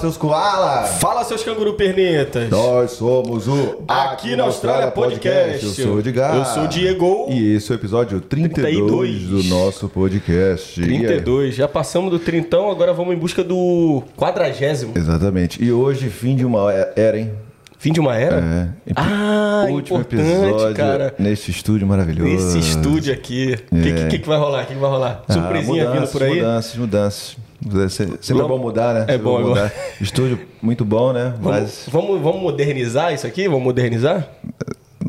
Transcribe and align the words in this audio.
seus 0.00 0.16
koala! 0.16 0.84
Fala, 0.84 1.22
seus 1.24 1.42
canguru 1.42 1.74
pernetas! 1.74 2.48
Nós 2.48 2.92
somos 2.92 3.46
o 3.46 3.82
Aqui 3.86 4.34
na 4.34 4.44
Austrália 4.44 4.90
Podcast. 4.90 5.64
Eu 5.66 5.72
sou 5.72 5.94
o 5.96 5.98
Edgar. 5.98 6.34
Eu 6.36 6.44
sou 6.46 6.64
o 6.64 6.68
Diego. 6.68 7.26
E 7.30 7.54
esse 7.54 7.70
é 7.70 7.74
o 7.74 7.76
episódio 7.78 8.20
32, 8.20 8.76
32. 8.78 9.22
do 9.28 9.42
nosso 9.54 9.88
podcast. 9.88 10.80
E 10.80 10.84
aí? 10.84 10.88
32. 11.06 11.54
Já 11.54 11.68
passamos 11.68 12.10
do 12.10 12.18
trintão, 12.18 12.70
agora 12.70 12.92
vamos 12.94 13.14
em 13.14 13.18
busca 13.18 13.44
do 13.44 14.02
quadragésimo. 14.16 14.92
Exatamente. 14.96 15.62
E 15.62 15.70
hoje, 15.70 16.08
fim 16.08 16.34
de 16.34 16.46
uma 16.46 16.72
era, 16.96 17.18
hein? 17.18 17.30
Fim 17.78 17.92
de 17.92 18.00
uma 18.00 18.14
era? 18.14 18.36
É. 18.86 18.92
Ah, 18.94 19.64
Último 19.70 20.00
episódio 20.00 20.74
cara. 20.74 21.14
neste 21.18 21.50
estúdio 21.50 21.86
maravilhoso. 21.86 22.28
Nesse 22.30 22.58
estúdio 22.58 23.12
aqui. 23.12 23.56
O 23.72 23.76
É. 23.76 23.80
que, 23.80 24.06
que, 24.08 24.18
que 24.18 24.28
vai 24.28 24.38
rolar? 24.38 24.64
O 24.64 24.66
que, 24.66 24.74
que 24.74 24.80
vai 24.80 24.90
rolar? 24.90 25.22
Ah, 25.26 25.32
Surpresinha 25.32 25.84
vindo 25.84 25.94
mudanças, 25.94 26.12
por 26.12 26.22
aí? 26.22 26.34
Mudanças, 26.36 26.76
mudanças. 26.76 27.36
Se- 27.90 28.06
Sempre 28.20 28.42
é 28.44 28.48
bom 28.48 28.58
mudar, 28.58 28.94
né? 28.94 29.00
É 29.02 29.12
Sempre 29.12 29.18
bom, 29.22 29.38
é 29.38 29.42
bom. 29.42 29.48
mudar. 29.50 29.72
Estúdio 30.00 30.38
muito 30.62 30.84
bom, 30.84 31.12
né? 31.12 31.34
Vamos, 31.40 31.60
Mas 31.60 31.86
vamos, 31.88 32.20
vamos 32.20 32.40
modernizar 32.40 33.12
isso 33.12 33.26
aqui? 33.26 33.46
Vamos 33.48 33.62
modernizar? 33.64 34.28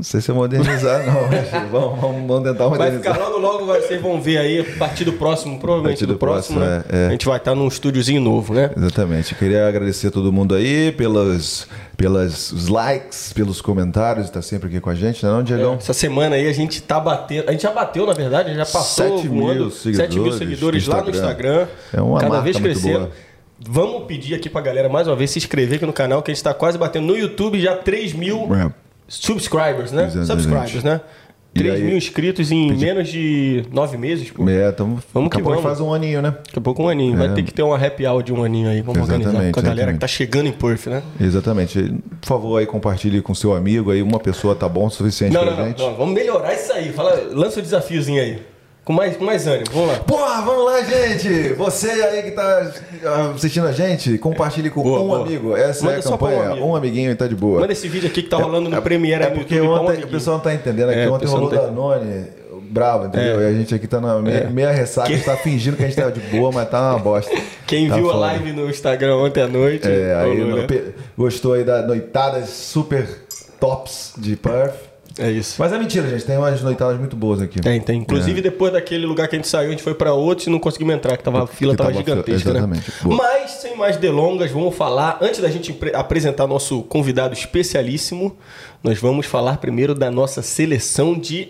Não 0.01 0.03
sei 0.03 0.19
se 0.19 0.31
é 0.31 0.33
modernizar, 0.33 1.05
não. 1.05 1.27
mas 1.29 1.69
vamos, 1.71 1.99
vamos, 2.01 2.27
vamos 2.27 2.43
tentar 2.49 2.67
Vai 2.69 2.79
modernizar. 2.89 3.13
ficar 3.13 3.23
logo, 3.23 3.37
logo, 3.37 3.65
vai- 3.67 3.81
vocês 3.81 4.01
vão 4.01 4.19
ver 4.19 4.39
aí, 4.39 4.59
a 4.61 4.77
partir 4.79 5.05
do 5.05 5.13
próximo, 5.13 5.59
provavelmente 5.59 5.99
Partir 5.99 6.07
do, 6.07 6.17
próximo, 6.17 6.59
próximo, 6.59 6.77
né? 6.79 6.83
é, 6.91 7.03
é. 7.03 7.07
A 7.09 7.11
gente 7.11 7.25
vai 7.27 7.37
estar 7.37 7.53
num 7.53 7.67
estúdiozinho 7.67 8.19
novo, 8.19 8.51
né? 8.55 8.71
Exatamente. 8.75 9.35
Queria 9.35 9.67
agradecer 9.67 10.07
a 10.07 10.11
todo 10.11 10.33
mundo 10.33 10.55
aí 10.55 10.91
pelos, 10.93 11.67
pelas, 11.95 12.51
os 12.51 12.67
likes, 12.67 13.31
pelos 13.31 13.61
comentários, 13.61 14.25
está 14.25 14.41
sempre 14.41 14.69
aqui 14.69 14.79
com 14.79 14.89
a 14.89 14.95
gente, 14.95 15.23
não 15.23 15.29
é 15.29 15.35
não, 15.35 15.43
Diegão? 15.43 15.75
Essa 15.75 15.93
semana 15.93 16.35
aí 16.35 16.47
a 16.47 16.53
gente 16.53 16.81
tá 16.81 16.99
batendo. 16.99 17.47
A 17.47 17.51
gente 17.51 17.61
já 17.61 17.71
bateu, 17.71 18.07
na 18.07 18.13
verdade, 18.13 18.55
já 18.55 18.65
passou 18.65 19.17
Sete 19.19 19.29
mil 19.29 19.43
voando, 19.43 19.69
seguidores 19.69 19.97
7 20.09 20.19
mil 20.19 20.31
seguidores 20.33 20.87
lá 20.87 21.03
no 21.03 21.11
Instagram. 21.11 21.67
É 21.93 22.01
uma 22.01 22.19
cada 22.19 22.39
vez 22.39 22.57
crescendo. 22.57 23.09
Vamos 23.63 24.05
pedir 24.07 24.33
aqui 24.33 24.49
pra 24.49 24.59
galera 24.61 24.89
mais 24.89 25.07
uma 25.07 25.15
vez 25.15 25.29
se 25.29 25.37
inscrever 25.37 25.75
aqui 25.75 25.85
no 25.85 25.93
canal, 25.93 26.23
que 26.23 26.31
a 26.31 26.33
gente 26.33 26.43
tá 26.43 26.51
quase 26.51 26.79
batendo 26.79 27.05
no 27.05 27.15
YouTube 27.15 27.61
já 27.61 27.75
3 27.75 28.13
mil 28.13 28.49
É. 28.55 28.71
subscribers, 29.11 29.91
né? 29.91 30.05
Exatamente. 30.05 30.27
Subscribers, 30.43 30.83
né? 30.83 31.01
E 31.53 31.59
3 31.59 31.75
aí- 31.75 31.83
mil 31.83 31.97
inscritos 31.97 32.49
em 32.49 32.73
menos 32.77 33.09
de 33.09 33.65
9 33.73 33.97
meses, 33.97 34.31
pô. 34.31 34.47
É, 34.49 34.71
tamo, 34.71 34.99
Vamos 35.13 35.29
que 35.35 35.41
vamos. 35.41 35.61
faz 35.61 35.81
um 35.81 35.93
aninho, 35.93 36.21
né? 36.21 36.31
Daqui 36.45 36.59
a 36.59 36.61
pouco 36.61 36.81
um 36.83 36.87
aninho. 36.87 37.17
Vai 37.17 37.33
ter 37.33 37.43
que 37.43 37.53
ter 37.53 37.61
uma 37.61 37.75
happy 37.75 38.07
hour 38.07 38.23
de 38.23 38.31
um 38.31 38.41
aninho 38.41 38.69
aí. 38.69 38.81
Vamos 38.81 39.01
organizar 39.01 39.31
Exatamente, 39.31 39.53
com 39.53 39.59
a 39.59 39.63
galera 39.63 39.79
exatamente. 39.91 39.95
que 39.97 39.99
tá 39.99 40.07
chegando 40.07 40.47
em 40.47 40.53
Perth, 40.53 40.87
né? 40.87 41.03
Exatamente. 41.19 41.93
Por 42.21 42.25
favor, 42.27 42.57
aí 42.57 42.65
compartilhe 42.65 43.21
com 43.21 43.35
seu 43.35 43.53
amigo 43.53 43.91
aí, 43.91 44.01
uma 44.01 44.17
pessoa 44.17 44.55
tá 44.55 44.69
bom 44.69 44.85
o 44.85 44.89
suficiente 44.89 45.33
Não, 45.33 45.41
pra 45.41 45.51
não, 45.51 45.57
não, 45.59 45.67
gente. 45.67 45.79
não. 45.81 45.95
Vamos 45.95 46.13
melhorar 46.15 46.53
isso 46.53 46.71
aí. 46.71 46.93
Fala, 46.93 47.21
lança 47.33 47.59
o 47.59 47.61
desafiozinho 47.61 48.21
aí. 48.21 48.39
Com 48.83 48.93
mais, 48.93 49.15
com 49.15 49.23
mais 49.23 49.45
ânimo. 49.45 49.65
Vamos 49.71 49.89
lá. 49.89 49.99
Porra, 49.99 50.41
vamos 50.41 50.65
lá, 50.65 50.81
gente! 50.81 51.53
Você 51.53 51.87
aí 51.91 52.23
que 52.23 52.31
tá 52.31 52.71
ah, 53.05 53.31
assistindo 53.35 53.67
a 53.67 53.71
gente, 53.71 54.17
compartilhe 54.17 54.71
com 54.71 54.81
Boa, 54.81 54.99
um 55.01 55.07
boa. 55.07 55.21
amigo. 55.21 55.55
Essa 55.55 55.85
Manda 55.85 55.97
é 55.97 56.01
a 56.03 56.07
um 56.07 56.11
campanha. 56.11 56.43
amigo. 56.49 56.65
Um, 56.65 56.75
amiguinho 56.75 57.11
e 57.11 57.15
tá 57.15 57.27
de 57.27 57.35
boa. 57.35 57.61
Manda 57.61 57.73
esse 57.73 57.87
vídeo 57.87 58.09
aqui 58.09 58.23
que 58.23 58.29
tá 58.29 58.37
rolando 58.37 58.69
no 58.71 58.81
Premiere 58.81 59.23
É 59.23 59.27
aí 59.27 59.33
no 59.33 59.39
porque 59.39 59.55
YouTube. 59.55 59.73
pra 59.73 59.81
um 59.83 59.85
ontem 59.93 60.03
o 60.03 60.07
pessoal 60.07 60.37
não 60.37 60.43
tá 60.43 60.53
entendendo, 60.53 60.89
é 60.91 60.93
que 60.95 60.99
É, 61.01 61.09
o 61.09 61.13
ontem 61.13 61.25
rolou 61.27 61.51
não 61.51 61.57
tá- 61.57 61.65
Danone 61.67 62.25
bravo, 62.71 63.05
entendeu? 63.07 63.39
É. 63.41 63.43
E 63.43 63.47
a 63.47 63.53
gente 63.53 63.75
aqui 63.75 63.85
tá 63.85 63.99
na 64.01 64.17
meia, 64.19 64.49
meia 64.49 64.71
ressaca, 64.71 65.09
a 65.09 65.11
gente 65.11 65.25
tá 65.25 65.35
fingindo 65.37 65.75
que 65.77 65.83
a 65.83 65.87
gente 65.87 65.97
tá 65.97 66.09
de 66.09 66.21
boa, 66.35 66.51
mas 66.51 66.69
tá 66.69 66.91
uma 66.91 66.99
bosta. 66.99 67.29
Quem 67.67 67.87
Tá 67.89 67.95
viu 67.95 68.09
a 68.09 68.13
foda. 68.13 68.19
live 68.25 68.51
no 68.53 68.69
Instagram 68.69 69.17
ontem 69.17 69.41
à 69.43 69.47
noite. 69.47 69.87
É, 69.87 70.15
aí 70.15 70.41
rolou, 70.41 70.57
né? 70.57 70.67
gostou 71.17 71.53
aí 71.53 71.63
das 71.63 71.85
noitadas 71.85 72.49
super 72.49 73.05
tops 73.59 74.13
de 74.17 74.35
Perth. 74.37 74.90
É 75.17 75.29
isso. 75.29 75.55
Mas 75.59 75.71
é 75.73 75.77
mentira, 75.77 76.09
gente, 76.09 76.23
tem 76.25 76.37
umas 76.37 76.61
noitadas 76.61 76.97
muito 76.97 77.15
boas 77.15 77.41
aqui. 77.41 77.59
Tem, 77.59 77.79
tem. 77.81 77.99
Inclusive, 78.01 78.39
É. 78.39 78.43
depois 78.43 78.71
daquele 78.73 79.05
lugar 79.05 79.27
que 79.27 79.35
a 79.35 79.39
gente 79.39 79.47
saiu, 79.47 79.67
a 79.67 79.71
gente 79.71 79.83
foi 79.83 79.93
pra 79.93 80.13
outro 80.13 80.47
e 80.47 80.51
não 80.51 80.59
conseguimos 80.59 80.93
entrar, 80.95 81.17
que 81.17 81.23
tava, 81.23 81.43
a 81.43 81.47
fila 81.47 81.73
Que 81.73 81.77
tava, 81.77 81.91
tava 81.91 82.03
fila- 82.03 82.15
gigantesca, 82.17 82.53
né? 82.53 82.59
exatamente. 82.59 82.91
Boa. 83.03 83.15
Mas, 83.17 83.51
sem 83.51 83.75
mais 83.75 83.97
delongas, 83.97 84.51
vamos 84.51 84.75
falar, 84.75 85.17
antes 85.21 85.39
da 85.41 85.49
gente 85.49 85.77
apresentar 85.93 86.47
nosso 86.47 86.81
convidado 86.83 87.33
especialíssimo, 87.33 88.35
nós 88.83 88.97
vamos 88.99 89.25
falar 89.25 89.57
primeiro 89.57 89.93
da 89.93 90.09
nossa 90.09 90.41
seleção 90.41 91.17
de 91.17 91.49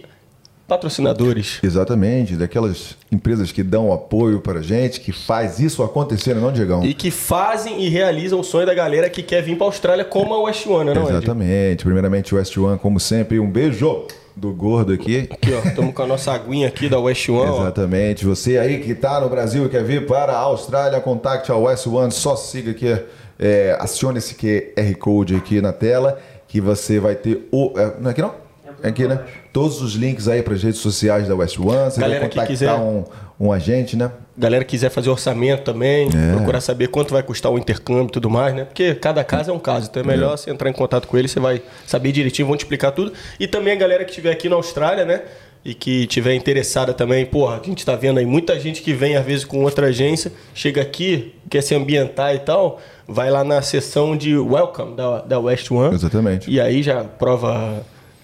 patrocinadores. 0.71 1.59
Exatamente, 1.61 2.37
daquelas 2.37 2.95
empresas 3.11 3.51
que 3.51 3.61
dão 3.61 3.91
apoio 3.91 4.39
pra 4.39 4.61
gente, 4.61 5.01
que 5.01 5.11
faz 5.11 5.59
isso 5.59 5.83
acontecer, 5.83 6.33
não, 6.33 6.47
é 6.47 6.51
Diegão? 6.53 6.85
E 6.85 6.93
que 6.93 7.11
fazem 7.11 7.83
e 7.83 7.89
realizam 7.89 8.39
o 8.39 8.43
sonho 8.43 8.65
da 8.65 8.73
galera 8.73 9.09
que 9.09 9.21
quer 9.21 9.41
vir 9.43 9.57
pra 9.57 9.65
Austrália 9.65 10.05
como 10.05 10.33
a 10.33 10.43
West 10.43 10.65
One, 10.65 10.93
não 10.93 11.09
é? 11.09 11.09
Exatamente. 11.09 11.83
Primeiramente, 11.83 12.33
West 12.33 12.57
One, 12.57 12.79
como 12.79 13.01
sempre, 13.01 13.37
um 13.37 13.51
beijo 13.51 14.05
do 14.33 14.53
gordo 14.53 14.93
aqui. 14.93 15.27
Aqui, 15.29 15.53
ó, 15.53 15.67
estamos 15.67 15.93
com 15.93 16.03
a 16.03 16.07
nossa 16.07 16.31
aguinha 16.31 16.69
aqui 16.69 16.87
da 16.87 16.97
West 16.97 17.27
One, 17.27 17.51
ó. 17.51 17.61
Exatamente. 17.63 18.25
Você 18.25 18.57
aí 18.57 18.79
que 18.79 18.95
tá 18.95 19.19
no 19.19 19.27
Brasil 19.27 19.65
e 19.65 19.69
quer 19.69 19.83
vir 19.83 20.05
para 20.05 20.31
a 20.31 20.39
Austrália, 20.39 21.01
contacte 21.01 21.51
a 21.51 21.57
West 21.57 21.85
One, 21.85 22.13
só 22.13 22.37
siga 22.37 22.71
aqui, 22.71 22.97
é, 23.37 23.75
acione 23.77 24.19
esse 24.19 24.35
QR 24.35 24.95
Code 24.97 25.35
aqui 25.35 25.59
na 25.59 25.73
tela, 25.73 26.17
que 26.47 26.61
você 26.61 26.97
vai 26.97 27.15
ter 27.15 27.45
o. 27.51 27.73
É, 27.75 27.91
não 27.99 28.07
é 28.07 28.11
aqui 28.11 28.21
não? 28.21 28.33
É 28.81 28.87
aqui, 28.87 29.05
né? 29.05 29.19
Todos 29.53 29.81
os 29.81 29.93
links 29.95 30.27
aí 30.29 30.41
para 30.41 30.53
as 30.53 30.63
redes 30.63 30.79
sociais 30.79 31.27
da 31.27 31.35
West 31.35 31.59
One. 31.59 31.91
Você 31.91 31.99
Galera 31.99 32.21
vai 32.21 32.29
que 32.29 32.35
contactar 32.35 32.47
quiser- 32.47 32.73
um, 32.73 33.03
um 33.39 33.51
agente, 33.51 33.97
né? 33.97 34.09
Galera 34.37 34.63
que 34.63 34.71
quiser 34.71 34.89
fazer 34.89 35.09
orçamento 35.09 35.63
também, 35.63 36.07
É. 36.07 36.33
procurar 36.35 36.61
saber 36.61 36.87
quanto 36.87 37.11
vai 37.13 37.21
custar 37.21 37.51
o 37.51 37.57
intercâmbio 37.57 38.05
e 38.07 38.11
tudo 38.11 38.29
mais, 38.29 38.55
né? 38.55 38.63
Porque 38.63 38.95
cada 38.95 39.23
caso 39.25 39.51
é 39.51 39.53
um 39.53 39.59
caso, 39.59 39.89
então 39.91 40.01
é 40.01 40.05
melhor 40.05 40.37
você 40.37 40.49
entrar 40.49 40.69
em 40.69 40.73
contato 40.73 41.05
com 41.07 41.17
ele, 41.17 41.27
você 41.27 41.39
vai 41.39 41.61
saber 41.85 42.13
direitinho, 42.13 42.47
vão 42.47 42.55
te 42.55 42.61
explicar 42.61 42.91
tudo. 42.91 43.11
E 43.39 43.45
também 43.45 43.73
a 43.73 43.75
galera 43.75 44.05
que 44.05 44.11
estiver 44.11 44.31
aqui 44.31 44.47
na 44.47 44.55
Austrália, 44.55 45.03
né? 45.03 45.21
E 45.65 45.73
que 45.75 46.07
tiver 46.07 46.33
interessada 46.33 46.91
também, 46.93 47.23
porra, 47.25 47.59
a 47.61 47.63
gente 47.65 47.85
tá 47.85 47.95
vendo 47.95 48.17
aí 48.19 48.25
muita 48.25 48.57
gente 48.59 48.81
que 48.81 48.93
vem 48.93 49.15
às 49.17 49.23
vezes 49.25 49.43
com 49.45 49.63
outra 49.63 49.87
agência, 49.87 50.31
chega 50.55 50.81
aqui, 50.81 51.35
quer 51.49 51.61
se 51.61 51.75
ambientar 51.75 52.33
e 52.33 52.39
tal, 52.39 52.79
vai 53.07 53.29
lá 53.29 53.43
na 53.43 53.61
seção 53.61 54.15
de 54.17 54.35
welcome 54.37 54.95
da, 54.95 55.19
da 55.21 55.39
West 55.39 55.69
One. 55.69 55.93
Exatamente. 55.93 56.49
E 56.49 56.59
aí 56.59 56.81
já 56.81 57.03
prova. 57.03 57.83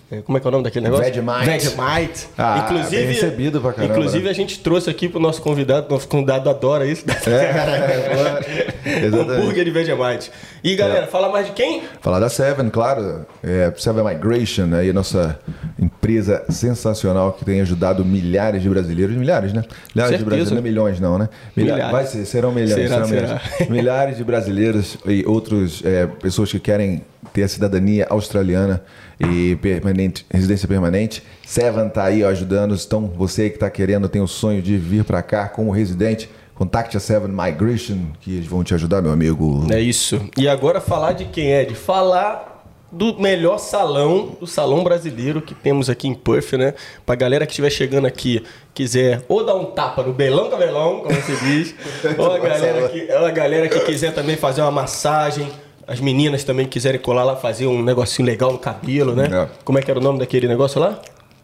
É, 0.09 0.21
Como 0.21 0.37
é 0.37 0.41
que 0.41 0.47
é 0.47 0.49
o 0.49 0.51
nome 0.51 0.63
daquele 0.63 0.85
negócio? 0.85 1.05
Vegemite. 1.05 1.45
Vegemite. 1.45 2.27
Ah, 2.37 2.63
inclusive, 2.65 2.95
bem 3.03 3.13
recebido 3.13 3.59
pra 3.61 3.73
caramba, 3.73 3.93
Inclusive, 3.93 4.23
né? 4.23 4.29
a 4.29 4.33
gente 4.33 4.59
trouxe 4.59 4.89
aqui 4.89 5.09
pro 5.09 5.19
nosso 5.19 5.41
convidado, 5.41 5.87
nosso 5.89 6.07
convidado 6.07 6.49
adora 6.49 6.85
isso. 6.85 7.03
É, 7.27 9.03
exatamente. 9.05 9.41
Hambúrguer 9.41 9.65
de 9.65 9.71
Vegemite. 9.71 10.31
E 10.63 10.75
galera, 10.75 11.07
fala 11.07 11.29
mais 11.29 11.47
de 11.47 11.51
quem? 11.51 11.83
Falar 12.01 12.19
da 12.19 12.29
Seven, 12.29 12.69
claro. 12.69 13.25
É, 13.43 13.71
Seven 13.77 14.03
Migration, 14.03 14.73
aí, 14.75 14.93
nossa 14.93 15.37
empresa 15.79 16.43
sensacional 16.49 17.33
que 17.33 17.43
tem 17.43 17.59
ajudado 17.61 18.03
milhares 18.05 18.61
de 18.61 18.69
brasileiros. 18.69 19.15
Milhares, 19.15 19.51
né? 19.53 19.63
Milhares 19.93 20.17
de 20.17 20.23
Certeza. 20.23 20.25
brasileiros, 20.25 20.51
não 20.51 20.57
é 20.57 20.61
milhões, 20.61 20.99
não, 20.99 21.17
né? 21.17 21.29
Milha- 21.55 21.73
Milhares. 21.73 21.91
Vai 21.91 22.05
ser, 22.05 22.25
serão 22.25 22.51
milhões. 22.51 22.73
Será, 22.73 23.05
serão 23.05 23.07
será. 23.07 23.21
milhões. 23.27 23.41
Milhares 23.69 24.17
de 24.17 24.23
brasileiros 24.23 24.97
e 25.05 25.25
outros 25.25 25.81
é, 25.85 26.07
pessoas 26.07 26.51
que 26.51 26.59
querem 26.59 27.03
ter 27.33 27.43
a 27.43 27.47
cidadania 27.47 28.07
australiana 28.09 28.81
e 29.19 29.55
permanente, 29.57 30.25
residência 30.29 30.67
permanente. 30.67 31.23
Seven 31.45 31.89
tá 31.89 32.03
aí 32.03 32.23
ó, 32.23 32.29
ajudando. 32.29 32.75
Então, 32.75 33.07
você 33.07 33.49
que 33.49 33.57
tá 33.57 33.69
querendo, 33.69 34.07
tem 34.07 34.21
o 34.21 34.27
sonho 34.27 34.61
de 34.61 34.77
vir 34.77 35.03
para 35.03 35.21
cá 35.21 35.47
como 35.47 35.71
residente, 35.71 36.29
contacte 36.55 36.97
a 36.97 36.99
Seven 36.99 37.29
Migration, 37.29 38.11
que 38.19 38.35
eles 38.35 38.47
vão 38.47 38.63
te 38.63 38.73
ajudar, 38.73 39.01
meu 39.01 39.11
amigo. 39.11 39.65
É 39.71 39.79
isso. 39.79 40.19
E 40.37 40.47
agora 40.47 40.81
falar 40.81 41.13
de 41.13 41.25
quem 41.25 41.51
é? 41.51 41.65
De 41.65 41.75
falar 41.75 42.55
do 42.91 43.19
melhor 43.19 43.57
salão, 43.57 44.37
do 44.39 44.47
salão 44.47 44.83
brasileiro 44.83 45.41
que 45.41 45.53
temos 45.53 45.89
aqui 45.89 46.07
em 46.07 46.13
Perth, 46.13 46.53
né? 46.53 46.73
Pra 47.05 47.15
galera 47.15 47.45
que 47.45 47.51
estiver 47.51 47.69
chegando 47.69 48.07
aqui, 48.07 48.43
quiser 48.73 49.23
ou 49.27 49.45
dar 49.45 49.55
um 49.55 49.65
tapa 49.65 50.03
no 50.03 50.13
belão 50.13 50.49
cabelão, 50.49 51.01
como 51.01 51.13
você 51.13 51.35
diz, 51.45 51.75
ou 52.17 52.31
a 52.31 52.39
galera 52.39 52.87
que, 52.87 53.11
ou 53.11 53.25
a 53.25 53.31
galera 53.31 53.67
que 53.67 53.79
quiser 53.81 54.13
também 54.13 54.37
fazer 54.37 54.61
uma 54.61 54.71
massagem, 54.71 55.51
as 55.87 55.99
meninas 55.99 56.43
também 56.43 56.65
quiserem 56.65 56.99
colar 56.99 57.23
lá, 57.23 57.35
fazer 57.35 57.65
um 57.65 57.81
negocinho 57.81 58.25
legal 58.25 58.51
no 58.51 58.59
cabelo, 58.59 59.15
né? 59.15 59.29
É. 59.31 59.47
Como 59.63 59.79
é 59.79 59.81
que 59.81 59.89
era 59.89 59.99
o 59.99 60.03
nome 60.03 60.19
daquele 60.19 60.47
negócio 60.47 60.79
lá? 60.81 60.99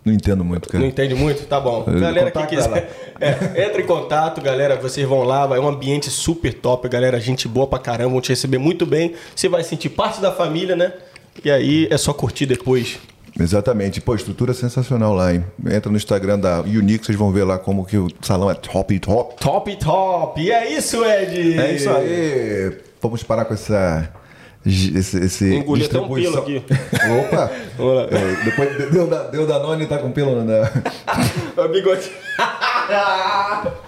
Não 0.05 0.13
entendo 0.13 0.43
muito, 0.43 0.67
cara. 0.67 0.81
Não 0.81 0.89
entende 0.89 1.15
muito? 1.15 1.45
Tá 1.45 1.61
bom. 1.61 1.85
Eh, 1.87 1.99
Galera 1.99 2.29
que 2.29 2.45
quiser. 2.47 3.13
É, 3.21 3.65
entre 3.65 3.83
em 3.83 3.85
contato, 3.85 4.41
galera. 4.41 4.75
Vocês 4.75 5.07
vão 5.07 5.23
lá, 5.23 5.47
vai 5.47 5.59
um 5.59 5.67
ambiente 5.67 6.09
super 6.09 6.53
top, 6.53 6.89
galera. 6.89 7.17
Gente 7.21 7.47
boa 7.47 7.65
pra 7.65 7.79
caramba, 7.79 8.09
vão 8.09 8.19
te 8.19 8.29
receber 8.29 8.57
muito 8.57 8.85
bem. 8.85 9.13
Você 9.33 9.47
vai 9.47 9.63
sentir 9.63 9.87
parte 9.89 10.19
da 10.19 10.29
família, 10.29 10.75
né? 10.75 10.91
E 11.43 11.49
aí 11.49 11.87
é 11.89 11.97
só 11.97 12.11
curtir 12.11 12.45
depois. 12.45 12.99
Exatamente. 13.39 14.01
Pô, 14.01 14.13
estrutura 14.13 14.53
sensacional 14.53 15.13
lá, 15.13 15.33
hein? 15.33 15.45
Entra 15.71 15.89
no 15.89 15.95
Instagram 15.95 16.37
da 16.37 16.59
Unique, 16.59 17.05
vocês 17.05 17.17
vão 17.17 17.31
ver 17.31 17.45
lá 17.45 17.57
como 17.57 17.85
que 17.85 17.97
o 17.97 18.09
salão 18.21 18.51
é 18.51 18.55
top, 18.55 18.99
top. 18.99 19.35
Top, 19.39 19.75
top! 19.77 20.41
E 20.41 20.51
é 20.51 20.69
isso, 20.73 21.03
Ed! 21.05 21.57
É 21.57 21.73
isso 21.73 21.89
aí. 21.89 22.77
Vamos 23.01 23.23
parar 23.23 23.45
com 23.45 23.53
essa... 23.53 24.11
Esse, 24.65 25.17
esse 25.25 25.55
Engoli 25.55 25.85
até 25.85 25.99
um 25.99 26.07
pelo 26.13 26.37
aqui. 26.37 26.63
Opa! 27.19 27.51
É, 28.11 28.45
depois 28.45 28.91
deu, 28.91 29.07
da- 29.07 29.23
deu 29.27 29.45
Danone 29.45 29.83
e 29.83 29.87
tá 29.87 29.97
com 29.97 30.11
pelo 30.11 30.39
na... 30.45 30.71
O 31.57 31.67
bigode. 31.67 32.09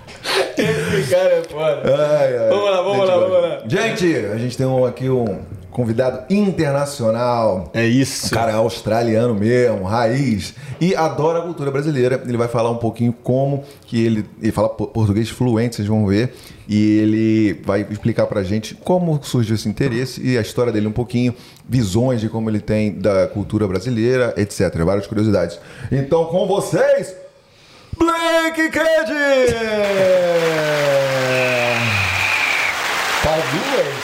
Esse 0.58 1.10
cara 1.10 1.30
é 1.30 1.44
foda. 1.44 1.82
Ai, 1.86 2.38
ai. 2.38 2.50
Vamos 2.50 2.70
lá, 2.72 2.82
vamos 2.82 2.98
Gente, 2.98 3.08
lá, 3.08 3.18
vamos 3.18 3.42
lá. 3.42 3.60
Gente, 3.68 4.16
a 4.16 4.38
gente 4.38 4.58
tem 4.58 4.66
um, 4.66 4.86
aqui 4.86 5.10
um 5.10 5.40
convidado 5.76 6.34
internacional. 6.34 7.70
É 7.74 7.86
isso. 7.86 8.28
Um 8.28 8.30
cara 8.30 8.54
australiano 8.54 9.36
mesmo, 9.36 9.84
raiz. 9.84 10.54
E 10.80 10.96
adora 10.96 11.40
a 11.40 11.42
cultura 11.42 11.70
brasileira. 11.70 12.24
Ele 12.26 12.38
vai 12.38 12.48
falar 12.48 12.72
um 12.72 12.78
pouquinho 12.78 13.12
como 13.12 13.62
que 13.86 14.02
ele. 14.02 14.26
Ele 14.42 14.54
fala 14.54 14.70
português 14.70 15.30
fluente, 15.30 15.76
vocês 15.76 15.88
vão 15.88 16.08
ver. 16.08 16.34
E 16.66 17.00
ele 17.00 17.62
vai 17.66 17.86
explicar 17.92 18.26
pra 18.26 18.42
gente 18.42 18.74
como 18.74 19.22
surgiu 19.22 19.56
esse 19.56 19.68
interesse 19.68 20.26
e 20.26 20.38
a 20.38 20.42
história 20.42 20.72
dele 20.72 20.88
um 20.88 20.94
pouquinho, 20.94 21.36
visões 21.68 22.22
de 22.22 22.30
como 22.30 22.50
ele 22.50 22.62
tem 22.62 22.94
da 22.94 23.28
cultura 23.28 23.68
brasileira, 23.68 24.34
etc. 24.38 24.74
Várias 24.78 25.06
curiosidades. 25.06 25.60
Então, 25.92 26.26
com 26.26 26.48
vocês, 26.48 27.14
Blake 27.98 28.70
Cade! 28.70 29.14
Palminhas. 33.22 33.95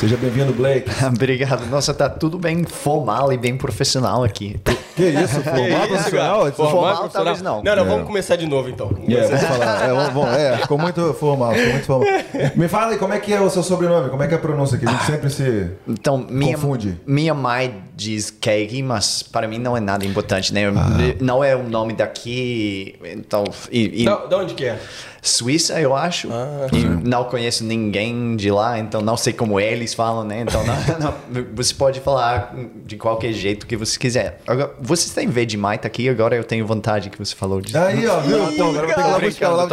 Seja 0.00 0.16
bem-vindo, 0.16 0.50
Blake. 0.54 0.90
Obrigado. 1.04 1.66
Nossa, 1.66 1.92
tá 1.92 2.08
tudo 2.08 2.38
bem 2.38 2.64
formal 2.64 3.30
e 3.34 3.36
bem 3.36 3.54
profissional 3.54 4.24
aqui. 4.24 4.58
Que 5.00 5.20
isso, 5.20 5.42
formal 5.42 5.86
Que 5.88 5.94
isso? 5.94 6.54
Formal, 6.70 7.08
talvez 7.08 7.42
não. 7.42 7.62
Não, 7.62 7.76
não, 7.76 7.84
É. 7.84 7.88
vamos 7.88 8.06
começar 8.06 8.36
de 8.36 8.46
novo 8.46 8.68
então. 8.68 8.90
É, 9.08 9.20
vamos 9.22 9.42
falar. 9.42 9.84
É, 9.84 9.88
vamos- 9.88 10.12
vamos- 10.12 10.34
é, 10.36 10.56
ficou 10.58 10.78
muito 10.78 11.14
formal, 11.14 11.52
ficou 11.54 11.70
muito 11.72 11.86
formal. 11.86 12.08
Me 12.56 12.68
fala 12.68 12.92
aí, 12.92 12.98
como 12.98 13.12
é 13.14 13.18
que 13.18 13.32
é 13.32 13.40
o 13.40 13.48
seu 13.50 13.62
sobrenome? 13.62 14.10
Como 14.10 14.22
é 14.22 14.26
que 14.28 14.34
é 14.34 14.36
a 14.36 14.40
pronúncia 14.40 14.76
aqui? 14.76 14.86
A 14.86 14.90
gente 14.90 15.04
sempre 15.04 15.30
se... 15.30 15.70
Então, 15.88 16.24
minha, 16.28 16.54
Confunde. 16.56 17.00
minha 17.06 17.34
mãe 17.34 17.82
diz 17.96 18.30
Keiki, 18.30 18.82
mas 18.82 19.22
para 19.22 19.46
mim 19.46 19.58
não 19.58 19.76
é 19.76 19.80
nada 19.80 20.04
importante, 20.04 20.52
né? 20.54 20.66
Ah. 20.68 21.14
Não 21.20 21.42
é 21.44 21.54
o 21.56 21.62
nome 21.62 21.92
daqui, 21.92 22.94
então... 23.04 23.44
E, 23.70 24.02
e 24.02 24.04
Da, 24.04 24.16
da 24.26 24.38
onde 24.38 24.54
que 24.54 24.64
é? 24.64 24.78
Suíça, 25.22 25.78
eu 25.78 25.94
acho. 25.94 26.28
Ah. 26.32 26.66
e 26.72 26.78
não 27.06 27.24
conheço 27.24 27.62
ninguém 27.62 28.36
de 28.36 28.50
lá, 28.50 28.78
então 28.78 29.02
não 29.02 29.16
sei 29.18 29.32
como 29.34 29.60
eles 29.60 29.92
falam, 29.92 30.24
né? 30.24 30.40
Então, 30.40 30.64
não- 30.64 30.74
não, 30.98 31.44
você 31.54 31.74
pode 31.74 32.00
falar 32.00 32.54
de 32.86 32.96
qualquer 32.96 33.32
jeito 33.32 33.66
que 33.66 33.76
você 33.76 33.98
quiser. 33.98 34.40
Agora, 34.46 34.70
vocês 34.90 35.14
têm 35.14 35.28
Vegemite 35.28 35.86
aqui, 35.86 36.08
agora 36.08 36.34
eu 36.34 36.42
tenho 36.42 36.66
vontade 36.66 37.10
que 37.10 37.18
você 37.18 37.32
falou 37.32 37.60
disso. 37.60 37.78
Aí, 37.78 38.04
ó, 38.08 38.18
viu? 38.18 38.38
Pô, 38.56 38.76
agora 38.76 38.90
eu 38.90 39.20
vou 39.20 39.30
ir 39.30 39.40
lá. 39.40 39.66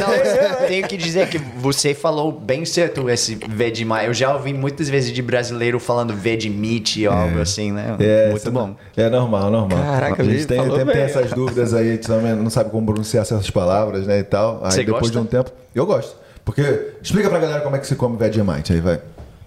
Não, 0.00 0.14
eu 0.62 0.66
tenho 0.66 0.88
que 0.88 0.96
dizer 0.96 1.28
que 1.28 1.36
você 1.36 1.92
falou 1.92 2.32
bem 2.32 2.64
certo 2.64 3.10
esse 3.10 3.34
Vegemite. 3.34 4.06
Eu 4.06 4.14
já 4.14 4.32
ouvi 4.32 4.54
muitas 4.54 4.88
vezes 4.88 5.12
de 5.12 5.20
brasileiro 5.20 5.78
falando 5.78 6.14
Vegemite 6.14 7.06
ou 7.06 7.12
algo 7.12 7.38
assim, 7.38 7.70
né? 7.70 7.96
É, 7.98 8.30
Muito 8.30 8.38
isso 8.38 8.50
bom. 8.50 8.74
É 8.96 9.10
normal, 9.10 9.50
normal. 9.50 9.78
Caraca, 9.78 10.22
a 10.22 10.24
gente 10.24 10.46
tem, 10.46 10.56
falou 10.56 10.78
tem, 10.78 10.86
tem 10.86 11.02
essas 11.02 11.30
dúvidas 11.32 11.74
aí, 11.74 11.90
a 11.90 11.92
gente 11.92 12.06
também 12.06 12.34
não 12.34 12.48
sabe 12.48 12.70
como 12.70 12.86
pronunciar 12.86 13.26
certas 13.26 13.50
palavras, 13.50 14.06
né, 14.06 14.20
e 14.20 14.24
tal. 14.24 14.62
Aí 14.64 14.72
Você 14.72 14.84
depois 14.84 15.02
gosta? 15.02 15.12
de 15.12 15.18
um 15.18 15.26
tempo, 15.26 15.52
eu 15.74 15.84
gosto. 15.84 16.16
Porque, 16.46 16.62
explica 17.02 17.28
pra 17.28 17.40
galera 17.40 17.60
como 17.60 17.76
é 17.76 17.78
que 17.78 17.86
se 17.86 17.94
come 17.94 18.16
Vegemite, 18.16 18.72
aí 18.72 18.80
vai. 18.80 19.00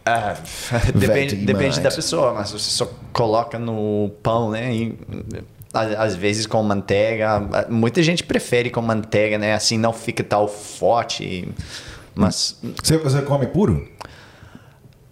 Ah, 0.09 0.37
depende, 0.95 1.35
depende 1.35 1.79
da 1.79 1.91
pessoa, 1.91 2.33
mas 2.33 2.51
você 2.51 2.69
só 2.69 2.91
coloca 3.13 3.59
no 3.59 4.11
pão, 4.23 4.51
né? 4.51 4.73
E, 4.73 4.97
às 5.73 6.15
vezes 6.15 6.47
com 6.47 6.63
manteiga. 6.63 7.67
Muita 7.69 8.01
gente 8.01 8.23
prefere 8.23 8.69
com 8.69 8.81
manteiga, 8.81 9.37
né? 9.37 9.53
Assim 9.53 9.77
não 9.77 9.93
fica 9.93 10.23
tão 10.23 10.47
forte. 10.47 11.47
Mas 12.15 12.57
Você, 12.83 12.97
você 12.97 13.21
come 13.21 13.45
puro? 13.47 13.87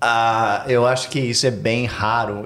ah, 0.01 0.63
eu 0.67 0.85
acho 0.85 1.09
que 1.09 1.19
isso 1.19 1.45
é 1.47 1.51
bem 1.51 1.85
raro. 1.85 2.43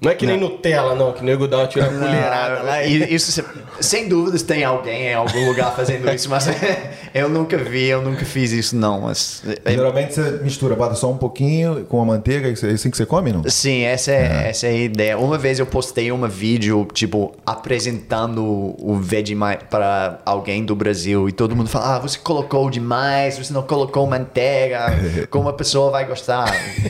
Não 0.00 0.10
é 0.10 0.14
que 0.14 0.24
nem 0.26 0.38
Nutella, 0.38 0.94
não, 0.94 1.12
que 1.12 1.20
o 1.20 1.24
nego 1.24 1.46
dá 1.46 1.58
uma 1.58 1.66
tira 1.66 1.86
colherada 1.86 2.62
lá. 2.62 2.82
Isso, 2.84 3.30
se- 3.32 3.44
sem 3.80 4.08
dúvidas 4.08 4.42
tem 4.42 4.64
alguém 4.64 5.08
em 5.08 5.14
algum 5.14 5.46
lugar 5.46 5.74
fazendo 5.76 6.10
isso, 6.10 6.28
mas 6.30 6.48
eu 7.14 7.28
nunca 7.28 7.58
vi, 7.58 7.86
eu 7.88 8.00
nunca 8.00 8.24
fiz 8.24 8.50
isso 8.52 8.74
não. 8.76 9.02
Mas, 9.02 9.42
é- 9.64 9.72
Geralmente 9.72 10.14
você 10.14 10.30
mistura, 10.42 10.74
bota 10.74 10.94
só 10.94 11.10
um 11.10 11.18
pouquinho 11.18 11.84
com 11.84 12.00
a 12.00 12.04
manteiga, 12.06 12.48
e 12.48 12.56
você- 12.56 12.68
é 12.68 12.72
assim 12.72 12.90
que 12.90 12.96
você 12.96 13.04
come, 13.04 13.30
não? 13.32 13.42
Sim, 13.48 13.82
essa 13.82 14.10
é, 14.12 14.48
essa 14.48 14.66
é 14.66 14.70
a 14.70 14.74
ideia. 14.74 15.18
Uma 15.18 15.36
vez 15.36 15.58
eu 15.58 15.66
postei 15.66 16.10
um 16.10 16.26
vídeo, 16.26 16.88
tipo, 16.94 17.34
apresentando 17.44 18.42
o 18.78 18.98
Vegemite 19.00 19.64
para 19.70 20.18
alguém 20.24 20.64
do 20.64 20.74
Brasil 20.74 21.28
e 21.28 21.32
todo 21.32 21.54
mundo 21.56 21.68
fala, 21.68 21.96
ah, 21.96 21.98
você 21.98 22.18
colocou 22.18 22.70
demais, 22.70 23.38
você 23.38 23.52
não 23.52 23.62
colocou 23.62 24.06
manteiga, 24.06 24.86
como 25.30 25.48
a 25.48 25.52
pessoa 25.52 25.90
vai 25.90 26.04
gostar? 26.06 26.46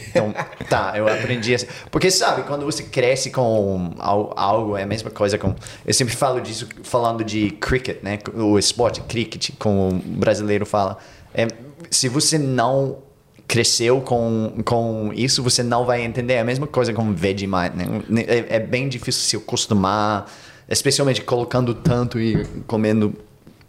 Então, 0.08 0.34
tá, 0.68 0.92
eu 0.96 1.08
aprendi 1.08 1.54
assim. 1.54 1.66
Porque, 1.90 2.10
sabe, 2.10 2.42
quando 2.42 2.64
você 2.64 2.82
cresce 3.00 3.30
com 3.30 3.92
al- 3.98 4.34
algo, 4.36 4.76
é 4.76 4.82
a 4.82 4.86
mesma 4.86 5.10
coisa 5.10 5.38
com... 5.38 5.54
Eu 5.86 5.94
sempre 5.94 6.14
falo 6.14 6.38
disso 6.38 6.68
falando 6.82 7.24
de 7.24 7.50
cricket, 7.52 8.02
né? 8.02 8.18
O 8.34 8.58
esporte 8.58 9.00
cricket, 9.00 9.52
como 9.58 9.88
o 9.88 9.92
brasileiro 9.94 10.66
fala. 10.66 10.98
É, 11.32 11.46
se 11.90 12.10
você 12.10 12.36
não 12.36 12.98
cresceu 13.48 14.02
com, 14.02 14.52
com 14.66 15.12
isso, 15.14 15.42
você 15.42 15.62
não 15.62 15.86
vai 15.86 16.02
entender. 16.02 16.34
É 16.34 16.40
a 16.40 16.44
mesma 16.44 16.66
coisa 16.66 16.92
com 16.92 17.14
Vegemite, 17.14 17.74
né? 17.74 17.86
É, 18.26 18.56
é 18.56 18.58
bem 18.60 18.86
difícil 18.86 19.22
se 19.22 19.36
acostumar, 19.36 20.30
especialmente 20.68 21.22
colocando 21.22 21.72
tanto 21.72 22.20
e 22.20 22.44
comendo 22.66 23.14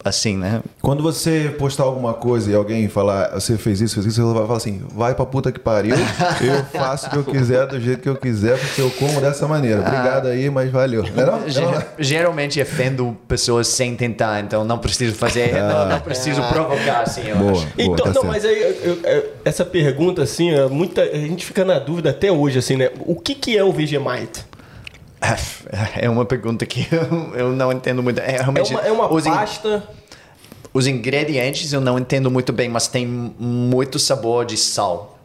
assim, 0.03 0.37
né? 0.37 0.61
Quando 0.81 1.03
você 1.03 1.53
postar 1.57 1.83
alguma 1.83 2.13
coisa 2.13 2.51
e 2.51 2.55
alguém 2.55 2.87
falar, 2.87 3.29
você 3.39 3.57
fez 3.57 3.81
isso, 3.81 3.95
fez 3.95 4.07
isso, 4.07 4.21
você 4.21 4.33
vai 4.33 4.45
falar 4.45 4.57
assim, 4.57 4.81
vai 4.95 5.13
pra 5.15 5.25
puta 5.25 5.51
que 5.51 5.59
pariu, 5.59 5.95
eu 5.95 6.63
faço 6.79 7.07
o 7.07 7.09
que 7.11 7.17
eu 7.17 7.23
quiser, 7.23 7.67
do 7.67 7.79
jeito 7.79 8.01
que 8.01 8.09
eu 8.09 8.15
quiser, 8.15 8.57
porque 8.59 8.81
eu 8.81 8.89
como 8.91 9.21
dessa 9.21 9.47
maneira. 9.47 9.79
Obrigado 9.81 10.27
aí, 10.27 10.49
mas 10.49 10.71
valeu. 10.71 11.03
Não 11.03 11.09
é 11.23 11.25
não? 11.25 11.31
Não 11.31 11.37
é 11.39 11.41
não? 11.41 11.49
Ger- 11.49 11.87
Geralmente 11.99 12.61
ofendo 12.61 13.15
pessoas 13.27 13.67
sem 13.67 13.95
tentar, 13.95 14.41
então 14.41 14.63
não 14.63 14.77
preciso 14.79 15.15
fazer, 15.15 15.53
não, 15.53 15.87
não 15.87 15.99
preciso 15.99 16.41
provocar 16.49 17.01
assim, 17.01 17.27
eu 17.27 17.37
Boa. 17.37 17.51
acho. 17.53 17.67
Então, 17.77 17.95
tá 17.95 18.05
não, 18.07 18.13
certo. 18.13 18.27
mas 18.27 18.45
aí 18.45 18.61
eu- 18.83 18.99
eu- 19.03 19.23
essa 19.45 19.63
pergunta, 19.65 20.21
assim, 20.23 20.51
é 20.51 20.67
muita, 20.67 21.01
a 21.01 21.17
gente 21.17 21.45
fica 21.45 21.63
na 21.63 21.79
dúvida 21.79 22.09
até 22.09 22.31
hoje, 22.31 22.57
assim, 22.59 22.75
né? 22.75 22.89
O 23.05 23.15
que, 23.19 23.35
que 23.35 23.57
é 23.57 23.63
o 23.63 23.71
Vegemite? 23.71 24.45
É 25.95 26.09
uma 26.09 26.25
pergunta 26.25 26.65
que 26.65 26.87
eu, 26.91 27.35
eu 27.35 27.51
não 27.55 27.71
entendo 27.71 28.01
muito. 28.01 28.19
É, 28.19 28.35
É 28.35 28.37
realmente, 28.41 28.73
uma, 28.73 28.81
é 28.81 28.91
uma 28.91 29.13
os 29.13 29.25
in- 29.25 29.31
pasta. 29.31 29.83
Os 30.73 30.87
ingredientes 30.87 31.71
eu 31.73 31.81
não 31.81 31.99
entendo 31.99 32.31
muito 32.31 32.51
bem, 32.53 32.69
mas 32.69 32.87
tem 32.87 33.05
muito 33.05 33.99
sabor 33.99 34.45
de 34.45 34.57
sal. 34.57 35.19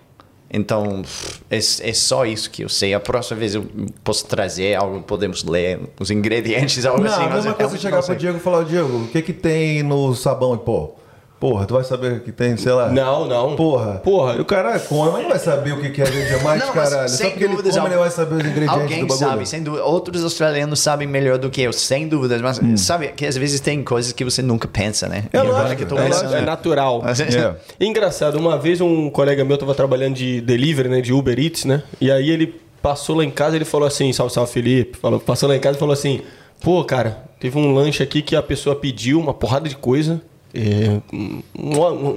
Então, 0.50 1.02
é, 1.50 1.56
é 1.56 1.60
só 1.92 2.24
isso 2.26 2.50
que 2.50 2.62
eu 2.62 2.68
sei. 2.68 2.94
A 2.94 3.00
próxima 3.00 3.38
vez 3.38 3.54
eu 3.54 3.64
posso 4.04 4.26
trazer 4.26 4.74
algo, 4.76 5.02
podemos 5.02 5.42
ler 5.44 5.80
os 5.98 6.10
ingredientes, 6.10 6.84
algo 6.86 7.02
Não, 7.02 7.10
assim. 7.12 7.22
a 7.22 7.24
mas 7.28 7.34
mesma 7.36 7.50
eu 7.50 7.54
coisa 7.54 7.76
você 7.76 7.78
realmente 7.78 7.82
chegar 7.82 7.96
não 7.96 8.02
pro 8.04 8.12
sei. 8.12 8.16
Diego 8.16 8.36
e 8.36 8.40
falar, 8.40 8.64
Diego, 8.64 8.96
o 9.04 9.08
que 9.08 9.22
que 9.22 9.32
tem 9.32 9.82
no 9.82 10.14
sabão 10.14 10.54
em 10.54 10.58
pó? 10.58 10.94
Porra, 11.38 11.66
tu 11.66 11.74
vai 11.74 11.84
saber 11.84 12.12
o 12.14 12.20
que 12.20 12.32
tem, 12.32 12.56
sei 12.56 12.72
lá. 12.72 12.88
Não, 12.88 13.26
não. 13.28 13.56
Porra. 13.56 13.96
Porra. 14.02 14.36
E 14.36 14.40
o 14.40 14.44
cara 14.44 14.78
come, 14.80 15.10
mas 15.12 15.22
não 15.22 15.28
vai 15.28 15.38
saber 15.38 15.72
o 15.74 15.80
que 15.80 16.00
é 16.00 16.04
Vegemite, 16.06 16.32
Não, 16.32 16.42
mas 16.44 16.70
caralho. 16.70 17.08
Só 17.10 17.16
sem 17.16 17.30
porque 17.30 17.44
ele 17.44 17.50
dúvidas, 17.56 17.76
come, 17.76 17.88
ele 17.90 17.96
vai 17.98 18.10
saber 18.10 18.34
os 18.36 18.40
ingredientes 18.40 18.74
Alguém 18.74 19.00
do 19.00 19.06
bagulho. 19.08 19.28
sabe, 19.30 19.46
sem 19.46 19.62
dúvida. 19.62 19.84
Outros 19.84 20.24
australianos 20.24 20.80
sabem 20.80 21.06
melhor 21.06 21.36
do 21.36 21.50
que 21.50 21.60
eu, 21.60 21.74
sem 21.74 22.08
dúvidas. 22.08 22.40
Mas 22.40 22.58
Hum. 22.58 22.74
sabe 22.78 23.08
que 23.08 23.26
às 23.26 23.36
vezes 23.36 23.60
tem 23.60 23.84
coisas 23.84 24.12
que 24.12 24.24
você 24.24 24.40
nunca 24.40 24.66
pensa, 24.66 25.08
né? 25.08 25.24
É 25.30 25.42
lógico, 25.42 25.76
que 25.76 25.82
eu 25.84 25.88
tô 25.88 25.98
é 25.98 26.06
pensando. 26.06 26.34
É 26.34 26.40
natural. 26.40 27.02
Mas- 27.02 27.20
É. 27.36 27.54
Engraçado, 27.78 28.38
uma 28.38 28.56
vez 28.56 28.80
um 28.80 29.10
colega 29.10 29.44
meu 29.44 29.58
tava 29.58 29.74
trabalhando 29.74 30.14
de 30.14 30.40
delivery, 30.40 30.88
né? 30.88 31.00
De 31.02 31.12
Uber 31.12 31.38
Eats, 31.38 31.66
né? 31.66 31.82
E 32.00 32.10
aí 32.10 32.30
ele 32.30 32.58
passou 32.80 33.16
lá 33.16 33.24
em 33.24 33.30
casa 33.30 33.56
ele 33.56 33.64
falou 33.66 33.86
assim, 33.86 34.10
salve, 34.12 34.32
salve 34.32 34.50
Felipe. 34.52 34.96
Falou, 34.96 35.20
passou 35.20 35.48
lá 35.50 35.54
em 35.56 35.60
casa 35.60 35.76
e 35.76 35.78
falou 35.80 35.92
assim, 35.92 36.22
pô, 36.62 36.82
cara, 36.84 37.24
teve 37.38 37.58
um 37.58 37.74
lanche 37.74 38.02
aqui 38.02 38.22
que 38.22 38.34
a 38.34 38.42
pessoa 38.42 38.74
pediu 38.74 39.20
uma 39.20 39.34
porrada 39.34 39.68
de 39.68 39.76
coisa. 39.76 40.20
É, 40.56 41.00
um, 41.12 41.42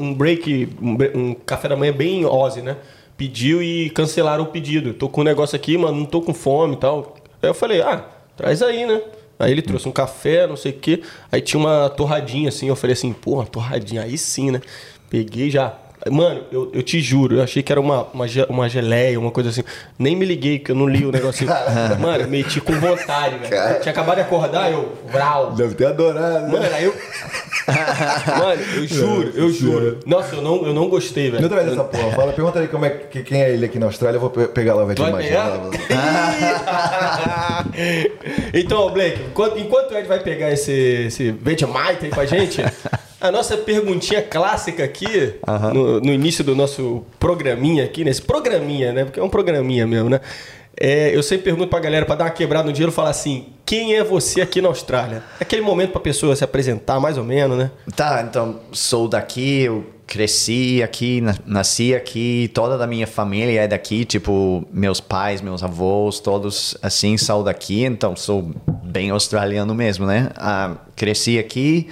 um- 0.09 0.13
break, 0.13 0.69
um, 0.81 0.97
um 1.19 1.33
café 1.33 1.67
da 1.67 1.75
manhã 1.75 1.91
bem 1.93 2.25
Ozzy, 2.25 2.61
né? 2.61 2.77
Pediu 3.17 3.61
e 3.61 3.89
cancelaram 3.89 4.43
o 4.45 4.47
pedido. 4.47 4.93
Tô 4.93 5.09
com 5.09 5.21
um 5.21 5.23
negócio 5.25 5.55
aqui, 5.55 5.77
mas 5.77 5.91
não 5.91 6.05
tô 6.05 6.21
com 6.21 6.33
fome 6.33 6.75
e 6.75 6.77
tal. 6.77 7.15
Aí 7.41 7.49
eu 7.49 7.53
falei, 7.53 7.81
ah, 7.81 8.05
traz 8.37 8.61
aí, 8.61 8.85
né? 8.85 9.01
Aí 9.37 9.51
ele 9.51 9.61
trouxe 9.61 9.87
um 9.87 9.91
café, 9.91 10.47
não 10.47 10.55
sei 10.55 10.71
o 10.71 10.75
quê. 10.75 11.01
Aí 11.31 11.41
tinha 11.41 11.59
uma 11.59 11.89
torradinha 11.89 12.49
assim. 12.49 12.67
Eu 12.67 12.75
falei 12.75 12.93
assim, 12.93 13.11
porra, 13.13 13.45
torradinha, 13.45 14.03
aí 14.03 14.17
sim, 14.17 14.51
né? 14.51 14.61
Peguei 15.09 15.49
já. 15.49 15.73
Mano, 16.09 16.43
eu, 16.51 16.71
eu 16.73 16.81
te 16.81 17.01
juro, 17.01 17.35
eu 17.37 17.43
achei 17.43 17.61
que 17.61 17.71
era 17.71 17.81
uma, 17.81 18.03
uma, 18.13 18.25
uma 18.47 18.69
geleia, 18.69 19.19
uma 19.19 19.31
coisa 19.31 19.49
assim. 19.49 19.63
Nem 19.97 20.15
me 20.15 20.25
liguei, 20.25 20.57
que 20.59 20.71
eu 20.71 20.75
não 20.75 20.87
li 20.87 21.05
o 21.05 21.11
negocinho. 21.11 21.49
Mano, 21.99 22.27
meti 22.27 22.61
com 22.61 22.73
vontade, 22.79 23.37
velho. 23.37 23.81
Tinha 23.81 23.91
acabado 23.91 24.15
de 24.15 24.21
acordar, 24.21 24.71
eu. 24.71 24.93
Vral. 25.11 25.51
Deve 25.51 25.75
ter 25.75 25.87
adorado. 25.87 26.47
né? 26.47 26.51
Mano, 26.51 26.75
aí 26.75 26.85
eu. 26.85 26.95
Mano, 28.37 28.61
eu 28.75 28.87
juro, 28.87 29.31
eu 29.35 29.51
juro. 29.51 29.99
Nossa, 30.05 30.35
eu 30.35 30.41
não, 30.41 30.65
eu 30.65 30.73
não 30.73 30.87
gostei, 30.87 31.29
velho. 31.31 31.49
traz 31.49 31.67
essa 31.67 31.83
porra. 31.83 32.11
Fala, 32.11 32.31
pergunta 32.33 32.59
aí 32.59 32.67
como 32.69 32.85
é, 32.85 32.89
que, 32.89 33.21
quem 33.23 33.41
é 33.43 33.51
ele 33.51 33.65
aqui 33.65 33.77
na 33.77 33.87
Austrália. 33.87 34.15
Eu 34.17 34.21
vou 34.21 34.29
pe- 34.29 34.47
pegar 34.47 34.75
lá 34.75 34.85
vai 34.85 34.95
Vegemite. 34.95 35.27
pegar? 35.27 35.59
então, 38.53 38.89
Blake, 38.91 39.21
enquanto, 39.29 39.57
enquanto 39.59 39.91
o 39.91 39.97
Ed 39.97 40.07
vai 40.07 40.19
pegar 40.19 40.51
esse, 40.51 40.71
esse 41.07 41.31
Vegemite 41.31 42.05
aí 42.05 42.09
pra 42.09 42.25
gente, 42.25 42.61
a 43.21 43.31
nossa 43.31 43.57
perguntinha 43.57 44.21
clássica 44.21 44.83
aqui, 44.83 45.33
no, 45.73 45.99
no 45.99 46.13
início 46.13 46.43
do 46.43 46.55
nosso 46.55 47.03
programinha 47.19 47.83
aqui, 47.83 48.03
nesse 48.03 48.21
programinha, 48.21 48.91
né? 48.93 49.05
Porque 49.05 49.19
é 49.19 49.23
um 49.23 49.29
programinha 49.29 49.85
mesmo, 49.85 50.09
né? 50.09 50.19
É, 50.81 51.13
eu 51.13 51.21
sempre 51.21 51.43
pergunto 51.45 51.67
pra 51.67 51.79
galera, 51.79 52.05
pra 52.05 52.15
dar 52.15 52.23
uma 52.25 52.29
quebrada 52.29 52.65
no 52.67 52.71
dinheiro, 52.71 52.91
falar 52.91 53.09
assim: 53.09 53.47
quem 53.65 53.95
é 53.95 54.03
você 54.03 54.39
aqui 54.39 54.61
na 54.61 54.69
Austrália? 54.69 55.21
Aquele 55.39 55.61
momento 55.61 55.91
pra 55.91 55.99
pessoa 55.99 56.33
se 56.35 56.43
apresentar, 56.43 56.99
mais 57.01 57.17
ou 57.17 57.23
menos, 57.23 57.57
né? 57.57 57.69
Tá, 57.95 58.25
então 58.27 58.61
sou 58.71 59.07
daqui, 59.09 59.63
eu 59.63 59.85
cresci 60.07 60.81
aqui, 60.81 61.19
na- 61.19 61.35
nasci 61.45 61.93
aqui, 61.93 62.49
toda 62.53 62.81
a 62.81 62.87
minha 62.87 63.05
família 63.05 63.61
é 63.63 63.67
daqui, 63.67 64.05
tipo, 64.05 64.65
meus 64.71 65.01
pais, 65.01 65.41
meus 65.41 65.61
avós, 65.61 66.19
todos 66.21 66.77
assim 66.81 67.17
são 67.17 67.43
daqui, 67.43 67.83
então 67.83 68.15
sou 68.15 68.49
bem 68.83 69.09
australiano 69.09 69.75
mesmo, 69.75 70.05
né? 70.05 70.29
Ah, 70.37 70.77
cresci 70.95 71.37
aqui. 71.37 71.89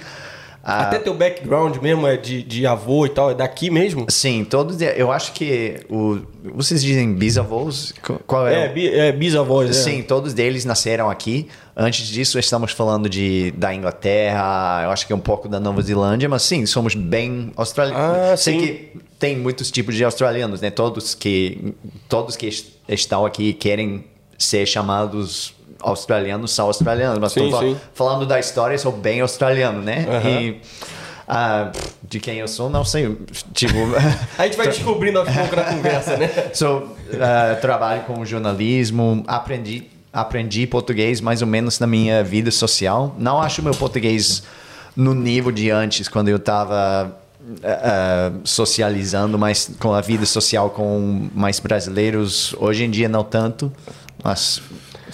Ah, 0.68 0.82
Até 0.82 0.98
teu 0.98 1.14
background 1.14 1.76
mesmo 1.78 2.06
é 2.06 2.16
de, 2.16 2.42
de 2.42 2.66
avô 2.66 3.06
e 3.06 3.08
tal, 3.08 3.30
é 3.30 3.34
daqui 3.34 3.70
mesmo? 3.70 4.06
Sim, 4.10 4.44
todos. 4.44 4.80
Eu 4.80 5.10
acho 5.10 5.32
que 5.32 5.80
o, 5.88 6.18
vocês 6.54 6.82
dizem 6.82 7.14
bisavós? 7.14 7.92
Qu- 8.02 8.20
Qual 8.26 8.46
é? 8.46 8.64
É, 8.64 8.68
bi, 8.68 8.88
é 8.88 9.10
bisavós, 9.12 9.70
é. 9.70 9.72
Sim, 9.72 10.02
todos 10.02 10.34
deles 10.34 10.64
nasceram 10.64 11.08
aqui. 11.10 11.48
Antes 11.76 12.06
disso, 12.08 12.38
estamos 12.38 12.72
falando 12.72 13.08
de, 13.08 13.52
da 13.52 13.72
Inglaterra, 13.74 14.82
eu 14.84 14.90
acho 14.90 15.06
que 15.06 15.14
um 15.14 15.20
pouco 15.20 15.48
da 15.48 15.60
Nova 15.60 15.80
Zelândia, 15.80 16.28
mas 16.28 16.42
sim, 16.42 16.66
somos 16.66 16.94
bem 16.94 17.52
australianos. 17.56 18.32
Ah, 18.32 18.36
Sei 18.36 18.54
sim. 18.58 18.66
que 18.66 18.92
tem 19.18 19.36
muitos 19.36 19.70
tipos 19.70 19.94
de 19.94 20.04
australianos, 20.04 20.60
né? 20.60 20.70
Todos 20.70 21.14
que, 21.14 21.74
todos 22.08 22.36
que 22.36 22.46
est- 22.46 22.72
estão 22.88 23.24
aqui 23.24 23.52
querem 23.52 24.04
ser 24.38 24.64
chamados 24.66 25.54
australianos 25.80 26.52
são 26.52 26.66
australianos, 26.66 27.18
mas 27.18 27.32
Sim, 27.32 27.50
sim. 27.52 27.76
falando 27.94 28.26
da 28.26 28.38
história, 28.38 28.76
sou 28.78 28.92
bem 28.92 29.20
australiano, 29.20 29.82
né? 29.82 30.06
Aham. 30.08 30.40
E 30.40 30.60
ah, 31.30 31.70
de 32.02 32.18
quem 32.18 32.38
eu 32.38 32.48
sou, 32.48 32.70
não 32.70 32.84
sei. 32.86 33.14
Tipo. 33.52 33.74
A 34.38 34.44
gente 34.44 34.56
vai 34.56 34.66
descobrindo 34.66 35.18
aos 35.18 35.28
poucos 35.28 35.56
na 35.56 35.64
conversa, 35.64 36.16
né? 36.16 36.28
So, 36.54 36.66
uh, 36.66 37.60
trabalho 37.60 38.02
com 38.04 38.24
jornalismo, 38.24 39.22
aprendi, 39.26 39.90
aprendi 40.10 40.66
português 40.66 41.20
mais 41.20 41.42
ou 41.42 41.46
menos 41.46 41.78
na 41.78 41.86
minha 41.86 42.24
vida 42.24 42.50
social. 42.50 43.14
Não 43.18 43.42
acho 43.42 43.62
meu 43.62 43.74
português 43.74 44.42
no 44.96 45.14
nível 45.14 45.52
de 45.52 45.70
antes, 45.70 46.08
quando 46.08 46.28
eu 46.28 46.38
estava 46.38 47.14
socializando 48.44 49.38
mais 49.38 49.70
com 49.78 49.94
a 49.94 50.00
vida 50.00 50.26
social 50.26 50.70
com 50.70 51.28
mais 51.34 51.60
brasileiros. 51.60 52.54
Hoje 52.58 52.84
em 52.84 52.90
dia 52.90 53.08
não 53.08 53.22
tanto, 53.22 53.72
mas 54.22 54.60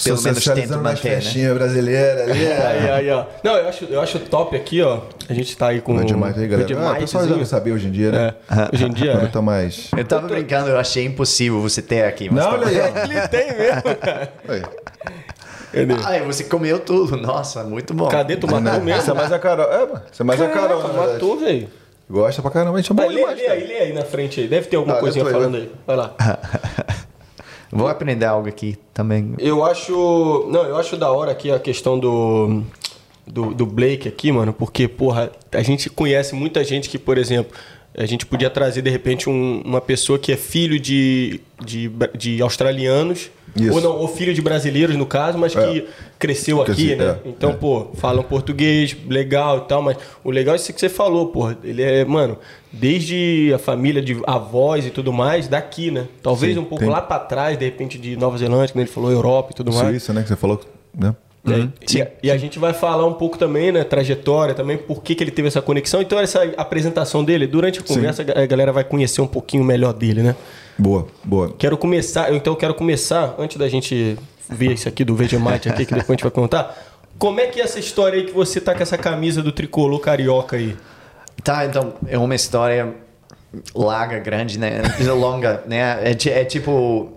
pelo 0.03 0.21
menos 0.23 0.43
tento 0.45 0.77
manter, 0.79 0.89
né? 0.89 0.97
festinhas 1.21 1.55
brasileiras 1.55 2.23
ali. 2.31 2.47
Aí, 2.53 2.91
aí, 2.91 3.11
ó. 3.11 3.25
Não, 3.45 3.57
eu 3.57 3.69
acho, 3.69 3.85
eu 3.85 4.01
acho 4.01 4.19
top 4.19 4.57
aqui, 4.57 4.83
ó. 4.83 5.03
A 5.29 5.33
gente 5.33 5.57
tá 5.57 5.69
aí 5.69 5.81
com 5.81 5.95
Não 5.95 6.05
demais 6.05 6.37
aí, 6.37 6.49
galera. 6.49 6.89
Ah, 6.89 6.93
o 6.93 6.97
pessoal 6.97 7.27
já 7.27 7.33
deve 7.35 7.47
saber 7.47 7.73
hoje 7.73 7.87
em 7.87 7.91
dia, 7.93 8.11
né? 8.11 8.35
É, 8.51 8.69
hoje 8.75 8.85
em 8.85 8.93
dia 8.93 9.13
é. 9.13 9.27
tá 9.27 9.41
mais. 9.41 9.89
Eu 9.97 10.05
tava 10.05 10.27
brincando, 10.27 10.69
eu 10.69 10.79
achei 10.79 11.05
impossível 11.05 11.61
você 11.63 11.81
ter 11.81 12.05
aqui. 12.05 12.29
Mas 12.31 12.45
Não, 12.45 12.51
tá 12.53 12.59
olha 12.59 12.67
aí. 12.69 13.11
Ele 13.11 13.21
tem 13.29 13.57
mesmo, 13.57 13.97
cara. 14.01 14.33
Aí. 14.49 14.63
Cadê? 15.73 15.95
Ai, 16.05 16.23
você 16.25 16.45
comeu 16.45 16.79
tudo. 16.81 17.17
Nossa, 17.17 17.65
muito 17.65 17.95
bom. 17.95 18.09
Cadê 18.09 18.37
tu 18.37 18.47
matou 18.47 18.63
Você 18.63 18.77
é 18.77 18.81
mesmo? 18.81 19.15
mais 19.15 19.33
a 19.33 19.39
Carol. 19.39 19.73
É, 19.73 19.79
mano. 19.87 20.03
Você 20.11 20.23
é 20.23 20.25
mais 20.25 20.41
a 20.41 20.49
Carol. 20.49 20.81
Caraca, 20.83 20.89
na 21.01 21.13
matou, 21.13 21.39
velho. 21.39 21.69
Gosta 22.09 22.43
pra 22.43 22.51
caramba, 22.51 22.77
a 22.77 22.81
gente 22.81 22.93
é 22.93 22.95
bom 22.95 23.09
lê, 23.09 23.15
demais, 23.17 23.39
lê 23.39 23.47
aí, 23.49 23.67
lê 23.67 23.79
aí 23.79 23.93
na 23.95 24.03
frente 24.05 24.39
aí. 24.41 24.47
Deve 24.47 24.67
ter 24.69 24.77
alguma 24.77 24.97
Ah, 24.97 25.01
coisinha 25.01 25.25
falando 25.25 25.53
vai. 25.53 25.61
aí. 25.63 25.73
Vai 25.87 25.97
lá. 25.97 26.15
Vou 27.71 27.89
aprender 27.89 28.25
algo 28.27 28.49
aqui 28.49 28.79
também. 28.93 29.35
Eu 29.39 29.65
acho. 29.65 30.49
Não, 30.51 30.63
eu 30.63 30.77
acho 30.77 30.97
da 30.97 31.11
hora 31.11 31.33
aqui 31.33 31.51
a 31.51 31.59
questão 31.59 31.99
do. 31.99 32.63
Do, 33.27 33.55
do 33.55 33.65
Blake 33.65 34.07
aqui, 34.07 34.31
mano, 34.31 34.53
porque, 34.53 34.87
porra, 34.87 35.33
a 35.51 35.63
gente 35.63 35.89
conhece 35.89 36.35
muita 36.35 36.63
gente 36.63 36.91
que, 36.91 36.99
por 36.99 37.17
exemplo, 37.17 37.57
a 37.97 38.07
gente 38.07 38.27
podia 38.27 38.51
trazer 38.51 38.83
de 38.83 38.91
repente 38.91 39.29
um- 39.31 39.63
uma 39.65 39.81
pessoa 39.81 40.19
que 40.19 40.33
é 40.33 40.37
filho 40.37 40.79
de, 40.81 41.41
de, 41.65 41.91
de 42.17 42.43
australianos, 42.43 43.31
Isso. 43.57 43.73
ou 43.73 43.81
não, 43.81 43.97
ou 43.99 44.09
filho 44.09 44.35
de 44.35 44.43
brasileiros, 44.43 44.97
no 44.97 45.07
caso, 45.07 45.39
mas 45.39 45.55
que 45.55 45.61
É. 45.81 45.85
cresceu 46.19 46.61
aqui, 46.61 46.97
né? 46.97 47.19
é, 47.25 47.29
então, 47.29 47.51
é. 47.51 47.53
pô, 47.53 47.89
falam 47.95 48.23
português, 48.25 48.97
legal 49.09 49.59
e 49.59 49.69
tal, 49.69 49.81
mas 49.81 49.97
o 50.25 50.31
legal 50.31 50.55
é 50.55 50.57
isso 50.57 50.73
que 50.73 50.81
você 50.81 50.89
falou, 50.89 51.29
pô. 51.29 51.51
Ele 51.63 51.83
é, 51.83 52.05
mano, 52.05 52.37
desde 52.73 53.53
a 53.55 53.59
família 53.59 54.03
de 54.03 54.21
avós 54.27 54.85
e 54.87 54.91
tudo 54.91 55.13
mais, 55.13 55.47
daqui, 55.47 55.91
né? 55.93 56.09
Talvez 56.23 56.55
Sim, 56.55 56.61
um 56.61 56.65
pouco 56.65 56.83
tem- 56.85 56.93
lá 56.93 57.01
pra 57.01 57.21
trás, 57.21 57.57
de 57.57 57.65
repente, 57.65 57.97
de 57.99 58.17
Nova 58.17 58.37
Zelândia, 58.39 58.69
como 58.73 58.83
ele 58.83 58.91
falou, 58.91 59.11
Europa 59.13 59.51
e 59.53 59.55
tudo 59.55 59.73
mais. 59.73 59.89
Suíça, 59.89 60.13
né? 60.13 60.23
Que 60.23 60.29
você 60.29 60.37
falou, 60.37 60.61
né? 60.93 61.15
E, 61.47 61.53
aí- 61.53 61.71
e 61.99 62.03
a- 62.03 62.09
e 62.25 62.31
a 62.31 62.37
gente 62.39 62.59
vai 62.59 62.73
falar 62.73 63.05
um 63.07 63.13
pouco 63.13 63.37
também, 63.37 63.71
né, 63.71 63.85
trajetória 63.85 64.55
também, 64.55 64.79
por 64.79 65.03
que, 65.03 65.15
que 65.15 65.23
ele 65.23 65.31
teve 65.31 65.49
essa 65.49 65.61
conexão. 65.61 66.01
Então, 66.01 66.19
essa 66.19 66.43
apresentação 66.57 67.23
dele, 67.23 67.47
durante 67.47 67.81
a 67.81 67.83
conversa, 67.83 68.23
a 68.23 68.47
galera 68.47 68.73
vai 68.73 68.83
conhecer 68.85 69.21
um 69.21 69.27
pouquinho 69.27 69.63
melhor 69.63 69.93
dele, 69.93 70.23
né? 70.23 70.35
Boa, 70.79 71.07
boa. 71.23 71.55
Quero 71.59 71.77
começar, 71.77 72.31
eu, 72.31 72.37
então 72.37 72.53
eu 72.53 72.57
quero 72.57 72.75
começar, 72.75 73.35
antes 73.39 73.57
da 73.59 73.69
gente 73.69 74.17
ver 74.49 74.73
isso 74.73 74.89
aqui 74.89 75.05
do 75.05 75.15
Vegemite 75.15 75.69
aqui, 75.69 75.85
que 75.87 75.93
depois 75.95 76.11
a 76.11 76.13
gente 76.15 76.23
vai 76.23 76.31
contar. 76.31 76.77
Como 77.19 77.39
é 77.41 77.47
que 77.47 77.61
é 77.61 77.65
essa 77.65 77.79
história 77.79 78.19
aí 78.19 78.25
que 78.27 78.33
você 78.33 78.61
tá 78.61 78.75
com 78.75 78.83
essa 78.83 78.97
camisa 78.99 79.43
do 79.43 79.53
tricolor 79.53 80.01
carioca 80.01 80.57
aí? 80.57 80.75
Tá, 81.43 81.65
então 81.67 81.93
é 82.09 82.17
uma 82.19 82.35
história 82.35 82.95
larga, 83.75 84.19
grande, 84.19 84.59
né? 84.59 84.83
Longa, 85.15 85.63
né? 85.67 86.01
É, 86.03 86.11
é 86.41 86.45
tipo. 86.45 87.13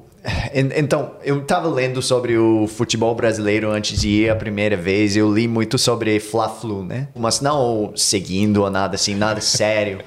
En- 0.53 0.69
Então, 0.75 1.11
eu 1.23 1.41
tava 1.43 1.67
lendo 1.69 2.01
sobre 2.01 2.37
o 2.37 2.67
futebol 2.67 3.13
brasileiro 3.15 3.69
antes 3.71 3.99
de 3.99 4.09
ir 4.09 4.29
a 4.29 4.35
primeira 4.35 4.75
vez. 4.77 5.15
Eu 5.15 5.33
li 5.33 5.47
muito 5.47 5.77
sobre 5.77 6.19
Fla-Flu, 6.19 6.83
né? 6.83 7.07
Mas 7.15 7.41
não 7.41 7.91
seguindo 7.95 8.63
ou 8.63 8.69
nada 8.69 8.95
assim, 8.95 9.15
nada 9.15 9.41
sério. 9.41 9.99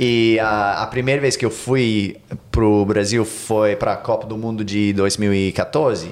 E 0.00 0.38
a, 0.40 0.82
a 0.82 0.86
primeira 0.86 1.20
vez 1.20 1.36
que 1.36 1.44
eu 1.44 1.50
fui 1.50 2.16
pro 2.50 2.84
Brasil 2.86 3.24
foi 3.26 3.76
para 3.76 3.92
a 3.92 3.96
Copa 3.96 4.26
do 4.26 4.36
Mundo 4.38 4.64
de 4.64 4.92
2014. 4.94 6.08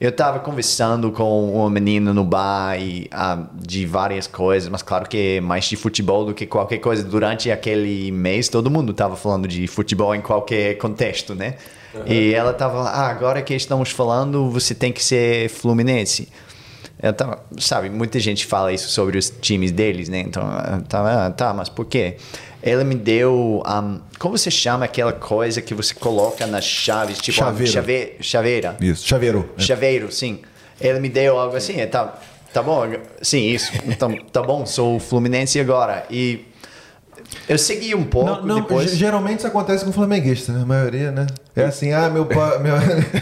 Eu 0.00 0.12
tava 0.12 0.38
conversando 0.38 1.10
com 1.10 1.50
uma 1.54 1.70
menina 1.70 2.12
no 2.12 2.22
bar 2.22 2.78
e, 2.78 3.08
ah, 3.10 3.42
de 3.54 3.86
várias 3.86 4.26
coisas, 4.26 4.68
mas 4.68 4.82
claro 4.82 5.08
que 5.08 5.40
mais 5.40 5.64
de 5.64 5.76
futebol 5.76 6.26
do 6.26 6.34
que 6.34 6.46
qualquer 6.46 6.78
coisa. 6.78 7.02
Durante 7.02 7.50
aquele 7.50 8.12
mês, 8.12 8.48
todo 8.50 8.70
mundo 8.70 8.92
tava 8.92 9.16
falando 9.16 9.48
de 9.48 9.66
futebol 9.66 10.14
em 10.14 10.20
qualquer 10.20 10.74
contexto, 10.76 11.34
né? 11.34 11.54
E 12.04 12.34
ela 12.34 12.52
tava 12.52 12.82
lá, 12.82 12.90
ah, 12.90 13.08
agora 13.08 13.40
que 13.42 13.54
estamos 13.54 13.90
falando, 13.90 14.50
você 14.50 14.74
tem 14.74 14.92
que 14.92 15.02
ser 15.02 15.48
Fluminense. 15.48 16.28
Eu 17.02 17.12
tava, 17.12 17.44
sabe, 17.58 17.90
muita 17.90 18.18
gente 18.18 18.46
fala 18.46 18.72
isso 18.72 18.88
sobre 18.88 19.18
os 19.18 19.30
times 19.30 19.70
deles, 19.70 20.08
né? 20.08 20.20
Então, 20.20 20.42
eu 20.72 20.82
tava, 20.82 21.26
ah, 21.26 21.30
tá, 21.30 21.52
mas 21.52 21.68
por 21.68 21.84
quê? 21.84 22.16
Ela 22.62 22.84
me 22.84 22.94
deu, 22.94 23.62
um, 23.66 24.00
como 24.18 24.36
você 24.36 24.50
chama 24.50 24.86
aquela 24.86 25.12
coisa 25.12 25.60
que 25.60 25.74
você 25.74 25.94
coloca 25.94 26.46
nas 26.46 26.64
chaves, 26.64 27.18
tipo 27.18 27.36
Chaveiro. 27.36 27.72
chave, 27.72 28.16
chaveira? 28.20 28.76
Isso, 28.80 29.06
chaveiro. 29.06 29.50
É. 29.56 29.62
Chaveiro, 29.62 30.10
sim. 30.10 30.40
Ele 30.80 30.98
me 30.98 31.08
deu 31.08 31.38
algo 31.38 31.54
assim, 31.56 31.78
é, 31.80 31.86
tá, 31.86 32.18
tá 32.52 32.62
bom, 32.62 32.84
sim, 33.22 33.42
isso. 33.46 33.72
Então, 33.86 34.16
tá 34.32 34.42
bom, 34.42 34.64
sou 34.66 34.98
Fluminense 34.98 35.60
agora. 35.60 36.06
E 36.10 36.46
eu 37.48 37.58
segui 37.58 37.94
um 37.94 38.04
pouco 38.04 38.30
Não, 38.30 38.42
não, 38.44 38.60
depois. 38.62 38.90
ge- 38.90 38.96
geralmente 38.96 39.38
isso 39.38 39.46
acontece 39.46 39.84
com 39.84 39.92
flamenguista, 39.92 40.52
né? 40.52 40.62
A 40.62 40.66
maioria, 40.66 41.10
né? 41.10 41.26
É 41.54 41.64
assim, 41.64 41.92
ah, 41.92 42.08
meu, 42.10 42.26
pa- 42.26 42.58
meu, 42.60 42.74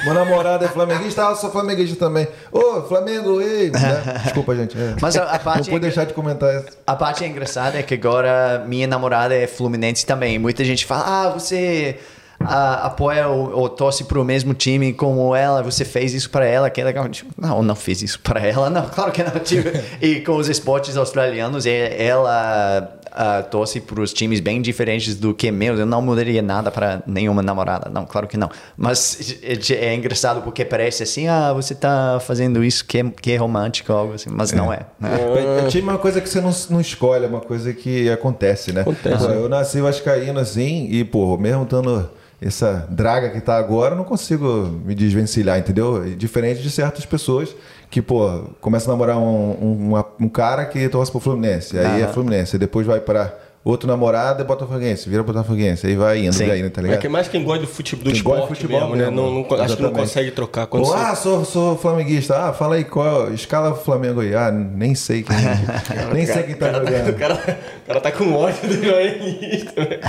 meu 0.04 0.14
namorado 0.14 0.64
é 0.64 0.68
flamenguista, 0.68 1.26
ah, 1.26 1.30
eu 1.30 1.36
sou 1.36 1.50
flamenguista 1.50 1.96
também. 1.96 2.26
Ô, 2.50 2.82
Flamengo, 2.82 3.40
ei! 3.40 3.70
Né? 3.74 4.20
Desculpa, 4.24 4.54
gente. 4.56 4.76
é. 4.78 4.94
Mas 5.00 5.16
a, 5.16 5.24
a 5.24 5.32
Não 5.32 5.38
parte 5.40 5.68
pude 5.70 5.80
deixar 5.82 6.04
de 6.04 6.14
comentar 6.14 6.54
isso. 6.54 6.66
A 6.86 6.96
parte 6.96 7.24
engraçada 7.24 7.78
é 7.78 7.82
que 7.82 7.94
agora 7.94 8.64
minha 8.66 8.86
namorada 8.86 9.34
é 9.34 9.46
fluminense 9.46 10.04
também. 10.06 10.38
Muita 10.38 10.64
gente 10.64 10.84
fala, 10.86 11.04
ah, 11.24 11.28
você 11.30 11.98
ah, 12.40 12.86
apoia 12.86 13.28
ou, 13.28 13.52
ou 13.56 13.68
torce 13.68 14.04
pro 14.04 14.24
mesmo 14.24 14.52
time 14.54 14.92
como 14.92 15.34
ela, 15.34 15.62
você 15.62 15.84
fez 15.84 16.12
isso 16.14 16.30
para 16.30 16.44
ela, 16.46 16.68
que 16.70 16.80
é 16.80 16.84
legal. 16.84 17.08
Tipo, 17.08 17.30
não, 17.40 17.62
não 17.62 17.74
fiz 17.74 18.02
isso 18.02 18.18
para 18.20 18.40
ela, 18.40 18.68
não, 18.70 18.88
claro 18.88 19.12
que 19.12 19.22
não. 19.22 19.30
Tipo, 19.38 19.68
e 20.00 20.20
com 20.20 20.36
os 20.36 20.48
esportes 20.48 20.96
australianos, 20.96 21.66
é- 21.66 22.02
ela 22.04 22.90
ah, 23.14 23.42
torce 23.42 23.80
para 23.80 24.00
os 24.00 24.12
times 24.12 24.40
bem 24.40 24.60
diferentes 24.60 25.14
do 25.14 25.32
que 25.32 25.50
meus. 25.50 25.78
Eu 25.78 25.86
não 25.86 26.02
mudaria 26.02 26.42
nada 26.42 26.70
para 26.70 27.02
nenhuma 27.06 27.42
namorada, 27.42 27.88
não, 27.88 28.04
claro 28.04 28.26
que 28.26 28.36
não. 28.36 28.50
Mas 28.76 29.38
é, 29.42 29.74
é 29.86 29.94
engraçado 29.94 30.42
porque 30.42 30.64
parece 30.64 31.04
assim, 31.04 31.28
ah, 31.28 31.52
você 31.52 31.74
tá 31.74 32.18
fazendo 32.20 32.64
isso 32.64 32.84
que 32.84 32.98
é, 32.98 33.04
que 33.04 33.32
é 33.32 33.36
romântico, 33.36 33.92
algo 33.92 34.14
assim, 34.14 34.30
mas 34.30 34.52
não 34.52 34.72
é. 34.72 34.80
É, 35.02 35.66
time 35.68 35.88
é 35.88 35.92
uma 35.92 35.98
coisa 35.98 36.20
que 36.20 36.28
você 36.28 36.40
não, 36.40 36.50
não 36.70 36.80
escolhe, 36.80 37.24
é 37.24 37.28
uma 37.28 37.40
coisa 37.40 37.72
que 37.72 38.10
acontece, 38.10 38.72
né? 38.72 38.80
Acontece. 38.80 39.24
Eu 39.24 39.48
nasci 39.48 39.80
vascaíno 39.80 40.40
assim 40.40 40.88
e, 40.90 41.04
pô, 41.04 41.38
mesmo 41.38 41.62
estando 41.62 42.10
essa 42.40 42.86
draga 42.90 43.30
que 43.30 43.40
tá 43.40 43.56
agora, 43.56 43.94
eu 43.94 43.96
não 43.96 44.04
consigo 44.04 44.80
me 44.84 44.94
desvencilhar, 44.94 45.58
entendeu? 45.58 46.04
Diferente 46.16 46.60
de 46.60 46.70
certas 46.70 47.06
pessoas 47.06 47.54
que, 47.90 48.02
pô, 48.02 48.44
começa 48.60 48.90
a 48.90 48.92
namorar 48.92 49.18
um, 49.18 49.56
um, 49.60 49.88
uma- 49.90 50.06
um 50.20 50.28
cara 50.28 50.64
que 50.64 50.88
torce 50.88 51.10
pro 51.10 51.20
Fluminense, 51.20 51.78
aí 51.78 52.02
é. 52.02 52.08
Fluminense, 52.08 52.56
aí 52.56 52.60
depois 52.60 52.86
vai 52.86 53.00
pra 53.00 53.32
outro 53.64 53.88
namorado 53.88 54.42
e 54.42 54.44
Botafoguense, 54.44 55.08
vira 55.08 55.22
Botafoguense, 55.22 55.86
aí 55.86 55.96
vai 55.96 56.18
indo, 56.26 56.36
vai 56.36 56.58
indo, 56.58 56.68
tá 56.68 56.82
É 56.82 56.84
ligado? 56.84 57.00
que 57.00 57.08
mais 57.08 57.28
quem 57.28 57.42
gosta 57.42 57.60
do 57.62 57.66
futebol, 57.66 58.04
do 58.04 58.12
Quem 58.12 58.22
gosta 58.22 58.40
de 58.40 58.42
esporte 58.52 58.60
futebol 58.62 58.80
mesmo, 58.90 58.96
né? 58.96 59.10
Não, 59.10 59.30
não- 59.32 59.40
acho 59.40 59.46
que 59.48 59.56
não 59.56 59.64
exatamente. 59.64 59.94
consegue 59.94 60.30
trocar. 60.32 60.66
Quando 60.66 60.82
Ou, 60.82 60.90
você- 60.90 60.98
ah, 60.98 61.14
sou, 61.14 61.44
sou 61.46 61.78
flamenguista. 61.78 62.36
Ah, 62.36 62.52
fala 62.52 62.74
aí 62.74 62.84
qual 62.84 63.32
escala 63.32 63.74
Flamengo 63.74 64.20
aí. 64.20 64.34
Ah, 64.34 64.50
nem 64.50 64.94
sei 64.94 65.22
quem. 65.22 65.34
nem 66.12 66.26
sei 66.26 66.42
quem 66.42 66.56
tá 66.56 66.66
o, 66.66 66.72
cara, 66.72 66.84
jogando. 66.84 67.08
o, 67.08 67.14
cara, 67.14 67.34
o 67.84 67.86
cara 67.86 68.00
tá 68.02 68.12
com 68.12 68.34
ódio 68.34 68.68
do 68.68 68.84
jornalista. 68.84 69.80
né? 69.80 70.00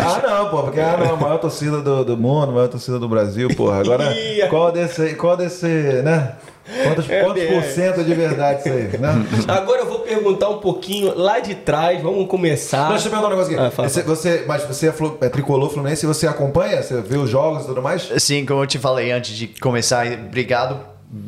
Ah, 0.00 0.22
não, 0.28 0.50
pô, 0.50 0.62
porque 0.64 0.80
ah, 0.80 0.96
não, 0.98 1.14
a 1.14 1.16
maior 1.16 1.38
torcida 1.38 1.80
do, 1.80 2.04
do 2.04 2.16
mundo, 2.16 2.50
a 2.50 2.54
maior 2.54 2.68
torcida 2.68 2.98
do 2.98 3.08
Brasil, 3.08 3.48
porra. 3.54 3.82
Agora, 3.82 4.12
qual 4.50 4.72
desse, 4.72 5.14
qual 5.14 5.36
desse, 5.36 5.66
né? 6.02 6.32
Quantos, 6.82 7.08
É, 7.08 7.22
quantos 7.22 7.42
por 7.44 7.52
é. 7.54 7.62
cento 7.62 8.02
de 8.04 8.14
verdade 8.14 8.60
isso 8.60 8.68
aí, 8.68 8.98
né? 8.98 9.26
Agora 9.48 9.82
eu 9.82 9.86
vou 9.86 10.00
perguntar 10.00 10.48
um 10.48 10.58
pouquinho 10.58 11.16
lá 11.16 11.38
de 11.38 11.54
trás, 11.54 12.02
vamos 12.02 12.26
começar. 12.28 12.88
Deixa 12.88 13.06
eu 13.06 13.10
perguntar 13.10 13.28
um 13.28 13.36
negócio 13.36 13.54
aqui. 13.54 13.62
Ah, 13.66 13.70
fala, 13.70 13.88
Você, 13.88 14.02
você- 14.02 14.44
mas 14.46 14.62
você 14.64 14.88
é, 14.88 14.92
é 15.20 15.28
tricolor 15.28 15.70
fluminense 15.70 16.04
e 16.04 16.08
você 16.08 16.26
acompanha? 16.26 16.82
Você 16.82 17.00
vê 17.00 17.16
os 17.16 17.30
jogos 17.30 17.64
e 17.64 17.66
tudo 17.66 17.80
mais? 17.82 18.10
Sim, 18.18 18.44
como 18.44 18.62
eu 18.62 18.66
te 18.66 18.78
falei 18.78 19.12
antes 19.12 19.36
de 19.36 19.46
começar, 19.46 20.06
obrigado, 20.06 20.80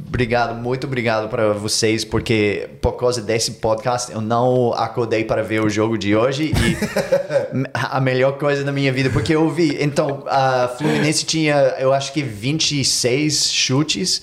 obrigado, 0.07 0.55
muito 0.55 0.87
obrigado 0.87 1.29
para 1.29 1.53
vocês, 1.53 2.05
porque 2.05 2.69
por 2.81 2.93
causa 2.93 3.21
desse 3.23 3.53
podcast 3.53 4.11
eu 4.13 4.21
não 4.21 4.73
acordei 4.75 5.25
para 5.25 5.43
ver 5.43 5.63
o 5.63 5.69
jogo 5.71 5.97
de 5.97 6.15
hoje 6.17 6.53
e 6.53 6.77
a 7.73 8.01
melhor 8.01 8.33
coisa 8.39 8.65
da 8.65 8.73
minha 8.73 8.93
vida, 8.93 9.09
porque 9.11 9.35
eu 9.35 9.49
vi, 9.49 9.77
então, 9.83 10.25
a 10.27 10.69
Fluminense 10.77 11.25
tinha, 11.25 11.55
eu 11.79 11.93
acho 11.93 12.13
que 12.13 12.23
26 12.23 13.53
chutes 13.53 14.23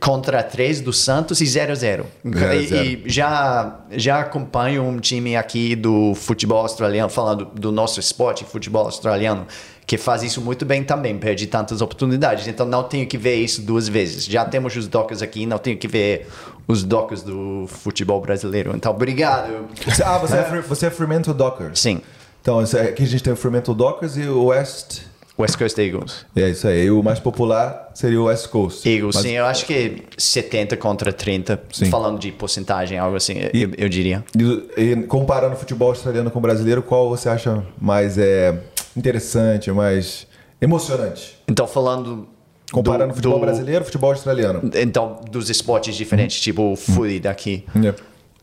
contra 0.00 0.42
3 0.42 0.80
do 0.80 0.92
Santos 0.92 1.40
e 1.40 1.46
0 1.46 1.72
a 1.72 1.74
0. 1.74 2.06
Zero 2.34 2.50
a 2.50 2.54
E- 2.56 2.66
zero. 2.66 2.84
e 2.84 3.02
já, 3.06 3.80
já 3.92 4.20
acompanho 4.20 4.82
um 4.84 4.98
time 4.98 5.36
aqui 5.36 5.74
do 5.74 6.14
futebol 6.14 6.58
australiano, 6.60 7.08
falando 7.08 7.46
do 7.46 7.72
nosso 7.72 7.98
esporte, 7.98 8.44
futebol 8.44 8.84
australiano, 8.84 9.46
que 9.92 9.98
faz 9.98 10.22
isso 10.22 10.40
muito 10.40 10.64
bem 10.64 10.82
também, 10.82 11.18
perde 11.18 11.46
tantas 11.46 11.82
oportunidades. 11.82 12.46
Então 12.48 12.64
não 12.64 12.82
tenho 12.82 13.06
que 13.06 13.18
ver 13.18 13.34
isso 13.34 13.60
duas 13.60 13.86
vezes. 13.88 14.24
Já 14.24 14.42
temos 14.42 14.74
os 14.74 14.88
docas 14.88 15.20
aqui, 15.20 15.44
não 15.44 15.58
tenho 15.58 15.76
que 15.76 15.86
ver 15.86 16.28
os 16.66 16.82
docas 16.82 17.20
do 17.22 17.66
futebol 17.68 18.18
brasileiro. 18.18 18.72
Então, 18.74 18.90
obrigado. 18.90 19.66
Ah, 20.02 20.16
você 20.16 20.36
é, 20.38 20.44
Fre- 20.44 20.60
você 20.62 20.86
é 20.86 20.90
Fremantle 20.90 21.34
Dockers. 21.34 21.78
Sim, 21.78 22.00
Então, 22.40 22.62
é- 22.62 22.80
aqui 22.88 23.02
a 23.02 23.06
gente 23.06 23.22
tem 23.22 23.34
o 23.34 23.36
Fremantle 23.36 23.74
Dockers 23.74 24.16
e 24.16 24.22
o 24.22 24.46
West. 24.46 25.00
West 25.38 25.56
Coast 25.58 25.78
Eagles. 25.80 26.24
É 26.36 26.48
isso 26.50 26.66
aí. 26.68 26.84
E 26.86 26.90
o 26.90 27.02
mais 27.02 27.18
popular 27.18 27.90
seria 27.94 28.20
o 28.20 28.24
West 28.24 28.48
Coast. 28.48 28.88
Eagles, 28.88 29.14
Mas- 29.16 29.24
sim, 29.24 29.32
eu 29.32 29.44
acho 29.46 29.64
que 29.66 30.04
70 30.16 30.76
contra 30.76 31.12
30, 31.12 31.60
Sim. 31.72 31.86
falando 31.90 32.18
de 32.18 32.30
porcentagem, 32.32 32.98
algo 32.98 33.16
assim, 33.16 33.34
eu, 33.52 33.70
eu 33.78 33.88
diria. 33.88 34.22
E, 34.38 34.80
e 34.82 34.96
comparando 35.04 35.54
o 35.54 35.58
futebol 35.58 35.88
australiano 35.88 36.30
com 36.30 36.38
o 36.38 36.42
brasileiro, 36.42 36.82
qual 36.82 37.08
você 37.08 37.28
acha 37.30 37.62
mais 37.80 38.18
é, 38.18 38.58
interessante, 38.96 39.70
mais 39.72 40.26
emocionante? 40.60 41.36
Então, 41.48 41.66
falando. 41.66 42.28
Comparando 42.70 43.08
do- 43.10 43.14
futebol 43.16 43.38
do- 43.38 43.44
brasileiro 43.44 43.84
futebol 43.84 44.10
australiano. 44.10 44.70
Então, 44.74 45.20
dos 45.30 45.50
esportes 45.50 45.94
diferentes, 45.94 46.40
tipo 46.40 46.72
o 46.72 46.76
footy 46.76 47.20
daqui. 47.20 47.64
É. 47.84 47.94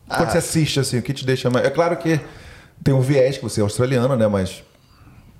Ah. 0.08 0.16
Quando 0.18 0.30
você 0.30 0.38
assiste, 0.38 0.78
assim, 0.80 0.98
o 0.98 1.02
que 1.02 1.12
te 1.12 1.24
deixa 1.26 1.50
mais. 1.50 1.66
É 1.66 1.70
claro 1.70 1.96
que 1.96 2.20
tem 2.82 2.94
um 2.94 3.00
viés 3.00 3.36
que 3.38 3.42
você 3.42 3.60
é 3.60 3.62
australiano, 3.64 4.14
né? 4.16 4.28
Mas 4.28 4.62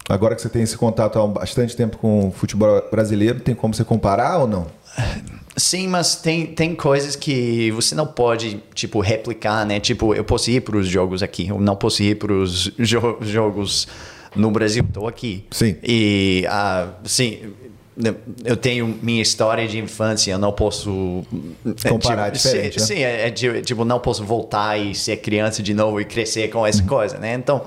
agora 0.08 0.34
que 0.34 0.42
você 0.42 0.48
tem 0.48 0.62
esse 0.62 0.76
contato 0.76 1.18
há 1.20 1.26
bastante 1.26 1.76
tempo 1.76 1.98
com 1.98 2.28
o 2.28 2.32
futebol 2.32 2.82
brasileiro, 2.90 3.38
tem 3.40 3.54
como 3.54 3.72
você 3.74 3.84
comparar 3.84 4.38
ou 4.38 4.48
não? 4.48 4.66
Sim, 5.56 5.86
mas 5.88 6.16
tem, 6.16 6.46
tem 6.46 6.74
coisas 6.74 7.14
que 7.14 7.70
você 7.72 7.94
não 7.94 8.06
pode, 8.06 8.60
tipo, 8.74 8.98
replicar, 9.00 9.64
né? 9.66 9.78
Tipo, 9.78 10.14
eu 10.14 10.24
posso 10.24 10.50
ir 10.50 10.62
para 10.62 10.76
os 10.76 10.88
jogos 10.88 11.22
aqui, 11.22 11.48
eu 11.48 11.60
não 11.60 11.76
posso 11.76 12.02
ir 12.02 12.16
para 12.16 12.32
os 12.32 12.72
jo 12.78 13.18
jogos 13.20 13.86
no 14.34 14.50
Brasil, 14.50 14.84
estou 14.86 15.06
aqui. 15.08 15.44
Sim. 15.50 15.76
E, 15.82 16.44
ah, 16.48 16.88
sim, 17.04 17.52
eu 18.44 18.56
tenho 18.56 18.86
minha 19.02 19.20
história 19.20 19.66
de 19.68 19.78
infância, 19.78 20.32
eu 20.32 20.38
não 20.38 20.52
posso... 20.52 21.22
Comparar, 21.88 22.28
é, 22.28 22.30
tipo, 22.30 22.42
diferente, 22.48 22.80
Sim, 22.82 22.94
né? 22.94 22.98
sim, 23.00 23.02
é, 23.04 23.26
é 23.28 23.60
tipo, 23.62 23.84
não 23.84 23.98
posso 24.00 24.24
voltar 24.24 24.78
e 24.78 24.94
ser 24.94 25.16
criança 25.18 25.62
de 25.62 25.74
novo 25.74 26.00
e 26.00 26.04
crescer 26.04 26.48
com 26.48 26.60
Uhum. 26.60 26.66
essa 26.66 26.82
coisa, 26.84 27.18
né? 27.18 27.34
Então, 27.34 27.62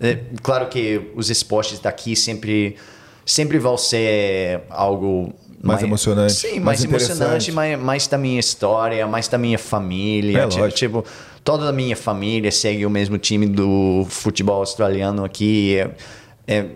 é, 0.00 0.18
claro 0.42 0.66
que 0.68 1.00
os 1.14 1.30
esportes 1.30 1.78
daqui 1.78 2.16
sempre, 2.16 2.76
sempre 3.24 3.58
vão 3.58 3.76
ser 3.76 4.62
algo... 4.70 5.32
Mais 5.62 5.82
emocionante, 5.82 6.32
Sim, 6.34 6.60
mais 6.60 6.84
mais, 6.84 6.84
emocionante, 6.84 7.50
mais, 7.52 7.78
mais 7.80 8.06
da 8.06 8.16
minha 8.18 8.38
história, 8.38 9.04
mais 9.06 9.26
da 9.26 9.36
minha 9.38 9.58
família. 9.58 10.40
É, 10.42 10.46
Ti- 10.46 10.58
lógico. 10.60 10.78
tipo, 10.78 11.04
toda 11.46 11.68
a 11.68 11.72
minha 11.72 11.96
família 11.96 12.50
segue 12.50 12.84
o 12.84 12.90
mesmo 12.90 13.16
time 13.18 13.46
do 13.46 14.04
futebol 14.10 14.56
australiano 14.56 15.24
aqui. 15.24 15.76
É- 15.78 15.90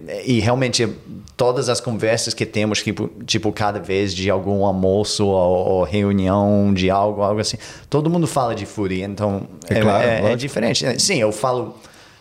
é- 0.07 0.23
e 0.25 0.39
realmente 0.39 0.89
todas 1.37 1.69
as 1.69 1.81
conversas 1.81 2.33
que 2.35 2.47
temos, 2.47 2.81
tipo, 2.83 3.09
tipo 3.27 3.51
cada 3.53 3.81
vez 3.81 4.15
de 4.15 4.31
algum 4.31 4.65
almoço 4.65 5.27
ou, 5.27 5.67
ou 5.69 5.83
reunião 5.85 6.73
de 6.73 6.89
algo, 6.89 7.21
algo 7.23 7.41
assim, 7.41 7.57
todo 7.89 8.09
mundo 8.09 8.27
fala 8.29 8.55
de 8.55 8.65
footy, 8.65 9.03
então 9.03 9.43
É 9.69 9.79
é, 9.79 9.81
claro, 9.83 10.05
é- 10.09 10.19
é 10.19 10.21
lógico. 10.21 10.37
diferente. 10.39 11.03
Sim, 11.03 11.19
eu 11.19 11.33
falo 11.33 11.75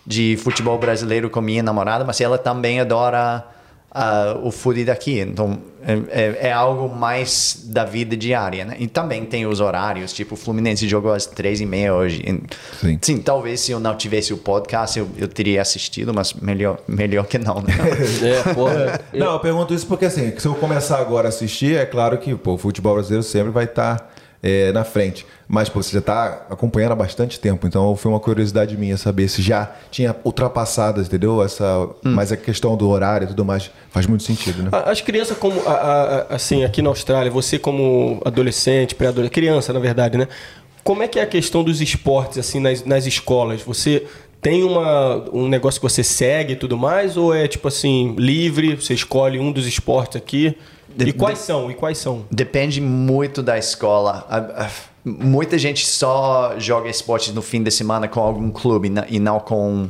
de 0.05 0.35
futebol 0.41 0.77
brasileiro 0.79 1.29
com 1.29 1.41
minha 1.41 1.61
namorada, 1.61 2.03
mas 2.03 2.19
ela 2.19 2.37
também 2.37 2.79
adora 2.79 3.45
ah, 3.91 4.37
o 4.43 4.51
footy 4.51 4.85
daqui. 4.85 5.19
Então, 5.19 5.57
é, 5.81 5.93
é- 6.09 6.37
é 6.49 6.51
algo 6.51 6.93
mais 6.93 7.61
da 7.65 7.85
vida 7.85 8.15
diária, 8.17 8.65
né? 8.65 8.75
E 8.79 8.87
também 8.87 9.25
tem 9.25 9.45
os 9.47 9.59
horários, 9.61 10.11
tipo, 10.13 10.33
o 10.35 10.37
Fluminense 10.37 10.87
jogou 10.87 11.13
às 11.13 11.25
três 11.25 11.61
e 11.61 11.65
meia 11.65 11.93
hoje. 11.95 12.21
E- 12.83 12.97
Sim. 13.01 13.17
talvez 13.19 13.61
se 13.61 13.71
eu 13.71 13.79
não 13.79 13.95
tivesse 13.95 14.33
o 14.33 14.37
podcast, 14.37 14.99
eu, 14.99 15.07
eu 15.17 15.27
teria 15.27 15.61
assistido, 15.61 16.13
mas 16.13 16.33
melhor, 16.33 16.79
melhor 16.87 17.25
que 17.27 17.37
não, 17.37 17.55
né? 17.61 17.73
É, 18.21 18.53
porra. 18.53 18.99
Não, 19.13 19.33
eu 19.33 19.39
pergunto 19.39 19.73
isso 19.73 19.87
porque 19.87 20.05
assim, 20.05 20.33
se 20.37 20.45
eu 20.45 20.53
começar 20.55 20.99
agora 20.99 21.27
a 21.27 21.29
assistir, 21.29 21.75
é 21.77 21.85
claro 21.85 22.17
que 22.17 22.35
pô, 22.35 22.53
o 22.53 22.57
futebol 22.57 22.93
brasileiro 22.95 23.23
sempre 23.23 23.49
vai 23.51 23.63
estar 23.65 24.08
na 24.71 24.83
frente. 24.83 25.25
Mas 25.47 25.67
pô, 25.67 25.81
você 25.83 25.91
já 25.91 25.99
está 25.99 26.45
acompanhando 26.49 26.93
há 26.93 26.95
bastante 26.95 27.39
tempo, 27.39 27.67
então 27.67 27.95
foi 27.95 28.11
uma 28.11 28.19
curiosidade 28.19 28.77
minha 28.77 28.95
saber 28.97 29.27
se 29.27 29.41
já 29.41 29.69
tinha 29.91 30.15
ultrapassado, 30.23 31.01
entendeu? 31.01 31.43
Essa, 31.43 31.89
Mas 32.03 32.31
a 32.31 32.37
questão 32.37 32.77
do 32.77 32.87
horário 32.87 33.25
e 33.25 33.27
tudo 33.27 33.43
mais 33.43 33.69
faz 33.91 34.05
muito 34.05 34.23
sentido, 34.23 34.63
né? 34.63 34.69
As 34.85 35.01
crianças, 35.01 35.37
como 35.37 35.59
a- 35.67 35.71
a- 36.29 36.35
assim, 36.35 36.63
aqui 36.63 36.81
na 36.81 36.89
Austrália, 36.89 37.29
você 37.31 37.59
como 37.59 38.21
adolescente, 38.23 38.95
pré-adolescente, 38.95 39.33
criança, 39.33 39.73
na 39.73 39.79
verdade, 39.79 40.17
né? 40.17 40.27
Como 40.83 41.03
é 41.03 41.07
que 41.07 41.19
é 41.19 41.23
a 41.23 41.27
questão 41.27 41.63
dos 41.63 41.81
esportes, 41.81 42.37
assim, 42.37 42.59
nas, 42.59 42.85
nas 42.85 43.05
escolas? 43.05 43.61
Você 43.63 44.05
tem 44.41 44.63
uma, 44.63 45.25
um 45.33 45.47
negócio 45.49 45.81
que 45.81 45.87
você 45.89 46.03
segue 46.03 46.53
e 46.53 46.55
tudo 46.55 46.77
mais? 46.77 47.17
Ou 47.17 47.33
é, 47.35 47.47
tipo 47.47 47.67
assim, 47.67 48.15
livre, 48.17 48.75
você 48.75 48.93
escolhe 48.93 49.37
um 49.37 49.51
dos 49.51 49.67
esportes 49.67 50.15
aqui? 50.15 50.55
E 51.07 51.13
quais 51.13 51.39
são? 51.39 51.71
E 51.71 51.73
quais 51.73 51.97
são? 51.97 52.25
Depende 52.31 52.81
muito 52.81 53.41
da 53.43 53.57
escola. 53.57 54.25
A- 54.29 54.65
a- 54.65 54.69
Muita 55.05 55.57
gente 55.57 55.87
só 55.87 56.55
joga 56.59 56.89
esportes 56.89 57.33
no 57.33 57.41
fim 57.41 57.63
de 57.63 57.71
semana 57.71 58.07
com 58.07 58.19
algum 58.19 58.51
clube 58.51 58.89
na- 58.89 59.05
e 59.09 59.17
não 59.17 59.39
com 59.39 59.87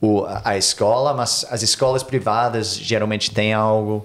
o- 0.00 0.24
a 0.44 0.58
escola, 0.58 1.14
mas 1.14 1.46
as 1.48 1.62
escolas 1.62 2.02
privadas 2.02 2.76
geralmente 2.76 3.30
têm 3.30 3.52
algo. 3.54 4.04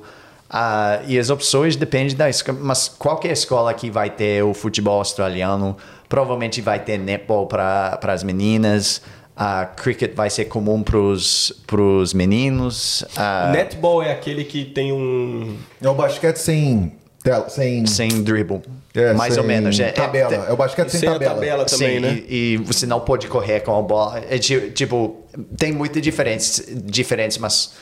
Ah, 0.49 0.99
e 1.07 1.17
as 1.17 1.29
opções 1.31 1.75
dependem 1.75 2.15
da 2.15 2.29
escola. 2.29 2.57
Mas 2.61 2.87
qualquer 2.87 3.31
escola 3.31 3.73
que 3.73 3.89
vai 3.89 4.09
ter 4.11 4.43
o 4.43 4.53
futebol 4.53 4.99
australiano, 4.99 5.75
provavelmente 6.07 6.61
vai 6.61 6.79
ter 6.79 6.97
netball 6.99 7.47
para 7.47 7.99
as 8.03 8.23
meninas. 8.23 9.01
A 9.39 9.65
cricket 9.67 10.15
vai 10.15 10.31
ser 10.31 10.45
comum 10.45 10.81
para 10.81 10.97
os 10.97 12.11
meninos. 12.15 13.03
Ah, 13.15 13.51
Netball 13.53 14.01
é 14.01 14.11
aquele 14.11 14.43
que 14.43 14.65
tem 14.65 14.91
um. 14.91 15.55
É 15.79 15.87
o 15.87 15.93
basquete 15.93 16.37
sem 16.37 16.93
tela, 17.23 17.47
sem, 17.47 17.85
sem 17.85 18.23
dribble. 18.23 18.61
é, 18.95 19.13
Mais 19.13 19.35
sem 19.35 19.41
ou 19.43 19.47
menos. 19.47 19.79
É, 19.79 19.89
é- 19.89 19.91
tabela. 19.91 20.33
É, 20.33 20.51
o 20.51 20.57
basquete 20.57 20.89
sem, 20.89 21.01
Sem 21.01 21.09
a 21.09 21.13
tabela. 21.13 21.33
tabela 21.35 21.65
também, 21.65 21.95
Sim, 21.95 21.99
né? 21.99 22.23
e, 22.27 22.53
e 22.53 22.57
você 22.57 22.87
não 22.87 22.99
pode 22.99 23.27
correr 23.27 23.59
com 23.59 23.77
a 23.77 23.81
bola. 23.83 24.23
É, 24.27 24.39
ti- 24.39 24.71
tipo, 24.71 25.17
tem 25.55 25.71
muitas 25.71 26.01
diferenças, 26.01 26.65
diferentes, 26.83 27.37
mas 27.37 27.73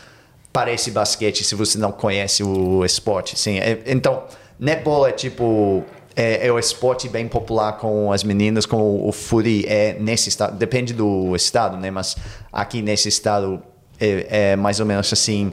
parece 0.52 0.92
basquete 0.92 1.42
se 1.46 1.56
você 1.56 1.78
não 1.78 1.92
conhece 1.94 2.44
o 2.44 2.84
esporte. 2.84 3.40
Sim. 3.40 3.60
É- 3.60 3.80
então, 3.88 4.24
netball 4.60 5.08
é 5.08 5.14
tipo. 5.14 5.86
É, 6.16 6.48
é 6.48 6.52
o 6.52 6.58
esporte 6.58 7.10
bem 7.10 7.28
popular 7.28 7.74
com 7.74 8.12
as 8.12 8.24
meninas, 8.24 8.66
com 8.66 8.78
o, 8.78 9.10
o 9.10 9.12
footy 9.12 9.66
é 9.68 9.98
nesse 10.00 10.30
estado. 10.30 10.58
Depende 10.58 10.94
do 10.94 11.36
estado, 11.36 11.78
né? 11.78 11.92
Mas 11.92 12.16
aqui 12.52 12.82
nesse 12.82 13.10
estado 13.10 13.62
é, 14.00 14.52
é 14.52 14.56
mais 14.56 14.80
ou 14.80 14.86
menos 14.86 15.12
assim. 15.12 15.52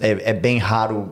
É, 0.00 0.30
é 0.30 0.32
bem 0.32 0.58
raro 0.58 1.10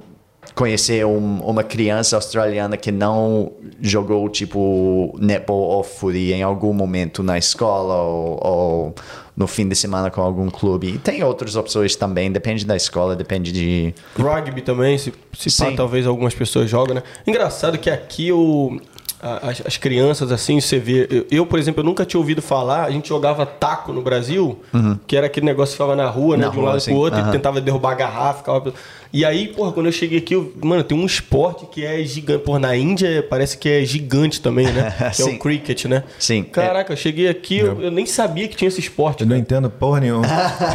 conhecer 0.57 1.05
um- 1.07 1.39
uma 1.43 1.63
criança 1.63 2.17
australiana 2.17 2.77
que 2.79 2.91
não 2.91 3.53
jogou 3.81 4.27
tipo 4.31 5.15
netball 5.21 5.61
ou 5.61 5.85
footy 5.85 6.33
em 6.33 6.43
algum 6.43 6.73
momento 6.73 7.23
na 7.23 7.37
escola 7.37 7.95
ou, 8.03 8.41
ou 8.43 8.95
no 9.37 9.47
fim 9.47 9.69
de 9.69 9.75
semana 9.77 10.11
com 10.11 10.23
algum 10.23 10.49
clube. 10.49 10.95
E 10.95 10.99
tem 10.99 11.23
outras 11.23 11.57
opções 11.57 11.95
também, 11.95 12.33
depende 12.33 12.65
da 12.65 12.75
escola, 12.75 13.15
depende 13.15 13.53
de. 13.53 13.95
Rugby 14.19 14.63
também, 14.63 14.97
se, 14.97 15.13
se 15.35 15.63
pá, 15.63 15.71
talvez 15.77 16.07
algumas 16.07 16.35
pessoas 16.35 16.71
jogam, 16.71 16.95
né? 16.95 17.03
Engraçado 17.27 17.77
que 17.77 17.91
aqui 17.91 18.33
o, 18.33 18.81
as, 19.21 19.63
as 19.67 19.77
crianças, 19.77 20.31
assim, 20.31 20.61
você 20.61 20.79
vê. 20.79 21.07
Eu, 21.11 21.27
eu, 21.31 21.47
por 21.47 21.59
exemplo, 21.59 21.81
eu 21.81 21.85
nunca 21.85 22.05
tinha 22.05 22.21
ouvido 22.21 22.43
falar, 22.43 22.85
a 22.85 22.91
gente 22.91 23.09
jogava 23.09 23.47
taco 23.47 23.93
no 23.93 24.03
Brasil, 24.03 24.59
que 25.07 25.17
era 25.17 25.27
aquele 25.27 25.47
negócio 25.47 25.73
que 25.73 25.77
ficava 25.77 25.97
na 25.97 26.09
rua, 26.09 26.37
né? 26.37 26.45
Na 26.47 26.51
de 26.51 26.57
um 26.59 26.61
rua, 26.61 26.71
lado 26.71 26.81
sim. 26.81 26.91
pro 26.91 27.01
outro, 27.01 27.21
Aham. 27.21 27.29
e 27.29 27.33
tentava 27.33 27.61
derrubar 27.61 27.93
a 27.93 27.95
garrafa. 27.95 28.39
Ficava... 28.39 28.75
E 29.13 29.25
aí, 29.25 29.49
porra, 29.49 29.73
quando 29.73 29.87
eu 29.87 29.93
cheguei 29.93 30.19
aqui, 30.19 30.35
eu- 30.35 30.53
mano, 30.63 30.83
tem 30.85 30.99
um 30.99 31.07
esporte 31.07 31.65
que 31.67 31.85
é 31.85 32.05
gigante. 32.05 32.45
Porra, 32.45 32.59
na 32.59 32.77
Índia 32.77 33.25
parece 33.29 33.57
que 33.57 33.69
é 33.69 33.85
gigante 33.85 34.41
também, 34.41 34.67
né? 34.67 34.93
Que 35.15 35.23
é 35.23 35.25
o 35.25 35.39
cricket, 35.39 35.87
né? 35.87 36.05
Sim. 36.19 36.43
Caraca, 36.43 36.93
eu 36.93 36.97
cheguei 36.97 37.29
aqui, 37.29 37.59
eu, 37.59 37.81
eu 37.81 37.91
nem 37.91 38.05
sabia 38.05 38.47
que 38.49 38.57
tinha 38.57 38.69
esse 38.69 38.81
esporte. 38.81 39.23
Eu 39.23 39.27
não 39.27 39.37
entendo 39.37 39.71
porra 39.71 40.01
nenhuma. 40.01 40.27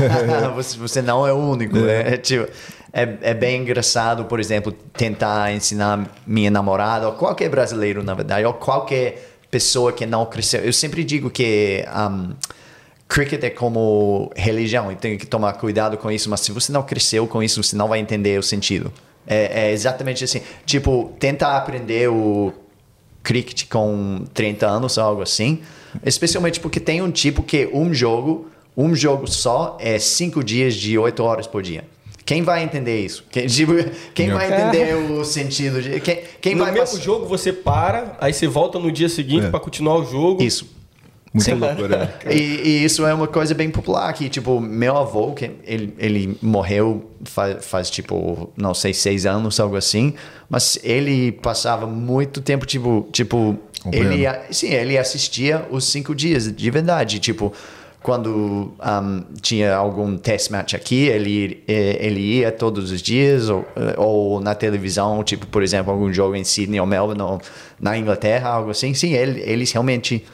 você, 0.56 0.78
você 0.78 1.02
não 1.02 1.28
é 1.28 1.34
o 1.34 1.38
único. 1.38 1.78
É, 1.78 2.14
é 2.14 2.18
tipo, 2.18 2.48
é, 2.94 3.18
é 3.22 3.34
bem 3.34 3.62
engraçado, 3.62 4.26
por 4.26 4.40
exemplo, 4.40 4.72
tentar 4.94 5.54
ensinar 5.54 6.10
minha 6.26 6.52
namorada, 6.52 7.08
ou 7.08 7.14
qualquer 7.14 7.50
brasileiro, 7.50 8.04
na 8.04 8.14
verdade, 8.14 8.46
ou 8.46 8.54
qualquer 8.54 9.30
pessoa 9.50 9.92
que 9.92 10.06
não 10.06 10.26
cresceu. 10.26 10.62
Eu 10.62 10.74
sempre 10.74 11.04
digo 11.04 11.30
que 11.30 11.86
um, 11.88 12.34
cricket 13.12 13.44
é 13.44 13.50
como 13.50 14.32
religião 14.38 14.90
e 14.90 14.96
tem 14.96 15.18
que 15.18 15.26
tomar 15.26 15.52
cuidado 15.54 15.98
com 15.98 16.10
isso, 16.10 16.30
mas 16.30 16.40
se 16.40 16.52
você 16.54 16.72
não 16.72 16.82
cresceu 16.82 17.28
com 17.28 17.44
isso, 17.44 17.62
você 17.62 17.76
não 17.76 17.90
vai 17.90 18.00
entender 18.00 18.40
o 18.40 18.44
sentido. 18.44 18.92
É, 19.28 19.68
é 19.68 19.72
exatamente 19.74 20.24
assim. 20.24 20.42
Tipo, 20.66 21.14
tenta 21.20 21.58
aprender 21.58 22.10
o 22.10 22.54
cricket 23.22 23.68
com 23.70 24.24
30 24.34 24.66
anos 24.66 24.98
ou 24.98 25.04
algo 25.04 25.22
assim. 25.22 25.60
Especialmente 26.06 26.62
porque 26.62 26.80
tem 26.80 27.02
um 27.02 27.12
tipo 27.12 27.44
que 27.44 27.70
um 27.74 27.94
jogo, 27.94 28.50
um 28.78 28.96
jogo 28.96 29.28
só 29.28 29.78
é 29.82 30.00
cinco 30.00 30.42
dias 30.42 30.74
de 30.74 30.98
8 30.98 31.22
horas 31.22 31.46
por 31.46 31.62
dia. 31.62 31.84
Quem 32.26 32.44
vai 32.44 32.64
entender 32.64 33.04
isso? 33.04 33.24
Quem, 33.30 33.48
tipo, 33.48 33.74
quem 34.14 34.32
vai 34.32 34.52
entender 34.52 34.96
o 34.96 35.24
sentido 35.26 35.82
de. 35.82 36.00
Quem, 36.00 36.20
quem 36.40 36.56
no 36.56 36.64
vai 36.64 36.72
mesmo 36.72 37.00
jogo 37.02 37.26
você 37.26 37.52
para, 37.52 38.16
aí 38.20 38.34
você 38.34 38.48
volta 38.48 38.80
no 38.80 38.92
dia 38.92 39.10
seguinte 39.10 39.48
É. 39.48 39.50
pra 39.50 39.60
continuar 39.60 39.98
o 39.98 40.06
jogo. 40.06 40.42
Isso. 40.42 40.70
Muita 41.34 41.52
Sim. 41.52 41.58
loucura, 41.60 41.98
né? 41.98 42.14
E, 42.30 42.40
e 42.40 42.84
isso 42.84 43.06
é 43.06 43.14
uma 43.14 43.28
coisa 43.28 43.54
bem 43.54 43.70
popular 43.70 44.10
aqui. 44.10 44.28
Tipo, 44.28 44.60
meu 44.60 44.98
avô, 44.98 45.32
que 45.34 45.50
ele, 45.64 45.94
ele 45.98 46.38
morreu 46.42 47.10
faz, 47.24 47.66
faz, 47.66 47.90
tipo, 47.90 48.52
não 48.58 48.74
sei, 48.74 48.94
seis 48.94 49.26
anos, 49.26 49.60
algo 49.60 49.78
assim. 49.78 50.14
Mas 50.50 50.78
ele 50.84 51.32
passava 51.32 51.88
muito 51.88 52.42
tempo, 52.42 52.66
tipo, 52.66 53.08
tipo 53.14 53.58
ele, 53.92 54.26
sim, 54.52 54.74
ele 54.74 54.98
assistia 54.98 55.66
os 55.72 55.86
cinco 55.86 56.14
dias, 56.14 56.54
de 56.54 56.70
verdade. 56.70 57.18
Tipo, 57.20 57.54
quando 58.04 58.74
um, 58.80 59.24
tinha 59.42 59.76
algum 59.76 60.18
test 60.18 60.50
match 60.50 60.74
aqui, 60.74 61.06
ele, 61.06 61.64
eh, 61.68 61.98
ele 62.00 62.20
ia 62.20 62.52
todos 62.52 62.92
os 62.92 63.02
dias, 63.02 63.48
ou, 63.48 63.66
eh, 63.76 63.94
ou 63.96 64.40
na 64.40 64.56
televisão, 64.56 65.24
tipo, 65.24 65.46
por 65.46 65.62
exemplo, 65.62 65.92
algum 65.92 66.12
jogo 66.12 66.36
em 66.36 66.44
Sydney 66.44 66.80
ou 66.80 66.88
Melbourne, 66.88 67.22
ou 67.22 67.40
na 67.80 67.96
Inglaterra, 67.98 68.50
algo 68.50 68.72
assim. 68.72 68.96
Sim, 68.96 69.14
ele, 69.14 69.42
eles 69.42 69.72
realmente 69.72 70.26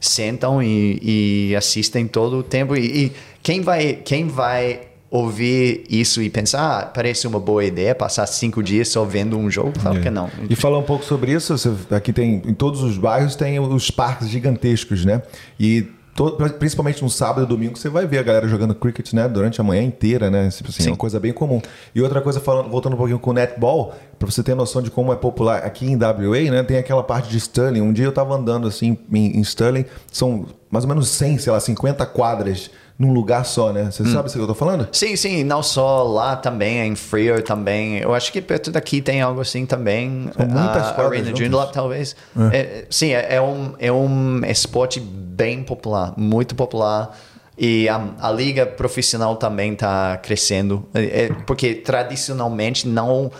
sentam 0.00 0.62
e, 0.62 1.50
e 1.50 1.56
assistem 1.56 2.06
todo 2.06 2.38
o 2.38 2.42
tempo. 2.42 2.74
E, 2.74 3.04
e 3.04 3.12
quem, 3.42 3.60
vai, 3.60 3.94
quem 4.02 4.26
vai 4.26 4.80
ouvir 5.10 5.84
isso 5.90 6.22
e 6.22 6.30
pensar, 6.30 6.80
ah, 6.80 6.86
parece 6.86 7.26
uma 7.26 7.38
boa 7.38 7.64
ideia 7.64 7.94
passar 7.94 8.26
cinco 8.26 8.62
dias 8.62 8.88
só 8.88 9.04
vendo 9.04 9.36
um 9.36 9.50
jogo? 9.50 9.72
Claro 9.78 10.00
que 10.00 10.08
não. 10.08 10.30
E 10.48 10.56
falar 10.56 10.78
um 10.78 10.84
pouco 10.84 11.04
sobre 11.04 11.32
isso, 11.32 11.54
aqui 11.90 12.14
tem, 12.14 12.40
em 12.46 12.54
todos 12.54 12.82
os 12.82 12.96
bairros 12.96 13.36
tem 13.36 13.58
os 13.60 13.90
parques 13.90 14.30
gigantescos, 14.30 15.04
né? 15.04 15.20
E 15.58 15.86
to- 16.14 16.32
principalmente 16.58 17.02
no 17.02 17.08
sábado 17.10 17.44
e 17.44 17.46
domingo 17.46 17.78
você 17.78 17.88
vai 17.88 18.06
ver 18.06 18.18
a 18.18 18.22
galera 18.22 18.46
jogando 18.48 18.74
cricket, 18.74 19.12
né? 19.12 19.28
Durante 19.28 19.60
a 19.60 19.64
manhã 19.64 19.82
inteira, 19.82 20.30
né? 20.30 20.48
Tipo 20.50 20.68
assim, 20.70 20.82
é 20.88 20.90
uma 20.90 20.96
coisa 20.96 21.18
bem 21.20 21.32
comum. 21.32 21.60
E 21.94 22.00
outra 22.02 22.20
coisa, 22.20 22.40
falando, 22.40 22.68
voltando 22.68 22.94
um 22.94 22.96
pouquinho 22.96 23.18
com 23.18 23.30
o 23.30 23.32
netball, 23.34 23.94
para 24.18 24.30
você 24.30 24.42
ter 24.42 24.54
noção 24.54 24.82
de 24.82 24.90
como 24.90 25.12
é 25.12 25.16
popular 25.16 25.62
aqui 25.64 25.86
em 25.86 25.96
WA, 25.96 26.50
né? 26.50 26.62
Tem 26.62 26.76
aquela 26.78 27.02
parte 27.02 27.28
de 27.30 27.38
Stirling. 27.40 27.80
Um 27.80 27.92
dia 27.92 28.04
eu 28.04 28.12
tava 28.12 28.34
andando 28.34 28.68
assim 28.68 28.98
em, 29.12 29.38
em 29.38 29.44
Stirling, 29.44 29.84
são 30.12 30.46
mais 30.70 30.84
ou 30.84 30.88
menos 30.88 31.08
100, 31.08 31.38
sei 31.38 31.52
lá, 31.52 31.58
50 31.60 32.04
quadras 32.06 32.70
num 33.00 33.14
lugar 33.14 33.46
só, 33.46 33.72
né? 33.72 33.90
Você 33.90 34.04
sabe 34.04 34.28
o 34.28 34.32
que 34.32 34.38
eu 34.38 34.46
tô 34.46 34.54
falando? 34.54 34.86
Sim, 34.92 35.16
sim, 35.16 35.42
não 35.42 35.62
só 35.62 36.02
lá 36.02 36.36
também, 36.36 36.86
em 36.86 36.94
Freer 36.94 37.42
também. 37.42 37.96
Eu 37.96 38.12
acho 38.12 38.30
que 38.30 38.42
perto 38.42 38.70
daqui 38.70 39.00
tem 39.00 39.22
algo 39.22 39.40
assim 39.40 39.64
também. 39.64 40.30
São 40.36 40.46
muitas 40.46 40.88
a 40.88 40.92
quadras 40.92 41.22
Arena. 41.22 41.34
Joondalup, 41.36 41.72
talvez. 41.72 42.14
É, 42.52 42.84
sim, 42.90 43.14
é, 43.14 43.36
é 43.36 43.40
um, 43.40 43.72
é 43.78 43.90
um 43.90 44.44
esporte 44.44 45.00
bem 45.00 45.62
popular, 45.62 46.12
muito 46.18 46.54
popular. 46.54 47.18
E 47.56 47.88
a, 47.88 48.06
a 48.20 48.30
liga 48.30 48.66
profissional 48.66 49.34
também 49.36 49.72
está 49.72 50.18
crescendo. 50.18 50.86
É, 50.92 51.22
é 51.22 51.32
porque 51.46 51.74
tradicionalmente 51.74 52.86
não 52.86 53.32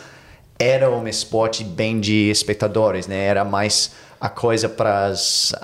era 0.59 0.90
um 0.90 1.07
esporte 1.07 1.64
bem 1.64 2.01
de 2.01 2.31
espectadores, 2.31 3.07
né? 3.07 3.27
Era 3.27 3.44
mais 3.44 3.90
a 4.18 4.31
coisa 4.31 4.70
para 4.70 5.05
as 5.05 5.55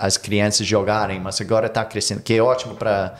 as 0.00 0.16
crianças 0.16 0.66
jogarem, 0.66 1.20
mas 1.20 1.40
agora 1.40 1.66
está 1.66 1.84
crescendo, 1.84 2.22
que 2.22 2.34
é 2.34 2.42
ótimo 2.42 2.74
para 2.74 3.14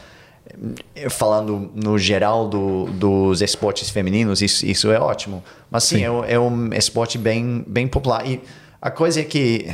falando 1.11 1.71
no 1.75 1.99
geral 1.99 2.49
do, 2.49 2.87
dos 2.87 3.41
esportes 3.41 3.91
femininos, 3.91 4.43
isso, 4.43 4.67
isso 4.67 4.91
é 4.91 4.99
ótimo. 4.99 5.43
Mas 5.71 5.85
sim, 5.85 6.03
É, 6.05 6.11
um- 6.11 6.25
é 6.25 6.39
um 6.39 6.73
esporte 6.75 7.17
bem, 7.19 7.65
bem 7.67 7.87
popular. 7.87 8.27
E 8.27 8.41
a 8.81 8.91
coisa 8.91 9.21
é 9.21 9.25
que 9.25 9.73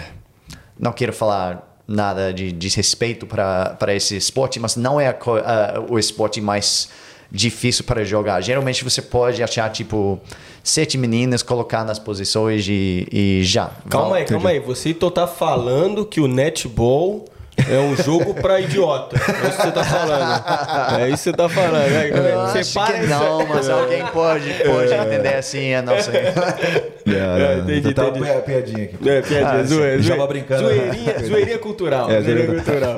não 0.79 0.93
quero 0.93 1.13
falar 1.13 1.63
nada 1.89 2.33
de 2.35 2.51
desrespeito 2.53 3.27
para 3.27 3.95
esse 3.95 4.17
esporte, 4.17 4.59
mas 4.59 4.77
não 4.77 5.01
é 5.01 5.09
a 5.09 5.13
a- 5.13 5.81
o 5.89 5.99
esporte 5.99 6.41
mais 6.41 6.89
difícil 7.31 7.85
para 7.85 8.05
jogar. 8.05 8.41
Geralmente 8.41 8.83
você 8.85 9.03
pode 9.03 9.43
achar 9.43 9.71
tipo 9.71 10.21
sete 10.63 10.99
meninas, 10.99 11.43
colocar 11.43 11.85
nas 11.85 11.99
posições 11.99 12.67
e, 12.69 13.07
e 13.13 13.41
já. 13.45 13.71
Calma 13.89 14.17
aí, 14.17 14.25
calma 14.25 14.51
aí. 14.51 14.61
Você 14.61 14.91
então 14.91 15.11
tá 15.11 15.27
falando 15.27 16.05
que 16.05 16.21
o 16.21 16.27
netball 16.27 17.25
é 17.71 17.79
um 17.81 17.97
jogo 17.97 18.35
pra 18.35 18.61
idiota. 18.61 19.17
É 19.17 19.49
isso 19.49 19.57
que 19.57 19.63
você 19.63 19.73
tá 19.73 19.85
falando. 19.85 21.01
É 21.01 21.09
isso 21.09 21.17
que 21.25 21.31
você 21.31 21.33
tá 21.33 21.49
falando. 21.49 21.91
né? 21.91 22.11
Você 22.53 22.59
acho 22.59 22.75
para 22.75 22.93
que 22.95 23.01
isso- 23.01 23.09
não, 23.11 23.47
mas 23.47 23.69
alguém 23.69 24.05
pode, 24.07 24.51
pode 24.65 24.93
entender 24.95 25.35
assim, 25.35 25.67
eu 25.69 25.83
não 25.83 26.01
sei. 26.01 26.15
É, 27.07 27.59
entendi, 27.59 27.95
tá 27.95 28.05
entendi. 28.09 28.31
uma 28.31 28.41
piadinha 28.41 28.85
aqui. 28.85 29.09
É, 29.09 29.23
piadinha, 29.23 29.49
Ah, 29.49 29.63
zoe- 29.65 29.97
sim. 29.97 30.03
Já 30.03 30.09
zoe- 30.09 30.17
tava 30.17 30.27
brincando. 30.27 30.63
Zoeirinha, 30.65 31.19
zoeirinha 31.25 31.59
cultural. 31.59 32.11
É, 32.11 32.21
zoeirinha 32.21 32.47
cultural. 32.63 32.97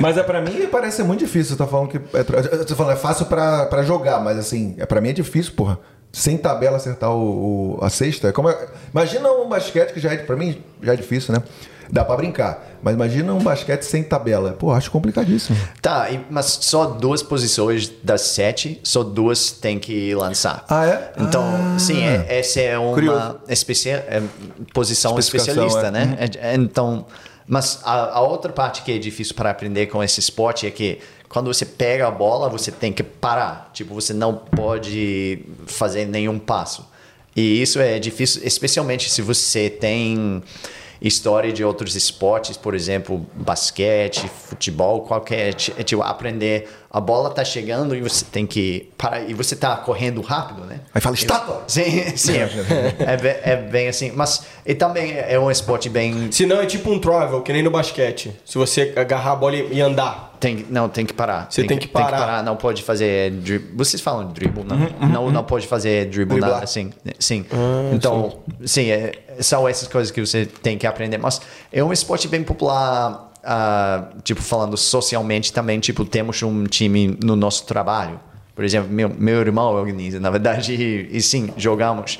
Mas 0.00 0.16
é 0.16 0.22
para 0.22 0.40
mim 0.40 0.68
parece 0.70 1.02
muito 1.02 1.20
difícil. 1.20 1.52
Você 1.52 1.58
tá 1.58 1.66
falando 1.66 1.88
que 1.88 1.96
é, 2.16 2.22
tô 2.64 2.76
falando 2.76 2.92
é 2.94 2.96
fácil 2.96 3.26
pra 3.26 3.66
pra 3.66 3.82
jogar, 3.82 4.20
mas 4.20 4.38
assim, 4.38 4.74
é 4.78 4.86
para 4.86 5.00
mim 5.00 5.10
é 5.10 5.12
difícil, 5.12 5.52
porra. 5.54 5.78
Sem 6.12 6.36
tabela 6.36 6.76
acertar 6.76 7.10
o, 7.10 7.76
o- 7.78 7.84
a 7.84 7.88
sexta. 7.90 8.28
É 8.28 8.32
como 8.32 8.48
é- 8.50 8.66
imagina 8.92 9.30
um 9.30 9.48
basquete 9.48 9.92
que 9.92 10.00
já 10.00 10.12
é 10.12 10.16
para 10.16 10.36
mim 10.36 10.60
já 10.82 10.92
é 10.92 10.96
difícil, 10.96 11.32
né? 11.34 11.42
Dá 11.92 12.04
pra 12.04 12.16
brincar, 12.16 12.78
mas 12.82 12.94
imagina 12.94 13.34
um 13.34 13.40
basquete 13.40 13.82
sem 13.82 14.02
tabela. 14.04 14.52
Pô, 14.52 14.72
acho 14.72 14.90
complicadíssimo. 14.90 15.58
Tá, 15.82 16.08
mas 16.30 16.46
só 16.62 16.86
duas 16.86 17.22
posições 17.22 17.90
das 18.02 18.20
sete, 18.22 18.80
só 18.84 19.02
duas 19.02 19.50
tem 19.50 19.78
que 19.78 20.14
lançar. 20.14 20.64
Ah, 20.68 20.86
é? 20.86 21.12
Então, 21.18 21.42
Ah. 21.42 21.78
sim, 21.78 22.02
é- 22.04 22.38
essa 22.38 22.60
é 22.60 22.78
uma 22.78 23.40
especia- 23.48 24.04
é, 24.08 24.22
posição 24.72 25.18
especialista, 25.18 25.86
é. 25.86 25.90
né? 25.90 26.16
É- 26.40 26.54
Então, 26.54 27.06
mas 27.46 27.80
a, 27.82 28.18
a 28.18 28.20
outra 28.20 28.52
parte 28.52 28.82
que 28.82 28.92
é 28.92 28.98
difícil 28.98 29.34
para 29.34 29.50
aprender 29.50 29.86
com 29.86 30.02
esse 30.02 30.20
esporte 30.20 30.66
é 30.66 30.70
que 30.70 30.98
quando 31.28 31.46
você 31.52 31.64
pega 31.64 32.06
a 32.06 32.10
bola, 32.10 32.48
você 32.48 32.70
tem 32.70 32.92
que 32.92 33.02
parar. 33.02 33.70
Tipo, 33.72 33.94
você 33.94 34.12
não 34.12 34.34
pode 34.34 35.44
fazer 35.66 36.04
nenhum 36.06 36.38
passo. 36.38 36.88
E 37.36 37.62
isso 37.62 37.78
é 37.80 37.98
difícil, 38.00 38.42
especialmente 38.44 39.08
se 39.08 39.22
você 39.22 39.70
tem 39.70 40.42
história 41.00 41.52
de 41.52 41.64
outros 41.64 41.96
esportes, 41.96 42.56
por 42.56 42.74
exemplo, 42.74 43.26
basquete, 43.34 44.28
futebol, 44.28 45.02
qualquer, 45.02 45.48
é 45.48 45.82
tipo 45.82 46.02
aprender 46.02 46.68
a 46.92 47.00
bola 47.00 47.30
tá 47.30 47.44
chegando 47.44 47.94
e 47.94 48.00
você 48.00 48.24
tem 48.24 48.44
que 48.44 48.90
parar 48.98 49.22
e 49.22 49.32
você 49.32 49.54
tá 49.54 49.76
correndo 49.76 50.20
rápido, 50.20 50.66
né? 50.66 50.80
Aí 50.92 51.00
fala, 51.00 51.14
estátua! 51.14 51.62
Sim, 51.68 51.84
sim. 52.16 52.32
É, 52.98 53.16
bem, 53.16 53.36
é 53.42 53.56
bem 53.56 53.88
assim, 53.88 54.10
mas 54.12 54.44
e 54.66 54.74
também 54.74 55.14
é 55.16 55.38
um 55.38 55.48
esporte 55.50 55.88
bem 55.88 56.32
Se 56.32 56.46
não, 56.46 56.60
é 56.60 56.66
tipo 56.66 56.90
um 56.90 56.98
travel, 56.98 57.42
que 57.42 57.52
nem 57.52 57.62
no 57.62 57.70
basquete. 57.70 58.32
Se 58.44 58.58
você 58.58 58.92
agarrar 58.96 59.32
a 59.32 59.36
bola 59.36 59.54
e 59.54 59.80
andar. 59.80 60.36
tem, 60.40 60.66
não 60.68 60.88
tem 60.88 61.06
que 61.06 61.12
parar. 61.12 61.46
Você 61.48 61.62
tem 61.62 61.78
que 61.78 61.86
parar. 61.86 62.42
não 62.42 62.56
pode 62.56 62.82
fazer 62.82 63.30
dribble. 63.30 63.76
Vocês 63.76 64.02
falam 64.02 64.26
dribble, 64.32 64.64
não? 64.64 65.08
Não, 65.08 65.30
não 65.30 65.44
pode 65.44 65.68
fazer 65.68 66.06
dribble 66.06 66.40
Driblar. 66.40 66.50
nada 66.54 66.64
assim. 66.64 66.92
Sim. 67.20 67.46
então, 67.92 68.40
sim, 68.64 68.90
é, 68.90 69.12
são 69.40 69.68
essas 69.68 69.88
coisas 69.88 70.10
que 70.10 70.20
você 70.20 70.46
tem 70.46 70.78
que 70.78 70.86
aprender, 70.86 71.18
mas 71.18 71.40
é 71.72 71.82
um 71.82 71.92
esporte 71.92 72.28
bem 72.28 72.42
popular 72.42 73.30
ah, 73.42 74.08
tipo 74.22 74.42
falando 74.42 74.76
socialmente 74.76 75.52
também, 75.52 75.80
tipo 75.80 76.04
temos 76.04 76.42
um 76.42 76.64
time 76.64 77.18
no 77.22 77.34
nosso 77.34 77.64
trabalho. 77.64 78.20
Por 78.54 78.64
exemplo, 78.64 78.90
meu, 78.90 79.08
meu 79.08 79.40
irmão 79.40 79.72
organiza, 79.74 80.20
na 80.20 80.30
verdade, 80.30 80.74
e, 80.74 81.08
e 81.16 81.22
sim, 81.22 81.50
jogamos. 81.56 82.18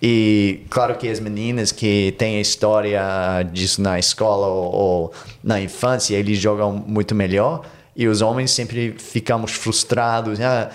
E 0.00 0.64
claro 0.70 0.94
que 0.96 1.08
as 1.08 1.18
meninas 1.18 1.72
que 1.72 2.14
têm 2.18 2.40
história 2.40 3.02
disso 3.52 3.82
na 3.82 3.98
escola 3.98 4.46
ou, 4.46 4.72
ou 4.72 5.12
na 5.42 5.60
infância, 5.60 6.16
eles 6.16 6.38
jogam 6.38 6.72
muito 6.72 7.14
melhor. 7.14 7.62
E 7.96 8.06
os 8.06 8.20
homens 8.20 8.52
sempre 8.52 8.94
ficamos 8.96 9.52
frustrados, 9.52 10.40
ah, 10.40 10.70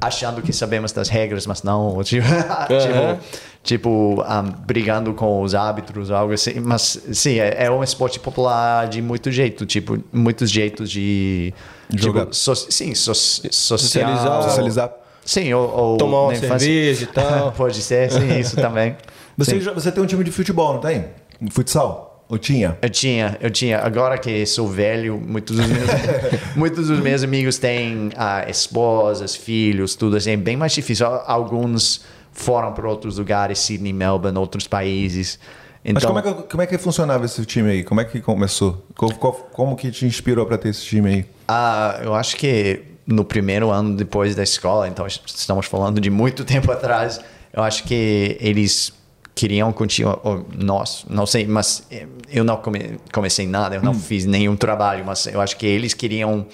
achando 0.00 0.40
que 0.40 0.52
sabemos 0.52 0.92
das 0.92 1.08
regras, 1.08 1.46
mas 1.46 1.62
não. 1.62 2.00
Tipo, 2.04 2.26
Aham. 2.28 3.16
tipo, 3.16 3.40
tipo, 3.62 4.22
ah, 4.26 4.42
brigando 4.42 5.12
com 5.14 5.42
os 5.42 5.54
árbitros, 5.54 6.10
algo 6.10 6.32
assim. 6.32 6.60
Mas 6.60 7.00
sim, 7.12 7.38
é, 7.38 7.64
é 7.64 7.70
um 7.70 7.82
esporte 7.82 8.18
popular 8.18 8.88
de 8.88 9.00
muito 9.02 9.30
jeito, 9.30 9.66
tipo, 9.66 9.98
muitos 10.12 10.50
jeitos 10.50 10.90
de. 10.90 11.52
Jogar. 11.94 12.22
Tipo, 12.22 12.34
so, 12.36 12.54
sim, 12.54 12.94
so, 12.94 13.14
social, 13.14 13.50
Socializar. 13.78 14.42
Socializar. 14.42 14.92
Sim, 15.24 15.52
ou, 15.52 15.70
ou 15.70 15.96
Tomar 15.96 16.22
uma 16.22 16.34
cerveja 16.34 17.04
e 17.04 17.06
tal. 17.12 17.52
Pode 17.52 17.80
ser, 17.82 18.10
sim, 18.10 18.38
isso 18.38 18.56
também. 18.56 18.96
Você, 19.36 19.60
Sim. 19.60 19.70
você 19.72 19.90
tem 19.90 20.02
um 20.02 20.06
time 20.06 20.22
de 20.24 20.30
futebol, 20.30 20.74
não 20.74 20.80
tem? 20.80 21.06
Futsal? 21.50 22.24
Ou 22.28 22.36
tinha? 22.38 22.76
Eu 22.82 22.90
tinha, 22.90 23.36
eu 23.40 23.50
tinha. 23.50 23.78
Agora 23.78 24.16
que 24.18 24.44
sou 24.46 24.68
velho, 24.68 25.18
muitos 25.18 25.56
dos 25.56 25.66
meus, 25.66 25.90
muitos 26.54 26.88
dos 26.88 27.00
meus 27.00 27.22
amigos 27.24 27.58
têm 27.58 28.10
ah, 28.16 28.44
esposas, 28.48 29.34
filhos, 29.34 29.94
tudo 29.94 30.16
assim. 30.16 30.32
É 30.32 30.36
bem 30.36 30.56
mais 30.56 30.72
difícil. 30.72 31.06
Al- 31.06 31.24
Alguns 31.26 32.02
foram 32.32 32.72
para 32.72 32.88
outros 32.88 33.18
lugares, 33.18 33.58
Sydney, 33.58 33.92
Melbourne, 33.92 34.38
outros 34.38 34.66
países. 34.66 35.38
Então, 35.84 35.94
Mas 35.94 36.04
como 36.04 36.18
é, 36.18 36.22
que, 36.22 36.48
como 36.50 36.62
é 36.62 36.66
que 36.66 36.78
funcionava 36.78 37.24
esse 37.24 37.44
time 37.46 37.70
aí? 37.70 37.84
Como 37.84 38.00
é 38.00 38.04
que 38.04 38.20
começou? 38.20 38.84
Como, 38.94 39.14
como 39.14 39.76
que 39.76 39.90
te 39.90 40.04
inspirou 40.04 40.44
para 40.44 40.58
ter 40.58 40.68
esse 40.68 40.84
time 40.84 41.08
aí? 41.08 41.26
Ah, 41.48 42.00
eu 42.02 42.14
acho 42.14 42.36
que 42.36 42.82
no 43.06 43.24
primeiro 43.24 43.70
ano 43.70 43.96
depois 43.96 44.34
da 44.34 44.42
escola, 44.42 44.86
então 44.88 45.06
estamos 45.06 45.66
falando 45.66 46.00
de 46.00 46.10
muito 46.10 46.44
tempo 46.46 46.70
atrás, 46.70 47.20
eu 47.52 47.62
acho 47.62 47.84
que 47.84 48.36
eles 48.40 48.92
queriam 49.34 49.72
continuar, 49.72 50.18
ou 50.22 50.46
nós, 50.54 51.06
não 51.08 51.24
sei, 51.24 51.46
mas 51.46 51.86
eu 52.30 52.44
não 52.44 52.58
come, 52.58 52.98
comecei 53.12 53.46
nada, 53.46 53.76
eu 53.76 53.82
não 53.82 53.92
hum. 53.92 53.98
fiz 53.98 54.26
nenhum 54.26 54.54
trabalho, 54.54 55.04
mas 55.04 55.26
eu 55.26 55.40
acho 55.40 55.56
que 55.56 55.66
eles 55.66 55.94
queriam 55.94 56.46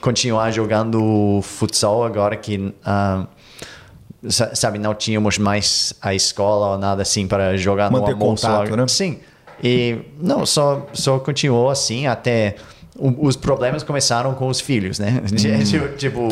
continuar 0.00 0.50
jogando 0.50 1.40
futsal 1.42 2.04
agora 2.04 2.36
que 2.36 2.58
uh, 2.58 3.26
sabe, 4.28 4.78
não 4.78 4.94
tínhamos 4.94 5.38
mais 5.38 5.94
a 6.00 6.14
escola 6.14 6.72
ou 6.72 6.78
nada 6.78 7.02
assim 7.02 7.26
para 7.26 7.56
jogar 7.56 7.90
Manter 7.90 8.16
no 8.16 8.22
almoço. 8.22 8.46
Contato, 8.46 8.76
né? 8.76 8.88
Sim. 8.88 9.18
E 9.62 9.98
não, 10.20 10.44
só, 10.44 10.86
só 10.92 11.18
continuou 11.18 11.70
assim 11.70 12.06
até 12.06 12.56
os 12.98 13.36
problemas 13.36 13.82
começaram 13.82 14.34
com 14.34 14.48
os 14.48 14.60
filhos, 14.60 14.98
né? 14.98 15.22
Hum, 15.26 15.64
tipo, 15.64 15.88
tipo 15.96 16.28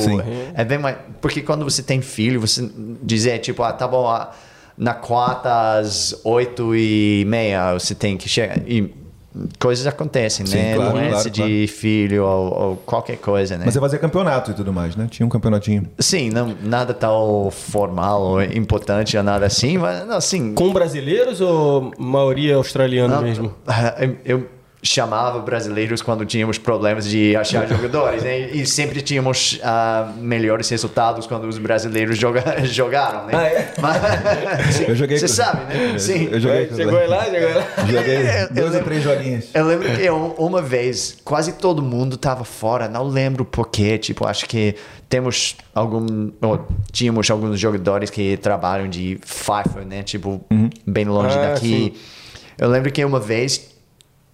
é 0.54 0.64
bem 0.64 0.78
mais. 0.78 0.96
Porque 1.20 1.42
quando 1.42 1.64
você 1.64 1.82
tem 1.82 2.00
filho, 2.00 2.40
você 2.40 2.68
dizer, 3.02 3.38
tipo, 3.38 3.62
ah, 3.62 3.72
tá 3.72 3.86
bom, 3.86 4.08
ah, 4.08 4.30
na 4.76 4.94
quarta 4.94 5.78
às 5.78 6.18
oito 6.24 6.74
e 6.74 7.24
meia 7.26 7.74
você 7.74 7.94
tem 7.94 8.16
que 8.16 8.28
chegar. 8.28 8.58
E 8.66 8.92
coisas 9.58 9.86
acontecem, 9.86 10.46
Sim, 10.46 10.56
né? 10.56 10.74
Claro, 10.74 10.92
Doença 10.92 11.30
claro, 11.30 11.30
de 11.30 11.66
claro. 11.66 11.68
filho 11.68 12.24
ou, 12.24 12.62
ou, 12.62 12.76
qualquer 12.76 13.16
coisa, 13.16 13.56
né? 13.56 13.64
Mas 13.64 13.74
você 13.74 13.80
fazia 13.80 13.98
campeonato 13.98 14.52
e 14.52 14.54
tudo 14.54 14.72
mais, 14.72 14.94
né? 14.94 15.08
Tinha 15.10 15.26
um 15.26 15.28
campeonatinho. 15.28 15.86
Sim, 15.98 16.30
não, 16.30 16.54
nada 16.62 16.94
tão 16.94 17.50
formal 17.50 18.22
ou 18.22 18.42
importante 18.42 19.16
ou 19.16 19.22
nada 19.22 19.46
assim, 19.46 19.78
mas 19.78 20.08
assim... 20.10 20.54
Com 20.54 20.72
brasileiros 20.72 21.40
ou 21.40 21.90
maioria 21.98 22.56
australiana 22.56 23.20
mesmo? 23.20 23.52
Eu, 24.24 24.46
chamava 24.84 25.38
brasileiros 25.38 26.02
quando 26.02 26.26
tínhamos 26.26 26.58
problemas 26.58 27.06
de 27.08 27.34
achar 27.34 27.66
jogadores, 27.66 28.22
né? 28.22 28.50
E 28.50 28.66
sempre 28.66 29.00
tínhamos 29.00 29.58
uh, 29.62 30.12
melhores 30.18 30.68
resultados 30.68 31.26
quando 31.26 31.44
os 31.48 31.56
brasileiros 31.56 32.18
joga 32.18 32.42
jogaram, 32.66 33.24
né? 33.26 33.32
Ah, 33.34 33.46
é? 33.46 33.74
Mas, 33.80 34.80
eu 34.86 34.94
joguei 34.94 35.18
Você 35.18 35.26
com... 35.26 35.32
sabe, 35.32 35.74
né? 35.74 35.98
Sim. 35.98 36.28
Eu 36.30 36.38
joguei 36.38 36.66
com... 36.66 36.76
Chegou 36.76 37.08
lá, 37.08 37.24
chegou 37.24 37.54
lá. 37.54 37.66
Joguei 37.90 38.46
dois 38.50 38.74
ou 38.74 38.82
três 38.82 39.02
joguinhos. 39.02 39.46
Eu 39.54 39.66
lembro 39.66 39.90
que 39.90 40.02
eu, 40.02 40.34
uma 40.38 40.60
vez 40.60 41.16
quase 41.24 41.54
todo 41.54 41.82
mundo 41.82 42.16
estava 42.16 42.44
fora, 42.44 42.86
não 42.86 43.04
lembro 43.04 43.44
porquê, 43.44 43.96
tipo, 43.96 44.26
acho 44.26 44.46
que 44.46 44.74
temos 45.08 45.56
algum 45.74 46.30
ou, 46.42 46.66
tínhamos 46.92 47.30
alguns 47.30 47.58
jogadores 47.58 48.10
que 48.10 48.36
trabalham 48.36 48.86
de 48.86 49.18
FIFA, 49.24 49.84
né? 49.86 50.02
Tipo, 50.02 50.44
uhum. 50.50 50.68
bem 50.86 51.06
longe 51.06 51.38
ah, 51.38 51.52
daqui. 51.52 51.66
Sim. 51.66 51.92
Eu 52.58 52.68
lembro 52.68 52.92
que 52.92 53.04
uma 53.04 53.18
vez 53.18 53.73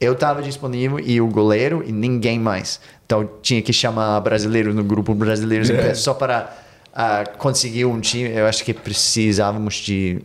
eu 0.01 0.15
estava 0.15 0.43
disponível 0.43 0.99
e 0.99 1.21
o 1.21 1.27
goleiro 1.27 1.85
e 1.87 1.93
ninguém 1.93 2.39
mais. 2.39 2.81
Então 3.05 3.29
tinha 3.43 3.61
que 3.61 3.73
chamar 3.73 4.19
brasileiros 4.21 4.75
no 4.75 4.83
grupo 4.83 5.15
brasileiros 5.15 5.69
é. 5.69 5.95
só 5.95 6.15
para 6.15 6.57
uh, 6.93 7.37
conseguir 7.37 7.85
um 7.85 8.01
time. 8.01 8.31
Eu 8.31 8.47
acho 8.47 8.65
que 8.65 8.73
precisávamos 8.73 9.75
de 9.75 10.23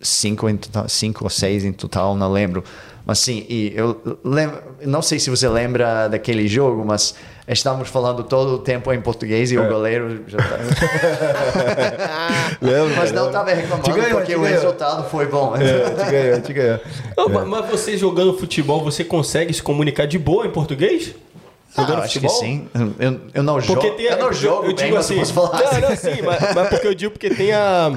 cinco, 0.00 0.48
em 0.48 0.56
total, 0.56 0.88
cinco 0.88 1.24
ou 1.24 1.30
seis 1.30 1.64
em 1.64 1.72
total, 1.72 2.16
não 2.16 2.32
lembro. 2.32 2.64
Mas 3.06 3.20
sim, 3.20 3.46
e 3.48 3.72
eu 3.74 4.18
lembro, 4.24 4.60
não 4.84 5.02
sei 5.02 5.18
se 5.18 5.30
você 5.30 5.48
lembra 5.48 6.08
daquele 6.08 6.46
jogo, 6.48 6.84
mas 6.84 7.14
estávamos 7.46 7.88
falando 7.88 8.22
todo 8.22 8.54
o 8.54 8.58
tempo 8.58 8.92
em 8.92 9.00
português 9.00 9.50
e 9.50 9.56
é. 9.56 9.60
o 9.60 9.68
goleiro 9.68 10.24
já 10.26 10.38
tá... 10.38 10.58
Lembra, 12.60 12.96
mas 12.96 13.12
não 13.12 13.26
estava 13.26 13.52
reclamando 13.52 13.94
ganhou, 13.94 14.18
porque 14.18 14.34
o 14.34 14.40
ganhou. 14.40 14.60
resultado 14.60 15.08
foi 15.08 15.26
bom. 15.26 15.54
É, 15.56 16.04
te 16.04 16.10
ganhou, 16.10 16.40
te 16.40 16.52
ganhou. 16.52 16.80
Não, 17.16 17.40
é. 17.40 17.44
Mas 17.44 17.70
você 17.70 17.96
jogando 17.96 18.36
futebol, 18.38 18.82
você 18.82 19.04
consegue 19.04 19.52
se 19.52 19.62
comunicar 19.62 20.06
de 20.06 20.18
boa 20.18 20.46
em 20.46 20.50
português? 20.50 21.14
Jogando 21.76 22.00
ah, 22.00 22.02
futebol? 22.02 22.30
acho 22.30 22.40
que 22.40 22.46
sim. 22.46 22.68
Eu, 22.98 23.20
eu 23.32 23.42
não 23.42 23.60
jogo. 23.60 23.80
Tem, 23.80 24.06
eu 24.06 24.18
não 24.18 24.32
jogo, 24.32 24.64
eu, 24.64 24.70
eu 24.70 24.76
bem, 24.76 24.86
digo 24.86 24.98
assim. 24.98 25.16
Não, 25.16 25.22
assim. 25.22 25.80
não, 25.80 25.96
sim, 25.96 26.22
mas, 26.22 26.54
mas 26.54 26.68
porque 26.68 26.86
eu 26.86 26.94
digo 26.94 27.12
porque 27.12 27.30
tem 27.30 27.52
a 27.52 27.92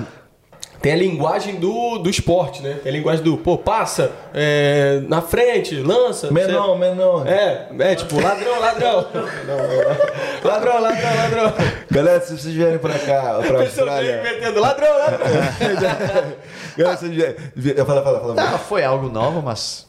tem 0.82 0.94
a 0.94 0.96
linguagem 0.96 1.56
do, 1.56 1.98
do 1.98 2.10
esporte, 2.10 2.62
né? 2.62 2.78
Tem 2.84 2.92
a 2.92 2.96
linguagem 2.96 3.24
do, 3.24 3.38
pô, 3.38 3.58
passa, 3.58 4.12
é, 4.34 5.02
na 5.08 5.22
frente, 5.22 5.76
lança. 5.76 6.32
Menor, 6.32 6.78
menor. 6.78 7.28
É, 7.28 7.70
é 7.80 7.96
tipo, 7.96 8.20
ladrão, 8.22 8.60
ladrão. 8.60 9.08
ladrão, 10.44 10.82
ladrão, 10.82 11.16
ladrão. 11.16 11.54
Galera, 11.90 12.22
se 12.22 12.38
vocês 12.38 12.54
vierem 12.54 12.78
pra 12.78 13.00
cá, 13.00 13.40
pra 13.46 13.62
Austrália... 13.62 14.22
metendo 14.22 14.60
ladrão, 14.60 14.98
ladrão. 14.98 15.28
Galera, 16.78 16.98
se 16.98 17.08
vocês 17.08 17.36
vierem... 17.56 17.86
Fala, 17.86 18.04
fala, 18.04 18.20
fala. 18.20 18.34
Não, 18.36 18.60
foi 18.60 18.84
algo 18.84 19.10
novo, 19.10 19.42
mas... 19.42 19.86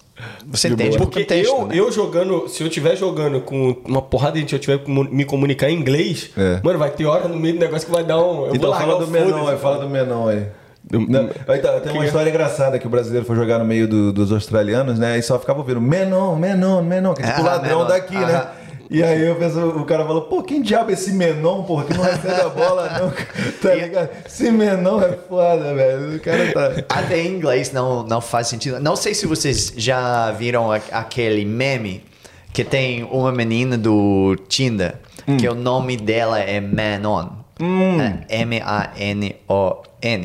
Você 0.47 0.69
entende 0.69 0.97
Porque 0.97 1.21
contexto, 1.21 1.51
eu, 1.51 1.67
né? 1.67 1.79
eu 1.79 1.93
jogando, 1.93 2.49
se 2.49 2.63
eu 2.63 2.69
estiver 2.69 2.97
jogando 2.97 3.41
com 3.43 3.77
uma 3.85 4.01
porrada 4.01 4.35
de 4.35 4.41
gente, 4.41 4.55
eu 4.55 4.59
tiver 4.59 4.79
que 4.79 4.91
me 4.91 5.25
comunicar 5.27 5.69
em 5.69 5.75
inglês, 5.75 6.31
é. 6.37 6.59
mano, 6.63 6.79
vai 6.79 6.91
ter 6.91 7.05
hora 7.05 7.29
no 7.29 7.37
meio 7.37 7.55
do 7.55 7.61
negócio 7.61 7.87
que 7.87 7.93
vai 7.93 8.03
dar 8.03 8.19
um. 8.23 8.55
então 8.55 8.73
fala 8.73 8.99
do 8.99 9.09
menor 9.09 9.53
aí, 9.53 9.59
fala 9.59 9.79
do 9.79 9.91
menor 9.91 10.31
aí. 10.31 10.47
Não, 10.91 11.29
tá, 11.29 11.81
tem 11.81 11.93
uma 11.93 12.07
história 12.07 12.31
engraçada 12.31 12.79
que 12.79 12.87
o 12.87 12.91
brasileiro 12.91 13.27
foi 13.27 13.35
jogar 13.35 13.59
no 13.59 13.65
meio 13.65 13.89
do, 13.89 14.13
dos 14.13 14.31
australianos, 14.31 14.99
né? 14.99 15.19
E 15.19 15.23
só 15.23 15.39
ficava 15.39 15.59
ouvindo 15.59 15.81
Menon, 15.81 16.37
Menon, 16.37 16.83
Menon, 16.83 17.15
que 17.15 17.23
é 17.23 17.27
tipo 17.27 17.41
ah, 17.41 17.45
ladrão 17.45 17.79
Menon. 17.79 17.89
daqui, 17.89 18.15
né? 18.15 18.35
Ah. 18.35 18.53
E 18.89 19.03
aí 19.03 19.27
eu 19.27 19.35
penso, 19.35 19.59
o 19.61 19.85
cara 19.85 20.05
falou, 20.05 20.23
pô, 20.23 20.43
quem 20.45 20.63
diabo 20.63 20.91
é 20.91 20.95
esse 20.95 21.13
Menon, 21.13 21.65
porra, 21.65 21.85
que 21.85 21.95
não 21.95 22.05
recebe 22.05 22.41
a 22.41 22.49
bola, 22.49 22.89
não, 23.01 23.13
tá 23.61 23.75
ligado? 23.75 24.11
Esse 24.25 24.51
Menon 24.53 25.03
é 25.03 25.13
foda, 25.29 25.75
velho. 25.75 26.17
O 26.17 26.21
cara 26.21 26.53
tá. 26.53 26.85
Até 27.01 27.21
em 27.21 27.35
inglês 27.35 27.73
não, 27.73 28.05
não 28.05 28.21
faz 28.21 28.47
sentido. 28.47 28.79
Não 28.79 28.95
sei 28.95 29.13
se 29.13 29.27
vocês 29.27 29.73
já 29.77 30.31
viram 30.31 30.71
aquele 30.71 31.45
meme 31.45 32.05
que 32.53 32.63
tem 32.63 33.03
uma 33.05 33.33
menina 33.33 33.77
do 33.77 34.37
Tinder, 34.49 34.95
hum. 35.27 35.37
que 35.37 35.49
o 35.49 35.55
nome 35.55 35.97
dela 35.97 36.39
é 36.39 36.61
Manon. 36.61 37.29
Hum. 37.61 37.99
É 38.29 38.43
M-A-N-O-N, 38.43 39.37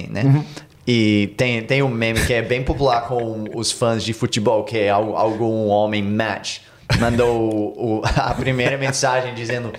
né? 0.10 0.24
Uhum. 0.24 0.44
E 0.88 1.34
tem, 1.38 1.62
tem 1.62 1.84
um 1.84 1.90
meme 1.90 2.20
que 2.26 2.34
é 2.34 2.42
bem 2.42 2.64
popular 2.64 3.08
com 3.08 3.46
os 3.54 3.72
fãs 3.72 4.04
de 4.04 4.14
futebol, 4.14 4.64
que 4.64 4.78
é 4.78 4.90
algum 4.90 5.68
homem 5.68 6.02
match 6.02 6.60
mandou 7.00 7.50
o, 7.78 8.02
a 8.16 8.34
primeira 8.34 8.78
mensagem 8.78 9.34
dizendo 9.34 9.72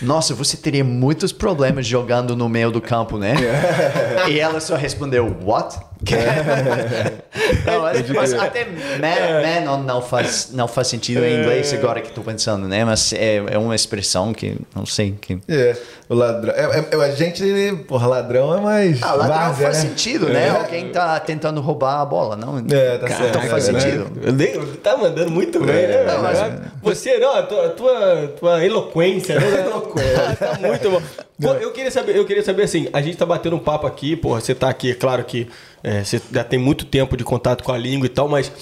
nossa, 0.00 0.34
você 0.34 0.56
teria 0.56 0.82
muitos 0.82 1.32
problemas 1.32 1.86
jogando 1.86 2.34
no 2.36 2.48
meio 2.48 2.70
do 2.70 2.80
campo, 2.80 3.18
né? 3.18 3.34
e 4.28 4.38
ela 4.40 4.60
só 4.60 4.74
respondeu, 4.74 5.36
what? 5.44 5.78
não, 7.64 7.82
mas, 7.82 8.10
mas 8.10 8.34
até 8.34 8.64
man, 8.64 9.64
man, 9.64 9.76
não, 9.84 10.02
faz, 10.02 10.50
não 10.52 10.66
faz 10.66 10.88
sentido 10.88 11.24
em 11.24 11.40
inglês 11.40 11.72
agora 11.72 12.00
que 12.00 12.08
estou 12.08 12.24
pensando, 12.24 12.66
né? 12.66 12.84
Mas 12.84 13.12
é, 13.12 13.36
é 13.36 13.58
uma 13.58 13.74
expressão 13.74 14.34
que 14.34 14.56
não 14.74 14.84
sei. 14.84 15.12
Que... 15.20 15.38
É, 15.48 15.76
o 16.08 16.14
ladrão. 16.14 16.52
É, 16.54 16.88
é, 16.90 17.04
a 17.04 17.10
gente, 17.12 17.44
porra, 17.86 18.08
ladrão 18.08 18.56
é 18.56 18.60
mais. 18.60 19.02
Ah, 19.02 19.14
ladrão 19.14 19.54
faz 19.54 19.58
né? 19.58 19.88
sentido, 19.88 20.28
né? 20.28 20.48
É. 20.48 20.50
Alguém 20.50 20.88
tá 20.90 21.20
tentando 21.20 21.60
roubar 21.60 22.00
a 22.00 22.04
bola, 22.04 22.34
não? 22.34 22.58
É, 22.58 22.98
tá 22.98 23.06
certo. 23.06 23.28
Então 23.28 23.42
faz 23.42 23.64
sentido. 23.64 24.10
Né? 24.32 24.46
Tá 24.82 24.96
mandando 24.96 25.30
muito 25.30 25.60
bem, 25.60 25.86
né? 25.86 26.04
Não, 26.04 26.22
mas, 26.22 26.38
você, 26.82 27.18
não, 27.18 27.34
a 27.34 27.42
tua, 27.42 27.68
tua, 27.70 28.34
tua 28.38 28.64
eloquência, 28.64 29.38
né? 29.38 29.60
eloquência. 29.66 30.36
tá 30.36 30.58
muito 30.60 30.90
bom. 30.90 31.02
Pô, 31.40 31.54
eu 31.54 31.72
queria 31.72 31.90
saber, 31.90 32.16
eu 32.16 32.24
queria 32.24 32.42
saber 32.42 32.64
assim, 32.64 32.88
a 32.92 33.02
gente 33.02 33.16
tá 33.16 33.26
batendo 33.26 33.56
um 33.56 33.58
papo 33.58 33.86
aqui, 33.86 34.14
porra, 34.14 34.40
você 34.40 34.54
tá 34.54 34.68
aqui, 34.68 34.92
é 34.92 34.94
claro 34.94 35.24
que 35.24 35.48
é, 35.82 36.04
você 36.04 36.20
já 36.32 36.44
tem 36.44 36.58
muito 36.58 36.84
tempo 36.84 37.16
de 37.16 37.24
contato 37.24 37.64
com 37.64 37.72
a 37.72 37.78
língua 37.78 38.06
e 38.06 38.08
tal, 38.08 38.28
mas 38.28 38.52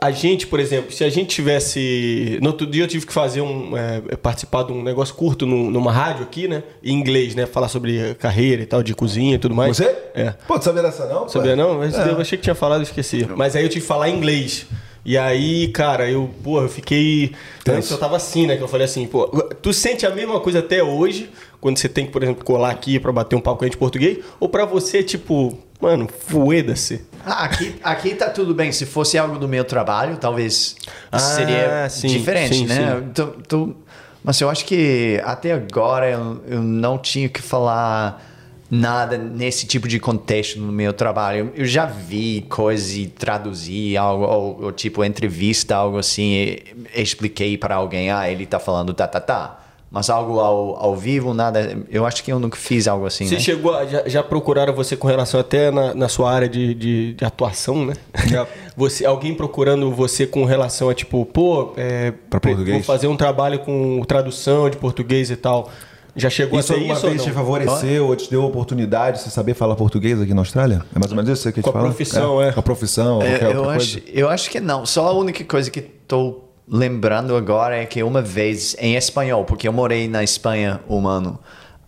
a 0.00 0.10
gente, 0.10 0.46
por 0.46 0.58
exemplo, 0.58 0.92
se 0.92 1.04
a 1.04 1.08
gente 1.08 1.28
tivesse. 1.28 2.38
No 2.42 2.48
outro 2.48 2.66
dia 2.66 2.84
eu 2.84 2.88
tive 2.88 3.06
que 3.06 3.12
fazer 3.12 3.40
um. 3.40 3.76
É, 3.76 4.16
participar 4.16 4.64
de 4.64 4.72
um 4.72 4.82
negócio 4.82 5.14
curto 5.14 5.46
numa 5.46 5.92
rádio 5.92 6.24
aqui, 6.24 6.48
né? 6.48 6.62
Em 6.82 6.92
inglês, 6.92 7.34
né? 7.34 7.46
Falar 7.46 7.68
sobre 7.68 8.14
carreira 8.14 8.62
e 8.62 8.66
tal, 8.66 8.82
de 8.82 8.94
cozinha 8.94 9.36
e 9.36 9.38
tudo 9.38 9.54
mais. 9.54 9.76
Você? 9.76 9.96
É. 10.14 10.34
Pô, 10.46 10.58
tu 10.58 10.64
sabia 10.64 10.82
dessa 10.82 11.06
não? 11.06 11.28
Sabia 11.28 11.54
não? 11.54 11.78
Mas 11.78 11.94
é. 11.94 12.10
Eu 12.10 12.20
achei 12.20 12.36
que 12.36 12.44
tinha 12.44 12.54
falado 12.54 12.80
e 12.80 12.84
esqueci. 12.84 13.26
Mas 13.36 13.54
aí 13.54 13.62
eu 13.64 13.68
tive 13.68 13.82
que 13.82 13.86
falar 13.86 14.08
inglês. 14.08 14.66
inglês. 14.66 14.94
E 15.04 15.18
aí, 15.18 15.68
cara, 15.68 16.10
eu, 16.10 16.30
pô, 16.42 16.62
eu 16.62 16.68
fiquei. 16.68 17.32
Antes 17.68 17.90
eu 17.90 17.98
tava 17.98 18.16
assim, 18.16 18.46
né? 18.46 18.56
Que 18.56 18.62
eu 18.62 18.68
falei 18.68 18.86
assim, 18.86 19.06
pô, 19.06 19.26
tu 19.60 19.72
sente 19.72 20.06
a 20.06 20.10
mesma 20.10 20.40
coisa 20.40 20.60
até 20.60 20.82
hoje, 20.82 21.30
quando 21.64 21.78
você 21.78 21.88
tem 21.88 22.04
que, 22.04 22.12
por 22.12 22.22
exemplo, 22.22 22.44
colar 22.44 22.68
aqui 22.68 23.00
para 23.00 23.10
bater 23.10 23.34
um 23.36 23.40
papo 23.40 23.60
com 23.60 23.64
a 23.64 23.66
gente 23.66 23.78
português? 23.78 24.18
Ou 24.38 24.50
para 24.50 24.66
você, 24.66 25.02
tipo, 25.02 25.58
mano, 25.80 26.06
fueda-se? 26.06 27.06
Ah, 27.24 27.44
aqui, 27.44 27.74
aqui 27.82 28.14
tá 28.14 28.28
tudo 28.28 28.52
bem. 28.52 28.70
Se 28.70 28.84
fosse 28.84 29.16
algo 29.16 29.38
do 29.38 29.48
meu 29.48 29.64
trabalho, 29.64 30.18
talvez 30.18 30.76
ah, 31.10 31.18
seria 31.18 31.88
sim, 31.88 32.08
diferente, 32.08 32.54
sim, 32.54 32.66
né? 32.66 33.02
Sim. 33.48 33.74
Mas 34.22 34.38
eu 34.42 34.50
acho 34.50 34.66
que 34.66 35.18
até 35.24 35.52
agora 35.52 36.10
eu, 36.10 36.42
eu 36.46 36.62
não 36.62 36.98
tinha 36.98 37.30
que 37.30 37.40
falar 37.40 38.22
nada 38.70 39.16
nesse 39.16 39.66
tipo 39.66 39.88
de 39.88 39.98
contexto 39.98 40.60
no 40.60 40.70
meu 40.70 40.92
trabalho. 40.92 41.50
Eu 41.56 41.64
já 41.64 41.86
vi 41.86 42.44
coisas 42.46 42.94
e 42.94 43.06
traduzi 43.06 43.96
algo, 43.96 44.24
ou, 44.24 44.64
ou 44.64 44.70
tipo 44.70 45.02
entrevista, 45.02 45.76
algo 45.76 45.96
assim, 45.96 46.58
expliquei 46.94 47.56
para 47.56 47.76
alguém, 47.76 48.10
ah, 48.10 48.30
ele 48.30 48.44
tá 48.44 48.58
falando 48.58 48.92
tá, 48.92 49.08
tá, 49.08 49.18
tá. 49.18 49.63
Mas 49.94 50.10
algo 50.10 50.40
ao, 50.40 50.74
ao 50.76 50.96
vivo, 50.96 51.32
nada. 51.32 51.78
Eu 51.88 52.04
acho 52.04 52.24
que 52.24 52.32
eu 52.32 52.40
nunca 52.40 52.56
fiz 52.56 52.88
algo 52.88 53.06
assim. 53.06 53.26
Você 53.28 53.34
né? 53.36 53.40
chegou, 53.40 53.72
a- 53.72 53.86
já, 53.86 54.02
já 54.08 54.22
procuraram 54.24 54.74
você 54.74 54.96
com 54.96 55.06
relação 55.06 55.38
até 55.38 55.70
na, 55.70 55.94
na 55.94 56.08
sua 56.08 56.32
área 56.32 56.48
de, 56.48 56.74
de, 56.74 57.12
de 57.14 57.24
atuação, 57.24 57.86
né? 57.86 57.94
Você, 58.76 59.06
alguém 59.06 59.32
procurando 59.34 59.88
você 59.92 60.26
com 60.26 60.44
relação 60.44 60.88
a 60.88 60.94
tipo, 60.94 61.24
pô, 61.24 61.72
é, 61.76 62.12
Pra 62.28 62.40
português? 62.40 62.74
vou 62.74 62.82
fazer 62.82 63.06
um 63.06 63.16
trabalho 63.16 63.60
com 63.60 64.02
tradução 64.04 64.68
de 64.68 64.76
português 64.76 65.30
e 65.30 65.36
tal. 65.36 65.70
Já 66.16 66.28
chegou 66.28 66.58
Isso 66.58 66.72
alguma 66.72 66.92
isso 66.94 67.04
ou 67.06 67.10
vez 67.12 67.22
não? 67.22 67.28
te 67.28 67.34
favoreceu 67.34 68.06
ou 68.08 68.16
te 68.16 68.28
deu 68.30 68.42
oportunidade 68.44 69.18
de 69.18 69.22
você 69.24 69.30
saber 69.30 69.54
falar 69.54 69.76
português 69.76 70.20
aqui 70.20 70.34
na 70.34 70.40
Austrália? 70.40 70.82
É 70.94 70.98
mais 70.98 71.12
ou 71.12 71.16
menos 71.16 71.30
isso 71.38 71.52
que 71.52 71.60
eu 71.60 71.62
te 71.62 71.64
Com 71.64 71.70
a 71.70 71.72
falo? 71.72 71.84
profissão, 71.86 72.42
é. 72.42 72.50
Com 72.52 72.58
a 72.60 72.62
profissão, 72.64 73.22
É, 73.22 73.30
qualquer 73.38 73.54
eu, 73.54 73.58
outra 73.60 73.76
acho, 73.76 74.00
coisa. 74.00 74.18
eu 74.18 74.28
acho 74.28 74.50
que 74.50 74.58
não. 74.60 74.84
Só 74.84 75.06
a 75.06 75.12
única 75.12 75.44
coisa 75.44 75.70
que 75.70 75.78
estou 75.80 76.52
lembrando 76.68 77.36
agora 77.36 77.76
é 77.76 77.86
que 77.86 78.02
uma 78.02 78.22
vez 78.22 78.76
em 78.78 78.96
espanhol, 78.96 79.44
porque 79.44 79.68
eu 79.68 79.72
morei 79.72 80.08
na 80.08 80.22
Espanha 80.22 80.80
um 80.88 81.06
ano. 81.06 81.38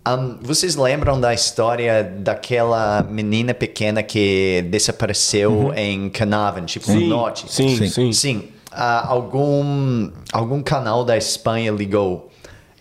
Ahn, 0.05 0.37
vocês 0.41 0.77
lembram 0.77 1.21
da 1.21 1.35
história 1.35 2.05
daquela 2.05 3.03
menina 3.03 3.53
pequena 3.53 4.03
que 4.03 4.65
desapareceu 4.71 5.73
em 5.75 6.09
Carnarvon, 6.09 6.65
tipo 6.65 6.91
no 6.93 7.01
Sim, 7.01 7.09
norte? 7.09 7.53
sim, 7.53 7.77
sim. 7.77 7.89
Sim. 7.89 8.13
Sim, 8.13 8.49
ah, 8.71 9.05
algum, 9.09 10.11
algum 10.33 10.63
canal 10.63 11.05
da 11.05 11.17
Espanha 11.17 11.73
ligou 11.73 12.31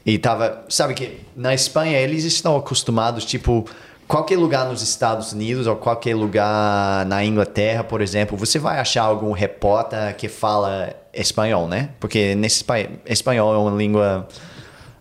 e 0.05 0.19
tava. 0.19 0.65
Sabe 0.69 0.93
que 0.93 1.19
na 1.35 1.53
Espanha 1.53 1.97
eles 1.97 2.23
estão 2.25 2.55
acostumados, 2.55 3.25
tipo, 3.25 3.65
qualquer 4.07 4.37
lugar 4.37 4.67
nos 4.67 4.81
Estados 4.81 5.33
Unidos 5.33 5.67
ou 5.67 5.75
qualquer 5.75 6.15
lugar 6.15 7.05
na 7.05 7.23
Inglaterra, 7.23 7.83
por 7.83 8.01
exemplo, 8.01 8.37
você 8.37 8.59
vai 8.59 8.79
achar 8.79 9.03
algum 9.03 9.31
repórter 9.31 10.15
que 10.15 10.27
fala 10.27 10.95
espanhol, 11.13 11.67
né? 11.67 11.89
Porque 11.99 12.35
nesse 12.35 12.63
país, 12.63 12.89
espanhol 13.05 13.53
é 13.53 13.57
uma 13.57 13.77
língua 13.77 14.27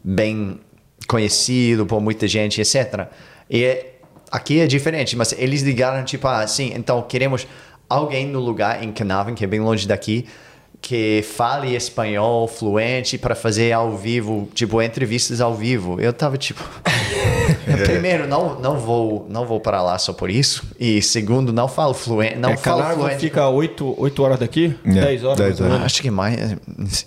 bem 0.02 0.60
conhecido 1.06 1.86
por 1.86 2.00
muita 2.00 2.26
gente, 2.26 2.60
etc. 2.60 3.08
E 3.48 3.64
é- 3.64 3.94
aqui 4.30 4.60
é 4.60 4.66
diferente, 4.66 5.16
mas 5.16 5.32
eles 5.32 5.62
ligaram 5.62 6.04
tipo 6.04 6.26
assim, 6.26 6.72
então 6.74 7.02
queremos 7.02 7.46
alguém 7.88 8.26
no 8.26 8.40
lugar 8.40 8.82
em 8.82 8.90
Carnarvon, 8.92 9.34
que 9.34 9.44
é 9.44 9.46
bem 9.46 9.60
longe 9.60 9.86
daqui, 9.86 10.26
que 10.86 11.24
fale 11.34 11.74
espanhol 11.74 12.46
fluente 12.46 13.16
para 13.16 13.34
fazer 13.34 13.72
ao 13.72 13.96
vivo, 13.96 14.46
tipo 14.54 14.82
entrevistas 14.82 15.40
ao 15.40 15.54
vivo. 15.54 15.98
Eu 15.98 16.12
tava 16.12 16.36
tipo, 16.36 16.62
primeiro 17.86 18.26
não 18.28 18.60
não 18.60 18.78
vou 18.78 19.26
não 19.30 19.46
vou 19.46 19.58
para 19.60 19.80
lá 19.80 19.96
só 19.98 20.12
por 20.12 20.28
isso 20.28 20.62
e 20.78 21.00
segundo 21.00 21.54
não 21.54 21.68
falo 21.68 21.94
fluente, 21.94 22.36
não 22.36 22.50
é, 22.50 22.56
falo 22.58 22.80
Camargo 22.80 23.00
fluente. 23.00 23.20
fica 23.20 23.48
8, 23.48 23.94
8 23.98 24.22
horas 24.22 24.38
daqui? 24.38 24.74
É, 24.84 24.90
10 24.90 25.24
horas? 25.24 25.38
10 25.38 25.48
mais 25.48 25.60
ou 25.60 25.66
horas. 25.76 25.86
Acho 25.86 26.02
que 26.02 26.10
mais. 26.10 26.56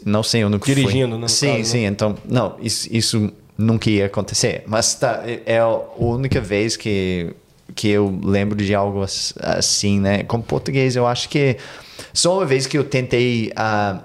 Não 0.04 0.24
sei, 0.24 0.42
eu 0.44 0.50
nunca 0.50 0.66
Dirigindo, 0.66 1.10
fui. 1.10 1.16
né, 1.16 1.18
no 1.18 1.30
Sim, 1.30 1.58
caso, 1.58 1.70
sim. 1.70 1.86
Então, 1.86 2.16
não, 2.28 2.56
isso, 2.60 2.88
isso 2.92 3.32
nunca 3.56 3.92
ia 3.92 4.08
acontecer. 4.08 4.64
Mas 4.66 4.96
tá, 4.96 5.22
é- 5.24 5.42
é 5.46 5.60
a 5.60 5.68
única 6.00 6.42
vez 6.42 6.76
que, 6.76 7.32
que 7.76 7.90
eu 7.90 8.20
lembro 8.24 8.56
de 8.58 8.74
algo 8.74 9.04
ass- 9.04 9.36
assim, 9.40 10.00
né? 10.00 10.24
Com 10.24 10.42
português, 10.42 10.96
eu 10.96 11.06
acho 11.06 11.30
que 11.30 11.58
só 12.18 12.38
uma 12.38 12.46
vez 12.46 12.66
que 12.66 12.78
eu 12.78 12.84
tentei 12.84 13.52
ah, 13.56 14.00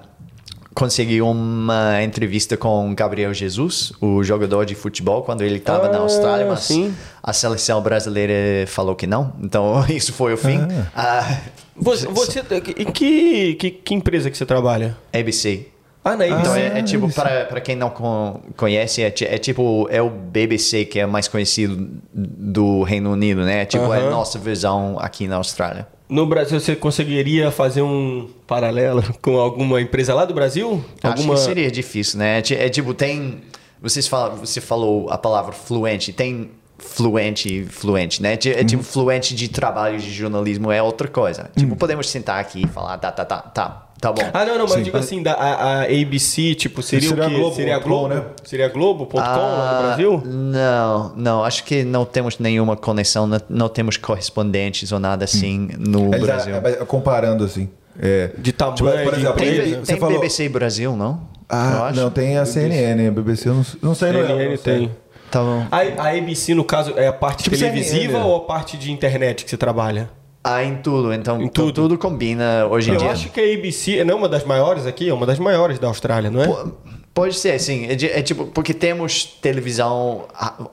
conseguir 0.73 1.21
uma 1.21 2.01
entrevista 2.03 2.55
com 2.57 2.93
Gabriel 2.95 3.33
Jesus, 3.33 3.91
o 4.01 4.23
jogador 4.23 4.65
de 4.65 4.75
futebol, 4.75 5.23
quando 5.23 5.41
ele 5.41 5.57
estava 5.57 5.87
na 5.89 5.97
Ah, 5.97 6.01
Austrália, 6.01 6.45
mas 6.47 6.61
sim. 6.61 6.93
a 7.21 7.33
seleção 7.33 7.81
brasileira 7.81 8.65
falou 8.67 8.95
que 8.95 9.07
não. 9.07 9.33
Então, 9.41 9.83
isso 9.89 10.13
foi 10.13 10.33
o 10.33 10.37
fim. 10.37 10.59
Ah, 10.95 11.39
Você, 11.75 12.07
você, 12.07 12.43
em 12.77 12.91
que, 12.91 13.55
que, 13.55 13.71
que 13.71 13.93
empresa 13.95 14.29
que 14.29 14.37
você 14.37 14.45
trabalha? 14.45 14.95
ABC. 15.11 15.67
Ah, 16.05 16.15
na 16.17 16.27
Então 16.27 16.51
ABC. 16.51 16.59
é, 16.59 16.79
é 16.79 16.83
tipo, 16.83 17.07
isso. 17.07 17.15
para, 17.15 17.45
para 17.45 17.61
quem 17.61 17.75
não 17.75 17.89
con- 17.89 18.41
conhece, 18.57 19.01
é, 19.01 19.07
é 19.07 19.37
tipo, 19.37 19.87
é 19.89 20.01
o 20.01 20.09
BBC 20.09 20.85
que 20.85 20.99
é 20.99 21.05
mais 21.05 21.27
conhecido 21.27 21.89
do 22.13 22.83
Reino 22.83 23.11
Unido, 23.13 23.41
né? 23.43 23.61
É 23.61 23.65
tipo, 23.65 23.91
é 23.93 23.99
a 24.05 24.09
nossa 24.09 24.37
versão 24.37 24.97
aqui 24.99 25.27
na 25.27 25.37
Austrália. 25.37 25.87
No 26.09 26.25
Brasil, 26.25 26.59
você 26.59 26.75
conseguiria 26.75 27.49
fazer 27.51 27.81
um 27.81 28.29
paralelo 28.45 29.03
com 29.21 29.37
alguma 29.37 29.81
empresa 29.81 30.13
lá 30.13 30.25
do 30.25 30.33
Brasil? 30.33 30.83
Alguma... 31.01 31.33
Acho 31.33 31.43
que 31.43 31.49
seria 31.49 31.71
difícil, 31.71 32.19
né? 32.19 32.37
É, 32.49 32.65
é 32.65 32.69
tipo, 32.69 32.93
tem... 32.93 33.41
Vocês 33.81 34.07
falam, 34.07 34.37
você 34.37 34.61
falou 34.61 35.09
a 35.09 35.17
palavra 35.17 35.51
fluente, 35.51 36.13
tem 36.13 36.51
fluente 36.77 37.61
e 37.61 37.65
fluente, 37.65 38.21
né? 38.21 38.33
É 38.45 38.59
Uhum. 38.59 38.65
tipo, 38.65 38.83
fluente 38.83 39.35
de 39.35 39.47
trabalho 39.47 39.97
de 39.99 40.11
jornalismo 40.11 40.71
é 40.71 40.81
outra 40.81 41.07
coisa. 41.07 41.49
Tipo, 41.57 41.75
podemos 41.75 42.09
sentar 42.09 42.39
aqui 42.39 42.63
e 42.63 42.67
falar, 42.67 42.97
tá, 42.97 43.11
tá, 43.11 43.25
tá, 43.25 43.37
tá, 43.41 43.87
tá 44.03 44.11
bom. 44.11 44.21
Ah, 44.33 44.45
não, 44.45 44.53
não, 44.57 44.63
mas 44.65 44.71
Sim. 44.73 44.77
eu 44.79 44.83
digo 44.83 44.97
assim, 44.97 45.23
da, 45.23 45.31
a, 45.33 45.53
a 45.53 45.81
ABC, 45.83 46.53
tipo, 46.55 46.81
seria, 46.83 47.07
Seria 47.09 47.23
o 47.25 47.29
quê? 47.29 47.35
Globo, 47.35 47.55
seria 47.55 47.75
a 47.75 47.79
Globo, 47.79 48.07
né? 48.09 48.23
Seria 48.43 48.67
Globo.com 48.67 49.17
lá 49.17 49.25
Ah, 49.25 49.75
no 49.81 49.87
Brasil? 49.87 50.21
Não, 50.25 51.13
não. 51.15 51.43
Acho 51.43 51.63
que 51.63 51.83
não 51.85 52.03
temos 52.03 52.37
nenhuma 52.37 52.75
conexão, 52.75 53.25
não, 53.25 53.39
não 53.49 53.69
temos 53.69 53.95
correspondentes 53.95 54.91
ou 54.91 54.99
nada 54.99 55.23
assim 55.23 55.69
no 55.79 56.13
Eles, 56.13 56.21
Brasil. 56.21 56.55
é, 56.55 56.69
é, 56.69 56.73
comparando 56.85 57.45
assim. 57.45 57.69
É, 57.99 58.31
De 58.37 58.51
tamanho, 58.51 58.75
Tipo, 58.75 58.91
por 59.03 59.13
exemplo, 59.13 59.33
Tem, 59.37 59.81
tem 59.83 59.97
falou- 59.97 60.15
BBC 60.19 60.49
Brasil, 60.49 60.95
não? 60.97 61.21
Ah, 61.47 61.87
acho. 61.87 61.99
não, 62.01 62.09
tem 62.09 62.37
a 62.37 62.45
CNN, 62.45 63.07
a 63.07 63.11
BBC, 63.11 63.47
eu 63.47 63.53
não, 63.53 63.65
não 63.81 63.95
sei, 63.95 64.11
não 64.11 64.19
é, 64.21 64.27
CNN 64.27 64.49
não 64.49 64.57
sei. 64.57 64.77
tem. 64.79 64.91
Tá 65.29 65.39
bom. 65.41 65.65
A, 65.71 65.77
a 66.03 66.09
ABC, 66.17 66.53
no 66.53 66.63
caso, 66.63 66.93
é 66.97 67.07
a 67.07 67.13
parte 67.13 67.43
Tipo 67.43 67.57
televisiva 67.57 68.13
CNN. 68.13 68.25
ou 68.25 68.35
a 68.35 68.39
parte 68.41 68.77
de 68.77 68.91
internet 68.91 69.43
que 69.43 69.49
você 69.49 69.57
trabalha? 69.57 70.09
Ah, 70.43 70.63
em 70.63 70.75
tudo. 70.77 71.13
Então, 71.13 71.41
Em 71.41 71.45
então 71.45 71.65
tudo. 71.67 71.73
tudo 71.83 71.97
combina 71.97 72.65
hoje 72.69 72.89
em 72.91 72.93
Eu 72.95 72.99
dia. 72.99 73.11
acho 73.11 73.29
que 73.29 73.39
a 73.39 73.57
ABC 73.57 74.03
não 74.03 74.15
é 74.15 74.17
uma 74.17 74.29
das 74.29 74.43
maiores 74.43 74.85
aqui, 74.85 75.07
é 75.09 75.13
uma 75.13 75.25
das 75.25 75.39
maiores 75.39 75.79
da 75.79 75.87
Austrália, 75.87 76.29
não 76.29 76.41
é? 76.41 76.47
Pô, 76.47 76.71
Pode 77.13 77.35
ser, 77.35 77.59
sim. 77.59 77.85
É, 77.85 77.93
é 78.19 78.21
tipo, 78.23 78.47
porque 78.47 78.73
temos 78.73 79.23
televisão, 79.23 80.25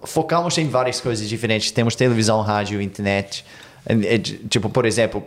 focamos 0.04 0.56
em 0.56 0.66
várias 0.66 0.98
coisas 1.00 1.28
diferentes. 1.28 1.70
Temos 1.70 1.94
televisão, 1.94 2.40
rádio, 2.40 2.80
internet. 2.80 3.44
É, 3.86 4.14
é 4.14 4.18
tipo, 4.18 4.70
por 4.70 4.86
exemplo, 4.86 5.22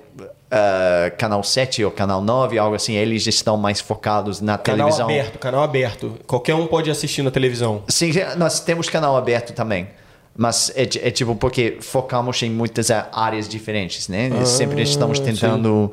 ah, 0.49 1.12
canal 1.17 1.43
7 1.43 1.86
ou 1.86 1.91
canal 1.91 2.19
9, 2.21 2.58
algo 2.58 2.75
assim, 2.75 2.93
eles 2.95 3.25
estão 3.27 3.56
mais 3.58 3.79
focados 3.79 4.41
na 4.41 4.58
Canal 4.58 4.88
televisão. 4.88 5.06
aberto, 5.06 5.38
canal 5.39 5.62
aberto. 5.63 6.17
Qualquer 6.25 6.56
um 6.56 6.65
pode 6.67 6.89
assistir 6.89 7.21
na 7.21 7.29
televisão. 7.32 7.84
Sim, 7.88 8.12
nós 8.38 8.60
temos 8.60 8.89
canal 8.89 9.15
aberto 9.15 9.53
também. 9.53 9.88
Mas 10.35 10.71
é, 10.75 10.81
é 10.81 11.11
tipo 11.11 11.35
porque 11.35 11.77
focamos 11.79 12.41
em 12.41 12.49
muitas 12.49 12.89
ah, 12.89 13.07
áreas 13.13 13.47
diferentes, 13.47 14.07
né? 14.07 14.29
Sempre 14.45 14.81
estamos 14.81 15.19
tentando 15.19 15.91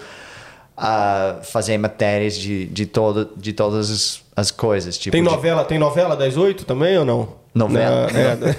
ah, 0.76 1.40
fazer 1.42 1.76
matérias 1.78 2.36
de, 2.36 2.66
de, 2.66 2.86
todo, 2.86 3.30
de 3.36 3.52
todas 3.52 3.90
as, 3.90 4.22
as 4.34 4.50
coisas. 4.50 4.96
Tipo 4.96 5.12
Tem 5.12 5.22
de- 5.22 5.28
novela, 5.28 5.64
tem 5.64 5.78
novela 5.78 6.16
das 6.16 6.36
oito 6.36 6.64
também 6.64 6.96
ou 6.98 7.04
não? 7.04 7.39
Novela? 7.52 8.06
Não, 8.12 8.20
é, 8.20 8.36
né? 8.36 8.54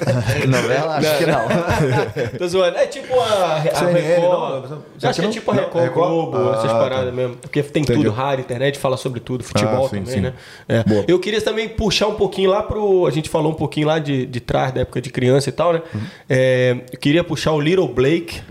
Novela? 0.47 0.95
Acho 0.97 1.17
que 1.17 1.25
não. 1.25 1.47
Tô 2.37 2.47
zoando. 2.47 2.77
É 2.77 2.85
tipo 2.87 3.17
a, 3.19 3.55
a 3.55 3.75
CNN, 3.75 3.99
Record. 4.01 4.69
não? 4.69 5.09
Acho 5.09 5.21
que 5.21 5.27
é 5.27 5.29
tipo 5.29 5.51
a 5.51 5.53
Record, 5.53 5.83
Record? 5.85 6.09
Globo, 6.09 6.37
Ah, 6.37 6.51
essas 6.57 6.71
tá. 6.71 6.77
paradas 6.79 7.13
mesmo. 7.13 7.37
Porque 7.37 7.63
tem 7.63 7.83
Entendi. 7.83 7.99
tudo, 7.99 8.11
rádio, 8.11 8.41
internet, 8.43 8.77
fala 8.77 8.97
sobre 8.97 9.21
tudo, 9.21 9.45
futebol 9.45 9.85
Ah, 9.85 9.89
sim, 9.89 9.99
também, 9.99 10.13
sim. 10.13 10.19
né? 10.19 10.33
É. 10.67 10.83
Eu 11.07 11.19
queria 11.19 11.41
também 11.41 11.69
puxar 11.69 12.07
um 12.07 12.15
pouquinho 12.15 12.49
lá 12.49 12.61
pro. 12.63 13.07
A 13.07 13.11
gente 13.11 13.29
falou 13.29 13.51
um 13.53 13.55
pouquinho 13.55 13.87
lá 13.87 13.97
de, 13.97 14.25
de 14.25 14.39
trás, 14.41 14.73
da 14.73 14.81
época 14.81 14.99
de 15.01 15.09
criança 15.09 15.47
e 15.47 15.53
tal, 15.53 15.71
né? 15.71 15.81
Uhum. 15.95 16.01
É, 16.29 16.75
eu 16.91 16.99
queria 16.99 17.23
puxar 17.23 17.53
o 17.53 17.61
Little 17.61 17.87
Blake. 17.87 18.41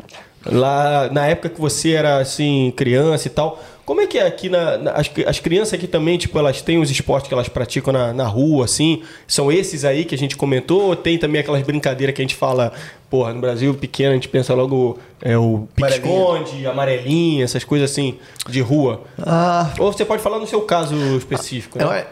Lá 0.46 1.10
na 1.12 1.26
época 1.26 1.50
que 1.50 1.60
você 1.60 1.90
era 1.92 2.16
assim, 2.16 2.72
criança 2.74 3.28
e 3.28 3.30
tal. 3.30 3.62
Como 3.90 4.00
é 4.02 4.06
que 4.06 4.18
é 4.18 4.24
aqui 4.24 4.48
na, 4.48 4.78
na- 4.78 4.92
as, 4.92 5.10
as 5.26 5.40
crianças 5.40 5.74
aqui 5.74 5.88
também, 5.88 6.16
tipo, 6.16 6.38
elas 6.38 6.62
têm 6.62 6.78
os 6.78 6.88
esportes 6.92 7.26
que 7.26 7.34
elas 7.34 7.48
praticam 7.48 7.92
na, 7.92 8.12
na 8.12 8.24
rua, 8.24 8.64
assim? 8.66 9.02
São 9.26 9.50
esses 9.50 9.84
aí 9.84 10.04
que 10.04 10.14
a 10.14 10.18
gente 10.18 10.36
comentou? 10.36 10.82
Ou 10.82 10.94
tem 10.94 11.18
também 11.18 11.40
aquelas 11.40 11.60
brincadeiras 11.62 12.14
que 12.14 12.22
a 12.22 12.24
gente 12.24 12.36
fala, 12.36 12.72
porra, 13.10 13.34
no 13.34 13.40
Brasil 13.40 13.74
pequeno 13.74 14.12
a 14.12 14.14
gente 14.14 14.28
pensa 14.28 14.54
logo 14.54 14.96
é, 15.20 15.36
o 15.36 15.66
pique-esconde, 15.74 16.66
amarelinha, 16.68 17.42
essas 17.42 17.64
coisas 17.64 17.90
assim, 17.90 18.16
de 18.48 18.60
rua. 18.60 19.00
Ah, 19.20 19.72
Ou 19.76 19.92
você 19.92 20.04
pode 20.04 20.22
falar 20.22 20.38
no 20.38 20.46
seu 20.46 20.60
caso 20.62 20.94
específico, 21.16 21.76
eu- 21.76 21.88
né? 21.90 22.06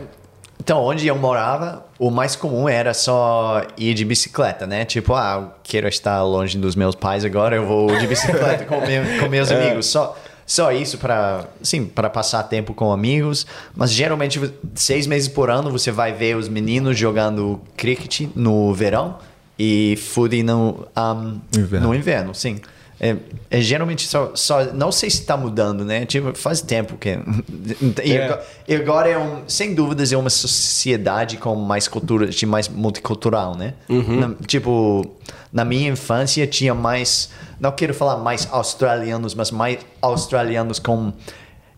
então, 0.60 0.82
onde 0.82 1.06
eu 1.06 1.14
morava, 1.16 1.86
o 1.96 2.10
mais 2.10 2.34
comum 2.34 2.68
era 2.68 2.92
só 2.92 3.62
ir 3.78 3.94
de 3.94 4.04
bicicleta, 4.04 4.66
né? 4.66 4.84
Tipo, 4.84 5.14
ah, 5.14 5.42
eu 5.42 5.50
quero 5.62 5.86
estar 5.86 6.24
longe 6.24 6.58
dos 6.58 6.74
meus 6.74 6.96
pais 6.96 7.24
agora, 7.24 7.54
eu 7.54 7.64
vou 7.64 7.86
de 7.98 8.06
bicicleta 8.08 8.64
com, 8.64 8.80
meu- 8.84 9.20
com 9.20 9.28
meus 9.28 9.48
amigos. 9.52 9.86
Só, 9.86 10.16
só 10.48 10.72
isso 10.72 10.96
para, 10.96 11.46
sim, 11.62 11.84
para 11.84 12.08
passar 12.08 12.42
tempo 12.44 12.72
com 12.72 12.90
amigos. 12.90 13.46
Mas 13.76 13.92
geralmente, 13.92 14.40
seis 14.74 15.06
meses 15.06 15.28
por 15.28 15.50
ano, 15.50 15.70
você 15.70 15.92
vai 15.92 16.14
ver 16.14 16.38
os 16.38 16.48
meninos 16.48 16.98
jogando 16.98 17.60
cricket 17.76 18.30
no 18.34 18.72
verão 18.72 19.18
e 19.58 19.96
footy 19.96 20.42
no, 20.42 20.88
um, 20.96 21.40
Inverno. 21.54 21.88
no 21.88 21.94
inverno, 21.94 22.34
sim. 22.34 22.62
É, 23.00 23.16
é 23.48 23.60
geralmente 23.60 24.06
só, 24.08 24.32
só. 24.34 24.64
Não 24.72 24.90
sei 24.90 25.08
se 25.08 25.20
está 25.20 25.36
mudando, 25.36 25.84
né? 25.84 26.04
Tipo, 26.04 26.36
faz 26.36 26.60
tempo 26.60 26.96
que. 26.96 27.10
E, 28.04 28.12
É. 28.12 28.24
agora, 28.24 28.46
e 28.66 28.74
agora 28.74 29.08
é 29.08 29.18
um. 29.18 29.42
Sem 29.46 29.72
dúvidas, 29.74 30.12
é 30.12 30.16
uma 30.16 30.30
sociedade 30.30 31.36
com 31.36 31.54
mais 31.54 31.86
cultura, 31.86 32.26
de 32.26 32.44
mais 32.46 32.68
multicultural, 32.68 33.54
né? 33.56 33.74
Na- 33.88 34.34
tipo, 34.46 35.06
na 35.52 35.64
minha 35.64 35.90
infância 35.90 36.44
tinha 36.46 36.74
mais. 36.74 37.30
Não 37.60 37.70
quero 37.70 37.94
falar 37.94 38.16
mais 38.16 38.48
australianos, 38.50 39.32
mas 39.34 39.50
mais 39.52 39.78
australianos 40.02 40.78
com 40.80 41.12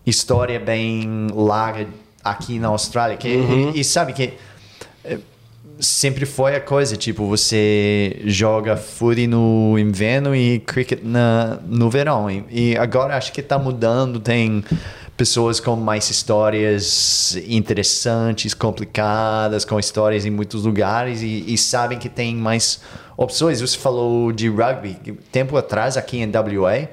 história 0.05 0.59
bem 0.59 1.27
larga 1.35 1.87
aqui 2.23 2.57
na 2.57 2.69
Austrália. 2.69 3.15
Que, 3.15 3.27
e, 3.75 3.79
e 3.79 3.83
sabe 3.83 4.13
que. 4.13 4.33
Sempre 5.79 6.25
foi 6.25 6.55
a 6.55 6.61
coisa, 6.61 6.95
tipo, 6.95 7.25
você 7.25 8.21
joga 8.25 8.77
footy 8.77 9.27
no 9.27 9.77
inverno 9.77 10.35
e 10.35 10.59
cricket 10.59 10.99
na, 11.03 11.59
no 11.65 11.89
verão. 11.89 12.29
E, 12.29 12.45
e 12.49 12.77
agora 12.77 13.17
acho 13.17 13.31
que 13.31 13.41
está 13.41 13.57
mudando, 13.57 14.19
tem 14.19 14.63
pessoas 15.17 15.59
com 15.59 15.75
mais 15.75 16.09
histórias 16.09 17.37
interessantes, 17.47 18.53
complicadas, 18.53 19.63
com 19.63 19.79
histórias 19.79 20.25
em 20.25 20.31
muitos 20.31 20.63
lugares 20.63 21.21
e, 21.21 21.45
e 21.47 21.57
sabem 21.57 21.99
que 21.99 22.09
tem 22.09 22.35
mais 22.35 22.81
opções. 23.15 23.61
Você 23.61 23.77
falou 23.77 24.31
de 24.31 24.49
rugby. 24.49 24.97
Tempo 25.31 25.55
atrás, 25.57 25.97
aqui 25.97 26.17
em 26.17 26.27
WA, 26.27 26.89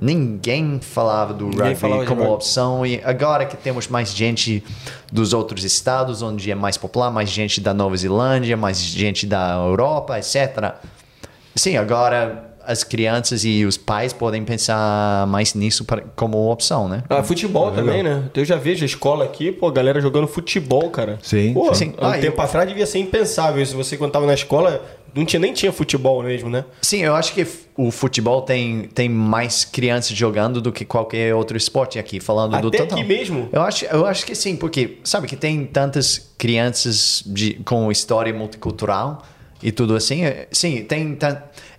ninguém 0.00 0.78
falava 0.80 1.32
do 1.34 1.46
Ninguém 1.46 1.60
rugby 1.60 1.74
falava 1.80 2.06
como 2.06 2.20
rugby. 2.20 2.34
opção. 2.34 2.84
E 2.86 3.00
agora 3.04 3.44
que 3.46 3.56
temos 3.56 3.88
mais 3.88 4.12
gente 4.12 4.62
dos 5.12 5.32
outros 5.32 5.64
estados, 5.64 6.22
onde 6.22 6.50
é 6.50 6.54
mais 6.54 6.76
popular, 6.76 7.10
mais 7.10 7.28
gente 7.30 7.60
da 7.60 7.74
Nova 7.74 7.96
Zelândia, 7.96 8.56
mais 8.56 8.78
gente 8.80 9.26
da 9.26 9.54
Europa, 9.56 10.18
etc. 10.18 10.74
Sim, 11.54 11.76
agora 11.76 12.44
as 12.64 12.84
crianças 12.84 13.46
e 13.46 13.64
os 13.64 13.78
pais 13.78 14.12
podem 14.12 14.44
pensar 14.44 15.26
mais 15.26 15.54
nisso 15.54 15.86
pra- 15.86 16.02
como 16.14 16.50
opção, 16.52 16.86
né? 16.86 17.02
Ah, 17.08 17.22
futebol 17.22 17.70
também, 17.72 18.02
né? 18.02 18.24
Eu 18.34 18.44
já 18.44 18.56
vejo 18.56 18.84
a 18.84 18.86
escola 18.86 19.24
aqui, 19.24 19.50
pô, 19.50 19.70
galera 19.72 20.02
jogando 20.02 20.26
futebol, 20.28 20.90
cara. 20.90 21.18
Sim, 21.22 21.54
Pô, 21.54 21.72
sim. 21.74 21.94
um 21.98 22.06
Ah, 22.06 22.18
tempo 22.18 22.38
eu- 22.38 22.44
atrás 22.44 22.68
devia 22.68 22.84
ser 22.86 22.98
impensável 22.98 23.62
isso. 23.62 23.74
Você, 23.74 23.96
quando 23.96 24.12
tava 24.12 24.26
na 24.26 24.34
escola, 24.34 24.84
não 25.14 25.24
tinha, 25.24 25.40
nem 25.40 25.52
tinha 25.52 25.72
futebol 25.72 26.22
mesmo, 26.22 26.48
né? 26.48 26.64
Sim, 26.82 26.98
eu 27.02 27.14
acho 27.14 27.32
que 27.32 27.46
o 27.76 27.90
futebol 27.90 28.42
tem, 28.42 28.82
tem 28.94 29.08
mais 29.08 29.64
crianças 29.64 30.16
jogando 30.16 30.60
do 30.60 30.72
que 30.72 30.84
qualquer 30.84 31.34
outro 31.34 31.56
esporte 31.56 31.98
aqui, 31.98 32.20
falando 32.20 32.60
do 32.60 32.68
Até 32.68 32.78
total. 32.78 32.98
aqui 32.98 33.06
mesmo? 33.06 33.48
Eu 33.52 33.62
acho, 33.62 33.84
eu 33.86 34.06
acho 34.06 34.24
que 34.26 34.34
sim, 34.34 34.56
porque 34.56 34.98
sabe 35.04 35.26
que 35.26 35.36
tem 35.36 35.64
tantas 35.64 36.30
crianças 36.36 37.22
de, 37.26 37.54
com 37.64 37.90
história 37.90 38.32
multicultural 38.32 39.22
e 39.62 39.72
tudo 39.72 39.96
assim. 39.96 40.24
é, 40.24 40.48
Sim, 40.52 40.84
tem 40.84 41.16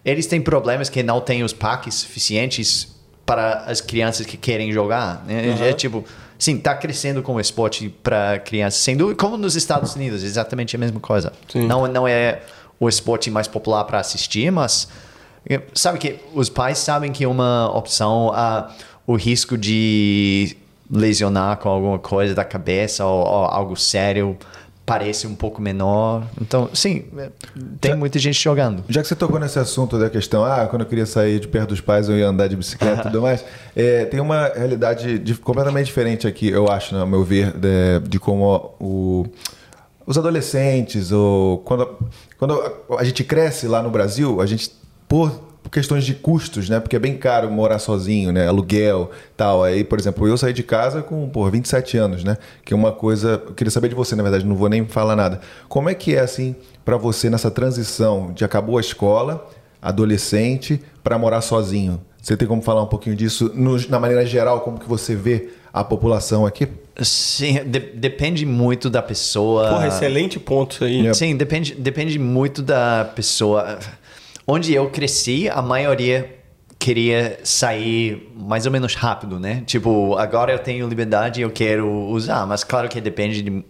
eles 0.04 0.28
têm 0.28 0.42
problemas 0.42 0.90
que 0.90 1.04
não 1.04 1.22
têm 1.22 1.44
os 1.44 1.54
parques 1.54 1.96
suficientes 1.96 2.96
para 3.26 3.66
as 3.66 3.80
crianças 3.82 4.26
que 4.26 4.38
querem 4.38 4.72
jogar. 4.72 5.24
Né? 5.26 5.56
É 5.70 5.74
tipo, 5.74 6.04
sim, 6.38 6.58
tá 6.58 6.74
crescendo 6.74 7.22
como 7.22 7.40
esporte 7.40 7.90
para 8.02 8.40
crianças, 8.40 8.82
sem 8.82 8.98
dúvida, 8.98 9.18
como 9.20 9.38
nos 9.38 9.56
Estados 9.56 9.96
Unidos, 9.96 10.24
exatamente 10.24 10.76
a 10.76 10.80
mesma 10.80 11.00
coisa. 11.00 11.32
Sim. 11.52 11.68
Não, 11.68 11.86
não 11.88 12.08
é 12.08 12.42
o 12.80 12.88
esporte 12.88 13.30
mais 13.30 13.48
popular 13.48 13.84
para 13.84 14.00
assistir, 14.00 14.52
mas 14.52 14.88
é, 15.50 15.62
sabe 15.74 15.98
que 16.00 16.18
os 16.34 16.50
pais 16.50 16.78
sabem 16.78 17.12
que 17.12 17.26
uma 17.26 17.70
opção, 17.76 18.32
ah, 18.34 18.70
o 19.06 19.16
risco 19.16 19.58
de 19.58 20.56
lesionar 20.92 21.58
com 21.58 21.70
alguma 21.70 22.00
coisa 22.00 22.34
da 22.34 22.44
cabeça 22.44 23.06
ou, 23.06 23.20
ou 23.20 23.46
algo 23.46 23.76
sério 23.76 24.38
parece 24.86 25.28
um 25.28 25.36
pouco 25.36 25.62
menor. 25.62 26.24
Então, 26.42 26.68
sim, 26.74 27.06
é, 27.16 27.30
tem 27.80 27.92
Já- 27.92 27.98
muita 27.98 28.18
gente 28.18 28.42
jogando. 28.44 28.84
Já 28.90 29.02
que 29.04 29.08
você 29.08 29.16
tocou 29.16 29.40
nesse 29.40 29.60
assunto 29.60 30.00
da 30.00 30.10
questão, 30.10 30.44
ah, 30.44 30.66
quando 30.68 30.82
eu 30.82 30.88
queria 30.88 31.06
sair 31.06 31.40
de 31.40 31.48
perto 31.48 31.70
dos 31.70 31.82
pais 31.82 32.10
eu 32.10 32.18
ia 32.18 32.28
andar 32.28 32.48
de 32.48 32.56
bicicleta 32.56 33.02
e 33.02 33.04
tudo 33.04 33.22
mais, 33.22 33.46
é, 33.76 34.06
tem 34.10 34.20
uma 34.20 34.48
realidade 34.48 35.20
de- 35.20 35.36
completamente 35.36 35.86
diferente 35.86 36.26
aqui, 36.28 36.50
eu 36.50 36.68
acho, 36.72 36.96
no 36.96 37.06
meu 37.06 37.24
ver, 37.24 37.52
de, 37.54 38.00
de 38.10 38.20
como 38.20 38.74
o- 38.80 39.28
os 40.10 40.18
adolescentes, 40.18 41.12
ou 41.12 41.60
quando, 41.60 41.88
quando 42.40 42.60
a 42.98 43.04
gente 43.04 43.24
cresce 43.24 43.68
lá 43.68 43.84
no 43.84 43.92
Brasil, 43.92 44.42
a 44.42 44.46
gente, 44.48 44.72
por 45.08 45.40
questões 45.72 46.04
de 46.04 46.16
custos, 46.16 46.68
né? 46.68 46.80
Porque 46.80 46.96
é 46.96 47.00
bem 47.00 47.16
caro 47.16 47.52
morar 47.52 47.78
sozinho, 47.78 48.32
né? 48.32 48.48
Aluguel, 48.48 49.12
tal. 49.38 49.64
Aí, 49.64 49.84
por 49.84 50.00
exemplo, 50.00 50.28
eu 50.28 50.36
saí 50.36 50.52
de 50.52 50.64
casa 50.64 51.04
com, 51.04 51.30
por 51.30 51.52
27 51.52 51.96
anos, 51.96 52.24
né? 52.24 52.38
Que 52.66 52.74
é 52.74 52.76
uma 52.76 52.92
coisa, 52.92 53.40
eu 53.46 53.54
queria 53.54 53.70
saber 53.70 53.90
de 53.90 53.94
você, 53.94 54.16
na 54.16 54.24
verdade, 54.24 54.44
não 54.48 54.56
vou 54.56 54.68
nem 54.68 54.84
falar 54.88 55.16
nada. 55.16 55.42
Como 55.68 55.88
é 55.88 55.94
que 55.94 56.16
é 56.16 56.22
assim 56.22 56.56
para 56.84 56.98
você 56.98 57.30
nessa 57.30 57.52
transição 57.52 58.32
de 58.34 58.44
acabou 58.44 58.80
a 58.80 58.82
escola, 58.82 59.48
adolescente, 59.80 60.82
para 61.04 61.20
morar 61.20 61.42
sozinho? 61.42 62.02
Você 62.20 62.36
tem 62.36 62.48
como 62.48 62.64
falar 62.64 62.82
um 62.82 62.88
pouquinho 62.88 63.16
disso 63.16 63.52
no- 63.54 63.78
na 63.90 64.00
maneira 64.00 64.26
geral, 64.26 64.62
como 64.62 64.80
que 64.80 64.90
você 64.90 65.16
vê 65.16 65.50
a 65.72 65.84
população 65.84 66.48
aqui? 66.48 66.68
Sim, 67.02 67.64
de- 67.66 67.80
depende 67.80 68.46
muito 68.46 68.90
da 68.90 69.02
pessoa. 69.02 69.68
Porra, 69.70 69.88
excelente 69.88 70.40
ponto 70.40 70.74
isso 70.76 70.84
aí. 70.84 71.14
Sim, 71.16 71.36
depende, 71.36 71.74
depende 71.76 72.18
muito 72.20 72.62
da 72.62 73.06
pessoa. 73.16 73.80
Onde 74.48 74.74
eu 74.74 74.90
cresci, 74.90 75.48
a 75.50 75.62
maioria 75.62 76.36
queria 76.78 77.40
sair 77.44 78.32
mais 78.36 78.66
ou 78.66 78.72
menos 78.72 78.96
rápido, 78.96 79.40
né? 79.40 79.64
Tipo, 79.66 80.16
agora 80.18 80.52
eu 80.52 80.60
tenho 80.60 80.88
liberdade 80.88 81.40
e 81.42 81.44
eu 81.44 81.52
quero 81.52 81.88
usar, 82.08 82.46
mas 82.48 82.64
claro 82.64 82.88
que 82.88 83.00
depende 83.02 83.42
de 83.42 83.64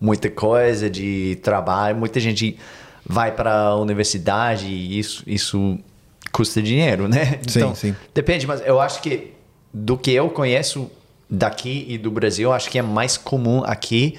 muita 0.00 0.30
coisa, 0.30 0.88
de 0.88 1.38
trabalho. 1.42 1.96
Muita 1.96 2.18
gente 2.20 2.56
vai 3.04 3.32
para 3.32 3.52
a 3.52 3.76
universidade 3.76 4.66
e 4.66 4.98
isso, 4.98 5.22
isso 5.26 5.78
custa 6.32 6.62
dinheiro, 6.62 7.08
né? 7.08 7.40
Sim, 7.46 7.58
Então, 7.58 7.74
sim. 7.74 7.96
Depende, 8.14 8.46
mas 8.46 8.62
eu 8.64 8.80
acho 8.80 9.02
que 9.02 9.32
do 9.74 9.98
que 9.98 10.12
eu 10.12 10.30
conheço 10.30 10.90
daqui 11.34 11.86
e 11.88 11.96
do 11.96 12.10
Brasil, 12.10 12.50
eu 12.50 12.52
acho 12.52 12.68
que 12.68 12.78
é 12.78 12.82
mais 12.82 13.16
comum 13.16 13.64
aqui 13.64 14.18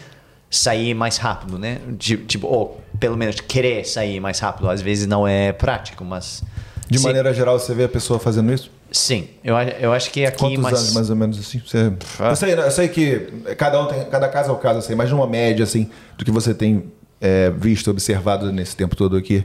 sair 0.49 0.93
mais 0.95 1.17
rápido, 1.17 1.59
né? 1.59 1.79
Ti- 1.97 2.17
Tipo, 2.17 2.47
ou 2.47 2.81
pelo 2.99 3.15
menos 3.15 3.39
querer 3.39 3.85
sair 3.85 4.19
mais 4.19 4.39
rápido. 4.39 4.67
Às 4.69 4.81
vezes 4.81 5.05
não 5.05 5.27
é 5.27 5.51
prático, 5.53 6.03
mas. 6.03 6.43
De 6.89 6.97
sim, 6.97 7.05
maneira 7.05 7.33
geral, 7.33 7.59
você 7.59 7.73
vê 7.73 7.83
a 7.83 7.89
pessoa 7.89 8.19
fazendo 8.19 8.51
isso? 8.51 8.71
Sim, 8.91 9.27
eu, 9.43 9.55
eu 9.57 9.91
acho 9.93 10.11
que 10.11 10.25
aqui 10.25 10.37
Quantos 10.37 10.59
mais. 10.59 10.77
anos 10.77 10.93
mais 10.93 11.09
ou 11.09 11.15
menos 11.15 11.39
assim? 11.39 11.59
Você... 11.65 11.91
Ah. 12.19 12.29
Eu, 12.29 12.35
sei, 12.35 12.53
eu 12.53 12.71
sei 12.71 12.87
que 12.87 13.19
cada 13.57 13.81
um 13.81 13.87
tem, 13.87 14.05
cada 14.05 14.27
caso 14.29 14.49
é 14.49 14.53
o 14.53 14.57
caso, 14.57 14.79
assim, 14.79 14.93
mas 14.93 15.09
numa 15.09 15.25
média 15.25 15.63
assim 15.63 15.89
do 16.17 16.23
que 16.23 16.29
você 16.29 16.53
tem 16.53 16.91
é, 17.19 17.49
visto, 17.49 17.89
observado 17.89 18.51
nesse 18.51 18.75
tempo 18.75 18.95
todo 18.95 19.15
aqui. 19.17 19.43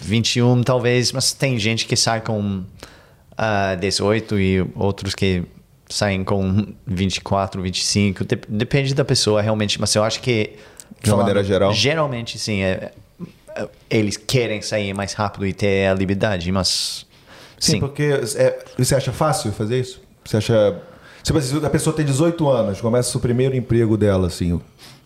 21 0.00 0.62
talvez, 0.62 1.12
mas 1.12 1.32
tem 1.32 1.58
gente 1.58 1.84
que 1.86 1.96
sai 1.96 2.20
com 2.22 2.62
ah, 3.36 3.74
18 3.74 4.38
e 4.38 4.66
outros 4.74 5.14
que 5.14 5.42
saem 5.90 6.24
com 6.24 6.66
24, 6.86 7.60
25. 7.62 8.24
Dep- 8.24 8.44
depende 8.48 8.94
da 8.94 9.04
pessoa 9.04 9.42
realmente, 9.42 9.80
mas 9.80 9.94
eu 9.94 10.02
acho 10.02 10.20
que 10.20 10.56
De 11.02 11.10
uma 11.10 11.18
maneira 11.18 11.42
geral? 11.44 11.72
geralmente 11.74 12.38
sim, 12.38 12.62
é, 12.62 12.92
é- 13.56 13.68
eles 13.90 14.16
querem 14.16 14.62
sair 14.62 14.94
mais 14.94 15.12
rápido 15.12 15.46
e 15.46 15.52
ter 15.52 15.88
a 15.88 15.94
liberdade, 15.94 16.50
mas 16.52 17.06
Sim, 17.58 17.72
sim. 17.72 17.80
porque 17.80 18.04
é, 18.36 18.58
você 18.78 18.94
acha 18.94 19.12
fácil 19.12 19.52
fazer 19.52 19.78
isso? 19.80 20.00
Você 20.24 20.36
acha. 20.38 20.80
Tipo 21.22 21.38
assim, 21.38 21.60
Se 21.60 21.66
a 21.66 21.70
pessoa 21.70 21.94
tem 21.94 22.04
18 22.06 22.48
anos, 22.48 22.80
começa 22.80 23.16
o 23.18 23.20
primeiro 23.20 23.54
emprego 23.54 23.96
dela, 23.98 24.28
assim, 24.28 24.58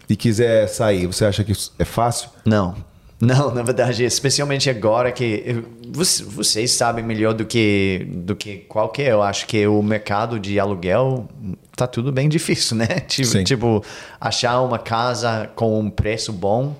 e 0.09 0.14
quiser 0.14 0.68
sair, 0.68 1.07
você 1.09 1.24
acha 1.24 1.43
que 1.43 1.51
isso 1.53 1.72
é 1.78 1.85
fácil? 1.85 2.28
Não. 2.45 2.76
Não, 3.25 3.55
na 3.55 3.62
verdade, 3.62 4.05
especialmente 4.05 4.68
agora 4.70 5.11
que 5.12 5.62
você- 5.93 6.22
vocês 6.25 6.70
sabem 6.72 7.05
melhor 7.05 7.35
do 7.35 7.45
que 7.45 8.07
do 8.11 8.35
que 8.37 8.59
qualquer. 8.68 9.11
Eu 9.12 9.22
acho 9.22 9.47
que 9.47 9.66
o 9.66 9.83
mercado 9.83 10.39
de 10.39 10.59
aluguel 10.61 11.29
tá 11.77 11.87
tudo 11.87 12.12
bem 12.12 12.29
difícil, 12.29 12.77
né? 12.77 12.87
Tipo, 13.09 13.29
Sim. 13.29 13.45
tipo, 13.45 13.85
achar 14.20 14.61
uma 14.61 14.79
casa 14.79 15.51
com 15.55 15.79
um 15.81 15.91
preço 15.91 16.33
bom 16.33 16.77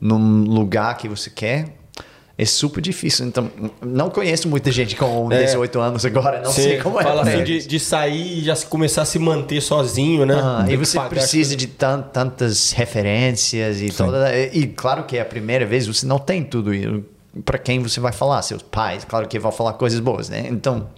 num 0.00 0.42
lugar 0.44 0.96
que 0.98 1.08
você 1.08 1.30
quer 1.30 1.76
é 2.36 2.44
super 2.44 2.80
difícil. 2.80 3.26
Então, 3.26 3.48
não 3.80 4.10
conheço 4.10 4.48
muita 4.48 4.72
gente 4.72 4.96
com 4.96 5.30
É. 5.32 5.44
18 5.44 5.78
anos 5.80 6.04
agora, 6.04 6.42
não 6.42 6.50
Você 6.50 6.62
sei 6.62 6.78
como 6.80 7.00
é. 7.00 7.02
fala 7.04 7.22
assim 7.22 7.44
de, 7.44 7.66
de 7.66 7.78
sair 7.80 8.38
e 8.38 8.44
já 8.44 8.56
se 8.56 8.66
começar 8.66 9.02
a 9.02 9.04
se 9.04 9.18
manter 9.18 9.60
sozinho, 9.60 10.26
né? 10.26 10.34
Ah, 10.36 10.64
e 10.68 10.76
você 10.76 10.98
precisa 11.00 11.54
de 11.54 11.66
tan- 11.68 12.02
tantas 12.02 12.72
referências 12.72 13.80
e 13.80 13.90
toda. 13.90 14.34
E, 14.36 14.50
e 14.60 14.66
claro 14.66 15.04
que 15.04 15.16
é 15.16 15.20
a 15.20 15.24
primeira 15.24 15.64
vez 15.64 15.86
você 15.86 16.04
não 16.06 16.18
tem 16.18 16.42
tudo. 16.42 16.70
Para 17.44 17.58
quem 17.58 17.80
você 17.82 17.98
vai 18.00 18.12
falar? 18.12 18.42
Seus 18.42 18.62
pais, 18.62 19.04
claro 19.04 19.26
que 19.28 19.38
vão 19.38 19.50
falar 19.52 19.72
coisas 19.74 19.98
boas, 20.00 20.28
né? 20.28 20.46
Então, 20.50 20.88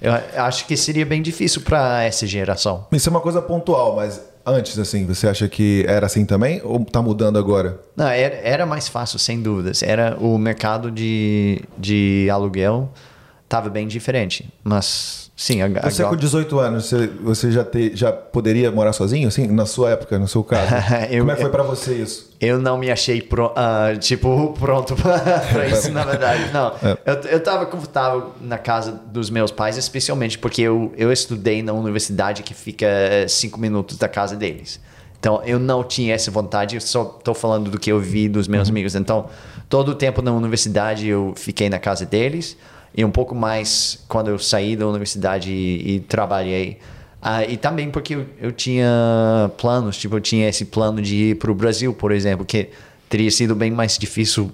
eu 0.00 0.12
acho 0.42 0.66
que 0.66 0.76
seria 0.76 1.04
bem 1.06 1.22
difícil 1.22 1.60
para 1.62 2.02
essa 2.02 2.26
geração. 2.26 2.86
Isso 2.92 3.08
é 3.08 3.10
uma 3.10 3.20
coisa 3.20 3.40
pontual, 3.42 3.96
mas 3.96 4.20
antes, 4.46 4.78
assim, 4.78 5.06
você 5.06 5.28
acha 5.28 5.48
que 5.48 5.84
era 5.88 6.06
assim 6.06 6.24
também? 6.24 6.60
Ou 6.64 6.84
tá 6.84 7.00
mudando 7.00 7.38
agora? 7.38 7.80
Não, 7.96 8.06
era, 8.06 8.36
era 8.36 8.66
mais 8.66 8.88
fácil, 8.88 9.18
sem 9.18 9.40
dúvidas. 9.40 9.82
Era 9.82 10.16
o 10.20 10.36
mercado 10.38 10.90
de, 10.90 11.62
de 11.78 12.28
aluguel 12.30 12.92
estava 13.44 13.68
bem 13.68 13.86
diferente, 13.86 14.52
mas 14.64 15.23
sim, 15.36 15.62
ag- 15.62 15.80
Você 15.82 16.02
com 16.02 16.08
agora. 16.08 16.20
18 16.20 16.58
anos, 16.58 16.84
você, 16.86 17.06
você 17.06 17.50
já, 17.50 17.64
te, 17.64 17.90
já 17.94 18.12
poderia 18.12 18.70
morar 18.70 18.92
sozinho, 18.92 19.26
assim, 19.28 19.46
na 19.48 19.66
sua 19.66 19.90
época, 19.90 20.18
no 20.18 20.28
seu 20.28 20.42
caso? 20.44 20.72
Eu- 21.10 21.20
Como 21.20 21.30
é 21.30 21.34
que 21.34 21.40
foi 21.42 21.50
pra 21.50 21.62
você 21.62 21.94
isso? 21.94 22.32
Eu 22.40 22.58
não 22.58 22.76
me 22.78 22.90
achei 22.90 23.22
pro, 23.22 23.52
ah, 23.56 23.94
tipo, 23.98 24.52
pronto 24.60 24.94
para 24.96 25.66
isso, 25.68 25.90
na 25.92 26.04
verdade. 26.04 26.50
Não, 26.52 26.68
É. 26.82 26.96
eu, 27.06 27.14
eu 27.30 27.40
tava 27.42 27.66
confortável 27.66 28.32
na 28.40 28.58
casa 28.58 28.92
dos 28.92 29.30
meus 29.30 29.50
pais, 29.50 29.76
especialmente 29.76 30.38
porque 30.38 30.62
eu, 30.62 30.92
eu 30.96 31.10
estudei 31.12 31.62
na 31.62 31.72
universidade 31.72 32.42
que 32.42 32.52
fica 32.54 32.86
eh, 32.86 33.26
cinco 33.28 33.58
minutos 33.58 33.96
da 33.98 34.08
casa 34.08 34.36
deles. 34.36 34.78
Então, 35.18 35.40
eu 35.46 35.58
não 35.58 35.82
tinha 35.82 36.14
essa 36.14 36.30
vontade, 36.30 36.74
eu 36.74 36.80
só 36.82 37.02
tô 37.04 37.32
falando 37.32 37.70
do 37.70 37.78
que 37.80 37.90
eu 37.90 37.98
vi 37.98 38.28
dos 38.28 38.46
meus 38.46 38.68
amigos. 38.68 38.94
Então, 38.94 39.26
todo 39.70 39.88
o 39.92 39.94
tempo 39.94 40.20
na 40.20 40.30
universidade 40.30 41.08
eu 41.08 41.32
fiquei 41.34 41.70
na 41.70 41.78
casa 41.78 42.04
deles 42.04 42.58
e 42.94 43.04
um 43.04 43.10
pouco 43.10 43.34
mais 43.34 44.04
quando 44.08 44.28
eu 44.28 44.38
saí 44.38 44.76
da 44.76 44.86
universidade 44.86 45.50
e, 45.50 45.96
e 45.96 46.00
trabalhei. 46.00 46.78
Ah, 47.20 47.44
e 47.44 47.56
também 47.56 47.90
porque 47.90 48.14
eu, 48.14 48.26
eu 48.40 48.52
tinha 48.52 49.50
planos, 49.56 49.96
tipo, 49.96 50.16
eu 50.16 50.20
tinha 50.20 50.48
esse 50.48 50.66
plano 50.66 51.00
de 51.00 51.16
ir 51.16 51.36
para 51.36 51.50
o 51.50 51.54
Brasil, 51.54 51.92
por 51.92 52.12
exemplo, 52.12 52.44
que 52.44 52.68
teria 53.08 53.30
sido 53.30 53.54
bem 53.54 53.70
mais 53.70 53.96
difícil 53.98 54.52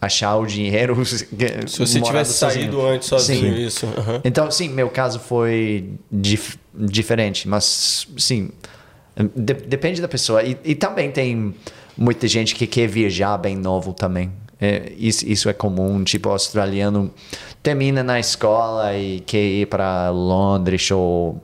achar 0.00 0.36
o 0.36 0.46
dinheiro. 0.46 0.96
Se 1.04 1.78
você 1.78 2.00
tivesse 2.00 2.34
saído 2.34 2.84
antes 2.86 3.08
sozinho, 3.08 3.54
sim. 3.54 3.66
isso. 3.66 3.86
Uhum. 3.86 4.20
Então, 4.24 4.50
sim, 4.50 4.68
meu 4.68 4.88
caso 4.88 5.18
foi 5.18 5.90
dif 6.10 6.56
diferente, 6.74 7.46
mas 7.48 8.06
sim, 8.18 8.50
de 9.34 9.54
depende 9.54 10.00
da 10.00 10.08
pessoa. 10.08 10.42
E, 10.42 10.56
e, 10.64 10.74
também 10.74 11.10
tem 11.10 11.54
muita 11.96 12.26
gente 12.26 12.54
que 12.54 12.66
quer 12.66 12.88
viajar 12.88 13.36
bem 13.38 13.56
novo 13.56 13.92
também. 13.92 14.32
É, 14.64 14.92
isso, 14.98 15.28
isso 15.28 15.48
é 15.48 15.52
comum, 15.52 16.02
tipo, 16.02 16.30
australiano 16.30 17.10
termina 17.62 18.02
na 18.02 18.18
escola 18.18 18.96
e 18.96 19.20
quer 19.20 19.42
ir 19.42 19.66
para 19.66 20.10
Londres 20.10 20.90
ou 20.90 21.40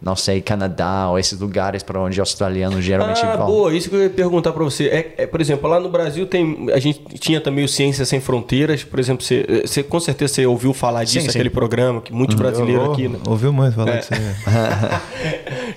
não 0.00 0.16
sei, 0.16 0.40
Canadá 0.40 1.10
ou 1.10 1.18
esses 1.18 1.38
lugares 1.38 1.82
para 1.82 2.00
onde 2.00 2.18
australianos 2.18 2.82
geralmente 2.82 3.22
ah, 3.22 3.36
vão. 3.36 3.46
boa, 3.46 3.74
isso 3.74 3.90
que 3.90 3.96
eu 3.96 4.02
ia 4.02 4.08
perguntar 4.08 4.52
para 4.52 4.64
você. 4.64 4.86
É, 4.86 5.14
é, 5.18 5.26
por 5.26 5.40
exemplo, 5.40 5.68
lá 5.68 5.78
no 5.78 5.90
Brasil 5.90 6.26
tem, 6.26 6.68
a 6.72 6.78
gente 6.78 7.00
tinha 7.18 7.40
também 7.40 7.64
o 7.64 7.68
Ciências 7.68 8.08
Sem 8.08 8.18
Fronteiras, 8.18 8.82
por 8.82 8.98
exemplo, 8.98 9.22
você, 9.22 9.62
você 9.66 9.82
com 9.82 10.00
certeza 10.00 10.34
você 10.34 10.46
ouviu 10.46 10.72
falar 10.72 11.04
disso, 11.04 11.20
sim, 11.20 11.28
aquele 11.28 11.50
sim. 11.50 11.54
programa 11.54 12.00
que 12.00 12.12
muitos 12.12 12.34
brasileiros 12.34 12.90
aqui... 12.90 13.08
Né? 13.08 13.18
Ouviu 13.26 13.52
muito 13.52 13.74
falar 13.74 13.96
é. 13.96 13.98
disso 13.98 14.14
aí. 14.14 14.20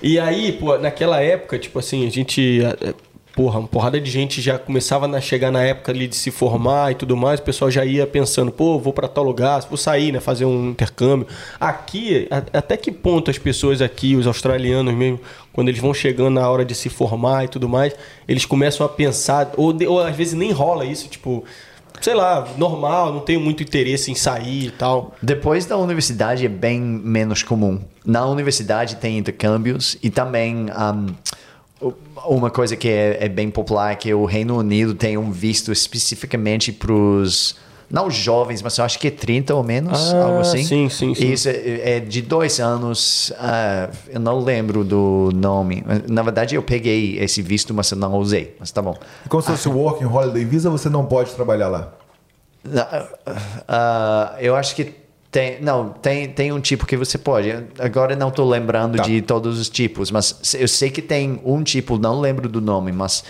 e 0.02 0.18
aí, 0.18 0.52
pô, 0.52 0.78
naquela 0.78 1.20
época, 1.20 1.58
tipo 1.58 1.78
assim, 1.78 2.06
a 2.06 2.10
gente 2.10 2.62
porra, 3.34 3.58
uma 3.58 3.68
porrada 3.68 4.00
de 4.00 4.10
gente 4.10 4.40
já 4.40 4.58
começava 4.58 5.06
a 5.06 5.20
chegar 5.20 5.50
na 5.50 5.62
época 5.62 5.90
ali 5.90 6.06
de 6.06 6.14
se 6.14 6.30
formar 6.30 6.92
e 6.92 6.94
tudo 6.94 7.16
mais, 7.16 7.40
o 7.40 7.42
pessoal 7.42 7.70
já 7.70 7.84
ia 7.84 8.06
pensando, 8.06 8.52
pô, 8.52 8.78
vou 8.78 8.92
para 8.92 9.08
tal 9.08 9.24
lugar, 9.24 9.60
vou 9.68 9.76
sair, 9.76 10.12
né, 10.12 10.20
fazer 10.20 10.44
um 10.44 10.70
intercâmbio. 10.70 11.26
Aqui, 11.58 12.28
até 12.30 12.76
que 12.76 12.92
ponto 12.92 13.30
as 13.30 13.38
pessoas 13.38 13.82
aqui, 13.82 14.14
os 14.14 14.26
australianos 14.26 14.94
mesmo, 14.94 15.20
quando 15.52 15.68
eles 15.68 15.80
vão 15.80 15.92
chegando 15.92 16.30
na 16.30 16.48
hora 16.48 16.64
de 16.64 16.74
se 16.74 16.88
formar 16.88 17.44
e 17.44 17.48
tudo 17.48 17.68
mais, 17.68 17.94
eles 18.28 18.46
começam 18.46 18.86
a 18.86 18.88
pensar, 18.88 19.52
ou, 19.56 19.74
ou 19.88 20.00
às 20.00 20.14
vezes 20.14 20.34
nem 20.34 20.52
rola 20.52 20.84
isso, 20.84 21.08
tipo, 21.08 21.44
sei 22.00 22.14
lá, 22.14 22.46
normal, 22.56 23.12
não 23.12 23.20
tenho 23.20 23.40
muito 23.40 23.62
interesse 23.62 24.12
em 24.12 24.14
sair 24.14 24.66
e 24.66 24.70
tal. 24.70 25.14
Depois 25.20 25.66
da 25.66 25.76
universidade 25.76 26.46
é 26.46 26.48
bem 26.48 26.80
menos 26.80 27.42
comum. 27.42 27.80
Na 28.04 28.26
universidade 28.26 28.96
tem 28.96 29.18
intercâmbios 29.18 29.96
e 30.02 30.10
também 30.10 30.66
um, 30.66 31.14
uma 32.26 32.50
coisa 32.50 32.76
que 32.76 32.88
é, 32.88 33.24
é, 33.24 33.28
bem 33.28 33.50
popular 33.50 33.92
é 33.92 33.94
que 33.94 34.12
o 34.14 34.24
Reino 34.24 34.58
Unido 34.58 34.94
tem 34.94 35.18
um 35.18 35.30
visto 35.30 35.72
especificamente 35.72 36.72
para 36.72 36.92
os 36.92 37.56
não 37.90 38.10
jovens, 38.10 38.62
mas 38.62 38.76
eu 38.78 38.84
acho 38.84 38.98
que 38.98 39.08
é 39.08 39.10
30 39.10 39.54
ou 39.54 39.62
menos, 39.62 40.12
ah, 40.12 40.24
algo 40.24 40.40
assim. 40.40 40.64
Sim, 40.64 40.88
sim, 40.88 41.14
sim. 41.14 41.32
Isso 41.32 41.48
é, 41.48 41.96
é 41.96 42.00
de 42.00 42.22
dois 42.22 42.58
anos, 42.58 43.30
uh, 43.30 43.94
eu 44.08 44.18
não 44.18 44.40
lembro 44.40 44.82
do 44.82 45.30
nome. 45.34 45.84
Na 46.08 46.22
verdade, 46.22 46.54
eu 46.54 46.62
peguei 46.62 47.18
esse 47.18 47.42
visto, 47.42 47.72
mas 47.74 47.90
eu 47.90 47.98
não 47.98 48.14
usei, 48.14 48.56
mas 48.58 48.70
tá 48.70 48.82
bom. 48.82 48.96
Como 49.28 49.42
se 49.42 49.50
fosse 49.50 49.68
o 49.68 49.76
Working 49.76 50.06
Holiday 50.06 50.44
Visa, 50.44 50.70
você 50.70 50.88
não 50.88 51.04
pode 51.04 51.32
trabalhar 51.32 51.68
lá? 51.68 51.92
Uh, 52.64 53.28
uh, 53.30 54.38
eu 54.40 54.56
acho 54.56 54.74
que 54.74 55.03
tem, 55.34 55.60
não, 55.60 55.88
tem, 55.88 56.28
tem 56.28 56.52
um 56.52 56.60
tipo 56.60 56.86
que 56.86 56.96
você 56.96 57.18
pode. 57.18 57.52
Agora 57.80 58.14
não 58.14 58.28
estou 58.28 58.48
lembrando 58.48 58.98
tá. 58.98 59.02
de 59.02 59.20
todos 59.20 59.58
os 59.58 59.68
tipos, 59.68 60.08
mas 60.12 60.54
eu 60.54 60.68
sei 60.68 60.90
que 60.90 61.02
tem 61.02 61.40
um 61.44 61.60
tipo, 61.64 61.98
não 61.98 62.20
lembro 62.20 62.48
do 62.48 62.60
nome, 62.60 62.92
mas 62.92 63.24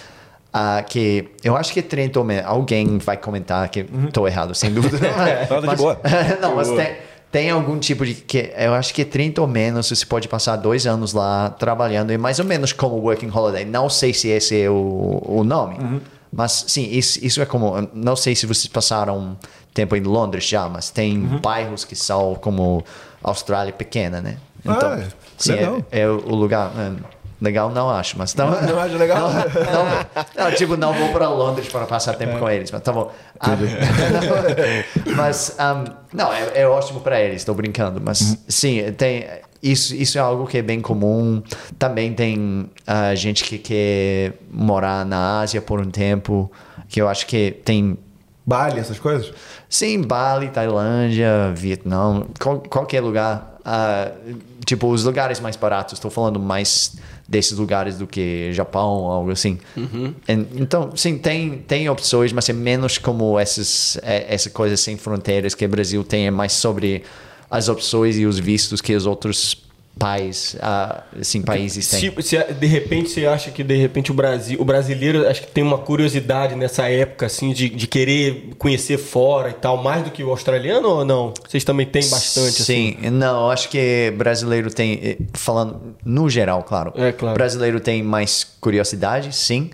uh, 0.55 0.85
que 0.87 1.31
eu 1.43 1.57
acho 1.57 1.73
que 1.73 1.81
é 1.81 1.83
30 1.83 2.19
ou 2.19 2.25
menos. 2.27 2.45
Alguém 2.45 2.99
vai 2.99 3.17
comentar 3.17 3.67
que 3.71 3.87
estou 4.07 4.25
uhum. 4.25 4.29
errado, 4.29 4.55
sem 4.55 4.69
dúvida. 4.75 4.99
Nada 5.01 5.67
de 5.67 5.77
boa. 5.77 5.99
não, 6.43 6.57
mas 6.57 6.69
tem, 6.73 6.97
tem 7.33 7.51
algum 7.51 7.79
tipo 7.79 8.05
de 8.05 8.17
que 8.17 8.53
eu 8.55 8.75
acho 8.75 8.93
que 8.93 9.01
é 9.01 9.07
30 9.07 9.41
ou 9.41 9.49
menos 9.49 9.89
você 9.89 10.05
pode 10.05 10.29
passar 10.29 10.57
dois 10.57 10.87
anos 10.87 11.15
lá 11.15 11.49
trabalhando 11.49 12.13
e 12.13 12.19
mais 12.19 12.39
ou 12.39 12.45
menos 12.45 12.75
como 12.75 12.97
working 12.97 13.31
holiday 13.35 13.65
não 13.65 13.89
sei 13.89 14.13
se 14.13 14.29
esse 14.29 14.61
é 14.61 14.69
o, 14.69 15.23
o 15.25 15.43
nome 15.43 15.77
uhum. 15.77 16.01
mas 16.31 16.67
sim 16.69 16.87
isso, 16.93 17.19
isso 17.25 17.41
é 17.41 17.47
como 17.47 17.89
não 17.95 18.15
sei 18.15 18.37
se 18.37 18.47
vocês 18.47 18.69
passaram 18.69 19.37
tempo 19.75 19.97
em 19.97 20.01
Londres 20.01 20.45
já, 20.45 20.69
mas 20.69 20.89
tem 20.89 21.19
uhum. 21.19 21.41
bairros 21.41 21.85
que 21.85 21.97
são 21.97 22.37
como 22.37 22.83
Austrália 23.23 23.73
pequena, 23.73 24.21
né? 24.21 24.37
Então, 24.65 24.93
ah, 24.93 25.03
sim, 25.37 25.53
é, 25.91 26.01
é, 26.01 26.09
o 26.09 26.35
lugar. 26.35 26.73
É, 26.79 27.15
legal 27.43 27.69
não 27.69 27.91
acho, 27.91 28.17
mas 28.17 28.35
não, 28.35 28.49
não 28.63 28.81
acho 28.81 28.97
legal. 28.97 29.29
Não, 29.29 29.35
não, 29.35 30.45
não, 30.45 30.57
tipo, 30.57 30.77
não 30.77 30.95
vou 30.95 31.11
para 31.11 31.29
Londres 31.29 31.69
para 31.69 31.85
passar 31.85 32.15
tempo 32.15 32.37
é. 32.37 32.39
com 32.39 32.49
eles, 32.49 32.71
mas 32.71 32.81
tá 32.81 32.93
bom. 32.93 33.13
Um, 33.43 35.13
mas 35.15 35.57
um, 35.59 36.17
não, 36.17 36.33
é, 36.33 36.61
é 36.61 36.67
ótimo 36.67 37.01
para 37.01 37.21
eles, 37.21 37.43
estou 37.43 37.55
brincando, 37.55 38.01
mas 38.03 38.21
uhum. 38.21 38.37
sim, 38.49 38.93
tem 38.93 39.27
isso, 39.63 39.95
isso 39.95 40.17
é 40.17 40.21
algo 40.21 40.47
que 40.47 40.59
é 40.59 40.63
bem 40.63 40.81
comum. 40.81 41.43
Também 41.79 42.13
tem 42.15 42.71
uh, 42.89 43.17
gente 43.17 43.45
que 43.45 43.59
quer 43.59 44.35
morar 44.51 45.05
na 45.05 45.41
Ásia 45.41 45.61
por 45.61 45.81
um 45.81 45.91
tempo, 45.91 46.51
que 46.89 47.01
eu 47.01 47.09
acho 47.09 47.27
que 47.27 47.51
tem 47.65 47.99
Bali, 48.47 48.79
essas 48.79 48.99
coisas? 48.99 49.33
Sim, 49.69 50.03
Bali, 50.03 50.49
Tailândia, 50.49 51.53
Vietnã, 51.55 52.25
qual, 52.39 52.61
qualquer 52.61 53.01
lugar. 53.01 53.59
Uh, 53.65 54.37
tipo, 54.67 54.89
os 54.89 55.05
lugares 55.05 55.41
mais 55.41 55.57
baratos. 55.57 55.95
Estou 55.95 56.11
falando 56.11 56.39
mais 56.39 56.97
desses 57.27 57.57
lugares 57.57 57.97
do 57.97 58.07
que 58.07 58.53
Japão, 58.53 59.11
algo 59.11 59.31
assim. 59.31 59.59
Uhum. 59.75 60.15
Então, 60.29 60.95
sim, 60.95 61.17
tem, 61.17 61.59
tem 61.59 61.89
opções, 61.89 62.33
mas 62.33 62.49
é 62.49 62.53
menos 62.53 62.99
como 62.99 63.39
essas, 63.39 63.99
é, 64.03 64.27
essa 64.35 64.51
coisa 64.51 64.77
sem 64.77 64.99
fronteiras 64.99 65.55
que 65.55 65.65
o 65.65 65.69
Brasil 65.69 66.05
tem. 66.05 66.27
É 66.27 66.31
mais 66.31 66.53
sobre 66.53 67.03
as 67.51 67.69
opções 67.69 68.19
e 68.19 68.27
os 68.27 68.39
vistos 68.39 68.83
que 68.83 68.95
os 68.95 69.07
outros 69.07 69.64
pais, 69.99 70.57
uh, 70.59 71.03
assim, 71.21 71.43
países 71.43 71.89
têm. 71.89 72.13
Se, 72.21 72.23
se, 72.23 72.53
de 72.53 72.67
repente 72.67 73.11
você 73.11 73.27
acha 73.27 73.51
que 73.51 73.63
de 73.63 73.77
repente 73.77 74.11
o 74.11 74.15
Brasil, 74.15 74.61
o 74.61 74.65
brasileiro 74.65 75.27
acho 75.29 75.43
que 75.43 75.47
tem 75.47 75.63
uma 75.63 75.79
curiosidade 75.79 76.55
nessa 76.55 76.89
época 76.89 77.27
assim 77.27 77.53
de, 77.53 77.69
de 77.69 77.87
querer 77.87 78.51
conhecer 78.59 78.99
fora 78.99 79.51
e 79.51 79.55
tal, 79.55 79.83
mais 79.83 80.03
do 80.03 80.11
que 80.11 80.23
o 80.23 80.31
australiano 80.31 80.89
ou 80.89 81.05
não? 81.05 81.33
Vocês 81.47 81.65
também 81.65 81.87
têm 81.87 82.09
bastante 82.09 82.63
Sim, 82.63 82.97
assim? 83.01 83.11
não, 83.11 83.51
acho 83.51 83.69
que 83.69 84.13
brasileiro 84.17 84.73
tem 84.73 85.01
eh, 85.03 85.17
falando 85.33 85.97
no 86.05 86.29
geral, 86.29 86.63
claro. 86.63 86.93
É 86.97 87.13
claro. 87.13 87.35
Brasileiro 87.35 87.81
tem 87.81 88.03
mais 88.03 88.45
curiosidade, 88.61 89.35
sim. 89.35 89.71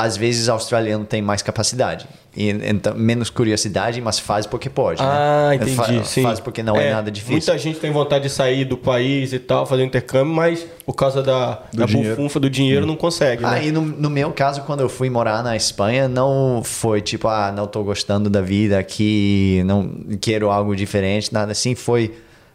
Às 0.00 0.16
vezes 0.16 0.48
australiano 0.48 1.04
tem 1.04 1.20
mais 1.20 1.42
capacidade. 1.42 2.06
E, 2.36 2.48
então, 2.48 2.94
menos 2.94 3.28
curiosidade, 3.28 4.00
mas 4.00 4.18
faz 4.18 4.46
porque 4.46 4.70
pode. 4.70 5.02
Né? 5.02 5.08
Ah, 5.10 5.54
entendi. 5.54 5.74
Fa 5.74 6.04
sim. 6.04 6.22
Faz 6.22 6.38
porque 6.38 6.62
não 6.62 6.76
é, 6.76 6.88
é, 6.88 6.92
nada 6.92 7.10
difícil. 7.10 7.34
Muita 7.34 7.58
gente 7.58 7.80
tem 7.80 7.90
vontade 7.90 8.24
de 8.24 8.30
sair 8.30 8.64
do 8.64 8.76
país 8.76 9.32
e 9.32 9.38
tal, 9.38 9.66
fazer 9.66 9.84
intercâmbio, 9.84 10.32
mas 10.32 10.64
por 10.86 10.94
causa 10.94 11.22
da, 11.22 11.62
do 11.72 11.78
da 11.78 11.86
bufunfa 11.86 12.38
do 12.38 12.48
dinheiro 12.48 12.84
hum. 12.84 12.88
não 12.88 12.96
consegue. 12.96 13.44
Ah, 13.44 13.52
né? 13.52 13.66
e 13.66 13.72
no, 13.72 13.82
no, 13.82 14.08
meu 14.08 14.30
caso, 14.32 14.62
quando 14.62 14.80
eu 14.80 14.88
fui 14.88 15.10
morar 15.10 15.42
na 15.42 15.56
Espanha, 15.56 16.06
não 16.08 16.62
foi 16.64 17.00
tipo, 17.00 17.26
ah, 17.26 17.52
não 17.54 17.66
tô 17.66 17.82
gostando 17.82 18.30
da 18.30 18.40
vida 18.40 18.78
aqui, 18.78 19.62
não 19.66 19.90
quero 20.20 20.50
algo 20.50 20.76
diferente, 20.76 21.32
nada 21.32 21.50
assim. 21.50 21.74
Foi, 21.74 22.14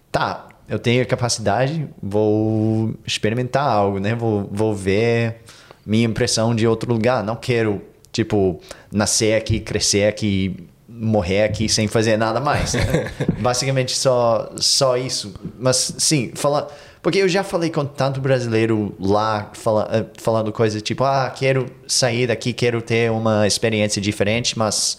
tá, 0.09 0.47
eu 0.69 0.79
tenho 0.79 1.03
a 1.03 1.05
capacidade, 1.05 1.85
vou 2.01 2.93
experimentar 3.05 3.67
algo, 3.67 3.99
né? 3.99 4.15
Vou, 4.15 4.49
vou 4.51 4.73
ver 4.73 5.41
minha 5.86 6.05
impressão 6.05 6.55
de 6.55 6.67
outro 6.67 6.91
lugar. 6.91 7.23
Não 7.23 7.36
quero 7.36 7.81
tipo, 8.11 8.61
nascer 8.91 9.36
aqui, 9.36 9.59
crescer 9.59 10.07
aqui, 10.07 10.55
morrer 10.88 11.43
aqui 11.43 11.67
sem 11.67 11.88
fazer 11.88 12.17
nada 12.17 12.39
mais. 12.39 12.73
Né? 12.73 13.11
Basicamente 13.39 13.95
só, 13.95 14.49
só 14.55 14.97
isso. 14.97 15.33
Mas 15.59 15.95
sim, 15.97 16.31
falar. 16.33 16.67
Porque 17.01 17.19
eu 17.19 17.29
já 17.29 17.43
falei 17.43 17.69
com 17.69 17.86
tanto 17.86 18.19
brasileiro 18.19 18.95
lá, 18.99 19.51
fala, 19.53 19.88
eh, 19.91 20.05
falando 20.17 20.51
coisas 20.51 20.81
tipo, 20.81 21.03
ah, 21.03 21.29
quero 21.29 21.67
sair 21.88 22.25
daqui, 22.25 22.51
quero 22.51 22.81
ter 22.81 23.11
uma 23.11 23.45
experiência 23.45 24.01
diferente, 24.01 24.57
mas 24.57 24.97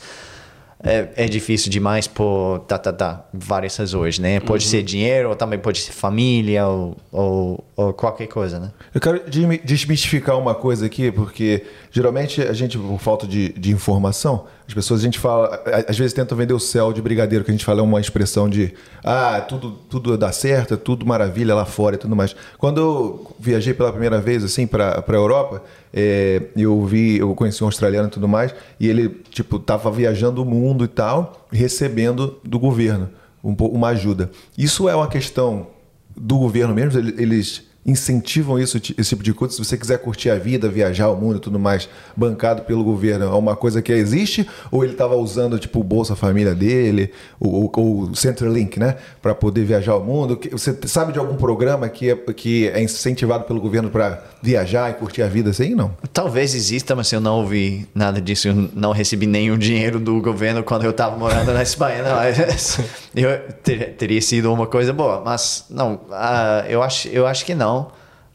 é, 0.83 1.09
é, 1.16 1.27
difícil 1.27 1.70
demais 1.70 2.07
por 2.07 2.61
tá, 2.68 2.79
tá, 2.79 2.93
tá, 2.93 3.24
várias 3.33 3.77
razões, 3.77 4.18
né? 4.18 4.41
Pode 4.41 4.64
uhum. 4.64 4.70
ser 4.70 4.83
dinheiro, 4.83 5.31
ou 5.31 5.37
também 5.37 5.59
pode 5.59 5.81
ser 5.81 5.93
família, 5.93 6.66
ou, 6.66 6.97
ou, 7.11 7.64
ou, 7.74 7.93
qualquer 7.95 8.27
coisa, 8.27 8.61
né? 8.61 8.72
Eu 8.95 9.01
quero 9.01 9.22
desmistificar 9.64 10.39
uma 10.39 10.55
coisa 10.55 10.87
aqui, 10.87 11.11
porque 11.11 11.64
geralmente 11.97 12.42
a 12.42 12.53
gente, 12.53 12.76
por 12.76 13.01
falta 13.01 13.26
de, 13.26 13.55
de 13.55 13.72
informação, 13.72 14.44
as 14.68 14.74
pessoas, 14.74 15.01
a 15.01 15.05
gente 15.05 15.18
fala, 15.18 15.62
às 15.88 15.97
vezes 15.97 16.12
tentam 16.12 16.36
vender 16.36 16.53
o 16.53 16.61
céu 16.61 16.92
de 16.92 17.01
brigadeiro, 17.01 17.42
que 17.42 17.51
a 17.51 17.55
gente 17.55 17.64
fala 17.64 17.80
é 17.80 17.82
uma 17.82 17.99
expressão 17.99 18.51
de, 18.51 18.74
ah, 19.03 19.40
tudo, 19.40 19.70
tudo 19.88 20.18
dá 20.18 20.30
certo, 20.30 20.74
é 20.74 20.76
tudo 20.76 21.07
maravilha 21.07 21.55
lá 21.55 21.64
fora 21.64 21.97
e 21.97 21.99
tudo 21.99 22.14
mais. 22.14 22.36
Quando 22.59 22.82
eu 22.82 23.34
viajei 23.40 23.72
pela 23.72 23.90
primeira 23.90 24.20
vez, 24.20 24.44
assim, 24.44 24.66
para 24.66 25.03
a 25.09 25.12
Europa, 25.12 25.62
é, 25.90 26.42
eu 26.55 26.84
vi, 26.84 27.16
eu 27.16 27.34
conheci 27.34 27.64
um 27.64 27.66
australiano 27.66 28.09
e 28.09 28.11
tudo 28.11 28.28
mais, 28.28 28.55
e 28.78 28.88
ele, 28.88 29.09
tipo, 29.30 29.59
tava 29.59 29.90
viajando 29.90 30.42
o 30.42 30.44
mundo 30.44 30.84
e 30.84 30.88
tal, 30.88 31.47
recebendo 31.51 32.38
do 32.44 32.59
governo 32.59 33.09
um, 33.42 33.55
uma 33.55 33.88
ajuda. 33.88 34.30
Isso 34.59 34.86
é 34.86 34.94
uma 34.94 35.09
questão 35.09 35.68
do 36.14 36.36
governo 36.36 36.74
mesmo? 36.74 37.01
Eles 37.18 37.64
incentivam 37.87 38.59
isso, 38.59 38.76
esse 38.76 39.11
tipo 39.11 39.22
de 39.22 39.32
coisa? 39.32 39.55
Se 39.55 39.64
você 39.64 39.76
quiser 39.76 39.99
curtir 39.99 40.30
a 40.30 40.37
vida, 40.37 40.68
viajar 40.68 41.09
o 41.09 41.16
mundo 41.16 41.37
e 41.37 41.41
tudo 41.41 41.59
mais, 41.59 41.89
bancado 42.16 42.62
pelo 42.62 42.82
governo, 42.82 43.26
é 43.26 43.28
uma 43.28 43.55
coisa 43.55 43.80
que 43.80 43.93
existe? 43.93 44.47
Ou 44.70 44.82
ele 44.82 44.93
estava 44.93 45.14
usando, 45.14 45.59
tipo, 45.59 45.80
o 45.80 45.84
Bolsa 45.84 46.16
Família 46.16 46.55
dele, 46.55 47.12
o, 47.39 47.66
o, 47.66 48.01
o 48.11 48.16
Centrelink, 48.16 48.78
né? 48.78 48.97
Para 49.22 49.34
poder 49.34 49.64
viajar 49.64 49.95
o 49.97 50.05
mundo? 50.05 50.39
Você 50.51 50.76
sabe 50.87 51.12
de 51.12 51.18
algum 51.18 51.37
programa 51.37 51.89
que 51.89 52.11
é, 52.11 52.16
que 52.16 52.68
é 52.68 52.82
incentivado 52.82 53.45
pelo 53.45 53.61
governo 53.61 53.91
para 53.91 54.22
viajar 54.43 54.91
e 54.91 54.95
curtir 54.95 55.22
a 55.22 55.28
vida 55.28 55.51
assim? 55.51 55.74
Não? 55.74 55.93
Talvez 56.12 56.55
exista, 56.55 56.95
mas 56.95 57.12
eu 57.12 57.20
não 57.20 57.37
ouvi 57.37 57.87
nada 57.95 58.20
disso. 58.20 58.49
Eu 58.49 58.70
não 58.74 58.93
recebi 58.93 59.26
nenhum 59.26 59.57
dinheiro 59.57 60.01
do 60.01 60.20
governo 60.20 60.62
quando 60.62 60.84
eu 60.84 60.91
estava 60.91 61.16
morando 61.16 61.53
na 61.53 61.62
Espanha. 61.62 62.03
Não. 62.03 62.16
Eu, 63.17 63.51
ter, 63.62 63.95
teria 63.95 64.21
sido 64.21 64.53
uma 64.53 64.67
coisa 64.67 64.93
boa, 64.93 65.23
mas 65.25 65.64
não, 65.71 65.95
uh, 65.95 66.67
eu, 66.69 66.83
acho, 66.83 67.09
eu 67.09 67.27
acho 67.27 67.47
que 67.47 67.55
não, 67.55 67.89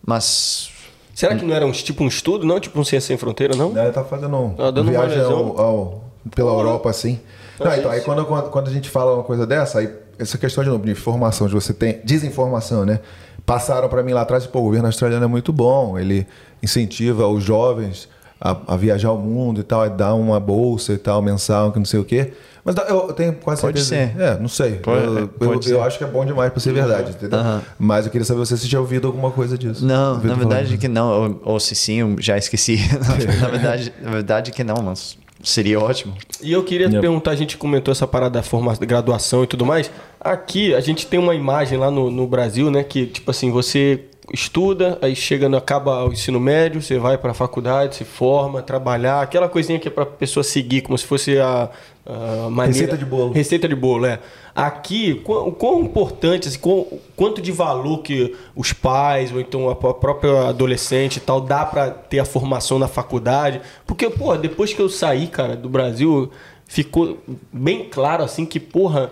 mas... 0.04 0.72
Será 1.14 1.36
que 1.36 1.46
não 1.46 1.54
era 1.54 1.68
um, 1.68 1.72
tipo 1.72 2.04
um 2.04 2.08
estudo, 2.08 2.48
não? 2.48 2.60
Tipo 2.60 2.80
um 2.80 2.84
Ciência 2.84 3.10
Sem 3.10 3.18
Fronteira, 3.18 3.56
não? 3.56 3.70
Não, 3.70 3.84
ele 3.84 3.92
tá 3.92 4.04
fazendo 4.04 4.36
um, 4.36 4.56
tá 4.56 4.72
dando 4.72 4.90
viagem 4.90 5.22
ao, 5.22 5.60
ao, 5.60 6.04
pela 6.34 6.52
Europa, 6.52 6.90
assim. 6.90 7.20
Não, 7.60 7.76
então, 7.76 7.92
aí 7.92 8.02
quando, 8.02 8.26
quando 8.26 8.70
a 8.70 8.74
gente 8.74 8.90
fala 8.90 9.14
uma 9.14 9.24
coisa 9.24 9.46
dessa, 9.46 9.80
aí 9.80 9.94
essa 10.18 10.38
questão 10.38 10.64
de 10.64 10.70
novo, 10.72 10.84
de 10.84 10.92
informação, 10.92 11.48
de 11.48 11.54
você 11.54 11.74
tem 11.74 12.00
desinformação, 12.04 12.84
né? 12.84 13.02
Passaram 13.46 13.88
para 13.88 14.02
mim 14.02 14.14
lá 14.14 14.22
atrás, 14.22 14.48
pô, 14.48 14.60
o 14.60 14.64
governo 14.64 14.88
australiano 14.88 15.26
é 15.26 15.28
muito 15.28 15.54
bom, 15.54 16.00
ele 16.00 16.26
incentiva 16.64 17.28
os 17.28 17.44
jovens 17.44 18.10
a, 18.42 18.58
a 18.74 18.76
viajar 18.76 19.12
o 19.12 19.20
mundo 19.20 19.62
e 19.62 19.64
tal, 19.64 19.88
dá 19.88 20.14
uma 20.16 20.40
bolsa 20.40 20.94
e 20.94 20.98
tal, 20.98 21.22
mensal, 21.22 21.72
que 21.72 21.78
não 21.78 21.86
sei 21.86 22.00
o 22.00 22.04
quê. 22.04 22.34
Mas 22.64 22.76
eu 22.90 23.14
tenho 23.14 23.34
quase 23.34 23.62
pode 23.62 23.82
certeza. 23.82 24.14
Ser. 24.18 24.22
É, 24.22 24.40
não 24.40 24.48
sei. 24.48 24.74
Pode, 24.74 25.04
eu, 25.04 25.28
pode 25.28 25.70
eu, 25.70 25.78
eu, 25.78 25.84
acho 25.84 25.98
que 25.98 26.04
é 26.04 26.08
bom 26.08 26.24
demais 26.24 26.52
para 26.52 26.60
ser 26.60 26.74
verdade, 26.74 27.12
entendeu? 27.12 27.40
Uh 27.40 27.44
-huh. 27.44 27.62
Mas 27.78 28.06
eu 28.06 28.12
queria 28.12 28.26
saber 28.26 28.46
se 28.46 28.56
você 28.58 28.68
tinha 28.68 28.80
ouvido 28.80 29.08
alguma 29.08 29.32
coisa 29.32 29.58
disso. 29.58 29.86
Não, 29.86 30.16
na 30.16 30.34
verdade 30.36 30.66
falando. 30.66 30.80
que 30.80 30.88
não. 30.88 31.40
Ou, 31.44 31.54
ou, 31.54 31.60
se 31.60 31.74
sim, 31.74 32.02
eu 32.02 32.16
já 32.20 32.38
esqueci. 32.38 32.78
na, 33.42 33.48
verdade, 33.48 33.94
na 34.00 34.12
verdade 34.12 34.52
que 34.52 34.64
não, 34.64 34.76
mas 34.84 35.18
seria 35.44 35.80
ótimo. 35.80 36.16
E 36.40 36.52
eu 36.52 36.64
queria 36.64 36.86
yep. 36.86 37.02
perguntar, 37.02 37.32
a 37.32 37.36
gente 37.36 37.58
comentou 37.58 37.92
essa 37.92 38.06
parada 38.06 38.34
da 38.34 38.44
formação, 38.44 38.86
graduação 38.86 39.44
e 39.44 39.48
tudo 39.48 39.66
mais. 39.66 39.90
Aqui 40.20 40.76
a 40.76 40.80
gente 40.82 41.08
tem 41.08 41.20
uma 41.20 41.34
imagem 41.34 41.80
lá 41.80 41.90
no, 41.90 42.12
no 42.12 42.28
Brasil, 42.28 42.70
né? 42.70 42.84
Que, 42.84 43.08
tipo 43.08 43.32
assim, 43.32 43.50
você 43.50 44.02
estuda, 44.32 45.00
aí 45.02 45.16
chega, 45.16 45.50
no, 45.50 45.58
acaba 45.58 46.06
o 46.06 46.14
ensino 46.14 46.40
médio, 46.40 46.82
você 46.82 47.00
vai 47.00 47.18
para 47.18 47.32
a 47.32 47.34
faculdade, 47.34 47.96
se 47.96 48.06
forma, 48.06 48.62
trabalhar, 48.62 49.22
aquela 49.22 49.50
coisinha 49.50 49.80
que 49.80 49.88
é 49.88 49.92
para 49.92 50.04
a 50.04 50.06
pessoa 50.06 50.44
seguir, 50.44 50.82
como 50.82 50.98
se 50.98 51.06
fosse 51.06 51.40
a, 51.40 51.70
a 52.06 52.50
maneira... 52.50 52.68
Receita 52.68 52.98
de 52.98 53.06
bolo. 53.06 53.34
Receita 53.34 53.68
de 53.68 53.76
bolo, 53.76 54.06
é. 54.06 54.20
Aqui, 54.54 55.22
o 55.26 55.52
quão 55.52 55.82
importante, 55.82 56.48
assim, 56.48 56.60
quão, 56.60 56.86
quanto 57.16 57.42
de 57.42 57.52
valor 57.52 58.04
que 58.04 58.36
os 58.56 58.72
pais, 58.72 59.32
ou 59.32 59.40
então 59.40 59.70
a 59.70 59.76
própria 59.76 60.50
adolescente 60.50 61.18
e 61.18 61.22
tal, 61.22 61.42
dá 61.42 61.66
para 61.66 61.90
ter 61.90 62.20
a 62.20 62.26
formação 62.26 62.78
na 62.78 62.88
faculdade? 62.88 63.60
Porque, 63.88 64.10
pô, 64.10 64.36
depois 64.38 64.74
que 64.74 64.82
eu 64.82 64.90
saí, 64.90 65.28
cara, 65.28 65.56
do 65.56 65.68
Brasil, 65.68 66.30
ficou 66.68 67.18
bem 67.52 67.90
claro, 67.90 68.24
assim, 68.24 68.46
que, 68.46 68.60
porra... 68.60 69.12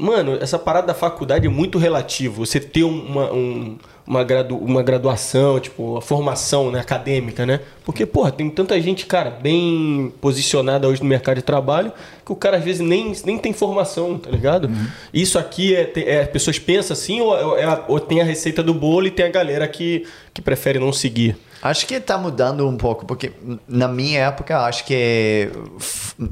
Mano, 0.00 0.38
essa 0.40 0.60
parada 0.60 0.86
da 0.86 0.94
faculdade 0.94 1.44
é 1.44 1.50
muito 1.50 1.76
relativo. 1.76 2.46
Você 2.46 2.60
ter 2.60 2.84
uma, 2.84 3.32
um, 3.32 3.76
uma, 4.08 4.24
gradu, 4.24 4.56
uma 4.56 4.82
graduação, 4.82 5.60
tipo, 5.60 5.98
a 5.98 6.00
formação 6.00 6.70
né, 6.70 6.80
acadêmica, 6.80 7.44
né? 7.44 7.60
Porque, 7.84 8.06
porra, 8.06 8.32
tem 8.32 8.48
tanta 8.48 8.80
gente, 8.80 9.04
cara, 9.04 9.28
bem 9.28 10.10
posicionada 10.18 10.88
hoje 10.88 11.02
no 11.02 11.08
mercado 11.08 11.36
de 11.36 11.42
trabalho 11.42 11.92
que 12.24 12.32
o 12.32 12.36
cara 12.36 12.56
às 12.56 12.64
vezes 12.64 12.80
nem, 12.80 13.12
nem 13.26 13.36
tem 13.36 13.52
formação, 13.52 14.18
tá 14.18 14.30
ligado? 14.30 14.66
Uhum. 14.66 14.86
Isso 15.12 15.38
aqui 15.38 15.76
é, 15.76 15.92
é. 15.96 16.20
As 16.22 16.28
pessoas 16.28 16.58
pensam 16.58 16.94
assim, 16.94 17.20
ou, 17.20 17.58
é, 17.58 17.84
ou 17.86 18.00
tem 18.00 18.22
a 18.22 18.24
receita 18.24 18.62
do 18.62 18.72
bolo 18.72 19.06
e 19.06 19.10
tem 19.10 19.26
a 19.26 19.30
galera 19.30 19.68
que, 19.68 20.06
que 20.32 20.40
prefere 20.40 20.78
não 20.78 20.92
seguir? 20.92 21.36
Acho 21.60 21.86
que 21.86 21.94
está 21.94 22.16
mudando 22.16 22.68
um 22.68 22.76
pouco, 22.76 23.04
porque 23.04 23.32
na 23.66 23.88
minha 23.88 24.20
época 24.20 24.60
acho 24.60 24.84
que 24.84 25.50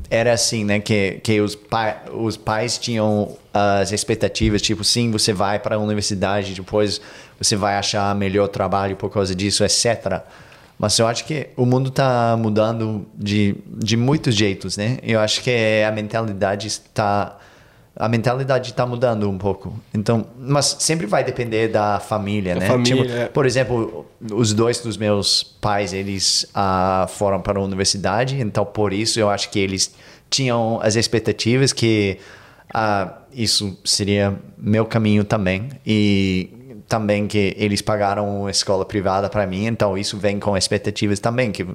era 0.08 0.32
assim, 0.32 0.64
né? 0.64 0.78
Que, 0.78 1.20
que 1.22 1.40
os, 1.40 1.56
pa 1.56 1.96
os 2.12 2.36
pais 2.36 2.78
tinham 2.78 3.36
as 3.52 3.90
expectativas, 3.90 4.62
tipo, 4.62 4.84
sim, 4.84 5.10
você 5.10 5.32
vai 5.32 5.58
para 5.58 5.76
a 5.76 5.78
universidade, 5.78 6.54
depois 6.54 7.00
você 7.40 7.56
vai 7.56 7.76
achar 7.76 8.14
melhor 8.14 8.46
trabalho 8.48 8.94
por 8.94 9.10
causa 9.10 9.34
disso, 9.34 9.64
etc. 9.64 10.22
Mas 10.78 10.98
eu 10.98 11.06
acho 11.06 11.24
que 11.24 11.48
o 11.56 11.66
mundo 11.66 11.88
está 11.88 12.36
mudando 12.38 13.06
de, 13.14 13.56
de 13.66 13.96
muitos 13.96 14.34
jeitos, 14.34 14.76
né? 14.76 14.98
Eu 15.02 15.18
acho 15.18 15.42
que 15.42 15.82
a 15.82 15.90
mentalidade 15.90 16.68
está 16.68 17.36
a 17.98 18.08
mentalidade 18.08 18.70
está 18.70 18.84
mudando 18.84 19.28
um 19.28 19.38
pouco. 19.38 19.72
Então, 19.94 20.26
mas 20.38 20.76
sempre 20.80 21.06
vai 21.06 21.24
depender 21.24 21.68
da 21.68 21.98
família, 21.98 22.54
da 22.54 22.60
né? 22.60 22.66
Família. 22.66 23.02
Tipo, 23.02 23.16
é. 23.16 23.26
por 23.26 23.46
exemplo, 23.46 24.06
os 24.32 24.52
dois 24.52 24.80
dos 24.80 24.98
meus 24.98 25.42
pais 25.42 25.94
eles 25.94 26.46
uh, 26.54 27.08
foram 27.08 27.40
para 27.40 27.58
a 27.58 27.62
universidade, 27.62 28.38
então 28.38 28.66
por 28.66 28.92
isso 28.92 29.18
eu 29.18 29.30
acho 29.30 29.50
que 29.50 29.58
eles 29.58 29.94
tinham 30.28 30.78
as 30.82 30.94
expectativas 30.94 31.72
que 31.72 32.18
uh, 32.74 33.10
isso 33.32 33.78
seria 33.82 34.38
meu 34.58 34.84
caminho 34.84 35.24
também 35.24 35.70
e 35.86 36.50
também 36.86 37.26
que 37.26 37.54
eles 37.56 37.80
pagaram 37.80 38.42
uma 38.42 38.50
escola 38.50 38.84
privada 38.84 39.28
para 39.30 39.46
mim, 39.46 39.66
então 39.66 39.96
isso 39.96 40.18
vem 40.18 40.38
com 40.38 40.56
expectativas 40.56 41.18
também 41.18 41.50
que 41.50 41.66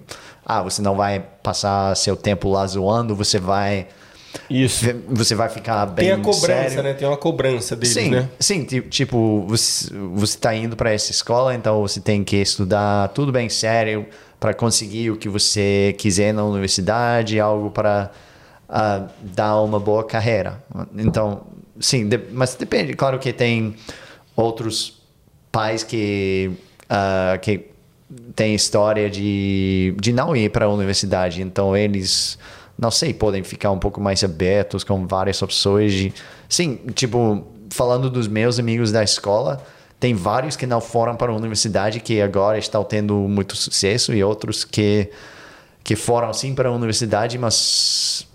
ah, 0.46 0.62
você 0.62 0.82
não 0.82 0.96
vai 0.96 1.20
passar 1.20 1.96
seu 1.96 2.16
tempo 2.16 2.50
lá 2.50 2.66
zoando, 2.66 3.16
você 3.16 3.40
vai 3.40 3.88
isso. 4.50 4.86
Você 5.08 5.36
vai 5.36 5.50
ficar 5.50 5.86
bem 5.86 6.06
Tem 6.06 6.12
a 6.12 6.18
cobrança, 6.18 6.70
sério. 6.70 6.84
né? 6.84 6.94
Tem 6.94 7.08
uma 7.08 7.18
cobrança 7.18 7.76
deles, 7.76 7.94
sim, 7.94 8.10
né? 8.10 8.30
Sim, 8.40 8.64
tipo, 8.64 9.46
você, 9.48 9.94
você 10.14 10.38
tá 10.38 10.56
indo 10.56 10.76
para 10.76 10.92
essa 10.92 11.12
escola, 11.12 11.54
então 11.54 11.82
você 11.82 12.00
tem 12.00 12.24
que 12.24 12.38
estudar 12.38 13.10
tudo 13.10 13.32
bem 13.32 13.50
sério 13.50 14.06
para 14.40 14.54
conseguir 14.54 15.12
o 15.12 15.18
que 15.18 15.30
você 15.30 15.96
quiser 15.98 16.34
na 16.34 16.44
universidade, 16.44 17.40
algo 17.40 17.70
para 17.70 18.10
uh, 18.68 19.08
dar 19.22 19.62
uma 19.62 19.80
boa 19.80 20.04
carreira. 20.04 20.64
Então, 20.98 21.44
sim, 21.80 22.08
de, 22.08 22.20
mas 22.32 22.56
depende. 22.56 22.94
Claro 22.94 23.20
que 23.20 23.32
tem 23.32 23.76
outros 24.36 25.00
pais 25.52 25.84
que, 25.84 26.52
uh, 26.86 27.38
que 27.40 27.68
têm 28.36 28.56
história 28.56 29.10
de, 29.10 29.96
de 30.00 30.12
não 30.12 30.36
ir 30.36 30.50
para 30.50 30.66
a 30.66 30.70
universidade, 30.70 31.42
então 31.42 31.76
eles 31.76 32.38
não 32.82 32.90
sei, 32.90 33.14
podem 33.14 33.44
ficar 33.44 33.70
um 33.70 33.78
pouco 33.78 34.02
mais 34.02 34.24
abertos 34.24 34.84
com 34.84 35.06
várias 35.06 35.40
opções 35.44 35.94
de... 35.94 36.12
Sim, 36.50 36.78
tipo, 36.96 37.48
falando 37.70 38.10
dos 38.10 38.28
meus 38.28 38.58
amigos 38.58 38.92
da 38.92 39.04
escola, 39.04 39.64
tem 40.00 40.16
vários 40.16 40.56
que 40.56 40.66
não 40.66 40.82
foram 40.82 41.16
para 41.16 41.32
a 41.32 41.36
universidade 41.36 42.00
que 42.00 42.20
agora 42.20 42.58
estão 42.58 42.84
tendo 42.84 43.14
muito 43.14 43.56
sucesso 43.56 44.14
e 44.14 44.24
outros 44.24 44.64
que 44.66 45.10
que 45.84 45.96
foram 45.96 46.32
sim 46.32 46.54
para 46.54 46.70
a 46.70 46.72
universidade, 46.72 47.40
mas 47.40 48.28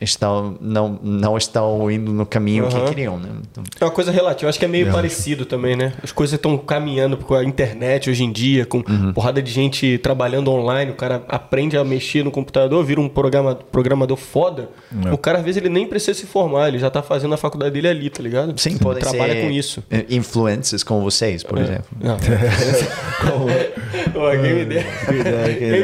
estão, 0.00 0.56
não, 0.60 0.98
não 1.02 1.36
estão 1.36 1.90
indo 1.90 2.12
no 2.12 2.24
caminho 2.24 2.64
uhum. 2.64 2.70
que 2.70 2.80
queriam. 2.88 3.18
Né? 3.18 3.28
Então... 3.50 3.64
É 3.80 3.84
uma 3.84 3.90
coisa 3.90 4.12
relativa, 4.12 4.48
acho 4.48 4.58
que 4.58 4.64
é 4.64 4.68
meio 4.68 4.92
parecido 4.92 5.44
também, 5.44 5.76
né? 5.76 5.92
As 6.02 6.12
coisas 6.12 6.34
estão 6.34 6.56
caminhando 6.56 7.16
com 7.16 7.34
a 7.34 7.44
internet 7.44 8.08
hoje 8.08 8.22
em 8.24 8.30
dia, 8.30 8.64
com 8.64 8.78
uhum. 8.78 9.12
porrada 9.12 9.42
de 9.42 9.50
gente 9.50 9.98
trabalhando 9.98 10.50
online, 10.50 10.92
o 10.92 10.94
cara 10.94 11.22
aprende 11.28 11.76
a 11.76 11.84
mexer 11.84 12.24
no 12.24 12.30
computador, 12.30 12.84
vira 12.84 13.00
um 13.00 13.08
programa, 13.08 13.54
programador 13.54 14.16
foda. 14.16 14.68
É. 15.04 15.12
O 15.12 15.18
cara, 15.18 15.38
às 15.38 15.44
vezes, 15.44 15.60
ele 15.60 15.68
nem 15.68 15.86
precisa 15.86 16.18
se 16.18 16.26
formar, 16.26 16.68
ele 16.68 16.78
já 16.78 16.88
está 16.88 17.02
fazendo 17.02 17.34
a 17.34 17.36
faculdade 17.36 17.72
dele 17.72 17.88
ali, 17.88 18.10
tá 18.10 18.22
ligado? 18.22 18.58
Sim, 18.58 18.78
pode 18.78 19.00
trabalha 19.00 19.42
com 19.42 19.50
isso. 19.50 19.82
Influências 20.08 20.82
com 20.82 21.02
vocês, 21.02 21.42
por 21.42 21.58
é. 21.58 21.62
exemplo. 21.62 21.88
Não. 22.00 22.16
Pô, 24.12 24.30
quem 24.30 24.54
me 24.54 24.64
dera. 24.64 24.86
Quem 25.06 25.16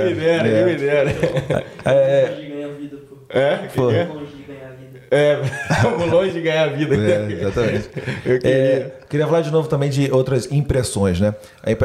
me 0.04 0.14
dera, 0.14 0.48
quem 0.48 0.64
me 0.64 0.74
dera. 0.76 1.10
É. 1.84 2.53
É? 3.34 3.68
Pô. 3.74 3.90
É? 3.90 4.08
É, 5.10 5.38
vamos 5.82 6.10
longe 6.10 6.32
de 6.32 6.40
ganhar 6.40 6.64
a 6.64 6.72
vida. 6.72 6.94
É, 6.96 7.32
exatamente. 7.32 7.90
Eu 8.24 8.38
queria... 8.38 8.56
É, 8.56 8.92
queria 9.08 9.26
falar 9.26 9.42
de 9.42 9.50
novo 9.50 9.68
também 9.68 9.90
de 9.90 10.10
outras 10.10 10.50
impressões, 10.50 11.20
né? 11.20 11.34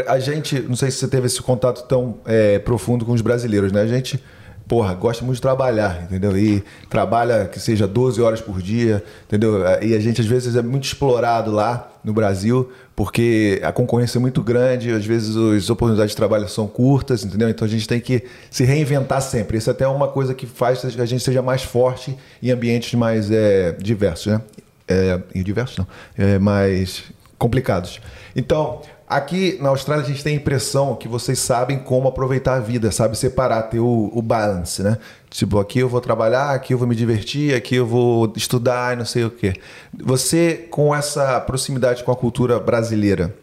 A 0.07 0.19
gente, 0.19 0.59
não 0.61 0.75
sei 0.75 0.89
se 0.89 0.97
você 0.97 1.07
teve 1.07 1.27
esse 1.27 1.41
contato 1.41 1.87
tão 1.87 2.19
é, 2.25 2.59
profundo 2.59 3.05
com 3.05 3.11
os 3.11 3.21
brasileiros, 3.21 3.71
né? 3.71 3.81
A 3.81 3.87
gente 3.87 4.23
porra, 4.69 4.93
gosta 4.93 5.25
muito 5.25 5.37
de 5.37 5.41
trabalhar, 5.41 6.03
entendeu? 6.03 6.37
E 6.37 6.63
trabalha 6.87 7.47
que 7.47 7.59
seja 7.59 7.87
12 7.87 8.21
horas 8.21 8.39
por 8.39 8.61
dia, 8.61 9.03
entendeu? 9.25 9.63
E 9.81 9.95
a 9.95 9.99
gente 9.99 10.21
às 10.21 10.27
vezes 10.27 10.55
é 10.55 10.61
muito 10.61 10.83
explorado 10.83 11.51
lá 11.51 11.91
no 12.03 12.13
Brasil, 12.13 12.71
porque 12.95 13.59
a 13.63 13.71
concorrência 13.71 14.19
é 14.19 14.21
muito 14.21 14.43
grande, 14.43 14.91
às 14.91 15.03
vezes 15.03 15.35
as 15.35 15.71
oportunidades 15.71 16.11
de 16.11 16.15
trabalho 16.15 16.47
são 16.47 16.67
curtas, 16.67 17.25
entendeu? 17.25 17.49
Então 17.49 17.67
a 17.67 17.69
gente 17.69 17.87
tem 17.87 17.99
que 17.99 18.23
se 18.51 18.63
reinventar 18.63 19.23
sempre. 19.23 19.57
Isso 19.57 19.71
é 19.71 19.73
até 19.73 19.85
é 19.85 19.87
uma 19.87 20.07
coisa 20.07 20.35
que 20.35 20.45
faz 20.45 20.81
que 20.81 21.01
a 21.01 21.05
gente 21.05 21.23
seja 21.23 21.41
mais 21.41 21.63
forte 21.63 22.15
em 22.41 22.51
ambientes 22.51 22.93
mais 22.93 23.31
é, 23.31 23.71
diversos, 23.71 24.27
né? 24.27 24.41
É, 24.87 25.19
diversos 25.33 25.79
não, 25.79 25.87
é, 26.15 26.37
mais 26.37 27.05
complicados. 27.39 27.99
Então, 28.35 28.81
Aqui 29.09 29.57
na 29.59 29.69
Austrália 29.69 30.03
a 30.03 30.07
gente 30.07 30.23
tem 30.23 30.33
a 30.33 30.35
impressão 30.35 30.95
que 30.95 31.07
vocês 31.07 31.39
sabem 31.39 31.79
como 31.79 32.07
aproveitar 32.07 32.53
a 32.57 32.59
vida, 32.59 32.91
sabe 32.91 33.17
separar, 33.17 33.63
ter 33.63 33.79
o, 33.79 34.11
o, 34.13 34.21
balance, 34.21 34.83
né? 34.83 34.99
Tipo, 35.31 35.57
aqui 35.57 35.79
eu 35.79 35.89
vou 35.89 35.99
trabalhar, 35.99 36.51
aqui 36.51 36.75
eu 36.75 36.77
vou 36.77 36.87
me 36.87 36.95
divertir, 36.95 37.55
aqui 37.55 37.75
eu 37.75 37.87
vou 37.87 38.31
estudar 38.35 38.95
não 38.95 39.05
sei 39.05 39.25
o 39.25 39.31
quê. 39.31 39.55
Você, 39.97 40.67
com 40.69 40.95
essa 40.95 41.41
proximidade 41.41 42.03
com 42.03 42.11
a 42.11 42.15
cultura 42.15 42.59
brasileira, 42.59 43.33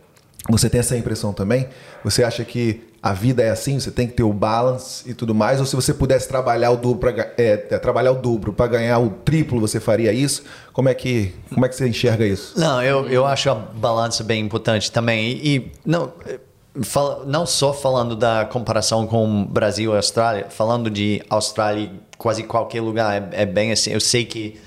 Você 0.48 0.70
tem 0.70 0.78
essa 0.78 0.96
impressão 0.96 1.32
também? 1.32 1.66
Você 2.04 2.22
acha 2.22 2.44
que 2.44 2.84
a 3.06 3.12
vida 3.12 3.40
é 3.40 3.50
assim? 3.50 3.78
Você 3.78 3.92
tem 3.92 4.08
que 4.08 4.14
ter 4.14 4.24
o 4.24 4.32
balance 4.32 5.08
e 5.08 5.14
tudo 5.14 5.32
mais? 5.32 5.60
Ou 5.60 5.66
se 5.66 5.76
você 5.76 5.94
pudesse 5.94 6.26
trabalhar 6.26 6.72
o 6.72 6.76
dobro 6.76 6.98
para 7.12 7.32
é, 7.38 7.56
trabalhar 7.56 8.10
o 8.10 8.16
dobro 8.16 8.52
para 8.52 8.66
ganhar 8.66 8.98
o 8.98 9.10
triplo, 9.10 9.60
você 9.60 9.78
faria 9.78 10.12
isso? 10.12 10.42
Como 10.72 10.88
é 10.88 10.94
que 10.94 11.32
como 11.54 11.64
é 11.64 11.68
que 11.68 11.76
você 11.76 11.88
enxerga 11.88 12.26
isso? 12.26 12.58
Não, 12.58 12.82
eu, 12.82 13.08
eu 13.08 13.24
acho 13.24 13.48
a 13.48 13.54
balança 13.54 14.24
bem 14.24 14.44
importante 14.44 14.90
também. 14.90 15.24
E, 15.24 15.56
e 15.56 15.72
não 15.84 16.12
fala, 16.82 17.24
não 17.24 17.46
só 17.46 17.72
falando 17.72 18.16
da 18.16 18.44
comparação 18.44 19.06
com 19.06 19.44
Brasil 19.44 19.92
e 19.92 19.96
Austrália, 19.96 20.46
falando 20.50 20.90
de 20.90 21.22
Austrália 21.30 21.92
quase 22.18 22.42
qualquer 22.42 22.82
lugar 22.82 23.22
é, 23.32 23.42
é 23.42 23.46
bem 23.46 23.70
assim. 23.70 23.92
Eu 23.92 24.00
sei 24.00 24.24
que 24.24 24.60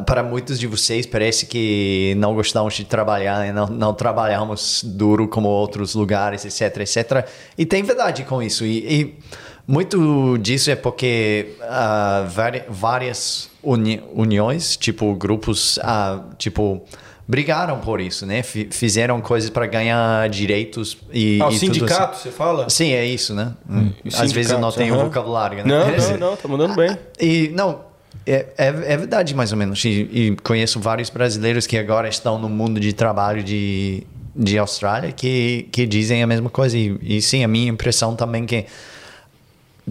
para 0.00 0.22
muitos 0.22 0.58
de 0.58 0.66
vocês 0.66 1.04
parece 1.04 1.44
que 1.44 2.14
não 2.16 2.34
gostamos 2.34 2.72
de 2.74 2.84
trabalhar, 2.84 3.52
não, 3.52 3.66
não 3.66 3.92
trabalhamos 3.92 4.82
duro 4.82 5.28
como 5.28 5.48
outros 5.48 5.94
lugares, 5.94 6.44
etc, 6.46 6.80
etc. 6.80 7.28
E 7.58 7.66
tem 7.66 7.82
verdade 7.82 8.24
com 8.24 8.42
isso. 8.42 8.64
E, 8.64 8.78
e 8.78 9.18
muito 9.66 10.38
disso 10.38 10.70
é 10.70 10.76
porque 10.76 11.56
uh, 11.60 12.26
várias 12.70 13.50
uni 13.62 14.02
uniões, 14.14 14.76
tipo 14.78 15.14
grupos, 15.14 15.76
uh, 15.78 16.34
tipo 16.38 16.82
brigaram 17.28 17.78
por 17.80 18.00
isso, 18.00 18.26
né? 18.26 18.38
F 18.38 18.68
fizeram 18.70 19.20
coisas 19.20 19.50
para 19.50 19.66
ganhar 19.66 20.28
direitos 20.28 20.96
e. 21.12 21.38
Ah, 21.40 21.48
o 21.48 21.52
e 21.52 21.58
sindicato, 21.58 22.14
assim. 22.14 22.24
você 22.24 22.30
fala? 22.30 22.68
Sim, 22.68 22.92
é 22.92 23.04
isso, 23.04 23.34
né? 23.34 23.52
Hum. 23.68 23.92
Às 24.14 24.32
vezes 24.32 24.52
eu 24.52 24.58
não 24.58 24.72
tenho 24.72 24.94
uhum. 24.94 25.04
vocabulário. 25.04 25.58
Né? 25.58 25.64
Não, 25.64 25.86
não, 26.18 26.30
não, 26.30 26.36
tá 26.36 26.48
mandando 26.48 26.74
bem. 26.74 26.96
E 27.20 27.48
não, 27.54 27.91
é, 28.26 28.46
é, 28.56 28.66
é, 28.66 28.96
verdade, 28.96 29.34
mais 29.34 29.52
ou 29.52 29.58
menos. 29.58 29.84
E, 29.84 29.88
e, 29.88 30.36
conheço 30.42 30.78
vários 30.80 31.10
brasileiros 31.10 31.66
que 31.66 31.76
agora 31.76 32.08
estão 32.08 32.38
no 32.38 32.48
mundo 32.48 32.78
de 32.78 32.92
trabalho 32.92 33.42
de, 33.42 34.06
de 34.34 34.58
Austrália 34.58 35.12
que, 35.12 35.68
que 35.72 35.86
dizem 35.86 36.22
a 36.22 36.26
mesma 36.26 36.50
coisa. 36.50 36.76
E, 36.76 36.98
e 37.02 37.22
sim, 37.22 37.42
a 37.42 37.48
minha 37.48 37.70
impressão 37.70 38.14
também 38.14 38.46
que 38.46 38.66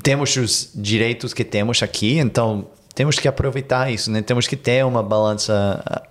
temos 0.02 0.36
os 0.38 0.72
direitos 0.74 1.34
que 1.34 1.44
temos 1.44 1.84
aqui, 1.84 2.18
então 2.18 2.68
temos 2.96 3.20
que 3.20 3.28
aproveitar 3.28 3.92
isso, 3.92 4.10
né? 4.12 4.22
Temos 4.22 4.48
que 4.48 4.56
ter 4.56 4.86
uma 4.86 5.04
balança 5.04 5.84
ah, 5.86 6.04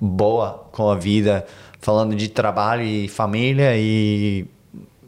boa 0.00 0.66
com 0.72 0.90
a 0.90 0.94
vida, 0.94 1.46
falando 1.80 2.14
de 2.14 2.28
trabalho 2.28 2.82
e 2.82 3.08
família 3.08 3.76
e 3.76 4.46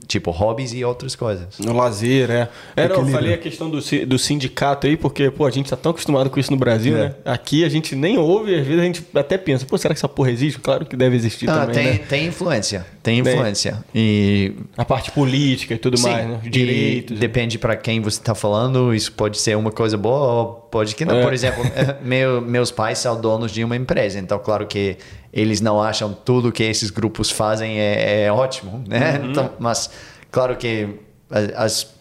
tipo 0.08 0.30
hobbies 0.30 0.72
e 0.72 0.82
outras 0.82 1.14
coisas. 1.14 1.58
No 1.58 1.76
lazer, 1.76 2.30
é. 2.30 2.48
É, 2.74 2.88
não, 2.88 2.96
eu 2.96 3.06
falei 3.08 3.34
a 3.34 3.38
questão 3.38 3.68
do, 3.68 3.78
do 4.06 4.18
sindicato 4.18 4.86
aí, 4.86 4.96
porque, 4.96 5.30
pô, 5.30 5.44
a 5.44 5.50
gente 5.50 5.68
tá 5.68 5.76
tão 5.76 5.90
acostumado 5.90 6.30
com 6.30 6.40
isso 6.40 6.50
no 6.50 6.56
Brasil, 6.56 6.96
é. 6.96 7.00
né? 7.00 7.14
Aqui 7.26 7.62
a 7.62 7.68
gente 7.68 7.94
nem 7.94 8.16
ouve, 8.16 8.54
às 8.54 8.66
vezes 8.66 8.80
a 8.80 8.84
gente 8.84 9.04
até 9.14 9.36
pensa, 9.36 9.66
pô, 9.66 9.76
será 9.76 9.92
que 9.92 9.98
essa 9.98 10.08
porra 10.08 10.30
existe? 10.30 10.58
Claro 10.58 10.86
que 10.86 10.96
deve 10.96 11.14
existir 11.14 11.48
ah, 11.50 11.66
também, 11.66 11.74
tem, 11.74 11.84
né? 11.84 11.98
tem 12.08 12.26
influência, 12.26 12.86
tem 13.02 13.18
influência. 13.18 13.84
E... 13.94 14.54
A 14.78 14.84
parte 14.84 15.10
política 15.10 15.74
e 15.74 15.78
tudo 15.78 15.98
Sim, 15.98 16.04
mais, 16.04 16.26
né? 16.26 16.40
Direitos. 16.42 17.18
Depende 17.18 17.58
para 17.58 17.76
quem 17.76 18.00
você 18.00 18.20
tá 18.20 18.34
falando, 18.34 18.94
isso 18.94 19.12
pode 19.12 19.38
ser 19.38 19.58
uma 19.58 19.70
coisa 19.70 19.98
boa 19.98 20.32
ou 20.32 20.46
pode 20.54 20.96
que 20.96 21.04
não. 21.04 21.18
É. 21.18 21.22
Por 21.22 21.34
exemplo, 21.34 21.62
meu, 22.02 22.40
meus 22.40 22.70
pais 22.70 22.98
são 22.98 23.20
donos 23.20 23.52
de 23.52 23.62
uma 23.62 23.76
empresa, 23.76 24.18
então 24.18 24.38
claro 24.38 24.66
que 24.66 24.96
eles 25.32 25.60
não 25.60 25.82
acham 25.82 26.12
tudo 26.12 26.50
que 26.50 26.62
esses 26.62 26.90
grupos 26.90 27.30
fazem 27.30 27.78
é, 27.78 28.24
é 28.24 28.32
ótimo, 28.32 28.82
né? 28.86 29.18
Uhum. 29.18 29.30
Então, 29.30 29.50
mas 29.58 29.90
claro 30.30 30.56
que 30.56 30.88
as, 31.54 31.94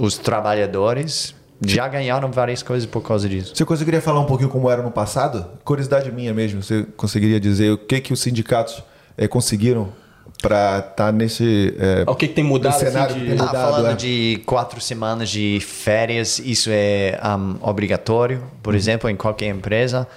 os 0.00 0.18
trabalhadores 0.18 1.34
já 1.64 1.86
ganharam 1.86 2.30
várias 2.30 2.62
coisas 2.62 2.86
por 2.86 3.02
causa 3.02 3.28
disso. 3.28 3.54
Você 3.54 3.64
conseguiria 3.64 4.00
falar 4.00 4.20
um 4.20 4.26
pouquinho 4.26 4.50
como 4.50 4.68
era 4.68 4.82
no 4.82 4.90
passado? 4.90 5.46
Curiosidade 5.64 6.10
minha 6.10 6.34
mesmo, 6.34 6.62
você 6.62 6.84
conseguiria 6.96 7.38
dizer 7.38 7.70
o 7.72 7.78
que 7.78 8.00
que 8.00 8.12
os 8.12 8.20
sindicatos 8.20 8.82
é, 9.16 9.28
conseguiram 9.28 9.92
para 10.40 10.78
estar 10.78 10.94
tá 10.94 11.12
nesse 11.12 11.74
é, 11.78 12.04
o 12.06 12.16
que, 12.16 12.26
que, 12.26 12.34
tem 12.34 12.42
mudado 12.42 12.76
cenário 12.76 13.14
assim, 13.14 13.24
de... 13.24 13.30
mudado, 13.30 13.56
ah, 13.56 13.60
falando 13.60 13.92
é. 13.92 13.94
de 13.94 14.42
quatro 14.44 14.80
semanas 14.80 15.30
de 15.30 15.60
férias 15.60 16.40
isso 16.40 16.68
é 16.72 17.20
um, 17.38 17.56
obrigatório 17.60 18.42
por 18.60 18.72
uhum. 18.72 18.78
exemplo 18.78 19.08
em 19.08 19.14
qualquer 19.14 19.48
empresa 19.48 20.08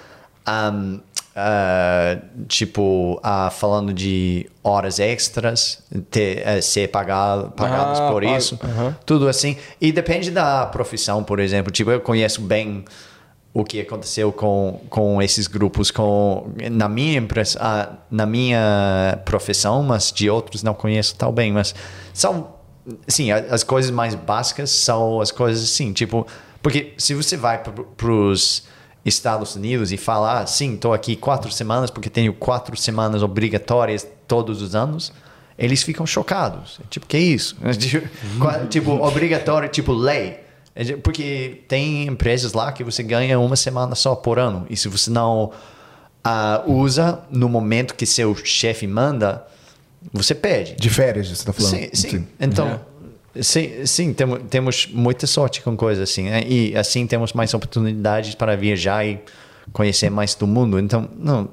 um, 0.48 0.98
Uh, 1.36 2.46
tipo, 2.48 3.20
uh, 3.22 3.50
falando 3.50 3.92
de 3.92 4.48
horas 4.64 4.98
extras, 4.98 5.82
ter, 6.10 6.42
uh, 6.48 6.62
ser 6.62 6.88
pagado, 6.88 7.50
pagados 7.50 8.00
ah, 8.00 8.10
por 8.10 8.24
isso, 8.24 8.56
-huh. 8.56 8.96
tudo 9.04 9.28
assim. 9.28 9.54
E 9.78 9.92
depende 9.92 10.30
da 10.30 10.64
profissão, 10.64 11.22
por 11.22 11.38
exemplo. 11.38 11.70
Tipo, 11.70 11.90
eu 11.90 12.00
conheço 12.00 12.40
bem 12.40 12.86
o 13.52 13.64
que 13.64 13.82
aconteceu 13.82 14.32
com, 14.32 14.80
com 14.88 15.20
esses 15.20 15.46
grupos 15.46 15.90
com, 15.90 16.50
na, 16.72 16.88
minha 16.88 17.18
impress, 17.18 17.54
na 18.10 18.24
minha 18.24 19.20
profissão, 19.26 19.82
mas 19.82 20.10
de 20.10 20.30
outros 20.30 20.62
não 20.62 20.72
conheço 20.72 21.16
tão 21.16 21.30
bem. 21.32 21.52
Mas 21.52 21.74
são, 22.14 22.54
sim, 23.06 23.30
as 23.30 23.62
coisas 23.62 23.90
mais 23.90 24.14
básicas 24.14 24.70
são 24.70 25.20
as 25.20 25.30
coisas 25.30 25.64
assim, 25.64 25.92
tipo, 25.92 26.26
porque 26.62 26.94
se 26.96 27.12
você 27.12 27.36
vai 27.36 27.62
para 27.62 28.10
os 28.10 28.64
Estados 29.06 29.54
Unidos 29.54 29.92
e 29.92 29.96
falar, 29.96 30.40
ah, 30.40 30.46
sim, 30.46 30.74
estou 30.74 30.92
aqui 30.92 31.14
quatro 31.14 31.50
semanas 31.50 31.90
porque 31.90 32.10
tenho 32.10 32.34
quatro 32.34 32.76
semanas 32.76 33.22
obrigatórias 33.22 34.06
todos 34.26 34.60
os 34.60 34.74
anos, 34.74 35.12
eles 35.56 35.82
ficam 35.82 36.04
chocados. 36.04 36.80
Tipo, 36.90 37.06
que 37.06 37.16
isso? 37.16 37.56
tipo, 38.68 38.90
obrigatório, 38.90 39.68
tipo 39.68 39.92
lei. 39.92 40.40
É 40.74 40.96
porque 40.96 41.62
tem 41.68 42.06
empresas 42.06 42.52
lá 42.52 42.70
que 42.72 42.84
você 42.84 43.02
ganha 43.02 43.38
uma 43.38 43.56
semana 43.56 43.94
só 43.94 44.14
por 44.14 44.38
ano. 44.38 44.66
E 44.68 44.76
se 44.76 44.88
você 44.88 45.08
não 45.08 45.52
uh, 46.26 46.70
usa 46.70 47.20
no 47.30 47.48
momento 47.48 47.94
que 47.94 48.04
seu 48.04 48.34
chefe 48.34 48.86
manda, 48.86 49.46
você 50.12 50.34
perde. 50.34 50.74
De 50.74 50.90
férias, 50.90 51.28
você 51.28 51.34
está 51.34 51.52
falando? 51.52 51.70
Sim, 51.70 51.88
sim. 51.92 52.10
sim. 52.10 52.26
Então, 52.38 52.68
é. 52.68 52.80
Sim, 53.42 53.86
sim 53.86 54.12
temos, 54.12 54.40
temos 54.48 54.88
muita 54.92 55.26
sorte 55.26 55.62
com 55.62 55.76
coisas 55.76 56.08
assim. 56.08 56.24
Né? 56.24 56.42
E 56.46 56.76
assim 56.76 57.06
temos 57.06 57.32
mais 57.32 57.52
oportunidades 57.54 58.34
para 58.34 58.56
viajar 58.56 59.06
e 59.06 59.20
conhecer 59.72 60.10
mais 60.10 60.34
do 60.34 60.46
mundo. 60.46 60.78
Então, 60.78 61.08
não, 61.18 61.48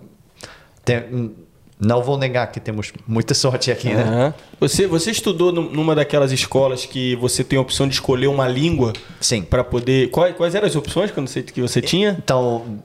tem, 0.84 1.31
não 1.79 2.01
vou 2.01 2.17
negar 2.17 2.51
que 2.51 2.59
temos 2.59 2.93
muita 3.07 3.34
sorte 3.34 3.71
aqui, 3.71 3.89
uhum. 3.89 3.95
né? 3.95 4.34
Você, 4.59 4.88
você 4.88 5.11
estudou 5.11 5.51
numa 5.51 5.93
daquelas 5.93 6.31
escolas 6.31 6.86
que 6.86 7.15
você 7.17 7.43
tem 7.43 7.57
a 7.59 7.61
opção 7.61 7.88
de 7.88 7.95
escolher 7.95 8.27
uma 8.27 8.47
língua? 8.47 8.93
Sim. 9.19 9.41
Para 9.41 9.63
poder. 9.63 10.09
Quais, 10.09 10.36
quais 10.36 10.55
eram 10.55 10.67
as 10.67 10.75
opções 10.75 11.11
quando 11.11 11.27
você, 11.27 11.43
que 11.43 11.61
você 11.61 11.81
tinha? 11.81 12.17
Então, 12.23 12.79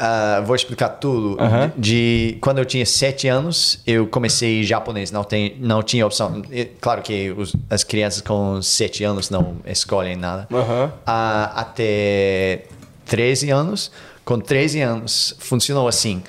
Uh, 0.00 0.42
vou 0.46 0.56
explicar 0.56 0.88
tudo. 0.88 1.36
De, 1.76 2.32
de, 2.32 2.38
quando 2.40 2.56
eu 2.56 2.64
tinha 2.64 2.86
sete 2.86 3.28
anos, 3.28 3.80
eu 3.86 4.06
comecei 4.06 4.62
japonês. 4.62 5.10
Não, 5.10 5.22
tem, 5.22 5.56
não 5.60 5.82
tinha 5.82 6.06
opção. 6.06 6.42
Claro 6.80 7.02
que 7.02 7.30
os, 7.32 7.54
as 7.68 7.84
crianças 7.84 8.22
com 8.22 8.62
sete 8.62 9.04
anos 9.04 9.28
não 9.28 9.56
escolhem 9.66 10.16
nada. 10.16 10.48
Uh, 10.50 10.90
até 11.06 12.64
13 13.04 13.50
anos. 13.50 13.90
Com 14.24 14.38
13 14.38 14.80
anos, 14.80 15.34
funcionou 15.38 15.86
assim. 15.86 16.22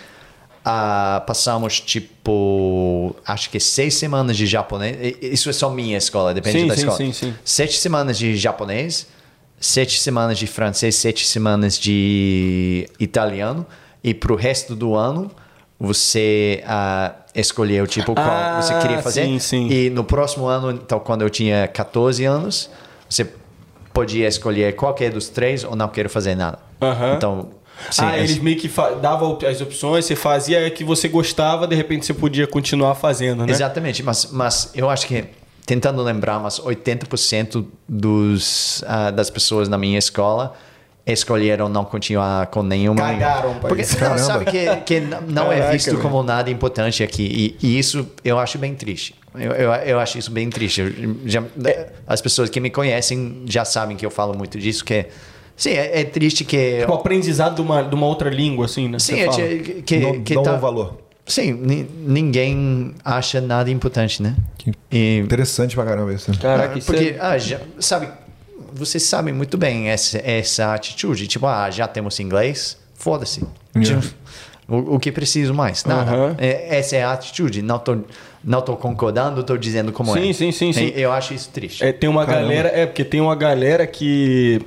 Uh, 0.61 1.25
passamos 1.25 1.79
tipo, 1.79 3.15
acho 3.25 3.49
que 3.49 3.59
seis 3.59 3.93
semanas 3.95 4.35
de 4.35 4.45
japonês. 4.45 5.15
Isso 5.21 5.49
é 5.49 5.53
só 5.53 5.69
minha 5.69 5.97
escola, 5.97 6.33
depende 6.33 6.61
sim, 6.61 6.67
da 6.67 6.75
sim, 6.75 6.81
escola. 6.81 6.97
Sim, 6.97 7.13
sim. 7.13 7.35
Sete 7.45 7.77
semanas 7.77 8.17
de 8.17 8.35
japonês 8.35 9.07
sete 9.61 9.99
semanas 10.01 10.39
de 10.39 10.47
francês, 10.47 10.95
sete 10.95 11.25
semanas 11.27 11.77
de 11.77 12.89
italiano 12.99 13.65
e 14.03 14.11
para 14.11 14.33
o 14.33 14.35
resto 14.35 14.75
do 14.75 14.95
ano 14.95 15.29
você 15.79 16.63
uh, 16.65 17.15
escolheu 17.33 17.87
tipo 17.87 18.13
qual 18.13 18.27
ah, 18.27 18.61
você 18.61 18.77
queria 18.79 19.01
fazer. 19.01 19.23
Sim, 19.25 19.39
sim. 19.39 19.67
E 19.69 19.89
no 19.89 20.03
próximo 20.03 20.47
ano, 20.47 20.71
então 20.71 20.99
quando 20.99 21.21
eu 21.21 21.29
tinha 21.29 21.67
14 21.67 22.25
anos, 22.25 22.69
você 23.07 23.31
podia 23.93 24.27
escolher 24.27 24.75
qualquer 24.75 25.11
dos 25.11 25.29
três 25.29 25.63
ou 25.63 25.75
não 25.75 25.87
quero 25.87 26.09
fazer 26.09 26.35
nada. 26.35 26.59
Então 27.15 27.49
Sim, 27.89 28.05
ah, 28.05 28.17
eles 28.17 28.37
meio 28.37 28.57
que 28.57 28.69
davam 29.01 29.37
as 29.47 29.61
opções, 29.61 30.05
você 30.05 30.15
fazia 30.15 30.69
que 30.69 30.83
você 30.83 31.07
gostava, 31.07 31.67
de 31.67 31.75
repente 31.75 32.05
você 32.05 32.13
podia 32.13 32.45
continuar 32.45 32.93
fazendo, 32.95 33.45
né? 33.45 33.51
Exatamente, 33.51 34.03
mas, 34.03 34.29
mas 34.31 34.71
eu 34.75 34.89
acho 34.89 35.07
que 35.07 35.25
tentando 35.65 36.01
lembrar, 36.01 36.39
mas 36.39 36.59
80% 36.59 37.65
dos, 37.87 38.81
uh, 38.81 39.11
das 39.11 39.29
pessoas 39.29 39.69
na 39.69 39.77
minha 39.77 39.99
escola 39.99 40.53
escolheram 41.05 41.67
não 41.67 41.83
continuar 41.83 42.47
com 42.47 42.61
nenhuma. 42.61 43.01
Cagaram, 43.01 43.55
Porque 43.55 43.83
não, 43.99 44.17
sabe 44.17 44.45
que, 44.45 44.75
que 44.85 44.99
não 44.99 45.51
é 45.51 45.57
Caraca, 45.57 45.69
é 45.69 45.71
visto 45.71 45.97
como 45.97 46.21
nada 46.23 46.49
importante 46.49 47.03
aqui. 47.03 47.57
E, 47.61 47.67
e, 47.67 47.79
isso 47.79 48.07
eu 48.23 48.37
acho 48.37 48.57
bem 48.57 48.75
triste. 48.75 49.15
Eu, 49.33 49.51
eu, 49.51 49.71
eu 49.71 49.99
acho 49.99 50.17
isso 50.17 50.31
bem 50.31 50.49
triste. 50.49 51.17
Já, 51.25 51.43
é. 51.65 51.89
As 52.05 52.21
pessoas 52.21 52.49
que 52.49 52.59
me 52.59 52.69
conhecem 52.69 53.43
já 53.45 53.65
sabem 53.65 53.97
que 53.97 54.05
eu 54.05 54.11
falo 54.11 54.37
muito 54.37 54.59
disso, 54.59 54.85
que 54.85 55.07
Sim, 55.55 55.71
é, 55.71 56.01
é 56.01 56.03
triste 56.03 56.43
que. 56.43 56.79
Tipo, 56.79 56.91
o 56.91 56.95
aprendizado 56.95 57.55
de 57.55 57.61
uma, 57.61 57.83
de 57.83 57.93
uma 57.93 58.07
outra 58.07 58.31
língua, 58.31 58.65
assim, 58.65 58.87
né? 58.87 58.97
Sim, 58.97 59.19
é, 59.19 59.27
que, 59.27 59.81
que, 59.83 59.97
não, 59.97 60.23
que 60.23 60.33
não 60.33 60.41
tá, 60.41 60.55
valor. 60.55 60.97
Sim, 61.25 61.53
ninguém 61.53 62.93
acha 63.05 63.39
nada 63.39 63.69
importante, 63.69 64.21
né? 64.21 64.35
E, 64.91 65.19
Interessante 65.19 65.75
pra 65.75 65.85
caramba 65.85 66.13
isso. 66.13 66.31
Caraca, 66.39 66.77
isso 66.77 66.87
porque, 66.87 67.15
é... 67.15 67.17
ah, 67.19 67.37
já, 67.37 67.59
sabe, 67.79 68.09
vocês 68.73 69.03
sabem 69.03 69.33
muito 69.33 69.57
bem 69.57 69.89
essa, 69.89 70.17
essa 70.17 70.73
atitude. 70.73 71.27
Tipo, 71.27 71.47
ah, 71.47 71.69
já 71.69 71.87
temos 71.87 72.19
inglês, 72.19 72.77
foda-se. 72.95 73.43
Tipo, 73.81 74.13
o, 74.67 74.95
o 74.95 74.99
que 74.99 75.11
preciso 75.11 75.53
mais? 75.53 75.83
Nada. 75.85 76.35
É, 76.37 76.77
essa 76.77 76.95
é 76.95 77.03
a 77.03 77.11
atitude. 77.11 77.61
Não 77.61 77.79
tô, 77.79 77.97
não 78.43 78.61
tô 78.61 78.75
concordando, 78.75 79.43
tô 79.43 79.57
dizendo 79.57 79.91
como 79.91 80.15
é. 80.15 80.21
Sim, 80.21 80.33
sim, 80.33 80.51
sim, 80.51 80.73
sim. 80.73 80.91
Eu 80.95 81.11
acho 81.11 81.33
isso 81.33 81.49
triste. 81.49 81.83
É, 81.83 81.91
tem 81.91 82.09
uma 82.09 82.25
galera, 82.25 82.69
é 82.69 82.85
porque 82.85 83.03
tem 83.03 83.21
uma 83.21 83.35
galera 83.35 83.85
que 83.85 84.61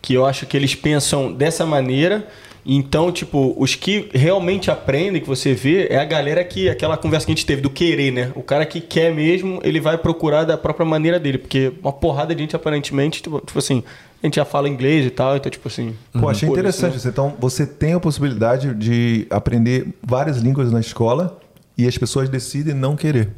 que 0.00 0.12
eu 0.12 0.26
acho 0.26 0.44
que 0.44 0.54
eles 0.54 0.74
pensam 0.74 1.32
dessa 1.32 1.64
maneira. 1.64 2.28
Então, 2.66 3.12
tipo, 3.12 3.54
os 3.58 3.74
que 3.74 4.08
realmente 4.14 4.70
aprendem, 4.70 5.20
que 5.20 5.28
você 5.28 5.52
vê, 5.52 5.86
é 5.90 5.98
a 5.98 6.04
galera 6.04 6.42
que 6.42 6.68
aquela 6.68 6.96
conversa 6.96 7.26
que 7.26 7.32
a 7.32 7.34
gente 7.34 7.44
teve 7.44 7.60
do 7.60 7.68
querer, 7.68 8.10
né? 8.10 8.32
O 8.34 8.42
cara 8.42 8.64
que 8.64 8.80
quer 8.80 9.14
mesmo, 9.14 9.60
ele 9.62 9.80
vai 9.80 9.98
procurar 9.98 10.44
da 10.44 10.56
própria 10.56 10.86
maneira 10.86 11.20
dele, 11.20 11.36
porque 11.36 11.72
uma 11.82 11.92
porrada 11.92 12.34
de 12.34 12.40
gente 12.40 12.56
aparentemente, 12.56 13.22
tipo, 13.22 13.40
tipo 13.40 13.58
assim, 13.58 13.84
a 14.22 14.26
gente 14.26 14.36
já 14.36 14.44
fala 14.46 14.68
inglês 14.68 15.04
e 15.04 15.10
tal, 15.10 15.36
então 15.36 15.50
tipo 15.50 15.68
assim. 15.68 15.94
Pô, 16.18 16.28
achei 16.28 16.48
interessante 16.48 16.92
né? 16.92 16.96
isso. 16.96 17.08
Então, 17.08 17.34
você 17.38 17.66
tem 17.66 17.92
a 17.92 18.00
possibilidade 18.00 18.74
de 18.74 19.26
aprender 19.28 19.88
várias 20.02 20.38
línguas 20.38 20.72
na 20.72 20.80
escola 20.80 21.38
e 21.76 21.86
as 21.86 21.98
pessoas 21.98 22.30
decidem 22.30 22.72
não 22.72 22.96
querer 22.96 23.28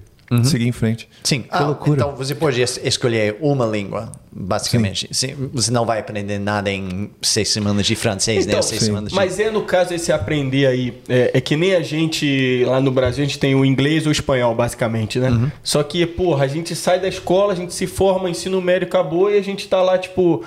seguir 0.45 0.67
em 0.67 0.73
frente. 0.73 1.09
Sim, 1.23 1.43
Que 1.43 1.49
ah, 1.51 1.61
loucura. 1.67 2.01
então 2.03 2.15
você 2.17 2.35
pode 2.35 2.61
es- 2.61 2.81
escolher 2.83 3.37
uma 3.41 3.65
língua, 3.65 4.11
basicamente. 4.33 5.09
Sim, 5.13 5.35
Você 5.53 5.71
não 5.71 5.87
vai 5.87 6.01
aprender 6.01 6.39
nada 6.39 6.71
em 6.71 7.11
seis 7.23 7.49
semanas 7.51 7.87
de 7.87 7.95
francês, 7.95 8.45
né? 8.47 8.53
Então, 8.53 8.63
Seis 8.63 8.81
sim. 8.81 8.87
semanas 8.87 9.11
de... 9.11 9.15
Mas 9.15 9.39
é 9.39 9.51
no 9.51 9.63
caso 9.63 9.95
esse 9.95 10.11
aprender 10.13 10.67
aí, 10.67 11.01
é, 11.09 11.31
é 11.35 11.41
que 11.41 11.57
nem 11.57 11.75
a 11.75 11.81
gente 11.83 12.65
lá 12.67 12.81
no 12.81 12.91
Brasil, 12.91 13.25
a 13.25 13.27
gente 13.27 13.39
tem 13.39 13.55
o 13.55 13.65
inglês 13.65 14.05
ou 14.05 14.09
o 14.09 14.13
espanhol, 14.13 14.55
basicamente, 14.55 15.19
né? 15.19 15.31
Uhum. 15.31 15.51
Só 15.63 15.83
que, 15.83 16.05
porra, 16.07 16.45
a 16.45 16.49
gente 16.49 16.75
sai 16.75 16.99
da 17.01 17.09
escola, 17.09 17.53
a 17.53 17.57
gente 17.57 17.73
se 17.73 17.87
forma, 17.87 18.29
ensino 18.29 18.61
médio 18.61 18.89
acabou 18.89 19.31
e 19.31 19.39
a 19.39 19.43
gente 19.43 19.69
tá 19.69 19.81
lá, 19.83 19.97
tipo, 19.97 20.43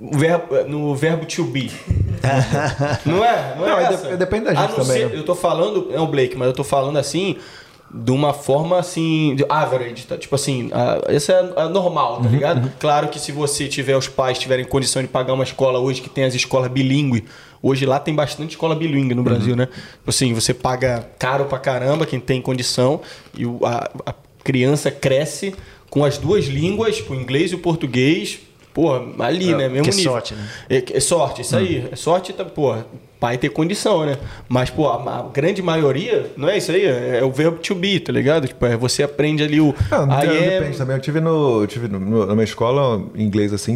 verbo- 0.00 0.64
no 0.68 0.94
verbo 0.94 1.26
to 1.26 1.44
be. 1.44 1.70
não 3.04 3.24
é? 3.24 3.54
Não 3.56 3.66
é 3.66 3.68
Não, 3.70 3.78
é 3.78 3.84
essa? 3.84 4.08
de- 4.10 4.16
depende 4.16 4.44
da 4.44 4.50
A 4.52 4.54
gente 4.54 4.70
não 4.70 4.76
também, 4.84 4.96
ser- 5.02 5.08
né? 5.10 5.18
Eu 5.18 5.24
tô 5.24 5.34
falando, 5.34 5.88
é 5.92 6.00
o 6.00 6.06
Blake, 6.06 6.36
mas 6.36 6.46
eu 6.48 6.54
tô 6.54 6.64
falando 6.64 6.96
assim, 6.98 7.36
de 7.96 8.10
uma 8.10 8.32
forma 8.32 8.76
assim, 8.78 9.36
de 9.36 9.44
average, 9.48 10.04
tá? 10.06 10.16
tipo 10.18 10.34
assim, 10.34 10.68
a, 10.72 11.00
essa 11.06 11.32
é 11.32 11.60
a 11.62 11.68
normal, 11.68 12.16
Uhum, 12.16 12.22
tá 12.24 12.28
ligado? 12.28 12.72
Claro 12.80 13.06
que 13.08 13.20
se 13.20 13.30
você 13.30 13.68
tiver, 13.68 13.96
os 13.96 14.08
pais 14.08 14.36
tiverem 14.36 14.64
condição 14.64 15.00
de 15.00 15.06
pagar 15.06 15.32
uma 15.32 15.44
escola 15.44 15.78
hoje 15.78 16.00
que 16.02 16.08
tem 16.10 16.24
as 16.24 16.34
escolas 16.34 16.68
bilíngue, 16.70 17.24
hoje 17.62 17.86
lá 17.86 18.00
tem 18.00 18.12
bastante 18.12 18.50
escola 18.50 18.74
bilíngue 18.74 19.14
no 19.14 19.20
Uhum. 19.20 19.24
Brasil, 19.24 19.54
né? 19.54 19.66
Tipo 19.66 20.10
Assim, 20.10 20.34
você 20.34 20.52
paga 20.52 21.08
caro 21.20 21.44
pra 21.44 21.58
caramba, 21.58 22.04
quem 22.04 22.18
tem 22.18 22.42
condição, 22.42 23.00
e 23.36 23.46
o- 23.46 23.60
a, 23.64 23.88
a 24.06 24.14
criança 24.42 24.90
cresce 24.90 25.54
com 25.88 26.04
as 26.04 26.18
duas 26.18 26.46
línguas, 26.46 27.00
o 27.08 27.14
inglês 27.14 27.52
e 27.52 27.54
o 27.54 27.58
português, 27.60 28.40
porra, 28.74 29.04
ali, 29.20 29.54
né? 29.54 29.68
Mesmo 29.68 29.84
que 29.88 29.96
nível. 29.96 30.12
sorte, 30.12 30.34
né? 30.34 30.48
É, 30.68 30.96
é 30.96 31.00
sorte, 31.00 31.42
isso 31.42 31.56
aí. 31.56 31.88
É 31.92 31.94
sorte, 31.94 32.32
tá, 32.32 32.44
pô, 32.44 32.74
pai 33.24 33.38
ter 33.38 33.48
condição, 33.48 34.04
né? 34.04 34.18
Mas, 34.48 34.68
pô, 34.68 34.86
a, 34.88 34.96
a 35.20 35.22
grande 35.32 35.62
maioria, 35.62 36.30
não 36.36 36.46
é 36.48 36.58
isso 36.58 36.70
aí? 36.70 36.84
É, 36.84 37.20
é 37.20 37.24
o 37.24 37.30
verbo 37.32 37.56
to 37.58 37.74
be, 37.74 37.98
tá 37.98 38.12
ligado? 38.12 38.46
Tipo, 38.46 38.66
é, 38.66 38.76
você 38.76 39.02
aprende 39.02 39.42
ali 39.42 39.60
o. 39.60 39.74
Não, 39.90 40.04
não 40.04 40.14
am- 40.14 40.20
depende 40.60 40.76
também. 40.76 40.96
Eu 40.96 41.00
tive, 41.00 41.20
no, 41.20 41.62
eu 41.62 41.66
tive 41.66 41.88
no, 41.88 41.98
no- 41.98 42.26
numa 42.26 42.44
escola 42.44 43.02
inglês 43.16 43.52
assim, 43.54 43.74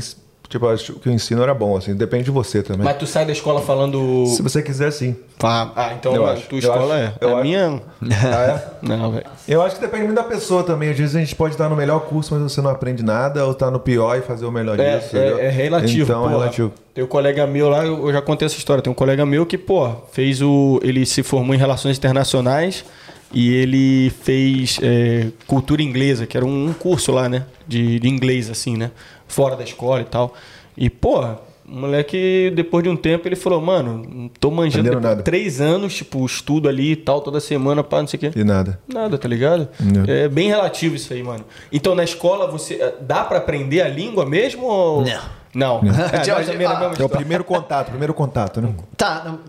tipo, 0.48 0.66
acho 0.66 0.94
que 0.94 1.08
o 1.08 1.12
ensino 1.12 1.42
era 1.42 1.52
bom, 1.54 1.76
assim, 1.76 1.94
depende 1.94 2.24
de 2.24 2.30
você 2.30 2.62
também. 2.62 2.84
Mas 2.84 2.96
tu 2.96 3.06
sai 3.06 3.24
da 3.26 3.32
escola 3.32 3.60
falando. 3.60 4.24
Se 4.26 4.40
você 4.42 4.62
quiser, 4.62 4.90
sim. 4.90 5.14
Ah, 5.42 5.70
ah, 5.76 5.92
então 5.98 6.14
Eu 6.14 6.26
a 6.26 6.32
acho, 6.32 6.48
tua 6.48 6.56
eu 6.56 6.60
escola 6.60 6.94
acho, 6.94 7.04
é. 7.04 7.12
eu 7.20 7.28
a 7.28 7.32
acho. 7.34 7.42
minha. 7.42 7.82
Ah, 8.10 8.44
é? 8.44 8.86
Não, 8.86 9.10
velho. 9.12 9.24
Eu 9.46 9.62
acho 9.62 9.76
que 9.76 9.80
depende 9.80 10.04
muito 10.04 10.16
da 10.16 10.24
pessoa 10.24 10.62
também. 10.64 10.90
Às 10.90 10.96
vezes 10.98 11.14
a 11.16 11.20
gente 11.20 11.34
pode 11.34 11.54
estar 11.54 11.68
no 11.68 11.76
melhor 11.76 12.00
curso, 12.00 12.34
mas 12.34 12.42
você 12.52 12.60
não 12.60 12.70
aprende 12.70 13.02
nada, 13.04 13.44
ou 13.44 13.54
tá 13.54 13.70
no 13.70 13.78
pior 13.80 14.16
e 14.18 14.22
fazer 14.22 14.46
o 14.46 14.50
melhor 14.52 14.78
É, 14.80 14.98
disso. 14.98 15.16
é, 15.16 15.46
é 15.46 15.48
relativo. 15.50 16.02
Então, 16.04 16.20
é 16.24 16.28
porra. 16.28 16.38
relativo. 16.40 16.72
Tem 16.94 17.04
um 17.04 17.06
colega 17.08 17.46
meu 17.46 17.68
lá, 17.68 17.84
eu 17.84 18.12
já 18.12 18.20
contei 18.22 18.46
essa 18.46 18.56
história. 18.56 18.82
Tem 18.82 18.90
um 18.90 18.94
colega 18.94 19.24
meu 19.26 19.44
que, 19.46 19.56
pô, 19.58 19.90
fez 20.12 20.42
o. 20.42 20.80
Ele 20.82 21.04
se 21.06 21.22
formou 21.22 21.54
em 21.54 21.58
Relações 21.58 21.96
Internacionais 21.96 22.84
e 23.32 23.54
ele 23.54 24.10
fez 24.22 24.78
é, 24.82 25.26
cultura 25.46 25.82
inglesa, 25.82 26.26
que 26.26 26.36
era 26.36 26.44
um, 26.46 26.68
um 26.68 26.72
curso 26.72 27.12
lá, 27.12 27.28
né? 27.28 27.44
De, 27.66 28.00
de 28.00 28.08
inglês, 28.08 28.48
assim, 28.50 28.76
né? 28.76 28.90
Fora 29.28 29.54
da 29.54 29.62
escola 29.62 30.00
e 30.00 30.04
tal. 30.04 30.34
E, 30.76 30.90
pô. 30.90 31.24
O 31.70 31.80
moleque, 31.80 32.50
depois 32.56 32.82
de 32.82 32.88
um 32.88 32.96
tempo, 32.96 33.28
ele 33.28 33.36
falou, 33.36 33.60
mano, 33.60 34.02
não 34.10 34.28
tô 34.40 34.50
manjando 34.50 34.98
nada. 34.98 35.22
três 35.22 35.60
anos, 35.60 35.94
tipo, 35.94 36.24
estudo 36.24 36.66
ali 36.66 36.92
e 36.92 36.96
tal, 36.96 37.20
toda 37.20 37.40
semana, 37.40 37.84
pá, 37.84 38.00
não 38.00 38.06
sei 38.06 38.16
o 38.16 38.20
quê. 38.20 38.30
E 38.34 38.42
nada. 38.42 38.80
Nada, 38.88 39.18
tá 39.18 39.28
ligado? 39.28 39.68
Não. 39.78 40.02
É 40.06 40.28
bem 40.28 40.48
relativo 40.48 40.94
isso 40.96 41.12
aí, 41.12 41.22
mano. 41.22 41.44
Então 41.70 41.94
na 41.94 42.04
escola 42.04 42.50
você 42.50 42.76
eh, 42.76 42.94
dá 43.02 43.22
pra 43.22 43.36
aprender 43.36 43.82
a 43.82 43.88
língua 43.88 44.24
mesmo 44.24 44.64
ou 44.64 45.04
Não. 45.04 45.20
Não. 45.54 45.92
É, 46.10 46.24
Já- 46.24 46.36
também 46.42 46.66
é 46.66 46.70
a 46.70 46.70
ah, 46.70 46.80
mesma 46.80 46.86
É 46.86 46.88
o 46.88 46.92
história. 46.92 47.16
primeiro 47.16 47.44
contato, 47.44 47.88
primeiro 47.90 48.14
contato, 48.14 48.60
né? 48.62 48.74
Tá, 48.96 49.22
não, 49.26 49.40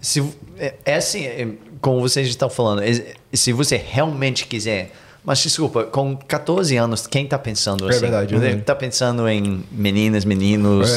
se, 0.00 0.24
é, 0.58 0.74
é 0.82 0.94
assim, 0.94 1.26
é, 1.26 1.46
como 1.82 2.00
vocês 2.00 2.26
estão 2.26 2.48
falando, 2.48 2.82
é, 2.82 3.14
se 3.34 3.52
você 3.52 3.76
realmente 3.76 4.46
quiser. 4.46 4.92
Mas 5.26 5.40
desculpa, 5.40 5.82
com 5.82 6.16
14 6.16 6.76
anos, 6.76 7.04
quem 7.08 7.26
tá 7.26 7.36
pensando 7.36 7.86
É 7.86 7.90
assim? 7.90 8.00
verdade, 8.02 8.32
é 8.34 8.38
verdade. 8.38 8.62
tá 8.62 8.76
pensando 8.76 9.28
em 9.28 9.64
meninas, 9.72 10.24
meninos, 10.24 10.88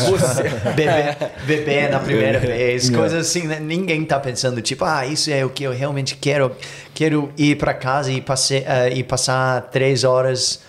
bebê, 0.76 1.16
bebê 1.48 1.88
na 1.92 2.00
primeira 2.00 2.40
vez, 2.40 2.90
É. 2.90 2.94
coisas 2.94 3.28
assim, 3.28 3.48
né? 3.48 3.60
Ninguém 3.60 4.06
tá 4.06 4.20
pensando, 4.20 4.62
tipo, 4.62 4.86
ah, 4.86 5.04
isso 5.06 5.32
é 5.32 5.44
o 5.44 5.50
que 5.50 5.64
eu 5.64 5.72
realmente 5.74 6.16
quero. 6.16 6.52
Quero 6.94 7.32
ir 7.36 7.58
para 7.58 7.74
casa 7.74 8.12
e, 8.12 8.22
passe, 8.22 8.64
ah, 8.68 8.88
e 8.88 9.04
passar 9.04 9.64
três 9.72 10.04
horas 10.04 10.60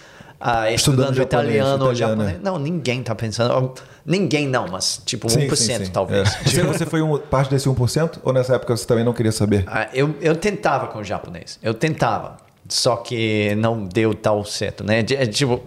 ah, 0.40 0.70
Estudando 0.72 1.10
estudando, 1.10 1.22
italiano 1.22 1.84
ou 1.84 1.94
japonês. 1.94 2.38
Não, 2.42 2.58
ninguém 2.58 3.02
tá 3.02 3.14
pensando. 3.14 3.74
Ninguém 4.06 4.48
não, 4.48 4.66
mas 4.68 5.02
tipo 5.04 5.28
1% 5.28 5.90
talvez. 5.92 6.34
É. 6.34 6.44
Você, 6.48 6.62
você 6.62 6.86
foi 6.86 7.02
um, 7.02 7.18
parte 7.18 7.50
desse 7.50 7.68
1% 7.68 8.20
ou 8.22 8.32
nessa 8.32 8.54
época 8.54 8.74
você 8.74 8.86
também 8.86 9.04
não 9.04 9.12
queria 9.12 9.32
saber? 9.32 9.64
Ah, 9.66 9.86
eu, 9.92 10.14
eu 10.22 10.34
tentava 10.34 10.86
com 10.86 11.00
o 11.00 11.04
japonês. 11.04 11.58
Eu 11.62 11.74
tentava. 11.74 12.38
Só 12.70 12.96
que 12.96 13.54
não 13.56 13.84
deu 13.84 14.14
tal 14.14 14.44
certo, 14.44 14.82
né? 14.84 15.00
É, 15.00 15.26
Tipo, 15.26 15.60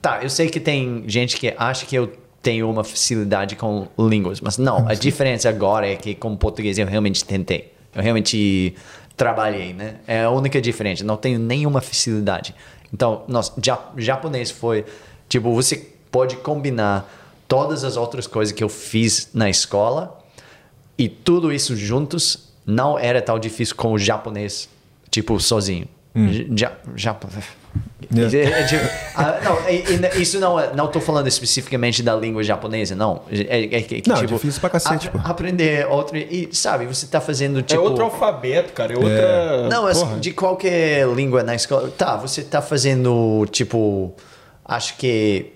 tá, 0.00 0.20
eu 0.22 0.30
sei 0.30 0.48
que 0.48 0.60
tem 0.60 1.04
gente 1.06 1.36
que 1.36 1.52
acha 1.58 1.84
que 1.84 1.94
eu 1.96 2.12
tenho 2.42 2.70
uma 2.70 2.82
facilidade 2.84 3.56
com 3.56 3.86
línguas, 3.98 4.40
mas 4.40 4.56
não. 4.56 4.88
A 4.88 4.94
diferença 4.94 5.48
agora 5.48 5.86
é 5.86 5.96
que 5.96 6.14
com 6.14 6.34
português 6.36 6.78
eu 6.78 6.86
realmente 6.86 7.24
tentei. 7.24 7.72
Eu 7.94 8.02
realmente 8.02 8.74
trabalhei, 9.16 9.74
né? 9.74 9.96
É 10.06 10.22
a 10.22 10.30
única 10.30 10.60
diferença. 10.60 11.04
Não 11.04 11.16
tenho 11.16 11.38
nenhuma 11.38 11.80
facilidade. 11.80 12.54
Então, 12.94 13.24
nossa, 13.28 13.52
ja- 13.62 13.90
japonês 13.96 14.50
foi... 14.50 14.84
Tipo, 15.28 15.52
você 15.54 15.88
pode 16.10 16.36
combinar 16.36 17.08
todas 17.46 17.84
as 17.84 17.96
outras 17.96 18.26
coisas 18.26 18.52
que 18.52 18.62
eu 18.64 18.68
fiz 18.68 19.28
na 19.34 19.50
escola 19.50 20.18
e 20.96 21.08
tudo 21.08 21.52
isso 21.52 21.76
juntos 21.76 22.48
não 22.64 22.98
era 22.98 23.20
tão 23.20 23.38
difícil 23.38 23.74
como 23.76 23.94
o 23.94 23.98
japonês, 23.98 24.68
tipo, 25.10 25.38
sozinho. 25.40 25.86
Ja, 26.56 26.72
japo- 26.96 27.28
Yeah. 28.12 28.36
É, 28.36 28.62
é, 28.62 28.66
tipo, 28.66 28.82
ah, 29.14 29.38
não, 29.44 29.70
e 29.70 30.20
isso 30.20 30.40
não 30.40 30.58
é- 30.58 30.74
não 30.74 30.86
estou 30.86 31.00
falando 31.00 31.28
especificamente 31.28 32.02
da 32.02 32.16
língua 32.16 32.42
japonesa, 32.42 32.96
não. 32.96 33.22
É, 33.30 33.76
é 33.76 33.82
que, 33.82 34.02
Não, 34.08 34.16
é 34.16 34.26
difícil 34.26 34.60
pra 34.60 34.70
cacete, 34.70 35.08
pô. 35.08 35.18
Aprender 35.22 35.86
outro 35.86 36.16
e 36.16 36.48
sabe, 36.50 36.86
você 36.86 37.04
está 37.04 37.20
fazendo 37.20 37.60
É 37.60 37.62
tipo 37.62 37.80
outro 37.82 38.02
alfabeto, 38.02 38.72
cara. 38.72 38.92
É 38.94 38.96
outra. 38.96 39.68
não, 39.68 39.84
mas 39.84 39.98
Porra. 39.98 40.18
de 40.18 40.32
qualquer 40.32 41.06
língua 41.14 41.44
na 41.44 41.54
escola. 41.54 41.88
Tá, 41.96 42.16
você 42.16 42.42
tá 42.42 42.60
fazendo, 42.60 43.46
tipo, 43.52 44.12
acho 44.64 44.96
que 44.96 45.52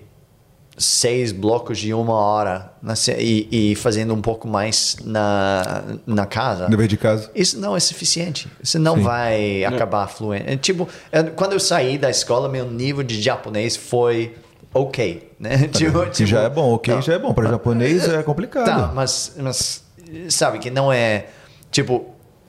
seis 0.77 1.31
blocos 1.31 1.77
de 1.77 1.93
uma 1.93 2.13
hora 2.13 2.73
na 2.81 2.93
e, 3.17 3.71
e 3.71 3.75
fazendo 3.75 4.13
um 4.13 4.21
pouco 4.21 4.47
mais 4.47 4.97
na, 5.03 5.83
na 6.05 6.25
casa. 6.25 6.67
Dever 6.67 6.87
de 6.87 6.97
casa. 6.97 7.31
Isso 7.33 7.59
não 7.59 7.75
é 7.75 7.79
suficiente. 7.79 8.47
Você 8.61 8.77
não 8.77 9.01
vai 9.01 9.63
acabar 9.63 10.07
fluente. 10.07 10.45
É, 10.47 10.57
tipo, 10.57 10.87
é, 11.11 11.23
quando 11.23 11.53
eu 11.53 11.59
saí 11.59 11.97
da 11.97 12.09
escola, 12.09 12.49
meu 12.49 12.69
nível 12.69 13.03
de 13.03 13.21
japonês 13.21 13.75
foi 13.75 14.35
ok, 14.73 15.31
né? 15.39 15.69
Tipo, 15.71 16.05
Que 16.09 16.25
já 16.25 16.41
é 16.41 16.49
bom, 16.49 16.73
ok, 16.73 16.93
não. 16.93 17.01
já 17.01 17.13
é 17.13 17.19
bom. 17.19 17.33
Para 17.33 17.49
japonês 17.49 18.07
é 18.09 18.21
complicado. 18.21 18.65
Tá, 18.65 18.91
mas, 18.93 19.33
mas 19.37 19.83
sabe 20.29 20.59
que 20.59 20.69
não 20.69 20.91
é. 20.91 21.27
Tipo, 21.71 22.05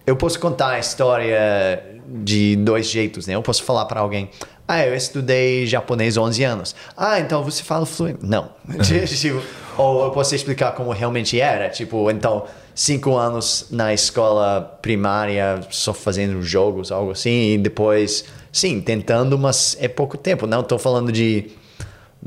eu 0.07 0.17
posso 0.17 0.39
contar 0.41 0.71
a 0.71 0.79
história 0.79 1.83
de 2.09 2.57
dois 2.57 2.89
jeitos, 2.89 3.27
né? 3.27 3.35
Eu 3.35 3.43
posso 3.43 3.63
falar 3.63 3.85
para 3.87 4.01
alguém, 4.01 4.31
ah, 4.69 4.85
eu 4.85 4.95
estudei 4.95 5.67
japonês 5.67 6.17
há 6.17 6.23
11 6.23 6.45
anos. 6.45 6.75
Ah, 6.97 7.21
então 7.21 7.45
você 7.45 7.63
fala 7.63 7.87
fluente. 7.87 8.19
Não. 8.23 8.51
tipo, 8.83 9.43
ou 9.79 10.05
eu 10.05 10.11
posso 10.11 10.35
explicar 10.35 10.73
como 10.73 10.91
realmente 10.91 11.41
era. 11.41 11.69
Tipo, 11.69 12.11
então, 12.11 12.45
cinco 12.75 13.17
anos 13.17 13.67
na 13.71 13.95
escola 13.95 14.79
primária 14.83 15.61
só 15.71 15.95
fazendo 15.95 16.43
jogos, 16.43 16.91
algo 16.91 17.13
assim, 17.13 17.53
e 17.53 17.59
depois, 17.59 18.25
sim, 18.51 18.81
tentando, 18.81 19.39
mas 19.39 19.77
é 19.81 19.87
pouco 19.87 20.17
tempo. 20.17 20.47
Não 20.47 20.61
estou 20.61 20.79
falando 20.79 21.13
de 21.13 21.51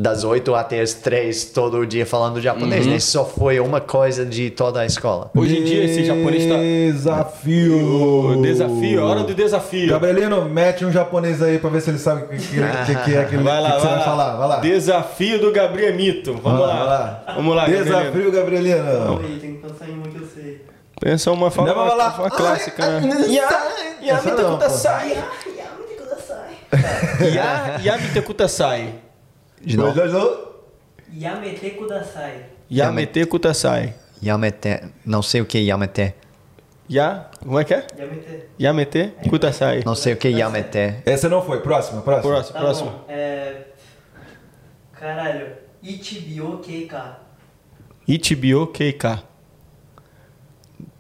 das 0.01 0.23
8 0.23 0.55
até 0.55 0.79
as 0.79 0.93
3 0.93 1.43
todo 1.51 1.85
dia 1.85 2.05
falando 2.05 2.39
japonês, 2.39 2.87
né? 2.87 2.99
Só 2.99 3.25
foi 3.25 3.59
uma 3.59 3.81
coisa 3.81 4.25
de 4.25 4.49
toda 4.49 4.79
a 4.79 4.85
escola. 4.85 5.29
Hoje 5.35 5.57
em 5.59 5.63
dia 5.65 5.83
esse 5.83 6.05
japonês 6.05 6.45
tá. 6.45 6.55
Desafio! 6.55 8.41
Desafio, 8.41 9.03
hora 9.05 9.23
do 9.23 9.35
desafio. 9.35 9.89
Gabrielino, 9.89 10.45
mete 10.45 10.85
um 10.85 10.91
japonês 10.91 11.41
aí 11.43 11.59
pra 11.59 11.69
ver 11.69 11.81
se 11.81 11.89
ele 11.89 11.99
sabe 11.99 12.23
o 12.23 12.27
que, 12.29 12.37
que, 12.37 12.45
que, 12.95 13.03
que 13.03 13.15
é 13.15 13.21
aquilo 13.23 13.43
Vai 13.43 13.61
lá, 13.61 13.71
que 13.73 13.81
você 13.81 13.87
vai 13.87 13.89
vai 13.89 13.99
lá. 13.99 14.05
falar. 14.05 14.35
Vai 14.37 14.47
lá. 14.47 14.59
Desafio 14.61 15.39
do 15.41 15.51
Gabriel 15.51 15.93
Mito. 15.93 16.33
Vamos 16.41 16.59
Vai 16.59 16.67
lá. 16.69 16.73
lá, 16.73 16.77
vai 16.77 16.87
lá. 16.87 17.33
Vamos 17.35 17.55
lá, 17.57 17.61
Gabrielino. 17.67 17.97
Desafio, 17.97 18.31
Gabrielino. 18.31 19.19
Aí, 19.19 19.39
tem 19.39 19.53
que 19.55 19.67
pensar 19.67 19.89
em 19.89 19.93
uma 19.95 20.07
que 20.07 20.15
eu 20.17 20.27
sei. 20.33 20.65
Pensa 21.01 21.29
uma 21.31 21.51
fala, 21.51 21.67
Não, 21.67 21.75
vamos 21.75 21.97
lá. 21.97 22.15
uma 22.19 22.29
clássica, 22.31 22.99
né? 23.01 23.09
Ya, 23.27 23.49
ya 24.01 24.13
Essa 24.15 24.31
mite 24.31 24.41
não, 24.41 24.57
pô. 24.57 24.65
De 29.61 29.77
novo. 29.77 29.93
dois, 29.93 30.11
dois. 30.11 30.37
Yamete 31.13 31.71
kudasai. 31.71 32.45
Ya 32.71 32.91
mete 32.91 33.25
kutasai. 33.25 33.93
Yamete. 34.23 34.81
Não 35.05 35.21
sei 35.21 35.41
o 35.41 35.45
que 35.45 35.57
é 35.57 35.61
Yamete. 35.61 36.13
Ya, 36.91 37.29
como 37.39 37.59
é 37.59 37.63
que 37.63 37.73
é? 37.73 37.87
Yamete. 37.97 38.43
Ya 38.59 38.73
mete 38.73 39.13
kutasai. 39.29 39.83
Não 39.85 39.95
sei 39.95 40.13
o 40.13 40.17
que 40.17 40.27
é 40.27 40.31
Yamete. 40.31 41.01
Essa 41.05 41.27
não 41.29 41.41
foi. 41.41 41.61
Próxima, 41.61 42.01
próxima. 42.01 42.31
Próximo, 42.31 42.53
Tá 42.53 42.59
próximo. 42.59 42.89
bom. 42.91 43.05
É... 43.07 43.61
Caralho. 44.93 45.47
Ichibio 45.81 46.59
keika. 46.59 47.17
Ichibio 48.07 48.67
keika. 48.67 49.23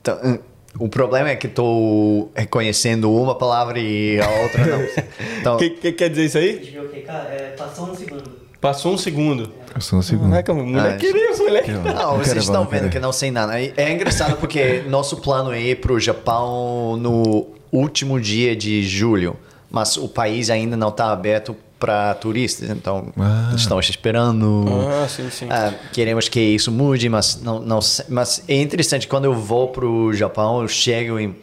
Então, 0.01 0.17
hum, 0.23 0.39
o 0.79 0.87
problema 0.89 1.29
é 1.29 1.35
que 1.35 1.47
estou 1.47 2.31
reconhecendo 2.35 3.11
uma 3.13 3.35
palavra 3.37 3.77
e 3.79 4.19
a 4.21 4.29
outra 4.41 4.65
não. 4.65 4.79
Então, 5.39 5.55
O 5.55 5.59
que, 5.59 5.69
que 5.71 5.91
quer 5.91 6.09
dizer 6.09 6.25
isso 6.25 6.37
aí? 6.37 6.61
Ichibio 6.61 6.89
keika 6.89 7.11
é... 7.13 7.55
Passou 7.57 7.89
um 7.89 7.95
segundo. 7.95 8.38
Passou 8.61 8.93
um 8.93 8.97
segundo. 8.97 9.49
Só 9.79 9.95
um 9.97 10.01
segundo. 10.01 10.29
Caraca, 10.31 10.53
moleque, 10.53 10.77
Ah, 10.79 10.97
queria, 10.97 11.37
moleque. 11.37 11.71
Não, 11.71 11.83
Não 11.83 12.11
vocês 12.17 12.27
quero, 12.29 12.39
estão 12.39 12.65
vendo 12.65 12.89
que 12.89 12.99
não 12.99 13.13
sei 13.13 13.31
nada. 13.31 13.59
É 13.59 13.71
é 13.77 13.93
engraçado 13.93 14.35
porque 14.37 14.83
nosso 14.89 15.17
plano 15.17 15.51
é 15.53 15.61
ir 15.61 15.75
para 15.79 15.93
o 15.93 15.99
Japão 15.99 16.97
no 16.97 17.47
último 17.71 18.19
dia 18.19 18.55
de 18.55 18.83
julho, 18.83 19.37
mas 19.71 19.95
o 19.95 20.09
país 20.09 20.49
ainda 20.49 20.75
não 20.75 20.89
está 20.89 21.11
aberto 21.11 21.55
para 21.79 22.13
turistas, 22.15 22.69
então 22.69 23.07
Ah. 23.17 23.53
estamos 23.55 23.87
esperando. 23.89 24.65
Ah, 25.01 25.07
sim, 25.07 25.29
sim. 25.29 25.47
Ah, 25.49 25.73
queremos 25.93 26.27
que 26.27 26.41
isso 26.41 26.69
mude, 26.71 27.07
mas 27.07 27.41
não, 27.41 27.59
não 27.61 27.79
sei- 27.79 28.05
mas 28.09 28.43
é 28.49 28.55
interessante 28.61 29.07
quando 29.07 29.23
eu 29.25 29.33
vou 29.33 29.69
para 29.69 29.85
o 29.85 30.11
Japão, 30.13 30.61
eu 30.61 30.67
chego 30.67 31.17
e 31.17 31.33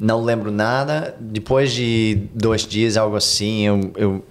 não 0.00 0.24
lembro 0.24 0.50
nada. 0.50 1.14
Depois 1.20 1.70
de 1.72 2.18
dois 2.34 2.66
dias, 2.66 2.96
algo 2.96 3.14
assim, 3.14 3.66
eu, 3.66 3.92
eu 3.96 4.24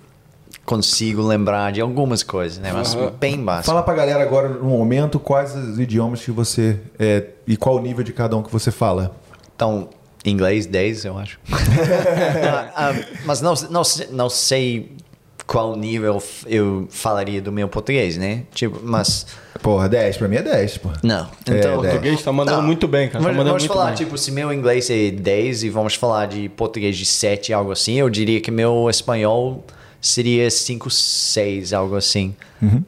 consigo 0.68 1.22
lembrar 1.26 1.72
de 1.72 1.80
algumas 1.80 2.22
coisas, 2.24 2.57
né? 2.57 2.72
Mas 2.74 2.93
Aham. 2.93 3.13
bem 3.20 3.41
básico. 3.41 3.68
Fala 3.68 3.82
pra 3.82 3.93
galera 3.93 4.22
agora, 4.22 4.49
no 4.49 4.65
momento, 4.65 5.18
quais 5.18 5.55
os 5.55 5.80
idiomas 5.80 6.22
que 6.24 6.30
você... 6.30 6.78
É, 6.99 7.24
e 7.47 7.55
qual 7.55 7.78
o 7.78 7.80
nível 7.82 8.03
de 8.03 8.11
cada 8.11 8.36
um 8.36 8.43
que 8.43 8.51
você 8.51 8.70
fala. 8.70 9.15
Então, 9.55 9.88
inglês 10.26 10.65
10, 10.65 11.05
eu 11.05 11.18
acho. 11.18 11.39
Ah, 12.45 12.72
ah, 12.76 12.93
mas 13.26 13.39
não, 13.41 13.53
não, 13.70 13.84
sei- 13.84 14.07
não 14.11 14.30
sei 14.30 14.91
qual 15.45 15.76
nível 15.78 16.22
eu 16.45 16.86
falaria 16.89 17.41
do 17.41 17.51
meu 17.51 17.70
português, 17.70 18.18
né? 18.18 18.43
Tipo, 18.53 18.80
mas. 18.84 19.26
Porra, 19.61 19.88
10. 19.88 20.18
Pra 20.18 20.28
mim 20.28 20.36
é 20.36 20.41
10, 20.43 20.78
pô. 20.80 20.89
Não. 21.01 21.28
É, 21.49 21.57
Então, 21.59 21.82
dez. 21.82 21.93
português 21.93 22.22
tá 22.22 22.32
mandando 22.34 22.61
muito 22.63 22.88
bem, 22.89 23.07
cara. 23.07 23.20
Tá 23.20 23.30
Vamos, 23.30 23.38
mandando 23.38 23.49
vamos 23.53 23.63
muito 23.63 23.74
falar, 23.74 23.86
bem. 23.88 23.95
tipo, 23.95 24.18
se 24.18 24.32
meu 24.32 24.51
inglês 24.51 24.89
é 24.89 25.11
10 25.11 25.63
e 25.63 25.70
vamos 25.70 25.95
falar 25.95 26.26
de 26.28 26.49
português 26.49 26.97
de 26.97 27.05
7, 27.05 27.53
algo 27.53 27.72
assim, 27.72 27.93
eu 27.93 28.09
diria 28.09 28.41
que 28.41 28.51
meu 28.51 28.89
espanhol 28.89 29.63
seria 30.02 30.50
5, 30.50 30.89
6, 30.89 31.74
algo 31.74 31.95
assim. 31.95 32.36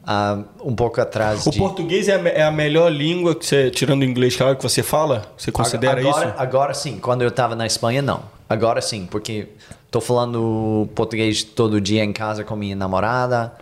Ah, 0.04 0.42
um 0.64 0.74
pouco 0.74 1.00
atrás 1.00 1.46
O 1.46 1.50
de... 1.50 1.58
português 1.58 2.08
é 2.08 2.16
a, 2.16 2.28
é 2.28 2.42
a 2.42 2.50
melhor 2.50 2.90
língua 2.90 3.34
que 3.34 3.46
você, 3.46 3.70
tirando 3.70 4.02
o 4.02 4.04
inglês, 4.04 4.34
claro, 4.36 4.56
que 4.56 4.62
você 4.62 4.82
fala? 4.82 5.32
Você 5.36 5.52
considera 5.52 6.00
agora, 6.00 6.26
isso? 6.28 6.34
Agora 6.36 6.74
sim, 6.74 6.98
quando 6.98 7.22
eu 7.22 7.30
tava 7.30 7.54
na 7.54 7.66
Espanha, 7.66 8.02
não. 8.02 8.22
Agora 8.50 8.80
sim, 8.82 9.06
porque 9.08 9.46
tô 9.92 10.00
falando 10.00 10.88
português 10.96 11.44
todo 11.44 11.80
dia 11.80 12.02
em 12.02 12.12
casa 12.12 12.42
com 12.42 12.56
minha 12.56 12.74
namorada. 12.74 13.52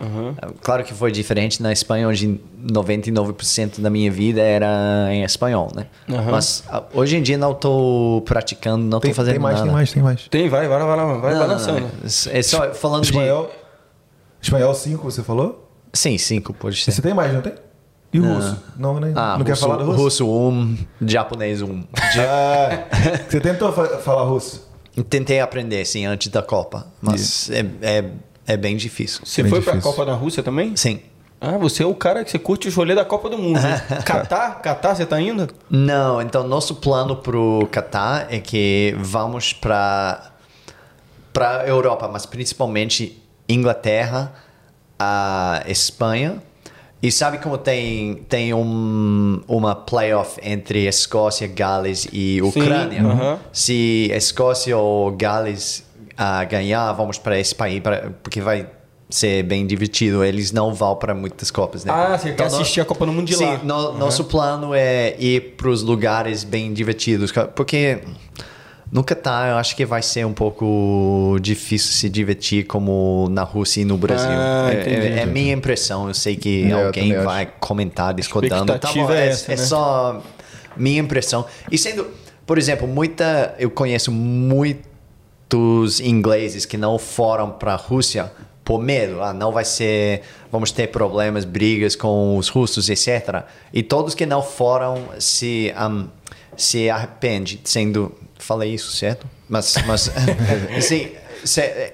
Claro 0.63 0.83
que 0.83 0.95
foi 0.95 1.11
diferente 1.11 1.61
na 1.61 1.71
Espanha, 1.71 2.07
onde 2.09 2.39
99% 2.59 3.79
da 3.81 3.89
minha 3.91 4.09
vida 4.11 4.41
era 4.41 5.07
em 5.11 5.23
espanhol, 5.23 5.69
né? 5.75 5.85
Uhum. 6.09 6.31
Mas 6.31 6.63
ah, 6.67 6.81
hoje 6.91 7.17
em 7.17 7.21
dia 7.21 7.37
não 7.37 7.53
tô 7.53 8.23
praticando, 8.25 8.83
não 8.83 8.99
Tem, 8.99 9.11
tô 9.11 9.15
fazendo 9.15 9.33
tem 9.33 9.39
mais, 9.43 9.55
nada. 9.57 9.67
tem 9.67 9.73
mais, 9.75 9.91
tem 9.93 10.03
mais. 10.03 10.27
Tem, 10.27 10.49
vai, 10.49 10.67
vai, 10.67 10.79
vai, 10.79 10.87
vai, 10.87 11.05
vai 11.05 11.33
Não, 11.33 11.39
não, 11.39 11.47
balançando. 11.47 11.81
não, 11.81 12.31
É 12.33 12.41
só 12.41 12.73
falando 12.73 13.03
Espanhol... 13.03 13.51
Espanhol 14.41 14.73
5, 14.73 15.03
você 15.03 15.21
falou? 15.21 15.69
de... 15.93 15.99
Sim, 15.99 16.17
cinco, 16.17 16.53
pode 16.53 16.81
ser. 16.81 16.91
Você 16.93 17.01
tem 17.01 17.13
mais, 17.13 17.33
não 17.33 17.41
tem? 17.41 17.53
E 18.13 18.19
o 18.19 18.33
russo? 18.33 18.57
Não, 18.77 18.99
nem, 18.99 19.11
Ah, 19.15 19.35
não 19.37 19.43
quer 19.45 19.51
russo, 19.51 19.61
falar 19.61 19.75
do 19.77 19.85
russo? 19.85 20.01
russo 20.03 20.27
um, 20.27 20.77
japonês 21.05 21.61
um. 21.61 21.83
Ah, 22.17 22.85
você 23.29 23.39
tentou 23.41 23.71
fa- 23.73 23.97
falar 23.99 24.23
russo? 24.23 24.68
Tentei 25.03 25.39
aprender, 25.39 25.85
sim, 25.85 26.05
antes 26.05 26.27
da 26.29 26.41
Copa, 26.41 26.87
mas 27.01 27.49
é, 27.49 27.65
é, 27.81 28.05
é 28.47 28.57
bem 28.57 28.75
difícil. 28.77 29.21
Você 29.25 29.43
Bem 29.43 29.49
foi 29.49 29.61
pra 29.61 29.73
difícil. 29.73 29.91
Copa 29.91 30.05
da 30.05 30.13
Rússia 30.13 30.41
também? 30.43 30.75
Sim. 30.75 31.01
Ah, 31.41 31.57
você 31.57 31.83
é 31.83 31.85
o 31.85 31.95
cara 31.95 32.23
que 32.25 32.31
você 32.31 32.37
curte 32.37 32.67
os 32.67 32.75
rolês 32.75 32.97
da 32.97 33.05
Copa 33.05 33.29
do 33.29 33.37
Mundo. 33.37 33.59
Catar? 34.03 34.61
Catar, 34.61 34.95
você 34.95 35.05
tá 35.05 35.21
indo? 35.21 35.47
Não, 35.69 36.21
então 36.21 36.45
nosso 36.45 36.75
plano 36.75 37.15
pro 37.15 37.67
Catar 37.71 38.27
é 38.29 38.39
que 38.39 38.93
vamos 38.99 39.53
para 39.53 40.31
para 41.31 41.65
Europa, 41.67 42.09
mas 42.11 42.25
principalmente 42.25 43.21
Inglaterra, 43.47 44.33
a 44.97 45.63
Espanha. 45.67 46.41
E 47.01 47.11
sabe 47.11 47.37
como 47.37 47.57
tem 47.57 48.15
tem 48.27 48.53
um, 48.53 49.41
uma 49.47 49.73
playoff 49.73 50.39
entre 50.43 50.85
Escócia, 50.85 51.47
Gales 51.47 52.07
e 52.11 52.41
Ucrânia? 52.41 53.01
aham. 53.03 53.39
Se 53.53 54.11
Escócia 54.13 54.77
ou 54.77 55.11
Gales 55.11 55.85
ah, 56.17 56.43
ganhar, 56.43 56.91
vamos 56.93 57.17
para 57.17 57.39
esse 57.39 57.55
país 57.55 57.79
pra, 57.79 58.11
porque 58.21 58.41
vai 58.41 58.67
ser 59.09 59.43
bem 59.43 59.65
divertido. 59.65 60.23
Eles 60.25 60.51
não 60.51 60.73
vão 60.73 60.93
para 60.97 61.15
muitas 61.15 61.49
copas, 61.49 61.85
né? 61.85 61.91
Ah, 61.95 62.17
você 62.17 62.33
quer 62.33 62.49
no- 62.51 62.55
assistir 62.57 62.81
a 62.81 62.85
Copa 62.85 63.05
do 63.05 63.13
Mundo 63.13 63.27
de 63.27 63.35
Sim, 63.35 63.45
lá. 63.45 63.59
no- 63.63 63.97
nosso 63.97 64.25
plano 64.25 64.73
é 64.73 65.15
ir 65.17 65.55
para 65.55 65.69
os 65.69 65.81
lugares 65.81 66.43
bem 66.43 66.73
divertidos, 66.73 67.31
porque 67.55 67.99
no 68.91 69.03
Catar 69.03 69.49
eu 69.51 69.57
acho 69.57 69.75
que 69.75 69.85
vai 69.85 70.01
ser 70.01 70.25
um 70.25 70.33
pouco 70.33 71.37
difícil 71.41 71.91
se 71.91 72.09
divertir 72.09 72.65
como 72.65 73.27
na 73.29 73.43
Rússia 73.43 73.81
e 73.81 73.85
no 73.85 73.97
Brasil. 73.97 74.29
Ah, 74.31 74.69
é, 74.73 74.93
é- 74.93 75.19
é 75.19 75.25
minha 75.25 75.53
impressão. 75.53 76.07
Eu 76.07 76.13
sei 76.13 76.35
que 76.35 76.65
É, 76.65 76.71
eu 76.73 76.85
alguém 76.87 77.15
vai 77.21 77.51
comentar 77.59 78.13
discordando. 78.13 78.77
Tá 78.79 78.91
bom, 78.91 79.11
é 79.11 79.25
é, 79.25 79.27
essa, 79.29 79.51
é 79.53 79.55
né? 79.55 79.63
só 79.63 80.23
minha 80.75 80.99
impressão. 80.99 81.45
E 81.71 81.77
sendo, 81.77 82.07
por 82.45 82.57
exemplo, 82.57 82.87
muita 82.87 83.55
eu 83.59 83.69
conheço 83.69 84.11
muitos 84.11 85.99
ingleses 85.99 86.65
que 86.65 86.77
não 86.77 86.97
foram 86.97 87.51
para 87.51 87.73
a 87.73 87.77
Rússia 87.77 88.31
por 88.63 88.79
medo, 88.79 89.21
ah, 89.23 89.33
não 89.33 89.51
vai 89.51 89.65
ser, 89.65 90.21
vamos 90.51 90.71
ter 90.71 90.87
problemas, 90.87 91.43
brigas 91.43 91.95
com 91.95 92.37
os 92.37 92.49
russos, 92.49 92.87
etc. 92.87 93.43
E 93.73 93.81
todos 93.81 94.13
que 94.13 94.27
não 94.27 94.43
foram 94.43 95.05
se 95.17 95.73
um, 95.89 96.07
se 96.55 96.87
arrepende, 96.87 97.59
sendo, 97.63 98.13
falei 98.39 98.73
isso 98.73 98.91
certo? 98.91 99.27
Mas, 99.47 99.75
mas 99.85 100.11
assim, 100.77 101.11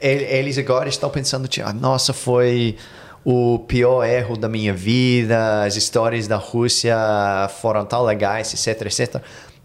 ele- 0.02 0.24
eles 0.26 0.58
agora 0.58 0.88
estão 0.88 1.10
pensando, 1.10 1.48
tipo, 1.48 1.68
ah, 1.68 1.74
nossa, 1.74 2.14
foi 2.14 2.78
o 3.24 3.60
pior 3.60 4.04
erro 4.06 4.38
da 4.38 4.48
minha 4.48 4.74
vida, 4.74 5.64
as 5.64 5.76
histórias 5.76 6.28
da 6.28 6.36
Rússia 6.38 6.96
foram 7.60 7.84
tão 7.86 8.04
legais, 8.04 8.54
etc, 8.54 8.82
etc. 8.86 9.22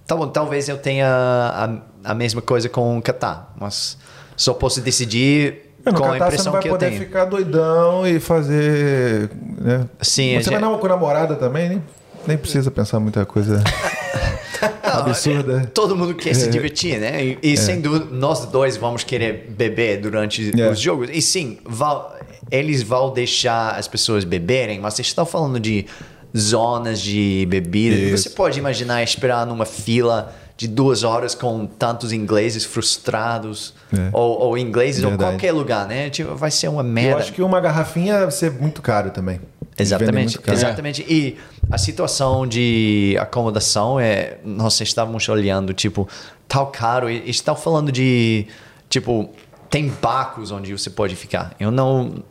Tá 0.06 0.16
bom, 0.16 0.26
talvez 0.26 0.68
eu 0.68 0.78
tenha 0.78 1.06
a, 1.06 2.10
a 2.10 2.14
mesma 2.14 2.40
coisa 2.42 2.68
com 2.68 2.96
o 2.98 3.02
Catar, 3.02 3.52
mas 3.60 3.96
só 4.36 4.54
posso 4.54 4.80
decidir 4.80 5.70
É, 5.84 5.92
no 5.92 5.98
com 5.98 6.04
a 6.04 6.18
Catar 6.18 6.18
você 6.18 6.20
não 6.20 6.26
impressão 6.26 6.52
vai 6.52 6.62
que 6.62 6.68
eu 6.68 6.72
poder 6.72 6.88
tenho. 6.88 7.00
ficar 7.00 7.24
doidão 7.26 8.06
e 8.06 8.18
fazer. 8.18 9.30
Né? 9.60 9.86
Sim, 10.00 10.36
a 10.36 10.42
Você 10.42 10.50
vai 10.50 10.58
não, 10.58 10.78
com 10.78 10.88
namorada 10.88 11.36
também, 11.36 11.68
nem, 11.68 11.82
nem 12.26 12.38
precisa 12.38 12.70
pensar 12.70 12.98
muita 12.98 13.24
coisa 13.26 13.62
absurda. 14.82 15.70
Todo 15.74 15.96
mundo 15.96 16.14
quer 16.14 16.34
se 16.34 16.48
divertir, 16.48 16.98
né? 16.98 17.24
E, 17.24 17.38
e 17.42 17.56
sem 17.56 17.80
dúvida, 17.80 18.06
nós 18.11 18.46
dois 18.46 18.76
vamos 18.76 19.04
querer 19.04 19.46
beber 19.56 20.00
durante 20.00 20.52
É. 20.61 20.70
os 20.70 20.78
jogos. 20.80 21.08
E 21.12 21.20
sim, 21.22 21.58
eles 22.50 22.82
vão 22.82 23.12
deixar 23.12 23.76
as 23.78 23.86
pessoas 23.88 24.24
beberem, 24.24 24.78
mas 24.80 24.94
vocês 24.94 25.08
estão 25.08 25.24
falando 25.26 25.58
de 25.61 25.86
zonas 26.36 27.00
de 27.00 27.46
bebida. 27.48 27.96
Isso. 27.96 28.18
Você 28.24 28.30
pode 28.30 28.58
imaginar 28.58 29.02
esperar 29.02 29.46
numa 29.46 29.64
fila 29.66 30.32
de 30.56 30.68
duas 30.68 31.04
horas 31.04 31.34
com 31.34 31.64
tantos 31.66 32.12
ingleses 32.12 32.64
frustrados, 32.66 33.72
É. 33.92 34.11
ou, 34.12 34.38
ou 34.40 34.58
ingleses, 34.58 35.02
ou 35.02 35.11
Verdade. 35.11 35.32
qualquer 35.32 35.52
lugar, 35.52 35.88
né? 35.88 36.11
Tipo, 36.11 36.34
vai 36.36 36.50
ser 36.50 36.68
uma 36.68 36.82
Eu 36.82 36.84
merda. 36.84 37.16
acho 37.22 37.32
que 37.32 37.40
uma 37.42 37.58
garrafinha 37.61 38.20
vai 38.20 38.30
ser 38.30 38.50
muito 38.52 38.82
caro 38.82 39.11
também. 39.11 39.40
Exatamente, 39.80 40.38
exatamente. 40.46 41.06
E 41.08 41.38
a 41.70 41.78
situação 41.78 42.46
de 42.46 43.16
acomodação 43.18 43.98
é, 43.98 44.38
nós 44.44 44.80
estávamos 44.80 45.28
olhando, 45.28 45.72
tipo, 45.72 46.08
tal 46.48 46.66
caro, 46.68 47.08
e 47.08 47.28
estão 47.30 47.54
falando 47.56 47.92
de, 47.92 48.46
tipo, 48.88 49.30
tem 49.70 49.88
barcos 50.02 50.50
onde 50.50 50.72
você 50.72 50.90
pode 50.90 51.14
ficar. 51.14 51.54
Eu 51.58 51.70
não 51.70 52.22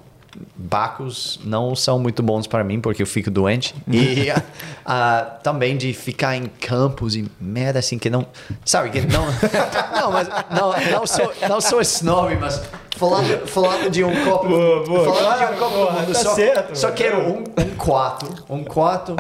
barcos 0.55 1.39
não 1.43 1.75
são 1.75 1.97
muito 1.97 2.21
bons 2.21 2.45
para 2.45 2.63
mim 2.63 2.79
porque 2.79 3.01
eu 3.01 3.07
fico 3.07 3.31
doente 3.31 3.73
e 3.89 4.29
ah, 4.29 4.43
ah, 4.85 5.21
também 5.43 5.75
de 5.75 5.91
ficar 5.91 6.35
em 6.35 6.45
campos 6.45 7.15
e 7.15 7.29
merda 7.41 7.79
assim 7.79 7.97
que 7.97 8.09
não 8.09 8.25
sabe 8.63 8.89
que 8.91 9.01
não 9.01 9.25
não 9.95 10.11
mas 10.11 10.29
não 10.51 10.91
não 10.91 11.07
sou 11.07 11.33
não 11.49 11.59
sou 11.59 11.81
snob 11.81 12.35
mas 12.37 12.61
falando, 12.99 13.47
falando 13.47 13.89
de 13.89 14.03
um 14.03 14.25
copo. 14.25 14.47
Boa, 14.49 14.83
boa. 14.83 15.05
falando 15.05 15.37
Claro, 15.37 15.47
de 15.47 15.53
um 15.53 15.57
copo 15.63 15.77
do 15.85 15.91
mundo, 15.93 16.13
tá 16.13 16.19
só, 16.19 16.35
certo, 16.35 16.75
só 16.75 16.87
mano. 16.87 16.97
quero 16.97 17.17
um, 17.21 17.43
um 17.57 17.75
quarto. 17.77 18.43
Um 18.49 18.63
quarto 18.63 19.15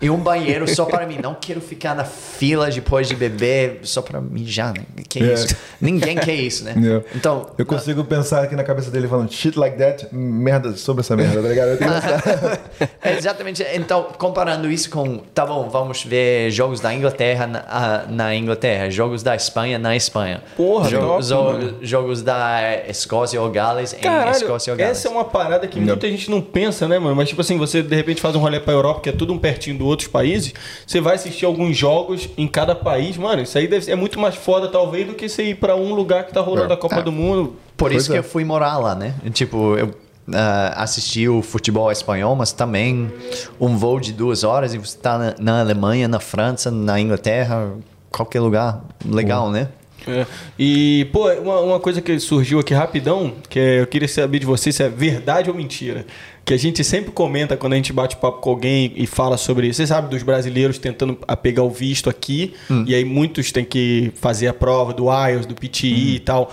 e 0.00 0.08
um 0.08 0.16
banheiro 0.18 0.68
só 0.72 0.84
para 0.84 1.04
mim. 1.06 1.18
Não 1.22 1.34
quero 1.34 1.60
ficar 1.60 1.94
na 1.94 2.04
fila 2.04 2.70
depois 2.70 3.08
de 3.08 3.16
beber 3.16 3.80
só 3.82 4.00
para 4.00 4.20
mijar, 4.20 4.72
né? 4.74 4.84
Que 5.08 5.18
É. 5.22 5.32
isso? 5.34 5.48
Ninguém 5.80 6.16
quer 6.16 6.34
isso, 6.34 6.64
né? 6.64 6.74
Eu- 6.80 7.04
Então. 7.14 7.50
Eu 7.58 7.66
consigo 7.66 8.04
pensar 8.04 8.44
aqui 8.44 8.54
na 8.54 8.62
cabeça 8.62 8.90
dele 8.90 9.08
falando 9.08 9.32
shit 9.32 9.58
like 9.58 9.76
that, 9.76 10.06
merda 10.12 10.76
sobre 10.76 11.00
essa 11.00 11.16
merda, 11.16 11.42
tá 11.42 11.48
ligado? 11.48 11.68
Eu 11.70 11.78
tenho 11.78 11.92
essa- 11.92 12.60
É 13.02 13.16
exatamente. 13.16 13.64
Então, 13.74 14.06
comparando 14.18 14.70
isso 14.70 14.88
com. 14.90 15.18
Tá 15.34 15.44
bom, 15.44 15.68
vamos 15.68 16.04
ver 16.04 16.50
jogos 16.50 16.80
da 16.80 16.92
Inglaterra 16.94 17.46
na, 17.46 18.04
na 18.08 18.34
Inglaterra, 18.34 18.88
jogos 18.90 19.22
da 19.22 19.34
Espanha 19.34 19.78
na 19.78 19.96
Espanha. 19.96 20.42
Porra, 20.56 20.88
Jo- 20.88 21.18
top, 21.20 21.76
jogos 21.82 22.22
da 22.22 22.60
Escócia 22.88 23.15
ou 23.40 23.50
Gales 23.50 23.92
em 23.94 23.98
Caralho, 23.98 24.30
Escócia 24.36 24.72
ou 24.72 24.76
Gales. 24.76 24.98
essa 24.98 25.08
é 25.08 25.10
uma 25.10 25.24
parada 25.24 25.66
que 25.66 25.78
muita 25.80 26.08
gente 26.08 26.30
não 26.30 26.40
pensa, 26.40 26.86
né, 26.88 26.98
mano? 26.98 27.14
Mas, 27.16 27.28
tipo 27.28 27.40
assim, 27.40 27.56
você 27.58 27.82
de 27.82 27.94
repente 27.96 28.20
faz 28.20 28.34
um 28.36 28.38
rolê 28.38 28.60
pra 28.60 28.72
Europa, 28.72 29.00
que 29.00 29.08
é 29.08 29.12
tudo 29.12 29.32
um 29.32 29.38
pertinho 29.38 29.78
do 29.78 29.86
outros 29.86 30.08
países, 30.08 30.52
você 30.86 31.00
vai 31.00 31.14
assistir 31.16 31.44
alguns 31.44 31.76
jogos 31.76 32.28
em 32.36 32.46
cada 32.46 32.74
país, 32.74 33.16
mano. 33.16 33.42
Isso 33.42 33.56
aí 33.58 33.66
deve 33.66 33.84
ser- 33.84 33.92
é 33.92 33.96
muito 33.96 34.18
mais 34.20 34.34
foda, 34.34 34.68
talvez, 34.68 35.06
do 35.06 35.14
que 35.14 35.28
você 35.28 35.44
ir 35.44 35.54
pra 35.56 35.74
um 35.76 35.94
lugar 35.94 36.24
que 36.26 36.32
tá 36.32 36.40
rolando 36.40 36.72
É. 36.72 36.74
a 36.74 36.78
Copa 36.78 37.02
do 37.02 37.12
Mundo. 37.12 37.56
Por 37.76 37.90
Pois 37.90 38.02
isso 38.02 38.10
que 38.10 38.16
é. 38.16 38.20
eu 38.20 38.24
fui 38.24 38.44
morar 38.44 38.78
lá, 38.78 38.94
né? 38.94 39.14
Tipo, 39.32 39.76
eu 39.76 39.94
ah, 40.34 40.74
assisti 40.82 41.28
o 41.28 41.40
futebol 41.42 41.90
espanhol, 41.92 42.34
mas 42.34 42.50
também 42.52 43.12
um 43.60 43.76
voo 43.76 44.00
de 44.00 44.12
duas 44.12 44.42
horas 44.44 44.74
e 44.74 44.78
você 44.78 44.96
tá 44.98 45.16
na, 45.18 45.34
na 45.38 45.60
Alemanha, 45.60 46.08
na 46.08 46.18
França, 46.18 46.70
na 46.70 46.98
Inglaterra, 47.00 47.72
qualquer 48.10 48.40
lugar. 48.40 48.82
Legal, 49.04 49.50
né? 49.50 49.68
É. 50.06 50.24
E, 50.58 51.06
pô, 51.12 51.28
uma, 51.32 51.60
uma 51.60 51.80
coisa 51.80 52.00
que 52.00 52.18
surgiu 52.20 52.58
aqui 52.60 52.72
rapidão, 52.72 53.34
que 53.48 53.58
é- 53.58 53.80
eu 53.80 53.86
queria 53.86 54.06
saber 54.08 54.38
de 54.38 54.46
você 54.46 54.70
se 54.72 54.82
é 54.82 54.88
verdade 54.88 55.50
ou 55.50 55.56
mentira. 55.56 56.06
Que 56.44 56.54
a 56.54 56.56
gente 56.56 56.84
sempre 56.84 57.10
comenta 57.10 57.56
quando 57.56 57.72
a 57.72 57.76
gente 57.76 57.92
bate 57.92 58.16
papo 58.16 58.40
com 58.40 58.50
alguém 58.50 58.92
e 58.94 59.04
fala 59.04 59.36
sobre. 59.36 59.72
Você 59.72 59.84
sabe 59.84 60.08
dos 60.08 60.22
brasileiros 60.22 60.78
tentando 60.78 61.18
pegar 61.42 61.64
o 61.64 61.70
visto 61.70 62.08
aqui, 62.08 62.54
e 62.86 62.94
aí 62.94 63.04
muitos 63.04 63.50
têm 63.50 63.64
que 63.64 64.12
fazer 64.14 64.46
a 64.46 64.54
prova 64.54 64.92
do 64.92 65.06
IELTS, 65.10 65.46
do 65.46 65.54
PTI 65.56 66.14
e 66.16 66.20
tal. 66.20 66.52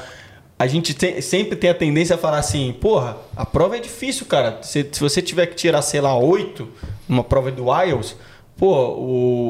A 0.58 0.66
gente 0.66 0.96
tem- 0.96 1.22
sempre 1.22 1.56
tem 1.56 1.70
a 1.70 1.74
tendência 1.76 2.16
a 2.16 2.18
falar 2.18 2.40
assim, 2.40 2.74
porra, 2.82 3.18
a 3.36 3.46
prova 3.46 3.76
é 3.78 3.80
difícil, 3.80 4.26
cara. 4.26 4.60
Se, 4.64 4.88
se 4.92 5.00
você 5.00 5.22
tiver 5.22 5.46
que 5.46 5.56
tirar, 5.56 5.82
sei 5.84 6.02
lá, 6.02 6.18
oito 6.18 6.68
numa 7.08 7.24
prova 7.24 7.52
do 7.52 7.66
IELTS, 7.72 8.16
pô, 8.58 8.74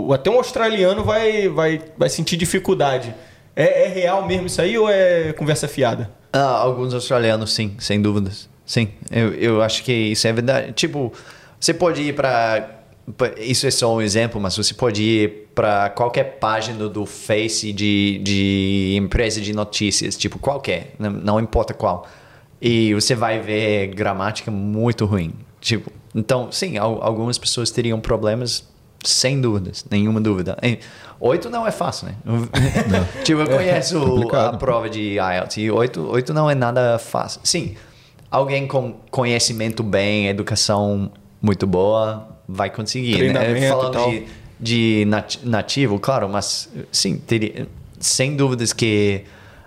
o- 0.08 0.14
até 0.14 0.30
um 0.30 0.36
australiano 0.38 1.06
vai, 1.06 1.48
vai, 1.48 1.80
vai 1.98 2.10
sentir 2.10 2.36
dificuldade. 2.36 3.14
É, 3.56 3.86
é 3.86 3.88
real 3.88 4.26
mesmo 4.26 4.48
isso 4.48 4.62
aí 4.62 4.78
ou 4.78 4.90
é 4.90 5.34
conversa 5.34 5.68
fiada? 5.68 6.10
Ah, 6.32 6.58
alguns 6.58 6.94
australianos, 6.94 7.54
sim, 7.54 7.76
sem 7.80 8.02
dúvidas. 8.02 8.50
Sim, 8.66 8.90
eu, 9.12 9.34
eu 9.36 9.62
acho 9.62 9.84
que 9.84 9.92
isso 9.92 10.28
é 10.28 10.34
verdade. 10.34 10.72
Tipo, 10.74 11.12
você 11.60 11.74
pode 11.74 12.02
ir 12.02 12.16
para. 12.16 12.80
Isso 13.38 13.68
é 13.68 13.72
só 13.72 13.94
um 13.96 14.02
exemplo, 14.02 14.40
mas 14.40 14.56
você 14.56 14.74
pode 14.74 15.04
ir 15.04 15.50
para 15.54 15.90
qualquer 15.90 16.38
página 16.40 16.88
do 16.88 17.06
Face 17.06 17.72
de, 17.74 18.20
de 18.24 18.96
empresa 18.98 19.42
de 19.42 19.54
notícias, 19.54 20.16
tipo 20.16 20.40
qualquer, 20.40 20.96
não, 20.98 21.40
importa 21.40 21.74
qual. 21.74 22.08
E 22.62 22.94
você 22.94 23.14
vai 23.14 23.40
ver 23.42 23.88
gramática 23.88 24.50
muito 24.50 25.06
ruim. 25.06 25.34
Tipo, 25.60 25.92
então, 26.16 26.50
sim, 26.50 26.78
al- 26.78 27.04
algumas 27.04 27.38
pessoas 27.38 27.70
teriam 27.72 28.00
problemas, 28.00 28.66
sem 29.04 29.40
dúvidas, 29.42 29.86
nenhuma 29.90 30.20
dúvida. 30.22 30.58
Oito 31.20 31.50
não 31.50 31.66
é 31.66 31.72
fácil, 31.72 32.08
né? 32.08 32.16
tipo, 33.24 33.42
eu 33.42 33.48
conheço 33.48 33.98
a 33.98 34.06
complicado. 34.06 34.58
prova 34.58 34.90
de 34.90 35.18
IELTS 35.18 35.58
e 35.58 35.72
oito, 35.72 36.08
oito 36.12 36.34
não 36.34 36.50
é 36.50 36.56
nada 36.56 36.98
fácil. 37.00 37.40
Sim, 37.44 37.76
alguém 38.30 38.68
com 38.68 38.94
conhecimento 39.10 39.82
bem, 39.84 40.28
educação 40.28 41.12
muito 41.42 41.66
boa, 41.68 42.28
vai 42.48 42.70
conseguir. 42.70 43.32
Né? 43.34 43.70
Falando 43.70 44.10
de, 44.10 44.26
de 44.60 45.06
nat- 45.06 45.40
nativo, 45.44 46.00
claro, 46.00 46.28
mas 46.28 46.70
sim, 46.92 47.18
teria, 47.18 47.68
sem 48.00 48.36
dúvidas 48.36 48.74
que 48.74 49.24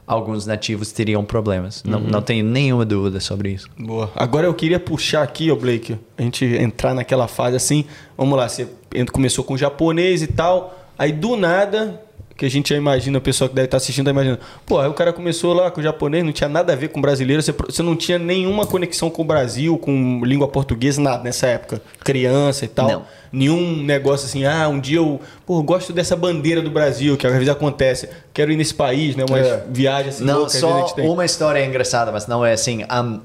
alguns 0.06 0.46
nativos 0.46 0.92
teriam 0.92 1.24
problemas. 1.24 1.82
Não, 1.84 1.98
Uhum. 2.00 2.06
não 2.08 2.22
tenho 2.22 2.44
nenhuma 2.44 2.84
dúvida 2.84 3.18
sobre 3.20 3.50
isso. 3.50 3.68
Boa. 3.78 4.10
Agora 4.14 4.46
eu 4.46 4.54
queria 4.54 4.78
puxar 4.78 5.22
aqui, 5.22 5.50
ô 5.50 5.56
Blake, 5.56 5.98
a 6.16 6.22
gente 6.22 6.44
entrar 6.44 6.94
naquela 6.94 7.26
fase 7.26 7.56
assim. 7.56 7.84
Vamos 8.16 8.36
lá, 8.38 8.48
você 8.48 8.68
começou 9.12 9.42
com 9.44 9.56
japonês 9.56 10.22
e 10.22 10.26
tal, 10.28 10.78
aí 10.98 11.10
do 11.12 11.36
nada, 11.36 12.00
que 12.36 12.44
a 12.44 12.50
gente 12.50 12.68
já 12.68 12.76
imagina, 12.76 13.16
o 13.16 13.20
pessoal 13.20 13.48
que 13.48 13.54
deve 13.54 13.64
estar 13.66 13.78
assistindo 13.78 14.04
tá 14.04 14.10
imaginando, 14.10 14.40
pô, 14.66 14.78
aí 14.78 14.88
o 14.88 14.92
cara 14.92 15.12
começou 15.12 15.54
lá 15.54 15.70
com 15.70 15.80
japonês, 15.80 16.22
não 16.24 16.32
tinha 16.32 16.48
nada 16.48 16.72
a 16.72 16.76
ver 16.76 16.88
com 16.88 17.00
brasileiro, 17.00 17.42
você, 17.42 17.52
você 17.52 17.82
não 17.82 17.96
tinha 17.96 18.18
nenhuma 18.18 18.66
conexão 18.66 19.08
com 19.08 19.22
o 19.22 19.24
Brasil, 19.24 19.78
com 19.78 20.20
língua 20.24 20.46
portuguesa, 20.46 21.00
nada 21.00 21.22
nessa 21.24 21.46
época, 21.46 21.80
criança 22.04 22.64
e 22.64 22.68
tal. 22.68 22.88
Não. 22.88 23.02
Nenhum 23.32 23.82
negócio 23.82 24.26
assim, 24.26 24.44
ah, 24.44 24.68
um 24.68 24.78
dia 24.78 24.98
eu 24.98 25.20
pô, 25.46 25.58
eu 25.58 25.62
gosto 25.62 25.92
dessa 25.92 26.14
bandeira 26.14 26.60
do 26.60 26.70
Brasil, 26.70 27.16
que 27.16 27.26
às 27.26 27.32
vezes 27.32 27.48
acontece, 27.48 28.08
quero 28.34 28.52
ir 28.52 28.56
nesse 28.56 28.74
país, 28.74 29.16
né? 29.16 29.24
Uma 29.28 29.38
É. 29.38 29.64
viagem 29.70 30.10
assim, 30.10 30.24
Não, 30.24 30.38
louca, 30.40 30.50
só 30.50 30.80
gente 30.80 30.94
tem. 30.94 31.08
uma 31.08 31.24
história 31.24 31.64
engraçada, 31.64 32.12
mas 32.12 32.26
não 32.26 32.44
é 32.44 32.52
assim. 32.52 32.84
Um, 32.84 33.20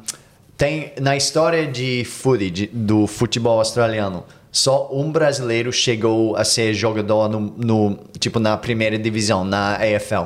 tem 0.57 0.93
na 1.01 1.17
história 1.17 1.65
de 1.67 2.03
footy, 2.05 2.49
de- 2.49 2.67
do 2.67 3.07
futebol 3.07 3.57
australiano, 3.59 4.23
só 4.51 4.89
um 4.91 5.11
brasileiro 5.11 5.71
chegou 5.71 6.35
a 6.35 6.43
ser 6.43 6.73
jogador 6.73 7.29
no, 7.29 7.39
no- 7.57 7.99
tipo 8.19 8.39
na 8.39 8.57
primeira 8.57 8.97
divisão, 8.99 9.43
na 9.45 9.75
AFL. 9.75 10.25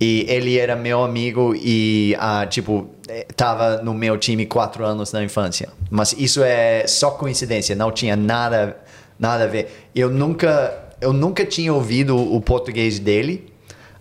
E 0.00 0.26
ele 0.28 0.58
era 0.58 0.74
meu 0.74 1.04
amigo 1.04 1.54
e 1.56 2.16
ah, 2.18 2.44
tipo 2.46 2.90
eh, 3.08 3.26
tava 3.36 3.76
no 3.82 3.94
meu 3.94 4.18
time 4.18 4.44
quatro 4.44 4.84
anos 4.84 5.12
na 5.12 5.22
infância. 5.22 5.68
Mas 5.88 6.12
isso 6.18 6.42
é 6.42 6.84
só 6.86 7.12
coincidência, 7.12 7.76
não 7.76 7.92
tinha 7.92 8.16
nada 8.16 8.76
nada 9.18 9.44
a 9.44 9.46
ver. 9.46 9.88
Eu 9.94 10.10
nunca 10.10 10.80
eu 11.00 11.12
nunca 11.12 11.44
tinha 11.46 11.72
ouvido 11.72 12.16
o 12.16 12.40
português 12.40 12.98
dele 12.98 13.46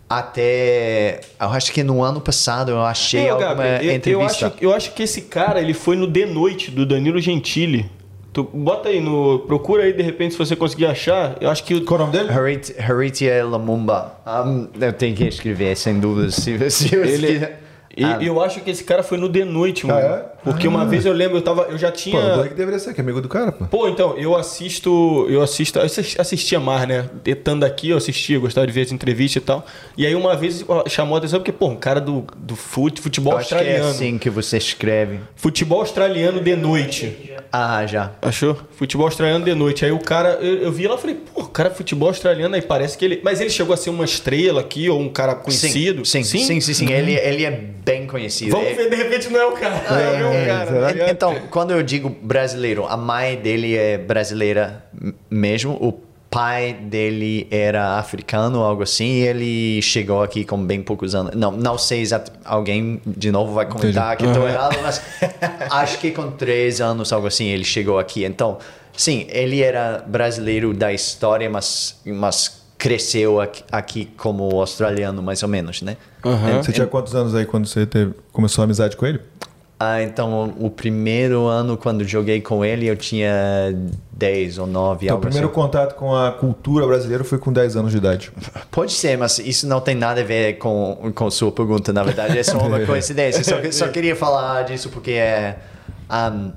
até 0.09 1.19
eu 1.39 1.49
acho 1.49 1.71
que 1.71 1.83
no 1.83 2.03
ano 2.03 2.19
passado 2.21 2.71
eu 2.71 2.81
achei 2.83 3.21
É, 3.27 3.29
alguma 3.29 3.49
Gabriel, 3.49 3.81
eu- 3.83 3.95
entrevista. 3.95 4.45
Eu 4.45 4.47
acho, 4.49 4.57
eu 4.61 4.73
acho 4.73 4.93
que 4.93 5.03
esse 5.03 5.21
cara, 5.21 5.61
ele 5.61 5.73
foi 5.73 5.95
no 5.95 6.11
The 6.11 6.25
Noite 6.25 6.71
do 6.71 6.85
Danilo 6.85 7.19
Gentili. 7.19 7.89
Tu 8.33 8.43
bota 8.43 8.89
aí 8.89 8.99
no. 8.99 9.39
Procura 9.47 9.83
aí 9.83 9.93
de 9.93 10.01
repente 10.01 10.31
se 10.33 10.37
você 10.39 10.55
conseguir 10.55 10.87
achar. 10.87 11.37
Eu 11.39 11.49
acho 11.51 11.63
que. 11.63 11.75
o- 11.75 11.85
Qual 11.85 11.99
o 11.99 12.03
nome 12.05 12.17
dele? 12.17 12.31
Harit- 12.31 12.75
Haritia 12.79 13.45
Lamumba. 13.45 14.15
Um, 14.25 14.67
eu 14.81 14.91
tenho 14.91 15.15
que 15.15 15.23
escrever, 15.25 15.77
sem 15.77 15.99
dúvida. 15.99 16.31
Se, 16.31 16.69
se 16.71 16.95
eu 16.95 17.05
Ele, 17.05 17.47
e 17.95 18.03
Ah, 18.03 18.17
eu 18.21 18.41
acho 18.41 18.59
que 18.61 18.71
esse 18.71 18.83
cara 18.83 19.03
foi 19.03 19.17
no 19.17 19.29
The 19.29 19.45
Noite, 19.45 19.85
mano. 19.85 19.99
Ah, 19.99 20.03
é? 20.29 20.33
Porque 20.43 20.67
uma 20.67 20.83
vez 20.85 21.05
eu 21.05 21.13
lembro, 21.13 21.37
eu 21.37 21.41
tava. 21.41 21.63
Eu 21.69 21.77
já 21.77 21.89
Pô, 21.89 21.95
tinha. 21.97 22.19
o 22.19 22.33
Blake 22.39 22.53
deveria 22.55 22.77
ser, 22.79 22.93
que 22.93 22.99
é 22.99 23.03
amigo 23.03 23.21
do 23.21 23.29
cara, 23.29 23.51
pô. 23.51 23.65
Pô, 23.65 23.87
então, 23.87 24.17
eu 24.17 24.35
assisto. 24.35 25.25
Eu 25.29 25.41
assisto. 25.41 25.79
Eu 25.79 25.85
assis- 25.85 26.19
assistia 26.19 26.59
mais, 26.59 26.87
né? 26.87 27.05
Estando 27.25 27.63
aqui, 27.63 27.89
eu 27.91 27.97
assistia, 27.97 28.37
gostava 28.39 28.67
de 28.67 28.73
ver 28.73 28.81
as 28.81 28.91
entrevistas 28.91 29.41
e 29.41 29.45
tal. 29.45 29.65
E 29.97 30.05
aí 30.05 30.13
uma 30.15 30.35
vez 30.35 30.65
chamou 30.89 31.15
a 31.15 31.17
atenção, 31.19 31.39
porque, 31.39 31.51
pô, 31.51 31.67
um 31.67 31.75
cara 31.75 32.01
do, 32.01 32.25
do 32.37 32.55
fute, 32.55 32.99
futebol 32.99 33.33
que 33.33 33.37
é 33.37 33.41
australiano. 33.41 33.89
assim 33.89 34.17
que 34.17 34.29
você 34.29 34.57
escreve. 34.57 35.19
Futebol 35.35 35.79
australiano 35.79 36.41
de 36.41 36.55
noite. 36.55 37.31
Ah, 37.51 37.85
já. 37.85 38.11
Achou? 38.21 38.57
Futebol 38.75 39.05
australiano 39.07 39.45
de 39.45 39.53
noite. 39.53 39.85
Aí 39.85 39.91
o 39.91 39.99
cara, 39.99 40.39
eu, 40.41 40.55
eu 40.63 40.71
vi 40.71 40.87
lá 40.87 40.95
e 40.95 40.97
falei, 40.97 41.15
pô, 41.33 41.41
o 41.41 41.47
cara 41.47 41.69
é 41.69 41.71
futebol 41.73 42.09
australiano, 42.09 42.55
aí 42.55 42.61
parece 42.61 42.97
que 42.97 43.05
ele. 43.05 43.21
Mas 43.23 43.39
ele 43.39 43.49
chegou 43.49 43.73
a 43.73 43.77
ser 43.77 43.91
uma 43.91 44.03
estrela 44.03 44.59
aqui, 44.61 44.89
ou 44.89 44.99
um 44.99 45.07
cara 45.09 45.35
conhecido? 45.35 46.03
Sim, 46.05 46.23
sim, 46.23 46.39
sim, 46.43 46.59
sim. 46.59 46.73
sim. 46.73 46.91
Ele, 46.91 47.13
ele 47.13 47.45
é 47.45 47.51
bem 47.83 48.07
conhecido. 48.07 48.51
Vamos 48.51 48.67
É- 48.69 48.73
ver, 48.73 48.89
de 48.89 48.95
repente 48.95 49.29
não 49.29 49.39
é 49.39 49.45
o 49.45 49.51
cara. 49.53 49.83
não 49.89 49.97
é, 49.99 50.23
o 50.23 50.33
É, 50.33 50.45
cara. 50.47 50.93
tá? 51.05 51.11
Então, 51.11 51.35
quando 51.49 51.71
eu 51.71 51.83
digo 51.83 52.09
brasileiro, 52.09 52.85
a 52.85 52.97
mãe 52.97 53.35
dele 53.37 53.75
é 53.75 53.97
brasileira 53.97 54.83
mesmo. 55.29 55.73
O 55.81 55.93
pai 56.29 56.73
dele 56.73 57.47
era 57.51 57.99
africano, 57.99 58.63
algo 58.63 58.81
assim. 58.83 59.05
E 59.05 59.27
ele 59.27 59.81
chegou 59.83 60.23
aqui 60.23 60.43
com 60.43 60.57
bem 60.65 60.81
poucos 60.81 61.13
anos. 61.13 61.35
Não, 61.35 61.51
não 61.51 61.77
sei 61.77 62.01
exatamente. 62.01 62.41
Alguém 62.43 62.99
de 63.05 63.31
novo 63.31 63.53
vai 63.53 63.67
comentar 63.67 64.17
que 64.17 64.25
estou 64.25 64.47
errado, 64.47 64.77
mas 64.81 64.99
acho 65.69 65.99
que 65.99 66.09
com 66.11 66.31
três 66.31 66.81
anos, 66.81 67.13
algo 67.13 67.27
assim, 67.27 67.45
ele 67.49 67.63
chegou 67.63 67.99
aqui. 67.99 68.25
Então, 68.25 68.57
sim, 68.97 69.27
ele 69.29 69.61
era 69.61 70.03
brasileiro 70.07 70.73
da 70.73 70.91
história, 70.91 71.47
mas, 71.51 71.99
mas 72.03 72.62
cresceu 72.83 73.39
aqui, 73.39 73.63
aqui 73.71 74.05
como 74.17 74.59
australiano, 74.59 75.23
mais 75.23 75.41
ou 75.41 75.47
menos, 75.47 75.81
né? 75.81 75.95
Aham. 76.25 76.61
Você 76.61 76.73
tinha 76.73 76.85
quantos 76.85 77.15
anos 77.15 77.33
aí 77.33 77.45
quando 77.45 77.65
você 77.65 77.85
teve- 77.85 78.11
começou 78.33 78.61
a 78.61 78.65
amizade 78.65 78.97
com 78.97 79.05
ele? 79.05 79.21
Ah, 79.79 80.03
então 80.03 80.53
o 80.59 80.69
primeiro 80.69 81.45
ano 81.45 81.77
quando 81.77 82.03
joguei 82.03 82.41
com 82.41 82.63
ele 82.63 82.85
eu 82.85 82.97
tinha 82.97 83.31
10 84.11 84.57
ou 84.57 84.67
9, 84.67 85.05
Então, 85.05 85.17
o 85.17 85.21
primeiro 85.21 85.47
assim. 85.47 85.55
contato 85.55 85.95
com 85.95 86.13
a 86.13 86.31
cultura 86.33 86.85
brasileira 86.85 87.23
foi 87.23 87.37
com 87.37 87.53
10 87.53 87.77
anos 87.77 87.91
de 87.91 87.97
idade. 87.99 88.33
Pode 88.69 88.91
ser, 88.91 89.17
mas 89.17 89.39
isso 89.39 89.65
não 89.65 89.79
tem 89.79 89.95
nada 89.95 90.19
a 90.19 90.23
ver 90.25 90.57
com, 90.57 91.09
com 91.15 91.31
sua 91.31 91.53
pergunta, 91.53 91.93
na 91.93 92.03
verdade, 92.03 92.37
é 92.37 92.43
só 92.43 92.57
uma 92.57 92.79
coincidência. 92.85 93.43
Só, 93.45 93.55
só 93.71 93.87
queria 93.87 94.15
falar 94.15 94.63
disso 94.63 94.89
porque 94.89 95.11
é. 95.11 95.57
um, 96.11 96.51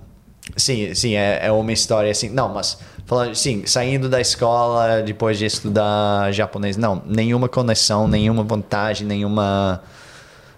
sim, 0.56 0.94
sim, 0.94 1.14
é, 1.14 1.40
é 1.46 1.52
uma 1.52 1.72
história 1.72 2.10
assim. 2.10 2.28
Não, 2.30 2.48
mas 2.52 2.78
falando, 3.06 3.34
sim, 3.34 3.64
saindo 3.66 4.08
da 4.08 4.20
escola 4.20 5.02
depois 5.02 5.38
de 5.38 5.44
estudar 5.46 6.32
japonês, 6.32 6.76
não, 6.76 7.02
nenhuma 7.06 7.48
conexão, 7.48 8.08
nenhuma 8.08 8.42
vantagem, 8.42 9.06
nenhuma. 9.06 9.82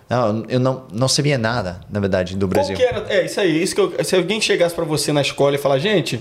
Não, 0.09 0.45
eu 0.49 0.59
não, 0.59 0.85
não 0.91 1.07
sabia 1.09 1.37
nada, 1.37 1.81
na 1.91 2.01
verdade, 2.01 2.35
do 2.35 2.47
Qual 2.47 2.51
Brasil. 2.51 2.77
que 2.77 2.83
era? 2.83 3.05
É, 3.13 3.27
isso 3.27 3.39
aí. 3.41 3.63
Isso 3.63 3.75
que 3.75 3.81
eu- 3.81 4.05
se 4.05 4.17
alguém 4.17 4.41
chegasse 4.41 4.75
pra 4.75 4.85
você 4.85 5.13
na 5.13 5.21
escola 5.21 5.55
e 5.55 5.59
falar, 5.59 5.79
gente, 5.79 6.19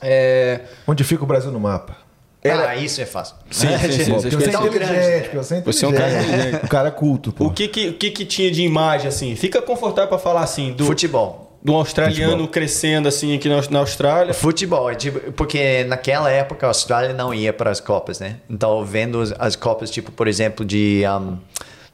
é... 0.00 0.60
Onde 0.86 1.04
fica 1.04 1.22
o 1.22 1.26
Brasil 1.26 1.50
no 1.52 1.60
mapa? 1.60 1.96
Ah, 2.44 2.74
isso 2.74 3.00
é 3.00 3.06
fácil. 3.06 3.36
Sim, 3.50 3.68
sim, 3.78 4.04
sim. 4.04 4.12
Você 4.14 4.28
é 4.28 4.66
inteligente, 4.66 5.30
você 5.34 5.54
é 5.56 5.60
Você 5.60 5.84
é 5.84 5.88
um 5.88 5.92
cara 5.92 6.10
inteligente. 6.22 6.64
O 6.64 6.68
cara 6.68 6.88
é 6.88 6.90
culto, 6.90 7.32
pô. 7.32 7.44
O 7.46 7.50
que 7.52 7.68
que, 7.68 7.88
o 7.90 7.92
que 7.94 8.10
que 8.10 8.24
tinha 8.24 8.50
de 8.50 8.62
imagem, 8.62 9.06
assim? 9.08 9.36
Fica 9.36 9.62
confortável 9.62 10.08
pra 10.08 10.18
falar, 10.18 10.42
assim, 10.42 10.72
do, 10.72 10.84
Futebol. 10.84 11.41
Do 11.64 11.74
australiano 11.74 12.32
Futebol. 12.32 12.48
crescendo, 12.48 13.08
assim, 13.08 13.34
aqui 13.34 13.48
na, 13.48 13.60
na 13.70 13.78
Austrália. 13.78 14.34
Futebol, 14.34 14.90
é 14.90 14.96
porque 15.36 15.84
naquela 15.84 16.30
época 16.30 16.66
a 16.66 16.70
Austrália 16.70 17.14
não 17.14 17.32
ia 17.32 17.52
para 17.52 17.70
as 17.70 17.80
Copas, 17.80 18.18
né? 18.18 18.36
Então, 18.50 18.84
vendo 18.84 19.20
as, 19.20 19.32
as 19.38 19.56
Copas, 19.56 19.90
tipo, 19.90 20.10
por 20.10 20.26
exemplo, 20.26 20.64
de 20.64 21.02
um, 21.20 21.38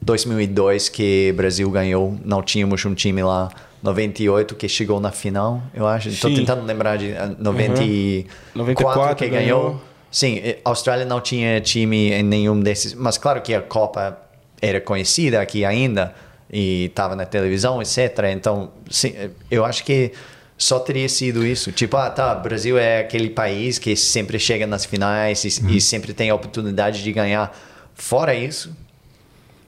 2002, 0.01 0.89
que 0.89 1.31
o 1.33 1.37
Brasil 1.37 1.71
ganhou, 1.71 2.17
não 2.25 2.43
tínhamos 2.43 2.85
um 2.85 2.95
time 2.95 3.23
lá. 3.23 3.51
98, 3.81 4.57
que 4.57 4.69
chegou 4.69 4.99
na 4.99 5.13
final, 5.13 5.63
eu 5.73 5.87
acho. 5.87 6.09
Estou 6.09 6.35
tentando 6.35 6.65
lembrar 6.65 6.97
de 6.97 7.13
ah, 7.13 7.33
94, 7.39 8.27
94 8.53 9.15
que 9.15 9.29
ganhou. 9.29 9.63
ganhou. 9.63 9.83
Sim, 10.11 10.41
a 10.65 10.69
Austrália 10.69 11.05
não 11.05 11.21
tinha 11.21 11.61
time 11.61 12.11
em 12.11 12.25
nenhum 12.25 12.59
desses, 12.59 12.93
mas 12.93 13.17
claro 13.17 13.41
que 13.41 13.55
a 13.55 13.63
Copa 13.63 14.19
era 14.61 14.81
conhecida 14.81 15.41
aqui 15.41 15.65
ainda 15.65 16.13
e 16.53 16.87
estava 16.87 17.15
na 17.17 17.25
televisão, 17.27 17.81
etc. 17.83 17.99
Então, 18.33 18.71
sim, 18.91 19.15
eu 19.51 19.65
acho 19.65 19.85
que 19.85 20.13
só 20.57 20.79
teria 20.81 21.09
sido 21.09 21.47
isso. 21.47 21.71
Tipo, 21.73 21.97
ah, 21.97 22.11
tá, 22.11 22.37
o 22.37 22.41
Brasil 22.43 22.77
é 22.79 23.01
aquele 23.01 23.31
país 23.31 23.79
que 23.79 23.95
sempre 23.95 24.39
chega 24.39 24.67
nas 24.67 24.85
finais 24.85 25.45
e, 25.45 25.77
e 25.77 25.81
sempre 25.81 26.13
tem 26.13 26.31
a 26.31 26.35
oportunidade 26.35 27.03
de 27.03 27.13
ganhar. 27.13 27.57
Fora 27.95 28.35
isso, 28.35 28.73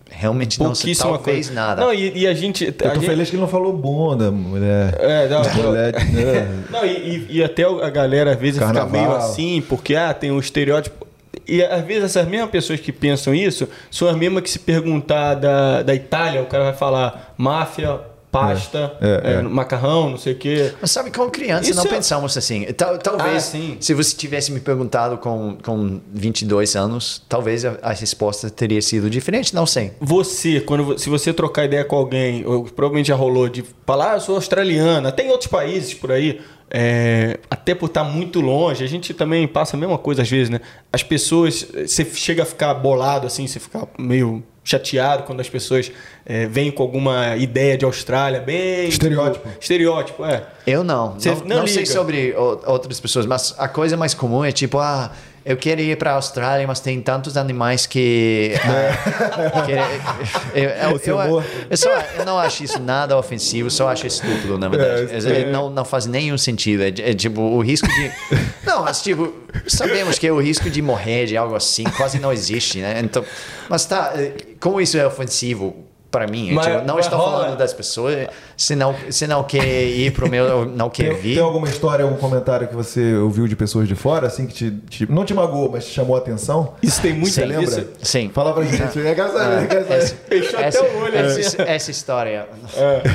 realmente 0.09 0.59
não 0.59 0.67
Pouquíssima 0.73 1.13
talvez 1.13 1.47
coisa. 1.47 1.53
nada. 1.61 1.83
Não, 1.83 1.95
e, 1.95 2.19
e 2.21 2.27
a 2.27 2.35
gente... 2.35 2.65
Eu 2.65 2.71
a 2.71 2.73
tô 2.95 2.95
gente- 3.01 3.07
feliz 3.07 3.31
que 3.31 3.37
ele 3.37 3.43
não 3.43 3.49
falou 3.49 3.73
bunda, 3.73 4.31
mulher. 4.31 4.97
É, 5.01 5.29
não, 5.29 5.43
mulher 5.65 5.93
né? 5.93 6.65
Não, 6.71 6.85
e, 6.85 6.91
e- 6.91 7.27
e 7.37 7.45
até 7.45 7.63
a 7.65 7.91
galera 7.91 8.33
às 8.33 8.39
vezes 8.41 8.59
Carnaval. 8.59 8.89
fica 8.91 9.01
meio 9.01 9.17
assim, 9.17 9.63
porque 9.69 9.95
ah, 9.95 10.13
tem 10.15 10.31
um 10.31 10.39
estereótipo. 10.41 11.07
E 11.47 11.63
às 11.63 11.85
vezes 11.85 12.05
essas 12.05 12.27
mesmas 12.29 12.51
pessoas 12.51 12.81
que 12.81 12.93
pensam 12.93 13.35
isso 13.35 13.69
são 13.91 14.09
as 14.09 14.17
mesmas 14.17 14.43
que 14.43 14.51
se 14.51 14.59
perguntar 14.59 15.35
da, 15.35 15.83
da 15.83 15.95
Itália, 15.95 16.43
o 16.43 16.47
cara 16.47 16.65
vai 16.65 16.75
falar 16.75 17.35
máfia, 17.37 18.01
pasta, 18.33 18.93
É, 19.01 19.09
é, 19.09 19.33
é, 19.33 19.35
é. 19.39 19.43
macarrão, 19.43 20.11
não 20.11 20.17
sei 20.17 20.35
o 20.35 20.37
quê. 20.37 20.73
Mas 20.81 20.93
sabe, 20.93 21.11
como 21.11 21.29
criança 21.33 21.69
Isso 21.69 21.75
não 21.77 21.85
é- 21.85 21.89
pensamos 21.97 22.37
assim. 22.37 22.63
Tal- 22.77 22.97
talvez, 22.97 23.37
Ah, 23.37 23.41
sim. 23.41 23.77
se 23.81 23.93
você 23.93 24.15
tivesse 24.17 24.53
me 24.53 24.61
perguntado 24.61 25.19
com, 25.19 25.57
com 25.61 26.01
22 26.13 26.77
anos, 26.77 27.23
talvez 27.29 27.65
a, 27.65 27.77
a 27.83 27.93
resposta 27.93 28.49
teria 28.49 28.81
sido 28.81 29.11
diferente, 29.11 29.53
não 29.53 29.67
sei. 29.67 29.95
Você, 30.01 30.61
quando 30.61 30.97
se 30.97 31.09
você 31.11 31.33
trocar 31.33 31.65
ideia 31.65 31.85
com 31.85 31.97
alguém, 31.97 32.47
ou 32.47 32.63
provavelmente 32.65 33.09
já 33.09 33.17
rolou 33.17 33.49
de 33.49 33.65
falar, 33.85 34.13
ah, 34.13 34.17
eu 34.17 34.21
sou 34.21 34.37
australiana, 34.37 35.11
tem 35.11 35.29
outros 35.31 35.49
países 35.51 35.93
por 35.93 36.13
aí, 36.13 36.41
é, 36.71 37.39
até 37.51 37.75
por 37.75 37.87
estar 37.87 38.05
muito 38.05 38.41
longe, 38.41 38.85
a 38.85 38.87
gente 38.87 39.13
também 39.13 39.47
passa 39.49 39.77
a 39.77 39.81
mesma 39.81 39.99
coisa 39.99 40.23
às 40.23 40.31
vezes, 40.31 40.49
né? 40.49 40.61
As 40.93 41.03
pessoas, 41.03 41.67
você 41.87 42.05
chega 42.05 42.45
a 42.45 42.47
ficar 42.47 42.73
bolado 42.75 43.27
assim, 43.27 43.47
você 43.47 43.59
fica 43.59 43.89
meio 43.99 44.43
chateado 44.63 45.25
quando 45.25 45.41
as 45.41 45.49
pessoas 45.49 45.91
é, 46.25 46.47
vêm 46.47 46.71
com 46.71 46.83
alguma 46.83 47.37
ideia 47.37 47.77
de 47.77 47.85
Austrália 47.85 48.41
bem 48.41 48.89
Estereótipo. 48.89 49.49
tipo, 49.49 49.61
estereótipo, 49.61 50.25
é. 50.25 50.47
Eu 50.67 50.85
não. 50.85 51.15
Você 51.15 51.31
não 51.31 51.37
não 51.45 51.57
não 51.61 51.67
sei 51.67 51.85
sobre 51.87 52.35
outras 52.37 53.01
pessoas, 53.01 53.27
mas 53.27 53.55
a 53.59 53.67
coisa 53.67 53.97
mais 53.97 54.15
comum 54.15 54.45
é 54.45 54.53
tipo, 54.53 54.79
ah, 54.79 55.11
eu 55.45 55.57
quero 55.57 55.81
ir 55.81 55.97
para 55.97 56.13
a 56.13 56.15
Austrália, 56.15 56.67
mas 56.67 56.81
tem 56.81 57.01
tantos 57.01 57.37
animais 57.37 57.87
que. 57.87 58.53
que- 59.67 60.59
eu, 60.59 60.71
eu, 60.71 60.97
Esse 60.97 61.11
eu, 61.11 61.19
amor. 61.21 61.45
eu 61.69 61.77
só, 61.77 61.89
eu 62.19 62.25
não 62.25 62.39
acho 62.39 62.65
isso 62.65 62.79
nada 62.81 63.17
ofensivo, 63.17 63.71
só 63.71 63.89
acho 63.89 64.07
estúpido, 64.07 64.59
na 64.59 64.69
verdade. 64.69 65.13
É, 65.29 65.41
É, 65.43 65.51
Não, 65.51 65.71
não 65.71 65.85
faz 65.85 66.07
nenhum 66.07 66.37
sentido. 66.39 66.83
É, 66.83 66.89
é 66.89 67.15
tipo, 67.15 67.41
o 67.41 67.61
risco 67.61 67.87
de. 67.89 68.11
Não, 68.65 68.85
mas 68.85 69.03
tipo, 69.03 69.35
sabemos 69.67 70.19
que 70.19 70.31
o 70.31 70.39
risco 70.41 70.71
de 70.71 70.81
morrer 70.83 71.27
de 71.27 71.37
algo 71.37 71.55
assim 71.57 71.85
quase 71.97 72.19
não 72.21 72.33
existe, 72.33 72.79
né? 72.79 73.01
Então, 73.03 73.25
mas 73.69 73.85
tá, 73.85 74.13
eh, 74.15 74.33
como 74.61 74.81
isso 74.81 74.97
é 74.97 75.05
ofensivo 75.07 75.85
para 76.11 76.27
mim? 76.27 76.53
Mas- 76.53 76.67
Tipo, 76.67 76.85
não 76.87 76.99
estou 76.99 77.19
rola- 77.19 77.39
falando 77.45 77.57
das 77.59 77.73
pessoas. 77.73 78.27
Se 78.57 78.75
não, 78.75 78.95
se 79.11 79.27
não 79.27 79.45
quer 79.45 79.85
ir 79.87 80.13
pro 80.13 80.29
meu, 80.29 80.65
não 80.67 80.91
quer 80.91 81.11
Tem, 81.11 81.21
vir. 81.21 81.35
tem 81.37 81.43
alguma 81.43 81.69
história, 81.69 82.05
algum 82.05 82.17
comentário 82.17 82.67
que 82.69 82.75
você 82.75 83.15
ouviu 83.15 83.47
de 83.47 83.55
pessoas 83.57 83.87
de 83.89 83.95
fora, 83.95 84.27
assim, 84.27 84.47
que 84.47 84.53
te, 84.55 84.71
te- 84.71 85.11
não 85.13 85.25
te 85.25 85.33
magoou, 85.33 85.71
mas 85.71 85.85
te 85.87 85.93
chamou 85.93 86.17
a 86.17 86.19
atenção? 86.19 86.75
Isso 86.83 87.01
tem 87.01 87.13
muito 87.15 87.33
Você 87.33 87.43
a 87.43 87.47
lembra? 87.47 87.65
isso- 87.65 87.87
Sim. 88.03 88.31
Fala 88.35 88.53
pra 88.53 88.65
gente. 88.65 88.99
Eu 88.99 89.15
quero 89.15 89.33
saber. 89.33 89.93
Essa, 89.93 90.15
Fechou 90.29 90.59
até 90.59 90.69
essa- 90.69 90.83
o 90.85 90.99
olho, 91.03 91.17
essa, 91.17 91.41
assim. 91.41 91.57
essa 91.71 91.91
história. 91.91 92.49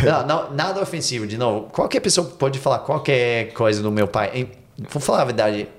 Não, 0.06 0.26
não, 0.26 0.54
nada 0.54 0.82
ofensivo, 0.82 1.28
de 1.28 1.38
novo. 1.38 1.68
Qualquer 1.72 2.00
pessoa 2.00 2.28
pode 2.40 2.60
falar 2.60 2.80
qualquer 2.80 3.52
coisa 3.54 3.82
do 3.84 3.92
meu 3.92 4.08
pai. 4.08 4.32
E, 4.34 4.48
Vou 4.90 5.02
falar 5.02 5.22
a 5.22 5.26
verdade, 5.26 5.70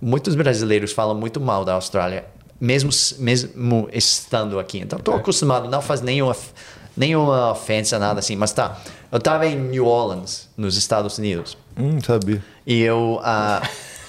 muitos 0.00 0.36
brasileiros 0.36 0.92
falam 0.92 1.14
muito 1.16 1.40
mal 1.40 1.64
da 1.64 1.74
Austrália, 1.74 2.24
mesmo, 2.60 2.90
mesmo 3.18 3.88
estando 3.92 4.58
aqui. 4.58 4.78
Então, 4.78 4.98
estou 4.98 5.14
acostumado, 5.14 5.68
não 5.68 5.80
faz 5.82 6.00
nenhuma, 6.00 6.36
nenhuma 6.96 7.52
ofensa, 7.52 7.98
nada 7.98 8.20
assim. 8.20 8.36
Mas 8.36 8.52
tá, 8.52 8.78
eu 9.10 9.18
estava 9.18 9.46
em 9.46 9.56
New 9.56 9.86
Orleans, 9.86 10.48
nos 10.56 10.76
Estados 10.76 11.18
Unidos. 11.18 11.56
Hum, 11.76 11.98
sabia. 12.00 12.42
E 12.66 12.82
eu. 12.82 13.20
ah, 13.22 13.62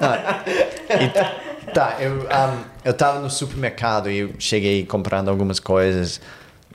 ah, 0.00 0.44
e- 0.46 1.72
tá, 1.72 1.96
eu, 2.00 2.26
ah, 2.30 2.58
eu 2.84 2.94
tava 2.94 3.20
no 3.20 3.30
supermercado 3.30 4.10
e 4.10 4.18
eu 4.18 4.30
cheguei 4.38 4.84
comprando 4.84 5.28
algumas 5.28 5.60
coisas. 5.60 6.20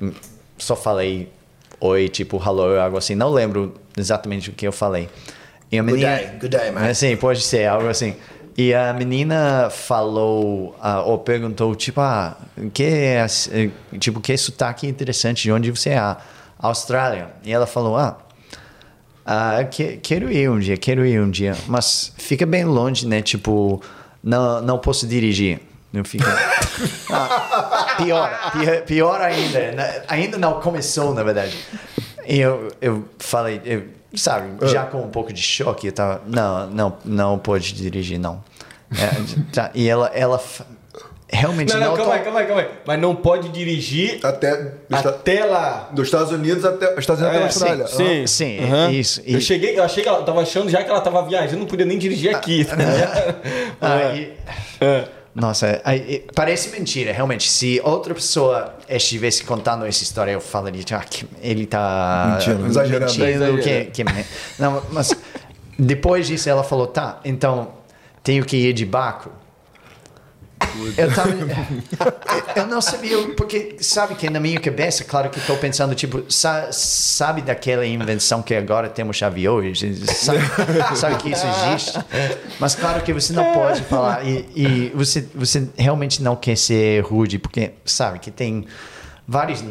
Hum, 0.02 0.12
Só 0.58 0.76
falei 0.76 1.30
oi, 1.80 2.08
tipo, 2.08 2.38
hello, 2.44 2.80
algo 2.80 2.98
assim. 2.98 3.14
Não 3.14 3.30
lembro 3.30 3.74
exatamente 3.98 4.50
o 4.50 4.54
que 4.54 4.66
eu 4.66 4.72
falei. 4.72 5.10
E 5.70 5.78
a 5.78 5.84
menina, 5.84 6.16
day, 6.16 6.28
good 6.40 6.50
day, 6.50 6.72
man. 6.72 6.94
Sim, 6.94 7.18
pode 7.18 7.42
ser, 7.42 7.66
algo 7.68 7.90
assim. 7.90 8.16
E 8.56 8.74
a 8.74 8.94
menina 8.94 9.70
falou, 9.72 10.76
ah, 10.80 11.02
ou 11.02 11.18
perguntou, 11.18 11.74
tipo, 11.76 12.00
ah, 12.02 12.38
que, 12.74 12.84
é 12.84 13.26
eh, 13.52 13.70
tipo, 13.98 14.20
que 14.22 14.38
sotaque 14.38 14.88
interessante, 14.88 15.44
de 15.44 15.52
onde 15.52 15.72
você 15.72 15.90
é? 15.90 15.98
Ah, 15.98 16.18
Austrália. 16.60 17.30
E 17.44 17.52
ela 17.52 17.66
falou, 17.66 17.98
ah, 17.98 18.18
ah, 19.26 19.64
que, 19.64 19.98
quero 19.98 20.32
ir 20.32 20.50
um 20.50 20.60
dia, 20.60 20.78
quero 20.78 21.06
ir 21.06 21.20
um 21.20 21.32
dia, 21.32 21.56
mas 21.68 22.14
fica 22.18 22.46
bem 22.46 22.64
longe, 22.64 23.08
né? 23.08 23.22
Tipo, 23.22 23.82
não, 24.24 24.62
não 24.62 24.78
posso 24.78 25.08
dirigir. 25.08 25.60
Não 25.92 26.04
fica. 26.04 26.26
Ah, 27.12 27.96
pior, 27.98 28.52
pior, 28.52 28.82
pior 28.82 29.22
ainda. 29.22 29.72
né? 29.74 30.02
Ainda 30.08 30.40
não 30.40 30.60
começou, 30.60 31.14
na 31.14 31.22
verdade. 31.22 31.56
E 32.26 32.40
eu, 32.40 32.72
eu 32.82 33.06
falei, 33.20 33.62
eu, 33.64 33.84
sabe, 34.16 34.68
já 34.68 34.84
com 34.86 35.00
um 35.02 35.10
pouco 35.10 35.32
de 35.34 35.42
choque, 35.42 35.88
eu 35.88 35.92
tava, 35.94 36.22
não, 36.28 36.68
não, 36.70 36.98
não 37.06 37.38
pode 37.40 37.74
dirigir, 37.74 38.20
não. 38.20 38.44
É, 38.92 39.10
tá, 39.54 39.72
e 39.74 39.88
ela, 39.90 40.08
ela 40.14 40.40
realmente 41.30 41.74
Não, 41.74 41.80
não. 41.80 41.88
não, 41.88 41.96
calma 41.98 42.12
tô- 42.12 42.18
aí, 42.18 42.24
calma 42.24 42.40
aí, 42.42 42.46
calma 42.46 42.62
aí. 42.62 42.68
Mas 42.86 43.00
não 43.02 43.16
pode 43.16 43.50
dirigir 43.50 44.20
Até 44.24 44.74
até 44.92 45.46
lá. 45.46 45.90
dos 45.92 46.06
Estados 46.06 46.32
Unidos 46.32 46.64
até, 46.64 46.94
Estados 47.00 47.24
Unidos 47.24 47.26
até 47.26 47.38
a 47.38 47.40
É, 47.40 47.44
Austrália. 47.46 47.88
sim, 47.88 48.28
sim, 48.28 48.60
Aham. 48.64 48.92
isso. 48.92 49.22
Eu 49.26 49.40
E- 49.40 49.42
cheguei, 49.42 49.78
eu 49.80 49.84
achei 49.84 50.04
que 50.04 50.10
ela 50.10 50.20
eu 50.20 50.26
tava 50.26 50.42
achando 50.42 50.70
já 50.70 50.84
que 50.84 50.90
ela 50.92 51.02
tava 51.02 51.26
viajando, 51.28 51.58
não 51.62 51.66
podia 51.66 51.86
nem 51.88 51.98
dirigir 51.98 52.36
aqui. 52.36 52.64
tá 52.66 52.76
ligado? 52.76 53.36
Ah, 53.82 54.14
e- 54.16 54.34
É. 54.80 55.06
Nossa, 55.36 55.82
parece 56.36 56.70
mentira, 56.70 57.12
realmente. 57.12 57.50
Se 57.50 57.82
outra 57.84 58.14
pessoa 58.14 58.76
estivesse 58.88 59.44
contando 59.44 59.84
essa 59.86 60.04
história, 60.04 60.32
eu 60.32 60.40
falaria, 60.40 60.84
ah, 60.92 61.06
ele 61.42 61.66
tá 61.66 62.38
exagerando. 62.68 63.06
mentindo, 63.06 63.28
Exagerando. 63.30 63.62
que, 63.64 63.86
que 63.86 64.04
me- 64.04 64.26
não, 64.60 64.84
mas 64.92 65.12
depois 65.78 66.28
disso 66.28 66.48
ela 66.50 66.64
falou, 66.64 66.86
tá, 66.86 67.20
então 67.26 67.70
tenho 68.22 68.46
que 68.46 68.56
ir 68.58 68.74
de 68.74 68.86
barco. 68.86 69.32
Eu 70.98 71.14
tava, 71.14 71.30
eu 72.56 72.68
não 72.68 72.82
sabia, 72.82 73.18
porque 73.36 73.76
sabe 73.80 74.16
que 74.16 74.30
na 74.30 74.40
minha 74.40 74.60
cabeça, 74.60 75.04
claro 75.04 75.30
que 75.30 75.40
estou 75.40 75.58
pensando, 75.58 75.94
tipo, 75.96 76.24
sa- 76.32 76.70
sabe 76.72 77.42
daquela 77.42 77.86
invenção 77.86 78.42
que 78.42 78.54
agora 78.56 78.90
temos 78.90 79.22
aviões, 79.24 79.80
sabe, 80.08 80.40
sabe 80.96 81.16
que 81.18 81.30
isso 81.32 81.46
existe, 81.48 82.00
mas 82.60 82.76
claro 82.76 83.02
que 83.04 83.14
você 83.14 83.34
não 83.34 83.54
pode 83.54 83.82
falar 83.84 84.26
e, 84.26 84.46
e 84.56 84.92
você, 84.96 85.28
você 85.34 85.68
realmente 85.78 86.22
não 86.22 86.36
quer 86.36 86.58
ser 86.58 87.02
rude, 87.04 87.40
porque 87.40 87.72
sabe 87.86 88.20
que 88.20 88.32
tem 88.32 88.66
vários 89.28 89.64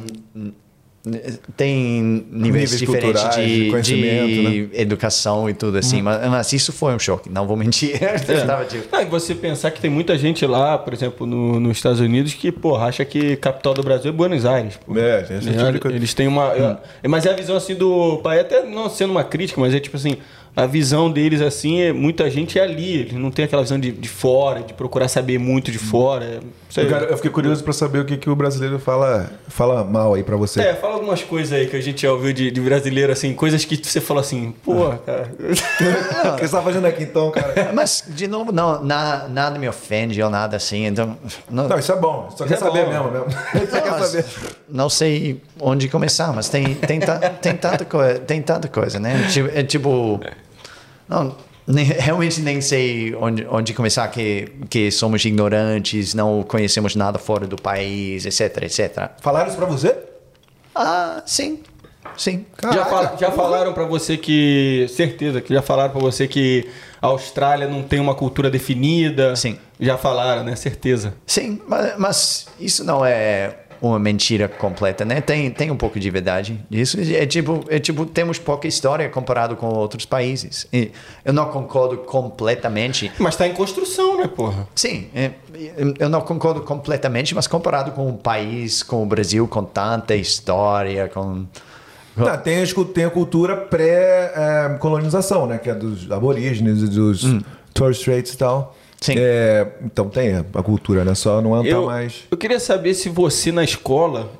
tem 1.57 2.01
níveis, 2.31 2.31
Níveis 2.31 2.79
diferentes 2.79 3.21
culturais, 3.23 3.35
de 3.47 3.65
de, 3.65 3.71
conhecimento, 3.71 4.27
de 4.51 4.71
educação 4.75 5.51
e 5.51 5.55
tudo 5.55 5.79
assim, 5.79 6.01
mas, 6.01 6.29
mas 6.31 6.53
isso 6.53 6.73
foi 6.73 6.95
um 6.95 6.99
choque, 6.99 7.29
não 7.29 7.47
vou 7.47 7.57
mentir. 7.57 7.99
Não, 8.93 9.01
e 9.03 9.05
você 9.07 9.35
pensar 9.35 9.71
que 9.73 9.81
tem 9.81 9.91
muita 9.91 10.17
gente 10.17 10.47
lá, 10.47 10.79
por 10.79 10.93
exemplo, 10.93 11.27
no- 11.27 11.59
nos 11.59 11.77
Estados 11.77 11.99
Unidos, 12.01 12.35
que, 12.35 12.53
porra, 12.53 12.87
acha 12.87 13.05
que 13.05 13.37
capital 13.37 13.75
do 13.75 13.83
Brasil 13.83 14.11
é 14.11 14.15
Buenos 14.15 14.45
Aires. 14.47 14.79
pô. 14.85 14.97
É, 14.97 15.23
tem 15.23 15.39
esse 15.39 15.49
tipo 15.51 15.89
de. 15.89 15.95
Eles 15.97 16.15
têm 16.15 16.29
uma. 16.29 16.53
é, 17.03 17.09
Mas 17.09 17.27
é 17.27 17.31
a 17.31 17.35
visão 17.35 17.57
assim 17.57 17.75
do 17.75 18.19
pai, 18.19 18.41
até 18.41 18.63
não 18.63 18.89
sendo 18.89 19.11
uma 19.11 19.25
crítica, 19.25 19.61
mas 19.61 19.75
é 19.75 19.81
tipo 19.81 19.97
assim: 19.97 20.17
a 20.55 20.67
visão 20.67 21.11
deles, 21.11 21.41
assim, 21.41 21.81
é 21.81 21.93
muita 21.93 22.29
gente 22.31 22.59
é 22.59 22.63
ali. 22.63 23.01
Eles 23.01 23.13
não 23.15 23.31
tem 23.31 23.45
aquela 23.47 23.63
visão 23.63 23.79
de, 23.81 23.91
de 23.91 24.09
fora, 24.09 24.61
de 24.63 24.75
procurar 24.75 25.09
saber 25.09 25.39
muito 25.39 25.71
de 25.73 25.79
fora. 25.79 26.41
É, 26.77 26.81
Eu, 26.83 26.89
eu 26.91 27.17
fiquei 27.17 27.31
curioso 27.31 27.65
pra 27.65 27.73
saber 27.73 28.01
o 28.01 28.05
que, 28.05 28.17
que 28.19 28.29
o 28.29 28.37
brasileiro 28.37 28.79
fala, 28.79 29.31
fala 29.49 29.83
mal 29.83 30.13
aí 30.15 30.23
pra 30.23 30.37
você. 30.37 30.61
É, 30.61 30.75
fala 30.75 30.95
algumas 30.95 31.23
coisas 31.23 31.53
aí 31.53 31.67
que 31.67 31.77
a 31.77 31.81
gente 31.81 32.03
já 32.03 32.13
ouviu 32.13 32.33
de, 32.35 32.51
de 32.51 32.61
brasileiro, 32.61 33.11
assim, 33.13 33.33
coisas 33.35 33.65
que 33.65 33.77
você 33.83 34.01
fala 34.01 34.21
assim, 34.21 34.55
pô, 34.65 34.91
cara. 35.07 35.31
O 36.33 36.37
que 36.37 36.47
você 36.47 36.55
tá 36.57 36.63
fazendo 36.63 36.87
aqui 36.87 37.03
então, 37.03 37.31
cara? 37.31 37.73
Mas, 37.75 38.05
de 38.09 38.27
novo, 38.29 38.53
não, 38.53 38.83
na- 38.83 39.27
nada 39.29 39.59
me 39.59 39.69
ofende 39.69 40.23
ou 40.23 40.29
nada 40.31 40.57
assim, 40.57 40.87
então. 40.87 41.17
Não, 41.51 41.67
Não, 41.69 41.79
isso 41.79 41.93
é 41.93 41.97
bom. 41.97 42.29
Só 42.37 42.45
quer 42.45 42.55
é 42.55 42.57
saber 42.57 42.85
bom. 42.85 42.91
mesmo, 42.91 43.11
mesmo. 43.11 43.27
Você 43.27 43.77
não, 43.77 43.83
quer 43.83 44.05
saber. 44.05 44.25
não 44.69 44.89
sei 44.89 45.41
onde 45.61 45.89
começar, 45.89 46.33
mas 46.33 46.49
tem, 46.49 46.75
tem, 46.75 47.01
ta- 47.01 47.19
tem, 47.19 47.55
tanta, 47.57 47.85
coisa, 47.85 48.19
tem 48.21 48.43
tanta 48.43 48.69
coisa, 48.69 48.99
né? 49.01 49.27
Tipo, 49.31 49.49
é 49.55 49.63
tipo. 49.63 50.21
Não, 51.09 51.35
nem- 51.67 51.85
realmente 51.99 52.41
nem 52.41 52.61
sei 52.61 53.15
onde, 53.15 53.47
onde 53.51 53.75
começar, 53.75 54.07
que, 54.09 54.49
que 54.71 54.91
somos 54.91 55.25
ignorantes, 55.25 56.15
não 56.15 56.43
conhecemos 56.43 56.95
nada 56.97 57.19
fora 57.19 57.47
do 57.47 57.57
país, 57.57 58.25
etc, 58.27 58.63
etc. 58.63 59.11
Falaram 59.21 59.49
isso 59.49 59.57
pra 59.57 59.67
você? 59.67 59.97
Ah, 60.75 61.23
sim, 61.27 61.61
sim. 62.17 62.47
Já, 62.73 62.85
fala- 62.87 63.17
já 63.21 63.31
falaram 63.31 63.73
pra 63.73 63.85
você 63.85 64.17
que. 64.17 64.87
Certeza 64.89 65.41
que 65.41 65.53
já 65.53 65.61
falaram 65.63 65.91
pra 65.93 66.01
você 66.01 66.27
que 66.27 66.67
a 67.01 67.09
Austrália 67.09 67.69
não 67.69 67.83
tem 67.83 68.01
uma 68.01 68.15
cultura 68.15 68.49
definida. 68.51 69.37
Sim. 69.37 69.59
Já 69.79 69.99
falaram, 69.99 70.45
né? 70.45 70.55
Certeza. 70.57 71.15
Sim, 71.27 71.61
mas, 71.69 71.99
mas 71.99 72.47
isso 72.59 72.85
não 72.85 73.05
é 73.05 73.57
uma 73.83 73.99
mentira 73.99 74.49
completa, 74.49 75.05
né? 75.05 75.21
Tem, 75.21 75.51
tem 75.51 75.71
um 75.71 75.77
pouco 75.77 75.99
de 75.99 76.09
verdade 76.09 76.59
nisso. 76.71 76.97
É 77.01 77.27
tipo, 77.27 77.65
é 77.69 77.79
tipo, 77.81 78.07
temos 78.07 78.39
pouca 78.39 78.67
história 78.69 79.09
comparado 79.09 79.57
com 79.57 79.67
outros 79.67 80.07
países. 80.07 80.67
E 80.73 80.93
eu 81.25 81.33
não 81.33 81.47
concordo 81.51 81.99
completamente. 81.99 83.11
Mas 83.19 83.35
tá 83.37 83.47
em 83.47 83.53
construção, 83.53 84.17
né, 84.19 84.29
porra? 84.29 84.69
Sim, 84.75 85.09
é, 85.15 85.33
eu 85.99 86.09
não 86.09 86.21
concordo 86.21 86.61
completamente, 86.63 87.35
mas 87.35 87.47
comparado 87.49 87.91
com 87.91 88.07
um 88.09 88.17
país, 88.17 88.83
com 88.85 89.03
o 89.03 89.07
Brasil, 89.07 89.47
com 89.49 89.65
tanta 89.65 90.15
história, 90.15 91.09
com... 91.13 91.45
Não, 92.17 92.37
tem, 92.39 92.61
as 92.63 92.73
cu- 92.73 92.85
tem 92.85 93.05
a 93.07 93.11
cultura 93.11 93.57
pré-colonização, 93.57 95.47
né? 95.47 95.59
Que 95.59 95.71
é 95.71 95.75
dos 95.75 96.11
aborígenes 96.11 96.83
e 96.83 96.89
dos 96.89 97.23
Torres 97.75 97.99
Straits 97.99 98.35
e 98.35 98.37
tal. 98.37 98.77
Sim. 99.03 99.15
É, 99.19 99.67
então 99.85 100.09
tem 100.09 100.37
a 100.37 100.63
cultura, 100.63 101.05
né? 101.05 101.15
Só 101.15 101.43
não 101.43 101.55
anda 101.55 101.69
Eu, 101.69 101.87
mais. 101.87 102.23
eu 102.31 102.37
queria 102.37 102.61
saber 102.61 102.95
se 102.95 103.09
você 103.09 103.51
na 103.51 103.65
escola, 103.65 104.31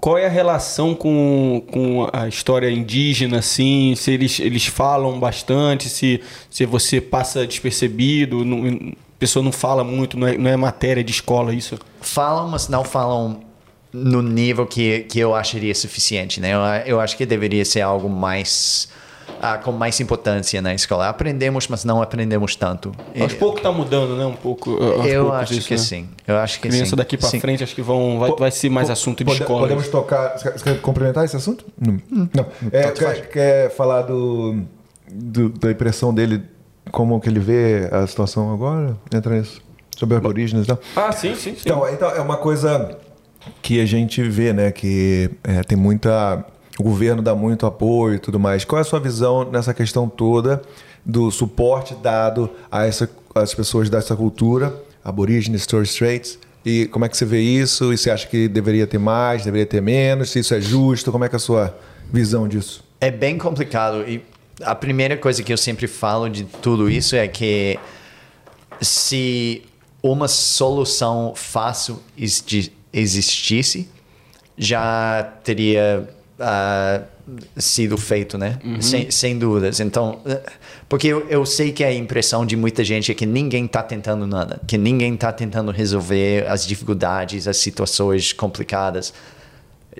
qual 0.00 0.16
é 0.16 0.24
a 0.24 0.30
relação 0.30 0.94
com, 0.94 1.62
com 1.70 2.08
a 2.10 2.26
história 2.26 2.70
indígena, 2.70 3.40
assim, 3.40 3.94
se 3.94 4.10
eles, 4.10 4.40
eles 4.40 4.66
falam 4.66 5.20
bastante, 5.20 5.90
se, 5.90 6.22
se 6.50 6.64
você 6.64 7.02
passa 7.02 7.46
despercebido, 7.46 8.44
não, 8.46 8.66
a 8.66 9.18
pessoa 9.18 9.42
não 9.42 9.52
fala 9.52 9.84
muito, 9.84 10.16
não 10.18 10.26
é, 10.26 10.38
não 10.38 10.50
é 10.50 10.56
matéria 10.56 11.04
de 11.04 11.12
escola 11.12 11.52
isso. 11.52 11.78
falam, 12.00 12.48
mas 12.48 12.66
não 12.68 12.84
falam 12.84 13.40
no 13.92 14.22
nível 14.22 14.66
que, 14.66 15.00
que 15.00 15.18
eu 15.18 15.34
acharia 15.34 15.74
suficiente, 15.74 16.40
né? 16.40 16.54
Eu, 16.54 16.94
eu 16.94 17.00
acho 17.00 17.14
que 17.16 17.26
deveria 17.26 17.64
ser 17.64 17.82
algo 17.82 18.08
mais 18.08 18.88
ah, 19.40 19.58
com 19.58 19.72
mais 19.72 19.98
importância 20.00 20.60
na 20.62 20.74
escola. 20.74 21.08
Aprendemos, 21.08 21.68
mas 21.68 21.84
não 21.84 22.00
aprendemos 22.02 22.56
tanto. 22.56 22.92
Aos 23.20 23.34
poucos 23.34 23.62
tá 23.62 23.70
mudando, 23.70 24.16
né? 24.16 24.26
Um 24.26 24.34
pouco. 24.34 24.70
aos 24.82 25.06
eu 25.06 25.32
acho 25.32 25.54
isso, 25.54 25.68
que 25.68 25.74
né? 25.74 25.80
sim. 25.80 26.08
Eu 26.26 26.36
acho 26.38 26.60
que 26.60 26.68
Criança 26.68 26.90
sim. 26.90 26.96
daqui 26.96 27.16
pra 27.16 27.28
Sim. 27.28 27.40
frente, 27.40 27.62
acho 27.64 27.74
que 27.74 27.82
vão, 27.82 28.18
vai, 28.18 28.32
vai 28.32 28.50
ser 28.50 28.68
mais 28.70 28.90
assunto 28.90 29.18
de 29.18 29.24
Pode- 29.24 29.40
escola. 29.40 29.60
Podemos 29.60 29.84
isso. 29.84 29.92
tocar. 29.92 30.36
Você 30.38 30.44
quer- 30.50 30.58
você 30.58 30.64
quer 30.64 30.80
complementar 30.80 31.24
esse 31.24 31.36
assunto? 31.36 31.64
Não. 31.80 32.00
Não. 32.10 32.46
É, 32.72 32.90
quer, 32.90 33.28
quer 33.28 33.70
falar 33.70 34.02
do, 34.02 34.62
do- 35.10 35.48
da 35.50 35.70
impressão 35.70 36.12
dele, 36.12 36.42
como 36.90 37.20
que 37.20 37.28
ele 37.28 37.40
vê 37.40 37.88
a 37.92 38.06
situação 38.06 38.52
agora? 38.52 38.96
Entra 39.14 39.36
nisso. 39.38 39.60
Sobre 39.96 40.16
aborígenes 40.16 40.64
e 40.64 40.68
tal. 40.68 40.78
Ah, 40.94 41.10
sim, 41.12 41.34
sim, 41.34 41.54
sim. 41.54 41.60
Então, 41.64 41.88
então, 41.88 42.08
é 42.10 42.20
uma 42.20 42.36
coisa 42.36 42.96
que 43.62 43.80
a 43.80 43.84
gente 43.86 44.22
vê, 44.22 44.52
né? 44.52 44.70
Que 44.70 45.30
é, 45.42 45.62
tem 45.62 45.76
muita. 45.76 46.44
O 46.78 46.82
governo 46.82 47.20
dá 47.22 47.34
muito 47.34 47.66
apoio 47.66 48.14
e 48.14 48.18
tudo 48.18 48.38
mais. 48.38 48.64
Qual 48.64 48.78
é 48.78 48.82
a 48.82 48.84
sua 48.84 49.00
visão 49.00 49.50
nessa 49.50 49.74
questão 49.74 50.08
toda 50.08 50.62
do 51.04 51.30
suporte 51.30 51.94
dado 51.94 52.48
a 52.70 52.86
essa, 52.86 53.10
às 53.34 53.52
pessoas 53.52 53.90
dessa 53.90 54.14
cultura, 54.14 54.74
aborígenes, 55.04 55.66
Torres 55.66 55.90
Straits? 55.90 56.38
E 56.64 56.86
como 56.86 57.04
é 57.04 57.08
que 57.08 57.16
você 57.16 57.24
vê 57.24 57.40
isso? 57.40 57.92
E 57.92 57.98
você 57.98 58.10
acha 58.10 58.26
que 58.28 58.46
deveria 58.46 58.86
ter 58.86 58.98
mais, 58.98 59.44
deveria 59.44 59.66
ter 59.66 59.80
menos? 59.80 60.30
Se 60.30 60.38
isso 60.40 60.54
é 60.54 60.60
justo? 60.60 61.10
Como 61.10 61.24
é 61.24 61.28
que 61.28 61.34
é 61.34 61.38
a 61.38 61.40
sua 61.40 61.76
visão 62.12 62.46
disso? 62.46 62.84
É 63.00 63.10
bem 63.10 63.38
complicado. 63.38 64.04
E 64.08 64.22
a 64.62 64.74
primeira 64.74 65.16
coisa 65.16 65.42
que 65.42 65.52
eu 65.52 65.56
sempre 65.56 65.86
falo 65.86 66.28
de 66.28 66.44
tudo 66.44 66.88
isso 66.90 67.16
é 67.16 67.26
que 67.26 67.78
se 68.80 69.62
uma 70.02 70.28
solução 70.28 71.32
fácil 71.34 72.00
exi- 72.16 72.72
existisse, 72.92 73.88
já 74.56 75.32
teria 75.42 76.08
ah, 76.40 77.02
sido 77.56 77.96
feito, 77.98 78.36
né? 78.38 78.58
Sem, 78.80 79.10
sem 79.10 79.38
dúvidas. 79.38 79.80
Então, 79.80 80.20
eh, 80.26 80.40
porque 80.88 81.08
eu, 81.08 81.26
eu 81.28 81.44
sei 81.44 81.72
que 81.72 81.84
a 81.84 81.92
impressão 81.92 82.46
de 82.46 82.56
muita 82.56 82.82
gente 82.84 83.10
é 83.12 83.14
que 83.14 83.26
ninguém 83.26 83.64
está 83.66 83.82
tentando 83.82 84.26
nada, 84.26 84.60
que 84.66 84.78
ninguém 84.78 85.14
está 85.14 85.30
tentando 85.32 85.70
resolver 85.70 86.46
as 86.48 86.66
dificuldades, 86.66 87.46
as 87.48 87.56
situações 87.58 88.32
complicadas 88.32 89.12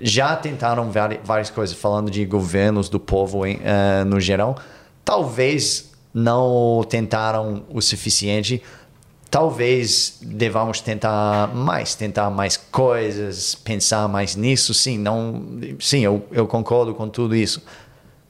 já 0.01 0.35
tentaram 0.35 0.89
vari- 0.91 1.19
várias 1.23 1.49
coisas, 1.49 1.75
falando 1.77 2.09
de 2.09 2.23
governos 2.25 2.87
do 2.89 2.99
povo 2.99 3.45
em, 3.45 3.59
eh, 3.63 4.03
no 4.05 4.19
geral. 4.19 4.57
Talvez 5.03 5.89
não 6.13 6.83
tentaram 6.89 7.63
o 7.69 7.81
suficiente. 7.81 8.61
Talvez 9.29 10.17
devamos 10.21 10.81
tentar 10.81 11.53
mais, 11.53 11.93
tentar 11.93 12.29
mais 12.31 12.57
coisas, 12.57 13.53
pensar 13.53 14.07
mais 14.07 14.35
nisso. 14.35 14.73
Sim, 14.73 14.97
não, 14.97 15.43
sim, 15.79 15.99
eu, 15.99 16.25
eu 16.31 16.47
concordo 16.47 16.95
com 16.95 17.07
tudo 17.07 17.35
isso. 17.35 17.61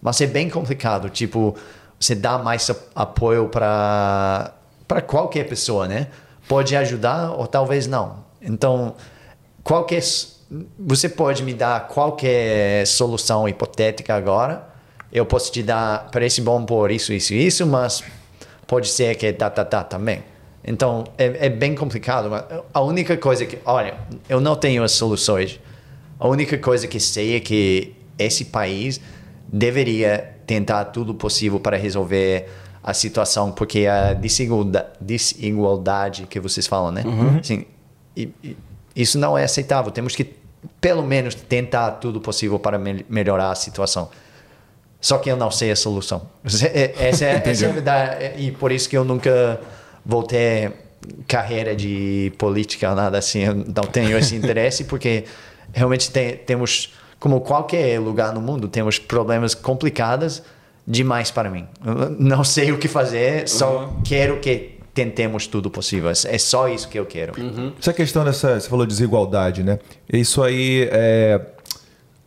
Mas 0.02 0.20
é 0.20 0.28
bem 0.28 0.50
complicado. 0.50 1.10
Tipo, 1.10 1.56
você 2.00 2.16
dá 2.16 2.38
mais 2.38 2.70
apoio 2.96 3.48
para 3.48 4.54
para 4.88 5.02
qualquer 5.04 5.48
pessoa, 5.48 5.88
né? 5.88 6.08
Pode 6.48 6.76
ajudar 6.76 7.32
ou 7.32 7.46
talvez 7.46 7.86
não. 7.86 8.26
Então, 8.42 8.96
qualquer 9.64 10.02
você 10.80 11.08
pode 11.08 11.44
me 11.44 11.54
dar 11.54 11.88
qualquer 11.88 12.86
solução 12.88 13.48
hipotética 13.48 14.16
agora. 14.16 14.68
Eu 15.12 15.26
posso 15.26 15.52
te 15.52 15.62
dar 15.62 16.10
parece 16.12 16.42
bom 16.42 16.66
por 16.66 16.92
isso, 16.92 17.14
isso, 17.14 17.34
isso, 17.34 17.66
mas 17.66 18.04
pode 18.68 18.88
ser 18.88 19.16
que 19.16 19.32
tá, 19.32 19.50
tá, 19.50 19.64
tá 19.64 19.84
também. 19.84 20.24
Então 20.70 21.04
é, 21.18 21.48
é 21.48 21.50
bem 21.50 21.74
complicado. 21.74 22.30
A 22.72 22.80
única 22.82 23.18
coisa 23.18 23.44
que, 23.44 23.58
olha, 23.66 23.96
eu 24.30 24.40
não 24.40 24.56
tenho 24.56 24.84
as 24.84 24.91
soluções. 24.91 25.60
A 26.20 26.28
única 26.28 26.58
coisa 26.60 26.88
que 26.88 27.00
sei 27.00 27.36
é 27.36 27.40
que 27.40 27.96
esse 28.20 28.46
país 28.46 29.02
deveria 29.52 30.36
tentar 30.46 30.86
tudo 30.86 31.14
possível 31.16 31.60
para 31.60 31.76
resolver 31.76 32.48
a 32.84 32.94
situação, 32.94 33.52
porque 33.52 33.88
a 33.88 34.14
desigualda- 34.14 34.94
desigualdade 35.02 36.28
que 36.30 36.40
vocês 36.40 36.68
falam, 36.68 36.91
né? 36.91 37.04
Assim, 37.40 37.66
e- 38.16 38.30
e 38.44 38.58
isso 38.96 39.18
não 39.18 39.36
é 39.38 39.44
aceitável. 39.44 39.91
Temos 39.91 40.16
que, 40.16 40.36
pelo 40.80 41.02
menos, 41.04 41.34
tentar 41.34 41.91
tudo 41.94 42.22
possível 42.22 42.60
para 42.60 42.78
mel- 42.78 43.04
melhorar 43.10 43.50
a 43.52 43.56
situação. 43.56 44.10
Só 45.02 45.18
que 45.18 45.32
eu 45.32 45.38
não 45.38 45.50
sei 45.50 45.72
a 45.72 45.76
solução. 45.76 46.24
Essa 46.46 46.68
é, 46.68 46.94
essa 47.00 47.26
é 47.66 47.70
a 47.70 47.72
verdade. 47.74 48.32
E 48.41 48.52
por 48.52 48.72
isso 48.72 48.88
que 48.90 48.98
eu 48.98 49.04
nunca 49.06 49.60
vou 50.06 50.24
ter 50.24 50.72
carreira 51.28 51.76
de 51.76 52.32
política 52.38 52.90
ou 52.90 52.96
nada 52.96 53.18
assim. 53.18 53.40
Eu 53.44 53.56
não 53.56 53.84
tenho 53.92 54.18
esse 54.18 54.36
interesse, 54.38 54.84
porque 54.84 55.24
realmente 55.74 56.12
tem- 56.12 56.36
temos, 56.38 56.94
como 57.20 57.42
qualquer 57.42 58.00
lugar 58.00 58.34
no 58.34 58.42
mundo, 58.42 58.68
temos 58.68 59.00
problemas 59.00 59.54
complicados 59.56 60.42
demais 60.88 61.32
para 61.32 61.50
mim. 61.50 61.68
Eu 61.86 62.10
não 62.20 62.44
sei 62.44 62.72
o 62.72 62.78
que 62.78 62.88
fazer, 62.88 63.48
só 63.48 63.96
quero 64.04 64.40
que 64.40 64.78
tentemos 64.94 65.48
tudo 65.48 65.70
possível. 65.70 66.10
É 66.10 66.38
só 66.38 66.68
isso 66.68 66.90
que 66.90 67.00
eu 67.00 67.06
quero. 67.06 67.34
Essa 67.80 67.94
questão 67.94 68.26
dessa. 68.26 68.60
Você 68.60 68.68
falou 68.68 68.86
de 68.86 68.92
desigualdade, 68.92 69.64
né? 69.64 69.80
Isso 70.12 70.44
aí 70.44 70.90
é. 70.92 71.40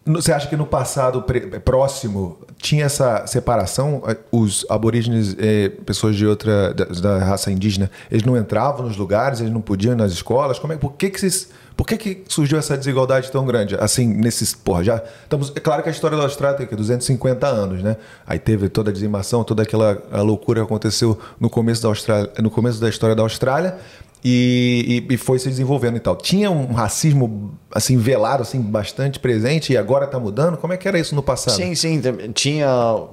Você 0.05 0.33
acha 0.33 0.49
que 0.49 0.57
no 0.57 0.67
passado 0.67 1.25
próximo 1.65 2.39
tinha 2.57 2.87
essa 2.87 3.25
separação? 3.27 4.03
Eh, 4.09 4.17
Os 4.33 4.67
aborígenes, 4.69 5.37
eh, 5.39 5.69
pessoas 5.87 6.17
de 6.17 6.27
outra 6.27 6.75
da, 6.75 7.19
raça 7.19 7.53
indígena, 7.53 7.89
eles 8.11 8.25
não 8.25 8.37
entravam 8.37 8.87
nos 8.87 8.97
lugares, 8.97 9.41
eles 9.41 9.53
não 9.53 9.61
podiam 9.61 9.95
nas 9.95 10.11
escolas? 10.11 10.59
Como 10.59 10.73
é, 10.73 10.77
por 10.77 10.95
que 10.95 11.09
que 11.09 11.21
vocês, 11.21 11.51
por 11.77 11.87
que 11.87 11.97
que 11.97 12.25
surgiu 12.27 12.59
essa 12.59 12.77
desigualdade 12.77 13.31
tão 13.31 13.47
grande? 13.47 13.77
Assim, 13.77 14.09
nesses, 14.09 14.53
porra, 14.53 14.83
já 14.83 15.03
estamos, 15.23 15.53
é 15.55 15.61
claro 15.61 15.85
que 15.85 15.89
a 15.89 15.93
história 15.93 16.17
da 16.17 16.25
Austrália 16.25 16.57
tem 16.57 16.67
o 16.67 16.69
quê? 16.69 16.75
250 16.75 17.47
anos, 17.47 17.81
né? 17.81 17.97
Aí 18.27 18.41
teve 18.41 18.69
toda 18.69 18.91
a 18.91 18.93
dizimação, 18.93 19.45
toda 19.45 19.63
aquela 19.63 20.03
loucura 20.15 20.61
que 20.61 20.67
aconteceu 20.67 21.17
no 21.39 21.49
começo 21.49 21.81
da 21.81 21.89
Austrália, 21.89 22.29
no 22.41 22.51
começo 22.51 22.81
da 22.81 22.89
história 22.89 23.15
da 23.15 23.23
Austrália. 23.23 23.77
E, 24.25 25.05
e- 25.11 25.15
e 25.15 25.17
foi 25.17 25.39
se 25.39 25.49
desenvolvendo 25.49 25.97
e 25.97 26.01
tal. 26.01 26.15
Tinha 26.17 26.51
um 26.51 26.73
racismo 26.73 27.55
assim 27.75 27.97
velado, 27.97 28.43
assim 28.43 28.61
bastante 28.61 29.19
presente 29.19 29.73
e 29.73 29.77
agora 29.77 30.07
tá 30.07 30.19
mudando. 30.19 30.57
Como 30.57 30.73
é 30.73 30.77
que 30.77 30.87
era 30.87 30.99
isso 30.99 31.15
no 31.15 31.23
passado? 31.23 31.55
Sim, 31.57 31.75
sim. 31.75 32.01
Tinha, 32.35 32.67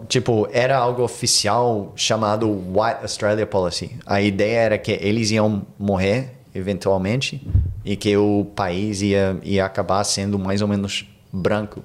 tipo, 0.07 0.47
era 0.51 0.77
algo 0.77 1.01
oficial 1.03 1.91
chamado 1.95 2.47
White 2.49 2.99
Australia 3.01 3.45
Policy. 3.47 3.91
A 4.05 4.21
ideia 4.21 4.59
era 4.59 4.77
que 4.77 4.91
eles 4.91 5.31
iam 5.31 5.63
morrer 5.79 6.35
eventualmente 6.53 7.45
e 7.85 7.95
que 7.95 8.15
o 8.17 8.45
país 8.55 9.01
ia, 9.01 9.37
ia 9.43 9.65
acabar 9.65 10.03
sendo 10.03 10.37
mais 10.37 10.61
ou 10.61 10.67
menos 10.67 11.07
branco. 11.31 11.81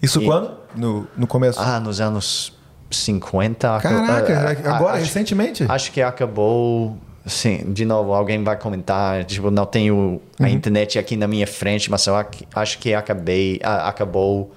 Isso 0.00 0.20
E- 0.20 0.24
quando? 0.24 0.50
No, 0.74 1.06
no 1.16 1.26
começo. 1.26 1.60
Ah, 1.60 1.78
nos 1.78 2.00
anos 2.00 2.56
50. 2.90 3.76
aca- 3.76 3.88
Caraca, 3.88 4.62
ah, 4.70 4.76
agora, 4.76 4.94
acho- 4.96 5.04
recentemente? 5.06 5.64
Acho 5.68 5.92
que 5.92 6.00
acabou. 6.02 6.96
Sim, 7.24 7.72
de 7.72 7.84
novo, 7.84 8.12
alguém 8.12 8.42
vai 8.42 8.56
comentar. 8.58 9.24
Tipo, 9.24 9.50
não 9.50 9.64
tenho 9.64 10.20
a 10.40 10.42
Uhum. 10.44 10.48
internet 10.48 10.98
aqui 10.98 11.16
na 11.16 11.28
minha 11.28 11.46
frente, 11.46 11.90
mas 11.90 12.06
eu 12.06 12.16
ac- 12.16 12.46
acho 12.54 12.78
que 12.78 12.92
acabei, 12.94 13.60
acabou 13.62 14.52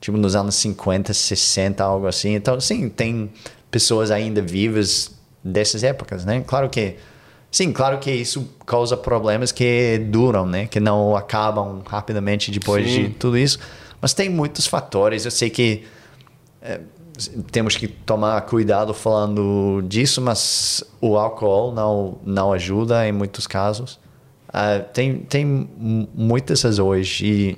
tipo 0.00 0.16
nos 0.18 0.34
anos 0.36 0.54
50, 0.56 1.12
60, 1.14 1.82
algo 1.84 2.06
assim. 2.06 2.34
Então, 2.34 2.60
sim, 2.60 2.88
tem 2.88 3.30
pessoas 3.70 4.10
ainda 4.10 4.42
vivas 4.42 5.10
dessas 5.42 5.82
épocas, 5.82 6.24
né? 6.26 6.42
Claro 6.46 6.68
que 6.68 6.96
sim, 7.50 7.72
claro 7.72 7.98
que 7.98 8.10
isso 8.10 8.50
causa 8.66 8.96
problemas 8.98 9.50
que 9.50 9.98
duram, 10.10 10.44
né? 10.46 10.66
Que 10.66 10.78
não 10.80 11.16
acabam 11.16 11.82
rapidamente 11.86 12.50
depois 12.50 12.86
de 12.86 13.08
tudo 13.10 13.38
isso. 13.38 13.58
Mas 14.00 14.12
tem 14.12 14.28
muitos 14.28 14.66
fatores. 14.66 15.24
Eu 15.24 15.30
sei 15.30 15.48
que 15.48 15.84
temos 17.50 17.76
que 17.76 17.88
tomar 17.88 18.40
cuidado 18.42 18.94
falando 18.94 19.82
disso, 19.86 20.20
mas 20.20 20.84
o 21.00 21.16
álcool 21.16 21.72
não, 21.72 22.18
não 22.24 22.52
ajuda 22.52 23.06
em 23.06 23.12
muitos 23.12 23.46
casos. 23.46 23.98
Ah, 24.52 24.80
tem, 24.80 25.18
tem 25.18 25.44
muitas 26.14 26.62
razões 26.62 27.20
e 27.22 27.56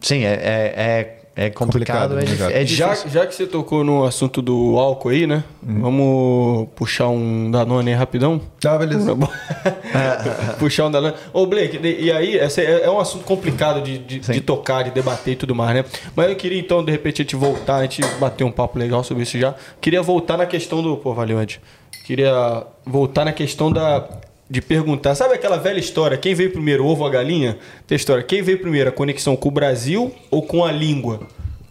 sim, 0.00 0.24
é, 0.24 0.32
é, 0.32 0.74
é, 0.76 1.21
é 1.34 1.48
complicado, 1.48 2.10
Complicado, 2.10 2.50
é, 2.50 2.54
né, 2.54 2.62
é 2.62 2.66
Já, 2.66 2.88
difícil. 2.88 3.10
já 3.10 3.26
que 3.26 3.34
você 3.34 3.46
tocou 3.46 3.82
no 3.82 4.04
assunto 4.04 4.42
do 4.42 4.78
álcool 4.78 5.08
aí, 5.08 5.26
né? 5.26 5.42
Vamos 5.62 6.68
puxar 6.76 7.08
um 7.08 7.50
Danone 7.50 7.90
aí 7.90 7.96
rapidão. 7.96 8.38
Ah, 8.64 8.76
beleza. 8.76 9.16
Puxar 10.58 10.86
um 10.86 10.90
Danone. 10.90 11.14
Ô, 11.32 11.46
Blake, 11.46 11.80
e 11.82 12.12
aí, 12.12 12.38
é 12.38 12.48
é 12.82 12.90
um 12.90 13.00
assunto 13.00 13.24
complicado 13.24 13.80
de, 13.80 13.96
de, 13.98 14.18
de 14.18 14.40
tocar, 14.42 14.82
de 14.84 14.90
debater 14.90 15.32
e 15.32 15.36
tudo 15.36 15.54
mais, 15.54 15.74
né? 15.74 15.84
Mas 16.14 16.28
eu 16.28 16.36
queria, 16.36 16.60
então, 16.60 16.84
de 16.84 16.92
repente, 16.92 17.22
a 17.22 17.24
gente 17.24 17.36
voltar, 17.36 17.76
a 17.76 17.82
gente 17.82 18.04
bater 18.20 18.44
um 18.44 18.52
papo 18.52 18.78
legal 18.78 19.02
sobre 19.02 19.22
isso 19.22 19.38
já. 19.38 19.54
Queria 19.80 20.02
voltar 20.02 20.36
na 20.36 20.44
questão 20.44 20.82
do... 20.82 20.98
Pô, 20.98 21.14
valeu, 21.14 21.40
Ed. 21.40 21.60
Queria 22.04 22.66
voltar 22.84 23.24
na 23.24 23.32
questão 23.32 23.72
da... 23.72 24.06
De 24.52 24.60
perguntar, 24.60 25.14
sabe 25.14 25.32
aquela 25.32 25.56
velha 25.56 25.80
história? 25.80 26.14
Quem 26.18 26.34
veio 26.34 26.50
primeiro, 26.50 26.84
ovo 26.84 27.00
ou 27.00 27.06
a 27.06 27.10
galinha? 27.10 27.56
Tem 27.86 27.96
história. 27.96 28.22
Quem 28.22 28.42
veio 28.42 28.58
primeiro, 28.58 28.90
a 28.90 28.92
conexão 28.92 29.34
com 29.34 29.48
o 29.48 29.50
Brasil 29.50 30.14
ou 30.30 30.42
com 30.42 30.62
a 30.62 30.70
língua? 30.70 31.26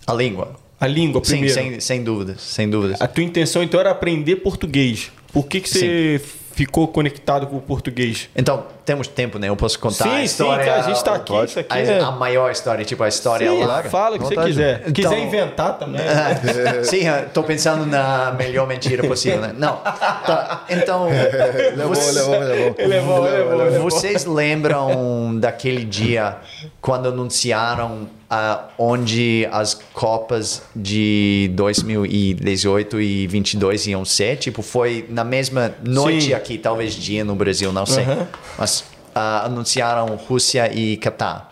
A 0.08 0.12
língua. 0.16 0.56
A 0.80 0.88
língua 0.88 1.24
Sim, 1.24 1.34
primeiro. 1.34 1.54
sem, 1.54 1.80
sem 1.80 2.04
dúvidas, 2.04 2.42
sem 2.42 2.68
dúvidas. 2.68 3.00
A 3.00 3.08
tua 3.08 3.24
intenção 3.24 3.62
então 3.62 3.80
era 3.80 3.92
aprender 3.92 4.38
português. 4.38 5.12
Por 5.32 5.46
que, 5.46 5.62
que 5.62 5.70
você 5.70 6.20
ficou 6.54 6.88
conectado 6.88 7.48
com 7.48 7.58
o 7.58 7.62
português? 7.62 8.30
Então, 8.36 8.66
temos 8.86 9.08
tempo, 9.08 9.38
né? 9.40 9.50
Eu 9.50 9.56
posso 9.56 9.80
contar 9.80 10.04
Sim, 10.06 10.10
a 10.10 10.18
sim, 10.18 10.24
história. 10.24 10.66
cara, 10.66 10.80
a 10.80 10.84
gente 10.84 11.04
tá 11.04 11.16
aqui, 11.16 11.34
isso 11.46 11.60
aqui 11.60 11.74
a, 11.78 11.80
é- 11.82 12.00
a 12.02 12.12
maior 12.12 12.52
história, 12.52 12.84
tipo 12.86 13.04
a 13.04 13.08
história 13.08 13.50
Sim, 13.50 13.64
lá. 13.64 13.84
fala 13.84 14.16
o 14.16 14.20
que 14.20 14.26
você 14.26 14.36
Vontade. 14.36 14.48
quiser. 14.54 14.82
Então- 14.88 14.94
quiser 14.94 15.20
inventar 15.20 15.78
também. 15.78 16.02
né? 16.02 16.40
Sim, 16.84 17.06
tô 17.34 17.44
pensando 17.44 17.86
na 17.86 18.32
melhor 18.38 18.68
mentira 18.68 19.08
possível, 19.08 19.42
né? 19.42 19.54
Não. 19.58 19.78
Tá, 19.78 20.66
Então, 20.70 21.08
Levou, 21.76 21.96
você- 21.96 22.12
levou, 22.20 22.40
levou. 22.40 22.76
Ele 22.78 22.94
é 22.96 23.02
bom. 23.02 23.80
Vocês 23.82 24.26
lembram 24.26 25.38
daquele 25.40 25.84
dia 25.86 26.38
quando 26.82 27.10
anunciaram 27.10 28.08
ah, 28.34 28.70
onde 28.78 29.46
as 29.52 29.74
Copas 29.74 30.62
de 30.74 31.52
2018 31.54 33.02
e 33.02 33.28
22 33.28 33.88
iam 33.88 34.06
ser? 34.06 34.38
Tipo, 34.38 34.62
foi 34.62 35.06
na 35.10 35.26
mesma 35.26 35.76
noite 35.84 36.28
Sim. 36.28 36.34
aqui, 36.34 36.58
talvez 36.58 36.96
dia 36.96 37.26
no 37.26 37.36
Brasil, 37.36 37.74
não 37.74 37.86
sei. 37.86 38.06
Aham. 38.06 38.28
Mas 38.58 38.86
ah, 39.14 39.46
anunciaram 39.46 40.16
Rússia 40.16 40.74
e 40.74 40.96
Catar. 40.96 41.52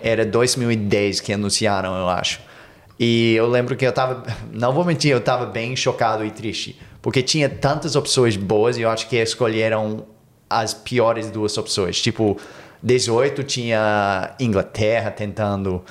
Era 0.00 0.26
2010 0.26 1.20
que 1.20 1.32
anunciaram, 1.32 1.96
eu 1.96 2.08
acho. 2.08 2.40
E 2.98 3.34
eu 3.36 3.46
lembro 3.46 3.76
que 3.76 3.86
eu 3.86 3.92
tava, 3.92 4.24
não 4.52 4.72
vou 4.72 4.84
mentir, 4.84 5.12
eu 5.12 5.20
tava 5.20 5.46
bem 5.46 5.76
chocado 5.76 6.24
e 6.24 6.30
triste, 6.32 6.76
porque 7.00 7.22
tinha 7.22 7.48
tantas 7.48 7.94
opções 7.94 8.36
boas 8.36 8.76
e 8.76 8.82
eu 8.82 8.90
acho 8.90 9.08
que 9.08 9.14
escolheram 9.14 10.04
as 10.50 10.74
piores 10.74 11.30
duas 11.30 11.56
opções. 11.56 12.00
Tipo, 12.00 12.36
18 12.82 13.44
tinha 13.44 14.34
Inglaterra 14.40 15.12
tentando, 15.12 15.84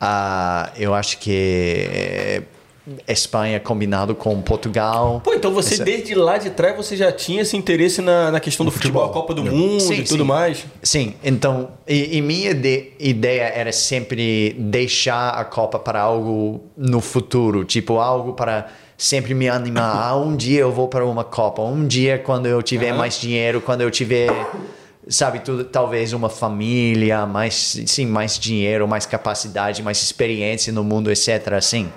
ah, 0.00 0.70
eu 0.76 0.94
acho 0.94 1.18
que 1.18 1.30
eh, 1.92 2.42
Espanha 3.06 3.60
combinado 3.60 4.14
com 4.14 4.40
Portugal. 4.40 5.20
Pô, 5.22 5.34
então 5.34 5.52
você 5.52 5.74
Essa- 5.74 5.84
desde 5.84 6.14
lá 6.14 6.38
de 6.38 6.50
trás 6.50 6.76
você 6.76 6.96
já 6.96 7.12
tinha 7.12 7.42
esse 7.42 7.56
interesse 7.56 8.00
na, 8.00 8.30
na 8.32 8.40
questão 8.40 8.64
do 8.66 8.72
futebol, 8.72 9.04
a 9.04 9.10
Copa 9.10 9.34
do 9.34 9.44
Mundo 9.44 9.80
Sim, 9.80 10.00
e 10.00 10.02
tudo 10.04 10.22
sim. 10.24 10.28
mais? 10.28 10.64
Sim, 10.82 11.14
então, 11.22 11.70
e, 11.86 12.16
e 12.16 12.22
minha 12.22 12.50
ide- 12.50 12.92
ideia 12.98 13.42
era 13.54 13.70
sempre 13.72 14.56
deixar 14.58 15.30
a 15.30 15.44
Copa 15.44 15.78
para 15.78 16.00
algo 16.00 16.62
no 16.76 17.00
futuro, 17.00 17.64
tipo 17.64 17.98
algo 17.98 18.32
para 18.32 18.68
sempre 18.96 19.34
me 19.34 19.48
animar. 19.48 19.94
Ah, 20.10 20.16
um 20.16 20.34
dia 20.34 20.60
eu 20.60 20.72
vou 20.72 20.88
para 20.88 21.04
uma 21.06 21.22
Copa, 21.24 21.62
um 21.62 21.86
dia 21.86 22.18
quando 22.18 22.46
eu 22.46 22.62
tiver 22.62 22.92
mais 22.92 23.20
dinheiro, 23.20 23.60
quando 23.60 23.82
eu 23.82 23.90
tiver, 23.90 24.28
sabe, 25.10 25.40
tudo, 25.40 25.64
talvez 25.64 26.12
uma 26.12 26.30
família, 26.30 27.26
mais, 27.26 27.76
sim, 27.86 28.06
mais 28.06 28.38
dinheiro, 28.38 28.86
mais 28.88 29.04
capacidade, 29.04 29.82
mais 29.82 30.00
experiência 30.02 30.72
no 30.72 30.82
mundo, 30.84 31.10
etc. 31.10 31.52
Assim. 31.54 31.92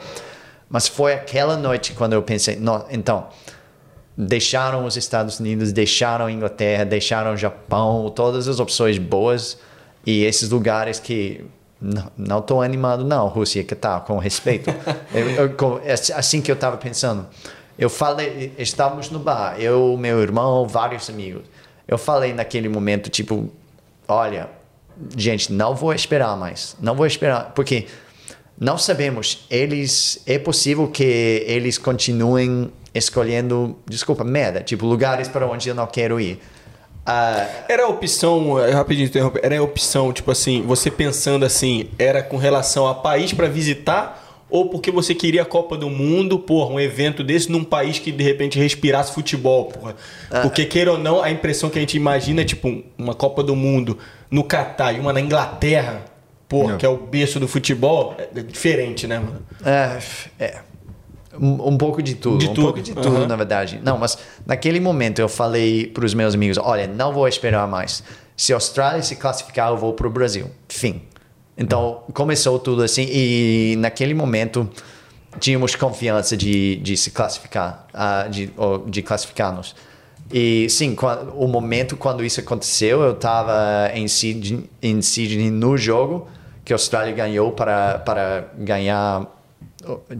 Mas 0.69 0.87
foi 0.87 1.13
aquela 1.13 1.55
noite 1.55 1.93
quando 1.93 2.13
eu 2.13 2.23
pensei, 2.23 2.55
"Nó, 2.55 2.81
então, 2.89 3.27
deixaram 4.17 4.85
os 4.85 4.95
Estados 4.97 5.39
Unidos, 5.39 5.71
deixaram 5.71 6.25
a 6.25 6.31
Inglaterra, 6.31 6.83
deixaram 6.85 7.33
o 7.33 7.37
Japão, 7.37 8.09
todas 8.15 8.47
as 8.47 8.59
opções 8.59 8.97
boas 8.97 9.57
e 10.05 10.23
esses 10.23 10.49
lugares 10.49 10.99
que 10.99 11.45
não- 11.81 12.11
não 12.17 12.39
estou 12.39 12.61
animado 12.61 13.03
não, 13.03 13.27
Rússia 13.27 13.63
que 13.63 13.75
tá 13.75 13.99
com 13.99 14.17
respeito. 14.17 14.69
Eu- 15.13 15.29
eu- 15.31 15.49
com- 15.53 15.79
é 15.83 15.93
assim 15.93 16.41
que 16.41 16.49
eu 16.51 16.55
estava 16.55 16.77
pensando. 16.77 17.27
Eu 17.77 17.89
falei, 17.89 18.53
estávamos 18.57 19.09
no 19.09 19.19
bar, 19.19 19.55
eu, 19.59 19.97
meu 19.97 20.21
irmão, 20.21 20.67
vários 20.67 21.09
amigos. 21.09 21.41
Eu 21.87 21.97
falei 21.97 22.33
naquele 22.33 22.69
momento 22.69 23.09
tipo, 23.09 23.51
olha, 24.07 24.49
gente, 25.15 25.51
não 25.51 25.75
vou 25.75 25.93
esperar 25.93 26.35
mais, 26.37 26.75
não 26.79 26.95
vou 26.95 27.05
esperar, 27.05 27.51
porque 27.53 27.87
não 28.59 28.77
sabemos. 28.77 29.45
Eles 29.49 30.21
é 30.25 30.37
possível 30.37 30.87
que 30.87 31.03
eles 31.47 31.77
continuem 31.77 32.71
escolhendo, 32.93 33.77
desculpa, 33.87 34.23
merda, 34.23 34.61
tipo 34.61 34.85
lugares 34.85 35.27
para 35.27 35.47
onde 35.47 35.67
eu 35.67 35.75
não 35.75 35.87
quero 35.87 36.19
ir. 36.19 36.39
Ah, 37.05 37.45
Era 37.67 37.83
a 37.83 37.87
opção, 37.89 38.57
eh, 38.59 38.71
rapidinho 38.71 39.07
interromper, 39.07 39.41
era 39.43 39.57
a 39.57 39.61
opção, 39.61 40.13
tipo 40.13 40.31
assim, 40.31 40.61
você 40.61 40.89
pensando 40.89 41.43
assim, 41.43 41.89
era 41.99 42.23
com 42.23 42.37
relação 42.37 42.87
a 42.87 42.95
país 42.95 43.33
pra 43.33 43.47
visitar 43.47 44.22
ou 44.53 44.69
porque 44.69 44.91
você 44.91 45.15
queria 45.15 45.41
a 45.41 45.45
Copa 45.45 45.75
do 45.75 45.89
Mundo, 45.89 46.37
porra, 46.37 46.71
um 46.75 46.79
evento 46.79 47.23
desse 47.23 47.51
num 47.51 47.63
país 47.63 47.97
que 47.97 48.11
de 48.11 48.23
repente 48.23 48.59
respirasse 48.59 49.11
futebol, 49.11 49.65
porra. 49.65 49.95
Porque 50.43 50.63
queira 50.65 50.91
ou 50.91 50.97
não, 50.99 51.23
a 51.23 51.31
impressão 51.31 51.71
que 51.71 51.79
a 51.79 51.81
gente 51.81 51.97
imagina 51.97 52.41
é 52.41 52.45
tipo 52.45 52.67
um- 52.67 52.83
uma 52.95 53.15
Copa 53.15 53.41
do 53.41 53.55
Mundo 53.55 53.97
no 54.29 54.43
Catar 54.43 54.93
e 54.93 54.99
uma 54.99 55.11
na 55.11 55.19
Inglaterra, 55.19 56.05
porra, 56.47 56.73
Não. 56.73 56.77
que 56.77 56.85
é 56.85 56.89
o 56.89 56.95
berço 56.97 57.39
do 57.39 57.47
futebol, 57.47 58.15
é 58.19 58.41
diferente, 58.43 59.07
né, 59.07 59.17
mano? 59.17 59.41
É, 59.65 59.97
é. 60.39 60.59
Um, 61.39 61.69
um 61.69 61.77
pouco 61.79 62.03
de 62.03 62.13
tudo. 62.13 62.37
De 62.37 62.45
um 62.49 62.53
tudo. 62.53 62.63
pouco 62.65 62.79
de 62.83 62.93
tudo, 62.93 63.07
Aham. 63.07 63.25
na 63.27 63.35
verdade. 63.35 63.79
Não, 63.83 63.97
mas 63.97 64.15
naquele 64.45 64.79
momento 64.79 65.17
eu 65.17 65.27
falei 65.27 65.87
para 65.87 66.05
os 66.05 66.13
meus 66.13 66.35
amigos: 66.35 66.59
olha, 66.59 66.85
não 66.85 67.11
vou 67.11 67.27
esperar 67.27 67.67
mais. 67.67 68.03
Se 68.37 68.53
a 68.53 68.55
Austrália 68.55 69.01
se 69.01 69.15
classificar, 69.15 69.71
eu 69.71 69.77
vou 69.77 69.93
para 69.93 70.05
o 70.05 70.11
Brasil. 70.11 70.51
Fim. 70.69 71.01
Então 71.57 72.03
começou 72.13 72.57
tudo 72.57 72.83
assim, 72.83 73.07
e 73.09 73.75
naquele 73.77 74.13
momento 74.13 74.69
tínhamos 75.39 75.75
confiança 75.75 76.35
de, 76.35 76.77
de 76.77 76.97
se 76.97 77.11
classificar, 77.11 77.87
ah, 77.93 78.27
de, 78.29 78.51
de 78.87 79.01
classificar-nos. 79.01 79.75
E 80.31 80.67
sim, 80.69 80.95
o 81.35 81.47
momento 81.47 81.95
quando 81.95 82.23
isso 82.23 82.39
aconteceu, 82.39 83.01
eu 83.01 83.11
estava 83.11 83.91
em 83.93 84.07
Sydney, 84.07 84.69
em 84.81 85.01
Sydney 85.01 85.51
no 85.51 85.77
jogo 85.77 86.27
que 86.65 86.71
a 86.71 86.75
Austrália 86.75 87.13
ganhou 87.13 87.51
para, 87.51 87.99
para 87.99 88.47
ganhar, 88.57 89.27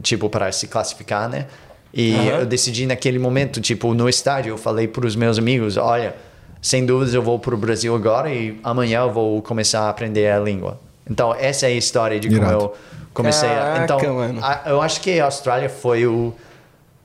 tipo, 0.02 0.28
para 0.28 0.52
se 0.52 0.68
classificar, 0.68 1.28
né? 1.28 1.46
E 1.92 2.14
Aham. 2.14 2.40
eu 2.40 2.46
decidi 2.46 2.86
naquele 2.86 3.18
momento, 3.18 3.60
tipo, 3.60 3.94
no 3.94 4.08
estádio, 4.08 4.50
eu 4.50 4.58
falei 4.58 4.86
para 4.86 5.06
os 5.06 5.16
meus 5.16 5.38
amigos, 5.38 5.76
olha, 5.76 6.14
sem 6.60 6.84
dúvidas 6.84 7.14
eu 7.14 7.22
vou 7.22 7.38
para 7.38 7.54
o 7.54 7.58
Brasil 7.58 7.94
agora 7.94 8.32
e 8.32 8.58
amanhã 8.62 9.00
eu 9.00 9.12
vou 9.12 9.40
começar 9.40 9.82
a 9.82 9.88
aprender 9.88 10.30
a 10.30 10.38
língua. 10.38 10.78
Então, 11.10 11.34
essa 11.34 11.66
é 11.66 11.70
a 11.70 11.72
história 11.74 12.18
de 12.18 12.28
como 12.28 12.40
Irado. 12.42 12.52
eu 12.64 12.74
comecei 13.12 13.48
a... 13.48 13.54
Caraca, 13.54 13.84
Então, 13.84 14.14
mano. 14.14 14.40
a- 14.42 14.62
eu 14.66 14.80
acho 14.80 15.00
que 15.00 15.20
a 15.20 15.24
Austrália 15.26 15.68
foi 15.68 16.06
o 16.06 16.32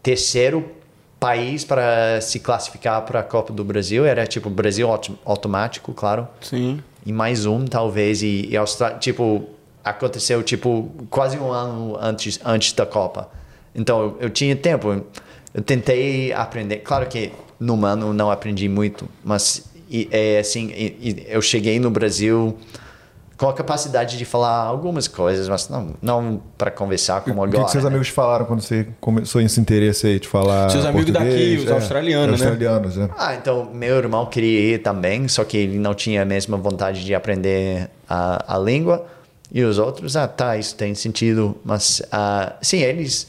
terceiro 0.01 0.65
país 1.19 1.65
para 1.65 2.21
se 2.21 2.39
classificar 2.39 3.01
para 3.01 3.19
a 3.19 3.23
Copa 3.23 3.51
do 3.51 3.63
Brasil 3.63 4.05
era 4.05 4.25
tipo 4.25 4.49
Brasil 4.49 4.89
auto- 4.89 5.19
automático, 5.25 5.93
claro. 5.93 6.27
Sim. 6.41 6.79
E 7.05 7.11
mais 7.11 7.45
um, 7.45 7.65
talvez, 7.65 8.21
e, 8.23 8.47
e 8.49 8.55
Austrália, 8.57 8.97
tipo, 8.99 9.43
aconteceu, 9.83 10.41
tipo, 10.43 10.89
quase 11.09 11.37
um 11.37 11.51
ano 11.51 11.97
antes, 11.99 12.39
antes 12.45 12.71
da 12.73 12.85
Copa. 12.85 13.29
Então, 13.75 14.01
eu, 14.01 14.17
eu 14.21 14.29
tinha 14.29 14.55
tempo, 14.55 15.03
eu 15.53 15.61
tentei 15.61 16.31
aprender. 16.31 16.77
Claro 16.77 17.05
que 17.07 17.31
no 17.59 17.83
ano 17.85 18.13
não 18.13 18.31
aprendi 18.31 18.69
muito, 18.69 19.07
mas 19.23 19.65
e, 19.89 20.07
é 20.11 20.39
assim, 20.39 20.67
e- 20.69 20.97
e 21.01 21.25
eu 21.27 21.41
cheguei 21.41 21.79
no 21.79 21.89
Brasil 21.89 22.57
com 23.39 23.47
a 23.47 23.53
capacidade 23.53 24.17
de 24.17 24.25
falar 24.25 24.63
algumas 24.63 25.07
coisas, 25.07 25.47
mas 25.47 25.69
não, 25.69 25.93
não 26.01 26.43
para 26.57 26.69
conversar 26.69 27.21
como 27.21 27.41
O 27.41 27.47
que, 27.47 27.55
agora. 27.55 27.65
que 27.65 27.71
seus 27.71 27.85
né? 27.85 27.89
amigos 27.89 28.09
falaram 28.09 28.45
quando 28.45 28.59
você 28.59 28.85
começou 28.99 29.39
esse 29.39 29.57
interesse 29.61 30.07
aí 30.07 30.19
de 30.19 30.27
falar 30.27 30.69
Seus 30.69 30.83
amigos 30.83 31.09
daqui, 31.09 31.61
os 31.63 31.71
australianos, 31.71 32.41
né? 32.41 32.47
australianos, 32.47 32.97
né? 32.97 33.09
Ah, 33.17 33.35
então 33.35 33.69
meu 33.73 33.95
irmão 33.95 34.25
queria 34.25 34.75
ir 34.75 34.79
também, 34.79 35.25
só 35.29 35.45
que 35.45 35.55
ele 35.55 35.79
não 35.79 35.95
tinha 35.95 36.21
a 36.21 36.25
mesma 36.25 36.57
vontade 36.57 37.05
de 37.05 37.15
aprender 37.15 37.89
a, 38.09 38.55
a 38.55 38.59
língua. 38.59 39.05
E 39.51 39.63
os 39.63 39.79
outros, 39.79 40.17
ah, 40.17 40.27
tá, 40.27 40.57
isso 40.57 40.75
tem 40.75 40.93
sentido. 40.93 41.57
Mas, 41.63 42.01
ah, 42.11 42.57
sim, 42.61 42.79
eles 42.81 43.25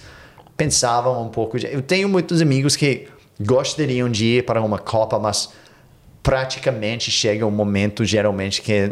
pensavam 0.57 1.23
um 1.25 1.29
pouco. 1.29 1.57
De... 1.57 1.73
Eu 1.73 1.83
tenho 1.83 2.09
muitos 2.09 2.43
amigos 2.43 2.75
que 2.75 3.07
gostariam 3.41 4.09
de 4.11 4.27
ir 4.27 4.45
para 4.45 4.61
uma 4.61 4.79
Copa, 4.79 5.21
mas 5.21 5.51
praticamente 6.21 7.13
chega 7.13 7.47
um 7.47 7.51
momento, 7.51 8.05
geralmente, 8.05 8.61
que 8.61 8.91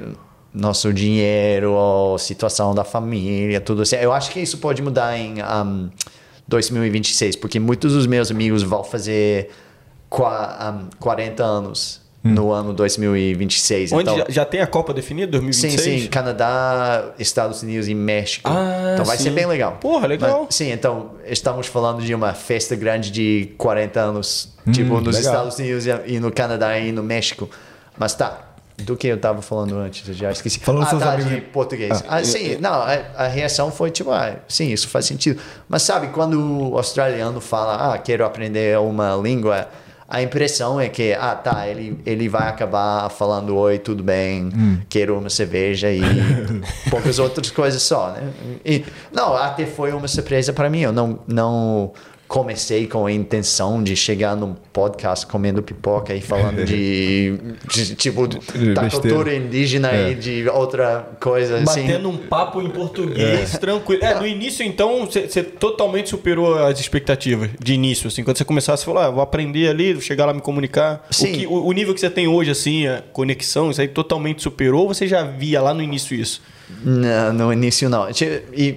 nosso 0.53 0.93
dinheiro, 0.93 1.73
ou 1.73 2.19
situação 2.19 2.75
da 2.75 2.85
família, 2.85 3.61
tudo 3.61 3.83
assim. 3.83 3.97
Eu 3.97 4.13
acho 4.13 4.31
que 4.31 4.41
isso 4.41 4.59
pode 4.59 4.83
mudar 4.83 5.17
em 5.17 5.43
um, 5.43 5.91
2026, 6.47 7.37
porque 7.37 7.61
muitos 7.61 7.93
dos 7.93 8.07
meus 8.07 8.31
amigos 8.31 8.63
vão 8.63 8.83
fazer 8.83 9.51
um, 10.11 10.89
40 10.99 11.45
anos 11.45 12.01
no 12.25 12.51
ano 12.53 12.73
2026. 12.73 13.93
Onde 13.93 14.03
então, 14.03 14.19
já, 14.19 14.25
já 14.29 14.45
tem 14.45 14.61
a 14.61 14.67
Copa 14.67 14.93
definida, 14.93 15.31
2026? 15.33 15.81
Sim, 15.81 16.03
sim, 16.03 16.09
Canadá, 16.09 17.13
Estados 17.19 17.63
Unidos 17.63 17.89
e 17.89 17.95
México. 17.95 18.51
Ah, 18.51 18.93
então 18.95 19.05
vai 19.05 19.17
sim. 19.17 19.25
ser 19.25 19.31
bem 19.31 19.47
legal. 19.47 19.79
Porra, 19.81 20.07
legal. 20.07 20.45
Mas, 20.47 20.55
sim, 20.55 20.71
então 20.71 21.13
estamos 21.25 21.67
falando 21.67 22.03
de 22.03 22.15
uma 22.15 22.35
festa 22.35 22.75
grande 22.75 23.11
de 23.11 23.53
40 23.57 24.01
anos, 24.01 24.49
tipo 24.73 25.01
nos 25.01 25.17
legal. 25.17 25.33
Estados 25.33 25.59
Unidos 25.59 25.85
e 26.07 26.19
no 26.19 26.33
Canadá 26.33 26.79
e 26.79 26.91
no 26.93 27.03
México. 27.03 27.49
Mas 27.97 28.15
tá, 28.15 28.48
do 28.83 28.97
que 28.97 29.09
eu 29.09 29.17
estava 29.17 29.43
falando 29.43 29.77
antes, 29.77 30.07
eu 30.09 30.15
já 30.15 30.31
esqueci. 30.31 30.61
Falando 30.61 30.85
ah, 30.85 30.97
tá, 30.99 31.13
amigos- 31.15 31.33
de 31.33 31.41
português. 31.41 32.03
Ah, 32.09 32.23
sim, 32.23 32.57
não, 32.61 32.75
a, 32.75 32.99
a 33.17 33.27
reação 33.27 33.71
foi 33.71 33.91
tipo, 33.91 34.11
ah, 34.11 34.37
sim, 34.49 34.69
isso 34.73 34.89
faz 34.89 35.05
sentido. 35.05 35.41
Mas 35.69 35.83
sabe, 35.83 36.09
quando 36.09 36.71
o 36.71 36.77
australiano 36.77 37.41
fala, 37.41 37.95
ah, 37.95 37.99
quero 37.99 38.25
aprender 38.25 38.79
uma 38.79 39.17
língua, 39.17 39.69
a 40.09 40.23
impressão 40.23 40.81
é 40.81 40.89
que, 40.89 41.13
ah, 41.13 41.35
tá, 41.35 41.67
ele, 41.67 42.01
ele 42.07 42.29
vai 42.29 42.49
acabar 42.49 43.11
falando, 43.11 43.57
oi, 43.57 43.79
tudo 43.79 44.03
bem, 44.03 44.49
quero 44.89 45.19
uma 45.19 45.29
cerveja 45.29 45.91
e 45.91 46.01
poucas 46.89 47.19
outras 47.19 47.51
coisas 47.51 47.83
só, 47.83 48.13
né? 48.13 48.33
E, 48.65 48.85
não, 49.13 49.35
até 49.35 49.67
foi 49.67 49.93
uma 49.93 50.09
surpresa 50.09 50.53
para 50.53 50.71
mim, 50.71 50.81
eu 50.81 50.93
não, 50.93 51.19
não 51.27 51.93
comecei 52.29 52.87
com 52.87 53.07
a 53.07 53.11
intenção 53.13 53.83
de 53.83 53.97
chegar 53.97 54.37
num 54.37 54.55
podcast 54.73 55.27
comendo 55.27 55.63
pipoca 55.63 56.15
e 56.15 56.21
falando 56.21 56.63
de, 56.65 57.39
de, 57.73 57.95
tipo, 57.97 58.29
da 58.29 58.39
besteira. 58.83 58.91
cultura 58.91 59.35
indígena 59.35 59.91
É. 59.91 60.11
e 60.11 60.15
de 60.15 60.49
outra 60.51 61.09
coisa 61.19 61.57
assim. 61.57 61.87
Batendo 61.87 62.09
um 62.11 62.19
papo 62.19 62.61
em 62.61 62.69
português, 62.69 63.53
tranquilo. 63.59 64.05
É, 64.05 64.15
no 64.15 64.27
início, 64.27 64.63
então, 64.65 65.07
você 65.07 65.43
totalmente 65.43 66.11
superou 66.11 66.55
as 66.67 66.79
expectativas 66.79 67.49
de 67.59 67.73
início, 67.73 68.09
assim. 68.09 68.23
Quando 68.23 68.37
você 68.37 68.45
começasse, 68.45 68.83
você 68.83 68.87
falou, 68.87 69.03
ah, 69.03 69.11
vou 69.11 69.23
aprender 69.23 69.69
ali, 69.69 69.95
vou 69.95 70.03
chegar 70.03 70.27
lá 70.27 70.35
me 70.35 70.43
comunicar. 70.43 71.07
O, 71.11 71.15
Sim. 71.15 71.33
que- 71.33 71.47
o, 71.47 71.65
o 71.67 71.73
nível 71.73 71.95
que 71.95 72.01
você 72.01 72.11
tem 72.11 72.29
hoje, 72.29 72.51
assim, 72.51 72.87
a 72.87 73.03
conexão, 73.13 73.71
isso 73.71 73.81
aí 73.81 73.89
totalmente 73.89 74.43
superou 74.43 74.83
ou 74.83 74.89
você 74.95 75.07
já 75.09 75.23
via 75.23 75.63
lá 75.63 75.73
no 75.73 75.83
início 75.83 76.15
isso? 76.15 76.43
Não, 76.85 77.33
no 77.33 77.51
início 77.53 77.89
não. 77.89 78.07
E 78.53 78.77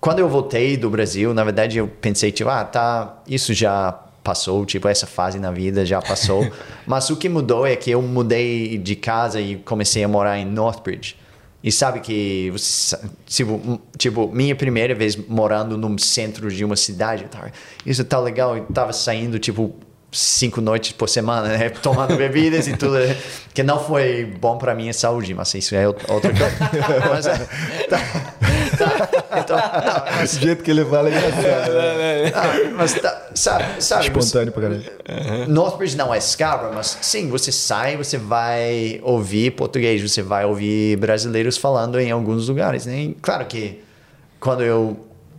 quando 0.00 0.20
eu 0.20 0.28
voltei 0.28 0.76
do 0.76 0.88
Brasil, 0.88 1.34
na 1.34 1.44
verdade 1.44 1.78
eu 1.78 1.86
pensei, 1.86 2.32
tipo, 2.32 2.48
ah, 2.48 2.64
tá, 2.64 3.22
isso 3.28 3.52
já 3.52 3.92
passou, 4.24 4.64
tipo, 4.64 4.88
essa 4.88 5.06
fase 5.06 5.38
na 5.38 5.50
vida 5.50 5.84
já 5.84 6.00
passou. 6.00 6.50
Mas 6.86 7.10
o 7.10 7.16
que 7.16 7.28
mudou 7.28 7.66
é 7.66 7.76
que 7.76 7.90
eu 7.90 8.00
mudei 8.00 8.78
de 8.78 8.96
casa 8.96 9.40
e 9.40 9.56
comecei 9.56 10.02
a 10.02 10.08
morar 10.08 10.38
em 10.38 10.44
Northbridge. 10.44 11.16
E 11.62 11.70
sabe 11.70 12.00
que, 12.00 12.50
tipo, 13.26 13.80
tipo, 13.98 14.28
minha 14.28 14.56
primeira 14.56 14.94
vez 14.94 15.14
morando 15.14 15.76
no 15.76 15.98
centro 15.98 16.50
de 16.50 16.64
uma 16.64 16.76
cidade, 16.76 17.26
isso 17.84 18.02
tá 18.02 18.18
legal, 18.18 18.56
eu 18.56 18.64
tava 18.64 18.94
saindo, 18.94 19.38
tipo, 19.38 19.74
cinco 20.12 20.60
noites 20.60 20.92
por 20.92 21.08
semana, 21.08 21.48
né? 21.48 21.70
Tomando 21.82 22.16
bebidas 22.16 22.66
e 22.66 22.76
tudo, 22.76 22.98
né? 22.98 23.16
que 23.54 23.62
não 23.62 23.78
foi 23.82 24.24
bom 24.24 24.56
para 24.58 24.74
minha 24.74 24.92
saúde, 24.92 25.34
mas 25.34 25.52
isso 25.54 25.74
é 25.74 25.86
outra 25.86 26.00
coisa. 26.32 27.08
Mas, 27.10 27.26
é, 27.26 27.36
tá, 27.88 27.98
tá, 28.78 29.38
então, 29.40 29.56
não, 29.56 30.16
mas, 30.16 30.22
Esse 30.34 30.40
jeito 30.40 30.62
que 30.62 30.70
ele 30.70 30.84
fala 30.84 31.08
é 31.08 31.12
engraçado. 31.12 31.72
ah, 32.34 32.70
mas 32.76 32.94
tá, 32.94 33.28
sabe, 33.34 33.82
sabe 33.82 34.04
Espontâneo 34.04 34.52
pra 34.52 34.62
caralho. 34.62 35.48
Northbridge 35.48 35.96
não 35.96 36.14
é 36.14 36.20
Scarborough, 36.20 36.74
mas 36.74 36.98
sim, 37.00 37.28
você 37.28 37.50
sai, 37.52 37.96
você 37.96 38.16
vai 38.16 39.00
ouvir 39.02 39.52
português, 39.52 40.00
você 40.00 40.22
vai 40.22 40.44
ouvir 40.44 40.96
brasileiros 40.96 41.56
falando 41.56 41.98
em 41.98 42.10
alguns 42.10 42.48
lugares, 42.48 42.86
né? 42.86 43.00
E 43.00 43.16
claro 43.20 43.44
que 43.46 43.82
quando 44.38 44.62
eu 44.62 44.96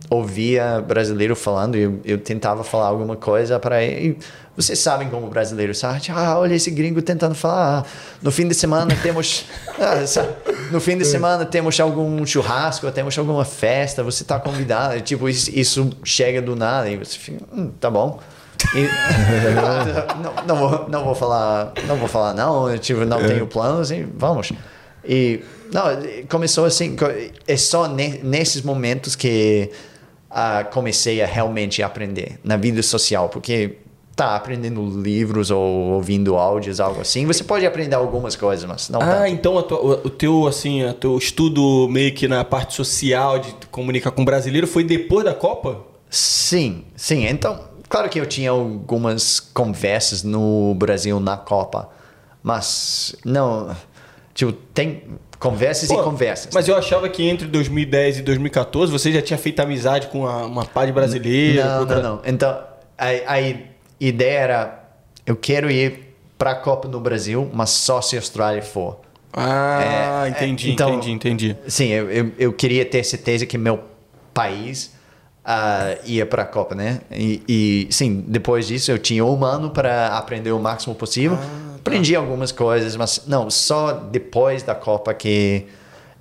ouvia 0.08 0.84
brasileiro 0.86 1.34
falando, 1.34 1.76
eu, 1.76 2.00
eu 2.04 2.18
tentava 2.18 2.62
falar 2.62 2.86
alguma 2.86 3.16
coisa 3.16 3.58
para 3.58 3.82
ele. 3.82 4.18
Vocês 4.54 4.78
sabem 4.78 5.08
como 5.08 5.26
o 5.26 5.30
brasileiro 5.30 5.74
sabe, 5.74 6.02
ah, 6.10 6.38
olha 6.38 6.54
esse 6.54 6.70
gringo 6.70 7.00
tentando 7.00 7.34
falar. 7.34 7.80
ah, 7.80 7.84
No 8.20 8.30
fim 8.30 8.46
de 8.46 8.54
semana 8.54 8.94
temos, 9.02 9.46
ah, 9.80 10.06
sabe, 10.06 10.28
no 10.70 10.78
fim 10.80 10.98
de 10.98 11.04
semana 11.06 11.46
temos 11.46 11.80
algum 11.80 12.24
churrasco, 12.26 12.90
temos 12.92 13.16
alguma 13.18 13.44
festa, 13.46 14.02
você 14.02 14.22
está 14.22 14.38
convidado. 14.38 15.00
Tipo, 15.00 15.26
isso, 15.28 15.50
isso 15.54 15.90
chega 16.04 16.42
do 16.42 16.54
nada 16.54 16.90
e 16.90 16.98
você 16.98 17.18
fica, 17.18 17.42
hum, 17.52 17.70
tá 17.80 17.90
bom. 17.90 18.20
E- 18.74 18.88
não, 20.22 20.46
não, 20.46 20.56
vou, 20.56 20.88
não 20.88 21.04
vou 21.04 21.14
falar, 21.14 21.72
não 21.86 21.96
vou 21.96 22.08
falar 22.08 22.34
não, 22.34 22.76
tipo, 22.78 23.04
não 23.04 23.18
tenho 23.26 23.46
planos 23.46 23.90
e 23.90 24.02
vamos. 24.16 24.52
E 25.04 25.40
não, 25.72 25.84
começou 26.28 26.64
assim, 26.64 26.94
é 27.48 27.56
só 27.56 27.88
ne- 27.88 28.20
nesses 28.22 28.62
momentos 28.62 29.16
que 29.16 29.70
ah, 30.30 30.64
comecei 30.70 31.22
a 31.22 31.26
realmente 31.26 31.82
aprender 31.82 32.38
na 32.44 32.56
vida 32.56 32.82
social, 32.82 33.28
porque 33.28 33.78
tá 34.14 34.36
aprendendo 34.36 34.84
livros 35.00 35.50
ou 35.50 35.60
ouvindo 35.92 36.36
áudios, 36.36 36.80
algo 36.80 37.00
assim, 37.00 37.24
você 37.26 37.42
pode 37.42 37.64
aprender 37.64 37.94
algumas 37.96 38.36
coisas, 38.36 38.64
mas 38.68 38.88
não 38.90 39.00
Ah, 39.00 39.06
tanto. 39.06 39.26
então 39.28 39.62
tua- 39.62 40.00
o, 40.04 40.10
teu, 40.10 40.46
assim, 40.46 40.84
o 40.84 40.92
teu 40.92 41.16
estudo 41.16 41.88
meio 41.88 42.12
que 42.12 42.28
na 42.28 42.44
parte 42.44 42.74
social, 42.74 43.38
de 43.38 43.52
comunicar 43.70 44.10
com 44.10 44.22
o 44.22 44.24
brasileiro, 44.24 44.66
foi 44.66 44.84
depois 44.84 45.24
da 45.24 45.34
Copa? 45.34 45.80
Sim, 46.10 46.84
sim. 46.94 47.26
Então, 47.26 47.58
claro 47.88 48.08
que 48.10 48.20
eu 48.20 48.26
tinha 48.26 48.50
algumas 48.50 49.40
conversas 49.40 50.22
no 50.22 50.74
Brasil 50.74 51.18
na 51.18 51.38
Copa, 51.38 51.88
mas 52.42 53.16
não. 53.24 53.74
Tipo, 54.34 54.52
tem 54.52 55.04
conversas 55.38 55.88
Pô, 55.88 56.00
e 56.00 56.04
conversas. 56.04 56.50
Mas 56.54 56.68
eu 56.68 56.76
achava 56.76 57.08
que 57.08 57.22
entre 57.28 57.46
2010 57.48 58.18
e 58.18 58.22
2014 58.22 58.90
você 58.92 59.10
já 59.12 59.20
tinha 59.22 59.38
feito 59.38 59.60
amizade 59.60 60.06
com 60.08 60.26
a- 60.26 60.44
uma 60.46 60.64
pá 60.64 60.84
de 60.86 60.92
brasileiro. 60.92 61.62
Não, 61.62 61.76
procura- 61.86 62.02
não, 62.02 62.16
não. 62.16 62.22
Então, 62.26 62.58
a, 62.98 63.06
a 63.34 63.71
ideia 64.08 64.38
era: 64.38 64.84
eu 65.26 65.36
quero 65.36 65.70
ir 65.70 66.14
para 66.38 66.52
a 66.52 66.54
Copa 66.54 66.88
no 66.88 67.00
Brasil, 67.00 67.48
mas 67.52 67.70
só 67.70 68.00
se 68.00 68.16
a 68.16 68.18
Austrália 68.18 68.62
for. 68.62 69.00
Ah, 69.32 70.24
É, 70.26 70.28
entendi, 70.28 70.68
é, 70.68 70.72
então- 70.72 70.90
entendi, 70.94 71.12
entendi. 71.12 71.56
Sim, 71.66 71.88
eu, 71.88 72.10
eu, 72.10 72.32
eu 72.38 72.52
queria 72.52 72.84
ter 72.84 73.02
certeza 73.04 73.46
que 73.46 73.56
meu 73.56 73.80
país 74.34 74.92
ah, 75.44 75.96
ia 76.04 76.26
para 76.26 76.42
a 76.42 76.46
Copa, 76.46 76.74
né? 76.74 77.00
E, 77.10 77.42
e, 77.48 77.88
sim, 77.90 78.24
depois 78.28 78.66
disso 78.66 78.90
eu 78.90 78.98
tinha 78.98 79.24
um 79.24 79.44
ano 79.44 79.70
para 79.70 80.08
aprender 80.18 80.52
o 80.52 80.58
máximo 80.58 80.94
possível. 80.94 81.38
Aprendi 81.76 82.14
algumas 82.14 82.52
coisas, 82.52 82.94
mas 82.94 83.22
não, 83.26 83.50
só 83.50 83.92
depois 83.92 84.62
da 84.62 84.74
Copa 84.74 85.12
que. 85.14 85.66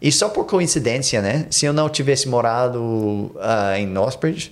E 0.01 0.11
só 0.11 0.29
por 0.29 0.45
coincidência, 0.45 1.21
né? 1.21 1.45
Se 1.51 1.65
eu 1.65 1.73
não 1.73 1.87
tivesse 1.89 2.27
morado 2.27 3.31
ah, 3.39 3.77
em 3.77 3.85
Northbridge, 3.85 4.51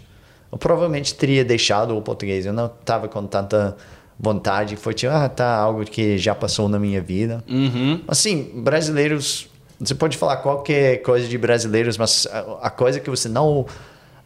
eu 0.51 0.57
provavelmente 0.57 1.13
teria 1.13 1.45
deixado 1.45 1.95
o 1.95 2.01
português. 2.01 2.45
Eu 2.45 2.53
não 2.53 2.65
estava 2.65 3.07
com 3.07 3.26
tanta 3.26 3.77
vontade. 4.19 4.76
Foi 4.76 4.93
tipo, 4.93 5.13
ah, 5.13 5.30
tá, 5.30 5.55
algo 5.55 5.85
que 5.85 6.17
já 6.17 6.34
passou 6.35 6.67
na 6.67 6.80
minha 6.80 7.01
vida. 7.01 7.43
Uhum. 7.47 8.01
Assim, 8.07 8.51
brasileiros, 8.55 9.49
você 9.80 9.95
pode 9.95 10.17
falar 10.17 10.38
qualquer 10.38 10.97
coisa 11.03 11.27
de 11.27 11.38
brasileiros, 11.38 11.97
mas 11.97 12.27
a, 12.61 12.69
coisa 12.69 12.99
que 12.99 13.09
você 13.09 13.30
não. 13.30 13.65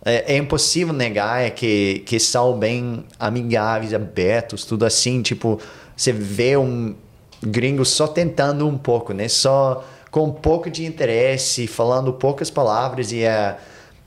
É, 0.05 0.33
é 0.33 0.37
impossível 0.37 0.93
negar 0.93 1.41
é 1.41 1.49
que, 1.49 2.03
que 2.05 2.19
são 2.19 2.57
bem 2.57 3.05
amigáveis, 3.17 3.93
abertos, 3.93 4.65
tudo 4.65 4.85
assim. 4.85 5.21
Tipo, 5.21 5.59
você 5.95 6.11
vê 6.11 6.57
um 6.57 6.95
gringo 7.41 7.85
só 7.85 8.07
tentando 8.07 8.67
um 8.67 8.77
pouco, 8.77 9.13
né? 9.13 9.27
Só 9.27 9.83
com 10.11 10.25
um 10.25 10.31
pouco 10.31 10.69
de 10.69 10.85
interesse, 10.85 11.67
falando 11.67 12.11
poucas 12.13 12.49
palavras 12.49 13.11
e 13.11 13.23
é 13.23 13.57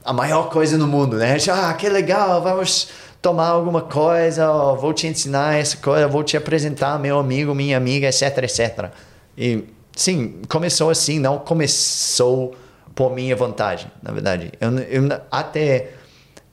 a 0.06 0.12
maior 0.12 0.48
coisa 0.50 0.78
no 0.78 0.86
mundo, 0.86 1.16
né? 1.16 1.36
Ah, 1.50 1.74
que 1.74 1.88
legal, 1.88 2.40
vamos 2.42 2.88
tomar 3.20 3.48
alguma 3.48 3.82
coisa, 3.82 4.50
ó, 4.50 4.74
vou 4.74 4.92
te 4.92 5.06
ensinar 5.06 5.58
essa 5.58 5.76
coisa, 5.78 6.06
vou 6.06 6.22
te 6.22 6.36
apresentar 6.36 6.98
meu 6.98 7.18
amigo, 7.18 7.54
minha 7.54 7.76
amiga, 7.76 8.06
etc, 8.08 8.38
etc. 8.44 8.90
E 9.36 9.64
sim, 9.94 10.40
começou 10.48 10.90
assim, 10.90 11.18
não 11.18 11.38
começou 11.38 12.54
por 12.94 13.12
minha 13.12 13.34
vontade, 13.34 13.90
na 14.02 14.12
verdade. 14.12 14.52
Eu, 14.60 14.78
eu, 14.78 15.02
até 15.30 15.90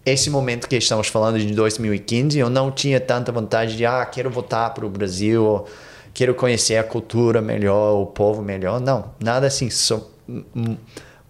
esse 0.05 0.29
momento 0.29 0.67
que 0.67 0.75
estamos 0.75 1.07
falando 1.07 1.39
de 1.39 1.53
2015, 1.53 2.37
eu 2.39 2.49
não 2.49 2.71
tinha 2.71 2.99
tanta 2.99 3.31
vontade 3.31 3.77
de, 3.77 3.85
ah, 3.85 4.05
quero 4.05 4.29
voltar 4.29 4.71
para 4.71 4.85
o 4.85 4.89
Brasil, 4.89 5.43
ou 5.43 5.67
quero 6.13 6.33
conhecer 6.33 6.77
a 6.77 6.83
cultura 6.83 7.41
melhor, 7.41 8.01
o 8.01 8.05
povo 8.07 8.41
melhor. 8.41 8.81
Não, 8.81 9.11
nada 9.19 9.47
assim. 9.47 9.69
M- 10.27 10.77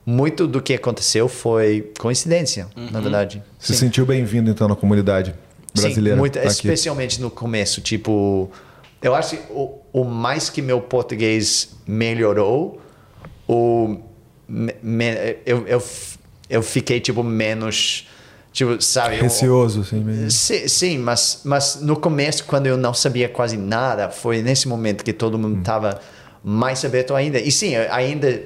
muito 0.06 0.46
do 0.48 0.62
que 0.62 0.74
aconteceu 0.74 1.28
foi 1.30 1.92
coincidência, 2.00 2.68
na 2.92 3.00
verdade. 3.00 3.42
Se 3.60 3.74
sentiu 3.76 4.06
bem-vindo, 4.06 4.50
então, 4.50 4.68
na 4.68 4.76
comunidade 4.76 5.34
brasileira? 5.74 6.16
Sim, 6.16 6.20
muito, 6.20 6.40
aqui. 6.40 6.48
especialmente 6.48 7.22
no 7.22 7.30
começo. 7.32 7.80
Tipo, 7.82 8.52
eu 9.02 9.16
acho 9.16 9.38
que 9.38 9.44
o, 9.52 9.80
o 9.94 10.04
mais 10.04 10.50
que 10.50 10.62
meu 10.62 10.82
português 10.82 11.70
melhorou, 11.88 12.82
o, 13.48 13.98
me- 14.48 14.76
me- 14.82 15.38
eu, 15.46 15.66
eu, 15.68 15.84
eu 16.50 16.62
fiquei, 16.62 17.00
tipo, 17.00 17.24
menos... 17.24 18.08
Tipo, 18.52 18.80
sabe? 18.80 19.16
Receoso, 19.16 19.82
assim 19.82 20.00
mesmo. 20.04 20.30
Sim, 20.30 20.68
sim, 20.68 20.98
mas, 21.00 21.42
mas 21.44 21.80
no 21.82 21.96
começo, 21.96 22.44
quando 22.46 22.68
eu 22.68 22.78
não 22.78 22.94
sabia 22.94 23.28
quase 23.28 23.58
nada, 23.58 24.10
foi 24.12 24.44
nesse 24.44 24.68
momento 24.68 25.04
que 25.04 25.12
todo 25.12 25.40
mundo 25.40 25.58
estava 25.60 26.00
mais 26.44 26.86
aberto 26.86 27.16
ainda. 27.16 27.40
E 27.40 27.52
sim, 27.52 27.76
ainda 27.76 28.44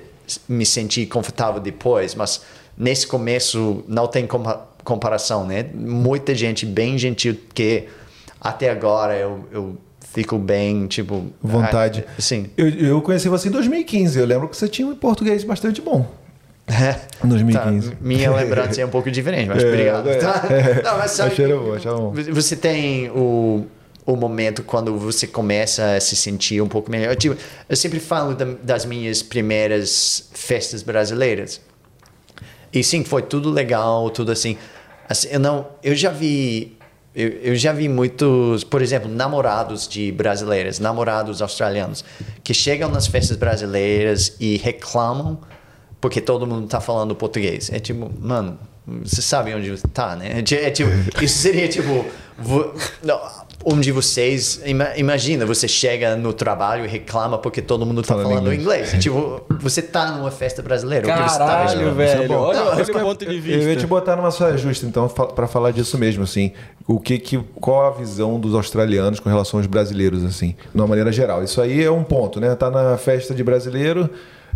me 0.47 0.65
senti 0.65 1.05
confortável 1.05 1.59
depois, 1.61 2.15
mas 2.15 2.41
nesse 2.77 3.07
começo 3.07 3.83
não 3.87 4.07
tem 4.07 4.25
compa- 4.27 4.67
comparação, 4.83 5.45
né? 5.45 5.65
Muita 5.73 6.33
gente 6.35 6.65
bem 6.65 6.97
gentil 6.97 7.37
que 7.53 7.85
até 8.39 8.69
agora 8.69 9.15
eu, 9.17 9.45
eu 9.51 9.77
fico 10.13 10.37
bem, 10.37 10.87
tipo... 10.87 11.25
Vontade. 11.41 12.05
ah, 12.07 12.21
sim. 12.21 12.49
Eu, 12.55 12.69
eu 12.69 13.01
conheci 13.01 13.27
você 13.29 13.49
em 13.49 13.51
2015. 13.51 14.17
Eu 14.19 14.25
lembro 14.25 14.47
que 14.47 14.55
você 14.55 14.67
tinha 14.67 14.87
um 14.87 14.95
português 14.95 15.43
bastante 15.43 15.81
bom. 15.81 16.05
Em 17.23 17.27
2015. 17.27 17.91
Tá, 17.91 17.97
minha 18.01 18.31
lembrança 18.31 18.81
é 18.81 18.85
um 18.85 18.89
pouco 18.89 19.09
diferente, 19.09 19.47
mas 19.47 19.63
É, 19.63 19.67
obrigado. 19.67 20.09
é, 20.09 20.15
tá? 20.17 20.43
é. 20.49 20.81
Não, 20.83 20.97
mas 20.97 21.11
sabe, 21.11 21.31
Achei 21.31 21.47
bom, 21.47 21.73
achei 21.73 21.91
bom. 21.91 22.13
Você 22.33 22.55
tem 22.55 23.09
o, 23.11 23.65
o 24.07 24.15
momento 24.15 24.63
quando 24.63 24.97
você 24.97 25.27
começa 25.27 25.95
a 25.95 25.99
se 25.99 26.15
sentir 26.15 26.61
um 26.61 26.67
pouco 26.67 26.89
melhor. 26.89 27.13
Tipo, 27.15 27.35
eu 27.67 27.75
sempre 27.75 27.99
falo 27.99 28.33
da- 28.33 28.45
das 28.63 28.85
minhas 28.85 29.21
primeiras 29.21 30.29
festas 30.33 30.81
brasileiras. 30.81 31.59
E 32.71 32.81
sim, 32.83 33.03
foi 33.03 33.21
tudo 33.21 33.49
legal, 33.51 34.09
tudo 34.09 34.31
assim. 34.31 34.57
Assim, 35.09 35.27
eu 35.29 35.39
não, 35.41 35.67
eu 35.83 35.93
já 35.93 36.09
vi, 36.09 36.77
eu, 37.13 37.27
eu 37.29 37.55
já 37.55 37.73
vi 37.73 37.89
muitos, 37.89 38.63
por 38.63 38.81
exemplo, 38.81 39.09
namorados 39.09 39.87
de 39.87 40.09
brasileiras, 40.11 40.79
namorados 40.79 41.41
australianos, 41.41 42.05
que 42.43 42.53
chegam 42.53 42.89
nas 42.89 43.07
festas 43.07 43.35
brasileiras 43.37 44.35
e 44.39 44.55
reclamam 44.57 45.39
porque 45.99 46.21
todo 46.21 46.47
mundo 46.47 46.65
tá 46.67 46.79
falando 46.79 47.13
português. 47.13 47.69
É 47.73 47.79
tipo, 47.79 48.09
mano, 48.21 48.57
você 49.03 49.21
sabe 49.21 49.53
onde 49.53 49.75
tá, 49.93 50.15
né? 50.15 50.31
É 50.49 50.55
É 50.65 50.71
tipo, 50.71 50.89
isso 51.21 51.39
seria 51.39 51.67
tipo, 51.67 52.05
não, 53.03 53.19
um 53.69 53.79
de 53.79 53.91
vocês, 53.91 54.61
ima- 54.65 54.95
imagina, 54.95 55.45
você 55.45 55.67
chega 55.67 56.15
no 56.15 56.31
trabalho 56.31 56.85
e 56.85 56.87
reclama 56.87 57.37
porque 57.37 57.61
todo 57.61 57.85
mundo 57.85 58.01
tá 58.01 58.07
Falando 58.09 58.27
falando 58.29 58.53
inglês. 58.53 58.61
inglês. 58.61 58.93
É 58.93 58.97
tipo, 58.97 59.41
você 59.59 59.81
tá 59.81 60.11
numa 60.11 60.31
festa 60.31 60.61
brasileira. 60.61 61.05
o 61.07 61.11
que 61.13 61.29
você 61.29 61.37
tá 61.37 61.45
Caralho, 61.45 61.69
fazendo? 61.69 61.95
velho. 61.95 62.33
É. 62.33 62.35
Olha, 62.37 62.59
Não, 62.59 62.67
olha 62.71 62.81
isso 62.81 62.91
o 62.91 62.99
ponto 62.99 63.25
de 63.25 63.31
Eu 63.31 63.33
ia 63.35 63.41
te 63.41 63.65
vista. 63.75 63.87
botar 63.87 64.15
numa 64.15 64.31
saia 64.31 64.57
justa, 64.57 64.85
então, 64.85 65.07
para 65.09 65.47
falar 65.47 65.71
disso 65.71 65.97
mesmo, 65.97 66.23
assim. 66.23 66.51
O 66.87 66.99
que, 66.99 67.19
que, 67.19 67.37
qual 67.59 67.87
a 67.87 67.91
visão 67.91 68.39
dos 68.39 68.55
australianos 68.55 69.19
com 69.19 69.27
relação 69.29 69.59
aos 69.59 69.67
brasileiros, 69.67 70.23
assim, 70.23 70.55
de 70.73 70.79
uma 70.79 70.87
maneira 70.87 71.11
geral? 71.11 71.43
Isso 71.43 71.59
aí 71.61 71.83
é 71.83 71.91
um 71.91 72.03
ponto, 72.03 72.39
né? 72.39 72.55
Tá 72.55 72.71
na 72.71 72.97
festa 72.97 73.33
de 73.35 73.43
brasileiro, 73.43 74.09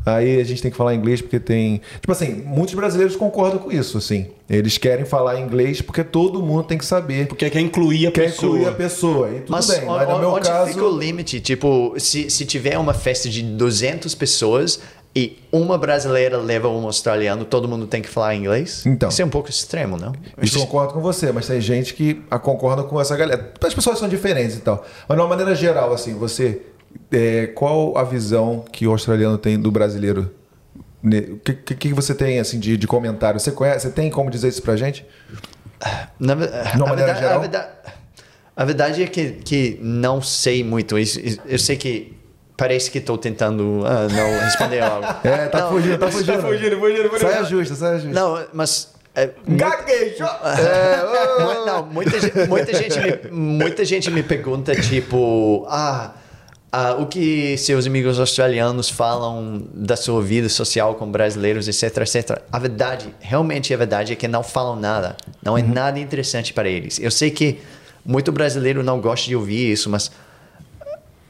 aí 0.06 0.40
a 0.40 0.44
gente 0.44 0.62
tem 0.62 0.72
que 0.72 0.78
falar 0.78 0.94
inglês 0.96 1.22
porque 1.22 1.40
tem. 1.40 1.82
Tipo 2.00 2.12
assim, 2.12 2.42
muitos 2.46 2.74
brasileiros 2.76 3.16
concordam 3.16 3.60
com 3.60 3.72
isso, 3.72 3.98
assim. 3.98 4.28
Eles 4.50 4.78
querem 4.78 5.06
falar 5.06 5.40
inglês 5.40 5.82
porque 5.82 6.04
todo 6.04 6.42
mundo 6.42 6.64
tem 6.64 6.78
que 6.78 6.86
saber. 6.86 7.28
Porque 7.28 7.50
quer 7.50 7.62
incluir 7.62 8.08
a 8.08 8.12
Quer 8.12 8.26
pessoa. 8.32 8.52
incluir 8.58 8.68
a 8.70 8.74
pessoa. 8.74 9.30
E 9.30 9.40
tudo 9.42 9.52
Mas, 9.52 9.68
bem, 9.68 9.86
mas 9.86 10.10
no 10.10 10.20
meu 10.20 10.30
onde 10.32 10.48
caso. 10.48 10.72
fica 10.74 10.84
o 10.86 10.98
limite? 10.98 11.40
Tipo, 11.40 11.94
se, 11.98 12.30
se 12.30 12.46
tiver 12.46 12.78
uma 12.78 12.94
festa 12.94 13.30
de 13.30 13.42
200 13.44 14.14
pessoas 14.16 14.80
e 15.16 15.38
uma 15.52 15.78
brasileira 15.78 16.38
leva 16.38 16.70
um 16.70 16.86
australiano, 16.86 17.44
todo 17.46 17.68
mundo 17.68 17.86
tem 17.86 18.02
que 18.02 18.08
falar 18.10 18.34
inglês? 18.36 18.86
Então. 18.86 19.10
Isso 19.10 19.22
é 19.22 19.26
um 19.26 19.30
pouco 19.30 19.50
extremo, 19.50 19.98
não? 19.98 20.14
Isso 20.42 20.58
eu 20.58 20.62
concordo 20.66 20.94
com 20.94 21.02
você, 21.02 21.32
mas 21.34 21.48
tem 21.48 21.60
gente 21.62 21.94
que 21.94 22.16
concorda 22.42 22.84
com 22.84 23.00
essa 23.00 23.16
galera. 23.16 23.54
As 23.62 23.74
pessoas 23.74 24.00
são 24.00 24.08
diferentes 24.10 24.56
e 24.58 24.62
tal. 24.62 24.86
Mas 25.08 25.18
de 25.18 25.22
uma 25.22 25.30
maneira 25.30 25.54
geral, 25.56 25.94
assim, 25.94 26.14
você. 26.14 26.62
É, 27.12 27.48
qual 27.48 27.98
a 27.98 28.04
visão 28.04 28.64
que 28.72 28.88
o 28.88 28.92
australiano 28.92 29.38
tem 29.38 29.60
do 29.60 29.72
brasileiro? 29.72 30.32
O 31.04 31.38
que, 31.40 31.54
que, 31.54 31.76
que 31.76 31.94
você 31.94 32.14
tem 32.14 32.40
assim 32.40 32.60
de, 32.60 32.78
de 32.78 32.88
comentário? 32.88 33.40
Você 33.40 33.52
conhece? 33.52 33.88
Você 33.88 33.92
tem 33.92 34.10
como 34.10 34.30
dizer 34.30 34.50
isso 34.50 34.62
pra 34.62 34.76
gente? 34.76 35.06
Na, 36.20 36.36
De 36.36 36.44
uma 36.78 36.86
a, 36.86 36.90
maneira 36.90 37.14
verdade, 37.14 37.20
geral? 37.20 37.36
a, 37.36 37.40
verdade, 37.40 37.68
a 38.56 38.66
verdade 38.66 39.04
é 39.04 39.08
que, 39.08 39.32
que 39.44 39.80
não 39.82 40.22
sei 40.22 40.64
muito. 40.64 40.96
Eu 40.98 41.58
sei 41.58 41.76
que 41.76 42.16
parece 42.56 42.92
que 42.92 43.00
estou 43.00 43.18
tentando 43.18 43.82
ah, 43.84 44.08
não 44.12 44.40
responder 44.46 44.80
algo. 44.82 45.08
É, 45.28 45.48
tá 45.48 45.62
Não, 45.62 45.70
fugindo, 45.72 45.98
tá 45.98 46.12
fugindo. 46.12 46.42
fugindo, 46.42 46.80
fugindo, 46.80 47.10
fugindo. 47.10 47.32
Saia 47.32 47.44
justa, 47.46 47.74
saia 47.74 47.98
justa. 48.00 48.14
Não, 48.14 48.46
mas... 48.54 48.94
é, 49.16 49.32
Gaguejou! 49.48 50.28
Mu- 50.28 51.66
Não, 51.66 51.86
muita, 51.88 52.12
muita, 52.48 52.74
gente 52.76 53.00
me, 53.00 53.32
muita 53.32 53.84
gente 53.84 54.12
me 54.12 54.22
pergunta, 54.22 54.76
tipo, 54.76 55.66
ah, 55.68 56.12
ah, 56.72 56.94
o 56.94 57.06
que 57.06 57.58
seus 57.58 57.86
amigos 57.86 58.18
australianos 58.18 58.90
falam 58.90 59.68
da 59.74 59.98
sua 59.98 60.22
vida 60.22 60.48
social 60.48 60.96
com 60.96 61.12
brasileiros, 61.12 61.68
etc, 61.68 61.98
etc. 61.98 62.42
A 62.50 62.58
verdade, 62.58 63.14
realmente 63.20 63.74
a 63.74 63.78
verdade 63.78 64.14
é 64.14 64.16
que 64.16 64.28
não 64.28 64.42
falam 64.42 64.78
nada. 64.78 65.18
Não 65.44 65.58
é 65.58 65.62
nada 65.62 66.00
interessante 66.00 66.54
para 66.54 66.70
eles. 66.70 66.98
Eu 67.00 67.12
sei 67.12 67.30
que 67.30 67.60
muito 68.06 68.32
brasileiro 68.32 68.82
não 68.84 69.02
gosta 69.02 69.28
de 69.28 69.36
ouvir 69.36 69.72
isso, 69.72 69.90
mas 69.90 70.12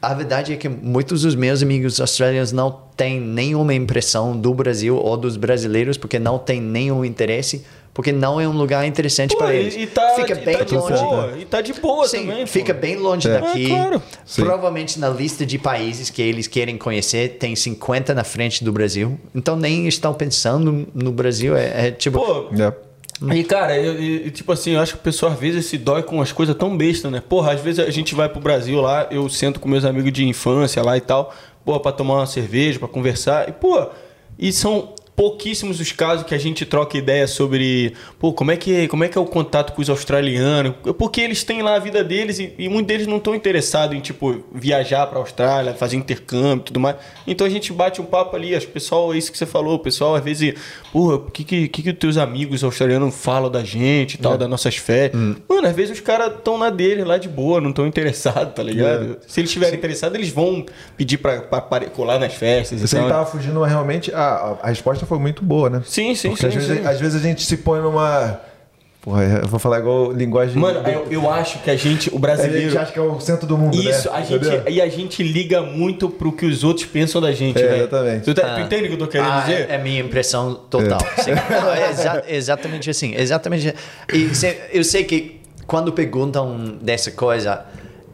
a 0.00 0.14
verdade 0.14 0.52
é 0.52 0.56
que 0.56 0.68
muitos 0.68 1.22
dos 1.22 1.34
meus 1.34 1.60
amigos 1.60 2.00
australianos 2.00 2.52
não 2.52 2.80
têm 2.96 3.20
nenhuma 3.20 3.74
impressão 3.74 4.36
do 4.38 4.54
Brasil 4.54 4.96
ou 4.96 5.16
dos 5.16 5.36
brasileiros 5.36 5.96
porque 5.96 6.18
não 6.18 6.38
têm 6.38 6.60
nenhum 6.60 7.04
interesse, 7.04 7.64
porque 7.94 8.10
não 8.12 8.40
é 8.40 8.48
um 8.48 8.52
lugar 8.52 8.86
interessante 8.86 9.32
Pô, 9.32 9.38
para 9.38 9.54
eles. 9.54 9.76
e 9.76 9.86
tá, 9.86 10.14
fica 10.16 10.32
e 10.32 10.44
bem 10.44 10.56
tá 10.58 10.64
de 10.64 10.74
longe. 10.74 11.02
boa. 11.02 11.34
E 11.38 11.44
tá 11.44 11.60
de 11.60 11.72
boa 11.74 12.08
Sim, 12.08 12.20
também. 12.26 12.40
pô. 12.40 12.46
fica 12.46 12.72
bem 12.72 12.96
longe 12.96 13.28
É. 13.28 13.38
daqui. 13.40 13.66
É, 13.66 13.68
claro. 13.68 14.02
Provavelmente 14.36 14.98
na 14.98 15.08
lista 15.10 15.44
de 15.44 15.58
países 15.58 16.08
que 16.10 16.22
eles 16.22 16.46
querem 16.46 16.78
conhecer 16.78 17.36
tem 17.38 17.54
50 17.54 18.14
na 18.14 18.24
frente 18.24 18.64
do 18.64 18.72
Brasil. 18.72 19.18
Então 19.34 19.56
nem 19.56 19.86
estão 19.86 20.14
pensando 20.14 20.88
no 20.94 21.12
Brasil. 21.12 21.56
É, 21.56 21.88
é 21.88 21.90
tipo. 21.90 22.18
Pô, 22.18 22.46
É. 22.60 22.72
E, 23.36 23.44
cara, 23.44 23.78
eu, 23.78 23.92
eu- 24.24 24.30
tipo 24.32 24.50
assim, 24.50 24.72
eu 24.72 24.80
acho 24.80 24.94
que 24.94 24.98
o 24.98 25.02
pessoal 25.02 25.30
às 25.32 25.38
vezes 25.38 25.66
se 25.66 25.78
dói 25.78 26.02
com 26.02 26.20
as 26.20 26.32
coisas 26.32 26.56
tão 26.56 26.76
bestas, 26.76 27.12
né? 27.12 27.22
Porra, 27.26 27.52
às 27.52 27.60
vezes 27.60 27.78
a 27.78 27.90
gente 27.90 28.16
vai 28.16 28.28
pro 28.28 28.40
Brasil 28.40 28.80
lá, 28.80 29.06
eu 29.12 29.28
sento 29.28 29.60
com 29.60 29.68
meus 29.68 29.84
amigos 29.84 30.12
de 30.12 30.26
infância 30.26 30.82
lá 30.82 30.96
e 30.96 31.00
tal, 31.00 31.32
pô, 31.64 31.78
pra 31.78 31.92
tomar 31.92 32.14
uma 32.14 32.26
cerveja, 32.26 32.80
pra 32.80 32.88
conversar, 32.88 33.48
e, 33.48 33.52
pô, 33.52 33.86
e 34.36 34.52
são 34.52 34.92
pouquíssimos 35.14 35.78
os 35.78 35.92
casos 35.92 36.24
que 36.24 36.34
a 36.34 36.38
gente 36.38 36.64
troca 36.64 36.96
ideia 36.96 37.26
sobre, 37.26 37.94
pô, 38.18 38.32
como 38.32 38.50
é 38.50 38.56
que, 38.56 38.88
como 38.88 39.04
é, 39.04 39.08
que 39.08 39.18
é 39.18 39.20
o 39.20 39.26
contato 39.26 39.72
com 39.72 39.82
os 39.82 39.90
australianos, 39.90 40.74
porque 40.98 41.20
eles 41.20 41.44
têm 41.44 41.62
lá 41.62 41.74
a 41.74 41.78
vida 41.78 42.02
deles 42.02 42.38
e, 42.38 42.54
e 42.58 42.68
muitos 42.68 42.86
deles 42.86 43.06
não 43.06 43.18
estão 43.18 43.34
interessados 43.34 43.96
em, 43.96 44.00
tipo, 44.00 44.42
viajar 44.52 45.06
pra 45.06 45.18
Austrália, 45.18 45.74
fazer 45.74 45.96
intercâmbio 45.96 46.64
tudo 46.64 46.80
mais. 46.80 46.96
Então 47.26 47.46
a 47.46 47.50
gente 47.50 47.72
bate 47.72 48.00
um 48.00 48.04
papo 48.04 48.36
ali, 48.36 48.56
o 48.56 48.68
pessoal, 48.68 49.12
é 49.12 49.18
isso 49.18 49.30
que 49.30 49.36
você 49.36 49.46
falou, 49.46 49.74
o 49.74 49.78
pessoal 49.78 50.14
às 50.14 50.24
vezes, 50.24 50.54
porra, 50.92 51.14
o 51.16 51.30
que 51.30 51.42
que, 51.42 51.68
que 51.68 51.82
que 51.82 51.90
os 51.90 51.98
teus 51.98 52.16
amigos 52.18 52.62
australianos 52.62 53.14
falam 53.14 53.50
da 53.50 53.64
gente 53.64 54.14
e 54.14 54.18
tal, 54.18 54.36
das 54.36 54.48
nossas 54.48 54.76
férias? 54.76 55.14
Mano, 55.48 55.66
às 55.66 55.74
vezes 55.74 55.92
os 55.96 56.00
caras 56.00 56.34
estão 56.34 56.58
na 56.58 56.68
dele 56.70 57.02
lá 57.04 57.16
de 57.16 57.28
boa, 57.28 57.60
não 57.60 57.70
estão 57.70 57.86
interessados, 57.86 58.54
tá 58.54 58.62
ligado? 58.62 59.16
Se 59.26 59.40
eles 59.40 59.50
estiverem 59.50 59.78
interessados, 59.78 60.16
eles 60.18 60.30
vão 60.30 60.64
pedir 60.96 61.18
pra, 61.18 61.40
pra, 61.40 61.60
pra 61.60 61.86
colar 61.86 62.18
nas 62.18 62.34
festas 62.34 62.80
Você 62.80 62.96
tal. 62.98 63.08
tava 63.08 63.26
fugindo, 63.26 63.62
realmente 63.62 64.12
a, 64.14 64.58
a 64.62 64.68
resposta 64.68 65.06
foi 65.06 65.18
muito 65.18 65.42
boa, 65.42 65.70
né? 65.70 65.82
Sim, 65.86 66.14
sim, 66.14 66.28
Porque 66.30 66.42
sim. 66.42 66.48
às, 66.48 66.54
vezes, 66.54 66.78
sim. 66.78 66.86
às 66.86 67.00
vezes 67.00 67.20
a 67.22 67.26
gente 67.26 67.42
se 67.44 67.56
põe 67.56 67.80
numa. 67.80 68.40
Porra, 69.02 69.24
eu 69.42 69.48
vou 69.48 69.58
falar 69.58 69.80
igual 69.80 70.12
linguagem. 70.12 70.56
Mano, 70.56 70.78
eu, 70.88 71.06
eu 71.10 71.28
acho 71.30 71.58
que 71.58 71.68
a 71.68 71.76
gente, 71.76 72.08
o 72.10 72.16
a 72.16 72.20
brasileiro. 72.20 72.70
gente 72.70 72.78
acha 72.78 72.92
que 72.92 72.98
é 73.00 73.02
o 73.02 73.18
centro 73.18 73.48
do 73.48 73.58
mundo, 73.58 73.74
Isso, 73.76 74.08
né? 74.08 74.16
a 74.16 74.20
gente, 74.22 74.34
Entendeu? 74.46 74.62
e 74.72 74.80
a 74.80 74.88
gente 74.88 75.24
liga 75.24 75.60
muito 75.60 76.08
pro 76.08 76.30
que 76.30 76.46
os 76.46 76.62
outros 76.62 76.86
pensam 76.86 77.20
da 77.20 77.32
gente, 77.32 77.58
É, 77.60 77.66
velho. 77.66 77.76
exatamente. 77.82 78.24
Tu, 78.24 78.32
tá- 78.34 78.54
tu 78.54 78.60
entende 78.60 78.84
o 78.84 78.86
que 78.88 78.94
eu 78.94 78.98
tô 78.98 79.08
querendo 79.08 79.28
Ah, 79.32 79.40
dizer? 79.40 79.68
é, 79.68 79.74
é 79.74 79.78
minha 79.78 80.00
impressão 80.00 80.54
total. 80.54 81.00
Sim. 81.18 81.32
Não, 81.32 81.72
é 81.74 81.90
exa- 81.90 82.24
exatamente 82.28 82.88
assim. 82.90 83.12
Exatamente. 83.16 83.74
E 84.12 84.32
se- 84.36 84.56
eu 84.72 84.84
sei 84.84 85.02
que 85.02 85.40
quando 85.66 85.92
perguntam 85.92 86.76
dessa 86.80 87.10
coisa, 87.10 87.64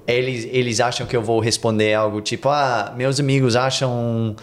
eles, 0.07 0.49
eles 0.51 0.81
acham 0.81 1.07
que 1.07 1.15
eu 1.15 1.21
vou 1.21 1.39
responder 1.39 1.93
algo 1.93 2.23
tipo: 2.23 2.49
ah, 2.49 2.95
meus 2.97 3.21
amigos 3.21 3.57
acham 3.57 4.35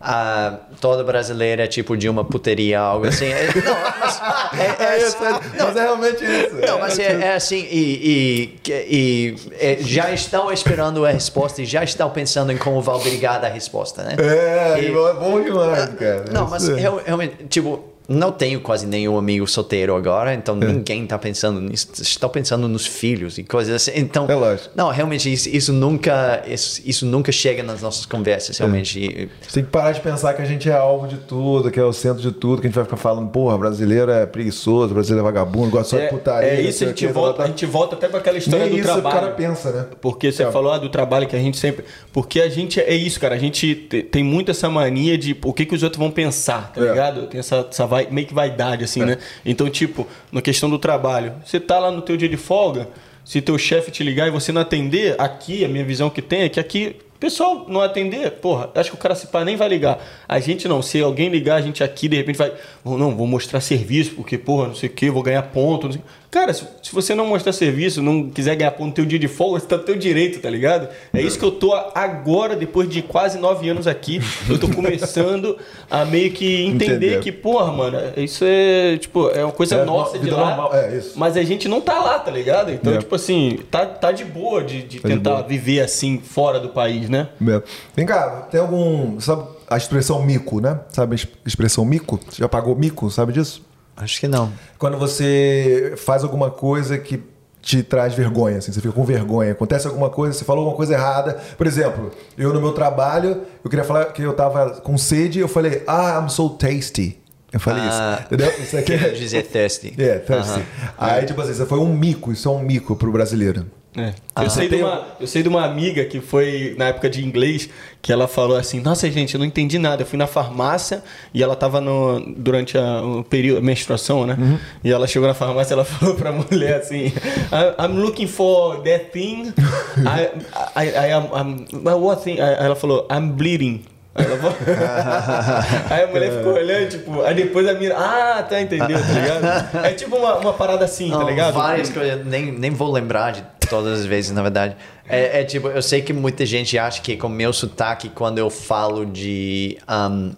ah, 0.00 0.56
toda 0.80 1.04
brasileira 1.04 1.64
é 1.64 1.66
tipo 1.66 1.96
de 1.96 2.08
uma 2.08 2.24
puteria, 2.24 2.80
algo 2.80 3.06
assim. 3.06 3.26
É, 3.26 3.48
não, 3.62 3.76
mas 4.00 4.20
é, 4.58 4.66
é- 4.66 4.76
É 4.90 4.98
isso, 5.06 5.16
é- 5.24 5.62
mas 5.62 5.76
é 5.76 5.80
realmente 5.82 6.24
isso. 6.24 6.54
não, 6.66 6.78
mas 6.78 6.98
é, 6.98 7.12
é 7.22 7.34
assim, 7.34 7.66
e, 7.70 8.58
e, 8.64 8.70
e- 8.70 9.36
é, 9.58 9.76
já 9.80 10.10
estão 10.10 10.50
esperando 10.50 11.04
a 11.04 11.10
resposta 11.10 11.60
e 11.60 11.64
já 11.66 11.84
estão 11.84 12.08
pensando 12.10 12.50
em 12.50 12.56
como 12.56 12.80
vão 12.80 12.98
brigar 12.98 13.40
da 13.40 13.48
resposta, 13.48 14.02
né? 14.02 14.16
É, 14.18 14.80
E- 14.80 14.86
é 14.86 14.90
bom 15.14 15.40
demais, 15.42 15.86
cara. 15.94 16.24
Não, 16.32 16.48
mas 16.48 16.68
é. 16.68 16.74
realmente, 16.76 17.36
tipo, 17.48 17.89
não 18.12 18.32
tenho 18.32 18.60
quase 18.60 18.86
nenhum 18.86 19.16
amigo 19.16 19.46
solteiro 19.46 19.94
agora, 19.94 20.34
então 20.34 20.58
É. 20.60 20.66
ninguém 20.66 21.06
tá 21.06 21.16
pensando 21.18 21.60
nisso. 21.60 21.88
Estão 22.00 22.28
pensando 22.28 22.66
nos 22.68 22.84
filhos 22.86 23.38
e 23.38 23.44
coisas 23.44 23.74
assim. 23.74 23.92
Então, 23.94 24.26
É 24.28 24.34
lógico. 24.34 24.70
não, 24.74 24.90
realmente, 24.90 25.32
isso, 25.32 25.48
isso 25.48 25.72
nunca 25.72 26.42
isso, 26.46 26.82
isso 26.84 27.06
nunca 27.06 27.30
chega 27.30 27.62
nas 27.62 27.80
nossas 27.82 28.04
conversas, 28.06 28.58
realmente. 28.58 28.98
E- 28.98 29.28
Você 29.40 29.54
tem 29.54 29.64
que 29.64 29.70
parar 29.70 29.92
de 29.92 30.00
pensar 30.00 30.34
que 30.34 30.42
a 30.42 30.44
gente 30.44 30.68
é 30.68 30.72
alvo 30.74 31.06
de 31.06 31.16
tudo, 31.18 31.70
que 31.70 31.78
é 31.78 31.84
o 31.84 31.92
centro 31.92 32.20
de 32.20 32.32
tudo, 32.32 32.60
que 32.60 32.66
a 32.66 32.70
gente 32.70 32.74
vai 32.76 32.84
ficar 32.84 32.96
falando, 32.96 33.28
porra, 33.28 33.56
brasileiro 33.56 34.10
é 34.10 34.26
preguiçoso, 34.26 34.92
brasileiro 34.92 35.26
é 35.26 35.30
vagabundo, 35.32 35.70
gosta 35.70 35.90
só 35.90 35.96
de 35.96 36.02
É, 36.02 36.08
putaria. 36.08 36.48
é 36.50 36.60
isso, 36.62 36.82
a 36.82 36.86
o 36.86 36.88
gente, 36.90 37.06
quê, 37.06 37.12
volta, 37.12 37.38
tá, 37.38 37.44
a 37.44 37.46
gente 37.46 37.64
volta 37.66 37.94
até 37.94 38.08
para 38.08 38.18
aquela 38.18 38.38
história 38.38 38.66
Nem 38.66 38.74
do 38.74 38.80
isso 38.80 38.88
o 38.90 38.92
trabalho. 38.94 39.14
cara 39.20 39.32
pensa, 39.32 39.70
né? 39.70 39.86
Porque 40.00 40.32
você 40.32 40.42
É. 40.42 40.50
falou 40.50 40.72
ah, 40.72 40.78
do 40.78 40.88
trabalho 40.88 41.26
que 41.28 41.36
a 41.36 41.38
gente 41.38 41.58
sempre. 41.58 41.84
Porque 42.12 42.40
a 42.40 42.48
gente 42.48 42.80
é 42.80 42.94
isso, 42.94 43.20
cara. 43.20 43.34
A 43.34 43.38
gente 43.38 43.74
te- 43.74 44.02
tem 44.02 44.24
muito 44.24 44.50
essa 44.50 44.68
mania 44.68 45.16
de 45.16 45.36
o 45.44 45.52
que, 45.52 45.64
que 45.64 45.74
os 45.74 45.82
outros 45.82 45.98
vão 45.98 46.10
pensar, 46.10 46.72
tá 46.72 46.80
É. 46.80 46.88
ligado? 46.88 47.26
Tem 47.28 47.38
essa, 47.38 47.66
essa 47.70 47.86
vai, 48.04 48.10
meio 48.10 48.26
que 48.26 48.34
vaidade, 48.34 48.84
assim, 48.84 49.00
né? 49.04 49.18
Então, 49.44 49.68
tipo, 49.68 50.06
na 50.32 50.40
questão 50.40 50.68
do 50.68 50.78
trabalho, 50.78 51.34
você 51.44 51.60
tá 51.60 51.78
lá 51.78 51.90
no 51.90 52.02
teu 52.02 52.16
dia 52.16 52.28
de 52.28 52.36
folga, 52.36 52.88
se 53.24 53.40
teu 53.40 53.56
chefe 53.58 53.90
te 53.90 54.02
ligar 54.02 54.26
e 54.28 54.30
você 54.30 54.52
não 54.52 54.60
atender, 54.60 55.14
aqui, 55.18 55.64
a 55.64 55.68
minha 55.68 55.84
visão 55.84 56.10
que 56.10 56.22
tem 56.22 56.42
é 56.42 56.48
que 56.48 56.58
aqui. 56.58 56.96
o 57.14 57.20
Pessoal 57.20 57.66
não 57.68 57.82
atender, 57.82 58.30
porra, 58.32 58.70
acho 58.74 58.90
que 58.90 58.96
o 58.96 58.98
cara 58.98 59.14
se 59.14 59.26
pá 59.26 59.44
nem 59.44 59.54
vai 59.54 59.68
ligar. 59.68 60.02
A 60.26 60.40
gente 60.40 60.66
não, 60.66 60.80
se 60.80 61.00
alguém 61.00 61.28
ligar, 61.28 61.56
a 61.56 61.60
gente 61.60 61.84
aqui 61.84 62.08
de 62.08 62.16
repente 62.16 62.36
vai, 62.36 62.52
"Oh, 62.82 62.96
não, 62.96 63.14
vou 63.14 63.26
mostrar 63.26 63.60
serviço, 63.60 64.14
porque, 64.14 64.38
porra, 64.38 64.68
não 64.68 64.74
sei 64.74 64.88
o 64.88 64.92
que, 64.92 65.10
vou 65.10 65.22
ganhar 65.22 65.42
ponto. 65.42 65.86
Não 65.86 65.92
sei. 65.92 66.02
Cara, 66.30 66.52
se, 66.54 66.64
se 66.80 66.92
você 66.92 67.12
não 67.12 67.26
mostrar 67.26 67.52
serviço, 67.52 68.00
não 68.00 68.30
quiser 68.30 68.54
ganhar 68.54 68.70
ponto 68.70 68.86
no 68.86 68.92
teu 68.92 69.04
dia 69.04 69.18
de 69.18 69.26
folga, 69.26 69.58
você 69.58 69.66
tá 69.66 69.76
no 69.76 69.82
teu 69.82 69.96
direito, 69.96 70.38
tá 70.40 70.48
ligado? 70.48 70.88
É 71.12 71.20
isso 71.20 71.36
que 71.36 71.44
eu 71.44 71.50
tô 71.50 71.72
agora, 71.92 72.54
depois 72.54 72.88
de 72.88 73.02
quase 73.02 73.36
nove 73.36 73.68
anos 73.68 73.88
aqui, 73.88 74.20
eu 74.48 74.56
tô 74.56 74.68
começando 74.68 75.58
a 75.90 76.04
meio 76.04 76.30
que 76.32 76.62
entender 76.66 76.94
Entender. 76.94 77.20
que, 77.20 77.32
porra, 77.32 77.72
mano, 77.72 77.98
isso 78.16 78.44
é, 78.46 78.96
tipo, 78.98 79.28
é 79.30 79.44
uma 79.44 79.52
coisa 79.52 79.74
É, 79.74 79.84
nossa 79.84 80.18
no- 80.18 80.24
de 80.24 80.30
lá. 80.30 80.46
normal, 80.50 80.74
é, 80.74 80.96
isso. 80.98 81.18
Mas 81.18 81.36
a 81.36 81.42
gente 81.42 81.66
não 81.68 81.80
tá 81.80 81.98
lá, 82.00 82.18
tá 82.20 82.30
ligado? 82.30 82.70
Então, 82.70 82.92
É. 82.94 82.98
tipo 82.98 83.14
assim, 83.16 83.58
tá, 83.68 83.84
tá 83.84 84.12
de 84.12 84.24
boa 84.24 84.62
de, 84.62 84.82
de 84.84 85.00
Tá 85.00 85.08
de 85.08 85.14
tentar 85.16 85.30
boa. 85.30 85.42
viver 85.42 85.80
assim, 85.80 86.20
fora 86.22 86.60
do 86.60 86.68
país, 86.68 87.08
né? 87.08 87.28
É. 87.44 87.62
Vem 87.96 88.06
cá, 88.06 88.46
tem 88.50 88.60
algum. 88.60 89.18
Sabe 89.18 89.42
a 89.68 89.76
expressão 89.76 90.22
mico, 90.22 90.60
né? 90.60 90.78
Sabe 90.90 91.14
a 91.14 91.16
ex- 91.16 91.26
expressão 91.44 91.84
mico? 91.84 92.20
Você 92.28 92.38
já 92.40 92.48
pagou 92.48 92.76
mico, 92.76 93.10
sabe 93.10 93.32
disso? 93.32 93.68
Acho 94.00 94.18
que 94.20 94.26
não. 94.28 94.52
Quando 94.78 94.98
você 94.98 95.94
faz 95.96 96.24
alguma 96.24 96.50
coisa 96.50 96.96
que 96.98 97.22
te 97.62 97.82
traz 97.82 98.14
vergonha, 98.14 98.56
assim, 98.58 98.72
você 98.72 98.80
fica 98.80 98.92
com 98.94 99.04
vergonha. 99.04 99.52
Acontece 99.52 99.86
alguma 99.86 100.08
coisa, 100.08 100.32
você 100.38 100.44
falou 100.44 100.60
alguma 100.62 100.76
coisa 100.76 100.94
errada. 100.94 101.34
Por 101.58 101.66
exemplo, 101.66 102.10
eu 102.38 102.52
no 102.54 102.60
meu 102.60 102.72
trabalho, 102.72 103.42
eu 103.62 103.68
queria 103.70 103.84
falar 103.84 104.06
que 104.06 104.22
eu 104.22 104.32
tava 104.32 104.80
com 104.80 104.96
sede, 104.96 105.38
eu 105.40 105.48
falei, 105.48 105.82
ah, 105.86 106.18
I'm 106.22 106.30
so 106.30 106.48
tasty. 106.50 107.18
Eu 107.52 107.58
falei 107.60 107.82
Ah, 107.84 108.14
isso. 108.16 108.26
Entendeu? 108.26 108.52
Isso 108.62 108.76
aqui 108.76 108.96
Quero 108.96 109.16
dizer 109.16 109.42
thirsty. 109.48 109.94
É, 109.98 110.18
thirsty. 110.20 110.60
Aham. 110.60 110.62
Aí, 110.96 111.26
tipo 111.26 111.40
assim, 111.40 111.50
isso 111.52 111.66
foi 111.66 111.78
um 111.80 111.92
mico, 111.92 112.32
isso 112.32 112.48
é 112.48 112.52
um 112.52 112.60
mico 112.62 112.94
pro 112.96 113.10
brasileiro. 113.12 113.66
É. 113.96 114.12
Ah. 114.36 114.44
Eu, 114.44 114.50
sei 114.50 114.68
de 114.68 114.76
Tem 114.76 114.84
uma, 114.84 115.04
eu 115.18 115.26
sei 115.26 115.42
de 115.42 115.48
uma 115.48 115.64
amiga 115.64 116.04
que 116.04 116.20
foi 116.20 116.76
na 116.78 116.86
época 116.86 117.10
de 117.10 117.24
inglês 117.24 117.68
que 118.00 118.12
ela 118.12 118.28
falou 118.28 118.56
assim: 118.56 118.80
Nossa, 118.80 119.10
gente, 119.10 119.34
eu 119.34 119.38
não 119.40 119.44
entendi 119.46 119.78
nada. 119.80 120.02
Eu 120.02 120.06
fui 120.06 120.16
na 120.16 120.28
farmácia 120.28 121.02
e 121.34 121.42
ela 121.42 121.56
tava 121.56 121.80
no, 121.80 122.20
durante 122.36 122.78
a, 122.78 123.02
o 123.02 123.24
período, 123.24 123.58
a 123.58 123.60
menstruação, 123.60 124.24
né? 124.26 124.36
Uhum. 124.38 124.58
E 124.84 124.92
ela 124.92 125.08
chegou 125.08 125.26
na 125.26 125.34
farmácia 125.34 125.72
e 125.72 125.74
ela 125.74 125.84
falou 125.84 126.14
pra 126.14 126.30
mulher 126.30 126.76
assim: 126.76 127.06
"I- 127.06 127.84
I'm 127.84 128.00
looking 128.00 128.28
for 128.28 128.80
that 128.82 129.06
thing. 129.06 129.52
I, 129.98 130.84
I, 130.84 130.88
I, 130.88 131.12
am, 131.12 131.24
I'm, 131.34 131.88
what 131.98 132.22
thing? 132.22 132.40
Aí 132.40 132.64
ela 132.64 132.76
falou: 132.76 133.08
I'm 133.10 133.30
bleeding. 133.32 133.82
Aí, 134.14 134.24
falou- 134.24 134.56
Aí 135.90 136.02
a 136.04 136.06
mulher 136.06 136.32
ficou 136.38 136.52
olhando, 136.54 136.88
tipo, 136.90 137.22
aí 137.22 137.34
depois 137.34 137.66
a 137.68 137.74
mina, 137.74 137.94
ah, 137.96 138.42
tá, 138.42 138.60
entendeu, 138.60 138.98
tá 139.00 139.12
ligado? 139.12 139.84
É 139.84 139.92
tipo 139.92 140.16
uma, 140.16 140.34
uma 140.38 140.52
parada 140.52 140.84
assim, 140.84 141.10
tá 141.10 141.18
Não, 141.18 141.28
ligado? 141.28 141.54
Várias 141.54 141.90
coisas, 141.90 142.24
nem, 142.26 142.50
nem 142.52 142.70
vou 142.70 142.90
lembrar 142.92 143.32
de 143.32 143.44
todas 143.70 144.00
as 144.00 144.06
vezes, 144.06 144.32
na 144.32 144.42
verdade. 144.42 144.76
É, 145.08 145.40
é 145.40 145.44
tipo, 145.44 145.68
eu 145.68 145.80
sei 145.80 146.02
que 146.02 146.12
muita 146.12 146.44
gente 146.44 146.76
acha 146.76 147.00
que 147.00 147.16
com 147.16 147.28
meu 147.28 147.52
sotaque, 147.52 148.10
quando 148.10 148.38
eu 148.38 148.50
falo 148.50 149.06
de. 149.06 149.78
um, 149.88 150.32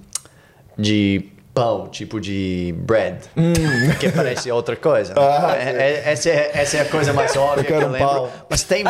de 0.78 1.24
pão, 1.54 1.86
tipo 1.88 2.18
de 2.18 2.74
bread, 2.78 3.18
que 4.00 4.08
parece 4.10 4.50
outra 4.50 4.74
coisa. 4.74 5.12
Hum. 5.12 5.16
Ah, 5.42 5.54
É- 5.56 5.70
é- 5.70 6.02
essa, 6.12 6.30
é, 6.30 6.50
essa 6.54 6.76
é 6.78 6.80
a 6.80 6.84
coisa 6.86 7.12
mais 7.12 7.36
óbvia 7.36 7.64
que 7.64 7.72
quero 7.72 7.86
eu 7.86 7.90
lembro. 7.90 8.08
pão. 8.08 8.28
Mas 8.48 8.62
tem. 8.62 8.84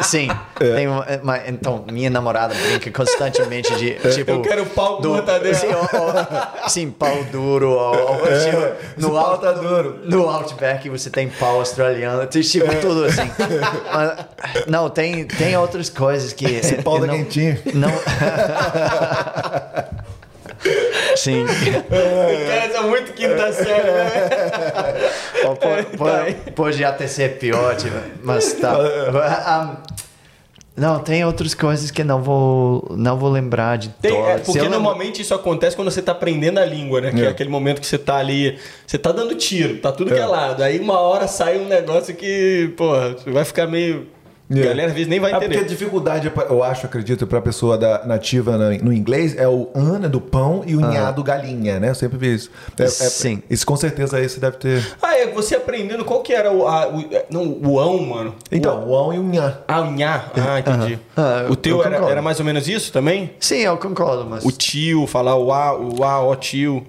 Sim. 0.00 0.28
É. 0.60 0.74
tem 0.74 0.86
uma- 0.88 1.06
mas, 1.22 1.48
então, 1.48 1.84
minha 1.90 2.08
namorada 2.10 2.54
brinca 2.54 2.90
constantemente 2.90 3.74
de. 3.76 3.92
Tipo, 4.14 4.30
Eu 4.32 4.42
quero 4.42 4.66
pau 4.66 4.98
com 4.98 5.08
mortadela. 5.08 5.54
Sim, 5.54 5.68
ou- 5.68 6.68
sim, 6.68 6.90
pau 6.90 7.24
duro. 7.32 7.70
Ou, 7.70 7.96
ou, 8.12 8.16
tipo, 8.16 8.28
É. 8.28 8.36
esse 8.96 9.10
pau 9.10 9.38
tá 9.38 9.52
duro. 9.52 10.00
no 10.04 10.28
Outback 10.28 10.88
você 10.88 11.10
tem 11.10 11.28
pau 11.28 11.58
australiano, 11.58 12.24
tipo 12.26 12.66
É. 12.70 12.74
tudo 12.76 13.04
assim. 13.06 13.28
Mas, 13.92 14.12
não, 14.66 14.88
tem, 14.90 15.24
tem 15.26 15.56
outras 15.56 15.88
coisas 15.90 16.32
que. 16.32 16.44
Esse 16.44 16.76
pau 16.82 16.96
eu 16.96 17.00
tá 17.02 17.06
não, 17.08 17.14
quentinho. 17.16 17.58
Não. 17.74 17.90
Sim. 21.16 21.44
Cara, 21.46 22.66
isso 22.66 22.76
é 22.76 22.80
muito 22.82 23.12
quinta 23.12 23.52
série, 23.52 23.90
né? 23.90 24.10
Po- 25.96 26.52
Pode 26.54 26.84
até 26.84 27.06
ser 27.06 27.38
pior, 27.38 27.76
tipo, 27.76 27.96
mas 28.22 28.52
tá. 28.54 28.78
Um, 28.78 29.94
não, 30.76 30.98
tem 30.98 31.24
outras 31.24 31.54
coisas 31.54 31.90
que 31.92 32.02
não 32.02 32.20
vou, 32.20 32.94
não 32.96 33.16
vou 33.16 33.30
lembrar 33.30 33.78
de 33.78 33.90
Tem, 33.90 34.10
é, 34.12 34.38
porque 34.38 34.58
eu 34.58 34.64
lembro- 34.64 34.70
normalmente 34.80 35.22
isso 35.22 35.32
acontece 35.32 35.76
quando 35.76 35.88
você 35.90 36.02
tá 36.02 36.10
aprendendo 36.12 36.58
a 36.58 36.64
língua, 36.64 37.00
né? 37.00 37.12
Que 37.12 37.22
é. 37.22 37.26
É. 37.26 37.28
aquele 37.28 37.48
momento 37.48 37.80
que 37.80 37.86
você 37.86 37.96
tá 37.98 38.16
ali, 38.16 38.58
você 38.84 38.98
tá 38.98 39.12
dando 39.12 39.34
tiro, 39.36 39.78
tá 39.78 39.92
tudo 39.92 40.08
que 40.12 40.18
é 40.18 40.22
É. 40.22 40.26
lado. 40.26 40.62
Aí 40.64 40.80
uma 40.80 40.98
hora 40.98 41.28
sai 41.28 41.58
um 41.58 41.68
negócio 41.68 42.12
que, 42.14 42.72
porra, 42.76 43.10
você 43.12 43.30
vai 43.30 43.44
ficar 43.44 43.66
meio. 43.68 44.08
A 44.50 44.58
É. 44.58 44.62
galera 44.62 44.88
às 44.88 44.92
vezes 44.92 45.08
nem 45.08 45.18
vai 45.18 45.30
É 45.30 45.34
porque 45.34 45.46
a 45.46 45.56
entender. 45.56 45.68
dificuldade, 45.68 46.30
eu 46.50 46.62
acho, 46.62 46.84
acredito, 46.84 47.26
pra 47.26 47.40
pessoa 47.40 47.78
da, 47.78 48.04
nativa 48.04 48.58
na- 48.58 48.70
no 48.82 48.92
inglês 48.92 49.34
é 49.36 49.48
o 49.48 49.70
an 49.74 49.98
né, 50.00 50.08
do 50.08 50.20
pão 50.20 50.62
e 50.66 50.76
o 50.76 50.80
nhá 50.80 51.10
do 51.10 51.22
galinha, 51.24 51.80
né? 51.80 51.88
Eu 51.88 51.94
sempre 51.94 52.18
vi 52.18 52.34
isso. 52.34 52.50
É- 52.78 52.82
é- 52.84 52.86
Sim. 52.88 53.42
Isso 53.48 53.64
com 53.66 53.74
certeza 53.76 54.18
aí 54.18 54.28
você 54.28 54.38
deve 54.38 54.58
ter. 54.58 54.84
Ah, 55.00 55.16
é, 55.16 55.26
você 55.28 55.54
aprendendo 55.56 56.04
qual 56.04 56.20
que 56.22 56.32
era 56.34 56.52
o. 56.52 56.66
A, 56.68 56.86
o 56.88 57.00
é, 57.10 57.24
não, 57.30 57.58
o 57.64 57.80
ão, 57.80 57.98
mano. 58.02 58.34
Então, 58.52 58.86
o 58.86 59.10
an 59.10 59.14
e 59.14 59.18
o 59.18 59.22
nhá. 59.22 59.58
Ah, 59.66 59.80
o 59.80 59.90
nhá. 59.90 60.24
Ah, 60.36 60.58
entendi. 60.60 60.98
Ah, 61.16 61.46
o 61.48 61.56
teu 61.56 61.78
eu 61.78 61.84
era, 61.84 61.96
era 62.10 62.20
mais 62.22 62.38
ou 62.38 62.44
menos 62.44 62.68
isso 62.68 62.92
também? 62.92 63.30
Sim, 63.40 63.60
eu 63.60 63.78
concordo, 63.78 64.26
mas. 64.28 64.44
O 64.44 64.50
tio, 64.52 65.06
falar 65.06 65.36
o 65.36 65.50
a, 65.52 65.74
o 65.78 66.04
a, 66.04 66.20
ó 66.22 66.34
tio. 66.34 66.86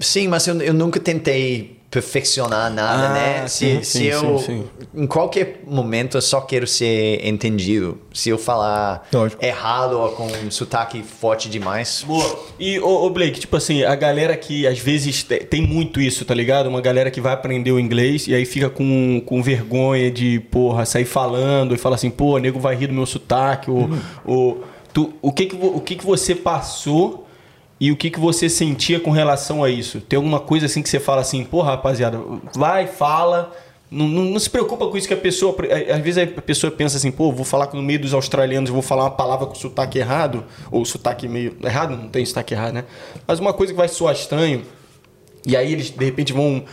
Sim, 0.00 0.28
mas 0.28 0.46
eu, 0.46 0.60
eu 0.62 0.72
nunca 0.72 0.98
tentei 0.98 1.77
perfeccionar 1.90 2.70
nada, 2.70 3.06
Ah, 3.08 3.12
né? 3.12 3.48
sim, 3.48 3.82
Se, 3.82 3.84
sim, 3.84 3.98
se 4.00 4.06
eu, 4.08 4.38
sim, 4.40 4.44
sim. 4.44 4.64
em 4.94 5.06
qualquer 5.06 5.62
momento, 5.66 6.18
eu 6.18 6.20
só 6.22 6.40
quero 6.40 6.66
ser 6.66 7.26
entendido. 7.26 7.98
Se 8.12 8.28
eu 8.28 8.36
falar 8.36 9.08
Lógico. 9.12 9.42
errado 9.44 9.98
ou 9.98 10.10
com 10.10 10.26
um 10.26 10.50
sotaque 10.50 11.02
forte 11.02 11.48
demais. 11.48 12.04
Boa. 12.06 12.38
E, 12.58 12.78
ô, 12.80 13.06
ô, 13.06 13.10
Blake, 13.10 13.40
tipo 13.40 13.56
assim, 13.56 13.84
a 13.84 13.94
galera 13.94 14.36
que 14.36 14.66
às 14.66 14.78
vezes 14.78 15.22
te- 15.22 15.38
tem 15.40 15.62
muito 15.62 15.98
isso, 16.00 16.24
tá 16.26 16.34
ligado? 16.34 16.68
Uma 16.68 16.80
galera 16.82 17.10
que 17.10 17.20
vai 17.22 17.32
aprender 17.32 17.72
o 17.72 17.80
inglês 17.80 18.26
e 18.28 18.34
aí 18.34 18.44
fica 18.44 18.68
com, 18.68 19.22
com 19.24 19.42
vergonha 19.42 20.10
de, 20.10 20.40
porra, 20.50 20.84
sair 20.84 21.06
falando 21.06 21.74
e 21.74 21.78
fala 21.78 21.94
assim, 21.94 22.10
pô, 22.10 22.36
nego 22.38 22.60
vai 22.60 22.74
rir 22.76 22.88
do 22.88 22.92
meu 22.94 23.06
sotaque, 23.06 23.70
ou, 23.70 23.88
ou 24.26 24.62
tu, 24.92 25.14
o, 25.22 25.32
que 25.32 25.46
que, 25.46 25.56
o 25.56 25.80
que 25.80 25.94
que 25.96 26.04
você 26.04 26.34
passou 26.34 27.26
e 27.80 27.92
o 27.92 27.96
que 27.96 28.10
que 28.10 28.20
você 28.20 28.48
sentia 28.48 28.98
com 28.98 29.10
relação 29.10 29.62
a 29.62 29.70
isso? 29.70 30.00
Tem 30.00 30.16
alguma 30.16 30.40
coisa 30.40 30.66
assim 30.66 30.82
que 30.82 30.88
você 30.88 30.98
fala 30.98 31.20
assim, 31.20 31.44
porra, 31.44 31.72
rapaziada, 31.72 32.20
vai, 32.54 32.86
fala... 32.86 33.52
Não, 33.90 34.06
não, 34.06 34.24
não 34.24 34.38
se 34.38 34.50
preocupa 34.50 34.86
com 34.86 34.98
isso 34.98 35.08
que 35.08 35.14
a 35.14 35.16
pessoa. 35.16 35.56
Às 35.90 36.02
vezes 36.02 36.22
a 36.22 36.42
pessoa 36.42 36.70
pensa 36.70 36.98
assim, 36.98 37.10
pô, 37.10 37.32
vou 37.32 37.42
falar 37.42 37.70
no 37.72 37.82
meio 37.82 37.98
dos 37.98 38.12
australianos, 38.12 38.68
vou 38.68 38.82
falar 38.82 39.04
uma 39.04 39.10
palavra 39.10 39.46
com 39.46 39.54
sotaque 39.54 39.98
errado, 39.98 40.44
ou 40.70 40.84
sotaque 40.84 41.26
meio. 41.26 41.56
Errado? 41.64 41.96
Não 41.96 42.06
tem 42.06 42.22
sotaque 42.26 42.52
errado, 42.52 42.74
né? 42.74 42.84
Mas 43.26 43.40
uma 43.40 43.54
coisa 43.54 43.72
que 43.72 43.78
vai 43.78 43.88
soar 43.88 44.14
estranho, 44.14 44.62
e 45.46 45.56
aí 45.56 45.72
eles 45.72 45.88
de 45.88 46.04
repente 46.04 46.34
vão, 46.34 46.64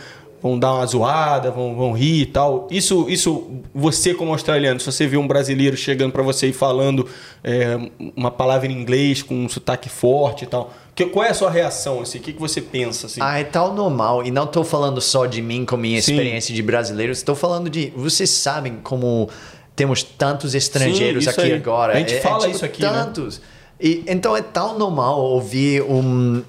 vão 0.42 0.58
dar 0.58 0.74
uma 0.74 0.84
zoada, 0.84 1.50
vão, 1.50 1.74
vão 1.74 1.92
rir 1.92 2.20
e 2.20 2.26
tal. 2.26 2.68
Isso, 2.70 3.06
isso, 3.08 3.62
você 3.74 4.12
como 4.12 4.32
australiano, 4.32 4.78
se 4.78 4.84
você 4.84 5.06
vê 5.06 5.16
um 5.16 5.26
brasileiro 5.26 5.74
chegando 5.74 6.12
pra 6.12 6.22
você 6.22 6.48
e 6.48 6.52
falando 6.52 7.08
é, 7.42 7.78
uma 8.14 8.30
palavra 8.30 8.70
em 8.70 8.78
inglês 8.78 9.22
com 9.22 9.34
um 9.34 9.48
sotaque 9.48 9.88
forte 9.88 10.44
e 10.44 10.46
tal, 10.46 10.70
que, 10.96 11.06
qual 11.06 11.24
é 11.24 11.30
a 11.30 11.34
sua 11.34 11.50
reação? 11.50 12.00
Assim? 12.00 12.18
O 12.18 12.20
que, 12.22 12.32
que 12.32 12.40
você 12.40 12.60
pensa? 12.60 13.06
Assim? 13.06 13.20
Ah, 13.22 13.38
é 13.38 13.44
tal 13.44 13.74
normal. 13.74 14.24
E 14.24 14.30
não 14.30 14.46
tô 14.46 14.64
falando 14.64 15.00
só 15.00 15.26
de 15.26 15.42
mim 15.42 15.64
com 15.64 15.76
minha 15.76 16.00
Sim. 16.00 16.12
experiência 16.12 16.54
de 16.54 16.62
brasileiro. 16.62 17.12
Estou 17.12 17.34
falando 17.34 17.68
de. 17.68 17.92
Vocês 17.94 18.30
sabem 18.30 18.78
como 18.82 19.28
temos 19.76 20.02
tantos 20.02 20.54
estrangeiros 20.54 21.24
Sim, 21.24 21.30
aqui 21.30 21.40
aí. 21.42 21.52
agora. 21.52 21.92
A 21.92 21.98
gente 21.98 22.14
É- 22.14 22.16
é 22.16 22.20
fala 22.20 22.40
tipo 22.40 22.50
isso 22.56 22.64
aqui, 22.64 22.82
né? 22.82 22.88
Tantos. 22.88 23.40
E, 23.78 24.02
então 24.06 24.34
é 24.34 24.40
tão 24.40 24.78
normal 24.78 25.20
ouvir 25.20 25.82
um, 25.82 26.42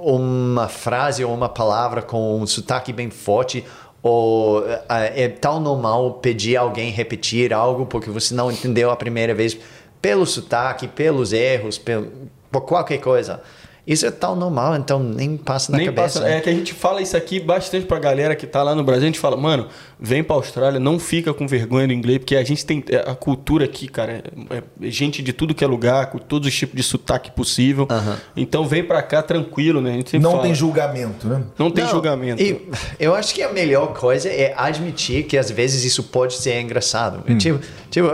uma 0.00 0.68
frase 0.68 1.24
ou 1.24 1.34
uma 1.34 1.48
palavra 1.48 2.00
com 2.00 2.40
um 2.40 2.46
sotaque 2.46 2.92
bem 2.92 3.10
forte, 3.10 3.64
ou 4.00 4.64
ah, 4.88 5.00
é 5.00 5.28
tão 5.28 5.58
normal 5.58 6.14
pedir 6.14 6.56
alguém 6.56 6.92
repetir 6.92 7.52
algo 7.52 7.84
porque 7.84 8.08
você 8.10 8.32
não 8.32 8.48
entendeu 8.50 8.92
a 8.92 8.96
primeira 8.96 9.34
vez 9.34 9.58
pelo 10.00 10.24
sotaque, 10.24 10.86
pelos 10.86 11.32
erros, 11.32 11.76
pelo, 11.78 12.12
por 12.48 12.60
qualquer 12.60 12.98
coisa. 12.98 13.42
Isso 13.88 14.04
é 14.04 14.10
tão 14.10 14.36
normal, 14.36 14.76
então 14.76 15.02
nem 15.02 15.36
passa 15.38 15.72
na 15.72 15.78
Nem 15.78 15.86
cabeça. 15.86 16.20
passa. 16.20 16.30
É 16.30 16.40
que 16.42 16.50
a 16.50 16.52
gente 16.52 16.74
fala 16.74 17.00
isso 17.00 17.16
aqui 17.16 17.40
bastante 17.40 17.86
pra 17.86 17.98
galera 17.98 18.36
que 18.36 18.46
tá 18.46 18.62
lá 18.62 18.74
no 18.74 18.84
Brasil. 18.84 19.04
A 19.04 19.06
gente 19.06 19.18
fala, 19.18 19.34
mano, 19.34 19.66
vem 19.98 20.22
pra 20.22 20.36
Austrália, 20.36 20.78
não 20.78 20.98
fica 20.98 21.32
com 21.32 21.48
vergonha 21.48 21.86
do 21.86 21.94
inglês, 21.94 22.18
porque 22.18 22.36
a 22.36 22.44
gente 22.44 22.66
tem. 22.66 22.84
é, 22.90 23.10
A 23.10 23.14
cultura 23.14 23.64
aqui, 23.64 23.88
cara, 23.88 24.22
é, 24.50 24.62
é 24.86 24.90
gente 24.90 25.22
de 25.22 25.32
tudo 25.32 25.54
que 25.54 25.64
é 25.64 25.66
lugar, 25.66 26.10
com 26.10 26.18
todos 26.18 26.46
os 26.48 26.54
tipos 26.54 26.76
de 26.76 26.82
sotaque 26.82 27.30
possível. 27.30 27.88
Então 28.36 28.66
vem 28.66 28.84
pra 28.84 29.00
cá 29.02 29.22
tranquilo, 29.22 29.80
né? 29.80 29.90
A 29.90 29.94
gente 29.94 30.10
sempre 30.10 30.24
Não 30.24 30.32
fala. 30.32 30.42
tem 30.42 30.54
julgamento, 30.54 31.26
né? 31.26 31.42
Não 31.58 31.70
tem 31.70 31.84
Não, 31.84 31.90
julgamento. 31.90 32.42
E 32.42 32.60
eu 33.00 33.14
acho 33.14 33.34
que 33.34 33.42
a 33.42 33.50
melhor 33.50 33.94
coisa 33.94 34.28
é 34.28 34.52
admitir 34.54 35.22
que 35.24 35.38
às 35.38 35.50
vezes 35.50 35.82
isso 35.84 36.02
pode 36.02 36.34
ser 36.34 36.60
engraçado. 36.60 37.22
Tipo, 37.38 37.58
tipo, 37.90 38.08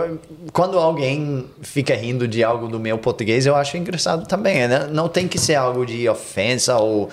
quando 0.53 0.79
alguém 0.79 1.45
fica 1.61 1.93
rindo 1.95 2.27
de 2.27 2.43
algo 2.43 2.67
do 2.69 2.79
meu 2.79 2.97
português, 2.97 3.45
eu 3.45 3.55
acho 3.57 3.75
engraçado 3.75 4.25
também. 4.25 4.67
Né? 4.69 4.87
Não 4.89 5.09
tem 5.09 5.27
que 5.27 5.37
ser 5.37 5.55
algo 5.65 5.85
de 5.85 6.07
ofensa 6.07 6.77
ou 6.77 7.09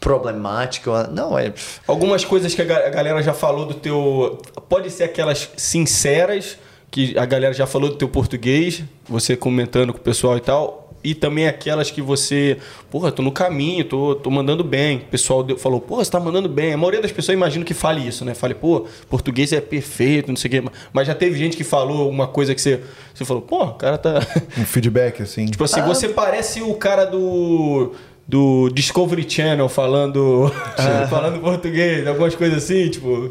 problemático. 0.00 0.90
Não, 1.12 1.38
é. 1.38 1.52
Algumas 1.86 2.24
coisas 2.24 2.54
que 2.54 2.62
a 2.62 2.64
galera 2.64 3.22
já 3.22 3.34
falou 3.34 3.66
do 3.66 3.74
teu. 3.74 4.40
Pode 4.68 4.90
ser 4.90 5.04
aquelas 5.04 5.50
sinceras, 5.56 6.58
que 6.90 7.18
a 7.18 7.26
galera 7.26 7.52
já 7.52 7.66
falou 7.66 7.90
do 7.90 7.96
teu 7.96 8.08
português, 8.08 8.82
você 9.08 9.36
comentando 9.36 9.92
com 9.92 9.98
o 9.98 10.02
pessoal 10.02 10.36
e 10.36 10.40
tal. 10.40 10.85
E 11.06 11.14
também 11.14 11.46
aquelas 11.46 11.90
que 11.90 12.02
você, 12.02 12.56
porra, 12.90 13.12
tô 13.12 13.22
no 13.22 13.30
caminho, 13.30 13.84
tô, 13.84 14.14
tô 14.16 14.28
mandando 14.28 14.64
bem. 14.64 14.96
O 14.96 15.00
pessoal 15.10 15.44
deu- 15.44 15.56
falou, 15.56 15.80
porra, 15.80 16.04
você 16.04 16.10
tá 16.10 16.18
mandando 16.18 16.48
bem. 16.48 16.72
A 16.72 16.76
maioria 16.76 17.00
das 17.00 17.12
pessoas 17.12 17.36
imagina 17.36 17.64
que 17.64 17.74
fale 17.74 18.06
isso, 18.06 18.24
né? 18.24 18.34
Fale, 18.34 18.54
pô, 18.54 18.86
português 19.08 19.52
é 19.52 19.60
perfeito, 19.60 20.28
não 20.28 20.36
sei 20.36 20.48
o 20.48 20.50
quê. 20.62 20.70
Mas 20.92 21.06
já 21.06 21.14
teve 21.14 21.38
gente 21.38 21.56
que 21.56 21.62
falou 21.62 22.10
uma 22.10 22.26
coisa 22.26 22.54
que 22.54 22.60
você, 22.60 22.80
você 23.14 23.24
falou, 23.24 23.40
pô, 23.42 23.64
o 23.66 23.74
cara 23.74 23.96
tá. 23.96 24.20
Um 24.58 24.64
feedback, 24.64 25.22
assim. 25.22 25.46
Tipo 25.50 25.62
assim, 25.62 25.80
você 25.82 26.08
parece 26.08 26.60
o 26.60 26.74
cara 26.74 27.04
do 27.04 27.92
do 28.28 28.68
Discovery 28.70 29.24
Channel 29.30 29.68
falando 29.68 30.50
falando 31.08 31.40
português, 31.40 32.04
algumas 32.08 32.34
coisas 32.34 32.64
assim, 32.64 32.88
tipo. 32.90 33.30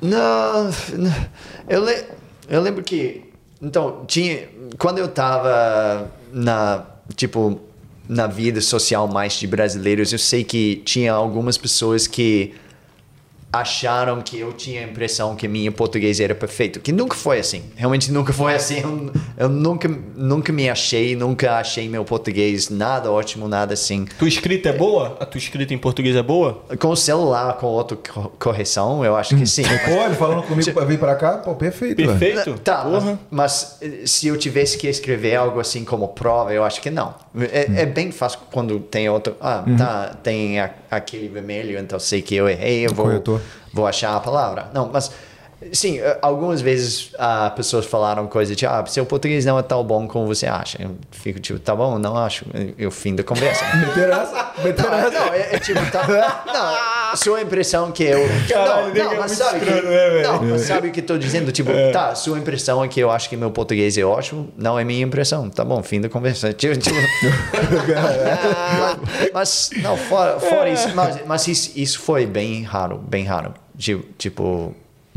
Não, 0.00 0.64
não. 0.98 1.14
eu, 1.68 1.84
le, 1.84 2.04
eu 2.48 2.60
lembro 2.60 2.82
que. 2.82 3.22
Então, 3.62 4.04
tinha. 4.06 4.48
Quando 4.76 4.98
eu 4.98 5.08
tava 5.08 6.10
na. 6.32 6.84
Tipo, 7.14 7.60
na 8.08 8.26
vida 8.26 8.60
social 8.60 9.06
mais 9.06 9.34
de 9.34 9.46
brasileiros, 9.46 10.12
eu 10.12 10.18
sei 10.18 10.42
que 10.42 10.82
tinha 10.84 11.12
algumas 11.12 11.56
pessoas 11.56 12.06
que 12.06 12.54
acharam 13.52 14.22
que 14.22 14.38
eu 14.38 14.52
tinha 14.52 14.80
a 14.80 14.84
impressão 14.84 15.36
que 15.36 15.46
minha 15.46 15.70
português 15.70 16.18
era 16.20 16.34
perfeito, 16.34 16.80
que 16.80 16.90
nunca 16.90 17.14
foi 17.14 17.38
assim. 17.38 17.62
Realmente 17.76 18.10
nunca 18.10 18.32
foi 18.32 18.54
assim. 18.54 18.80
Eu, 18.80 19.12
eu 19.36 19.48
nunca, 19.48 19.88
nunca 20.16 20.52
me 20.52 20.70
achei, 20.70 21.14
nunca 21.14 21.56
achei 21.58 21.88
meu 21.88 22.04
português 22.04 22.70
nada 22.70 23.10
ótimo, 23.12 23.46
nada 23.48 23.74
assim. 23.74 24.06
Tua 24.18 24.26
escrita 24.28 24.70
é 24.70 24.72
boa? 24.72 25.18
A 25.20 25.26
tua 25.26 25.38
escrita 25.38 25.74
em 25.74 25.78
português 25.78 26.16
é 26.16 26.22
boa? 26.22 26.62
Com 26.78 26.88
o 26.88 26.96
celular, 26.96 27.54
com 27.58 27.66
outra 27.66 27.96
co- 27.96 28.32
correção, 28.38 29.04
eu 29.04 29.14
acho 29.14 29.36
que 29.36 29.44
sim. 29.46 29.64
Pô, 29.84 30.02
ele 30.06 30.14
falando 30.14 30.42
comigo 30.44 30.72
pra 30.72 30.84
vir 30.86 30.98
pra 30.98 31.14
cá, 31.14 31.38
pô, 31.38 31.54
perfeito. 31.54 31.96
velho. 31.96 32.18
Perfeito? 32.18 32.58
Tá, 32.60 32.84
mas, 32.86 33.04
Porra. 33.04 33.18
mas, 33.30 33.76
eh, 33.82 34.02
se 34.06 34.28
eu 34.28 34.36
tivesse 34.38 34.78
que 34.78 34.86
escrever 34.88 35.36
algo 35.36 35.60
assim 35.60 35.84
como 35.84 36.08
prova, 36.08 36.54
eu 36.54 36.64
acho 36.64 36.80
que 36.80 36.90
não. 36.90 37.14
É, 37.38 37.82
é 37.82 37.86
bem 37.86 38.10
fácil 38.10 38.38
quando 38.50 38.80
tem 38.80 39.10
outro. 39.10 39.36
Ah, 39.40 39.62
tá, 39.76 40.16
tem 40.22 40.58
a- 40.58 40.70
aquele 40.90 41.28
vermelho, 41.28 41.78
então 41.78 41.98
sei 41.98 42.22
que 42.22 42.34
eu 42.34 42.48
errei, 42.48 42.86
eu 42.86 42.94
vou, 42.94 43.06
Corretor. 43.06 43.41
Vou 43.72 43.86
achar 43.86 44.16
a 44.16 44.20
palavra. 44.20 44.68
Não, 44.72 44.88
mas. 44.92 45.10
Sim, 45.72 46.00
eh, 46.00 46.18
algumas 46.20 46.60
vezes 46.60 47.12
ah, 47.16 47.48
pessoas 47.54 47.86
falaram 47.86 48.26
coisas 48.26 48.56
tipo, 48.56 48.68
ah, 48.72 48.84
seu 48.84 49.06
português 49.06 49.44
não 49.44 49.56
é 49.56 49.62
tão 49.62 49.84
bom 49.84 50.08
como 50.08 50.26
você 50.26 50.44
acha. 50.44 50.76
Eu 50.82 50.96
fico 51.12 51.38
tipo, 51.38 51.56
tá 51.60 51.72
bom, 51.72 52.00
não 52.00 52.16
acho. 52.18 52.44
E 52.76 52.84
o 52.84 52.90
fim 52.90 53.14
da 53.14 53.22
conversa. 53.22 53.64
Meter 53.78 54.10
essa, 54.10 54.52
meter 54.64 54.82
Não, 54.84 54.94
essa. 54.94 55.10
não, 55.10 55.32
é, 55.32 55.54
é 55.54 55.58
tipo, 55.60 55.80
tá. 55.92 56.42
Não, 56.44 57.16
sua 57.16 57.40
impressão 57.42 57.92
que 57.92 58.02
eu. 58.02 58.28
Caralho, 58.52 58.92
não, 58.92 59.04
não, 59.04 59.12
é 59.12 59.18
mas 59.20 59.30
sabe, 59.30 59.60
que, 59.60 59.66
escroto, 59.66 59.86
né, 59.86 60.22
não, 60.22 60.42
mas 60.46 60.60
sabe 60.62 60.88
o 60.88 60.90
que 60.90 60.98
eu 60.98 61.06
tô 61.06 61.16
dizendo? 61.16 61.52
Tipo, 61.52 61.70
tá, 61.92 62.12
sua 62.16 62.36
impressão 62.40 62.82
é 62.82 62.88
que 62.88 62.98
eu 62.98 63.08
acho 63.08 63.28
que 63.28 63.36
meu 63.36 63.52
português 63.52 63.96
é 63.96 64.02
ótimo, 64.02 64.52
não 64.56 64.76
é 64.76 64.82
minha 64.82 65.04
impressão. 65.04 65.48
Tá 65.48 65.64
bom, 65.64 65.80
fim 65.80 66.00
da 66.00 66.08
conversa. 66.08 66.52
Tipo, 66.58 66.76
tipo- 66.76 66.96
Ah, 67.96 68.96
mas, 69.32 69.70
não, 69.76 69.96
fora, 69.96 70.40
fora 70.40 70.68
isso, 70.68 70.88
mas, 70.94 71.24
mas 71.24 71.46
isso, 71.46 71.70
isso 71.76 72.00
foi 72.00 72.26
bem 72.26 72.62
raro, 72.64 72.98
bem 72.98 73.24
raro. 73.24 73.54
Tipo, 73.82 74.04
tipo 74.16 74.76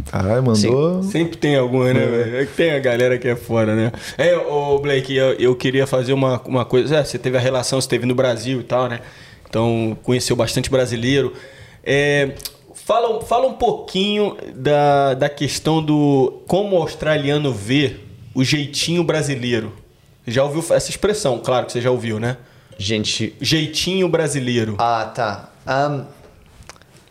Caralho, 0.09 0.43
mandou. 0.43 1.03
Sempre 1.03 1.37
tem 1.37 1.55
alguma, 1.55 1.93
né, 1.93 2.05
velho? 2.05 2.37
É 2.37 2.45
que 2.45 2.53
tem 2.53 2.71
a 2.71 2.79
galera 2.79 3.17
que 3.19 3.27
é 3.27 3.35
fora, 3.35 3.75
né? 3.75 3.91
É, 4.17 4.35
ô 4.35 4.79
Blake, 4.79 5.15
eu, 5.15 5.33
eu 5.33 5.55
queria 5.55 5.85
fazer 5.85 6.13
uma, 6.13 6.41
uma 6.41 6.65
coisa. 6.65 6.97
É, 6.97 7.03
você 7.03 7.19
teve 7.19 7.37
a 7.37 7.39
relação, 7.39 7.79
você 7.79 7.87
teve 7.87 8.07
no 8.07 8.15
Brasil 8.15 8.59
e 8.59 8.63
tal, 8.63 8.89
né? 8.89 9.01
Então, 9.47 9.95
conheceu 10.01 10.35
bastante 10.35 10.69
brasileiro. 10.69 11.31
É, 11.83 12.33
fala, 12.73 13.21
fala 13.21 13.47
um 13.47 13.53
pouquinho 13.53 14.35
da, 14.55 15.13
da 15.13 15.29
questão 15.29 15.81
do 15.81 16.41
como 16.47 16.75
o 16.75 16.81
australiano 16.81 17.53
vê 17.53 17.97
o 18.33 18.43
jeitinho 18.43 19.03
brasileiro. 19.03 19.71
Já 20.25 20.43
ouviu 20.43 20.65
essa 20.75 20.89
expressão? 20.89 21.39
Claro 21.39 21.67
que 21.67 21.71
você 21.71 21.81
já 21.81 21.91
ouviu, 21.91 22.19
né? 22.19 22.37
gente. 22.77 23.35
Jeitinho 23.39 24.07
brasileiro. 24.09 24.75
Ah, 24.77 25.11
tá. 25.13 25.49
Ahn, 25.65 26.05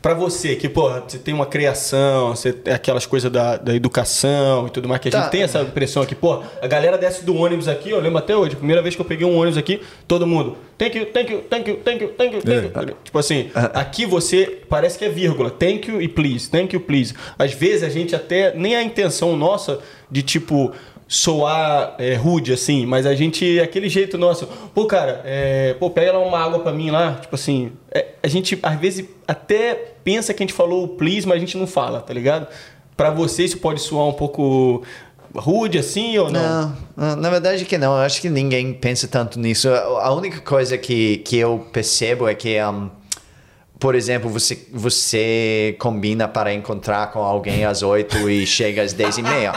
Pra 0.04 0.12
você, 0.12 0.54
que, 0.54 0.68
pô, 0.68 0.90
você 1.00 1.16
tem 1.18 1.32
uma 1.32 1.46
criação, 1.46 2.36
você 2.36 2.52
tem 2.52 2.74
aquelas 2.74 3.06
coisas 3.06 3.32
da, 3.32 3.56
da 3.56 3.74
educação 3.74 4.66
e 4.66 4.70
tudo 4.70 4.86
mais, 4.86 5.00
que 5.00 5.08
a 5.08 5.10
Tá. 5.10 5.22
gente 5.22 5.30
tem 5.30 5.42
essa 5.42 5.62
impressão 5.62 6.02
aqui, 6.02 6.14
pô, 6.14 6.42
a 6.60 6.66
galera 6.66 6.98
desce 6.98 7.24
do 7.24 7.34
ônibus 7.34 7.68
aqui, 7.68 7.88
eu 7.88 7.98
lembro 8.00 8.18
até 8.18 8.36
hoje, 8.36 8.52
a 8.52 8.56
primeira 8.56 8.82
vez 8.82 8.94
que 8.94 9.00
eu 9.00 9.04
peguei 9.06 9.26
um 9.26 9.34
ônibus 9.34 9.56
aqui, 9.56 9.80
todo 10.06 10.26
mundo, 10.26 10.58
thank 10.76 10.98
you, 10.98 11.06
thank 11.06 11.32
you, 11.32 11.40
thank 11.48 11.70
you, 11.70 11.76
thank 11.82 12.02
you, 12.04 12.08
thank 12.18 12.34
you, 12.36 12.42
thank 12.42 12.90
you. 12.90 12.96
Tipo 13.02 13.18
assim, 13.18 13.50
aqui 13.54 14.04
você 14.04 14.44
parece 14.68 14.98
que 14.98 15.06
é 15.06 15.08
vírgula, 15.08 15.48
thank 15.50 15.90
you 15.90 16.02
e 16.02 16.06
please, 16.06 16.50
thank 16.50 16.76
you, 16.76 16.80
please. 16.82 17.14
Às 17.38 17.54
vezes 17.54 17.82
a 17.82 17.88
gente 17.88 18.14
até, 18.14 18.54
nem 18.54 18.76
a 18.76 18.82
intenção 18.82 19.34
nossa 19.38 19.78
de 20.10 20.22
tipo, 20.22 20.70
soar 21.06 21.94
é, 21.98 22.14
rude, 22.14 22.52
assim, 22.52 22.86
mas 22.86 23.06
a 23.06 23.14
gente, 23.14 23.60
aquele 23.60 23.88
jeito 23.88 24.16
nosso, 24.16 24.46
pô, 24.74 24.86
cara, 24.86 25.22
é, 25.24 25.74
pô, 25.74 25.90
pega 25.90 26.12
lá 26.12 26.18
uma 26.18 26.38
água 26.38 26.60
pra 26.60 26.72
mim 26.72 26.90
lá, 26.90 27.18
tipo 27.20 27.34
assim, 27.34 27.72
é, 27.90 28.14
a 28.22 28.28
gente 28.28 28.58
às 28.62 28.78
vezes 28.78 29.06
até 29.28 29.74
pensa 30.02 30.32
que 30.32 30.42
a 30.42 30.46
gente 30.46 30.54
falou 30.54 30.88
please, 30.88 31.26
mas 31.26 31.36
a 31.36 31.40
gente 31.40 31.56
não 31.56 31.66
fala, 31.66 32.00
tá 32.00 32.12
ligado? 32.12 32.46
Pra 32.96 33.10
você 33.10 33.44
isso 33.44 33.58
pode 33.58 33.80
soar 33.80 34.06
um 34.06 34.12
pouco 34.12 34.82
rude 35.36 35.78
assim 35.78 36.16
ou 36.18 36.30
não? 36.30 36.76
Não, 36.96 37.16
na 37.16 37.30
verdade 37.30 37.64
que 37.64 37.76
não. 37.76 37.92
Eu 37.92 38.02
acho 38.02 38.20
que 38.20 38.30
ninguém 38.30 38.72
pensa 38.72 39.08
tanto 39.08 39.38
nisso. 39.38 39.68
A 39.68 40.06
a 40.06 40.14
única 40.14 40.40
coisa 40.40 40.78
que, 40.78 41.18
que 41.18 41.36
eu 41.36 41.66
percebo 41.72 42.28
é 42.28 42.34
que, 42.34 42.56
um, 42.62 42.88
por 43.78 43.94
exemplo, 43.94 44.30
você, 44.30 44.68
você 44.72 45.74
combina 45.80 46.28
para 46.28 46.54
encontrar 46.54 47.10
com 47.10 47.18
alguém 47.18 47.64
às 47.64 47.82
8 47.82 48.30
e 48.30 48.46
chega 48.46 48.82
às 48.82 48.92
10 48.92 49.18
e 49.18 49.22
meia. 49.22 49.52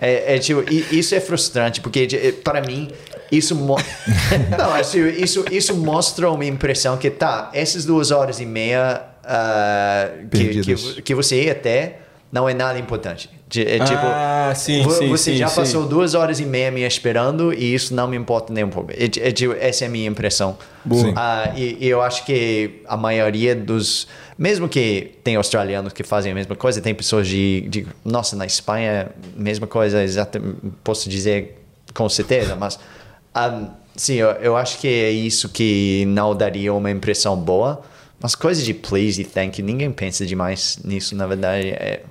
É, 0.00 0.36
é 0.36 0.38
tipo, 0.38 0.62
isso 0.72 1.14
é 1.14 1.20
frustrante, 1.20 1.80
porque 1.80 2.06
de- 2.06 2.32
para 2.32 2.60
mim, 2.60 2.88
isso, 3.32 3.54
mo- 3.54 3.76
não, 4.56 4.74
assim, 4.74 5.06
isso, 5.08 5.44
isso 5.50 5.74
mostra 5.76 6.30
uma 6.30 6.44
impressão 6.44 6.96
que, 6.96 7.10
tá, 7.10 7.50
essas 7.52 7.84
duas 7.84 8.10
horas 8.10 8.38
e 8.40 8.46
meia 8.46 9.02
ah, 9.24 10.08
que, 10.30 10.60
que, 10.62 11.02
que 11.02 11.14
você 11.14 11.44
ia 11.44 11.52
até 11.52 11.98
não 12.30 12.48
é 12.48 12.52
nada 12.54 12.78
importante. 12.78 13.30
É 13.56 13.78
tipo, 13.78 14.06
Ah, 14.06 14.52
sim, 14.54 14.82
vo- 14.82 14.90
sim, 14.90 15.08
você 15.08 15.30
sim, 15.32 15.36
já 15.38 15.48
passou 15.50 15.86
duas 15.86 16.14
horas 16.14 16.38
e 16.40 16.44
meia 16.44 16.70
me 16.70 16.82
esperando 16.82 17.52
e 17.52 17.74
isso 17.74 17.94
não 17.94 18.06
me 18.06 18.16
importa 18.16 18.52
nem 18.52 18.62
um 18.64 18.68
pouco. 18.68 18.90
É, 18.92 19.04
é, 19.04 19.32
tipo, 19.32 19.54
essa 19.58 19.84
é 19.84 19.86
a 19.88 19.90
minha 19.90 20.06
impressão. 20.06 20.58
Ah, 21.16 21.52
e, 21.56 21.78
e 21.80 21.88
eu 21.88 22.02
acho 22.02 22.24
que 22.26 22.82
a 22.86 22.96
maioria 22.96 23.54
dos. 23.56 24.06
Mesmo 24.36 24.68
que 24.68 25.12
tem 25.24 25.36
australianos 25.36 25.92
que 25.94 26.02
fazem 26.04 26.30
a 26.32 26.34
mesma 26.34 26.54
coisa, 26.54 26.80
tem 26.82 26.94
pessoas 26.94 27.26
de. 27.26 27.62
de 27.62 27.86
nossa, 28.04 28.36
na 28.36 28.44
Espanha, 28.44 29.08
mesma 29.34 29.66
coisa, 29.66 30.02
exatamente, 30.02 30.58
posso 30.84 31.08
dizer 31.08 31.62
com 31.94 32.08
certeza, 32.08 32.54
mas. 32.54 32.78
ah, 33.34 33.68
sim, 33.96 34.14
eu, 34.16 34.28
eu 34.32 34.56
acho 34.58 34.78
que 34.78 34.86
é 34.88 35.10
isso 35.10 35.48
que 35.48 36.04
não 36.06 36.34
daria 36.36 36.72
uma 36.74 36.90
impressão 36.90 37.34
boa. 37.36 37.80
Mas 38.20 38.34
coisas 38.34 38.64
de 38.64 38.74
please 38.74 39.20
e 39.22 39.24
thank 39.24 39.60
you, 39.60 39.66
ninguém 39.66 39.90
pensa 39.92 40.26
demais 40.26 40.78
nisso, 40.84 41.14
na 41.16 41.26
verdade. 41.26 41.68
É, 41.68 42.02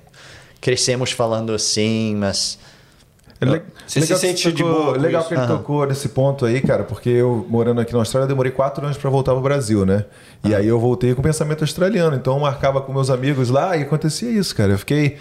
crescemos 0.60 1.12
falando 1.12 1.52
assim, 1.52 2.14
mas. 2.16 2.58
É 3.40 3.44
le- 3.44 3.62
Você 3.86 4.00
se 4.00 4.06
legal 4.06 4.18
sente 4.18 4.52
de 4.52 4.62
boa 4.64 4.94
com 4.94 5.00
Legal 5.00 5.20
isso? 5.20 5.28
que 5.28 5.34
ele 5.36 5.46
tocou 5.46 5.86
nesse 5.86 6.08
ponto 6.08 6.44
aí, 6.44 6.60
cara, 6.60 6.82
porque 6.82 7.08
eu, 7.08 7.46
morando 7.48 7.80
aqui 7.80 7.92
na 7.92 8.00
Austrália, 8.00 8.26
demorei 8.26 8.50
quatro 8.50 8.84
anos 8.84 8.98
pra 8.98 9.08
voltar 9.08 9.32
pro 9.32 9.40
Brasil, 9.40 9.86
né? 9.86 10.04
E 10.42 10.52
aí 10.54 10.66
eu 10.66 10.80
voltei 10.80 11.14
com 11.14 11.22
pensamento 11.22 11.62
australiano. 11.62 12.16
Então 12.16 12.34
eu 12.34 12.40
marcava 12.40 12.80
com 12.82 12.92
meus 12.92 13.10
amigos 13.10 13.48
lá 13.48 13.76
e 13.76 13.82
acontecia 13.82 14.28
isso, 14.28 14.56
cara. 14.56 14.72
Eu 14.72 14.78
fiquei 14.78 15.18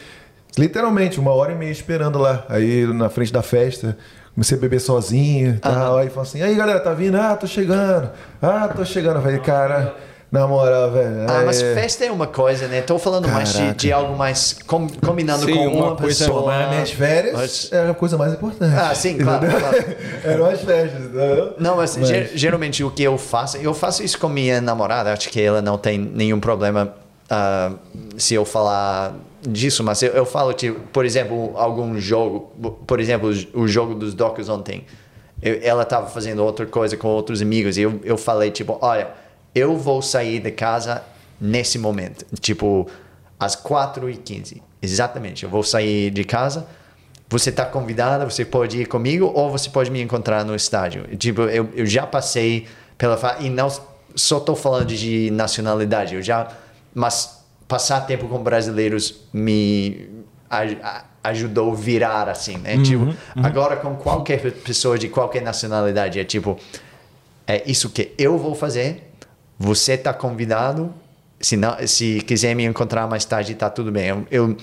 literalmente 0.57 1.19
uma 1.19 1.31
hora 1.31 1.51
e 1.51 1.55
meia 1.55 1.71
esperando 1.71 2.17
lá, 2.17 2.43
aí 2.49 2.87
na 2.87 3.07
frente 3.09 3.31
da 3.31 3.43
festa, 3.43 3.95
comecei 4.33 4.57
a 4.57 4.61
beber 4.61 4.79
sozinho 4.81 5.51
e 5.55 5.59
tal. 5.59 5.97
Aí 5.97 6.09
falou 6.09 6.23
assim, 6.23 6.41
aí 6.41 6.55
galera, 6.55 6.79
tá 6.79 6.93
vindo? 6.93 7.15
Ah, 7.17 7.35
tô 7.35 7.45
chegando. 7.45 8.09
Ah, 8.41 8.67
tô 8.75 8.83
chegando. 8.83 9.17
Eu 9.17 9.21
falei, 9.21 9.37
cara, 9.39 9.95
na 10.31 10.45
moral, 10.45 10.91
velho. 10.91 11.25
Ah, 11.29 11.43
mas 11.45 11.61
é- 11.61 11.73
festa 11.73 12.03
é 12.05 12.11
uma 12.11 12.27
coisa, 12.27 12.67
né? 12.67 12.81
Tô 12.81 12.99
falando 12.99 13.27
mais 13.29 13.49
de, 13.53 13.57
Caraca. 13.59 13.73
de 13.75 13.91
algo 13.93 14.17
mais 14.17 14.53
com- 14.67 14.87
combinando 15.05 15.45
Sim, 15.45 15.53
com 15.53 15.67
uma 15.67 15.85
uma, 15.87 15.95
coisa- 15.95 16.25
pessoa. 16.25 16.45
Mas 16.45 16.69
minhas 16.69 16.91
férias 16.91 17.33
Mas- 17.33 17.69
era 17.71 17.91
a 17.91 17.93
coisa 17.93 18.17
mais 18.17 18.33
importante. 18.33 18.75
Ah, 18.77 18.93
sim, 18.93 19.17
claro, 19.17 19.47
claro. 19.47 19.85
Eram 20.25 20.45
as 20.47 20.61
festas, 20.61 21.01
entendeu? 21.05 21.53
Não, 21.57 21.77
mas, 21.77 21.95
ge- 21.95 22.31
geralmente 22.35 22.83
o 22.83 22.91
que 22.91 23.03
eu 23.03 23.17
faço, 23.17 23.55
eu 23.57 23.73
faço 23.73 24.03
isso 24.03 24.19
com 24.19 24.27
minha 24.27 24.59
namorada, 24.59 25.13
acho 25.13 25.29
que 25.29 25.41
ela 25.41 25.61
não 25.61 25.77
tem 25.77 25.97
nenhum 25.97 26.39
problema 26.41 26.93
ah, 27.29 27.71
se 28.17 28.33
eu 28.33 28.43
falar 28.43 29.13
disso, 29.47 29.81
mas 29.83 30.01
eu, 30.01 30.11
eu 30.11 30.25
falo, 30.25 30.51
tipo, 30.51 30.79
por 30.91 31.05
exemplo, 31.05 31.53
algum 31.55 31.97
jogo, 31.99 32.51
por 32.85 32.99
exemplo, 32.99 33.29
o 33.53 33.65
jogo 33.67 33.93
dos 33.95 34.13
Dockers 34.13 34.49
ontem, 34.49 34.83
eu- 35.41 35.59
ela 35.63 35.83
estava 35.83 36.07
fazendo 36.07 36.43
outra 36.43 36.65
coisa 36.65 36.97
com 36.97 37.07
outros 37.07 37.41
amigos 37.41 37.77
e 37.77 37.81
eu, 37.83 37.99
eu 38.03 38.17
falei, 38.17 38.51
tipo, 38.51 38.77
olha, 38.81 39.07
eu 39.57 39.77
vou 39.77 40.01
sair 40.01 40.39
de 40.39 40.51
casa 40.51 41.03
nesse 41.39 41.77
momento, 41.79 42.25
tipo, 42.39 42.87
às 43.39 43.55
4h15, 43.55 44.61
exatamente, 44.81 45.43
eu 45.43 45.49
vou 45.49 45.63
sair 45.63 46.09
de 46.11 46.23
casa, 46.23 46.65
você 47.29 47.49
está 47.49 47.65
convidada, 47.65 48.23
você 48.25 48.45
pode 48.45 48.81
ir 48.81 48.85
comigo 48.87 49.31
ou 49.35 49.49
você 49.51 49.69
pode 49.69 49.91
me 49.91 50.01
encontrar 50.01 50.45
no 50.45 50.55
estádio. 50.55 51.03
Tipo, 51.17 51.41
eu, 51.41 51.69
eu 51.75 51.85
já 51.85 52.07
passei 52.07 52.67
pela 52.97 53.17
fa- 53.17 53.37
e 53.39 53.49
não 53.49 53.69
só 54.15 54.37
estou 54.37 54.55
falando 54.55 54.87
de 54.87 55.29
nacionalidade, 55.31 56.15
eu 56.15 56.21
já 56.21 56.47
mas 56.95 57.43
passar 57.67 58.01
tempo 58.01 58.27
com 58.27 58.39
brasileiros 58.41 59.13
me 59.33 60.07
a- 60.49 60.63
a- 60.81 61.05
ajudou 61.25 61.73
a 61.73 61.75
virar 61.75 62.29
assim, 62.29 62.57
né? 62.57 62.77
tipo, 62.81 63.03
agora 63.43 63.75
com 63.75 63.95
qualquer 63.97 64.39
pessoa 64.53 64.97
de 64.97 65.09
qualquer 65.09 65.41
nacionalidade 65.41 66.17
é 66.19 66.23
tipo 66.23 66.57
é 67.45 67.61
isso 67.69 67.89
que 67.89 68.13
eu 68.17 68.37
vou 68.37 68.55
fazer. 68.55 69.06
Você 69.59 69.93
está 69.93 70.13
convidado. 70.13 70.93
Se 71.39 71.55
não, 71.55 71.75
se 71.87 72.21
quiser 72.21 72.55
me 72.55 72.63
encontrar 72.65 73.07
mais 73.07 73.23
tarde, 73.25 73.53
tá 73.55 73.69
tudo 73.69 73.91
bem. 73.91 74.07
Eu, 74.07 74.25
eu 74.31 74.57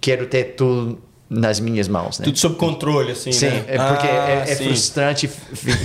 quero 0.00 0.26
ter 0.26 0.54
tudo 0.56 0.98
nas 1.28 1.58
minhas 1.58 1.88
mãos, 1.88 2.18
né? 2.18 2.24
Tudo 2.24 2.38
sob 2.38 2.54
controle, 2.56 3.12
assim, 3.12 3.32
Sim, 3.32 3.48
né? 3.48 3.64
é 3.66 3.78
porque 3.78 4.06
Ah, 4.06 4.44
é, 4.46 4.50
é 4.50 4.54
sim. 4.54 4.64
frustrante, 4.64 5.30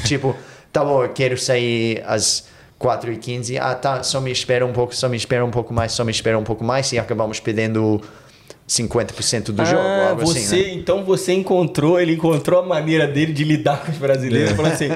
tipo, 0.05 0.35
tá 0.71 0.83
bom, 0.83 1.01
eu 1.03 1.09
quero 1.09 1.37
sair 1.37 2.03
às 2.05 2.45
4h15, 2.79 3.57
ah 3.59 3.73
tá, 3.73 4.03
só 4.03 4.19
me 4.21 4.31
espera 4.31 4.65
um 4.65 4.73
pouco, 4.73 4.93
só 4.95 5.09
me 5.09 5.17
espera 5.17 5.43
um 5.45 5.49
pouco 5.49 5.73
mais, 5.73 5.91
só 5.93 6.03
me 6.03 6.11
espera 6.11 6.37
um 6.37 6.43
pouco 6.43 6.63
mais, 6.63 6.91
e 6.91 6.99
acabamos 6.99 7.39
perdendo 7.39 7.99
50% 8.67 9.45
do 9.51 9.65
jogo, 9.65 9.81
Ah, 9.81 10.09
algo 10.09 10.25
você, 10.25 10.39
assim, 10.39 10.61
né? 10.61 10.73
então 10.73 11.03
você 11.03 11.33
encontrou, 11.33 11.99
ele 11.99 12.13
encontrou 12.13 12.59
a 12.59 12.65
maneira 12.65 13.07
dele 13.07 13.33
de 13.33 13.43
lidar 13.43 13.83
com 13.83 13.91
os 13.91 13.97
É. 13.97 13.99
brasileiros. 13.99 14.51
Falou 14.51 14.71
assim: 14.71 14.89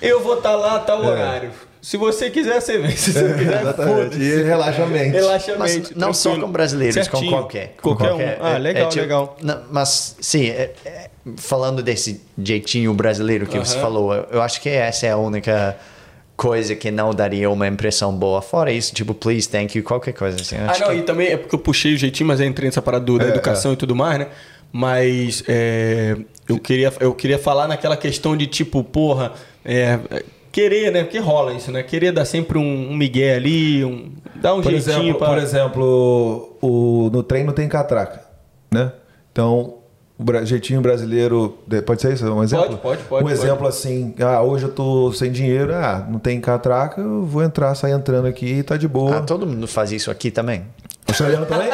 eu 0.00 0.20
vou 0.22 0.38
estar 0.38 0.56
lá 0.56 0.76
a 0.76 0.78
tal 0.80 1.04
horário. 1.04 1.50
Se 1.82 1.96
você 1.96 2.30
quiser, 2.30 2.60
você 2.60 2.78
vem. 2.78 2.96
Se 2.96 3.12
você 3.12 3.22
não 3.22 3.36
quiser, 3.38 3.60
Exatamente. 3.60 3.94
foda-se. 4.04 4.22
E 4.22 4.42
relaxa 4.44 4.82
a 4.84 4.86
mente. 4.86 5.10
Relaxa 5.10 5.52
a 5.54 5.58
Mas 5.58 5.90
não 5.90 6.14
só 6.14 6.38
com 6.38 6.48
brasileiros, 6.50 6.94
Certinho. 6.94 7.30
com 7.32 7.36
qualquer. 7.38 7.74
Qualquer, 7.82 8.08
com 8.10 8.16
um. 8.18 8.46
Ah, 8.46 8.54
É- 8.54 8.58
legal, 8.58 8.82
é 8.84 8.86
tipo- 8.88 9.02
legal. 9.02 9.36
não, 9.42 9.62
mas, 9.70 10.16
sim, 10.20 10.46
é- 10.46 10.70
é- 10.84 11.10
falando 11.36 11.82
desse 11.82 12.20
jeitinho 12.42 12.94
brasileiro 12.94 13.46
que 13.46 13.58
você 13.58 13.74
Aham. 13.74 13.82
falou, 13.82 14.14
eu, 14.14 14.26
eu 14.30 14.42
acho 14.42 14.60
que 14.60 14.68
essa 14.68 15.06
é 15.06 15.10
a 15.10 15.16
única 15.16 15.76
coisa 16.36 16.74
que 16.76 16.90
não 16.90 17.12
daria 17.12 17.50
uma 17.50 17.66
impressão 17.66 18.14
boa. 18.16 18.40
Fora 18.40 18.70
isso, 18.72 18.94
tipo, 18.94 19.12
please, 19.12 19.48
thank 19.48 19.76
you, 19.76 19.82
qualquer 19.84 20.12
coisa 20.12 20.40
assim. 20.40 20.56
Ah, 20.56 20.72
não, 20.78 20.88
que- 20.88 20.94
e 20.94 21.02
também 21.02 21.28
é 21.28 21.36
porque 21.36 21.54
eu 21.54 21.58
puxei 21.58 21.94
o 21.94 21.96
jeitinho, 21.96 22.28
mas 22.28 22.40
entrei 22.40 22.68
nessa 22.68 22.80
parada 22.82 23.04
do- 23.04 23.18
da 23.18 23.24
É, 23.26 23.28
educação 23.28 23.72
e 23.72 23.76
tudo 23.76 23.94
mais, 23.96 24.20
né? 24.20 24.28
Mas 24.72 25.42
é, 25.48 26.16
eu, 26.48 26.58
queria, 26.60 26.92
eu 27.00 27.12
queria 27.12 27.38
falar 27.40 27.66
naquela 27.68 27.96
questão 27.96 28.36
de 28.36 28.46
tipo, 28.46 28.82
porra, 28.84 29.32
é, 29.64 29.98
querer, 30.52 30.92
né? 30.92 31.02
Porque 31.02 31.18
rola 31.18 31.52
isso, 31.54 31.72
né? 31.72 31.82
Querer 31.82 32.12
dar 32.12 32.24
sempre 32.26 32.58
um, 32.58 32.90
um 32.90 32.94
migué 32.94 33.34
ali, 33.34 33.84
um, 33.84 34.12
dar 34.36 34.54
um 34.54 34.60
Por 34.62 34.70
jeitinho 34.70 34.96
exemplo, 34.98 35.18
pra... 35.18 35.28
por 35.28 35.38
exemplo 35.38 36.56
o, 36.62 37.10
no 37.12 37.22
trem 37.22 37.42
não 37.42 37.52
tem 37.52 37.68
catraca, 37.68 38.20
né? 38.70 38.92
Então, 39.32 39.78
o 40.18 40.44
jeitinho 40.44 40.80
brasileiro... 40.82 41.56
de- 41.66 41.80
Pode 41.82 42.02
ser 42.02 42.12
isso? 42.12 42.24
Um 42.30 42.42
exemplo? 42.42 42.76
pode, 42.78 43.02
pode, 43.04 43.24
Um 43.24 43.28
pode. 43.28 43.32
exemplo 43.40 43.66
assim, 43.66 44.14
ah, 44.20 44.42
hoje 44.42 44.64
eu 44.66 44.72
tô 44.72 45.10
sem 45.12 45.32
dinheiro, 45.32 45.74
ah, 45.74 46.06
não 46.08 46.18
tem 46.18 46.40
catraca, 46.40 47.00
eu 47.00 47.24
vou 47.24 47.42
entrar, 47.42 47.74
sair 47.74 47.92
entrando 47.92 48.26
aqui 48.28 48.58
e 48.58 48.62
tá 48.62 48.76
de 48.76 48.86
boa. 48.86 49.16
Ah, 49.16 49.20
todo 49.22 49.46
mundo 49.46 49.66
faz 49.66 49.90
isso 49.90 50.10
aqui 50.10 50.30
também. 50.30 50.64
Australiano 51.12 51.46
também? 51.46 51.70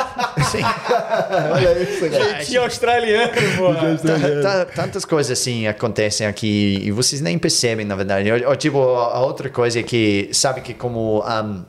Sim. 0.51 0.63
Olha 1.53 1.83
isso, 1.83 2.11
cara. 2.11 2.25
Jeitinho 2.35 2.63
australiano, 2.63 3.33
porra. 3.57 3.97
Tá- 3.99 4.43
tá- 4.43 4.65
tantas 4.75 5.05
coisas 5.05 5.39
assim 5.39 5.67
acontecem 5.67 6.27
aqui 6.27 6.81
e 6.85 6.91
vocês 6.91 7.21
nem 7.21 7.39
percebem, 7.39 7.85
na 7.87 7.95
verdade. 7.97 8.31
Ou, 8.31 8.49
ou, 8.51 8.57
tipo, 8.57 8.79
a 8.79 9.21
outra 9.21 9.49
coisa 9.49 9.81
é 9.81 9.83
que, 9.83 10.29
sabe 10.33 10.61
que 10.61 10.75
como 10.75 11.23
um, 11.25 11.65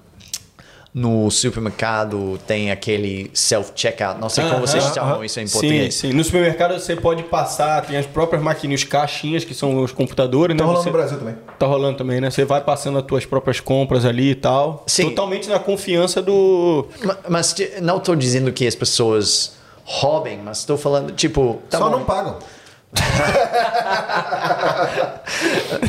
no 0.93 1.29
supermercado 1.29 2.39
tem 2.47 2.71
aquele 2.71 3.29
self-checkout, 3.33 4.19
não 4.19 4.27
sei 4.29 4.43
como 4.49 4.61
vocês 4.65 4.83
chamam 4.93 5.23
isso 5.23 5.39
em 5.39 5.45
Sim, 5.45 5.53
português. 5.53 5.93
sim. 5.95 6.13
No 6.13 6.23
supermercado 6.23 6.73
você 6.79 6.95
pode 6.95 7.23
passar, 7.23 7.85
tem 7.85 7.95
as 7.97 8.05
próprias 8.07 8.41
maquininhas, 8.41 8.83
caixinhas, 8.83 9.43
que 9.45 9.53
são 9.53 9.83
os 9.83 9.91
computadores, 9.91 10.57
Tá 10.57 10.63
né? 10.63 10.67
rolando 10.67 10.83
Você- 10.83 10.89
no 10.89 10.97
Brasil 10.97 11.17
também. 11.19 11.35
Tá 11.59 11.65
rolando 11.67 11.97
também, 11.97 12.19
né? 12.19 12.31
Você 12.31 12.43
vai 12.43 12.61
passando 12.61 12.97
as 12.97 13.05
tuas 13.05 13.25
próprias 13.25 13.59
compras 13.59 14.03
ali 14.03 14.31
e 14.31 14.35
tal. 14.35 14.83
Sim. 14.87 15.09
Totalmente 15.09 15.47
na 15.47 15.59
confiança 15.59 16.21
do. 16.21 16.87
Ma- 17.03 17.17
Mas, 17.29 17.53
ti- 17.53 17.69
não 17.81 17.97
estou 17.97 18.15
dizendo 18.15 18.51
que 18.51 18.65
as 18.65 18.73
pessoas 18.75 19.53
roubem, 19.85 20.39
mas 20.43 20.59
estou 20.59 20.77
falando, 20.77 21.11
tipo... 21.13 21.59
tá 21.69 21.77
Só 21.79 21.89
bom, 21.89 21.97
não 21.97 22.05
pagam. 22.05 22.37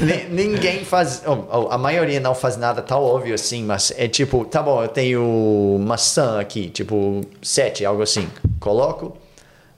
Ni- 0.00 0.24
Ninguém 0.44 0.84
faz. 0.84 1.22
oh, 1.26 1.68
a 1.70 1.78
maioria 1.78 2.20
não 2.20 2.34
faz 2.34 2.56
nada 2.56 2.82
tão 2.82 3.02
óbvio 3.02 3.34
assim, 3.34 3.64
mas 3.64 3.92
é 3.96 4.06
tipo, 4.08 4.44
tá 4.44 4.62
bom, 4.62 4.82
eu 4.82 4.88
tenho 4.88 5.78
maçã 5.80 6.40
aqui, 6.40 6.68
tipo, 6.70 7.20
sete, 7.42 7.84
algo 7.84 8.02
assim. 8.02 8.28
Coloco, 8.58 9.16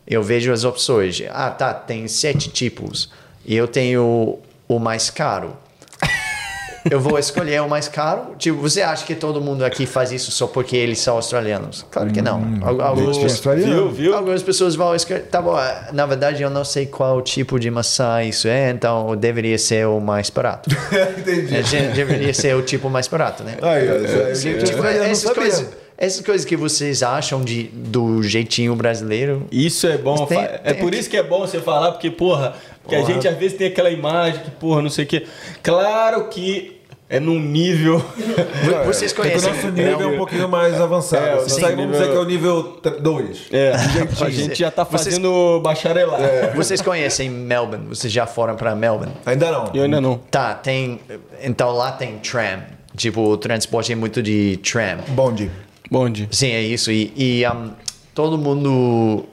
eu 0.07 0.23
vejo 0.23 0.53
as 0.53 0.65
opções. 0.65 1.23
Ah, 1.31 1.51
tá, 1.51 1.73
tem 1.74 2.07
sete 2.09 2.49
tipos. 2.51 3.11
E 3.44 3.57
eu 3.57 3.66
tenho 3.66 4.39
o 4.69 4.78
mais 4.78 5.11
caro. 5.11 5.57
Eu 6.91 6.99
vou 7.01 7.19
escolher 7.19 7.63
o 7.63 7.69
mais 7.69 7.87
caro. 7.89 8.35
Tipo, 8.39 8.59
você 8.61 8.83
acha 8.83 9.05
que 9.07 9.15
todo 9.15 9.41
mundo 9.41 9.65
aqui 9.65 9.87
faz 9.87 10.11
isso 10.11 10.31
só 10.31 10.47
porque 10.47 10.77
eles 10.77 10.99
são 10.99 11.15
australianos? 11.17 11.85
Claro 11.91 12.11
que 12.11 12.21
não. 12.21 12.43
Al- 12.61 12.81
Algumas 12.81 13.17
pessoas. 13.17 13.33
Australiano. 13.33 13.73
Viu, 13.75 13.91
viu? 13.91 14.15
Algumas 14.17 14.43
pessoas 14.43 14.75
vão 14.75 14.95
escrever. 14.95 15.25
Tá 15.27 15.41
bom, 15.41 15.59
eh, 15.59 15.89
na 15.93 16.07
verdade 16.07 16.43
eu 16.43 16.51
não 16.51 16.65
sei 16.65 16.87
qual 16.87 17.23
tipo 17.23 17.59
de 17.61 17.71
maçã 17.71 18.23
isso 18.23 18.49
é, 18.49 18.71
então 18.71 19.15
deveria 19.17 19.59
ser 19.59 19.87
o 19.87 20.01
mais 20.01 20.29
barato. 20.31 20.71
Entendi. 21.19 21.57
É, 21.77 21.89
deveria 21.93 22.35
ser 22.35 22.55
o 22.57 22.63
tipo 22.63 22.91
mais 22.91 23.07
barato, 23.09 23.43
né? 23.45 23.57
Gente, 24.35 24.65
Tipo, 24.65 24.85
essas, 24.85 25.31
coisas, 25.31 25.67
essas 25.97 26.25
coisas 26.25 26.45
que 26.45 26.57
vocês 26.57 27.03
acham 27.03 27.43
de, 27.43 27.65
do 27.65 28.23
jeitinho 28.23 28.75
brasileiro. 28.75 29.47
Isso 29.53 29.87
é 29.87 29.97
bom. 29.99 30.27
Tem- 30.27 30.39
é 30.41 30.59
tem- 30.73 30.77
por 30.83 30.95
isso 30.95 31.09
que 31.09 31.17
é 31.17 31.23
bom 31.23 31.41
você 31.41 31.61
falar, 31.61 31.93
porque, 31.93 32.11
porra, 32.11 32.55
porque 32.83 32.95
a 32.97 33.03
gente 33.05 33.27
às 33.29 33.37
vezes 33.37 33.57
tem 33.57 33.69
aquela 33.69 33.91
imagem 33.91 34.43
que, 34.43 34.51
porra, 34.53 34.83
não 34.83 34.91
sei 34.91 35.05
o 35.05 35.09
quê. 35.09 35.27
Claro 35.63 36.29
que 36.29 36.81
é 37.09 37.21
num 37.21 37.39
nível. 37.39 37.99
Vo- 38.65 38.85
Vocês 38.87 39.13
É 39.13 39.15
que 39.15 39.21
o 39.21 39.25
conhecem. 39.25 39.53
nosso 39.53 39.69
nível 39.71 40.01
é 40.01 40.07
um 40.07 40.17
pouquinho 40.17 40.49
mais 40.49 40.81
avançado. 40.81 41.25
É, 41.25 41.33
aí 41.33 41.37
vamos 41.37 41.77
nível- 41.77 41.91
dizer 41.93 42.11
que 42.11 42.17
é 42.17 42.21
o 42.21 42.25
nível 42.25 42.81
2. 43.01 43.39
É, 43.53 43.73
a 44.21 44.31
gente 44.31 44.55
já 44.59 44.71
tá 44.71 44.83
Vocês- 44.85 45.05
fazendo 45.17 45.61
bacharelado. 45.63 46.23
Vocês 46.57 46.81
conhecem 46.81 47.29
Melbourne? 47.29 47.87
Vocês 47.89 48.11
já 48.13 48.27
foram 48.27 48.57
para 48.57 48.75
Melbourne? 48.75 49.13
Ainda 49.27 49.51
não. 49.51 49.71
Eu 49.75 49.83
ainda 49.85 50.01
não. 50.01 50.17
Tá, 50.31 50.55
tem. 50.55 51.01
Então 51.43 51.71
lá 51.73 51.93
tem 51.93 52.19
tram. 52.19 52.63
Tipo, 52.97 53.21
o 53.23 53.37
transporte 53.37 53.93
é 53.93 53.95
muito 53.95 54.23
de 54.23 54.59
tram. 54.63 54.99
Bonde. 55.09 55.51
Bonde. 55.91 56.29
Sim, 56.31 56.51
é 56.53 56.63
isso. 56.63 56.91
E, 56.91 57.13
e, 57.17 57.47
um, 57.47 57.71
todo 58.15 58.37
mundo, 58.39 59.25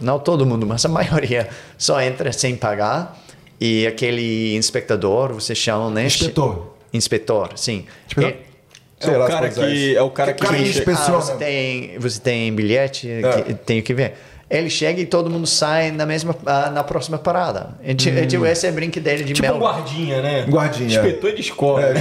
não 0.00 0.18
todo 0.18 0.44
mundo, 0.46 0.66
mas 0.66 0.84
a 0.84 0.88
maioria 0.88 1.48
só 1.76 2.00
entra 2.00 2.32
sem 2.32 2.56
pagar. 2.56 3.18
E 3.60 3.86
aquele 3.88 4.54
inspectador, 4.56 5.32
vocês 5.34 5.58
chamam, 5.58 5.90
né? 5.90 6.06
Inspetor. 6.06 6.74
Inspetor, 6.92 7.52
sim. 7.56 7.86
Inspetor? 8.06 8.30
É 8.30 9.04
Sei 9.04 9.14
o 9.16 9.26
cara 9.26 9.48
que 9.48 9.96
é 9.96 10.02
o 10.02 10.10
cara 10.10 10.32
que, 10.32 10.42
cara 10.44 10.56
que 10.56 10.72
chega- 10.72 10.90
inspe- 10.92 11.12
ah, 11.12 11.12
você 11.20 11.34
tem, 11.36 11.98
você 12.00 12.20
tem 12.20 12.52
bilhete, 12.52 13.08
É. 13.08 13.42
que, 13.42 13.54
tenho 13.54 13.82
que 13.82 13.94
ver. 13.94 14.14
Ele 14.50 14.70
chega 14.70 14.98
e 15.00 15.04
todo 15.04 15.28
mundo 15.28 15.46
sai 15.46 15.90
na 15.90 16.06
mesma, 16.06 16.34
ah, 16.46 16.70
na 16.70 16.82
próxima 16.82 17.18
parada. 17.18 17.70
Ti- 17.94 18.08
é, 18.10 18.24
tipo, 18.24 18.46
essa 18.46 18.66
é 18.66 18.70
a 18.70 18.72
brincadeira 18.72 19.22
de 19.22 19.34
tipo 19.34 19.46
um 19.46 19.50
Melbourne. 19.50 19.78
guardinha, 19.82 20.22
né? 20.22 20.46
Guardinha. 20.48 20.88
Inspetor 20.88 21.34
de 21.34 21.40
escola. 21.42 21.82
É, 21.82 21.92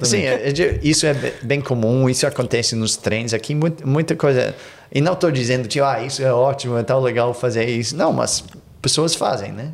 é. 0.00 0.04
Sim, 0.04 0.22
é- 0.22 0.48
é 0.48 0.52
de- 0.52 0.80
isso 0.82 1.04
é 1.04 1.12
be- 1.12 1.34
bem 1.42 1.60
comum, 1.60 2.08
isso 2.08 2.26
acontece 2.26 2.74
nos 2.74 2.96
trens 2.96 3.34
aqui, 3.34 3.54
muita, 3.54 3.84
muita 3.84 4.16
coisa. 4.16 4.54
E 4.90 5.00
não 5.02 5.12
estou 5.12 5.30
dizendo, 5.30 5.68
tipo, 5.68 5.84
ah, 5.84 6.02
isso 6.02 6.22
é 6.22 6.32
ótimo, 6.32 6.78
é 6.78 6.82
tão 6.82 7.00
legal 7.00 7.34
fazer 7.34 7.66
isso. 7.68 7.94
Não, 7.94 8.12
mas 8.14 8.42
pessoas 8.80 9.14
fazem, 9.14 9.52
né? 9.52 9.72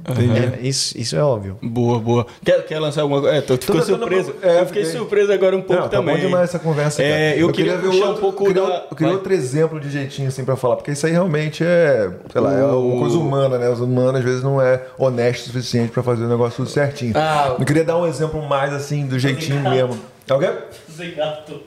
É, 0.59 0.67
isso, 0.67 0.97
isso 0.99 1.15
é 1.17 1.23
óbvio. 1.23 1.59
Boa, 1.63 1.99
boa. 2.01 2.27
Quer, 2.45 2.65
quer 2.67 2.79
lançar 2.81 3.03
alguma 3.03 3.21
coisa? 3.21 3.37
É, 3.37 3.41
ficou 3.41 3.57
tentando- 3.59 3.85
surpreso. 3.85 4.35
é, 4.43 4.61
eu 4.61 4.67
fiquei 4.67 4.85
fiquei- 4.85 4.99
surpreso 4.99 5.33
agora 5.33 5.57
um 5.57 5.63
pouco 5.63 5.83
Não, 5.83 5.89
tá 5.89 5.97
também. 5.99 6.15
bom 6.17 6.21
demais 6.21 6.45
essa 6.49 6.59
conversa, 6.59 7.03
cara. 7.03 7.15
É, 7.15 7.41
eu, 7.43 7.51
queria, 7.53 7.77
ver 7.77 7.89
puxar 7.91 8.07
outro, 8.07 8.17
um 8.17 8.21
pouco 8.21 8.43
eu 8.45 8.47
queria, 8.49 8.63
da... 8.63 8.75
Eu 8.91 8.97
queria 8.97 9.07
Vai. 9.09 9.15
outro 9.15 9.33
exemplo 9.33 9.81
de 9.81 9.91
jeitinho 9.91 10.29
assim 10.29 10.45
pra 10.45 10.57
falar, 10.57 10.77
porque 10.77 10.91
isso 10.91 11.07
aí 11.07 11.13
realmente 11.13 11.63
é, 11.65 12.11
sei 12.33 12.41
lá, 12.41 12.53
é 12.55 12.65
uma 12.65 13.01
coisa 13.01 13.17
humana, 13.17 13.59
né? 13.59 13.69
Os 13.71 13.81
humanos 13.81 14.17
às 14.17 14.25
vezes 14.25 14.43
não 14.43 14.61
é 14.61 14.83
honesto 14.99 15.43
o 15.43 15.47
suficiente 15.47 15.93
pra 15.93 16.03
fazer 16.03 16.25
o 16.25 16.29
negócio 16.29 16.57
tudo 16.57 16.69
certinho. 16.69 17.13
Ah. 17.17 17.55
eu 17.59 17.65
queria 17.65 17.85
dar 17.85 17.97
um 17.97 18.07
exemplo 18.07 18.43
mais 18.49 18.73
assim, 18.73 19.07
do 19.07 19.19
jeitinho 19.19 19.61
mesmo. 19.63 19.97
Alguém? 20.29 20.51
Zé 20.93 21.11
Gato. 21.13 21.61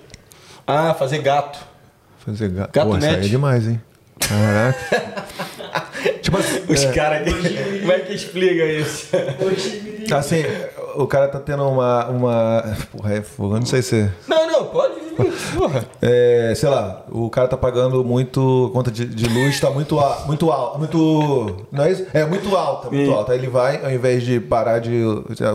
Ah, 0.67 0.93
fazer 0.93 1.19
gato. 1.19 1.57
Fazer 2.25 2.49
gato. 2.49 2.71
Gato 2.73 2.87
Pô, 2.89 2.97
isso 2.97 3.07
aí 3.07 3.13
net. 3.13 3.25
é 3.25 3.29
demais, 3.29 3.67
hein? 3.67 3.81
Caraca. 4.19 4.77
tipo 6.29 6.37
assim, 6.37 6.63
Os 6.71 6.83
é, 6.83 6.91
caras 6.91 7.27
aqui. 7.27 7.79
Como 7.79 7.91
é 7.91 7.99
que 7.99 8.13
explica 8.13 8.65
isso? 8.65 9.07
Me 9.15 10.13
assim, 10.13 10.43
o 10.95 11.07
cara 11.07 11.27
tá 11.27 11.39
tendo 11.39 11.67
uma. 11.67 12.07
uma 12.07 12.77
porra, 12.91 13.13
é 13.15 13.21
fogo, 13.21 13.55
eu 13.55 13.59
não 13.59 13.65
sei 13.65 13.81
se. 13.81 14.09
Não, 14.27 14.47
não, 14.47 14.65
pode. 14.65 14.99
Porra. 15.55 15.85
É, 16.01 16.53
sei 16.55 16.69
lá, 16.69 17.05
o 17.09 17.29
cara 17.29 17.47
tá 17.47 17.57
pagando 17.57 18.03
muito, 18.03 18.69
conta 18.73 18.89
de, 18.89 19.05
de 19.05 19.27
luz 19.27 19.59
tá 19.59 19.69
muito 19.69 19.99
alta, 19.99 20.25
muito 20.25 20.49
alta, 20.49 20.77
muito, 20.77 21.67
não 21.71 21.83
é 21.83 21.91
isso? 21.91 22.05
É 22.13 22.25
muito 22.25 22.55
alta, 22.55 22.89
muito 22.89 23.11
alta. 23.11 23.33
Aí 23.33 23.37
ele 23.37 23.47
vai, 23.47 23.83
ao 23.83 23.91
invés 23.91 24.23
de 24.23 24.39
parar 24.39 24.79
de 24.79 25.03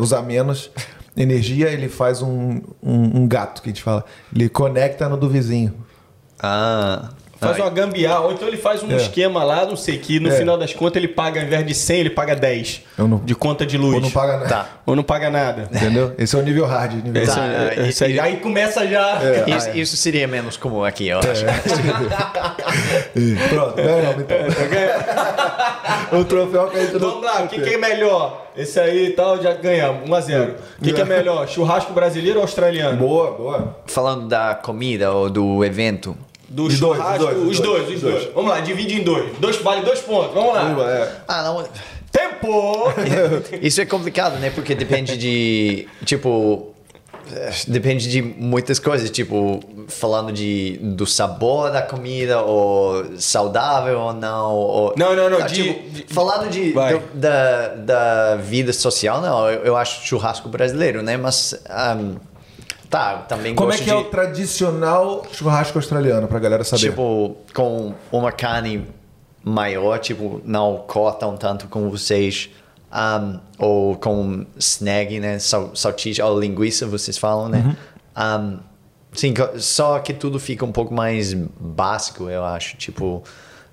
usar 0.01 0.23
menos 0.23 0.71
energia, 1.17 1.71
ele 1.71 1.89
faz 1.89 2.21
um, 2.21 2.61
um, 2.83 3.21
um 3.23 3.29
gato, 3.29 3.63
que 3.63 3.71
a 3.71 3.73
gente 3.73 3.83
fala. 3.83 4.05
Ele 4.35 4.49
conecta 4.49 5.09
no 5.09 5.17
do 5.17 5.29
vizinho. 5.29 5.73
Ah. 6.39 7.09
Faz 7.45 7.61
Ah, 7.61 7.65
uma 7.65 7.71
gambiarra, 7.71 8.21
ou 8.21 8.33
então 8.33 8.47
ele 8.49 8.57
faz 8.57 8.83
um 8.83 8.91
É. 8.93 8.97
esquema 8.97 9.43
lá, 9.45 9.65
não 9.65 9.77
sei, 9.77 9.99
que 9.99 10.19
no 10.21 10.29
É. 10.29 10.33
final 10.37 10.57
das 10.59 10.73
contas 10.73 10.97
ele 10.97 11.09
paga, 11.09 11.41
ao 11.41 11.47
invés 11.47 11.67
de 11.67 11.75
100, 11.75 12.01
ele 12.01 12.11
paga 12.11 12.35
10 12.35 12.83
Eu 12.99 13.07
não- 13.09 13.19
de 13.19 13.35
conta 13.35 13.65
de 13.67 13.77
luz. 13.79 13.95
Ou 13.95 14.01
não 14.01 14.11
paga 14.11 14.33
nada. 14.39 14.49
Tá. 14.49 14.69
Ou 14.87 14.97
não 14.97 15.03
paga 15.03 15.31
nada. 15.31 15.69
Entendeu? 15.73 16.13
Esse 16.19 16.35
é 16.37 16.39
o 16.39 16.43
nível 16.43 16.67
hard. 16.67 16.93
Nível 17.05 17.23
Esse, 17.23 17.39
hard. 17.39 17.53
Tá, 17.53 17.83
é- 17.83 17.89
esse 17.89 18.05
aí, 18.05 18.21
aí 18.21 18.37
começa 18.39 18.87
já. 18.87 19.21
É. 19.23 19.45
Isso, 19.51 19.71
isso 19.75 19.97
seria 19.97 20.27
menos 20.27 20.57
comum 20.57 20.85
aqui, 20.85 21.09
eu 21.09 21.19
acho. 21.19 21.45
Ih, 23.17 23.37
Pronto, 23.49 23.75
ganhamos 23.77 24.23
então. 24.23 24.39
o 26.21 26.25
troféu 26.25 26.69
que 26.69 26.77
a 26.77 26.81
gente 26.83 26.93
não. 26.95 27.01
Vamos 27.01 27.25
lá, 27.25 27.43
o 27.43 27.49
que, 27.49 27.61
que 27.61 27.75
é 27.75 27.79
melhor? 27.79 28.45
Esse 28.57 28.79
aí 28.79 29.07
e 29.07 29.11
tal, 29.11 29.43
já 29.43 29.53
ganhamos, 29.55 30.09
1x0. 30.09 30.55
O 30.81 30.85
que, 30.85 30.93
que 30.93 31.01
é 31.01 31.05
melhor? 31.05 31.49
Churrasco 31.49 31.93
brasileiro 31.93 32.39
ou 32.39 32.43
australiano? 32.43 32.97
Boa, 32.97 33.33
boa. 33.33 33.77
Falando 33.87 34.29
da 34.29 34.55
comida 34.55 35.11
ou 35.13 35.29
do 35.29 35.65
evento, 35.65 36.17
Do 36.49 36.65
Os 36.67 36.79
dois, 36.79 36.99
churrasco, 36.99 37.25
os 37.25 37.31
dois, 37.35 37.37
os 37.49 37.61
dois, 37.61 37.83
dois, 37.85 37.95
os 37.97 38.01
dois. 38.03 38.15
dois. 38.23 38.35
Vamos 38.35 38.51
lá, 38.51 38.61
divide 38.61 39.01
em 39.01 39.03
dois. 39.03 39.37
dois 39.39 39.57
vale 39.57 39.83
dois 39.83 40.01
pontos, 40.01 40.35
vamos 40.35 40.55
lá. 40.55 40.91
É. 40.91 41.13
Ah, 41.27 41.43
não. 41.43 41.67
Tempo! 42.13 42.85
Isso 43.61 43.81
é 43.81 43.87
complicado, 43.87 44.39
né? 44.39 44.51
Porque 44.55 44.75
depende 44.75 45.17
de. 45.17 45.89
Tipo. 46.05 46.71
Depende 47.67 48.09
de 48.11 48.21
muitas 48.21 48.79
coisas, 48.79 49.09
tipo, 49.11 49.59
falando 49.89 50.31
de, 50.31 50.79
do 50.83 51.07
sabor 51.07 51.71
da 51.71 51.81
comida, 51.81 52.43
ou 52.43 53.03
saudável 53.19 53.99
ou 53.99 54.13
não. 54.13 54.53
Ou, 54.53 54.95
Não, 54.95 55.17
não, 55.17 55.31
não, 55.31 55.39
Ah, 55.39 55.47
de- 55.47 55.55
tipo, 55.55 55.91
de- 55.91 56.05
falando 56.13 56.51
de, 56.51 56.73
do- 56.73 57.03
da, 57.15 57.69
da 57.69 58.37
vida 58.37 58.75
social, 58.75 59.23
não, 59.23 59.49
eu, 59.51 59.63
eu 59.65 59.77
acho 59.77 60.07
churrasco 60.07 60.49
brasileiro, 60.51 61.03
né? 61.03 61.17
Mas. 61.17 61.55
ahm, 61.69 62.17
tá, 62.95 63.19
também 63.29 63.55
Como 63.55 63.73
é 63.73 63.77
que 63.77 63.85
de. 63.85 63.91
é 63.91 63.95
o 63.97 64.05
tradicional 64.05 65.25
churrasco 65.33 65.79
australiano, 65.79 66.29
pra 66.29 66.39
galera 66.39 66.63
saber? 66.63 66.91
Tipo, 66.91 67.37
com 67.53 67.93
uma 68.13 68.31
carne 68.31 68.87
maior, 69.43 69.99
tipo, 69.99 70.41
não 70.45 70.85
cortam 70.87 71.37
tanto 71.37 71.67
com 71.67 71.91
vocês. 71.91 72.51
um, 72.93 73.41
ou 73.59 73.97
com 73.97 74.47
snag, 74.57 75.19
né? 75.19 75.41
Sal, 75.41 75.75
salsicha 75.75 76.25
ou 76.25 76.39
linguiça, 76.39 76.87
vocês 76.87 77.19
falam, 77.19 77.49
né? 77.49 77.77
Um, 78.17 78.59
sim, 79.13 79.35
só 79.59 79.99
que 79.99 80.15
tudo 80.15 80.39
fica 80.39 80.65
um 80.65 80.71
pouco 80.71 80.95
mais 80.95 81.35
básico, 81.35 82.31
eu 82.31 82.45
acho. 82.45 82.77
Tipo, 82.77 83.25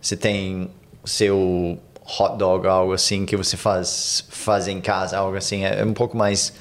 você 0.02 0.18
tem 0.18 0.72
seu 1.06 1.77
hot 2.19 2.38
dog, 2.38 2.68
algo 2.68 2.93
assim, 2.93 3.26
que 3.26 3.38
você 3.38 3.56
faz, 3.56 4.26
faz 4.30 4.68
em 4.68 4.81
casa, 4.81 5.19
algo 5.19 5.38
assim. 5.38 5.64
É, 5.64 5.81
é 5.81 5.85
um 5.85 5.93
pouco 5.93 6.18
mais 6.18 6.53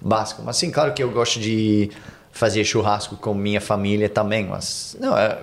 básico. 0.00 0.42
Mas 0.44 0.56
sim, 0.56 0.70
claro 0.70 0.92
que 0.92 1.02
eu 1.02 1.10
gosto 1.10 1.40
de 1.40 1.90
fazer 2.32 2.64
churrasco 2.64 3.16
com 3.16 3.34
minha 3.34 3.60
família 3.60 4.08
também, 4.08 4.46
mas 4.46 4.96
não, 5.00 5.16
é, 5.16 5.38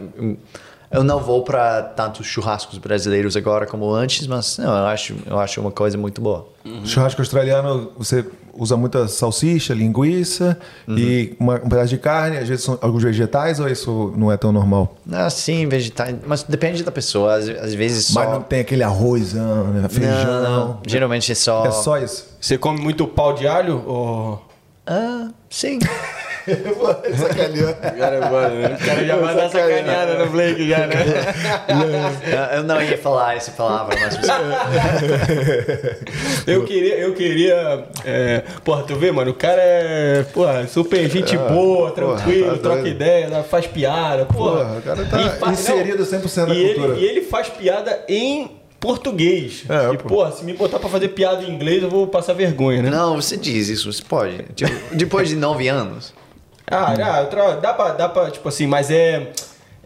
eu 0.95 1.03
não 1.03 1.19
vou 1.19 1.43
para 1.43 1.81
tantos 1.81 2.25
churrascos 2.25 2.77
brasileiros 2.77 3.35
agora 3.35 3.65
como 3.65 3.91
antes, 3.91 4.25
mas 4.27 4.57
não, 4.57 4.75
eu 4.75 4.85
acho, 4.85 5.15
eu 5.25 5.39
acho 5.39 5.61
uma 5.61 5.71
coisa 5.71 5.97
muito 5.97 6.21
boa. 6.21 6.47
Churrasco 6.83 7.21
australiano, 7.21 7.91
você 7.97 8.25
usa 8.57 8.75
muita 8.77 9.07
salsicha, 9.07 9.73
linguiça 9.73 10.57
e 10.87 11.35
uma, 11.39 11.55
um 11.55 11.69
pedaço 11.69 11.89
de 11.89 11.97
carne, 11.97 12.37
às 12.37 12.47
vezes 12.47 12.63
são 12.63 12.79
alguns 12.81 13.03
vegetais 13.03 13.59
ou 13.59 13.67
isso 13.67 14.13
não 14.17 14.31
é 14.31 14.37
tão 14.37 14.51
normal? 14.51 14.95
Ah, 15.11 15.29
sim, 15.29 15.67
vegetais, 15.67 16.15
mas 16.25 16.43
depende 16.43 16.81
da 16.81 16.91
pessoa, 16.91 17.35
às, 17.35 17.49
às 17.49 17.73
vezes 17.73 18.07
só... 18.07 18.21
Mas 18.21 18.29
não 18.31 18.41
tem 18.41 18.61
aquele 18.61 18.81
arrozão, 18.81 19.65
né? 19.65 19.87
feijão. 19.89 20.25
Não, 20.25 20.67
não, 20.67 20.79
geralmente 20.87 21.31
é 21.31 21.35
só... 21.35 21.65
É 21.65 21.71
só 21.71 21.97
isso. 21.99 22.35
Você 22.39 22.57
come 22.57 22.79
muito 22.79 23.05
pau 23.05 23.33
de 23.33 23.47
alho? 23.47 23.83
Ou... 23.85 24.41
Ah, 24.87 25.29
sim. 25.49 25.79
Sacaneou. 27.17 27.73
Cara, 27.75 28.29
mano, 28.29 28.75
o 28.75 28.85
cara 28.85 29.05
já 29.05 29.15
vai 29.17 29.35
dar 29.35 29.49
sacaneada 29.49 30.25
no 30.25 30.31
Blake 30.31 30.69
já, 30.69 30.87
né? 30.87 30.95
eu 32.55 32.63
não 32.63 32.81
ia 32.81 32.97
falar 32.97 33.35
essa 33.35 33.51
palavra, 33.51 33.95
mas... 33.99 34.15
Eu 36.47 36.63
queria, 36.63 36.95
eu 36.99 37.13
queria. 37.13 37.85
É, 38.03 38.43
porra, 38.63 38.83
tu 38.83 38.95
vê, 38.95 39.11
mano, 39.11 39.31
o 39.31 39.33
cara 39.33 39.61
é. 39.61 40.23
Porra, 40.31 40.67
super 40.67 41.09
gente 41.09 41.35
boa, 41.37 41.91
tranquilo, 41.91 42.55
tá 42.57 42.61
troca 42.61 42.81
doido. 42.81 42.95
ideia, 42.95 43.43
faz 43.43 43.65
piada, 43.65 44.25
porra. 44.25 44.65
Porra, 44.65 44.77
o 44.77 44.81
cara 44.81 45.05
tá 45.05 45.21
E 45.21 45.29
faz- 45.39 45.59
inserido 45.59 46.03
100% 46.05 46.47
na 46.47 46.53
e 46.53 46.73
cultura. 46.73 46.93
Ele, 46.97 47.01
e 47.01 47.05
ele 47.09 47.21
faz 47.23 47.49
piada 47.49 48.03
em 48.07 48.51
português. 48.79 49.63
É, 49.67 49.93
e, 49.93 49.97
pô. 49.97 50.09
porra, 50.09 50.31
se 50.31 50.43
me 50.45 50.53
botar 50.53 50.77
pra 50.79 50.89
fazer 50.89 51.09
piada 51.09 51.43
em 51.43 51.49
inglês, 51.51 51.81
eu 51.81 51.89
vou 51.89 52.05
passar 52.07 52.33
vergonha, 52.33 52.83
né? 52.83 52.89
Não, 52.91 53.15
você 53.19 53.35
diz 53.37 53.67
isso, 53.69 53.91
você 53.91 54.03
pode. 54.07 54.43
Tipo, 54.55 54.71
depois 54.95 55.29
de 55.29 55.35
nove 55.35 55.67
anos. 55.67 56.13
Ah, 56.69 56.93
ah, 57.03 57.21
outra- 57.21 57.55
dá 57.57 57.73
pra, 57.73 57.89
dá 57.91 58.09
pra, 58.09 58.31
tipo 58.31 58.47
assim, 58.49 58.67
mas 58.67 58.89
é. 58.91 59.31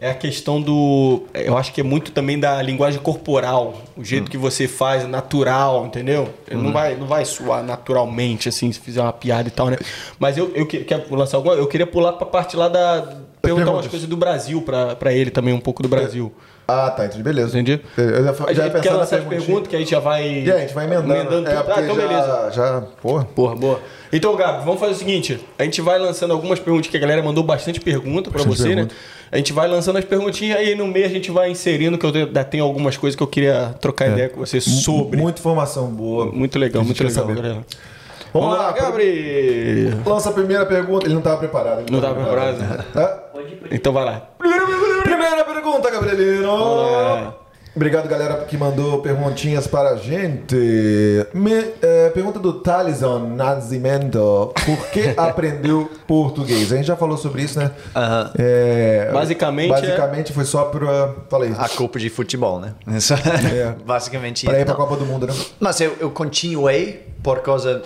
É 0.02 0.08
a 0.12 0.14
questão 0.14 0.62
do. 0.62 1.24
Eu 1.34 1.58
acho 1.58 1.74
que 1.74 1.80
é 1.82 1.84
muito 1.84 2.10
também 2.10 2.40
da 2.40 2.62
linguagem 2.62 2.98
corporal. 2.98 3.74
O 3.94 4.02
jeito 4.02 4.30
que 4.30 4.38
você 4.38 4.66
faz, 4.66 5.04
é 5.04 5.06
natural, 5.06 5.84
entendeu? 5.84 6.26
Não, 6.50 6.72
vai, 6.72 6.94
não 6.94 7.06
vai 7.06 7.22
suar 7.26 7.62
naturalmente, 7.62 8.48
assim, 8.48 8.72
se 8.72 8.80
fizer 8.80 9.02
uma 9.02 9.12
piada 9.12 9.48
e 9.48 9.50
tal, 9.50 9.68
né? 9.68 9.76
Mas 10.18 10.38
eu, 10.38 10.50
eu 10.54 10.64
que- 10.64 10.84
quero 10.84 11.14
lançar 11.14 11.36
alguma. 11.36 11.54
Eu 11.54 11.66
queria 11.66 11.86
pular 11.86 12.14
pra 12.14 12.26
parte 12.26 12.56
lá 12.56 12.66
da. 12.68 13.12
Perguntar 13.42 13.72
umas 13.72 13.88
coisas 13.88 14.08
do 14.08 14.16
Brasil 14.16 14.62
pra, 14.62 14.96
pra 14.96 15.12
ele 15.12 15.30
também, 15.30 15.52
um 15.52 15.60
pouco 15.60 15.82
do 15.82 15.88
Brasil. 15.90 16.32
Ah, 16.86 16.90
tá, 16.90 17.04
entendi. 17.06 17.22
Beleza. 17.22 17.58
Entendi. 17.58 17.80
Eu 17.96 18.24
já, 18.24 18.52
já 18.52 18.64
ia 18.66 18.70
pensar 18.70 18.90
na 18.92 18.96
lançar 18.98 19.16
as 19.16 19.24
perguntinha. 19.24 19.40
perguntas 19.46 19.68
que 19.68 19.76
a 19.76 19.78
gente 19.78 19.90
já 19.90 20.00
vai. 20.00 20.22
E 20.22 20.50
aí, 20.50 20.52
a 20.52 20.58
gente 20.60 20.74
vai 20.74 20.84
emendando. 20.84 21.24
tudo. 21.28 21.48
É, 21.48 21.56
Ah, 21.56 21.62
porque 21.64 21.80
então 21.80 21.96
já, 21.96 22.06
beleza. 22.06 22.50
Já, 22.52 22.80
porra. 23.02 23.24
Porra, 23.24 23.56
boa. 23.56 23.80
Então, 24.12 24.34
Gabi, 24.36 24.64
vamos 24.64 24.80
fazer 24.80 24.92
o 24.92 24.96
seguinte: 24.96 25.40
a 25.58 25.62
gente 25.64 25.80
vai 25.80 25.98
lançando 25.98 26.32
algumas 26.32 26.58
perguntas 26.58 26.88
que 26.90 26.96
a 26.96 27.00
galera 27.00 27.22
mandou 27.22 27.42
bastante 27.44 27.80
pergunta 27.80 28.30
pra 28.30 28.38
Bastante 28.44 28.56
você, 28.58 28.68
pergunta. 28.68 28.94
né? 28.94 29.00
A 29.32 29.36
gente 29.36 29.52
vai 29.52 29.68
lançando 29.68 29.96
as 29.98 30.04
perguntinhas 30.04 30.58
e 30.58 30.62
aí 30.70 30.74
no 30.74 30.86
meio 30.88 31.06
a 31.06 31.08
gente 31.08 31.30
vai 31.30 31.50
inserindo, 31.50 31.96
que 31.96 32.04
eu 32.04 32.12
ainda 32.12 32.42
tenho 32.42 32.64
algumas 32.64 32.96
coisas 32.96 33.16
que 33.16 33.22
eu 33.22 33.26
queria 33.28 33.74
trocar 33.80 34.08
ideia 34.08 34.28
com 34.28 34.40
você 34.40 34.60
sobre. 34.60 35.16
Muita 35.20 35.38
informação 35.40 35.86
boa. 35.86 36.26
Muito 36.26 36.58
legal, 36.58 36.82
muito 36.84 37.02
legal, 37.02 37.24
saber. 37.26 37.36
galera. 37.40 37.60
Vamos 38.32 38.56
lá, 38.56 38.70
Gabriel! 38.72 39.98
Lança 40.06 40.30
a 40.30 40.32
primeira 40.32 40.64
pergunta. 40.66 41.04
Ele 41.06 41.14
não 41.14 41.20
estava 41.20 41.36
preparado. 41.38 41.80
ele 41.80 41.90
Não 41.90 42.00
tava 42.00 42.14
preparado? 42.14 42.84
Pode 43.32 43.48
ir. 43.48 43.60
Então 43.72 43.92
vai 43.92 44.04
lá. 44.04 44.22
Primeira 44.38 44.66
pergunta, 44.66 44.89
Gabrielino. 45.90 46.46
lá. 46.82 47.34
Obrigado, 47.74 48.08
galera, 48.08 48.34
que 48.46 48.56
mandou 48.58 49.00
perguntinhas 49.00 49.68
para 49.68 49.90
a 49.90 49.96
gente. 49.96 50.56
Me- 51.32 51.66
é, 51.80 52.08
pergunta 52.10 52.40
do 52.40 52.54
Talisson 52.54 53.20
Nascimento. 53.36 54.52
Por 54.66 54.88
que 54.88 55.14
aprendeu 55.16 55.88
português? 56.04 56.72
A 56.72 56.76
gente 56.76 56.86
já 56.86 56.96
falou 56.96 57.16
sobre 57.16 57.42
isso, 57.42 57.60
né? 57.60 57.70
É, 58.36 59.08
Basicamente, 59.12 59.70
basicamente 59.70 60.32
foi 60.32 60.44
só 60.44 60.64
para... 60.64 61.14
Falei. 61.30 61.52
A 61.56 61.68
culpa 61.68 62.00
de 62.00 62.10
futebol, 62.10 62.58
né? 62.58 62.74
Isso- 62.88 63.14
É. 63.14 63.72
Basicamente 63.86 64.46
Para 64.46 64.58
ir 64.60 64.64
para 64.64 64.74
a 64.74 64.76
Não. 64.76 64.84
Copa 64.86 64.96
do 64.98 65.06
Mundo, 65.06 65.28
né? 65.28 65.34
Mas 65.60 65.80
eu, 65.80 65.96
eu 66.00 66.10
continuei 66.10 67.06
por 67.22 67.38
causa 67.40 67.82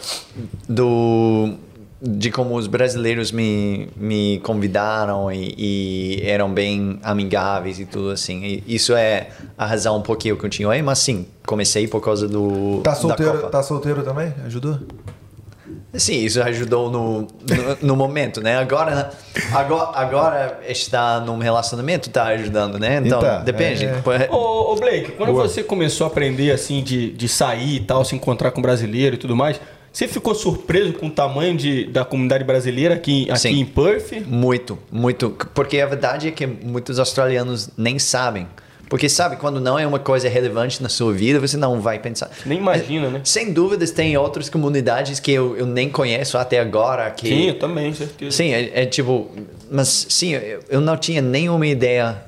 do 0.67 1.55
de 2.03 2.31
como 2.31 2.55
os 2.57 2.67
brasileiros 2.67 3.33
me, 3.33 3.89
me 3.97 4.39
convidaram 4.41 5.31
e, 5.33 5.55
e 5.57 6.23
eram 6.25 6.53
bem 6.53 6.99
amigáveis 7.03 7.79
e 7.81 7.87
tudo 7.87 8.11
assim. 8.11 8.43
E 8.45 8.75
isso 8.75 8.95
é 8.95 9.29
a 9.57 9.65
razão 9.65 10.03
por 10.03 10.17
que 10.17 10.29
eu 10.29 10.37
continuei, 10.37 10.83
mas 10.83 10.99
sim, 10.99 11.27
comecei 11.47 11.87
por 11.89 12.01
causa 12.03 12.29
do 12.29 12.81
Tá 12.83 12.91
da 12.91 12.97
solteiro, 12.97 13.33
Copa. 13.33 13.49
tá 13.49 13.63
solteiro 13.63 14.03
também? 14.03 14.35
Ajudou? 14.45 14.79
Sim, 15.95 16.25
isso 16.25 16.43
ajudou 16.43 16.91
no, 16.91 17.21
no, 17.23 17.29
no 17.81 17.97
momento, 17.97 18.41
né? 18.41 18.59
Agora, 18.59 19.11
agora, 19.53 19.91
agora 19.97 20.61
está 20.69 21.21
num 21.21 21.39
relacionamento, 21.39 22.11
tá 22.11 22.25
ajudando, 22.25 22.79
né? 22.81 23.01
Então, 23.05 23.21
depende. 23.45 23.85
é. 23.87 24.29
Ô, 24.31 24.73
ô 24.73 24.77
Blake, 24.77 25.13
quando 25.13 25.33
você 25.33 25.63
começou 25.63 26.05
a 26.07 26.09
aprender 26.09 26.51
assim 26.51 26.83
de, 26.83 27.13
de 27.13 27.29
sair 27.29 27.77
e 27.77 27.81
tal, 27.81 28.05
se 28.05 28.15
encontrar 28.17 28.51
com 28.51 28.61
brasileiro 28.61 29.15
e 29.15 29.19
tudo 29.19 29.37
mais, 29.37 29.61
você 29.95 30.09
ficou 30.09 30.35
surpreso 30.35 30.93
com 30.95 31.07
o 31.07 31.11
tamanho 31.11 31.57
de, 31.57 31.85
da 31.85 32.05
comunidade 32.05 32.43
brasileira 32.43 32.95
aqui, 32.95 33.31
aqui 33.31 33.39
Sim. 33.39 33.61
em 33.61 33.65
Perth? 33.65 34.27
Muito, 34.27 34.77
muito. 34.91 35.31
Porque 35.55 35.79
a 35.81 35.87
verdade 35.87 36.27
é 36.27 36.31
que 36.33 36.45
muitos 36.45 36.99
australianos 36.99 37.71
nem 37.77 37.97
sabem. 37.97 38.49
Porque 38.89 39.09
sabe, 39.09 39.37
quando 39.37 39.61
não 39.61 39.79
é 39.79 39.87
uma 39.87 40.01
coisa 40.01 40.29
relevante 40.29 40.83
na 40.83 40.89
sua 40.89 41.13
vida, 41.13 41.39
você 41.39 41.57
não 41.57 41.81
vai 41.81 42.01
pensar. 42.01 42.29
Nem 42.45 42.59
imagina, 42.59 43.09
né? 43.09 43.21
Sem 43.23 43.53
dúvidas, 43.53 43.93
tem 43.93 44.17
outras 44.17 44.49
comunidades 44.49 45.21
que 45.21 45.31
eu, 45.31 45.57
eu 45.57 45.65
nem 45.65 45.89
conheço 45.89 46.37
até 46.37 46.59
agora. 46.59 47.09
Que... 47.13 47.29
Sim, 47.29 47.49
eu 47.51 47.59
também, 47.59 47.95
certeza. 47.95 48.37
Sim, 48.37 48.53
é, 48.53 48.83
é 48.83 48.87
tipo. 48.87 49.31
Mas 49.71 50.07
sim, 50.09 50.33
eu, 50.69 50.81
não 50.81 50.97
tinha 50.97 51.23
nenhuma 51.23 51.69
ideia 51.69 52.21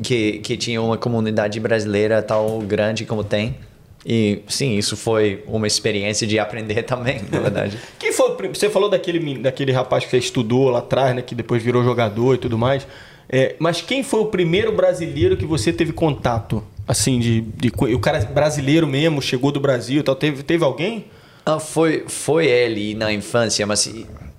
que, 0.00 0.38
que 0.38 0.56
tinha 0.56 0.80
uma 0.80 0.96
comunidade 0.96 1.58
brasileira 1.58 2.22
tão 2.22 2.60
grande 2.60 3.04
como 3.04 3.24
tem. 3.24 3.56
E 4.04 4.42
sim, 4.48 4.76
isso 4.76 4.96
foi 4.96 5.44
uma 5.46 5.66
experiência 5.66 6.26
de 6.26 6.38
aprender 6.38 6.82
também, 6.84 7.20
na 7.30 7.40
verdade. 7.40 7.78
Quem 7.98 8.12
foi 8.12 8.48
Você 8.48 8.70
falou 8.70 8.88
daquele, 8.88 9.38
daquele 9.38 9.72
rapaz 9.72 10.04
que 10.04 10.10
você 10.10 10.18
estudou 10.18 10.70
lá 10.70 10.78
atrás, 10.78 11.14
né? 11.14 11.22
Que 11.22 11.34
depois 11.34 11.62
virou 11.62 11.84
jogador 11.84 12.34
e 12.34 12.38
tudo 12.38 12.56
mais. 12.56 12.86
É, 13.28 13.54
mas 13.58 13.80
quem 13.80 14.02
foi 14.02 14.20
o 14.20 14.26
primeiro 14.26 14.72
brasileiro 14.72 15.36
que 15.36 15.46
você 15.46 15.72
teve 15.72 15.92
contato? 15.92 16.64
Assim, 16.88 17.20
de, 17.20 17.42
de 17.42 17.72
o 17.94 18.00
cara 18.00 18.18
brasileiro 18.24 18.86
mesmo, 18.88 19.22
chegou 19.22 19.52
do 19.52 19.60
Brasil 19.60 20.00
e 20.00 20.02
tal. 20.02 20.16
Teve, 20.16 20.42
teve 20.42 20.64
alguém? 20.64 21.04
Ah, 21.46 21.60
foi, 21.60 22.04
foi 22.08 22.46
ele 22.46 22.94
na 22.94 23.12
infância, 23.12 23.64
mas 23.66 23.92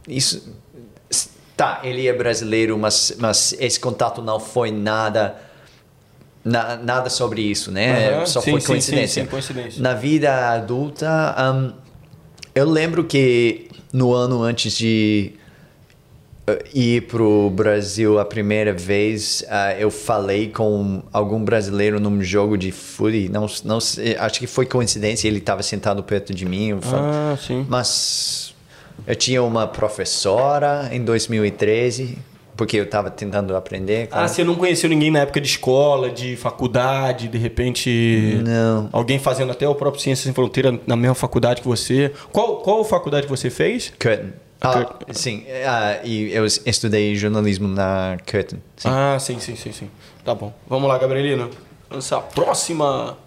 isso. 0.07 0.59
Tá, 1.55 1.81
ele 1.83 2.07
é 2.07 2.13
brasileiro, 2.13 2.77
mas, 2.77 3.15
mas 3.19 3.55
esse 3.59 3.79
contato 3.79 4.21
não 4.21 4.39
foi 4.39 4.71
nada. 4.71 5.39
Na- 6.43 6.75
nada 6.77 7.09
sobre 7.09 7.41
isso, 7.41 7.71
né? 7.71 8.15
Aham, 8.15 8.25
Só 8.25 8.41
sim, 8.41 8.51
foi 8.51 8.61
coincidência. 8.61 9.21
sim, 9.23 9.27
sim, 9.27 9.31
coincidência. 9.31 9.81
Na 9.81 9.93
vida 9.93 10.51
adulta, 10.53 11.35
hum, 11.55 11.73
eu 12.55 12.69
lembro 12.69 13.03
que 13.03 13.67
no 13.93 14.13
ano 14.13 14.41
antes 14.41 14.77
de 14.77 15.33
eh, 16.47 16.63
ir 16.73 17.01
pro 17.03 17.49
Brasil 17.51 18.17
a 18.19 18.25
primeira 18.25 18.73
vez, 18.73 19.43
ah, 19.49 19.73
eu 19.75 19.91
falei 19.91 20.49
com 20.49 21.03
algum 21.13 21.43
brasileiro 21.43 21.99
num 21.99 22.21
jogo 22.23 22.57
de 22.57 22.71
footy, 22.71 23.29
não, 23.29 23.45
não 23.63 23.77
acho 23.77 24.39
que 24.39 24.47
foi 24.47 24.65
coincidência, 24.65 25.27
ele 25.27 25.37
estava 25.37 25.61
sentado 25.61 26.01
perto 26.03 26.33
de 26.33 26.45
mim. 26.45 26.79
Ah, 26.93 27.37
sim. 27.39 27.65
Mas 27.69 28.53
eu 29.05 29.15
tinha 29.15 29.43
uma 29.43 29.67
professora 29.67 30.89
em 30.91 31.03
2013, 31.03 32.17
porque 32.61 32.77
eu 32.77 32.83
estava 32.83 33.09
tentando 33.09 33.55
aprender. 33.55 34.03
Ah, 34.03 34.07
claro. 34.07 34.29
você 34.29 34.43
não 34.43 34.53
conheceu 34.53 34.87
ninguém 34.87 35.09
na 35.09 35.21
época 35.21 35.41
de 35.41 35.47
escola, 35.47 36.11
de 36.11 36.35
faculdade, 36.35 37.27
de 37.27 37.37
repente. 37.39 38.39
Não. 38.45 38.87
Alguém 38.91 39.17
fazendo 39.17 39.51
até 39.51 39.67
o 39.67 39.73
próprio 39.73 39.99
Ciências 39.99 40.25
Sem 40.25 40.31
Fronteira 40.31 40.79
na 40.85 40.95
mesma 40.95 41.15
faculdade 41.15 41.61
que 41.61 41.67
você. 41.67 42.13
Qual, 42.31 42.57
qual 42.57 42.85
faculdade 42.85 43.25
você 43.25 43.49
fez? 43.49 43.91
Curtin. 43.99 44.33
Ah, 44.61 44.85
sim, 45.09 45.43
ah, 45.65 46.01
e 46.03 46.31
eu 46.31 46.45
estudei 46.45 47.15
jornalismo 47.15 47.67
na 47.67 48.17
Curtin. 48.29 48.57
Sim. 48.77 48.89
Ah, 48.91 49.17
sim, 49.19 49.39
sim, 49.39 49.55
sim, 49.55 49.71
sim. 49.71 49.89
Tá 50.23 50.35
bom. 50.35 50.53
Vamos 50.67 50.87
lá, 50.87 50.99
Gabrielino. 50.99 51.49
Lança 51.89 52.17
a 52.17 52.21
próxima. 52.21 53.17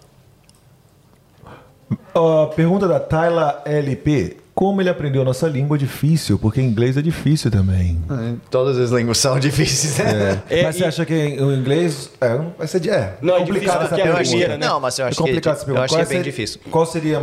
Ó, 2.13 2.45
pergunta 2.45 2.87
da 2.87 3.01
Tayla 3.01 3.63
LP. 3.65 4.37
Como 4.55 4.81
ele 4.81 4.89
aprendeu 4.89 5.25
nossa 5.25 5.47
língua 5.49 5.77
difícil? 5.77 6.39
Porque 6.39 6.61
inglês 6.61 6.95
é 6.95 7.01
difícil 7.01 7.51
também. 7.51 8.01
Todas 8.49 8.77
as 8.77 8.89
línguas 8.89 9.17
são 9.17 9.37
difíceis, 9.39 9.97
né? 9.97 10.41
É, 10.49 10.63
Mas 10.63 10.75
e- 10.75 10.79
você 10.79 10.85
acha 10.85 11.05
que 11.05 11.13
o 11.13 11.51
inglês 11.53 12.09
é, 12.21 12.39
vai 12.57 12.65
ser 12.65 12.87
é 12.87 13.17
Não, 13.21 13.35
é 13.35 13.39
complicado 13.39 13.45
difícil 13.45 13.81
essa 13.81 13.95
é 13.95 14.01
a 14.09 14.15
pergunta. 14.15 14.47
né? 14.47 14.57
Não, 14.57 14.79
mas 14.79 14.97
eu 14.97 15.05
É 15.05 15.09
acho 15.09 15.17
que, 15.17 15.23
complicado 15.23 15.55
essa 15.57 15.69
eu 15.69 15.81
acho 15.81 15.93
que 15.95 16.01
é 16.01 16.05
bem 16.05 16.07
seria- 16.07 16.23
difícil. 16.23 16.61
Qual 16.71 16.85
seria, 16.85 17.21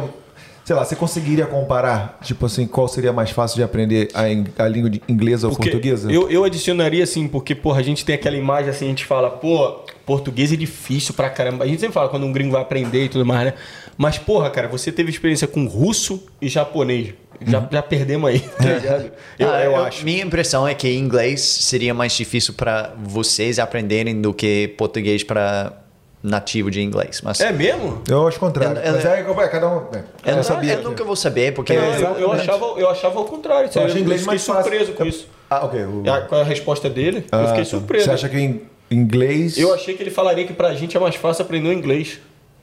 sei 0.73 0.77
lá, 0.79 0.85
você 0.87 0.97
conseguiria 0.97 1.45
comparar, 1.45 2.19
tipo 2.23 2.47
assim, 2.47 2.67
qual 2.67 2.89
seria 2.89 3.13
mais 3.13 3.31
fácil 3.31 3.57
de 3.57 3.63
aprender 3.63 4.09
a, 4.15 4.27
in- 4.31 4.47
a 4.59 4.67
língua 4.67 4.89
de 4.89 5.03
inglesa 5.07 5.47
ou 5.47 5.53
Porque 5.55 5.71
portuguesa? 5.71 6.11
Eu, 6.11 6.31
eu 6.31 6.45
adicionaria 6.45 7.05
assim, 7.05 7.29
porque, 7.29 7.55
porra, 7.55 7.81
a 7.81 7.83
gente 7.83 8.05
tem 8.07 8.15
aquela 8.15 8.37
imagem 8.39 8.71
assim, 8.71 8.87
a 8.87 8.89
gente 8.89 9.05
fala, 9.05 9.29
pô, 9.29 9.81
português 10.07 10.51
é 10.51 10.57
difícil 10.57 11.13
pra 11.13 11.29
caramba. 11.29 11.65
A 11.65 11.67
gente 11.69 11.81
sempre 11.81 11.93
fala 11.93 12.09
quando 12.09 12.25
um 12.25 12.33
gringo 12.33 12.53
vai 12.53 12.63
aprender 12.63 13.05
e 13.05 13.09
tudo 13.11 13.27
mais, 13.27 13.45
né? 13.49 13.55
Mas, 13.99 14.17
porra, 14.17 14.49
cara, 14.49 14.67
você 14.67 14.91
teve 14.91 15.11
experiência 15.11 15.47
com 15.47 15.67
russo 15.67 16.27
e 16.41 16.49
japonês. 16.49 17.13
Já, 17.47 17.69
já 17.71 17.83
perdemos 17.83 18.31
aí, 18.31 18.39
tá 18.41 18.65
ligado? 18.73 19.11
Eu, 19.39 19.51
Ah, 19.51 19.65
eu 19.65 19.77
acho. 19.77 20.05
Minha 20.05 20.25
impressão 20.25 20.67
é 20.67 20.75
que 20.75 20.91
inglês 20.91 21.41
seria 21.43 21.93
mais 21.93 22.13
difícil 22.13 22.55
para 22.55 22.95
vocês 23.05 23.59
aprenderem 23.59 24.19
do 24.23 24.33
que 24.33 24.69
português 24.79 25.23
para 25.23 25.82
nativo 26.23 26.71
de 26.71 26.81
inglês. 26.81 27.21
Mas 27.23 27.41
É 27.41 27.51
mesmo? 27.53 28.01
Eu 28.09 28.27
acho 28.29 28.37
o 28.37 28.41
contrário. 28.41 28.79
Eu- 28.79 28.85
eu- 28.85 28.93
Mas 28.93 29.05
é, 29.05 29.21
é, 29.21 29.49
cada 29.49 29.69
um. 29.69 29.79
É, 29.93 30.03
eu, 30.33 30.37
eu 30.37 30.45
sabia. 30.45 30.73
eu 30.75 30.79
que- 30.79 30.85
nunca 30.85 31.05
vou 31.05 31.17
saber, 31.17 31.53
porque... 31.53 31.73
Não, 31.75 31.83
eu, 31.83 31.91
eu, 31.91 31.97
exatamente. 31.99 32.41
achava, 32.41 32.65
eu 32.81 32.89
achava 32.89 33.19
ao 33.19 33.25
contrário. 33.25 33.71
Eu 33.75 33.83
acho 33.85 33.97
eu 33.97 34.01
inglês 34.01 34.21
fiquei 34.21 34.27
mais 34.27 34.45
fácil. 34.47 34.63
surpreso 34.63 34.93
com 34.93 35.05
isso. 35.05 35.29
Ah, 35.51 35.65
ok. 35.65 35.81
o- 35.85 36.03
a- 36.11 36.21
Qual 36.23 36.41
é 36.41 36.45
a 36.45 36.47
resposta 36.47 36.89
dele? 36.89 37.27
eu 37.31 37.39
Ah, 37.39 37.47
fiquei 37.49 37.65
tá. 37.65 37.71
surpreso. 37.71 38.05
Você 38.05 38.11
acha 38.13 38.29
que 38.29 38.37
em 38.39 38.63
inglês 38.91 39.59
Eu 39.59 39.75
achei 39.75 39.95
que 39.95 40.03
ele 40.03 40.11
falaria 40.11 40.47
que 40.47 40.53
pra 40.53 40.73
gente 40.75 40.97
é 40.97 41.01
mais 41.01 41.15
fácil 41.17 41.43
aprender 41.45 41.69
o 41.69 41.73
inglês 41.73 42.19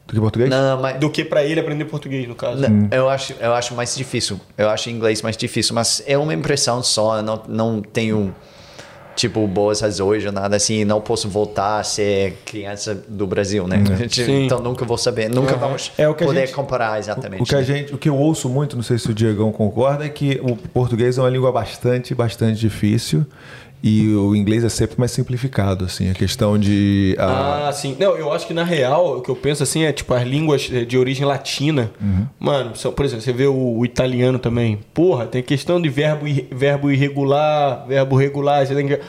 do 0.08 0.14
que 0.14 0.20
português? 0.20 0.50
Não, 0.50 0.82
mas... 0.82 0.98
do 1.00 1.10
que 1.10 1.24
pra 1.24 1.44
ele 1.44 1.60
aprender 1.60 1.86
português, 1.86 2.28
no 2.28 2.34
caso. 2.36 2.62
Não, 2.68 2.88
eu, 2.92 3.10
acho, 3.10 3.36
eu 3.40 3.54
acho 3.54 3.76
mais 3.76 3.96
difícil. 3.96 4.40
Eu 4.58 4.70
acho 4.70 4.90
inglês 4.90 5.22
mais 5.22 5.36
difícil, 5.38 5.76
mas 5.76 6.02
é 6.08 6.18
uma 6.18 6.34
impressão 6.34 6.82
só. 6.82 7.18
Eu 7.18 7.24
não, 7.24 7.44
não 7.48 7.82
tenho, 7.82 8.34
tipo, 9.20 9.46
boas 9.48 9.82
razões 9.82 10.26
ou 10.26 10.32
nada 10.32 10.56
assim. 10.56 10.86
Não 10.86 11.02
posso 11.02 11.28
voltar 11.28 11.80
a 11.80 11.84
ser 11.84 12.38
criança 12.46 12.96
do 13.08 13.28
Brasil, 13.28 13.68
né? 13.68 13.84
Tipo, 14.08 14.26
Sim. 14.32 14.46
Então 14.46 14.60
nunca 14.60 14.86
vou 14.86 14.98
saber. 14.98 15.30
Nunca 15.30 15.56
vamos 15.56 15.92
É 15.98 16.08
o 16.08 16.14
que 16.16 16.24
a 16.24 16.28
poder 16.28 16.48
gente- 16.48 16.54
comparar 16.56 16.98
exatamente. 16.98 17.42
O 17.44 17.46
que, 17.46 17.56
a 17.56 17.60
né? 17.60 17.64
gente, 17.64 17.94
o 17.94 17.98
que 17.98 18.08
eu 18.08 18.16
ouço 18.16 18.48
muito, 18.48 18.76
não 18.76 18.84
sei 18.84 18.98
se 18.98 19.10
o 19.10 19.14
Diegão 19.14 19.52
concorda, 19.52 20.06
é 20.06 20.10
que 20.10 20.40
o 20.42 20.56
português 20.56 21.18
é 21.18 21.22
uma 21.22 21.30
língua 21.30 21.52
bastante, 21.52 22.16
bastante 22.16 22.60
difícil 22.60 23.26
e 23.82 24.14
o 24.14 24.36
inglês 24.36 24.64
é 24.64 24.70
sempre 24.70 24.96
mais 25.00 25.12
simplificado, 25.12 25.86
assim, 25.86 26.10
a 26.10 26.14
questão 26.14 26.58
de... 26.58 27.16
ah, 27.18 27.68
Ah, 27.68 27.72
sim. 27.72 27.96
Não, 28.00 28.16
eu 28.18 28.32
acho 28.34 28.46
que 28.46 28.54
na 28.54 28.64
real, 28.64 29.18
o 29.18 29.22
que 29.22 29.30
eu 29.30 29.36
penso 29.36 29.64
assim 29.64 29.84
é, 29.84 29.92
tipo, 29.94 30.14
as 30.14 30.28
línguas 30.28 30.70
eh, 30.72 30.84
de 30.84 30.98
origem 30.98 31.26
latina. 31.26 31.90
Uhum. 32.02 32.26
Mano, 32.40 32.76
são- 32.76 32.92
por 32.92 33.06
exemplo, 33.06 33.24
você 33.24 33.32
vê 33.32 33.46
o, 33.48 33.78
o 33.78 33.86
italiano 33.86 34.38
também. 34.38 34.80
Porra, 34.94 35.26
tem 35.26 35.42
questão 35.42 35.82
de 35.82 35.88
verbo, 35.90 36.26
verbo 36.52 36.92
irregular, 36.92 37.86
verbo 37.88 38.16
regular, 38.18 38.66
você 38.68 38.76
tem 38.76 38.88
que. 38.88 39.00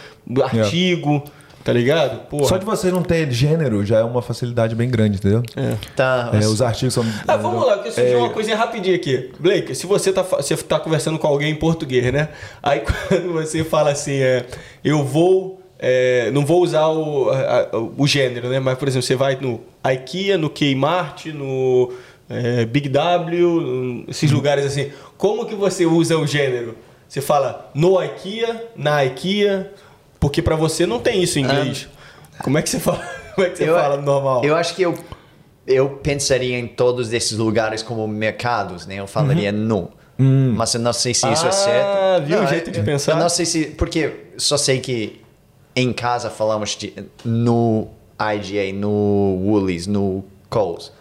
Artigo, 0.43 1.23
tá 1.65 1.73
ligado? 1.73 2.27
Porra. 2.29 2.47
Só 2.47 2.57
de 2.57 2.65
você 2.65 2.91
não 2.91 3.03
ter 3.03 3.31
gênero 3.31 3.85
já 3.85 3.99
é 3.99 4.03
uma 4.05 4.23
facilidade 4.23 4.75
bem 4.75 4.89
grande, 4.89 5.17
entendeu? 5.17 5.43
É. 5.57 5.75
Tá, 5.95 6.31
É, 6.33 6.39
os 6.47 6.63
artigos 6.63 6.95
são... 6.95 7.05
Ah, 7.29 7.37
vamos 7.37 7.67
lá, 7.67 7.79
que 7.79 7.91
surgiu 7.91 8.15
É, 8.15 8.21
uma 8.21 8.31
coisinha 8.31 8.57
rapidinha 8.57 8.97
aqui. 8.97 9.31
Blake, 9.39 9.75
se 9.75 9.87
você 9.87 10.13
tá, 10.13 10.23
você 10.23 10.57
tá 10.57 10.79
conversando 10.81 11.19
com 11.19 11.27
alguém 11.27 11.51
em 11.53 11.57
português, 11.57 12.13
né? 12.13 12.29
Aí 12.63 12.81
quando 13.09 13.33
você 13.33 13.63
fala 13.65 13.91
assim, 13.91 14.15
é, 14.21 14.45
eu 14.85 15.05
vou. 15.05 15.61
é, 15.79 16.31
não 16.33 16.45
vou 16.45 16.63
usar 16.63 16.89
o, 16.89 17.31
a- 17.31 17.69
o 17.97 18.07
gênero, 18.07 18.49
né? 18.49 18.59
Mas, 18.61 18.77
por 18.79 18.89
exemplo, 18.89 19.07
você 19.07 19.17
vai 19.17 19.37
no 19.41 19.61
IKEA, 19.85 20.37
no 20.39 20.51
Kmart, 20.51 21.27
no 21.27 21.93
é, 22.29 22.65
Big 22.65 22.89
W, 22.89 24.05
esses 24.09 24.31
lugares 24.31 24.65
assim. 24.65 24.91
Como 25.17 25.47
que 25.47 25.55
você 25.55 25.85
usa 25.87 26.17
o 26.19 26.27
gênero? 26.27 26.77
Você 27.09 27.21
fala 27.21 27.71
no 27.75 28.03
IKEA, 28.03 28.67
na 28.77 29.05
IKEA, 29.05 29.73
porque 30.21 30.41
pra 30.43 30.55
você 30.55 30.87
não 30.87 31.01
tem 31.01 31.23
isso 31.23 31.39
em 31.39 31.43
inglês. 31.43 31.89
Como 32.45 32.57
é 32.59 32.63
que 32.63 32.69
você 32.71 32.79
fala? 32.81 33.03
Como 33.35 33.47
é 33.47 33.51
que 33.51 33.57
você 33.59 33.67
fala 33.67 33.97
no 33.97 34.03
normal? 34.03 34.45
Eu 34.45 34.55
acho 34.55 34.75
que 34.77 34.83
eu, 34.83 34.95
eu 35.67 35.89
pensaria 35.89 36.59
em 36.59 36.67
todos 36.69 37.13
esses 37.13 37.37
lugares 37.39 37.83
como 37.83 38.07
mercados, 38.07 38.87
né? 38.87 38.97
Eu 38.97 39.07
falaria 39.07 39.51
no. 39.51 39.91
Mas 40.19 40.75
eu 40.75 40.81
não 40.81 40.93
sei 40.93 41.15
se 41.15 41.27
isso 41.33 41.43
Uhum. 41.45 41.49
Ah, 41.49 41.49
é 41.49 41.53
certo. 41.53 42.27
viu 42.27 42.39
o 42.39 42.41
Não, 42.43 42.47
jeito 42.49 42.71
de 42.71 42.79
eu- 42.79 42.85
pensar? 42.85 43.13
Eu 43.13 43.17
não 43.19 43.29
sei 43.31 43.47
se. 43.47 43.65
Porque 43.69 44.27
só 44.37 44.59
sei 44.59 44.79
que 44.79 45.23
em 45.75 45.93
casa 45.95 46.29
falamos 46.29 46.77
de, 46.77 46.93
no 47.25 47.89
IGA, 48.21 48.71
no 48.79 48.91
Woolies, 48.91 49.87
no 49.87 50.23
Coles. 50.51 50.93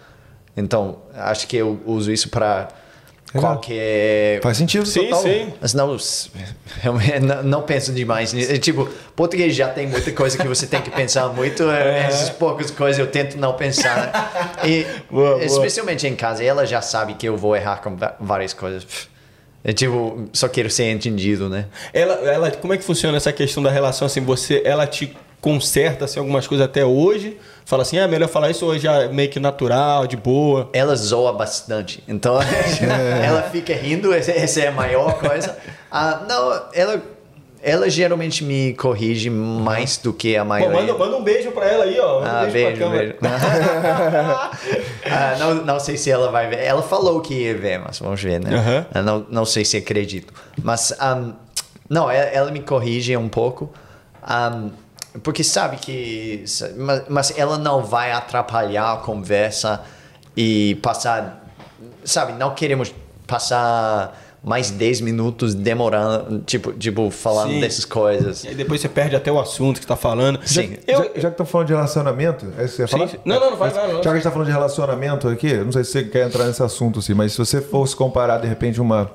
Então, 0.55 0.99
acho 1.13 1.47
que 1.47 1.57
eu 1.57 1.81
uso 1.85 2.11
isso 2.13 2.29
para 2.29 2.69
Legal. 3.33 3.51
qualquer. 3.53 4.41
Faz 4.41 4.57
sentido 4.57 4.85
Sim, 4.85 5.05
total. 5.05 5.21
sim. 5.23 5.53
Mas 5.61 5.73
não, 5.73 5.97
não, 7.21 7.43
não 7.43 7.61
penso 7.61 7.91
demais 7.93 8.33
nisso. 8.33 8.51
É, 8.51 8.57
Tipo, 8.57 8.89
português 9.15 9.55
já 9.55 9.67
tem 9.69 9.87
muita 9.87 10.11
coisa 10.11 10.37
que 10.37 10.47
você 10.47 10.65
tem 10.65 10.81
que 10.81 10.89
pensar 10.89 11.27
muito. 11.29 11.69
é, 11.69 12.05
Essas 12.07 12.29
poucas 12.31 12.71
coisas 12.71 12.99
eu 12.99 13.07
tento 13.07 13.37
não 13.37 13.53
pensar. 13.53 14.11
né? 14.63 14.67
E, 14.67 14.85
Boa, 15.11 15.31
boa. 15.35 15.43
especialmente 15.43 16.07
em 16.07 16.15
casa, 16.15 16.43
ela 16.43 16.65
já 16.65 16.81
sabe 16.81 17.13
que 17.13 17.27
eu 17.27 17.37
vou 17.37 17.55
errar 17.55 17.77
com 17.81 17.95
várias 18.19 18.53
coisas. 18.53 18.85
É 19.63 19.73
tipo, 19.73 20.29
só 20.31 20.47
quero 20.47 20.69
ser 20.69 20.89
entendido, 20.89 21.49
né? 21.49 21.65
Ela, 21.93 22.13
ela, 22.31 22.51
como 22.51 22.73
é 22.73 22.77
que 22.77 22.83
funciona 22.83 23.17
essa 23.17 23.31
questão 23.33 23.61
da 23.61 23.69
relação 23.69 24.05
assim? 24.05 24.21
Você, 24.21 24.61
ela 24.65 24.87
te 24.87 25.15
conserta 25.41 26.05
assim, 26.05 26.17
algumas 26.19 26.47
coisas 26.47 26.65
até 26.65 26.85
hoje? 26.85 27.37
Fala 27.69 27.83
assim, 27.83 27.99
é 27.99 28.07
melhor 28.07 28.27
falar 28.27 28.49
isso 28.49 28.65
hoje 28.65 28.87
é 28.87 29.07
meio 29.09 29.29
que 29.29 29.39
natural, 29.39 30.07
de 30.07 30.17
boa. 30.17 30.67
ela 30.73 30.95
zoa 30.95 31.31
bastante. 31.31 32.03
Então 32.07 32.39
ela 33.23 33.43
fica 33.43 33.75
rindo, 33.75 34.11
essa, 34.11 34.31
é 34.59 34.67
a 34.69 34.71
maior 34.71 35.19
coisa. 35.19 35.55
Ah, 35.91 36.23
não, 36.27 36.63
ela, 36.73 36.99
ela 37.61 37.87
geralmente 37.87 38.43
me 38.43 38.73
corrige 38.73 39.29
mais 39.29 39.97
do 39.97 40.11
que 40.11 40.35
a 40.35 40.41
Pô, 40.41 40.49
maioria. 40.49 40.79
manda, 40.81 40.93
manda 40.97 41.15
um 41.17 41.23
beijo 41.23 41.51
pra 41.51 41.67
ela 41.67 41.83
aí, 41.83 41.99
ó. 41.99 42.21
Manda 42.21 42.31
Ah, 42.41 42.45
um 42.47 42.51
beijo, 42.51 42.79
câmera. 42.79 43.03
beijo. 43.03 43.17
Ah, 45.05 45.35
não, 45.39 45.53
não 45.63 45.79
sei 45.79 45.95
se 45.95 46.09
ela 46.09 46.31
vai 46.31 46.47
ver. 46.49 46.63
Ela 46.63 46.81
falou 46.81 47.21
que 47.21 47.33
ia 47.35 47.55
ver, 47.55 47.77
mas 47.79 47.99
vamos 47.99 48.19
ver, 48.21 48.39
né? 48.39 48.85
Eu 48.95 49.03
Não, 49.03 49.25
não 49.29 49.45
sei 49.45 49.63
se 49.63 49.77
acredito. 49.77 50.33
Mas, 50.63 50.91
um, 50.99 51.33
não, 51.89 52.09
ela, 52.09 52.29
ela 52.31 52.51
me 52.51 52.61
corrige 52.61 53.15
um 53.15 53.29
pouco. 53.29 53.71
um, 54.27 54.71
porque 55.23 55.43
sabe 55.43 55.77
que. 55.77 56.43
Mas, 56.77 57.03
mas 57.09 57.37
ela 57.37 57.57
não 57.57 57.83
vai 57.83 58.11
atrapalhar 58.11 58.93
a 58.93 58.97
conversa 58.97 59.81
e 60.35 60.75
passar. 60.81 61.47
Sabe, 62.03 62.33
não 62.33 62.53
queremos 62.53 62.93
passar 63.25 64.17
mais 64.43 64.71
10 64.71 65.01
minutos 65.01 65.53
demorando, 65.53 66.39
tipo, 66.39 66.71
tipo 66.71 67.11
falando 67.11 67.51
Sim. 67.51 67.59
dessas 67.59 67.85
coisas. 67.85 68.43
E 68.45 68.55
depois 68.55 68.79
você 68.79 68.87
perde 68.87 69.15
até 69.15 69.31
o 69.31 69.39
assunto 69.39 69.75
que 69.77 69.83
você 69.83 69.87
tá 69.87 69.95
falando. 69.95 70.39
Sim. 70.45 70.77
Eu, 70.87 70.97
já, 70.97 71.03
já 71.03 71.11
que 71.11 71.27
estão 71.27 71.45
falando 71.45 71.67
de 71.67 71.73
relacionamento, 71.73 72.45
é 72.57 72.63
isso 72.63 72.75
que 72.75 72.75
você 72.77 72.81
ia 72.83 72.87
Sim, 72.87 72.97
falar? 72.97 73.07
sim. 73.09 73.17
Não, 73.25 73.39
não, 73.39 73.51
não, 73.51 73.57
vai, 73.57 73.69
vai, 73.69 73.87
vai. 73.87 73.95
Já 73.95 74.01
que 74.01 74.07
a 74.09 74.13
gente 74.13 74.23
tá 74.23 74.31
falando 74.31 74.47
de 74.47 74.53
relacionamento 74.53 75.27
aqui, 75.27 75.53
não 75.57 75.71
sei 75.71 75.83
se 75.83 75.91
você 75.91 76.03
quer 76.03 76.27
entrar 76.27 76.45
nesse 76.45 76.63
assunto, 76.63 76.99
assim, 76.99 77.13
mas 77.13 77.33
se 77.33 77.37
você 77.37 77.61
fosse 77.61 77.95
comparar, 77.95 78.37
de 78.37 78.47
repente, 78.47 78.81
um 78.81 79.07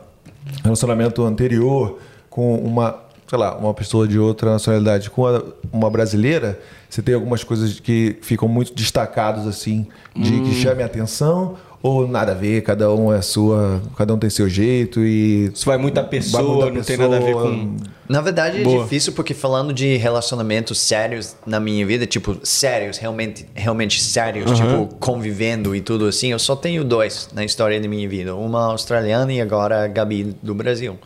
relacionamento 0.62 1.24
anterior 1.24 1.98
com 2.28 2.56
uma, 2.56 2.98
sei 3.26 3.38
lá, 3.38 3.56
uma 3.56 3.74
pessoa 3.74 4.06
de 4.06 4.18
outra 4.18 4.52
nacionalidade 4.52 5.10
com 5.10 5.42
uma 5.72 5.90
brasileira, 5.90 6.59
você 6.88 7.02
tem 7.02 7.14
algumas 7.14 7.42
coisas 7.42 7.80
que 7.80 8.16
ficam 8.22 8.48
muito 8.48 8.74
destacados, 8.74 9.46
assim, 9.46 9.86
de 10.14 10.32
Hum. 10.32 10.44
que 10.44 10.55
chamem 10.55 10.82
a 10.82 10.86
atenção 10.86 11.56
ou 11.82 12.09
nada 12.09 12.32
a 12.32 12.34
ver, 12.34 12.62
cada 12.62 12.90
um 12.94 13.12
é 13.12 13.20
sua, 13.20 13.82
cada 13.94 14.14
um 14.14 14.18
tem 14.18 14.30
seu 14.30 14.48
jeito 14.48 15.01
e... 15.01 15.51
Isso 15.52 15.66
vai 15.66 15.76
muita 15.76 16.01
vai 16.01 16.09
pessoa, 16.09 16.70
muita 16.70 16.78
não 16.78 16.82
tem 16.82 16.96
nada 16.96 17.16
a 17.16 17.18
ver 17.18 17.26
pessoa, 17.26 17.51
com. 17.51 17.76
Na 18.09 18.22
verdade 18.22 18.60
é 18.60 18.64
Boa. 18.64 18.84
difícil 18.84 19.12
porque 19.12 19.34
falando 19.34 19.70
de 19.70 19.96
relacionamentos 19.98 20.78
sérios 20.78 21.36
na 21.46 21.60
minha 21.60 21.84
vida, 21.84 22.06
tipo, 22.06 22.38
sérios, 22.42 22.96
realmente, 22.96 23.44
realmente 23.55 24.01
sérios, 24.01 24.51
tipo, 24.59 24.94
convivendo 24.98 25.76
e 25.76 25.82
tudo 25.82 26.06
assim, 26.06 26.28
eu 26.28 26.38
só 26.38 26.56
tenho 26.56 26.84
dois 26.84 27.28
na 27.34 27.44
história 27.44 27.78
da 27.78 27.86
minha 27.86 28.09
vida. 28.09 28.34
Uma 28.34 28.64
australiana 28.70 29.30
e 29.30 29.42
agora 29.42 29.84
a 29.84 29.86
Gabi 29.86 30.34
do 30.42 30.55
Brasil. 30.55 30.98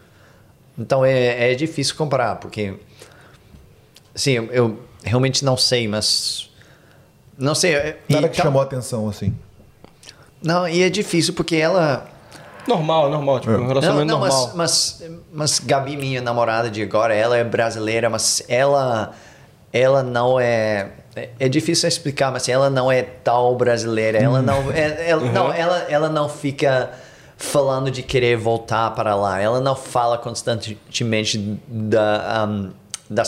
Então 0.79 1.05
é, 1.05 1.53
é 1.53 1.55
difícil 1.55 1.97
comparar, 1.97 2.37
porque... 2.37 2.75
Sim, 4.15 4.33
eu, 4.33 4.49
eu 4.53 4.83
realmente 5.03 5.45
não 5.45 5.57
sei, 5.57 5.87
mas... 5.89 6.49
Não 7.37 7.55
sei. 7.55 7.75
é- 7.75 7.99
Nada 8.09 8.27
e 8.27 8.31
que 8.31 8.37
tal- 8.37 8.47
chamou 8.47 8.61
a 8.61 8.65
atenção, 8.65 9.09
assim. 9.09 9.35
Não, 10.43 10.69
e 10.69 10.83
é 10.83 10.89
difícil 10.91 11.35
porque 11.35 11.57
ela... 11.57 12.09
Normal, 12.67 13.09
normal, 13.11 13.41
tipo, 13.41 13.53
um 13.53 13.59
Não, 13.59 13.67
relacionamento 13.69 14.07
não 14.13 14.19
normal. 14.21 14.53
mas, 14.55 15.01
mas, 15.01 15.11
mas 15.33 15.59
Gabi, 15.59 15.97
minha 15.97 16.21
namorada 16.21 16.71
de 16.71 16.83
agora, 16.83 17.15
ela 17.15 17.37
é 17.37 17.43
brasileira, 17.43 18.11
mas 18.11 18.43
ela, 18.47 19.15
ela 19.73 20.03
não 20.03 20.39
é. 20.39 20.91
é- 21.17 21.31
É 21.41 21.49
difícil 21.49 21.89
explicar, 21.89 22.31
mas 22.31 22.47
ela 22.49 22.69
não 22.69 22.93
é 22.93 23.03
tal 23.03 23.57
brasileira. 23.57 24.19
Ela 24.19 24.43
não, 24.43 24.71
é, 24.71 25.09
ela, 25.09 25.23
não, 25.33 25.53
ela, 25.53 25.79
ela 25.89 26.09
não 26.11 26.29
fica 26.29 26.91
falando 27.39 27.89
de 27.91 28.03
querer 28.03 28.37
voltar 28.37 28.91
para 28.95 29.15
lá. 29.15 29.41
Ela 29.41 29.61
não 29.61 29.77
fala 29.77 30.19
constantemente 30.19 31.39
da, 31.67 32.47
um, 32.49 32.71
da 33.09 33.23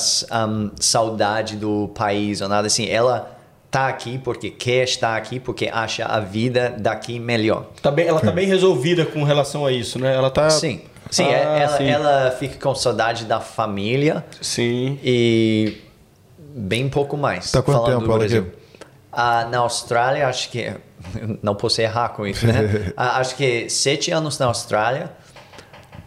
um, 0.49 0.70
saudade 0.78 1.57
do 1.57 1.89
país 1.95 2.41
ou 2.41 2.49
nada 2.49 2.66
assim. 2.66 2.87
Ela 2.89 3.39
tá 3.70 3.87
aqui 3.87 4.19
porque 4.19 4.51
quer 4.51 4.82
estar 4.82 5.16
aqui, 5.16 5.39
porque 5.39 5.70
acha 5.73 6.05
a 6.05 6.19
vida 6.19 6.74
daqui 6.77 7.20
melhor. 7.20 7.66
Tá 7.81 7.91
bem, 7.91 8.09
ela 8.09 8.20
tá 8.20 8.32
bem 8.32 8.47
resolvida 8.49 9.07
com 9.07 9.23
relação 9.23 9.65
a 9.65 9.70
isso, 9.70 9.99
né? 9.99 10.12
Ela 10.12 10.28
tá. 10.28 10.51
Sim. 10.51 10.82
Sim, 11.09 11.24
Ah, 11.24 11.31
é- 11.31 11.62
ela, 11.62 11.77
sim. 11.78 11.89
ela 11.89 12.31
fica 12.32 12.57
com 12.59 12.74
saudade 12.74 13.24
da 13.24 13.41
família 13.41 14.24
Sim. 14.41 14.99
e 15.03 15.81
bem 16.39 16.89
pouco 16.89 17.16
mais. 17.16 17.51
Tá 17.51 17.62
quanto 17.62 17.78
falando 17.78 18.01
tempo 18.01 18.07
do 18.19 18.24
ela 18.24 18.24
aqui? 18.24 18.53
Ah, 19.12 19.47
na 19.51 19.59
Austrália, 19.59 20.28
acho 20.28 20.51
que. 20.51 20.73
Não 21.43 21.55
posso 21.55 21.81
errar 21.81 22.11
com 22.11 22.27
isso, 22.27 22.47
né? 22.47 22.93
Ah, 22.97 23.19
acho 23.19 23.37
que 23.37 23.69
sete 23.71 24.11
anos 24.11 24.39
na 24.39 24.47
Austrália, 24.47 25.11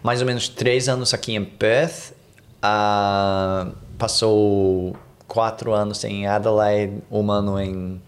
mais 0.03 0.21
ou 0.21 0.27
menos 0.27 0.47
três 0.47 0.87
anos 0.89 1.13
aqui 1.13 1.35
em 1.35 1.43
Perth. 1.43 2.13
Ah, 2.61 3.67
passou 3.97 4.95
quatro 5.27 5.73
anos 5.73 6.03
em 6.03 6.27
Adelaide, 6.27 6.97
um 7.11 7.29
ano 7.31 7.59
em 7.59 8.01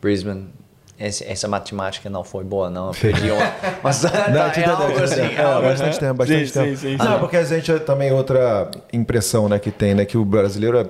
Brisbane. 0.00 0.48
Esse- 0.98 1.24
essa 1.24 1.46
matemática 1.46 2.08
não 2.08 2.24
foi 2.24 2.42
boa, 2.42 2.70
não. 2.70 2.88
Eu 2.88 2.94
perdi 2.94 3.30
uma. 3.30 3.52
Mas 3.84 4.02
Não, 4.02 4.10
tá, 4.10 4.52
é 4.56 4.64
algo 4.64 4.98
assim. 4.98 5.20
é 5.20 5.34
É, 5.34 5.60
bastante 5.62 5.98
tempo, 6.00 6.14
bastante 6.14 6.46
Sim, 6.46 6.52
tempo. 6.54 6.76
sim, 6.76 6.76
sim, 6.76 6.96
Não, 6.96 7.12
sim. 7.14 7.18
porque 7.20 7.36
a 7.36 7.44
gente 7.44 7.70
é 7.70 7.78
também 7.78 8.10
outra 8.12 8.70
impressão, 8.92 9.46
né, 9.48 9.58
que 9.58 9.70
tem, 9.70 9.94
né, 9.94 10.06
que 10.06 10.16
o 10.16 10.24
brasileiro 10.24 10.78
é, 10.78 10.86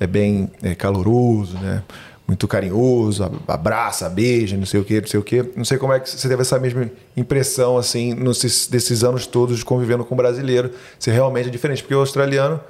é 0.00 0.06
bem 0.06 0.50
é, 0.64 0.74
caloroso, 0.74 1.56
né, 1.58 1.82
muito 2.26 2.48
carinhoso, 2.48 3.22
ab- 3.24 3.38
abraça, 3.46 4.08
beija, 4.08 4.56
não 4.56 4.66
sei 4.66 4.80
o 4.80 4.84
que, 4.84 5.00
não 5.00 5.06
sei 5.06 5.20
o 5.20 5.22
que. 5.22 5.44
Não 5.56 5.64
sei 5.64 5.78
como 5.78 5.92
é 5.92 6.00
que 6.00 6.10
você 6.10 6.28
teve 6.28 6.42
essa 6.42 6.58
mesma 6.58 6.90
impressão, 7.16 7.76
assim, 7.78 8.14
nesses, 8.14 8.66
desses 8.66 9.04
anos 9.04 9.26
todos 9.26 9.62
convivendo 9.62 10.04
com 10.04 10.14
o 10.14 10.16
brasileiro, 10.16 10.70
se 10.98 11.10
realmente 11.10 11.48
é 11.48 11.50
diferente, 11.50 11.82
porque 11.82 11.94
o 11.94 12.00
australiano 12.00 12.60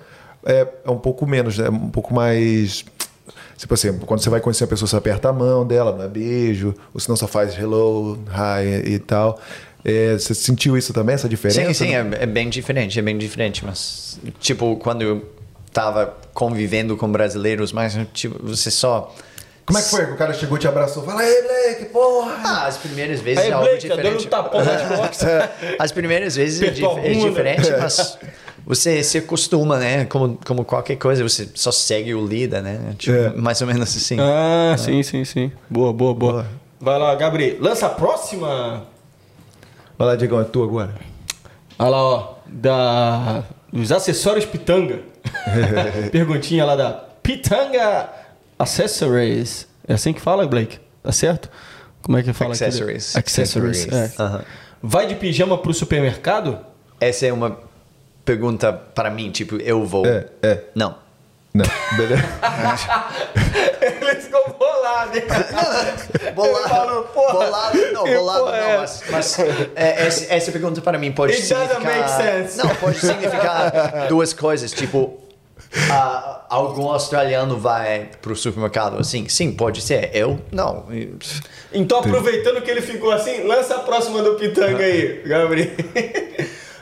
é, 0.45 0.67
é 0.85 0.91
um 0.91 0.99
pouco 0.99 1.27
menos, 1.27 1.59
né, 1.59 1.69
um 1.71 1.89
pouco 1.91 2.13
mais... 2.13 2.85
Tipo 3.57 3.73
assim, 3.73 3.97
quando 4.01 4.21
você 4.21 4.29
vai 4.29 4.41
conhecer 4.41 4.65
a 4.65 4.67
pessoa, 4.67 4.87
você 4.87 4.97
aperta 4.97 5.31
a 5.31 5.33
mão 5.33 5.67
dela, 5.67 5.97
não 5.97 6.05
é 6.05 6.09
beijo, 6.09 6.75
ou 6.93 7.01
senão 7.01 7.17
só 7.17 7.27
faz 7.27 7.59
hello, 7.59 8.19
hi 8.29 8.93
e 8.93 8.99
tal. 8.99 9.41
É, 9.83 10.13
você 10.13 10.35
sentiu 10.35 10.77
isso 10.77 10.93
também, 10.93 11.15
essa 11.15 11.27
diferença? 11.29 11.65
Sim, 11.65 11.73
sim, 11.73 11.95
é, 11.95 12.07
é 12.21 12.27
bem 12.27 12.51
diferente, 12.51 12.99
é 12.99 13.03
bem 13.03 13.17
diferente, 13.17 13.65
mas 13.65 14.21
tipo, 14.41 14.77
quando 14.77 15.01
eu 15.03 15.25
tava 15.73 16.15
convivendo 16.35 16.97
com 16.99 17.11
brasileiros, 17.11 17.73
mas 17.73 17.99
tipo, 18.13 18.39
você 18.47 18.71
só 18.71 19.15
Como 19.67 19.79
é 19.79 19.83
que 19.83 19.89
foi? 19.91 20.07
que 20.07 20.13
O 20.13 20.17
cara 20.17 20.33
chegou 20.33 20.57
e 20.57 20.61
te 20.61 20.69
abraçou. 20.69 21.03
Fala, 21.03 21.25
ei, 21.25 21.43
Blake, 21.43 21.85
porra! 21.87 22.37
Ah, 22.45 22.67
as 22.67 22.77
primeiras 22.77 23.21
vezes 23.21 23.43
Aí, 23.45 23.51
é 23.51 23.53
algo 23.53 23.67
Blake, 23.69 23.89
tá 23.89 23.97
dando 23.97 24.07
um 24.07 24.17
diferente. 24.17 24.29
tapão 24.29 24.65
nas 24.65 24.83
costas. 25.01 25.51
As 25.79 25.93
primeiras 25.93 26.37
vezes 26.37 26.63
é, 26.63 26.71
dif- 26.71 26.85
é 26.87 27.15
bunda. 27.15 27.29
diferente, 27.29 27.71
mas 27.73 28.19
você 28.65 29.03
se 29.03 29.19
acostuma, 29.19 29.79
né? 29.79 30.05
Como, 30.05 30.39
como 30.47 30.65
qualquer 30.65 30.97
coisa, 30.97 31.23
você 31.23 31.49
só 31.55 31.73
segue 31.73 32.15
o 32.15 32.25
líder, 32.27 32.63
né? 32.63 32.95
Tipo, 32.97 33.17
É. 33.17 33.29
Mais 33.31 33.61
ou 33.61 33.67
menos 33.67 33.97
assim. 33.97 34.17
Ah, 34.21 34.77
sim, 34.79 35.03
sim, 35.03 35.25
sim. 35.25 35.51
Boa, 35.69 35.93
boa, 35.93 36.15
boa. 36.15 36.33
Boa. 36.33 36.47
Vai 36.81 36.99
lá, 36.99 37.15
Gabriel. 37.17 37.57
Lança 37.61 37.87
a 37.87 37.91
próxima. 37.91 38.85
Vai 39.99 40.09
lá, 40.09 40.15
Diegão, 40.17 40.41
é 40.41 40.45
tu 40.45 40.63
agora. 40.63 40.95
Olha 41.79 41.89
lá, 41.89 42.03
ó. 42.05 42.35
Da, 42.47 43.43
dos 43.73 43.91
acessórios 43.91 44.45
Pitanga. 44.45 45.01
Perguntinha 46.13 46.65
lá 46.65 46.77
da 46.77 46.91
Pitanga 47.23 48.09
Accessories. 48.59 49.67
É 49.87 49.95
assim 49.95 50.13
que 50.13 50.21
fala, 50.21 50.47
Blake? 50.47 50.79
Tá 51.03 51.13
certo? 51.13 51.51
Como 52.03 52.17
é 52.19 52.23
que 52.23 52.33
fala 52.33 52.55
aqui? 52.55 52.65
Accessories. 52.65 53.17
Accessories. 53.17 53.87
Accessories. 53.87 54.43
é. 54.43 54.45
Vai 54.83 55.07
de 55.07 55.15
pijama 55.15 55.59
pro 55.59 55.75
supermercado? 55.75 56.59
Essa 57.01 57.27
é 57.27 57.33
uma 57.33 57.59
pergunta 58.25 58.73
para 58.73 59.11
mim, 59.11 59.31
tipo, 59.31 59.57
eu 59.57 59.85
vou. 59.85 60.07
É, 60.07 60.27
é. 60.43 60.63
Não. 60.75 60.97
Não, 61.55 61.65
beleza. 61.97 62.23
Ele 63.81 64.21
ficou 64.21 64.45
bolado, 64.59 65.17
hein? 65.17 65.25
Bolado, 66.35 66.69
falou, 66.69 67.03
porra, 67.05 67.33
bolado 67.33 67.79
não, 67.93 68.05
bolado 68.05 68.49
é 68.51 68.73
não, 68.73 68.81
mas, 68.81 69.03
mas 69.11 69.39
é, 69.75 70.07
essa, 70.07 70.35
essa 70.35 70.53
pergunta 70.53 70.83
para 70.83 70.99
mim 70.99 71.13
pode 71.13 71.33
It 71.33 71.49
doesn't 71.49 71.69
significar... 71.69 71.97
make 71.97 72.11
sense. 72.11 72.59
Não, 72.59 72.75
pode 72.77 72.99
significar 72.99 73.73
duas 74.09 74.35
coisas, 74.35 74.71
tipo... 74.71 75.19
ah, 75.91 76.47
algum 76.49 76.89
australiano 76.89 77.59
vai 77.59 78.11
pro 78.21 78.35
supermercado 78.35 78.99
assim? 78.99 79.29
Sim, 79.29 79.53
pode 79.53 79.81
ser. 79.81 80.11
Eu? 80.15 80.41
Não. 80.51 80.87
Então, 81.73 81.99
aproveitando 81.99 82.63
que 82.63 82.71
ele 82.71 82.83
ficou 82.83 83.11
assim, 83.11 83.45
lança 83.45 83.77
a 83.77 83.79
próxima 83.81 84.23
do 84.23 84.35
Pitanga 84.35 84.83
aí, 84.83 85.23
Gabriel. 85.27 85.71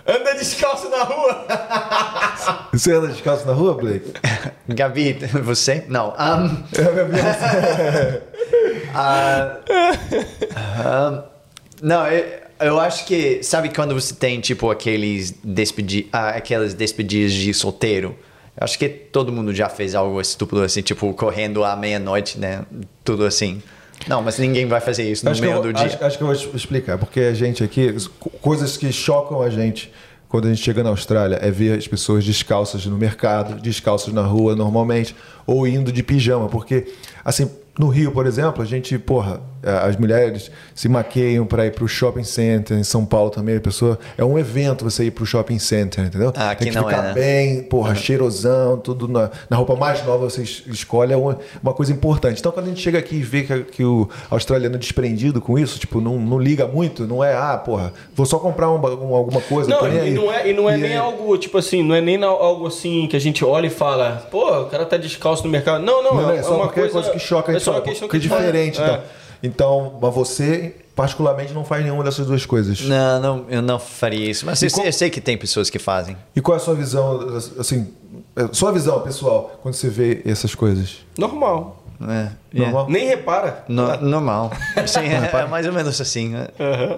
Anda 0.07 0.35
descalço 0.35 0.91
na 0.91 1.03
rua. 1.03 1.47
Você 2.73 2.93
anda 2.93 3.09
descalço 3.09 3.47
na 3.47 3.55
rua, 3.55 3.73
Blake? 3.73 4.13
Gabi, 4.69 5.15
você? 5.43 5.85
Não. 5.89 6.11
Um, 6.11 6.65
ah, 8.95 9.61
ah, 10.55 11.25
não, 11.81 12.07
eu, 12.07 12.25
eu 12.61 12.81
acho 12.81 13.07
que... 13.07 13.43
Sabe 13.43 13.71
quando 13.71 13.95
você 13.95 14.15
tem, 14.15 14.41
tipo, 14.41 14.71
aqueles 14.71 15.35
despedi 15.43 16.07
ah, 16.13 16.31
aquelas 16.31 16.75
despedidas 16.75 17.33
de 17.33 17.55
solteiro? 17.55 18.15
Eu 18.57 18.65
acho 18.65 18.79
que 18.79 18.89
todo 18.89 19.33
mundo 19.33 19.53
já 19.55 19.69
fez 19.69 19.95
algo 19.95 20.21
estúpido 20.21 20.63
assim, 20.63 20.81
tipo, 20.83 21.13
correndo 21.15 21.65
à 21.65 21.75
meia-noite, 21.75 22.39
né? 22.39 22.65
Tudo 23.05 23.25
assim. 23.25 23.63
Não, 24.07 24.23
mas 24.23 24.39
ninguém 24.39 24.67
vai 24.67 24.81
fazer 24.81 25.11
isso 25.11 25.25
no 25.25 25.31
Acho 25.33 25.41
eu, 25.41 25.51
meio 25.51 25.55
vou- 25.63 25.73
do 25.73 25.73
dia. 25.73 25.87
acho, 25.87 26.05
acho 26.05 26.19
que 26.19 26.23
eu 26.25 26.27
vou 26.29 26.37
explicar, 26.55 26.99
porque 26.99 27.21
a 27.21 27.35
gente 27.35 27.63
aqui, 27.65 27.95
co- 28.19 28.31
coisas 28.31 28.77
que 28.77 28.93
chocam 28.93 29.41
a 29.43 29.49
gente 29.51 29.93
quando 30.29 30.47
a 30.47 30.49
gente 30.49 30.63
chega 30.63 30.83
na 30.83 30.91
Austrália 30.91 31.37
é 31.41 31.49
ver 31.51 31.79
as 31.79 31.87
pessoas 31.87 32.25
descalças 32.25 32.85
no 32.87 32.97
mercado, 32.99 33.61
descalças 33.63 34.13
na 34.13 34.23
rua 34.23 34.57
normalmente, 34.57 35.15
ou 35.47 35.65
indo 35.67 35.93
de 35.93 36.03
pijama, 36.03 36.49
porque 36.49 36.93
assim, 37.25 37.49
no 37.79 37.89
Rio, 37.89 38.11
por 38.11 38.27
exemplo, 38.27 38.61
a 38.61 38.65
gente, 38.67 38.99
porra, 38.99 39.41
as 39.65 39.97
mulheres 39.97 40.51
se 40.75 40.89
maqueiam 40.89 41.47
para 41.47 41.67
ir 41.67 41.73
pro 41.73 41.87
shopping 41.89 42.25
center, 42.25 42.77
em 42.77 42.85
São 42.85 43.05
Paulo 43.05 43.31
também, 43.31 43.57
a 43.57 43.61
pessoa. 43.61 43.99
É 44.19 44.25
um 44.25 44.39
evento 44.39 44.85
você 44.85 45.05
ir 45.05 45.11
pro 45.11 45.25
shopping 45.25 45.59
center, 45.59 46.05
entendeu? 46.05 46.33
Ah, 46.37 46.51
aqui 46.51 46.65
Tem 46.65 46.73
que 46.73 46.79
não 46.79 46.85
ficar 46.89 46.99
é, 47.05 47.07
né? 47.09 47.13
bem, 47.15 47.63
porra, 47.63 47.95
cheirosão, 47.95 48.77
tudo 48.79 49.09
na, 49.09 49.31
na 49.49 49.57
roupa 49.57 49.75
mais 49.77 50.05
nova 50.05 50.29
você 50.29 50.43
es- 50.43 50.63
escolhe, 50.67 51.13
é 51.13 51.17
uma, 51.17 51.39
uma 51.63 51.73
coisa 51.73 51.93
importante. 51.93 52.39
Então, 52.41 52.53
quando 52.53 52.67
a 52.67 52.69
gente 52.69 52.81
chega 52.81 52.99
aqui 52.99 53.17
e 53.17 53.23
vê 53.23 53.43
que, 53.43 53.61
que 53.65 53.85
o 53.85 54.09
australiano 54.31 54.77
é 54.77 54.79
desprendido 54.79 55.41
com 55.41 55.59
isso, 55.59 55.79
tipo, 55.79 56.01
não, 56.01 56.19
não 56.19 56.39
liga 56.39 56.67
muito, 56.67 57.07
não 57.07 57.23
é, 57.23 57.35
ah, 57.35 57.57
porra, 57.57 57.93
vou 58.15 58.27
só 58.27 58.39
comprar 58.39 58.71
um, 58.71 58.79
ba- 58.79 58.95
um- 58.95 59.15
alguma 59.15 59.41
coisa. 59.41 59.69
Não, 59.71 59.87
e 59.89 59.99
aí. 60.01 60.15
não 60.15 60.33
é, 60.33 60.49
e 60.49 60.53
não 60.53 60.69
é 60.71 60.75
E 60.77 60.81
nem 60.81 60.91
aí- 60.93 60.97
algo, 60.97 61.37
tipo 61.39 61.59
assim, 61.59 61.83
não 61.83 61.95
é 61.95 62.01
nem 62.01 62.19
na- 62.19 62.27
algo 62.27 62.67
assim 62.67 63.07
que 63.09 63.17
a 63.17 63.21
gente 63.21 63.45
olha 63.45 63.67
e 63.67 63.71
fala, 63.71 64.27
pô, 64.31 64.63
o 64.63 64.67
cara 64.67 64.85
tá 64.85 64.97
descalço 64.97 65.45
no 65.45 65.51
mercado. 65.51 65.83
Não, 65.85 66.03
não, 66.03 66.15
Não, 66.15 66.31
é, 66.31 66.39
é 66.39 66.43
só 66.43 66.57
uma 66.57 66.67
é 66.67 66.69
coisa 66.69 67.11
que 67.11 67.19
choca 67.19 67.51
a 67.51 67.55
é 67.55 67.59
gente, 67.59 67.65
só 67.65 67.73
uma 67.73 67.81
questão 67.83 68.09
que 68.09 68.17
é 68.17 68.21
que 68.21 68.29
diferente. 68.29 68.81
É. 68.81 68.85
Então. 68.85 69.01
Então, 69.47 69.99
mas 70.01 70.15
você, 70.15 70.75
particularmente, 70.97 71.53
não 71.53 71.65
faz 71.65 71.83
nenhuma 71.85 72.03
dessas 72.05 72.27
duas 72.27 72.45
coisas. 72.47 72.81
Não, 72.83 73.21
não, 73.21 73.45
eu 73.49 73.63
não 73.63 73.79
faria 73.79 74.31
isso. 74.31 74.45
Mas 74.47 74.63
eu, 74.63 74.71
qual- 74.71 74.87
eu 74.87 74.93
sei 74.93 75.11
que 75.11 75.21
tem 75.21 75.37
pessoas 75.37 75.69
que 75.71 75.79
fazem. 75.79 76.17
E 76.35 76.41
qual 76.41 76.57
é 76.57 76.61
a 76.61 76.65
sua 76.65 76.75
visão, 76.75 77.37
assim, 77.59 77.93
é, 78.37 78.49
sua 78.53 78.73
visão, 78.73 79.01
pessoal, 79.01 79.59
quando 79.63 79.75
você 79.75 79.89
vê 79.89 80.23
essas 80.25 80.55
coisas? 80.55 80.99
Normal. 81.19 81.83
É, 82.09 82.29
Normal? 82.53 82.87
Nem 82.91 83.07
repara. 83.07 83.65
No- 83.69 83.97
normal. 83.99 84.51
Sim, 84.87 85.01
é, 85.01 85.31
é 85.43 85.47
mais 85.47 85.67
ou 85.67 85.73
menos 85.73 86.01
assim. 86.01 86.31
né? 86.31 86.49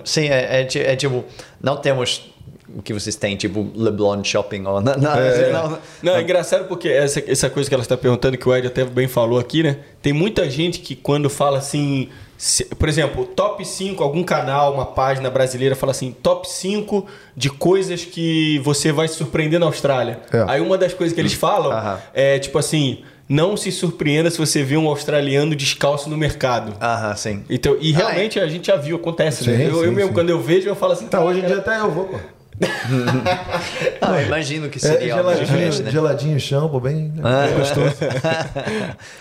Sim, 0.04 0.26
é, 0.28 0.62
é, 0.62 0.92
é 0.92 0.96
tipo, 0.96 1.24
não 1.60 1.76
temos 1.76 2.32
o 2.74 2.82
que 2.82 2.92
vocês 2.92 3.14
têm, 3.14 3.36
tipo 3.36 3.70
Leblon 3.76 4.24
Shopping 4.24 4.64
ou 4.66 4.80
não, 4.80 4.94
não, 4.96 5.12
não, 5.12 5.78
Não, 6.02 6.16
é 6.16 6.22
engraçado 6.22 6.66
porque 6.66 6.88
essa, 6.88 7.22
essa 7.30 7.48
coisa 7.48 7.68
que 7.68 7.74
ela 7.74 7.82
está 7.82 7.96
perguntando, 7.96 8.36
que 8.36 8.46
o 8.48 8.54
Ed 8.54 8.66
até 8.66 8.84
bem 8.84 9.06
falou 9.06 9.38
aqui, 9.38 9.62
né? 9.62 9.76
Tem 10.02 10.12
muita 10.12 10.50
gente 10.50 10.80
que 10.80 10.96
quando 10.96 11.30
fala 11.30 11.58
assim, 11.58 12.08
se- 12.38 12.64
por 12.64 12.88
exemplo, 12.88 13.24
top 13.26 13.64
5, 13.64 14.02
algum 14.02 14.22
canal, 14.22 14.72
uma 14.74 14.86
página 14.86 15.30
brasileira 15.30 15.74
fala 15.74 15.92
assim, 15.92 16.12
top 16.22 16.48
5 16.48 17.06
de 17.36 17.48
coisas 17.50 18.04
que 18.04 18.58
você 18.60 18.92
vai 18.92 19.08
se 19.08 19.14
surpreender 19.14 19.58
na 19.60 19.66
Austrália. 19.66 20.20
É. 20.32 20.44
Aí 20.48 20.60
uma 20.60 20.76
das 20.78 20.92
coisas 20.94 21.14
que 21.14 21.20
eles 21.20 21.32
falam 21.34 21.72
Aham. 21.72 21.98
é 22.14 22.38
tipo 22.38 22.58
assim, 22.58 23.02
não 23.28 23.56
se 23.56 23.72
surpreenda 23.72 24.30
se 24.30 24.38
você 24.38 24.62
vê 24.62 24.76
um 24.76 24.86
australiano 24.88 25.56
descalço 25.56 26.08
no 26.08 26.16
mercado. 26.16 26.74
Aham, 26.80 27.16
sim. 27.16 27.44
Então, 27.50 27.76
e 27.80 27.90
realmente 27.92 28.38
a 28.38 28.46
gente 28.46 28.66
já 28.68 28.76
viu, 28.76 28.96
acontece, 28.96 29.44
Sim, 29.44 29.50
né? 29.50 29.66
Eu, 29.68 29.74
sim, 29.80 29.84
eu 29.86 29.92
mesmo, 29.92 30.08
sim. 30.08 30.14
quando 30.14 30.30
eu 30.30 30.40
vejo, 30.40 30.68
eu 30.68 30.76
falo 30.76 30.92
assim, 30.92 31.06
Tá, 31.08 31.22
hoje 31.24 31.40
em 31.40 31.44
dia 31.46 31.56
até 31.58 31.78
eu 31.80 31.90
vou, 31.90 32.04
pô. 32.04 32.18
Ah, 34.00 34.20
eu 34.20 34.26
imagino 34.26 34.68
que 34.68 34.78
É, 34.78 34.80
seria 34.80 35.14
algo 35.16 35.30
diferente, 35.34 35.56
geladinho, 35.76 35.84
né? 35.84 35.90
geladinho 35.90 36.40
shampoo, 36.40 36.80
bem? 36.80 37.12
Ah. 37.22 37.46
gostoso. 37.56 37.96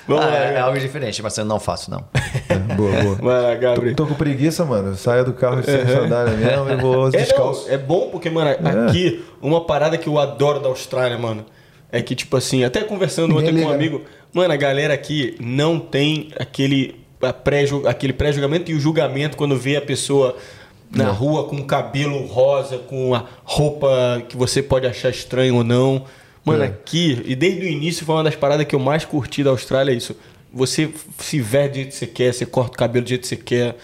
Ah, 0.07 0.35
é, 0.35 0.53
é 0.55 0.59
algo 0.59 0.79
diferente, 0.79 1.21
mas 1.21 1.37
eu 1.37 1.45
não 1.45 1.59
faço, 1.59 1.89
não. 1.91 2.03
É, 2.49 2.55
boa, 2.75 2.91
boa. 3.03 3.15
Vai 3.21 3.41
lá, 3.41 3.55
Gabriel. 3.55 3.95
Tô, 3.95 4.03
tô 4.03 4.09
com 4.09 4.15
preguiça, 4.15 4.63
mano. 4.65 4.95
Saia 4.95 5.23
do 5.23 5.33
carro 5.33 5.63
sem 5.63 5.85
sandália 5.87 6.33
mesmo 6.33 6.69
e 6.69 6.75
vou 6.75 7.07
É, 7.07 7.11
descalço. 7.11 7.69
é 7.69 7.77
bom 7.77 8.09
porque, 8.11 8.29
mano, 8.29 8.51
aqui, 8.87 9.23
uma 9.41 9.65
parada 9.65 9.97
que 9.97 10.07
eu 10.07 10.19
adoro 10.19 10.59
da 10.59 10.69
Austrália, 10.69 11.17
mano, 11.17 11.45
é 11.91 12.01
que, 12.01 12.15
tipo 12.15 12.35
assim, 12.37 12.63
até 12.63 12.81
conversando 12.83 13.33
Ninguém 13.33 13.49
ontem 13.49 13.61
com 13.61 13.67
um 13.67 13.69
né? 13.69 13.75
amigo, 13.75 14.01
mano, 14.33 14.53
a 14.53 14.57
galera 14.57 14.93
aqui 14.93 15.35
não 15.39 15.79
tem 15.79 16.29
aquele 16.39 17.03
a 17.21 17.33
pré 17.33 17.63
aquele 17.87 18.13
pré-julgamento 18.13 18.69
e 18.69 18.75
o 18.75 18.79
julgamento 18.79 19.35
quando 19.37 19.57
vê 19.57 19.77
a 19.77 19.81
pessoa 19.81 20.35
na 20.95 21.11
rua 21.11 21.43
com 21.45 21.57
o 21.57 21.65
cabelo 21.65 22.25
rosa, 22.25 22.77
com 22.77 23.13
a 23.13 23.25
roupa 23.43 24.23
que 24.27 24.35
você 24.37 24.63
pode 24.63 24.87
achar 24.87 25.09
estranho 25.09 25.55
ou 25.57 25.63
não. 25.63 26.05
Mano, 26.43 26.63
É. 26.63 26.67
aqui, 26.67 27.21
e 27.25 27.35
desde 27.35 27.61
o 27.65 27.67
início 27.67 28.05
foi 28.05 28.15
uma 28.15 28.23
das 28.23 28.35
paradas 28.35 28.65
que 28.65 28.75
eu 28.75 28.79
mais 28.79 29.03
curti 29.03 29.43
da 29.43 29.49
Austrália, 29.49 29.91
é 29.91 29.95
isso. 29.95 30.15
Você 30.53 30.89
se 31.19 31.39
veste 31.41 31.69
do 31.69 31.75
jeito 31.75 31.89
que 31.89 31.95
você 31.95 32.07
quer, 32.07 32.33
você 32.33 32.45
corta 32.45 32.73
o 32.73 32.77
cabelo 32.77 33.03
do 33.03 33.09
jeito 33.09 33.21
que 33.23 33.27
você 33.27 33.35
quer. 33.35 33.75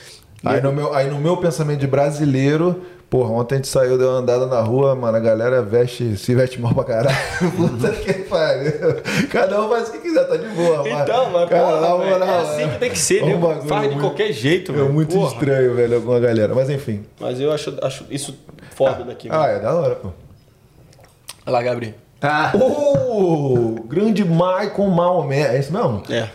Aí 0.43 0.61
no, 0.61 0.71
meu, 0.71 0.93
aí 0.93 1.09
no 1.09 1.19
meu 1.19 1.37
pensamento 1.37 1.79
de 1.79 1.87
brasileiro, 1.87 2.81
porra, 3.11 3.29
ontem 3.33 3.55
a 3.55 3.57
gente 3.57 3.67
saiu, 3.67 3.97
deu 3.97 4.07
uma 4.09 4.19
andada 4.19 4.45
na 4.47 4.61
rua, 4.61 4.95
mano, 4.95 5.17
a 5.17 5.19
galera 5.19 5.61
veste, 5.61 6.15
se 6.17 6.33
veste 6.33 6.59
mal 6.61 6.73
pra 6.73 6.83
caralho. 6.85 7.17
Puta 7.57 7.91
que 7.91 8.13
pariu. 8.23 8.71
Cada 9.29 9.61
um 9.61 9.67
faz 9.69 9.89
o 9.89 9.91
que 9.91 9.97
quiser, 9.99 10.23
tá 10.27 10.37
de 10.37 10.47
boa, 10.47 10.77
mano. 10.77 10.87
Então, 10.89 11.29
mas 11.29 11.49
Cara, 11.49 11.65
porra, 11.65 11.97
moral, 11.97 12.23
é 12.23 12.37
assim 12.41 12.69
que 12.69 12.79
tem 12.79 12.89
que 12.89 12.97
ser, 12.97 13.21
é 13.21 13.25
né? 13.25 13.35
um 13.35 13.67
Faz 13.67 13.81
de 13.83 13.87
muito- 13.89 13.99
qualquer 13.99 14.31
jeito, 14.31 14.71
É 14.71 14.75
velho. 14.75 14.93
muito 14.93 15.13
Porra. 15.13 15.33
estranho, 15.33 15.75
velho, 15.75 16.01
com 16.01 16.13
a 16.13 16.19
galera. 16.21 16.55
Mas 16.55 16.69
enfim. 16.69 17.03
Mas 17.19 17.39
eu 17.39 17.51
acho, 17.51 17.77
acho 17.83 18.05
isso 18.09 18.33
foda 18.73 19.03
daqui. 19.03 19.27
Ah, 19.29 19.37
mano. 19.39 19.53
é 19.53 19.59
da 19.59 19.75
hora, 19.75 19.95
pô. 19.95 20.07
Olha 21.45 21.53
lá, 21.53 21.61
Gabriel. 21.61 21.93
Ah, 22.21 22.51
Uh, 22.55 23.83
grande 23.87 24.23
Michael 24.23 24.87
Maomé. 24.89 25.55
É 25.55 25.59
isso 25.59 25.73
mesmo? 25.73 26.01
É. 26.09 26.29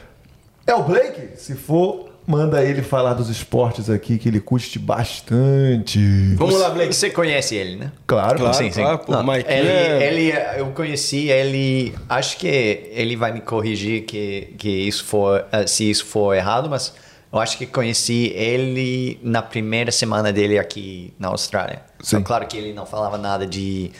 É 0.66 0.74
o 0.74 0.82
Blake? 0.82 1.36
Se 1.38 1.54
for, 1.54 2.05
manda 2.26 2.62
ele 2.64 2.82
falar 2.82 3.14
dos 3.14 3.28
esportes 3.28 3.88
aqui, 3.88 4.18
que 4.18 4.28
ele 4.28 4.40
curte 4.40 4.78
bastante. 4.78 5.98
Vamos 6.36 6.58
lá, 6.60 6.70
Blake. 6.70 6.94
você 6.94 7.10
conhece 7.10 7.54
ele, 7.54 7.76
né? 7.76 7.92
Claro, 8.06 8.38
Claro. 8.38 8.54
sim, 8.54 8.70
sim. 8.70 8.80
claro, 8.82 8.98
pô, 8.98 9.12
Não, 9.12 9.22
Mike, 9.26 9.48
ele, 9.50 9.68
é- 9.68 10.06
ele, 10.08 10.32
eu 10.58 10.66
conheci 10.72 11.28
ele, 11.28 11.94
acho 12.08 12.36
que 12.38 12.46
ele 12.92 13.16
vai 13.16 13.32
me 13.32 13.40
corrigir 13.40 14.02
que, 14.04 14.54
que 14.58 14.68
isso 14.68 15.04
for, 15.04 15.44
eh, 15.52 15.66
se 15.66 15.88
isso 15.90 16.04
for 16.06 16.34
errado, 16.34 16.68
mas 16.68 16.92
eu 17.32 17.38
acho 17.38 17.56
que 17.58 17.66
conheci 17.66 18.32
ele 18.34 19.18
na 19.22 19.42
primeira 19.42 19.90
semana 19.92 20.32
dele 20.32 20.58
aqui 20.58 21.12
na 21.18 21.28
Austrália. 21.28 21.82
Sim. 22.00 22.16
Então, 22.16 22.22
claro 22.22 22.46
que 22.46 22.56
ele 22.56 22.72
não 22.72 22.86
falava 22.86 23.16
nada 23.18 23.46
de 23.46 23.90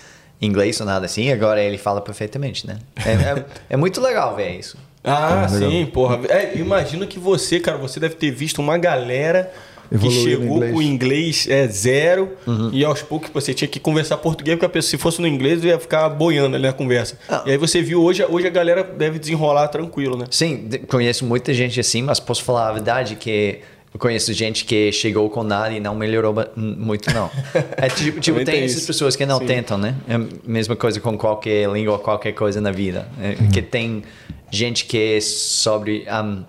inglês 0.40 0.78
ou 0.81 0.86
nada 0.86 1.07
assim, 1.07 1.31
agora 1.32 1.61
ele 1.62 1.78
fala 1.78 2.01
perfeitamente, 2.01 2.66
né? 2.66 2.78
É, 3.05 3.11
é, 3.12 3.44
é 3.70 3.77
muito 3.77 4.01
legal 4.01 4.36
ver 4.36 4.59
isso. 4.59 4.77
Ah, 5.06 5.46
legal. 5.50 5.70
sim, 5.70 5.86
porra. 5.86 6.20
É, 6.28 6.58
imagino 6.58 7.06
que 7.06 7.18
você, 7.18 7.60
cara, 7.60 7.78
você 7.78 8.00
deve 8.00 8.16
ter 8.16 8.30
visto 8.32 8.58
uma 8.58 8.76
galera 8.76 9.52
que 9.88 9.94
Evoluindo 9.94 10.20
chegou 10.20 10.56
inglês. 10.56 10.72
com 10.72 10.78
o 10.78 10.82
inglês 10.82 11.46
é, 11.48 11.68
zero 11.68 12.32
e 12.72 12.84
aos 12.84 13.02
poucos 13.02 13.30
você 13.32 13.54
tinha 13.54 13.68
que 13.68 13.78
conversar 13.78 14.16
português, 14.16 14.56
porque 14.56 14.66
a 14.66 14.68
pessoa, 14.68 14.90
se 14.90 14.98
fosse 14.98 15.20
no 15.20 15.28
inglês, 15.28 15.62
ia 15.62 15.78
ficar 15.78 16.08
boiando 16.08 16.56
ali 16.56 16.66
na 16.66 16.72
conversa. 16.72 17.16
Ah. 17.28 17.44
E 17.46 17.52
aí 17.52 17.56
você 17.56 17.80
viu, 17.80 18.02
hoje, 18.02 18.24
hoje 18.28 18.48
a 18.48 18.50
galera 18.50 18.82
deve 18.82 19.20
desenrolar 19.20 19.68
tranquilo, 19.68 20.16
né? 20.16 20.24
Sim, 20.28 20.68
conheço 20.88 21.24
muita 21.24 21.54
gente 21.54 21.78
assim, 21.78 22.02
mas 22.02 22.18
posso 22.18 22.42
falar 22.42 22.68
a 22.68 22.72
verdade 22.72 23.14
que 23.14 23.60
eu 23.97 23.98
conheço 23.98 24.31
gente 24.35 24.66
que 24.66 24.93
chegou 24.93 25.31
com 25.31 25.43
nada 25.43 25.73
e 25.73 25.81
não 25.81 25.94
melhorou 25.94 26.35
muito, 26.55 27.12
não. 27.14 27.31
É 27.78 27.89
tipo, 27.89 28.20
tipo 28.20 28.36
tem 28.36 28.44
tem 28.44 28.64
essas 28.64 28.78
isso. 28.78 28.86
pessoas 28.86 29.16
que 29.16 29.24
não 29.24 29.39
Sim. 29.39 29.47
tentam, 29.47 29.78
né? 29.78 29.94
É 30.06 30.16
a 30.16 30.20
mesma 30.44 30.77
coisa 30.77 31.01
com 31.01 31.16
qualquer 31.16 31.66
língua, 31.70 31.98
qualquer 31.98 32.32
coisa 32.32 32.60
na 32.60 32.70
vida. 32.70 33.09
É, 33.18 33.35
Que 33.51 33.62
tem 33.62 34.02
gente 34.51 34.85
que 34.85 35.18
sobre 35.23 36.06
um, 36.12 36.44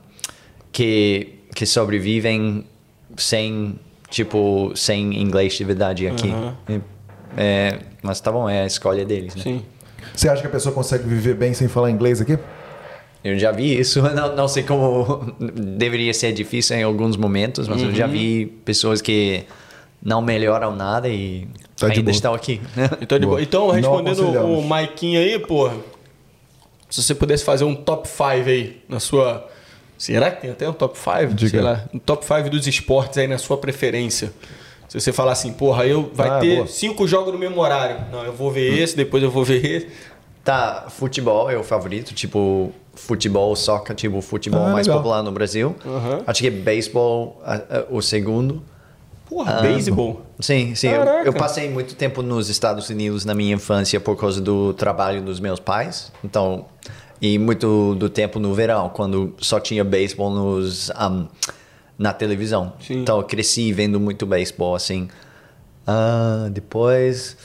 que 0.74 1.36
que 1.56 1.66
sobrevivem 1.66 2.66
sem 3.16 3.80
tipo 4.10 4.74
sem 4.76 5.18
inglês 5.18 5.54
de 5.54 5.64
verdade 5.64 6.06
aqui. 6.06 6.30
É, 6.68 6.82
é, 7.38 7.80
mas 8.04 8.20
tá 8.20 8.30
bom, 8.30 8.50
é 8.50 8.64
a 8.64 8.66
escolha 8.66 9.06
deles, 9.06 9.36
né? 9.36 9.44
Sim. 9.44 9.66
Você 10.14 10.28
acha 10.28 10.42
que 10.42 10.48
a 10.48 10.52
pessoa 10.52 10.76
consegue 10.76 11.08
viver 11.08 11.36
bem 11.36 11.54
sem 11.54 11.70
falar 11.70 11.92
inglês 11.92 12.20
aqui? 12.20 12.38
Eu 13.28 13.40
já 13.40 13.52
vi 13.52 13.78
isso, 13.80 14.02
não, 14.14 14.36
não 14.36 14.48
sei 14.48 14.64
como 14.64 15.34
deveria 15.54 16.14
ser 16.14 16.32
difícil 16.34 16.76
em 16.78 16.84
alguns 16.84 17.16
momentos, 17.18 17.68
mas 17.68 17.82
eu 17.82 17.94
já 17.94 18.08
vi 18.08 18.46
pessoas 18.66 19.02
que 19.02 19.44
não 20.02 20.22
melhoram 20.22 20.76
nada 20.76 21.08
e 21.10 21.48
Tá 21.76 21.88
ainda 21.88 22.02
boa. 22.02 22.12
estão 22.12 22.34
aqui. 22.34 22.60
Então, 23.02 23.20
de 23.20 23.26
Boa. 23.26 23.38
boa. 23.38 23.42
então 23.42 23.70
respondendo 23.70 24.24
o. 24.30 24.64
Maiquinho 24.64 25.20
aí, 25.20 25.38
porra. 25.40 25.76
Se 26.90 27.04
você 27.04 27.14
pudesse 27.14 27.44
fazer 27.44 27.66
um 27.66 27.76
top 27.76 28.08
5 28.08 28.24
aí 28.50 28.82
na 28.90 29.00
sua. 29.00 29.48
Será 29.98 30.32
que 30.32 30.42
tem 30.42 30.50
até 30.52 30.68
um 30.70 30.74
top 30.74 30.98
5? 30.98 31.34
Diga. 31.34 31.50
Sei 31.50 31.62
lá. 31.62 31.84
Um 31.94 32.00
top 32.00 32.26
5 32.26 32.50
dos 32.50 32.66
esportes 32.66 33.18
aí 33.18 33.28
na 33.28 33.38
sua 33.38 33.58
preferência. 33.58 34.32
Se 34.88 35.00
você 35.00 35.12
falar 35.12 35.34
assim, 35.34 35.52
porra, 35.52 35.86
eu 35.86 36.10
vai 36.14 36.30
Ah, 36.30 36.40
ter 36.40 36.56
boa. 36.56 36.68
cinco 36.68 37.06
jogos 37.08 37.34
no 37.34 37.38
mesmo 37.40 37.60
horário. 37.60 38.06
Não, 38.12 38.24
eu 38.24 38.32
vou 38.32 38.50
ver 38.52 38.80
esse, 38.80 38.96
depois 38.96 39.22
eu 39.22 39.30
vou 39.30 39.44
ver 39.44 39.64
esse. 39.66 39.88
Tá, 40.48 40.86
futebol 40.90 41.52
é 41.52 41.58
o 41.58 41.64
favorito, 41.64 42.14
tipo 42.14 42.72
futebol, 42.96 43.54
soccer, 43.54 43.94
tipo 43.94 44.22
futebol 44.22 44.68
Ah, 44.68 44.70
mais 44.70 44.88
legal. 44.88 45.02
popular 45.02 45.22
no 45.22 45.30
Brasil. 45.30 45.76
Aham. 45.86 46.22
Acho 46.26 46.42
que 46.42 46.50
beisebol 46.50 47.42
a- 47.44 47.56
a- 47.56 47.86
o 47.90 48.02
segundo. 48.02 48.64
Porra, 49.28 49.60
beisebol. 49.60 50.22
Sim, 50.40 50.74
sim. 50.74 50.88
Eu, 50.88 51.00
Caraca. 51.04 51.28
eu 51.28 51.34
passei 51.34 51.70
muito 51.70 51.96
tempo 51.96 52.22
nos 52.22 52.48
Estados 52.48 52.90
Unidos 52.90 53.26
na 53.26 53.34
minha 53.34 53.54
infância 53.56 54.00
por 54.00 54.16
causa 54.16 54.40
do 54.40 54.74
trabalho 54.74 55.22
dos 55.22 55.42
meus 55.42 55.60
pais. 55.60 56.14
Então, 56.24 56.64
e 57.22 57.38
muito 57.38 57.94
do 57.96 58.08
tempo 58.10 58.40
no 58.40 58.54
verão, 58.54 58.88
quando 58.88 59.34
só 59.40 59.60
tinha 59.60 59.84
beisebol 59.84 60.30
nos 60.32 60.90
um, 60.92 61.28
na 62.00 62.14
televisão. 62.14 62.72
Sim. 62.80 63.02
Então, 63.02 63.18
eu 63.18 63.24
cresci 63.26 63.74
vendo 63.74 64.00
muito 64.00 64.26
beisebol, 64.26 64.76
assim. 64.76 65.10
Ah, 65.86 66.48
depois, 66.50 67.36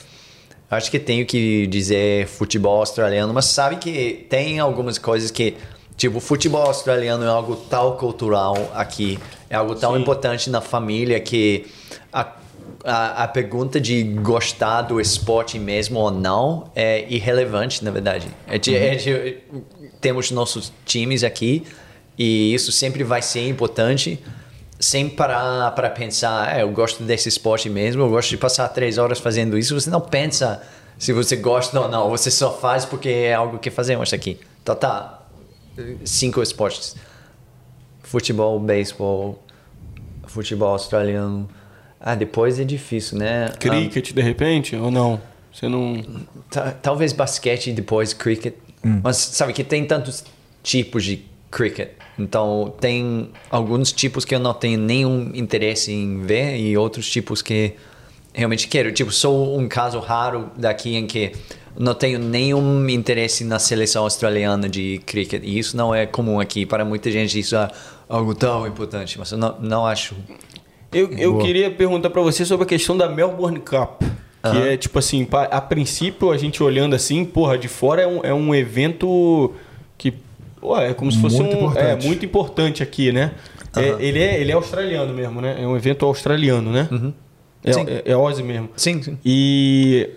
acho 0.73 0.89
que 0.91 0.99
tenho 0.99 1.25
que 1.25 1.67
dizer 1.67 2.27
futebol 2.27 2.79
australiano, 2.79 3.33
mas 3.33 3.45
sabe 3.45 3.77
que 3.77 4.25
tem 4.29 4.59
algumas 4.59 4.97
coisas 4.97 5.31
que 5.31 5.55
Tipo, 5.95 6.17
o 6.17 6.19
futebol 6.19 6.63
australiano 6.63 7.23
é 7.23 7.27
algo 7.27 7.55
tão 7.55 7.95
cultural 7.97 8.55
aqui, 8.73 9.19
é 9.47 9.55
algo 9.55 9.75
tão 9.75 9.93
Sim. 9.93 10.01
importante 10.01 10.49
na 10.49 10.59
família 10.59 11.19
que 11.19 11.67
a, 12.11 12.33
a, 12.83 13.23
a 13.23 13.27
pergunta 13.27 13.79
de 13.79 14.01
gostar 14.03 14.81
do 14.81 14.99
esporte 14.99 15.59
mesmo 15.59 15.99
ou 15.99 16.09
não 16.09 16.71
é 16.75 17.05
irrelevante, 17.07 17.85
na 17.85 17.91
verdade. 17.91 18.25
É 18.47 18.55
é 18.55 18.95
de- 18.95 19.37
temos 20.01 20.31
nossos 20.31 20.73
times 20.83 21.23
aqui 21.23 21.63
e 22.17 22.53
isso 22.55 22.71
sempre 22.71 23.03
vai 23.03 23.21
ser 23.21 23.47
importante. 23.47 24.19
Sem 24.83 25.07
parar 25.07 25.71
para 25.71 25.89
pensar, 25.89 26.57
é, 26.57 26.61
eu 26.63 26.69
gosto 26.71 27.03
desse 27.03 27.29
esporte 27.29 27.69
mesmo, 27.69 28.01
eu 28.01 28.09
gosto 28.09 28.29
de 28.29 28.37
passar 28.37 28.67
três 28.67 28.97
horas 28.97 29.17
fazendo 29.19 29.57
isso. 29.57 29.79
Você 29.79 29.89
não 29.89 30.01
pensa 30.01 30.61
se 30.99 31.13
você 31.13 31.37
gosta 31.37 31.79
ou 31.79 31.87
não, 31.87 32.09
você 32.09 32.29
só 32.29 32.51
faz 32.57 32.83
porque 32.85 33.07
é 33.07 33.33
algo 33.33 33.59
que 33.59 33.69
fazemos 33.71 34.11
aqui. 34.11 34.37
Então 34.61 34.75
tá, 34.75 35.21
cinco 36.03 36.41
esportes: 36.41 36.97
futebol, 38.01 38.59
beisebol, 38.59 39.41
futebol 40.27 40.69
australiano. 40.73 41.49
Ah, 41.99 42.15
depois 42.15 42.59
é 42.59 42.65
difícil, 42.65 43.17
né? 43.17 43.49
Cricket, 43.59 44.11
de 44.11 44.21
repente, 44.21 44.75
ou 44.75 44.91
não? 44.91 45.21
Você 45.53 45.69
não... 45.69 46.03
Ah, 46.13 46.41
ta- 46.49 46.71
talvez 46.71 47.13
basquete 47.13 47.67
e 47.69 47.73
depois 47.73 48.13
cricket. 48.13 48.55
Mas 49.01 49.15
sabe 49.15 49.53
que 49.53 49.63
tem 49.63 49.85
tantos 49.85 50.25
tipos 50.61 51.05
de 51.05 51.23
cricket. 51.53 51.89
Então 52.17 52.73
tem 52.79 53.29
alguns 53.49 53.91
tipos 53.91 54.25
que 54.25 54.33
eu 54.33 54.39
não 54.39 54.53
tenho 54.53 54.79
nenhum 54.79 55.31
interesse 55.35 55.91
em 55.91 56.21
ver 56.21 56.57
e 56.57 56.75
outros 56.75 57.09
tipos 57.09 57.41
que 57.41 57.73
realmente 58.33 58.67
quero. 58.67 58.91
Tipo, 58.91 59.11
sou 59.11 59.57
um 59.57 59.67
caso 59.67 59.99
raro 59.99 60.49
daqui 60.57 60.95
em 60.95 61.05
que 61.05 61.31
não 61.77 61.93
tenho 61.93 62.17
nenhum 62.19 62.89
interesse 62.89 63.43
na 63.43 63.59
seleção 63.59 64.03
australiana 64.03 64.67
de 64.67 64.99
cricket. 65.05 65.43
E 65.43 65.57
isso 65.57 65.77
não 65.77 65.93
é 65.93 66.05
comum 66.05 66.39
aqui. 66.39 66.65
Para 66.65 66.83
muita 66.83 67.11
gente 67.11 67.39
isso 67.39 67.55
é 67.55 67.69
algo 68.09 68.33
tão 68.33 68.67
importante, 68.67 69.17
mas 69.19 69.31
eu 69.31 69.37
não, 69.37 69.55
não 69.59 69.85
acho. 69.85 70.15
Eu, 70.91 71.11
eu 71.13 71.37
queria 71.37 71.71
perguntar 71.71 72.09
pra 72.09 72.21
você 72.21 72.45
sobre 72.45 72.65
a 72.65 72.67
questão 72.67 72.97
da 72.97 73.07
Melbourne 73.07 73.59
Cup. 73.59 74.01
Que 74.51 74.57
é 74.67 74.77
tipo 74.77 74.99
assim, 74.99 75.25
a 75.31 75.61
princípio 75.61 76.29
a 76.29 76.37
gente 76.37 76.61
olhando 76.61 76.93
assim, 76.93 77.23
porra, 77.23 77.57
de 77.57 77.69
fora 77.69 78.01
é 78.01 78.07
um, 78.07 78.19
é 78.25 78.33
um 78.33 78.53
evento 78.53 79.53
pô, 80.63 80.79
é 80.79 80.93
como 80.93 81.11
se 81.11 81.19
fosse 81.19 81.35
Muito 81.35 81.55
um. 81.57 81.59
importante. 81.59 82.05
É 82.05 82.07
muito 82.07 82.25
importante 82.25 82.81
aqui, 82.81 83.11
né? 83.11 83.31
É, 83.75 83.95
ele, 83.99 84.19
é, 84.19 84.39
ele 84.39 84.51
é 84.51 84.55
australiano 84.55 85.13
mesmo, 85.13 85.41
né? 85.41 85.57
É 85.59 85.67
um 85.67 85.75
evento 85.75 86.05
australiano, 86.05 86.71
né? 86.71 86.87
É, 87.61 87.73
Sim. 87.73 87.85
é, 87.87 88.03
é 88.05 88.13
Aussie 88.13 88.43
mesmo. 88.43 88.69
Sim, 88.75 89.01
sim. 89.01 89.17
E 89.25 90.09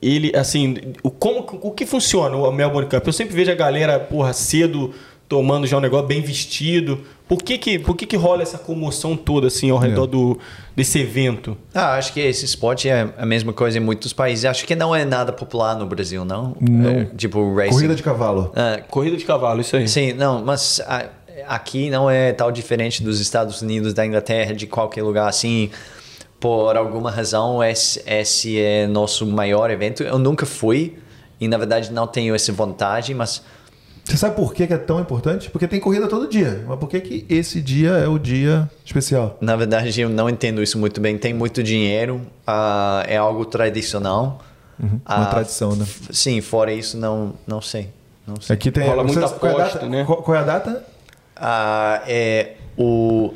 ele, 0.00 0.32
assim, 0.34 0.76
o, 1.02 1.10
como, 1.10 1.40
o 1.40 1.70
que 1.70 1.84
funciona 1.84 2.34
o 2.34 2.50
Melbourne 2.50 2.88
Cup? 2.88 3.06
Eu 3.06 3.12
sempre 3.12 3.34
vejo 3.34 3.50
a 3.50 3.54
galera, 3.54 3.98
porra, 4.00 4.32
cedo 4.32 4.94
tomando 5.28 5.66
já 5.66 5.76
um 5.76 5.80
negócio 5.80 6.06
bem 6.06 6.22
vestido. 6.22 7.00
Por 7.30 7.44
que 7.44 7.56
que, 7.58 7.78
por 7.78 7.96
que, 7.96 8.06
que 8.06 8.16
rola 8.16 8.42
essa 8.42 8.58
comoção 8.58 9.16
toda, 9.16 9.46
assim, 9.46 9.70
ao 9.70 9.78
redor 9.78 10.06
do, 10.06 10.36
desse 10.74 10.98
evento? 10.98 11.56
Ah, 11.72 11.94
acho 11.94 12.12
que 12.12 12.18
esse 12.18 12.44
esporte 12.44 12.88
é 12.88 13.08
a 13.16 13.24
mesma 13.24 13.52
coisa 13.52 13.78
em 13.78 13.80
muitos 13.80 14.12
países. 14.12 14.44
Acho 14.44 14.66
que 14.66 14.74
não 14.74 14.92
é 14.92 15.04
nada 15.04 15.32
popular 15.32 15.76
no 15.76 15.86
Brasil, 15.86 16.24
não? 16.24 16.56
Não. 16.60 16.90
É, 16.90 17.04
tipo, 17.16 17.54
racing. 17.54 17.70
Corrida 17.70 17.94
de 17.94 18.02
cavalo. 18.02 18.50
Ah, 18.56 18.80
Corrida 18.90 19.16
de 19.16 19.24
cavalo, 19.24 19.60
isso 19.60 19.76
aí. 19.76 19.86
sim, 19.86 20.12
não, 20.12 20.44
mas 20.44 20.82
ah, 20.84 21.06
aqui 21.46 21.88
não 21.88 22.10
é 22.10 22.32
tal 22.32 22.50
diferente 22.50 23.00
dos 23.00 23.20
Estados 23.20 23.62
Unidos, 23.62 23.94
da 23.94 24.04
Inglaterra, 24.04 24.52
de 24.52 24.66
qualquer 24.66 25.04
lugar 25.04 25.28
assim. 25.28 25.70
Por 26.40 26.76
alguma 26.76 27.12
razão, 27.12 27.62
esse, 27.62 28.02
esse 28.04 28.58
é 28.58 28.88
nosso 28.88 29.24
maior 29.24 29.70
evento. 29.70 30.02
Eu 30.02 30.18
nunca 30.18 30.44
fui 30.44 30.96
e, 31.40 31.46
na 31.46 31.56
verdade, 31.56 31.92
não 31.92 32.08
tenho 32.08 32.34
essa 32.34 32.52
vontade, 32.52 33.14
mas 33.14 33.40
Você 34.10 34.16
sabe 34.16 34.34
por 34.34 34.52
que 34.52 34.66
que 34.66 34.72
é 34.74 34.76
tão 34.78 34.98
importante? 34.98 35.48
Porque 35.50 35.68
tem 35.68 35.78
corrida 35.78 36.08
todo 36.08 36.26
dia. 36.28 36.64
Mas 36.66 36.78
por 36.80 36.88
que, 36.88 37.00
que 37.00 37.24
esse 37.28 37.60
dia 37.62 37.90
é 37.90 38.08
o 38.08 38.18
dia 38.18 38.68
especial? 38.84 39.38
Na 39.40 39.54
verdade, 39.54 40.00
eu 40.00 40.08
não 40.08 40.28
entendo 40.28 40.60
isso 40.60 40.76
muito 40.78 41.00
bem. 41.00 41.16
Tem 41.16 41.32
muito 41.32 41.62
dinheiro, 41.62 42.20
ah, 42.44 43.04
é 43.06 43.16
algo 43.16 43.44
tradicional. 43.44 44.40
Uma 44.80 45.00
Ah, 45.06 45.26
tradição, 45.26 45.76
né? 45.76 45.86
Sim, 46.10 46.40
fora 46.40 46.72
isso, 46.72 46.96
não, 46.98 47.34
não 47.46 47.60
sei. 47.62 47.90
Não 48.26 48.40
sei. 48.40 48.54
Aqui 48.54 48.70
tem. 48.72 48.84
Rola 48.88 49.04
muita 49.04 49.28
qual 49.28 49.52
é 49.52 49.54
a 49.54 49.58
aposta, 49.58 49.78
data? 49.78 49.90
né? 49.90 50.04
Qual, 50.04 50.22
qual 50.22 50.36
é 50.36 50.40
a 50.40 50.44
data? 50.44 50.84
Ah, 51.36 52.02
é 52.08 52.54
o. 52.76 53.32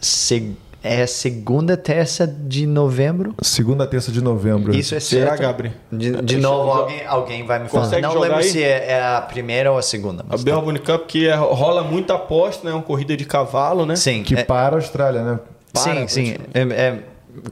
seg- 0.00 0.56
é 0.86 1.02
a 1.02 1.06
segunda 1.06 1.76
terça 1.76 2.26
de 2.26 2.66
novembro? 2.66 3.34
Segunda 3.42 3.86
terça 3.86 4.10
de 4.12 4.20
novembro. 4.22 4.74
Isso 4.74 4.94
é 4.94 5.00
Será, 5.00 5.28
certo. 5.30 5.40
Gabri? 5.42 5.72
De, 5.92 6.12
de 6.22 6.36
novo, 6.38 6.70
alguém, 6.70 7.06
alguém 7.06 7.44
vai 7.44 7.58
me 7.58 7.68
falar. 7.68 8.00
Não 8.00 8.18
lembro 8.18 8.38
aí? 8.38 8.44
se 8.44 8.62
é, 8.62 8.92
é 8.92 9.02
a 9.02 9.20
primeira 9.20 9.70
ou 9.72 9.78
a 9.78 9.82
segunda. 9.82 10.22
A 10.22 10.26
mas 10.30 10.44
tá. 10.44 10.50
Melbourne 10.50 10.78
Cup 10.78 11.06
que 11.06 11.26
é, 11.28 11.34
rola 11.34 11.82
muita 11.82 12.14
aposta, 12.14 12.66
né? 12.68 12.74
Uma 12.74 12.82
corrida 12.82 13.16
de 13.16 13.24
cavalo, 13.24 13.84
né? 13.86 13.96
Sim, 13.96 14.22
Que 14.22 14.34
é- 14.36 14.44
para 14.44 14.76
a 14.76 14.78
Austrália, 14.78 15.22
né? 15.22 15.38
para, 15.72 15.82
sim, 15.82 16.08
sim. 16.08 16.34
É- 16.54 16.60
é- 16.62 16.98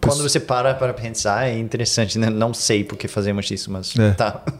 quando 0.01 0.23
você 0.23 0.41
para 0.41 0.73
para 0.75 0.95
pensar, 0.95 1.47
é 1.47 1.59
interessante. 1.59 2.19
Né? 2.19 2.31
Não 2.31 2.55
sei 2.55 2.83
por 2.85 2.97
que 2.97 3.07
fazemos 3.07 3.51
isso, 3.51 3.71
mas 3.71 3.95
É. 3.99 4.13
tá. 4.13 4.43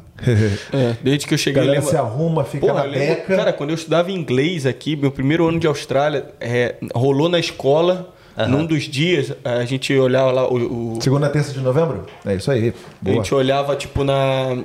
É, 0.73 0.95
desde 1.03 1.27
que 1.27 1.35
eu 1.35 1.39
cheguei... 1.39 1.63
galera 1.65 1.83
se 1.83 1.97
arruma, 1.97 2.45
fica 2.45 2.67
Porra, 2.67 2.81
na 2.81 2.85
lembro- 2.85 3.17
beca. 3.17 3.37
cara, 3.37 3.53
quando 3.53 3.71
eu 3.71 3.75
estudava 3.75 4.11
inglês 4.13 4.65
aqui, 4.65 4.95
meu 4.97 5.11
primeiro 5.11 5.47
ano 5.49 5.59
de 5.59 5.67
Austrália, 5.67 6.27
é, 6.41 6.77
rolou 6.95 7.29
na 7.29 7.39
escola, 7.39 8.14
num 8.49 8.67
dos 8.67 8.85
dias, 8.85 9.33
a 9.45 9.65
gente 9.65 9.93
olhava 9.97 10.31
lá 10.33 10.49
o. 10.49 10.97
o- 10.97 11.03
Segunda 11.03 11.29
terça 11.29 11.53
de 11.53 11.61
novembro? 11.61 12.07
É 12.25 12.35
isso 12.35 12.51
aí. 12.51 12.71
a 12.71 12.73
Boa. 13.01 13.17
gente 13.17 13.35
olhava, 13.35 13.77
tipo, 13.77 14.03
na. 14.05 14.59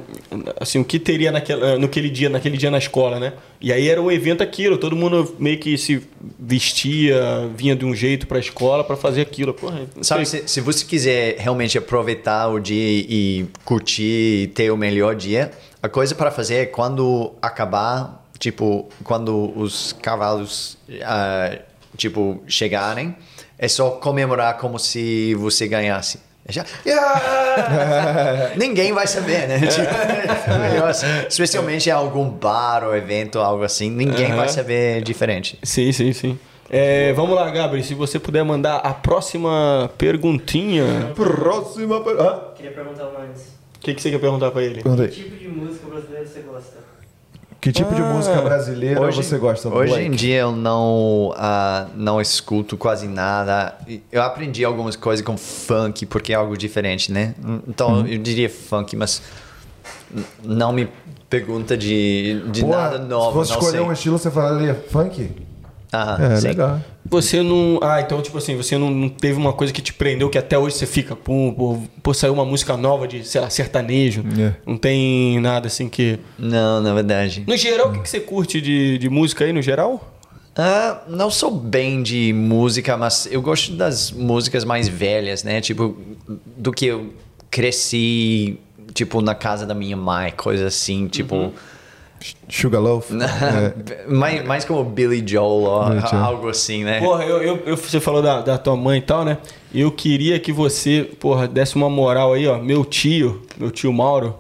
Assim, 0.60 0.80
o 0.80 0.86
que 0.86 1.00
teria 1.00 1.32
naquela, 1.32 1.78
naquele 1.78 2.10
dia, 2.10 2.30
naquele 2.30 2.58
dia 2.58 2.72
na 2.72 2.78
escola, 2.80 3.20
né? 3.20 3.34
E 3.62 3.72
aí 3.74 3.88
era 3.90 4.02
o 4.02 4.12
evento 4.12 4.42
aquilo, 4.42 4.78
todo 4.78 4.96
mundo 4.96 5.36
meio 5.38 5.60
que 5.60 5.78
se 5.78 6.02
vestia, 6.40 7.50
vinha 7.56 7.76
de 7.76 7.86
um 7.86 7.94
jeito 7.94 8.26
pra 8.28 8.40
escola 8.40 8.84
pra 8.84 8.96
fazer 8.96 9.22
aquilo. 9.22 9.54
Porra, 9.54 9.82
Sabe, 10.02 10.26
se, 10.26 10.48
se 10.48 10.62
você 10.62 10.86
quiser 10.86 11.36
realmente 11.38 11.78
aproveitar 11.78 12.48
o 12.50 12.60
dia 12.60 12.76
e 13.08 13.46
curtir 13.66 14.44
e 14.44 14.48
ter 14.48 14.72
o 14.72 14.78
melhor 14.78 15.16
dia, 15.16 15.52
a 15.82 15.88
coisa 15.90 16.14
para 16.16 16.32
fazer 16.32 16.56
é 16.56 16.66
quando 16.66 17.34
acabar, 17.42 18.26
tipo, 18.38 18.90
quando 19.04 19.54
os 19.58 19.94
cavalos, 20.02 20.78
ah, 21.04 21.58
tipo, 21.98 22.42
chegarem, 22.48 23.16
é 23.60 23.68
só 23.68 23.92
comemorar 23.92 24.58
como 24.58 24.80
se 24.80 25.36
você 25.36 25.68
ganhasse. 25.68 26.20
É 26.48 26.52
já- 26.52 26.66
Yeah! 26.86 28.54
Ninguém 28.58 28.92
vai 28.94 29.06
saber, 29.06 29.48
né? 29.48 29.60
Tipo, 29.60 29.82
é 29.84 30.90
assim. 30.90 31.06
Especialmente 31.28 31.90
em 31.90 31.92
algum 31.92 32.28
bar 32.30 32.84
ou 32.84 32.96
evento, 32.96 33.38
algo 33.40 33.64
assim, 33.64 33.90
ninguém 33.92 34.34
vai 34.34 34.48
saber 34.50 35.04
diferente. 35.04 35.60
Sim, 35.62 35.92
sim, 35.92 36.12
sim. 36.14 36.40
É, 36.72 37.14
vamos 37.14 37.36
lá, 37.36 37.50
Gabriel, 37.50 37.84
se 37.84 37.94
você 37.96 38.20
puder 38.20 38.44
mandar 38.44 38.78
a 38.78 38.94
próxima 38.94 39.90
perguntinha. 39.98 41.12
Próxima. 41.16 42.02
per- 42.04 42.20
Ah, 42.20 42.52
Queria 42.56 42.72
perguntar 42.72 43.06
antes. 43.22 43.44
O 43.76 43.80
que, 43.82 43.94
que 43.94 44.02
você 44.02 44.12
quer 44.12 44.20
perguntar 44.20 44.52
pra 44.52 44.62
ele? 44.62 44.82
pergunta 44.84 45.08
Que 45.08 45.24
tipo 45.24 45.36
de 45.38 45.48
música 45.48 45.88
brasileira 45.88 46.26
você 46.28 46.42
gosta? 46.42 46.78
Que 47.62 47.74
tipo 47.74 47.94
de 47.94 48.02
Ah, 48.02 48.14
música 48.14 48.42
brasileira 48.42 49.12
você 49.12 49.38
gosta? 49.38 49.68
Hoje 49.68 49.92
Blake? 49.92 50.06
em 50.08 50.12
dia 50.12 50.38
eu 50.40 50.52
não, 50.54 51.34
ah, 51.38 51.88
não 51.94 52.22
escuto 52.22 52.78
quase 52.78 53.06
nada. 53.08 53.76
Eu 54.12 54.22
aprendi 54.24 54.64
algumas 54.64 54.96
coisas 54.96 55.26
com 55.26 55.38
funk, 55.38 56.06
porque 56.06 56.32
é 56.32 56.36
algo 56.38 56.58
diferente, 56.58 57.12
né? 57.12 57.36
Então 57.68 57.96
Uhum. 58.00 58.08
eu 58.08 58.18
diria 58.18 58.50
funk, 58.50 58.96
mas 58.96 59.22
não 60.42 60.72
me 60.72 60.88
pergunta 61.30 61.78
de, 61.78 62.42
de 62.50 62.62
Pô, 62.62 62.70
nada 62.70 62.98
novo. 62.98 63.44
Se 63.44 63.52
não 63.52 63.58
escolher 63.60 63.78
sei. 63.80 63.88
um 63.88 63.92
estilo, 63.92 64.18
você 64.18 64.32
falaria 64.32 64.74
funk? 64.90 65.30
Aham, 65.92 66.24
É, 66.24 66.36
sim. 66.38 66.48
legal. 66.48 66.80
Você 67.06 67.42
não. 67.42 67.80
Ah, 67.82 68.00
então, 68.02 68.22
tipo 68.22 68.38
assim, 68.38 68.56
você 68.56 68.78
não, 68.78 68.92
não 68.92 69.10
teve 69.10 69.38
uma 69.38 69.52
coisa 69.52 69.74
que 69.74 69.82
te 69.82 69.92
prendeu 69.92 70.30
que 70.30 70.38
até 70.38 70.58
hoje 70.58 70.76
você 70.76 70.86
fica. 70.86 71.16
Pô, 71.16 71.54
pô, 71.58 71.82
pô 72.04 72.14
saiu 72.14 72.34
uma 72.34 72.46
música 72.46 72.78
nova 72.78 73.08
de, 73.08 73.24
sei 73.24 73.42
lá, 73.42 73.50
sertanejo. 73.50 74.24
É. 74.40 74.54
Não 74.66 74.78
tem 74.78 75.40
nada 75.40 75.68
assim 75.68 75.90
que. 75.90 76.20
Não, 76.38 76.82
na 76.82 76.94
verdade. 76.94 77.44
No 77.48 77.58
geral, 77.58 77.90
o 77.90 77.94
que, 77.94 78.00
que 78.02 78.10
você 78.10 78.20
curte 78.20 78.62
de, 78.62 79.00
de 79.00 79.10
música 79.10 79.46
aí, 79.46 79.52
no 79.52 79.62
geral? 79.62 80.16
Ah, 80.56 81.02
não 81.08 81.32
sou 81.32 81.50
bem 81.50 82.04
de 82.04 82.34
música, 82.34 82.96
mas 82.96 83.28
eu 83.32 83.42
gosto 83.42 83.74
das 83.74 84.12
músicas 84.12 84.64
mais 84.64 84.88
velhas, 84.88 85.44
né? 85.44 85.62
Tipo, 85.62 85.98
do 86.56 86.72
que 86.72 86.86
eu 86.86 87.14
cresci, 87.50 88.60
tipo, 88.94 89.22
na 89.22 89.34
casa 89.34 89.66
da 89.66 89.74
minha 89.74 89.98
mãe, 89.98 90.32
coisa 90.32 90.68
assim, 90.68 91.08
tipo. 91.08 91.36
Uhum. 91.36 91.52
Sugarloaf? 92.50 93.10
é. 93.14 94.08
mais, 94.12 94.46
mais 94.46 94.66
como 94.66 94.84
Billy 94.84 95.24
Joel 95.26 95.62
Joel. 96.10 96.24
algo 96.24 96.50
assim, 96.50 96.84
né? 96.84 97.00
Porra, 97.00 97.24
eu, 97.24 97.42
eu, 97.42 97.58
eu- 97.66 97.78
você 97.78 98.00
falou 98.00 98.22
da, 98.22 98.42
da 98.42 98.58
tua 98.58 98.76
mãe 98.76 99.00
e 99.00 99.02
tal, 99.02 99.24
né? 99.24 99.38
Eu 99.74 99.92
queria 99.92 100.40
que 100.40 100.52
você, 100.52 101.10
porra, 101.20 101.48
desse 101.48 101.76
uma 101.76 101.90
moral 101.90 102.34
aí, 102.34 102.48
ó. 102.48 102.58
Meu 102.58 102.84
tio, 102.84 103.42
meu 103.58 103.70
tio 103.72 103.94
Mauro, 103.94 104.36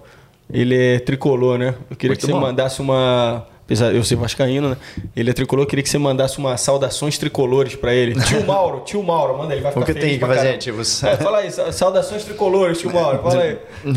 ele 0.51 0.76
é 0.76 0.99
tricolor, 0.99 1.57
né? 1.57 1.76
Eu 1.89 1.95
queria 1.95 2.11
Muito 2.11 2.19
que 2.22 2.26
você 2.26 2.31
bom. 2.34 2.39
mandasse 2.41 2.81
uma. 2.81 3.45
Apesar 3.70 3.91
de 3.91 3.98
eu 3.98 4.04
ser 4.04 4.16
vascaíno, 4.16 4.70
né? 4.72 4.78
Ele 5.16 5.30
é 5.30 5.34
tricolor, 5.34 5.66
queria 5.68 5.84
que 5.84 5.90
você 5.90 6.00
mandasse 6.00 6.40
uma 6.40 6.58
saudações 6.58 7.18
tricolores 7.20 7.76
pra 7.76 7.94
ele. 7.94 8.20
Tio 8.26 8.44
Mauro, 8.46 8.82
tio 8.86 9.04
Mauro, 9.04 9.38
manda 9.38 9.54
ele, 9.54 9.62
vai 9.62 9.72
ficar 9.72 9.82
O 9.84 9.86
que 9.86 9.94
feliz 9.94 10.10
tem 10.10 10.20
que 10.20 10.26
fazer, 10.26 10.40
caramba. 10.41 10.58
tipo, 10.58 10.82
É, 10.82 11.18
fala 11.18 11.38
aí, 11.38 11.52
sa- 11.52 11.72
saudações 11.72 12.24
tricolores, 12.24 12.80
tio 12.80 12.91
Mauro, 12.91 13.20
fala 13.22 13.41
aí. 13.44 13.58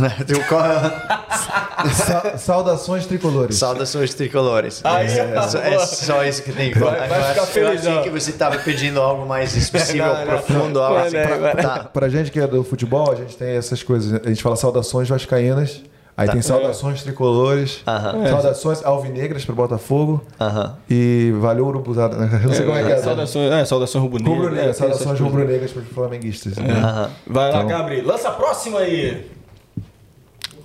Sa- 1.92 2.36
saudações 2.38 3.06
tricolores. 3.06 3.56
Saudações 3.56 4.14
tricolores. 4.14 4.80
Aí, 4.84 5.06
é, 5.06 5.42
só, 5.48 5.58
é 5.58 5.78
só 5.86 6.24
isso 6.24 6.42
que 6.42 6.52
tem 6.52 6.70
que 6.70 6.78
Vai- 6.78 6.94
falar. 6.94 7.08
vai 7.08 7.18
Eu 7.20 7.24
ficar 7.24 7.42
acho- 7.42 7.58
eu 7.58 7.66
feliz, 7.68 7.86
achei 7.86 8.02
que 8.02 8.10
você 8.10 8.30
estava 8.30 8.58
pedindo 8.58 9.00
algo 9.00 9.26
mais 9.26 9.54
específico, 9.56 10.04
Não, 10.06 10.18
não. 10.18 10.26
profundo, 10.26 10.80
algo 10.80 10.94
Mano, 10.96 11.06
assim. 11.06 11.16
é, 11.16 11.26
pra- 11.26 11.54
tá. 11.56 11.84
Pra 11.84 12.08
gente 12.08 12.30
que 12.30 12.38
é 12.38 12.46
do 12.46 12.62
futebol, 12.62 13.10
a 13.10 13.14
gente 13.16 13.36
tem 13.36 13.56
essas 13.56 13.82
coisas. 13.82 14.20
A 14.24 14.28
gente 14.28 14.42
fala 14.42 14.56
saudações 14.56 15.08
vascaínas, 15.08 15.82
aí 16.16 16.28
tem 16.28 16.42
saudações 16.42 17.02
tricolores, 17.02 17.80
Aham. 17.86 18.26
saudações 18.30 18.84
alvinegras 18.84 19.44
para 19.44 19.54
Botafogo 19.54 20.22
Aham. 20.40 20.76
e 20.88 21.32
valeu 21.40 21.66
urubuzada. 21.66 22.16
né? 22.16 22.40
Não 22.44 22.52
sei 22.52 22.66
como 22.66 22.76
é 22.78 22.82
que 22.84 22.92
é. 22.92 22.96
né? 22.96 23.02
Saudações, 23.02 23.52
é, 23.52 23.64
saudações 23.64 24.02
rubro-negras. 24.02 24.36
Rubro-negra, 24.38 24.70
é, 24.70 24.72
saudações 24.74 25.20
rubro-negras 25.20 25.72
para 25.72 25.82
os 25.82 25.88
flamenguistas. 25.88 26.56
né? 26.56 27.10
Vai 27.26 27.50
lá, 27.52 27.58
Então- 27.58 27.68
Gabri, 27.68 28.00
lança 28.02 28.28
a 28.28 28.32
próxima 28.32 28.78
aí. 28.80 29.30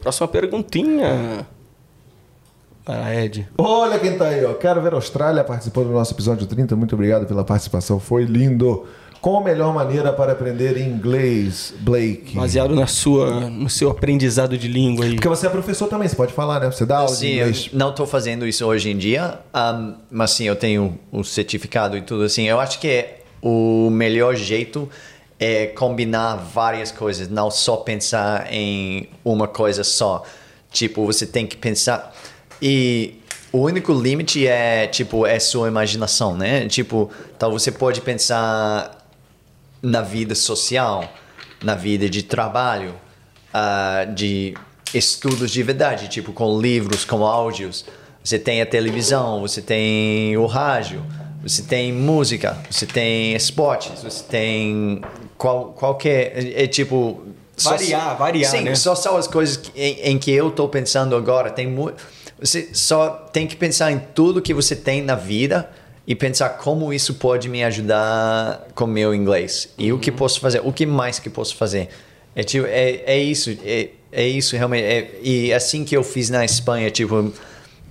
Próxima 0.01 0.27
perguntinha. 0.27 1.45
Vai 2.85 2.97
lá, 2.97 3.15
Ed. 3.15 3.45
Olha 3.57 3.99
quem 3.99 4.17
tá 4.17 4.25
aí, 4.29 4.45
ó. 4.45 4.53
Quero 4.53 4.81
ver 4.81 4.93
a 4.93 4.95
Austrália 4.95 5.43
participando 5.43 5.87
do 5.87 5.93
nosso 5.93 6.13
episódio 6.13 6.47
30. 6.47 6.73
Muito 6.75 6.95
obrigado 6.95 7.25
pela 7.25 7.43
participação, 7.43 7.99
foi 7.99 8.23
lindo. 8.23 8.85
Qual 9.21 9.37
a 9.37 9.43
melhor 9.43 9.73
maneira 9.73 10.13
para 10.13 10.31
aprender 10.31 10.77
inglês, 10.77 11.73
Blake? 11.79 12.35
Baseado 12.35 12.75
na 12.75 12.87
sua, 12.87 13.49
no 13.49 13.69
seu 13.69 13.89
aprendizado 13.89 14.57
de 14.57 14.67
língua 14.67 15.05
aí. 15.05 15.15
Porque 15.15 15.27
você 15.27 15.47
é 15.47 15.49
professor 15.49 15.87
também, 15.87 16.07
você 16.07 16.15
pode 16.15 16.33
falar, 16.33 16.59
né? 16.59 16.71
Você 16.71 16.85
dá 16.85 16.97
aula 16.99 17.09
de 17.11 17.17
Sim, 17.17 17.27
eu 17.33 17.47
inglês. 17.49 17.69
não 17.73 17.89
estou 17.89 18.05
fazendo 18.05 18.45
isso 18.47 18.65
hoje 18.65 18.89
em 18.89 18.97
dia, 18.97 19.39
ahm, 19.53 19.93
mas 20.09 20.31
sim, 20.31 20.45
eu 20.45 20.55
tenho 20.55 20.97
o 21.11 21.23
certificado 21.23 21.97
e 21.97 22.01
tudo 22.01 22.23
assim. 22.23 22.43
Eu 22.47 22.59
acho 22.59 22.79
que 22.79 23.05
o 23.41 23.89
melhor 23.89 24.35
jeito 24.35 24.87
é 25.39 25.67
combinar 25.67 26.35
várias 26.35 26.91
coisas, 26.91 27.27
não 27.29 27.51
só 27.51 27.77
pensar 27.77 28.47
em 28.51 29.07
uma 29.23 29.47
coisa 29.47 29.83
só. 29.83 30.23
Tipo, 30.71 31.05
você 31.05 31.25
tem 31.25 31.45
que 31.45 31.55
pensar. 31.55 32.13
E 32.61 33.15
o 33.51 33.59
único 33.59 33.93
limite 33.93 34.47
é, 34.47 34.87
tipo, 34.87 35.25
é 35.25 35.39
sua 35.39 35.67
imaginação, 35.67 36.35
né? 36.35 36.67
Tipo, 36.67 37.09
então 37.35 37.51
você 37.51 37.71
pode 37.71 38.01
pensar 38.01 38.96
na 39.81 40.01
vida 40.01 40.35
social, 40.35 41.11
na 41.63 41.75
vida 41.75 42.09
de 42.09 42.23
trabalho, 42.23 42.93
ah, 43.53 44.05
de 44.13 44.53
estudos 44.93 45.51
de 45.51 45.61
verdade, 45.63 46.07
tipo 46.07 46.31
com 46.33 46.59
livros, 46.59 47.03
com 47.05 47.25
áudios. 47.25 47.85
Você 48.23 48.37
tem 48.37 48.61
a 48.61 48.65
televisão, 48.65 49.39
você 49.41 49.61
tem 49.61 50.35
o 50.37 50.45
rádio, 50.45 51.03
você 51.41 51.61
tem 51.61 51.93
música, 51.93 52.57
você 52.69 52.85
tem 52.85 53.33
esportes, 53.35 54.03
você 54.03 54.23
tem 54.23 55.01
qual, 55.37 55.67
qualquer. 55.73 56.33
É, 56.37 56.63
é 56.63 56.67
tipo. 56.67 57.21
só- 57.55 57.71
Variar, 57.71 58.17
variar, 58.17 58.51
Sim, 58.51 58.61
né? 58.63 58.75
só 58.75 58.93
são 58.95 59.15
as 59.17 59.27
coisas 59.27 59.57
que- 59.57 59.71
em, 59.79 60.11
em 60.11 60.17
que 60.19 60.31
eu 60.31 60.49
estou 60.49 60.67
pensando 60.67 61.15
agora. 61.15 61.49
Tem 61.49 61.67
mu- 61.67 61.91
Você 62.39 62.69
só 62.73 63.09
tem 63.31 63.47
que 63.47 63.55
pensar 63.55 63.91
em 63.91 63.97
tudo 64.13 64.41
que 64.41 64.53
você 64.53 64.75
tem 64.75 65.01
na 65.01 65.15
vida 65.15 65.69
e 66.07 66.15
pensar 66.15 66.49
como 66.51 66.93
isso 66.93 67.15
pode 67.15 67.49
me 67.49 67.61
ajudar 67.65 68.65
com 68.73 68.87
meu 68.87 69.13
inglês. 69.13 69.73
E 69.77 69.91
o 69.91 69.99
que 69.99 70.09
posso 70.09 70.39
fazer? 70.39 70.61
O 70.63 70.71
que 70.71 70.85
mais 70.85 71.19
que 71.19 71.29
posso 71.29 71.53
fazer? 71.57 71.89
É, 72.33 72.43
tipo, 72.43 72.65
é, 72.65 73.03
é 73.05 73.19
isso. 73.19 73.57
É, 73.65 73.89
é 74.09 74.25
isso 74.25 74.55
realmente. 74.55 74.85
É, 74.85 75.19
e 75.21 75.53
assim 75.53 75.83
que 75.83 75.97
eu 75.97 76.03
fiz 76.03 76.29
na 76.29 76.45
Espanha, 76.45 76.89
tipo, 76.89 77.33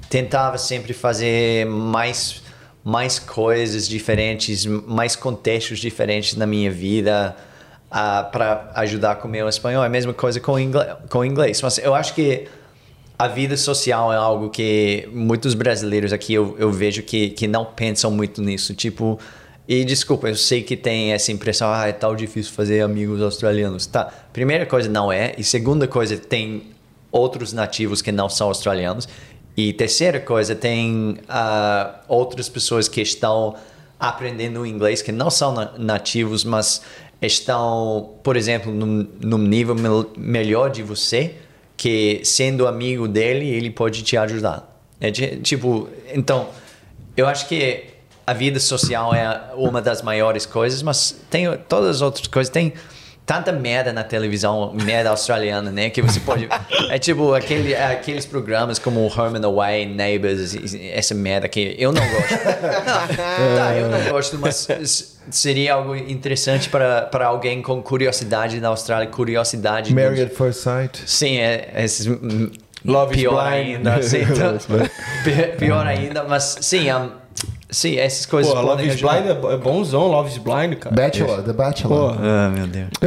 tentava 0.09 0.57
sempre 0.57 0.95
fazer 0.95 1.67
mais 1.67 2.43
mais 2.83 3.19
coisas 3.19 3.89
diferentes, 3.89 4.65
mais 4.65 5.17
contextos 5.17 5.81
diferentes 5.81 6.37
na 6.37 6.47
minha 6.47 6.71
vida 6.71 7.37
para 7.91 8.71
ajudar 8.77 9.17
com 9.17 9.27
meu 9.27 9.49
espanhol. 9.49 9.83
É 9.83 9.87
a 9.87 9.91
mesma 9.91 10.15
coisa 10.15 10.39
com 10.39 10.57
inglês, 10.59 10.95
com 11.11 11.19
o 11.19 11.25
inglês. 11.25 11.61
Mas 11.61 11.79
eu 11.79 11.95
acho 11.97 12.15
que 12.15 12.47
a 13.19 13.29
vida 13.29 13.57
social 13.57 14.13
é 14.13 14.17
algo 14.17 14.51
que 14.51 15.09
muitos 15.13 15.55
brasileiros 15.55 16.13
aqui 16.13 16.35
eu, 16.35 16.55
eu 16.59 16.71
vejo 16.71 17.03
que, 17.03 17.31
que 17.31 17.47
não 17.47 17.65
pensam 17.65 18.11
muito 18.11 18.43
nisso. 18.43 18.75
Tipo, 18.75 19.19
e 19.67 19.85
desculpa, 19.85 20.29
eu 20.29 20.35
sei 20.37 20.63
que 20.63 20.77
tem 20.77 21.13
essa 21.13 21.33
impressão, 21.33 21.69
ah, 21.73 21.87
é 21.89 21.93
tão 21.93 22.15
difícil 22.15 22.53
fazer 22.53 22.83
amigos 22.83 23.23
australianos. 23.23 23.87
Tá, 23.87 24.05
primeira 24.33 24.67
coisa, 24.67 24.89
não 24.89 25.11
é. 25.11 25.35
E 25.39 25.43
segunda 25.45 25.89
coisa, 25.89 26.17
tem 26.17 26.65
outros 27.11 27.53
nativos 27.53 28.03
que 28.03 28.13
não 28.13 28.29
são 28.29 28.49
australianos. 28.49 29.09
E 29.57 29.73
terceira 29.73 30.21
coisa, 30.21 30.55
tem 30.55 31.17
ah, 31.29 32.01
outras 32.07 32.49
pessoas 32.49 32.87
que 32.89 33.01
estão 33.01 33.55
aprendendo 33.99 34.67
inglês 34.67 35.01
que 35.01 35.11
não 35.11 35.31
são 35.31 35.53
na- 35.55 35.73
nativos, 35.79 36.45
mas 36.45 36.83
estão, 37.23 38.11
por 38.23 38.37
exemplo, 38.37 38.71
num, 38.71 39.07
num 39.21 39.39
nível 39.39 39.75
mel- 39.75 40.11
melhor 40.19 40.69
de 40.71 40.83
você, 40.83 41.35
que 41.77 42.21
sendo 42.25 42.67
amigo 42.67 43.07
dele, 43.07 43.49
ele 43.49 43.71
pode 43.71 44.03
te 44.03 44.17
ajudar. 44.17 44.81
É 45.01 45.11
tipo, 45.11 45.89
então, 46.13 46.49
eu 47.17 47.27
acho 47.27 47.47
que 47.49 47.85
a 48.27 48.33
vida 48.33 48.59
social 48.59 49.15
é 49.15 49.53
uma 49.55 49.81
das 49.81 50.03
maiores 50.03 50.47
coisas, 50.47 50.83
mas 50.83 51.23
tem 51.31 51.47
todas 51.69 51.97
as 51.97 52.03
outras 52.03 52.27
coisas. 52.27 52.51
Tem 52.51 52.73
tanta 53.27 53.51
merda 53.53 53.93
na 53.93 54.05
televisão, 54.05 54.73
merda 54.73 55.11
australiana, 55.11 55.71
né? 55.73 55.91
Que 55.91 56.01
você 56.01 56.21
pode. 56.21 56.49
É 56.89 57.01
tipo 57.01 57.35
aquele, 57.35 57.75
aqueles 57.75 58.25
programas 58.25 58.79
como 58.79 59.01
Home 59.07 59.39
and 59.39 59.45
Away, 59.45 59.87
Neighbors, 59.87 60.57
essa 60.95 61.15
merda 61.15 61.49
que 61.49 61.75
eu 61.77 61.91
não 61.91 62.01
gosto. 62.01 62.31
Não, 62.37 63.57
tá, 63.57 63.75
eu 63.75 63.89
não 63.89 64.13
gosto, 64.13 64.39
mas 64.39 65.19
seria 65.31 65.75
algo 65.75 65.97
interessante 65.97 66.69
para, 66.69 67.03
para 67.03 67.27
alguém 67.27 67.61
com 67.61 67.83
curiosidade 67.83 68.61
na 68.61 68.69
Austrália, 68.69 69.09
curiosidade. 69.09 69.93
Married 69.93 70.23
at 70.23 70.31
First 70.33 70.61
Sight. 70.61 71.03
Sim, 71.07 71.39
é, 71.39 71.73
esses. 71.79 72.07
hum, 72.07 72.51
Love 72.85 73.15
is 73.17 73.21
pior 73.23 73.43
Blind. 73.51 73.77
ainda. 73.77 74.03
Sim, 74.03 74.19
então, 74.31 74.59
pi- 75.25 75.57
pior 75.59 75.87
ainda, 75.87 76.23
mas 76.25 76.59
sim, 76.61 76.91
um, 76.93 77.11
sim, 77.71 77.97
essas 77.99 78.27
coisas 78.27 78.53
Pô, 78.53 78.61
Love 78.61 78.87
is. 78.87 79.01
Blind 79.01 79.27
é 79.27 79.55
é 79.55 79.57
bonzão, 79.57 80.07
Love 80.09 80.31
is 80.31 80.39
Blind, 80.39 80.75
cara. 80.75 80.95
Bachelor, 80.95 81.43
The 81.43 81.53
Bachelor. 81.53 82.15
Pô. 82.15 82.19
Ah, 82.21 82.51
meu 82.55 82.67
Deus. 82.67 82.89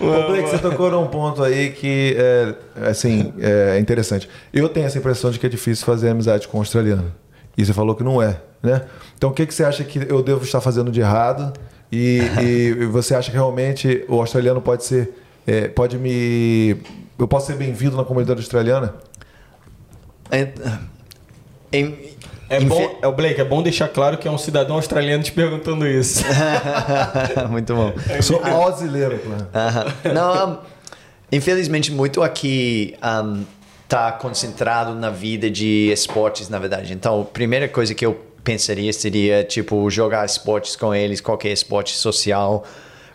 Ô, 0.00 0.26
Blake, 0.28 0.48
você 0.48 0.58
tocou 0.58 0.90
num 0.90 1.06
ponto 1.06 1.42
aí 1.42 1.70
que 1.70 2.16
é, 2.18 2.54
assim, 2.88 3.32
é 3.40 3.78
interessante. 3.78 4.28
Eu 4.52 4.68
tenho 4.68 4.86
essa 4.86 4.98
impressão 4.98 5.30
de 5.30 5.38
que 5.38 5.46
é 5.46 5.48
difícil 5.48 5.86
fazer 5.86 6.10
amizade 6.10 6.48
com 6.48 6.58
um 6.58 6.60
australiano. 6.60 7.12
E 7.56 7.64
você 7.64 7.72
falou 7.72 7.94
que 7.94 8.02
não 8.02 8.20
é, 8.20 8.36
né? 8.62 8.82
Então 9.16 9.30
o 9.30 9.32
que, 9.32 9.46
que 9.46 9.54
você 9.54 9.64
acha 9.64 9.84
que 9.84 9.98
eu 10.08 10.22
devo 10.22 10.44
estar 10.44 10.60
fazendo 10.60 10.90
de 10.90 11.00
errado? 11.00 11.52
E, 11.92 12.18
e 12.42 12.86
você 12.86 13.14
acha 13.14 13.30
que 13.30 13.36
realmente 13.36 14.04
o 14.08 14.20
australiano 14.20 14.60
pode 14.60 14.84
ser. 14.84 15.14
é, 15.46 15.68
pode 15.68 15.96
me. 15.96 16.76
Eu 17.16 17.28
posso 17.28 17.46
ser 17.46 17.56
bem-vindo 17.56 17.96
na 17.96 18.04
comunidade 18.04 18.40
australiana? 18.40 18.94
É, 20.30 20.48
em- 21.74 22.14
É 22.48 22.60
bom, 22.60 22.98
é 23.02 23.06
o 23.08 23.12
Blake, 23.12 23.40
é 23.40 23.44
bom 23.44 23.62
deixar 23.62 23.88
claro 23.88 24.18
que 24.18 24.28
é 24.28 24.30
um 24.30 24.36
cidadão 24.38 24.76
australiano 24.76 25.22
te 25.24 25.32
perguntando 25.32 25.86
isso. 25.86 26.22
Muito 27.50 27.74
bom. 27.74 27.92
Eu 28.14 28.22
sou 28.22 28.40
brasileiro, 28.40 29.18
claro. 29.18 29.46
Aham. 29.54 30.12
Não, 30.12 30.52
um, 30.52 30.58
infelizmente, 31.32 31.90
muito 31.90 32.22
aqui 32.22 32.94
está 33.84 34.12
concentrado 34.12 34.94
na 34.94 35.08
vida 35.10 35.50
de 35.50 35.90
esportes, 35.90 36.48
na 36.48 36.58
verdade. 36.58 36.92
Então, 36.92 37.22
a 37.22 37.24
primeira 37.24 37.66
coisa 37.68 37.94
que 37.94 38.04
eu 38.04 38.20
pensaria 38.44 38.92
seria, 38.92 39.42
tipo, 39.42 39.88
jogar 39.90 40.24
esportes 40.26 40.76
com 40.76 40.94
eles, 40.94 41.20
qualquer 41.20 41.50
esporte 41.50 41.96
social, 41.96 42.64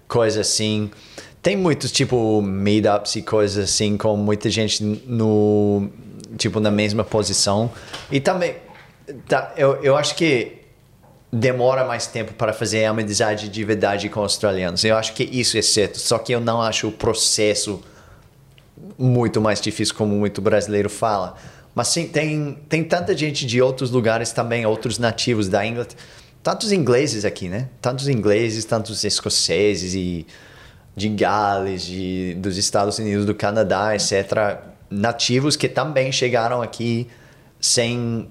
coisa 0.08 0.42
assim. 0.42 0.90
Tem 1.42 1.56
muitos, 1.56 1.92
tipo, 1.92 2.42
meetups 2.42 3.16
e 3.16 3.22
coisas 3.22 3.64
assim, 3.70 3.96
com 3.96 4.18
muita 4.18 4.50
gente 4.50 4.84
no, 4.84 5.88
tipo, 6.38 6.60
na 6.60 6.72
mesma 6.72 7.04
posição. 7.04 7.72
E 8.12 8.20
também, 8.20 8.56
tá, 9.28 9.54
eu, 9.58 9.76
eu 9.84 9.96
acho 9.96 10.16
que 10.16 10.60
demora 11.32 11.86
mais 11.86 12.08
tempo 12.08 12.34
para 12.34 12.54
fazer 12.54 12.86
amizade 12.86 13.50
de 13.50 13.64
verdade 13.64 14.10
com 14.10 14.22
australianos. 14.22 14.84
Eu 14.84 14.96
acho 14.96 15.14
que 15.14 15.24
isso 15.24 15.58
é 15.58 15.62
certo, 15.62 16.00
só 16.00 16.18
que 16.18 16.32
eu 16.32 16.40
não 16.40 16.62
acho 16.62 16.88
o 16.88 16.92
processo 16.92 17.82
muito 18.98 19.40
mais 19.40 19.62
difícil 19.62 19.94
como 19.96 20.16
muito 20.16 20.42
brasileiro 20.42 20.90
fala. 20.90 21.36
Mas 21.76 21.90
sim, 21.90 22.08
tem, 22.08 22.58
tem 22.68 22.84
tanta 22.84 23.16
gente 23.16 23.46
de 23.46 23.62
outros 23.62 23.92
lugares 23.92 24.32
também, 24.32 24.66
outros 24.66 24.98
nativos 24.98 25.48
da 25.48 25.66
Inglaterra. 25.66 26.00
Tantos 26.42 26.72
ingleses 26.72 27.26
aqui, 27.26 27.50
né? 27.50 27.68
Tantos 27.82 28.08
ingleses, 28.08 28.64
tantos 28.66 29.04
escoceses 29.04 29.94
e 29.94 30.26
de 30.96 31.10
Gales, 31.10 31.84
de, 31.84 32.34
dos 32.36 32.58
Estados 32.58 32.98
Unidos, 32.98 33.26
do 33.26 33.36
Canadá, 33.36 33.94
etc. 33.94 34.58
Nativos 34.90 35.56
que 35.56 35.68
também 35.68 36.12
chegaram 36.12 36.62
aqui 36.62 37.08
sem 37.60 38.28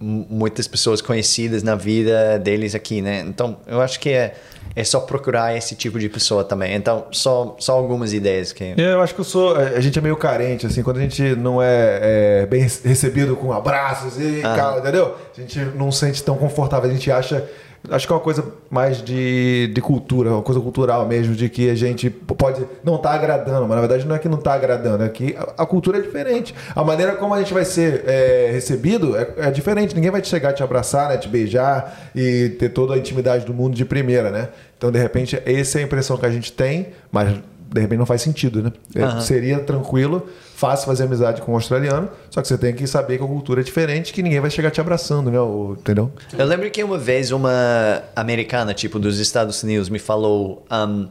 muitas 0.00 0.66
pessoas 0.66 1.02
conhecidas 1.02 1.62
na 1.62 1.74
vida 1.74 2.38
deles 2.38 2.74
aqui, 2.74 3.02
né? 3.02 3.20
Então, 3.20 3.58
eu 3.66 3.82
acho 3.82 4.00
que 4.00 4.08
é, 4.08 4.34
é 4.74 4.82
só 4.82 5.00
procurar 5.00 5.54
esse 5.54 5.74
tipo 5.74 5.98
de 5.98 6.08
pessoa 6.08 6.42
também. 6.42 6.74
Então, 6.74 7.06
só, 7.10 7.54
só 7.58 7.74
algumas 7.74 8.14
ideias 8.14 8.50
que. 8.50 8.64
É, 8.64 8.74
Eu 8.94 9.02
acho 9.02 9.14
que 9.14 9.20
eu 9.20 9.24
sou. 9.24 9.54
A 9.56 9.78
gente 9.80 9.98
é 9.98 10.02
meio 10.02 10.16
carente, 10.16 10.66
assim, 10.66 10.82
quando 10.82 10.96
a 10.96 11.02
gente 11.02 11.36
não 11.36 11.60
é, 11.60 12.42
é 12.42 12.46
bem 12.46 12.62
recebido 12.62 13.36
com 13.36 13.52
abraços 13.52 14.18
e 14.18 14.40
cara, 14.40 14.78
entendeu? 14.78 15.16
A 15.36 15.40
gente 15.40 15.58
não 15.76 15.92
se 15.92 15.98
sente 16.00 16.24
tão 16.24 16.36
confortável, 16.36 16.88
a 16.88 16.92
gente 16.92 17.10
acha. 17.10 17.46
Acho 17.88 18.06
que 18.06 18.12
é 18.12 18.16
uma 18.16 18.22
coisa 18.22 18.44
mais 18.68 19.02
de, 19.02 19.70
de 19.72 19.80
cultura, 19.80 20.30
uma 20.30 20.42
coisa 20.42 20.60
cultural 20.60 21.06
mesmo, 21.06 21.34
de 21.34 21.48
que 21.48 21.70
a 21.70 21.74
gente 21.74 22.10
pode 22.10 22.66
não 22.84 22.96
estar 22.96 23.12
agradando, 23.12 23.62
mas 23.62 23.70
na 23.70 23.80
verdade 23.80 24.06
não 24.06 24.14
é 24.14 24.18
que 24.18 24.28
não 24.28 24.38
está 24.38 24.52
agradando, 24.52 25.02
é 25.02 25.08
que 25.08 25.34
a, 25.34 25.62
a 25.62 25.66
cultura 25.66 25.98
é 25.98 26.00
diferente. 26.02 26.54
A 26.76 26.84
maneira 26.84 27.14
como 27.14 27.32
a 27.32 27.38
gente 27.38 27.54
vai 27.54 27.64
ser 27.64 28.04
é, 28.06 28.50
recebido 28.52 29.16
é, 29.16 29.32
é 29.38 29.50
diferente. 29.50 29.94
Ninguém 29.94 30.10
vai 30.10 30.20
te 30.20 30.28
chegar, 30.28 30.52
te 30.52 30.62
abraçar, 30.62 31.08
né, 31.08 31.16
te 31.16 31.28
beijar 31.28 32.10
e 32.14 32.50
ter 32.50 32.68
toda 32.68 32.94
a 32.94 32.98
intimidade 32.98 33.46
do 33.46 33.54
mundo 33.54 33.74
de 33.74 33.84
primeira, 33.84 34.30
né? 34.30 34.50
Então, 34.76 34.90
de 34.90 34.98
repente, 34.98 35.40
essa 35.44 35.78
é 35.78 35.82
a 35.82 35.84
impressão 35.84 36.16
que 36.16 36.26
a 36.26 36.30
gente 36.30 36.52
tem, 36.52 36.88
mas 37.10 37.38
de 37.72 37.80
repente 37.80 37.98
não 37.98 38.06
faz 38.06 38.22
sentido, 38.22 38.62
né? 38.62 38.72
Aham. 38.96 39.20
Seria 39.20 39.60
tranquilo, 39.60 40.26
fácil 40.56 40.86
fazer 40.86 41.04
amizade 41.04 41.40
com 41.42 41.52
um 41.52 41.54
australiano, 41.54 42.08
só 42.30 42.42
que 42.42 42.48
você 42.48 42.58
tem 42.58 42.74
que 42.74 42.86
saber 42.86 43.16
que 43.18 43.24
a 43.24 43.26
cultura 43.26 43.60
é 43.60 43.64
diferente, 43.64 44.12
que 44.12 44.22
ninguém 44.22 44.40
vai 44.40 44.50
chegar 44.50 44.70
te 44.70 44.80
abraçando, 44.80 45.30
né? 45.30 45.40
O- 45.40 45.76
Entendeu? 45.78 46.10
Eu 46.36 46.46
lembro 46.46 46.68
que 46.70 46.82
uma 46.82 46.98
vez 46.98 47.30
uma 47.30 48.02
americana, 48.16 48.74
tipo, 48.74 48.98
dos 48.98 49.18
Estados 49.18 49.62
Unidos, 49.62 49.88
me 49.88 49.98
falou. 49.98 50.64
um, 50.70 51.08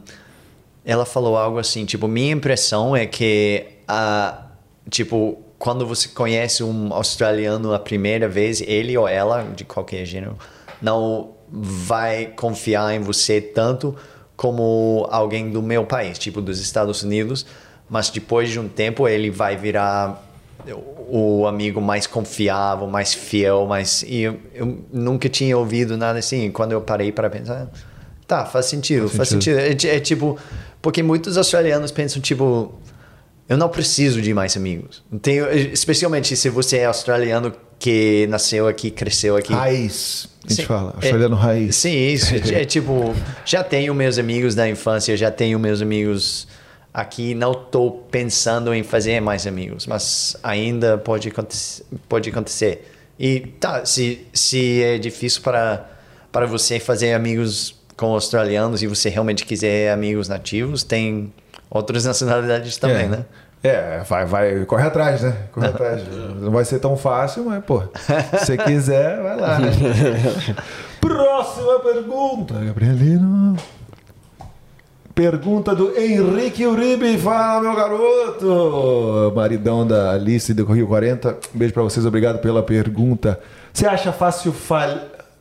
ela 0.84 1.04
falou 1.04 1.36
algo 1.36 1.58
assim, 1.58 1.84
tipo, 1.84 2.08
minha 2.08 2.32
impressão 2.32 2.96
é 2.96 3.04
que, 3.06 3.66
ah, 3.86 4.46
tipo, 4.88 5.38
quando 5.58 5.86
você 5.86 6.08
conhece 6.08 6.62
um 6.64 6.92
australiano 6.92 7.74
a 7.74 7.78
primeira 7.78 8.26
vez, 8.28 8.62
ele 8.62 8.96
ou 8.96 9.06
ela, 9.06 9.42
de 9.54 9.62
qualquer 9.64 10.04
gênero, 10.06 10.36
não 10.80 11.32
vai 11.52 12.26
confiar 12.34 12.94
em 12.94 13.00
você 13.00 13.40
tanto 13.42 13.94
como 14.40 15.06
alguém 15.10 15.50
do 15.50 15.60
meu 15.60 15.84
país, 15.84 16.18
tipo, 16.18 16.40
dos 16.40 16.58
Estados 16.60 17.02
Unidos, 17.02 17.44
mas 17.90 18.08
depois 18.08 18.48
de 18.48 18.58
um 18.58 18.66
tempo 18.68 19.06
ele 19.06 19.28
vai 19.30 19.54
virar 19.54 20.26
o 21.10 21.46
amigo 21.46 21.78
mais 21.78 22.06
confiável, 22.06 22.86
mais 22.86 23.12
fiel, 23.12 23.66
mais 23.66 24.02
e 24.02 24.22
eu, 24.22 24.38
eu 24.54 24.78
nunca 24.90 25.28
tinha 25.28 25.58
ouvido 25.58 25.94
nada 25.94 26.18
assim. 26.18 26.46
E 26.46 26.50
Quando 26.50 26.72
eu 26.72 26.80
parei 26.80 27.12
para 27.12 27.28
pensar, 27.28 27.68
tá, 28.26 28.46
faz 28.46 28.64
sentido, 28.64 29.10
faz, 29.10 29.28
sentido. 29.28 29.58
É, 29.58 29.74
ti- 29.74 29.90
é 29.90 30.00
tipo, 30.00 30.38
porque 30.80 31.02
muitos 31.02 31.36
australianos 31.36 31.90
pensam 31.90 32.22
tipo, 32.22 32.72
eu 33.46 33.58
não 33.58 33.68
preciso 33.68 34.22
de 34.22 34.32
mais 34.32 34.56
amigos. 34.56 35.02
Tenho, 35.20 35.50
especialmente 35.52 36.34
se 36.34 36.48
você 36.48 36.78
é 36.78 36.86
australiano 36.86 37.52
que 37.80 38.26
nasceu 38.28 38.68
aqui, 38.68 38.90
cresceu 38.90 39.36
aqui. 39.36 39.54
Raiz. 39.54 40.28
A 40.44 40.48
gente 40.48 40.62
Sim. 40.62 40.66
fala, 40.66 40.92
australiano 40.94 41.34
raiz. 41.34 41.74
Sim, 41.76 41.96
isso. 42.08 42.34
É, 42.34 42.60
é 42.60 42.64
tipo, 42.66 43.14
já 43.44 43.64
tenho 43.64 43.94
meus 43.94 44.18
amigos 44.18 44.54
da 44.54 44.68
infância, 44.68 45.16
já 45.16 45.30
tenho 45.30 45.58
meus 45.58 45.80
amigos 45.80 46.46
aqui, 46.92 47.34
não 47.34 47.52
estou 47.52 48.06
pensando 48.10 48.74
em 48.74 48.82
fazer 48.82 49.20
mais 49.20 49.46
amigos, 49.46 49.86
mas 49.86 50.36
ainda 50.42 50.98
pode, 50.98 51.28
acontecer- 51.28 51.84
pode 52.06 52.28
acontecer. 52.28 52.86
E 53.18 53.40
tá, 53.58 53.84
se, 53.86 54.26
se 54.32 54.82
é 54.82 54.98
difícil 54.98 55.40
para, 55.40 55.88
para 56.30 56.46
você 56.46 56.78
fazer 56.78 57.14
amigos 57.14 57.74
com 57.96 58.12
australianos 58.12 58.82
e 58.82 58.86
você 58.86 59.08
realmente 59.08 59.46
quiser 59.46 59.90
amigos 59.90 60.28
nativos, 60.28 60.82
tem 60.82 61.32
outras 61.70 62.04
nacionalidades 62.04 62.76
também, 62.76 63.04
é. 63.04 63.08
né? 63.08 63.24
É, 63.62 64.00
vai, 64.08 64.24
vai, 64.24 64.64
corre 64.64 64.84
atrás, 64.86 65.20
né? 65.20 65.36
Corre 65.52 65.66
atrás. 65.66 66.02
Não 66.40 66.50
vai 66.50 66.64
ser 66.64 66.78
tão 66.78 66.96
fácil, 66.96 67.44
mas, 67.44 67.62
pô, 67.64 67.82
se 67.94 68.38
você 68.38 68.56
quiser, 68.56 69.20
vai 69.22 69.36
lá. 69.38 69.58
né? 69.58 69.70
Próxima 71.00 71.78
pergunta, 71.80 72.54
Gabrielino. 72.54 73.56
Pergunta 75.14 75.74
do 75.74 75.94
Henrique 75.98 76.66
Uribe. 76.66 77.18
Fala, 77.18 77.60
meu 77.60 77.74
garoto. 77.76 79.32
Maridão 79.36 79.86
da 79.86 80.12
Alice 80.12 80.54
do 80.54 80.64
Rio 80.64 80.86
40. 80.86 81.36
Um 81.54 81.58
beijo 81.58 81.74
pra 81.74 81.82
vocês, 81.82 82.06
obrigado 82.06 82.38
pela 82.38 82.62
pergunta. 82.62 83.38
Você 83.72 83.86
acha 83.86 84.12
fácil 84.12 84.52
fal... 84.52 84.88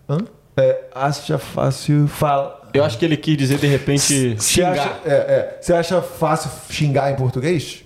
Hã? 0.10 0.18
É, 0.58 0.82
acha 0.94 1.38
fácil 1.38 2.08
fal... 2.08 2.68
Eu 2.74 2.84
acho 2.84 2.98
que 2.98 3.06
ele 3.06 3.16
quis 3.18 3.38
dizer, 3.38 3.58
de 3.58 3.66
repente, 3.68 4.36
Você 4.36 4.62
xingar. 4.62 4.72
acha, 4.74 4.96
é, 5.06 5.14
é. 5.14 5.58
Você 5.62 5.74
acha 5.74 6.02
fácil 6.02 6.52
xingar 6.70 7.12
em 7.12 7.16
português? 7.16 7.84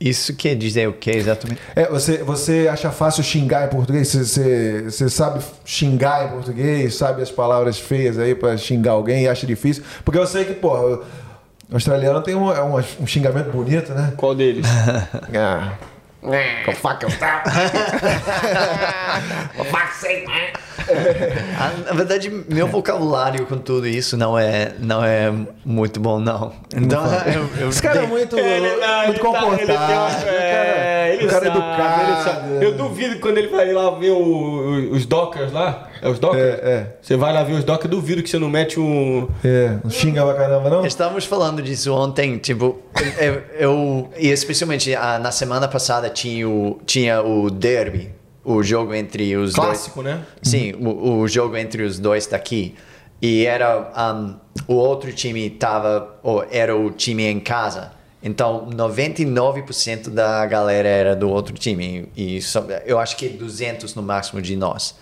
Isso 0.00 0.34
quer 0.36 0.54
dizer 0.54 0.88
o 0.88 0.92
que 0.92 1.10
exatamente? 1.10 1.60
É, 1.74 1.86
você, 1.88 2.18
você 2.18 2.68
acha 2.70 2.90
fácil 2.90 3.24
xingar 3.24 3.66
em 3.66 3.68
português? 3.68 4.08
Você, 4.08 4.24
você, 4.24 4.82
você 4.84 5.08
sabe 5.10 5.42
xingar 5.64 6.26
em 6.26 6.28
português? 6.28 6.94
Sabe 6.94 7.20
as 7.20 7.32
palavras 7.32 7.78
feias 7.80 8.16
aí 8.16 8.32
pra 8.34 8.56
xingar 8.56 8.92
alguém 8.92 9.24
e 9.24 9.28
acha 9.28 9.44
difícil? 9.44 9.82
Porque 10.04 10.18
eu 10.18 10.26
sei 10.26 10.44
que, 10.44 10.54
pô, 10.54 10.72
o 10.78 11.04
australiano 11.72 12.22
tem 12.22 12.36
um, 12.36 12.52
é 12.52 12.62
um, 12.62 12.76
um 12.76 13.06
xingamento 13.06 13.50
bonito, 13.50 13.92
né? 13.92 14.12
Qual 14.16 14.34
deles? 14.34 14.66
Ah. 15.36 15.72
Com 16.64 16.72
faca 16.72 17.06
eu 17.06 17.18
tava. 17.18 17.44
Com 19.56 19.64
faca 19.64 19.92
sem. 19.94 20.26
Ah, 21.60 21.72
na 21.86 21.92
verdade, 21.92 22.30
meu 22.48 22.68
vocabulário 22.68 23.44
com 23.46 23.58
tudo 23.58 23.86
isso 23.86 24.16
não 24.16 24.38
é, 24.38 24.72
não 24.78 25.02
é 25.04 25.32
muito 25.64 25.98
bom, 25.98 26.20
não. 26.20 26.52
Então, 26.76 27.02
eu, 27.26 27.62
eu 27.62 27.68
Esse 27.68 27.82
cara 27.82 28.04
é 28.04 28.06
muito, 28.06 28.36
muito 29.06 29.20
comportado. 29.20 30.26
É, 30.28 31.14
ele 31.14 31.26
o 31.26 31.28
cara 31.28 31.46
é 31.48 31.52
sabe, 31.52 31.58
educado. 31.58 32.54
ele. 32.54 32.64
Eu 32.64 32.72
duvido 32.76 33.14
que 33.16 33.20
quando 33.20 33.38
ele 33.38 33.48
vai 33.48 33.72
lá 33.72 33.90
ver 33.90 34.10
o- 34.10 34.92
os 34.92 35.04
dockers 35.04 35.52
lá. 35.52 35.88
É 36.00 36.08
os 36.08 36.18
dockers? 36.20 36.44
É, 36.44 36.70
é. 36.70 36.96
Você 37.02 37.16
vai 37.16 37.32
lá 37.32 37.42
ver 37.42 37.54
os 37.54 37.64
dockers, 37.64 37.90
duvido 37.90 38.22
que 38.22 38.30
você 38.30 38.38
não 38.38 38.48
mete 38.48 38.78
um. 38.78 39.28
É, 39.44 39.76
não 39.82 39.90
xinga 39.90 40.24
pra 40.24 40.34
caramba, 40.34 40.70
não? 40.70 40.86
Estávamos 40.86 41.24
falando 41.24 41.60
disso 41.60 41.92
ontem, 41.92 42.38
tipo, 42.38 42.78
eu, 43.18 43.42
eu- 43.58 44.10
e 44.16 44.28
especialmente 44.28 44.94
ah, 44.94 45.18
na 45.18 45.32
semana 45.32 45.66
passada 45.66 46.08
tinha 46.08 46.48
o, 46.48 46.78
tinha 46.86 47.20
o 47.20 47.50
derby, 47.50 48.12
o 48.48 48.62
jogo 48.62 48.94
entre 48.94 49.36
os 49.36 49.54
Clássico, 49.54 50.02
dois. 50.02 50.16
né? 50.16 50.24
Sim, 50.42 50.72
o, 50.80 51.18
o 51.18 51.28
jogo 51.28 51.56
entre 51.56 51.82
os 51.82 51.98
dois 51.98 52.26
daqui. 52.26 52.74
E 53.20 53.44
era 53.44 53.92
um, 54.14 54.36
o 54.66 54.74
outro 54.74 55.12
time 55.12 55.50
tava, 55.50 56.18
ou 56.22 56.46
era 56.50 56.74
o 56.74 56.90
time 56.90 57.24
em 57.24 57.38
casa. 57.40 57.92
Então, 58.22 58.68
99% 58.70 60.08
da 60.10 60.44
galera 60.46 60.88
era 60.88 61.16
do 61.16 61.28
outro 61.28 61.54
time. 61.54 62.08
E 62.16 62.40
só, 62.40 62.64
eu 62.86 62.98
acho 62.98 63.16
que 63.16 63.28
200 63.28 63.94
no 63.94 64.02
máximo 64.02 64.40
de 64.40 64.56
nós. 64.56 64.94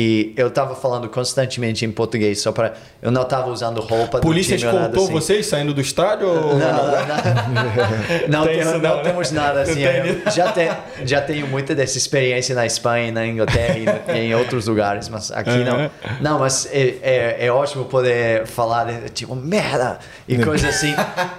E 0.00 0.32
eu 0.36 0.48
tava 0.48 0.76
falando 0.76 1.08
constantemente 1.08 1.84
em 1.84 1.90
português, 1.90 2.40
só 2.40 2.52
para 2.52 2.74
Eu 3.02 3.10
não 3.10 3.24
tava 3.24 3.50
usando 3.50 3.80
roupa 3.80 4.20
do 4.20 4.22
Polícia 4.22 4.56
time 4.56 4.68
ou 4.68 4.74
nada 4.78 4.86
escoltou 4.90 5.04
assim. 5.06 5.12
vocês 5.26 5.46
saindo 5.46 5.74
do 5.74 5.80
estádio? 5.80 6.28
Ou... 6.28 6.56
Não, 6.56 6.58
não, 6.58 8.28
não, 8.28 8.46
Tem 8.46 8.64
não 8.64 8.78
não, 8.78 8.96
né? 8.98 9.02
temos 9.02 9.32
nada 9.32 9.62
assim. 9.62 9.74
Tem 9.74 10.32
já, 10.32 10.52
te, 10.52 10.70
já 11.04 11.20
tenho 11.20 11.48
muita 11.48 11.74
dessa 11.74 11.98
experiência 11.98 12.54
na 12.54 12.64
Espanha, 12.64 13.10
na 13.10 13.26
Inglaterra 13.26 13.76
e 13.76 13.84
no- 13.86 14.16
em 14.16 14.34
outros 14.36 14.68
lugares, 14.68 15.08
mas 15.08 15.32
aqui 15.32 15.50
não. 15.64 15.90
Não, 16.20 16.38
mas 16.38 16.68
é, 16.72 16.94
é, 17.02 17.46
é 17.46 17.50
ótimo 17.50 17.84
poder 17.86 18.46
falar 18.46 18.86
tipo, 19.12 19.34
merda! 19.34 19.98
E 20.28 20.38
coisa 20.38 20.68
assim. 20.68 20.94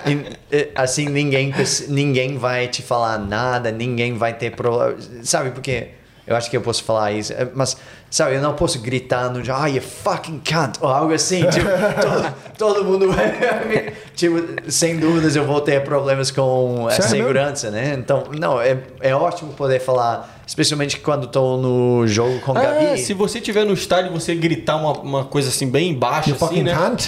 E, 0.06 0.70
assim, 0.76 1.08
ninguém, 1.08 1.54
ninguém 1.88 2.38
vai 2.38 2.68
te 2.68 2.82
falar 2.82 3.18
nada, 3.20 3.72
ninguém 3.72 4.16
vai 4.18 4.34
ter 4.34 4.52
problema. 4.52 4.96
Sabe, 5.24 5.52
porque 5.52 5.99
eu 6.30 6.36
acho 6.36 6.50
que 6.50 6.56
eu 6.56 6.62
posso 6.62 6.84
falar 6.84 7.12
isso, 7.12 7.34
é, 7.34 7.48
mas, 7.56 7.76
sabe, 8.10 8.36
eu 8.36 8.42
não 8.42 8.54
posso 8.54 8.80
gritar 8.80 9.30
no 9.30 9.42
ah, 9.52 9.68
you 9.68 9.82
fucking 9.82 10.40
cunt, 10.48 10.78
ou 10.80 10.88
algo 10.90 11.12
assim, 11.14 11.42
tipo, 11.50 11.66
todo, 12.02 12.36
todo 12.58 12.86
mundo 12.86 13.12
vai, 13.12 13.94
tipo, 14.16 14.38
sem 14.72 14.98
dúvidas 14.98 15.36
eu 15.36 15.44
vou 15.46 15.60
ter 15.60 15.84
problemas 15.84 16.30
com 16.30 16.88
a 16.88 16.92
Sério? 16.92 17.10
segurança, 17.10 17.72
né? 17.72 17.96
Então, 17.98 18.26
não, 18.38 18.62
é, 18.62 18.78
é 19.02 19.16
ótimo 19.16 19.54
poder 19.54 19.80
falar, 19.80 20.42
especialmente 20.46 21.00
quando 21.00 21.26
estou 21.26 21.58
no 21.58 22.06
jogo 22.06 22.40
com 22.42 22.52
Ah, 22.52 22.62
Gabi. 22.62 23.00
se 23.00 23.14
você 23.14 23.42
tiver 23.42 23.66
no 23.66 23.74
estádio 23.74 24.12
você 24.12 24.36
gritar 24.36 24.76
uma, 24.76 24.94
uma 25.00 25.26
coisa 25.26 25.50
assim 25.50 25.68
bem 25.70 25.94
baixa, 25.94 26.30
You 26.30 26.36
assim, 26.36 26.46
fucking 26.46 26.64
né? 26.64 26.76
cunt? 26.76 27.08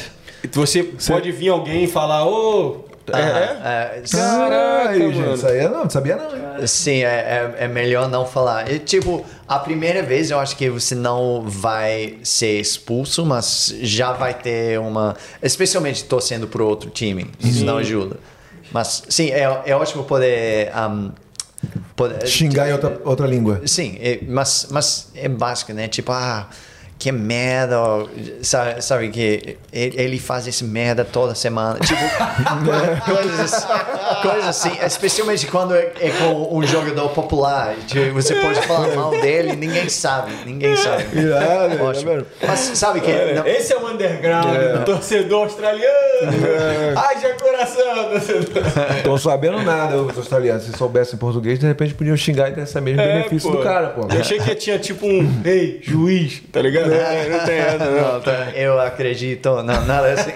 Você 0.53 0.83
pode 1.07 1.31
vir 1.31 1.49
alguém 1.49 1.83
e 1.83 1.87
falar, 1.87 2.25
ô. 2.25 2.85
É, 3.13 3.19
é? 3.19 3.23
Ah, 3.63 3.91
é, 3.95 4.03
Caraca, 4.09 4.49
Caralho, 4.49 4.99
gente, 5.11 5.19
mano. 5.19 5.33
isso 5.35 5.47
aí 5.47 5.63
eu 5.63 5.69
não, 5.69 5.83
não 5.83 5.89
sabia 5.89 6.15
não. 6.15 6.25
hein? 6.59 6.67
Sim, 6.67 7.03
é, 7.03 7.53
é, 7.59 7.63
é 7.65 7.67
melhor 7.67 8.07
não 8.09 8.25
falar. 8.25 8.71
E, 8.71 8.79
tipo, 8.79 9.25
a 9.47 9.57
primeira 9.59 10.03
vez 10.03 10.29
eu 10.31 10.39
acho 10.39 10.55
que 10.55 10.69
você 10.69 10.93
não 10.95 11.43
vai 11.45 12.17
ser 12.23 12.59
expulso, 12.59 13.25
mas 13.25 13.73
já 13.81 14.11
vai 14.13 14.33
ter 14.33 14.79
uma. 14.79 15.15
Especialmente 15.41 16.03
torcendo 16.03 16.47
pro 16.47 16.65
outro 16.65 16.89
time. 16.89 17.29
Isso 17.39 17.65
não 17.65 17.77
ajuda. 17.77 18.17
Mas, 18.71 19.03
sim, 19.09 19.29
é, 19.31 19.61
é 19.65 19.75
ótimo 19.75 20.03
poder. 20.03 20.71
um, 20.77 21.11
poder 21.95 22.25
Xingar 22.27 22.69
em 22.69 22.73
outra, 22.73 23.01
outra 23.03 23.27
língua. 23.27 23.61
Sim, 23.65 23.97
é- 24.01 24.19
mas, 24.27 24.67
mas 24.71 25.09
é 25.15 25.27
básico, 25.27 25.73
né? 25.73 25.87
Tipo, 25.87 26.11
ah, 26.11 26.47
que 27.01 27.11
merda, 27.11 27.79
ó, 27.79 28.05
sabe, 28.43 28.79
sabe 28.79 29.09
que 29.09 29.57
ele 29.73 30.19
faz 30.19 30.45
esse 30.45 30.63
merda 30.63 31.03
toda 31.03 31.33
semana. 31.33 31.79
Tipo, 31.79 31.99
coisas, 33.11 33.67
coisas 34.21 34.47
assim, 34.47 34.71
especialmente 34.85 35.47
quando 35.47 35.73
é, 35.73 35.91
é 35.99 36.11
com 36.11 36.55
um 36.55 36.61
jogador 36.61 37.09
popular. 37.09 37.73
Tipo, 37.87 38.13
você 38.13 38.35
pode 38.35 38.61
falar 38.67 38.95
mal 38.95 39.09
dele, 39.19 39.55
ninguém 39.55 39.89
sabe, 39.89 40.31
ninguém 40.45 40.75
sabe. 40.77 41.05
Irado, 41.17 41.77
tá 41.77 41.83
Ótimo. 41.83 42.11
vendo? 42.11 42.27
Mas 42.47 42.59
sabe 42.75 43.01
que. 43.01 43.11
não- 43.33 43.47
Esse 43.47 43.73
é 43.73 43.77
o 43.77 43.87
underground 43.87 44.55
do 44.77 44.85
torcedor 44.85 45.45
australiano. 45.45 45.89
Haja 46.95 47.33
coração, 47.33 48.09
torcedor. 48.11 48.63
Estão 48.97 49.17
sabendo 49.17 49.59
nada, 49.63 49.97
os 49.97 50.15
australianos. 50.15 50.65
Se 50.65 50.73
soubessem 50.77 51.17
português, 51.17 51.57
de 51.57 51.65
repente 51.65 51.95
podiam 51.95 52.15
xingar 52.15 52.51
e 52.51 52.53
ter 52.53 52.61
esse 52.61 52.79
mesmo 52.79 53.01
benefício 53.01 53.49
É, 53.49 53.51
pô. 53.51 53.57
do 53.57 53.63
cara, 53.63 53.87
pô. 53.87 54.07
Eu 54.13 54.21
achei 54.21 54.39
que 54.39 54.53
tinha 54.53 54.77
tipo 54.77 55.07
um 55.07 55.41
rei, 55.43 55.79
juiz, 55.81 56.43
tá 56.51 56.61
ligado? 56.61 56.90
É, 56.93 57.29
não 57.29 57.45
tem 57.45 57.55
essa, 57.57 57.77
não. 57.77 58.13
não, 58.13 58.21
tá, 58.21 58.51
eu 58.55 58.79
acredito, 58.79 59.49
não, 59.63 59.85
nada 59.85 60.13
assim. 60.13 60.31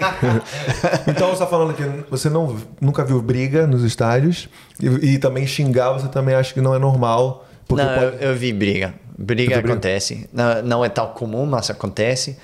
Então 1.08 1.30
você 1.30 1.38
tá 1.38 1.46
falando 1.46 1.74
que 1.74 1.82
você 2.10 2.28
não, 2.28 2.56
nunca 2.80 3.04
viu 3.04 3.20
briga 3.22 3.66
nos 3.66 3.82
estádios 3.82 4.48
e, 4.80 5.14
e 5.14 5.18
também 5.18 5.46
xingar 5.46 5.92
você 5.92 6.08
também 6.08 6.34
acha 6.34 6.52
que 6.52 6.60
não 6.60 6.74
é 6.74 6.78
normal. 6.78 7.46
Porque 7.66 7.84
não, 7.84 7.94
pode... 7.94 8.22
eu, 8.22 8.30
eu 8.30 8.36
vi 8.36 8.52
briga. 8.52 8.94
Briga 9.18 9.56
briga? 9.56 9.72
acontece. 9.72 10.28
Não, 10.32 10.62
não 10.62 10.84
é 10.84 10.88
tão 10.88 11.06
comum, 11.08 11.46
mas 11.46 11.70
acontece. 11.70 12.36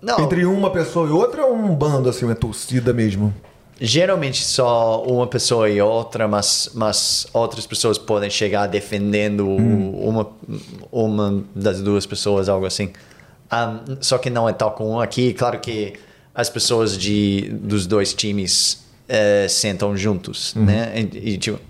Não, 0.00 0.20
Entre 0.20 0.44
uma 0.44 0.70
pessoa 0.70 1.08
e 1.08 1.10
outra 1.10 1.42
é 1.42 1.44
um 1.44 1.74
bando, 1.74 2.08
assim, 2.08 2.24
uma 2.24 2.34
torcida 2.34 2.92
mesmo. 2.92 3.34
Geralmente 3.80 4.44
só 4.44 5.02
uma 5.04 5.26
pessoa 5.26 5.68
e 5.68 5.80
outra, 5.80 6.26
mas, 6.28 6.70
mas 6.74 7.26
outras 7.32 7.66
pessoas 7.66 7.98
podem 7.98 8.30
chegar 8.30 8.66
defendendo 8.66 9.46
uma, 9.48 10.28
uma 10.92 11.44
das 11.54 11.80
duas 11.80 12.06
pessoas, 12.06 12.48
algo 12.48 12.66
assim. 12.66 12.90
Ahn, 13.50 13.80
só 14.00 14.18
que 14.18 14.30
não 14.30 14.48
é 14.48 14.52
tão 14.52 14.70
comum 14.70 15.00
aqui. 15.00 15.32
Claro 15.34 15.58
que 15.60 15.94
as 16.34 16.48
pessoas 16.48 16.96
de, 16.98 17.50
dos 17.52 17.86
dois 17.86 18.12
times 18.14 18.84
eh, 19.08 19.46
sentam 19.48 19.96
juntos, 19.96 20.54
né? 20.54 20.92
E, 20.96 21.34
e, 21.34 21.38
tipo, 21.38 21.60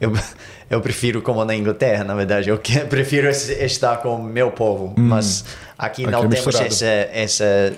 eu, 0.00 0.12
eu 0.70 0.80
prefiro 0.80 1.22
como 1.22 1.44
na 1.44 1.54
Inglaterra, 1.56 2.04
na 2.04 2.14
verdade. 2.14 2.50
Eu 2.50 2.58
que- 2.58 2.80
prefiro 2.86 3.28
es- 3.28 3.48
estar 3.48 3.96
com 3.98 4.16
o 4.16 4.22
meu 4.22 4.50
povo, 4.50 4.94
mas 4.96 5.44
aqui 5.84 6.02
Aqui 6.02 6.10
não 6.10 6.18
é 6.18 6.22
temos 6.22 6.34
misturado. 6.44 6.66
essa, 6.66 6.84
essa 6.86 7.72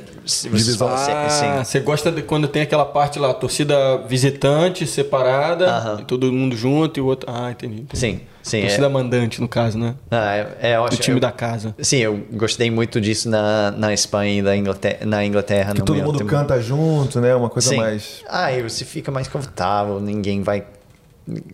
Divisão. 0.44 0.96
se- 0.96 1.10
Ah, 1.10 1.64
você 1.64 1.80
gosta 1.80 2.10
de 2.10 2.22
quando 2.22 2.48
tem 2.48 2.62
aquela 2.62 2.84
parte 2.84 3.18
lá, 3.18 3.32
torcida 3.34 3.98
visitante 4.08 4.86
separada, 4.86 5.66
Aham. 5.68 5.98
e 6.00 6.04
todo 6.04 6.32
mundo 6.32 6.56
junto 6.56 6.98
e 6.98 7.00
o 7.00 7.06
outro. 7.06 7.30
Ah, 7.32 7.50
entendi. 7.50 7.82
entendi. 7.82 7.96
Sim, 7.98 8.20
sim. 8.42 8.60
Torcida 8.62 8.86
É, 8.86 8.88
mandante, 8.88 9.40
no 9.40 9.48
caso, 9.48 9.78
né? 9.78 9.94
ah, 10.10 10.34
é, 10.60 10.72
é 10.72 10.78
O 10.80 10.82
ótimo. 10.82 11.02
time 11.02 11.16
Eu- 11.16 11.20
da 11.20 11.30
casa. 11.32 11.74
Sim, 11.80 11.98
eu 11.98 12.20
gostei 12.32 12.70
muito 12.70 13.00
disso 13.00 13.28
na, 13.28 13.70
na 13.70 13.92
Espanha 13.94 14.38
e 14.38 14.42
na 14.42 14.56
Inglaterra. 14.56 14.98
Na 15.06 15.24
Inglaterra 15.24 15.72
Que 15.72 15.78
no 15.80 15.84
todo 15.84 15.96
mundo 16.02 16.18
tempo. 16.18 16.30
canta 16.30 16.60
junto, 16.60 17.20
né? 17.20 17.34
Uma 17.34 17.48
coisa 17.50 17.68
Sim. 17.70 17.76
mais. 17.76 18.22
Ah, 18.28 18.52
e 18.52 18.62
você 18.62 18.84
fica 18.84 19.10
mais 19.12 19.28
confortável, 19.28 20.00
ninguém 20.00 20.42
vai 20.42 20.64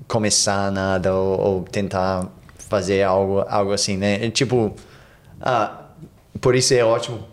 começar 0.08 0.70
nada 0.70 1.14
ou, 1.14 1.40
ou 1.40 1.62
tentar 1.62 2.26
fazer 2.68 3.02
algo, 3.02 3.44
algo 3.48 3.72
assim, 3.72 3.96
né? 3.96 4.24
É 4.24 4.30
tipo, 4.30 4.74
ah, 5.40 5.81
por 6.42 6.56
isso 6.56 6.74
é 6.74 6.84
ótimo 6.84 7.26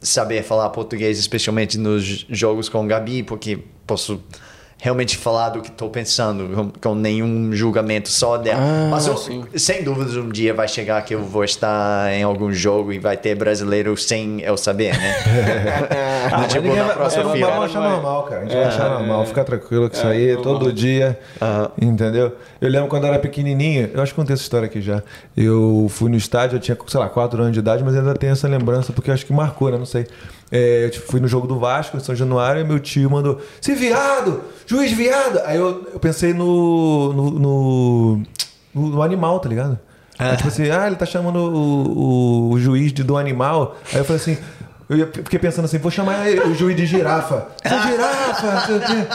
saber 0.00 0.42
falar 0.44 0.70
português, 0.70 1.18
especialmente 1.18 1.76
nos 1.76 2.24
jogos 2.30 2.68
com 2.68 2.84
o 2.84 2.86
Gabi, 2.86 3.24
porque 3.24 3.58
posso 3.86 4.22
realmente 4.78 5.16
falar 5.16 5.48
do 5.50 5.62
que 5.62 5.68
estou 5.68 5.88
pensando, 5.88 6.70
com, 6.82 6.94
nenhum 6.94 7.50
julgamento 7.52 8.10
só 8.10 8.36
dela. 8.36 8.60
Ah, 8.60 8.88
Mas 8.90 9.06
eu- 9.06 9.16
sem 9.56 9.82
dúvidas 9.82 10.16
um 10.16 10.28
dia 10.28 10.52
vai 10.52 10.68
chegar 10.68 11.02
que 11.02 11.14
eu 11.14 11.22
vou 11.22 11.42
estar 11.44 12.12
em 12.12 12.22
algum 12.22 12.52
jogo 12.52 12.92
e 12.92 12.98
vai 12.98 13.16
ter 13.16 13.34
brasileiro 13.34 13.96
sem 13.96 14.40
eu 14.42 14.56
saber, 14.56 14.96
né? 14.96 15.14
Ah, 16.26 16.38
mas 16.38 16.48
tipo, 16.52 16.62
ninguém 16.64 16.78
na 16.80 16.86
vai, 16.86 16.94
próxima 16.96 17.22
vai, 17.24 17.36
fila. 17.38 17.50
vai 17.52 17.66
achar 17.66 17.80
normal, 17.80 18.22
cara. 18.24 18.40
A 18.40 18.44
gente 18.44 18.54
vai 18.54 18.64
achar 18.64 18.90
normal. 18.90 19.26
Fica 19.26 19.44
tranquilo 19.44 19.88
que 19.88 19.96
isso 19.96 20.06
aí 20.06 20.30
é 20.30 20.36
todo 20.36 20.52
normal. 20.54 20.72
dia. 20.72 21.18
Entendeu? 21.80 22.32
Eu 22.60 22.68
lembro 22.68 22.88
quando 22.88 23.04
eu 23.04 23.10
era 23.10 23.18
pequenininho, 23.20 23.90
eu 23.94 24.02
acho 24.02 24.12
que 24.12 24.16
contei 24.20 24.34
essa 24.34 24.42
história 24.42 24.66
aqui 24.66 24.80
já. 24.80 25.02
Eu 25.36 25.86
fui 25.88 26.10
no 26.10 26.16
estádio, 26.16 26.56
eu 26.56 26.60
tinha, 26.60 26.76
sei 26.88 26.98
lá, 27.00 27.08
4 27.08 27.40
anos 27.40 27.52
de 27.52 27.60
idade, 27.60 27.84
mas 27.84 27.94
ainda 27.96 28.12
tenho 28.14 28.32
essa 28.32 28.48
lembrança, 28.48 28.92
porque 28.92 29.08
eu 29.08 29.14
acho 29.14 29.24
que 29.24 29.32
marcou, 29.32 29.70
né? 29.70 29.78
Não 29.78 29.86
sei. 29.86 30.06
É, 30.50 30.84
eu 30.86 30.90
tipo, 30.90 31.10
fui 31.10 31.18
no 31.20 31.26
jogo 31.26 31.46
do 31.46 31.58
Vasco, 31.58 31.96
em 31.96 32.00
São 32.00 32.14
Januário, 32.14 32.60
e 32.60 32.64
meu 32.64 32.78
tio 32.78 33.10
mandou: 33.10 33.40
Se 33.60 33.74
viado! 33.74 34.42
Juiz 34.66 34.92
viado! 34.92 35.40
Aí 35.44 35.56
eu, 35.56 35.88
eu 35.92 35.98
pensei 35.98 36.32
no 36.32 37.12
no, 37.12 37.30
no, 37.30 38.16
no- 38.74 38.90
no 38.90 39.02
animal, 39.02 39.40
tá 39.40 39.48
ligado? 39.48 39.78
Aí, 40.18 40.34
tipo 40.36 40.48
assim, 40.48 40.70
ah, 40.70 40.86
ele 40.86 40.96
tá 40.96 41.04
chamando 41.04 41.36
o, 41.38 42.48
o, 42.48 42.50
o 42.52 42.58
juiz 42.60 42.92
de, 42.92 43.02
do 43.02 43.16
animal. 43.16 43.76
Aí 43.92 43.98
eu 43.98 44.04
falei 44.04 44.20
assim. 44.22 44.38
Eu 44.88 44.96
ia- 44.98 45.10
fiquei 45.12 45.38
pensando 45.38 45.64
assim, 45.64 45.78
vou 45.78 45.90
chamar 45.90 46.26
o 46.48 46.54
juiz 46.54 46.76
de 46.76 46.86
girafa. 46.86 47.48
Girafa! 47.64 48.66
sei 48.66 48.76
o 48.76 48.80
quê. 48.80 49.08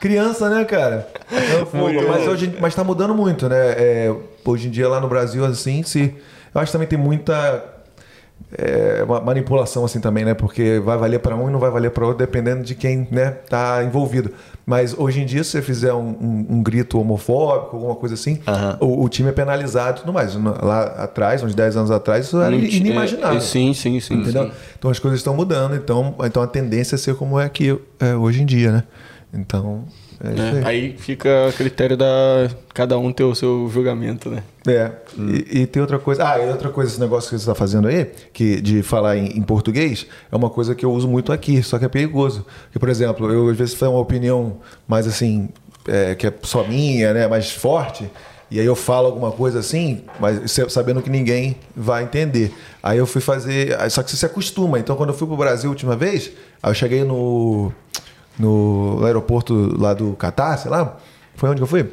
Criança, 0.00 0.48
né, 0.48 0.64
cara? 0.64 1.06
Eu 1.52 1.66
fui, 1.66 2.00
mas, 2.08 2.26
hoje, 2.26 2.56
mas 2.58 2.74
tá 2.74 2.82
mudando 2.82 3.14
muito, 3.14 3.46
né? 3.46 3.56
É, 3.76 4.14
hoje 4.42 4.68
em 4.68 4.70
dia 4.70 4.88
lá 4.88 5.00
no 5.00 5.06
Brasil, 5.08 5.44
assim, 5.44 5.82
se. 5.82 6.14
Eu 6.54 6.60
acho 6.62 6.70
que 6.70 6.72
também 6.72 6.88
tem 6.88 6.98
muita 6.98 7.62
é, 8.56 9.02
uma 9.04 9.20
manipulação 9.20 9.84
assim 9.84 10.00
também, 10.00 10.24
né? 10.24 10.32
Porque 10.34 10.80
vai 10.80 10.96
valer 10.96 11.18
para 11.20 11.36
um 11.36 11.48
e 11.48 11.52
não 11.52 11.58
vai 11.60 11.70
valer 11.70 11.90
para 11.90 12.04
outro, 12.06 12.18
dependendo 12.18 12.62
de 12.62 12.74
quem 12.74 13.06
né, 13.10 13.32
tá 13.48 13.82
envolvido. 13.84 14.30
Mas 14.64 14.94
hoje 14.98 15.20
em 15.20 15.26
dia, 15.26 15.42
se 15.44 15.50
você 15.50 15.62
fizer 15.62 15.92
um, 15.94 16.08
um- 16.20 16.46
um 16.50 16.62
grito 16.62 16.98
homofóbico, 17.00 17.76
alguma 17.76 17.94
coisa 17.94 18.14
assim, 18.14 18.40
Aham. 18.46 18.76
o, 18.80 19.04
o 19.04 19.08
time 19.08 19.28
é 19.30 19.32
penalizado 19.32 19.98
e 19.98 20.00
tudo 20.00 20.12
mais. 20.12 20.34
Lá 20.34 20.82
atrás, 21.04 21.42
uns 21.42 21.54
10 21.54 21.76
anos 21.76 21.90
atrás, 21.90 22.26
isso 22.26 22.40
era 22.40 22.54
inimaginável. 22.54 23.36
é, 23.38 23.40
sim, 23.40 23.72
sim, 23.74 23.98
sim. 24.00 24.14
Entendeu? 24.14 24.44
sim. 24.44 24.52
Então 24.78 24.90
as 24.90 24.98
coisas 24.98 25.20
estão 25.20 25.34
mudando, 25.34 25.74
então, 25.76 26.14
então 26.24 26.42
a 26.42 26.46
tendência 26.46 26.94
é 26.94 26.98
ser 26.98 27.14
como 27.16 27.38
é 27.40 27.44
aqui 27.44 27.78
é, 28.00 28.14
hoje 28.14 28.42
em 28.42 28.46
dia, 28.46 28.72
né? 28.72 28.84
Então, 29.32 29.84
é 30.22 30.32
isso 30.32 30.42
É, 30.42 30.50
aí. 30.50 30.64
aí 30.64 30.96
fica 30.98 31.48
a 31.48 31.52
critério 31.52 31.96
da 31.96 32.48
cada 32.74 32.98
um 32.98 33.12
ter 33.12 33.24
o 33.24 33.34
seu 33.34 33.68
julgamento, 33.72 34.28
né? 34.30 34.42
É, 34.66 34.90
e, 35.16 35.60
e 35.62 35.66
tem 35.66 35.80
outra 35.80 35.98
coisa. 35.98 36.28
Ah, 36.28 36.38
e 36.38 36.48
outra 36.50 36.68
coisa, 36.70 36.90
esse 36.90 37.00
negócio 37.00 37.30
que 37.30 37.36
você 37.36 37.42
está 37.42 37.54
fazendo 37.54 37.88
aí, 37.88 38.06
que 38.32 38.60
de 38.60 38.82
falar 38.82 39.16
em, 39.16 39.38
em 39.38 39.42
português, 39.42 40.06
é 40.30 40.36
uma 40.36 40.50
coisa 40.50 40.74
que 40.74 40.84
eu 40.84 40.92
uso 40.92 41.08
muito 41.08 41.32
aqui, 41.32 41.62
só 41.62 41.78
que 41.78 41.84
é 41.84 41.88
perigoso. 41.88 42.44
Porque, 42.64 42.78
por 42.78 42.88
exemplo, 42.88 43.32
eu 43.32 43.48
às 43.48 43.56
vezes 43.56 43.74
tenho 43.74 43.92
uma 43.92 44.00
opinião 44.00 44.58
mais 44.86 45.06
assim, 45.06 45.48
é, 45.86 46.14
que 46.14 46.26
é 46.26 46.32
só 46.42 46.64
minha, 46.64 47.14
né, 47.14 47.26
mais 47.26 47.50
forte, 47.50 48.10
e 48.50 48.58
aí 48.58 48.64
eu 48.64 48.74
falo 48.74 49.06
alguma 49.08 49.30
coisa 49.30 49.58
assim, 49.58 50.04
mas 50.18 50.58
sabendo 50.70 51.02
que 51.02 51.10
ninguém 51.10 51.56
vai 51.76 52.02
entender. 52.04 52.50
Aí 52.82 52.96
eu 52.96 53.06
fui 53.06 53.20
fazer. 53.20 53.76
Só 53.90 54.02
que 54.02 54.10
você 54.10 54.16
se 54.16 54.24
acostuma. 54.24 54.78
Então, 54.78 54.96
quando 54.96 55.10
eu 55.10 55.14
fui 55.14 55.26
pro 55.26 55.36
Brasil 55.36 55.68
a 55.68 55.72
última 55.72 55.94
vez, 55.94 56.30
aí 56.62 56.70
eu 56.70 56.74
cheguei 56.74 57.04
no, 57.04 57.70
no 58.38 59.00
aeroporto 59.04 59.74
lá 59.78 59.94
do 59.94 60.12
Catar, 60.14 60.56
sei 60.56 60.70
lá. 60.70 60.96
Foi 61.34 61.48
onde 61.50 61.60
eu 61.60 61.66
fui? 61.66 61.86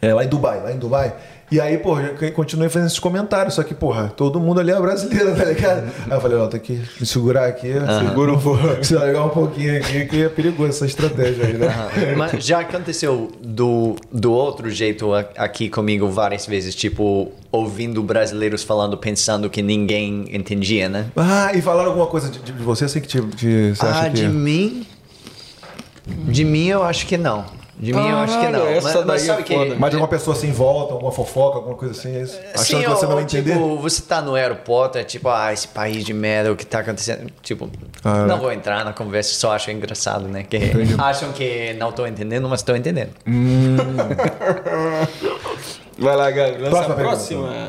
É, 0.00 0.12
lá 0.12 0.24
em 0.24 0.28
Dubai, 0.28 0.62
lá 0.62 0.72
em 0.72 0.78
Dubai. 0.78 1.14
E 1.50 1.60
aí, 1.60 1.78
pô, 1.78 1.96
eu 2.00 2.32
continuei 2.32 2.68
fazendo 2.68 2.88
esses 2.88 2.98
comentários, 2.98 3.54
só 3.54 3.62
que, 3.62 3.72
porra, 3.72 4.12
todo 4.16 4.40
mundo 4.40 4.58
ali 4.58 4.72
é 4.72 4.80
brasileiro, 4.80 5.34
tá 5.36 5.44
ligado? 5.44 5.84
Aí 6.04 6.16
eu 6.16 6.20
falei, 6.20 6.36
não, 6.36 6.48
tem 6.48 6.58
que 6.58 6.82
me 6.98 7.06
segurar 7.06 7.46
aqui, 7.46 7.72
segura 8.02 8.32
um 8.32 8.38
pouco, 8.38 8.62
se 8.84 8.94
largar 8.94 9.24
um 9.24 9.28
pouquinho 9.28 9.76
aqui, 9.76 10.06
que 10.06 10.24
é 10.24 10.28
perigoso 10.28 10.70
essa 10.70 10.86
estratégia 10.86 11.46
aí, 11.46 11.54
né? 11.54 12.14
Mas 12.16 12.44
já 12.44 12.60
aconteceu 12.60 13.30
do, 13.40 13.94
do 14.10 14.32
outro 14.32 14.68
jeito 14.68 15.14
aqui 15.14 15.68
comigo 15.68 16.08
várias 16.08 16.46
vezes, 16.46 16.74
tipo, 16.74 17.30
ouvindo 17.52 18.02
brasileiros 18.02 18.64
falando, 18.64 18.98
pensando 18.98 19.48
que 19.48 19.62
ninguém 19.62 20.24
entendia, 20.32 20.88
né? 20.88 21.06
Ah, 21.14 21.52
e 21.54 21.62
falaram 21.62 21.90
alguma 21.90 22.08
coisa 22.08 22.28
de, 22.28 22.40
de 22.40 22.52
você, 22.54 22.86
assim, 22.86 23.00
que 23.00 23.06
te, 23.06 23.20
te- 23.20 23.70
você 23.72 23.86
acha 23.86 24.06
ah, 24.06 24.10
que... 24.10 24.16
de 24.16 24.28
mim? 24.28 24.84
De 26.06 26.44
mim 26.44 26.68
eu 26.68 26.82
acho 26.82 27.06
que 27.06 27.16
não. 27.16 27.44
De 27.78 27.92
mim 27.92 28.08
eu 28.08 28.16
acho 28.16 28.40
que 28.40 28.48
não. 28.48 28.66
Essa 28.66 28.88
mas, 28.88 28.94
mas 28.94 29.06
daí 29.06 29.20
sabe 29.20 29.42
é 29.42 29.44
que. 29.44 29.54
Mas 29.74 29.90
de 29.90 29.96
alguma 29.96 30.08
pessoa 30.08 30.34
assim 30.34 30.48
em 30.48 30.52
volta, 30.52 30.94
alguma 30.94 31.12
fofoca, 31.12 31.58
alguma 31.58 31.74
coisa 31.74 31.92
assim, 31.92 32.16
é 32.16 32.22
isso? 32.22 32.38
Achando 32.54 32.64
Sim, 32.64 32.80
que 32.82 32.88
você 32.88 33.04
ou, 33.04 33.08
não 33.10 33.16
vai 33.16 33.24
entender? 33.24 33.52
Tipo, 33.52 33.76
você 33.78 34.00
tá 34.02 34.22
no 34.22 34.34
aeroporto, 34.34 34.96
é 34.96 35.04
tipo, 35.04 35.28
ah, 35.28 35.52
esse 35.52 35.68
país 35.68 36.02
de 36.02 36.14
merda, 36.14 36.50
o 36.50 36.56
que 36.56 36.64
tá 36.64 36.78
acontecendo? 36.78 37.30
Tipo, 37.42 37.68
Ah, 38.02 38.22
é. 38.22 38.26
não 38.26 38.38
vou 38.38 38.50
entrar 38.50 38.82
na 38.82 38.94
conversa, 38.94 39.34
só 39.34 39.52
acho 39.52 39.70
engraçado, 39.70 40.26
né? 40.26 40.42
Que 40.42 40.56
acham 40.96 41.32
que 41.32 41.74
não 41.74 41.92
tô 41.92 42.06
entendendo, 42.06 42.48
mas 42.48 42.62
tô 42.62 42.74
entendendo. 42.74 43.10
Vai 45.98 46.16
lá, 46.16 46.30
Gabi. 46.30 46.58
Lança 46.58 46.70
Próxima 46.70 46.94
a 46.94 46.98
próxima. 46.98 47.68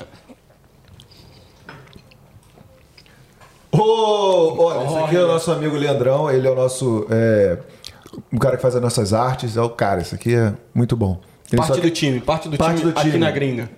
Ô, 3.72 4.56
olha, 4.64 4.86
esse 4.86 4.98
aqui 4.98 5.16
é 5.18 5.24
o 5.24 5.28
nosso 5.28 5.52
amigo 5.52 5.76
Leandrão, 5.76 6.32
ele 6.32 6.48
é 6.48 6.52
o 6.52 6.56
nosso. 6.56 7.06
É, 7.10 7.58
o 8.32 8.40
cara 8.40 8.56
que 8.56 8.62
faz 8.62 8.76
as 8.76 8.82
nossas 8.82 9.14
artes, 9.14 9.58
é 9.58 9.62
o 9.62 9.70
cara, 9.70 10.02
esse 10.02 10.16
aqui 10.16 10.34
é 10.36 10.54
muito 10.74 10.96
bom. 10.96 11.20
Ele 11.52 11.58
Parte 11.58 11.76
só- 11.76 11.82
do 11.82 11.90
time, 11.92 12.20
parte 12.20 12.50
do 12.50 12.58
Parte 12.58 12.80
time 12.80 12.92
do 12.92 13.00
aqui 13.00 13.10
time. 13.10 13.20
na 13.24 13.32
gringa. 13.32 13.70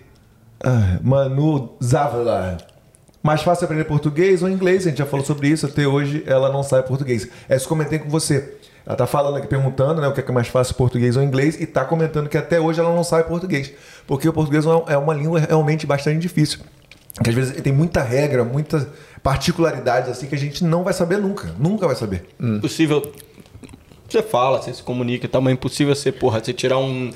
ah, 0.63 0.99
Manu 1.01 1.77
Zavala. 1.83 2.59
Mais 3.23 3.41
fácil 3.43 3.65
aprender 3.65 3.85
português 3.85 4.43
ou 4.43 4.49
inglês? 4.49 4.85
A 4.85 4.91
gente 4.91 4.99
já 4.99 5.07
falou 5.07 5.25
sobre 5.25 5.49
isso. 5.49 5.65
Até 5.65 5.87
hoje 5.87 6.25
ela 6.27 6.51
não 6.53 6.65
sai 6.65 6.83
português. 6.83 7.29
É 7.49 7.55
isso 7.55 7.67
que 7.67 7.73
eu 7.73 7.77
comentei 7.77 8.01
com 8.01 8.09
você. 8.09 8.57
Ela 8.85 8.97
tá 8.97 9.07
falando 9.07 9.37
aqui, 9.37 9.47
perguntando 9.47 10.01
né, 10.01 10.09
o 10.09 10.13
que 10.13 10.19
é 10.19 10.23
que 10.25 10.31
é 10.31 10.35
mais 10.35 10.49
fácil, 10.49 10.75
português 10.75 11.17
ou 11.17 11.23
inglês, 11.23 11.61
e 11.61 11.67
tá 11.67 11.85
comentando 11.85 12.29
que 12.29 12.37
até 12.37 12.61
hoje 12.61 12.81
ela 12.81 12.93
não 12.93 13.05
sabe 13.05 13.29
português. 13.29 13.73
Porque 14.09 14.29
o 14.29 14.33
português 14.33 14.65
é 14.89 14.97
uma 14.97 15.15
língua 15.15 15.39
realmente 15.39 15.87
bastante 15.87 16.19
difícil. 16.19 16.59
Que 17.23 17.31
às 17.31 17.37
vezes 17.37 17.61
tem 17.61 17.73
muita 17.73 18.03
regra, 18.03 18.43
muitas 18.43 18.89
particularidades 19.23 20.11
assim 20.11 20.27
que 20.27 20.35
a 20.35 20.39
gente 20.39 20.65
não 20.65 20.83
vai 20.83 20.93
saber 20.93 21.19
nunca. 21.19 21.55
Nunca 21.59 21.87
vai 21.87 21.97
saber. 21.97 22.27
Impossível. 22.41 23.03
Você 24.09 24.23
fala, 24.23 24.61
você 24.61 24.75
se 24.75 24.83
comunica 24.83 25.25
e 25.25 25.29
tal, 25.29 25.41
mas 25.41 25.53
é 25.53 25.55
impossível 25.55 25.95
você, 25.95 26.13
porra, 26.13 26.41
você 26.45 26.53
tirar 26.53 26.77
um 26.79 27.11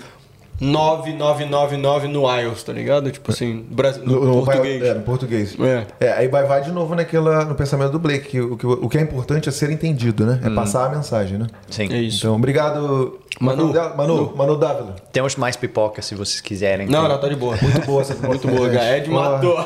9999 0.59 2.09
no 2.09 2.23
IELTS, 2.35 2.63
tá 2.63 2.73
ligado? 2.73 3.11
Tipo 3.11 3.31
assim, 3.31 3.65
Brasi- 3.71 4.01
no, 4.01 4.25
No, 4.25 4.45
português. 4.45 4.83
É, 4.83 4.95
no 4.95 5.03
português. 5.03 5.57
É. 5.61 5.87
É, 6.07 6.13
aí 6.13 6.29
vai, 6.29 6.45
vai 6.45 6.63
de 6.63 6.73
novo 6.73 6.95
naquela, 6.95 7.45
no 7.45 7.55
pensamento 7.55 7.93
do 7.93 7.99
Blake, 7.99 8.29
que 8.31 8.41
o, 8.41 8.57
que 8.57 8.67
o 8.67 8.89
que 8.89 8.97
é 8.97 9.01
importante 9.03 9.49
é 9.49 9.53
ser 9.53 9.71
entendido, 9.71 10.25
né? 10.25 10.41
É 10.43 10.51
passar 10.51 10.87
a 10.87 10.89
mensagem, 10.89 11.37
né? 11.39 11.47
Sim. 11.69 11.93
É 11.93 11.99
isso. 12.01 12.19
Então, 12.21 12.37
obrigado. 12.37 13.19
Manu. 13.39 13.67
Manu, 13.75 13.97
Manu, 13.97 14.37
Manu 14.37 14.57
Dávila. 14.57 14.97
Temos 15.13 15.37
mais 15.37 15.57
pipoca 15.57 16.01
se 16.01 16.15
vocês 16.15 16.41
quiserem. 16.41 16.87
Não, 16.89 17.07
não, 17.07 17.19
tá 17.21 17.29
de 17.29 17.37
boa. 17.37 17.55
Muito 17.61 17.81
boa 17.85 18.01
essa 18.01 18.15
Muito 18.27 18.49
boa, 18.49 18.69
Ed 18.97 19.11
matou. 19.11 19.63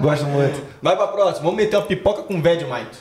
Gosto 0.00 0.26
muito. 0.26 0.60
Vai 0.82 0.96
pra 0.96 1.06
próxima. 1.08 1.44
Vamos 1.44 1.56
meter 1.56 1.76
uma 1.76 1.86
pipoca 1.86 2.22
com 2.22 2.40
Vegemite. 2.40 2.98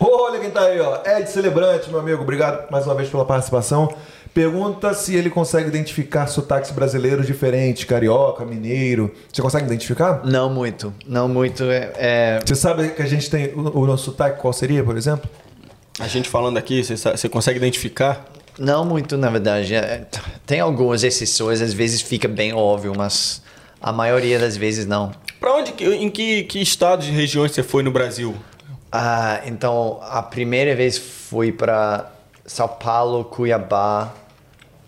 Olha 0.00 0.38
quem 0.38 0.50
tá 0.50 0.62
aí, 0.62 0.80
ó. 0.80 1.00
Ed 1.04 1.28
Celebrante, 1.28 1.90
meu 1.90 1.98
amigo. 2.00 2.22
Obrigado 2.22 2.70
mais 2.70 2.86
uma 2.86 2.94
vez 2.94 3.08
pela 3.08 3.24
participação. 3.24 3.92
Pergunta 4.32 4.94
se 4.94 5.16
ele 5.16 5.30
consegue 5.30 5.66
identificar 5.68 6.26
sotaques 6.28 6.70
brasileiros 6.70 7.26
diferentes, 7.26 7.84
carioca, 7.84 8.44
mineiro. 8.44 9.12
Você 9.32 9.42
consegue 9.42 9.66
identificar? 9.66 10.20
Não 10.24 10.48
muito, 10.48 10.92
não 11.06 11.28
muito. 11.28 11.64
É, 11.64 11.90
é- 11.96 12.40
Você 12.46 12.54
sabe 12.54 12.90
que 12.90 13.02
a 13.02 13.06
gente 13.06 13.28
tem 13.28 13.46
o, 13.48 13.80
o 13.80 13.86
nosso 13.86 14.04
sotaque, 14.04 14.40
qual 14.40 14.52
seria, 14.52 14.84
por 14.84 14.96
exemplo? 14.96 15.28
A 15.98 16.06
gente 16.06 16.28
falando 16.28 16.56
aqui, 16.56 16.84
você, 16.84 16.94
você 16.96 17.28
consegue 17.28 17.58
identificar? 17.58 18.24
não 18.56 18.84
muito, 18.84 19.16
na 19.16 19.30
verdade. 19.30 19.74
É, 19.74 20.04
tem 20.46 20.60
algumas 20.60 21.02
exceções, 21.04 21.60
às 21.60 21.72
vezes 21.72 22.00
fica 22.00 22.28
bem 22.28 22.52
óbvio, 22.52 22.92
mas 22.96 23.40
a 23.80 23.92
maioria 23.92 24.38
das 24.38 24.56
vezes 24.56 24.84
não. 24.86 25.10
Pra 25.40 25.54
onde, 25.54 25.72
que- 25.72 25.84
em 25.84 26.10
que, 26.10 26.44
que 26.44 26.60
estados 26.60 27.06
e 27.06 27.10
regiões 27.10 27.52
você 27.52 27.62
foi 27.62 27.82
no 27.82 27.90
Brasil? 27.90 28.34
Ah, 28.90 29.40
então 29.46 29.98
a 30.02 30.22
primeira 30.22 30.74
vez 30.74 30.96
fui 30.98 31.52
para 31.52 32.10
São 32.46 32.66
Paulo, 32.66 33.24
Cuiabá, 33.24 34.12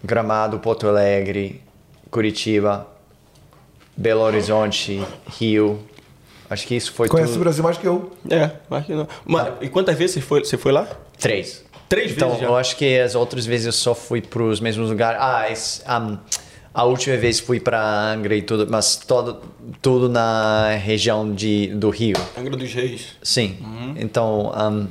Gramado, 0.02 0.58
Porto 0.58 0.88
Alegre, 0.88 1.62
Curitiba, 2.10 2.86
Belo 3.96 4.22
Horizonte, 4.22 5.04
Rio. 5.38 5.78
Acho 6.48 6.66
que 6.66 6.74
isso 6.74 6.92
foi 6.92 7.08
Conhece 7.08 7.30
o 7.30 7.32
tudo. 7.34 7.42
Brasil 7.42 7.62
mais 7.62 7.78
que 7.78 7.86
eu. 7.86 8.10
É, 8.28 8.50
acho 8.70 8.86
que 8.86 8.94
não. 8.94 9.06
Mas, 9.24 9.52
e 9.60 9.68
quantas 9.68 9.96
vezes 9.96 10.14
você 10.14 10.20
foi, 10.20 10.40
você 10.44 10.56
foi 10.56 10.72
lá? 10.72 10.88
Três. 11.18 11.62
Três 11.88 12.12
Então, 12.12 12.28
vezes 12.28 12.42
já. 12.42 12.48
eu 12.48 12.56
acho 12.56 12.76
que 12.76 12.98
as 12.98 13.14
outras 13.14 13.44
vezes 13.46 13.66
eu 13.66 13.72
só 13.72 13.94
fui 13.94 14.20
para 14.22 14.42
os 14.42 14.58
mesmos 14.60 14.88
lugares. 14.88 15.20
Ah, 15.22 15.48
esse, 15.50 15.82
um, 15.88 16.18
a 16.72 16.84
última 16.84 17.16
vez 17.16 17.40
fui 17.40 17.58
para 17.58 17.80
Angra 18.12 18.34
e 18.34 18.42
tudo, 18.42 18.66
mas 18.70 18.96
todo, 18.96 19.40
tudo 19.82 20.08
na 20.08 20.76
região 20.76 21.32
de, 21.32 21.68
do 21.68 21.90
Rio. 21.90 22.16
Angra 22.38 22.56
dos 22.56 22.72
Reis. 22.72 23.16
Sim. 23.22 23.58
Uhum. 23.60 23.94
Então, 23.98 24.52
um, 24.52 24.86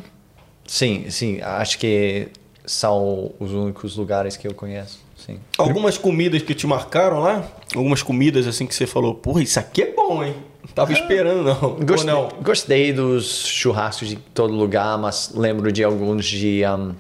sim, 0.66 1.10
sim, 1.10 1.40
acho 1.42 1.80
que 1.80 2.28
são 2.66 3.32
os 3.40 3.54
únicos 3.54 3.96
lugares 3.96 4.36
que 4.36 4.48
eu 4.48 4.54
conheço. 4.54 5.00
Sim. 5.26 5.40
Algumas 5.58 5.98
comidas 5.98 6.42
que 6.42 6.54
te 6.54 6.68
marcaram 6.68 7.20
lá? 7.20 7.46
Algumas 7.76 8.02
comidas 8.04 8.48
assim 8.48 8.66
que 8.66 8.76
você 8.76 8.86
falou, 8.86 9.16
porra, 9.16 9.42
isso 9.42 9.60
aqui 9.60 9.84
é 9.84 9.94
bom, 9.94 10.24
hein? 10.24 10.36
Não 10.62 10.74
tava 10.74 10.92
esperando, 10.92 11.44
não. 11.44 11.76
Gostei, 11.86 12.14
não? 12.14 12.30
gostei 12.42 12.94
dos 12.94 13.46
churrascos 13.46 14.10
de 14.10 14.16
todo 14.18 14.54
lugar, 14.54 14.98
mas 14.98 15.32
lembro 15.34 15.72
de 15.72 15.84
alguns 15.84 16.26
de, 16.26 16.62
um, 16.66 16.94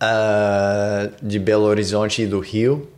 ah, 0.00 1.10
de 1.22 1.38
Belo 1.38 1.64
Horizonte 1.64 2.22
e 2.22 2.26
do 2.26 2.38
Rio. 2.38 2.88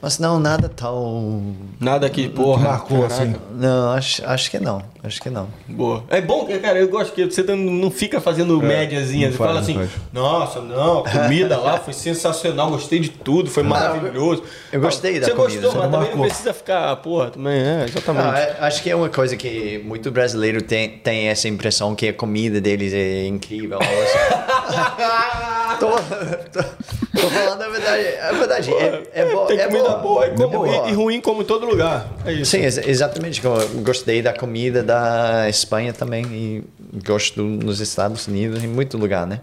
Mas 0.00 0.18
não, 0.20 0.38
nada 0.38 0.68
tão. 0.68 1.56
Nada 1.80 2.08
que, 2.08 2.28
porra. 2.28 2.68
marcou, 2.68 3.02
caraca. 3.02 3.22
assim. 3.22 3.34
Não, 3.54 3.90
acho, 3.92 4.24
acho 4.24 4.48
que 4.50 4.60
não. 4.60 4.80
Acho 5.02 5.20
que 5.20 5.28
não. 5.28 5.48
Boa. 5.68 6.04
É 6.08 6.20
bom, 6.20 6.44
que, 6.46 6.56
cara, 6.58 6.78
eu 6.78 6.88
gosto 6.88 7.12
que 7.12 7.24
você 7.24 7.42
não- 7.42 7.56
não 7.56 7.90
fica 7.90 8.20
fazendo 8.20 8.60
médiazinha. 8.62 9.26
não 9.26 9.32
Você 9.32 9.38
faz, 9.38 9.48
fala 9.48 9.54
não 9.54 9.64
assim, 9.64 9.74
faz. 9.74 9.90
nossa, 10.12 10.60
não, 10.60 11.00
a 11.04 11.10
comida 11.10 11.56
lá 11.58 11.78
foi 11.78 11.92
sensacional, 11.92 12.70
gostei 12.70 13.00
de 13.00 13.08
tudo, 13.10 13.50
foi 13.50 13.62
maravilhoso. 13.64 14.42
eu 14.72 14.80
gostei 14.80 15.18
da 15.18 15.26
você 15.26 15.32
comida, 15.34 15.60
gostou, 15.62 15.72
só 15.72 15.78
mas 15.78 15.86
não 15.90 15.92
também 15.98 16.10
não 16.10 16.16
marcou. 16.18 16.26
precisa 16.26 16.52
ficar, 16.54 16.94
porra, 16.96 17.30
também 17.30 17.54
é, 17.58 17.84
exatamente. 17.88 18.24
Não, 18.24 18.34
é- 18.36 18.56
acho 18.60 18.82
que 18.82 18.90
é 18.90 18.94
uma 18.96 19.08
coisa 19.08 19.36
que 19.36 19.78
muito 19.84 20.10
brasileiro 20.12 20.62
tem, 20.62 20.90
tem 20.90 21.28
essa 21.28 21.48
impressão 21.48 21.94
que 21.96 22.08
a 22.08 22.12
comida 22.12 22.60
deles 22.60 22.92
é 22.92 23.26
incrível. 23.26 23.78
tô, 25.78 25.88
tô, 25.88 26.62
tô 27.20 27.28
falando 27.30 27.62
a 27.62 27.68
verdade. 27.68 28.02
A 28.20 28.32
verdade 28.32 28.72
é, 28.74 29.02
é, 29.12 29.24
bo- 29.32 29.46
Tem 29.46 29.58
é 29.58 29.66
comida 29.66 29.88
boa. 29.96 29.98
boa, 29.98 30.26
e, 30.26 30.30
como- 30.36 30.48
boa. 30.50 30.88
e- 30.88 30.90
e 30.90 30.94
ruim 30.94 31.20
como 31.20 31.42
em 31.42 31.44
todo 31.44 31.66
lugar. 31.66 32.08
É 32.24 32.32
isso. 32.32 32.50
Sim, 32.50 32.58
ex- 32.62 32.78
exatamente. 32.78 33.44
Eu 33.44 33.56
gostei 33.82 34.20
da 34.22 34.32
comida 34.32 34.82
da 34.82 35.48
Espanha 35.48 35.92
também 35.92 36.24
e 36.26 36.64
gosto 37.06 37.42
nos 37.42 37.80
Estados 37.80 38.26
Unidos, 38.26 38.62
em 38.62 38.68
muito 38.68 38.96
lugar, 38.98 39.26
né? 39.26 39.40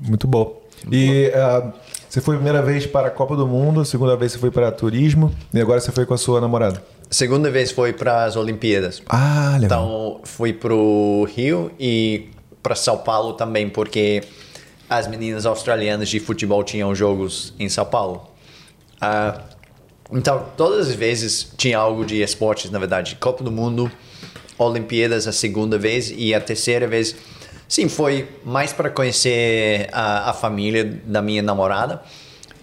Muito 0.00 0.26
bom. 0.26 0.62
E 0.90 1.32
ah, 1.34 1.72
você 2.08 2.20
foi 2.20 2.34
a 2.34 2.38
primeira 2.38 2.62
vez 2.62 2.86
para 2.86 3.08
a 3.08 3.10
Copa 3.10 3.34
do 3.36 3.46
Mundo, 3.46 3.80
a 3.80 3.84
segunda 3.84 4.14
vez 4.16 4.32
você 4.32 4.38
foi 4.38 4.50
para 4.50 4.70
turismo 4.70 5.34
e 5.52 5.60
agora 5.60 5.80
você 5.80 5.90
foi 5.90 6.04
com 6.04 6.14
a 6.14 6.18
sua 6.18 6.40
namorada. 6.40 6.82
Segunda 7.10 7.50
vez 7.50 7.70
foi 7.70 7.92
para 7.92 8.24
as 8.24 8.36
Olimpíadas. 8.36 9.00
Ah, 9.08 9.56
legal. 9.58 9.64
Então 9.64 10.20
fui 10.24 10.52
pro 10.52 11.26
Rio 11.34 11.70
e 11.78 12.28
para 12.62 12.74
São 12.74 12.98
Paulo 12.98 13.32
também, 13.34 13.68
porque 13.68 14.22
as 14.88 15.06
meninas 15.06 15.46
australianas 15.46 16.08
de 16.08 16.20
futebol 16.20 16.62
tinham 16.62 16.94
jogos 16.94 17.54
em 17.58 17.68
São 17.68 17.84
Paulo. 17.84 18.28
Ah, 19.00 19.40
então 20.12 20.46
todas 20.56 20.88
as 20.88 20.94
vezes 20.94 21.52
tinha 21.56 21.78
algo 21.78 22.04
de 22.04 22.22
esportes, 22.22 22.70
na 22.70 22.78
verdade. 22.78 23.16
Copa 23.16 23.42
do 23.42 23.50
Mundo, 23.50 23.90
Olimpíadas 24.58 25.26
a 25.26 25.32
segunda 25.32 25.78
vez 25.78 26.12
e 26.16 26.34
a 26.34 26.40
terceira 26.40 26.86
vez, 26.86 27.16
sim, 27.66 27.88
foi 27.88 28.28
mais 28.44 28.72
para 28.72 28.90
conhecer 28.90 29.88
a, 29.92 30.30
a 30.30 30.32
família 30.32 30.84
da 31.04 31.20
minha 31.20 31.42
namorada. 31.42 32.02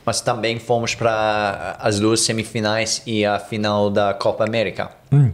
Mas 0.03 0.19
também 0.19 0.57
fomos 0.57 0.95
para 0.95 1.77
as 1.79 1.99
duas 1.99 2.21
semifinais 2.21 3.03
e 3.05 3.23
a 3.23 3.37
final 3.37 3.87
da 3.87 4.15
Copa 4.15 4.43
América 4.43 4.89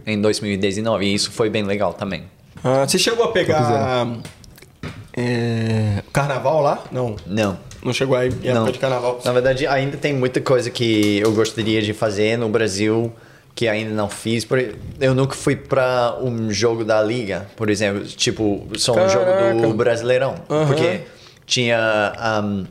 em 0.06 0.20
2019. 0.20 1.06
E 1.06 1.14
isso 1.14 1.30
foi 1.30 1.48
bem 1.48 1.62
legal 1.62 1.94
também. 1.94 2.24
Ah, 2.62 2.86
você 2.86 2.98
chegou 2.98 3.24
a 3.24 3.32
pegar 3.32 4.06
é, 5.18 6.02
carnaval 6.12 6.60
lá? 6.62 6.84
Não. 6.92 7.16
Não. 7.26 7.58
Não 7.82 7.92
chegou 7.92 8.16
aí 8.16 8.28
época 8.28 8.52
Não. 8.54 8.70
de 8.70 8.78
carnaval. 8.78 9.20
Na 9.24 9.32
verdade, 9.32 9.66
ainda 9.66 9.96
tem 9.96 10.12
muita 10.12 10.40
coisa 10.40 10.70
que 10.70 11.18
eu 11.18 11.32
gostaria 11.32 11.80
de 11.82 11.92
fazer 11.92 12.36
no 12.36 12.48
Brasil 12.48 13.12
que 13.54 13.66
ainda 13.66 13.92
não 13.92 14.08
fiz. 14.08 14.46
Eu 15.00 15.14
nunca 15.14 15.34
fui 15.34 15.56
para 15.56 16.16
um 16.22 16.48
jogo 16.52 16.84
da 16.84 17.02
liga, 17.02 17.48
por 17.56 17.68
exemplo, 17.68 18.04
tipo 18.04 18.66
só 18.76 18.92
um 18.92 19.08
jogo 19.08 19.24
Caraca. 19.24 19.54
do 19.60 19.74
Brasileirão, 19.74 20.36
Aham. 20.48 20.66
porque 20.66 21.00
tinha 21.44 22.12
um, 22.44 22.66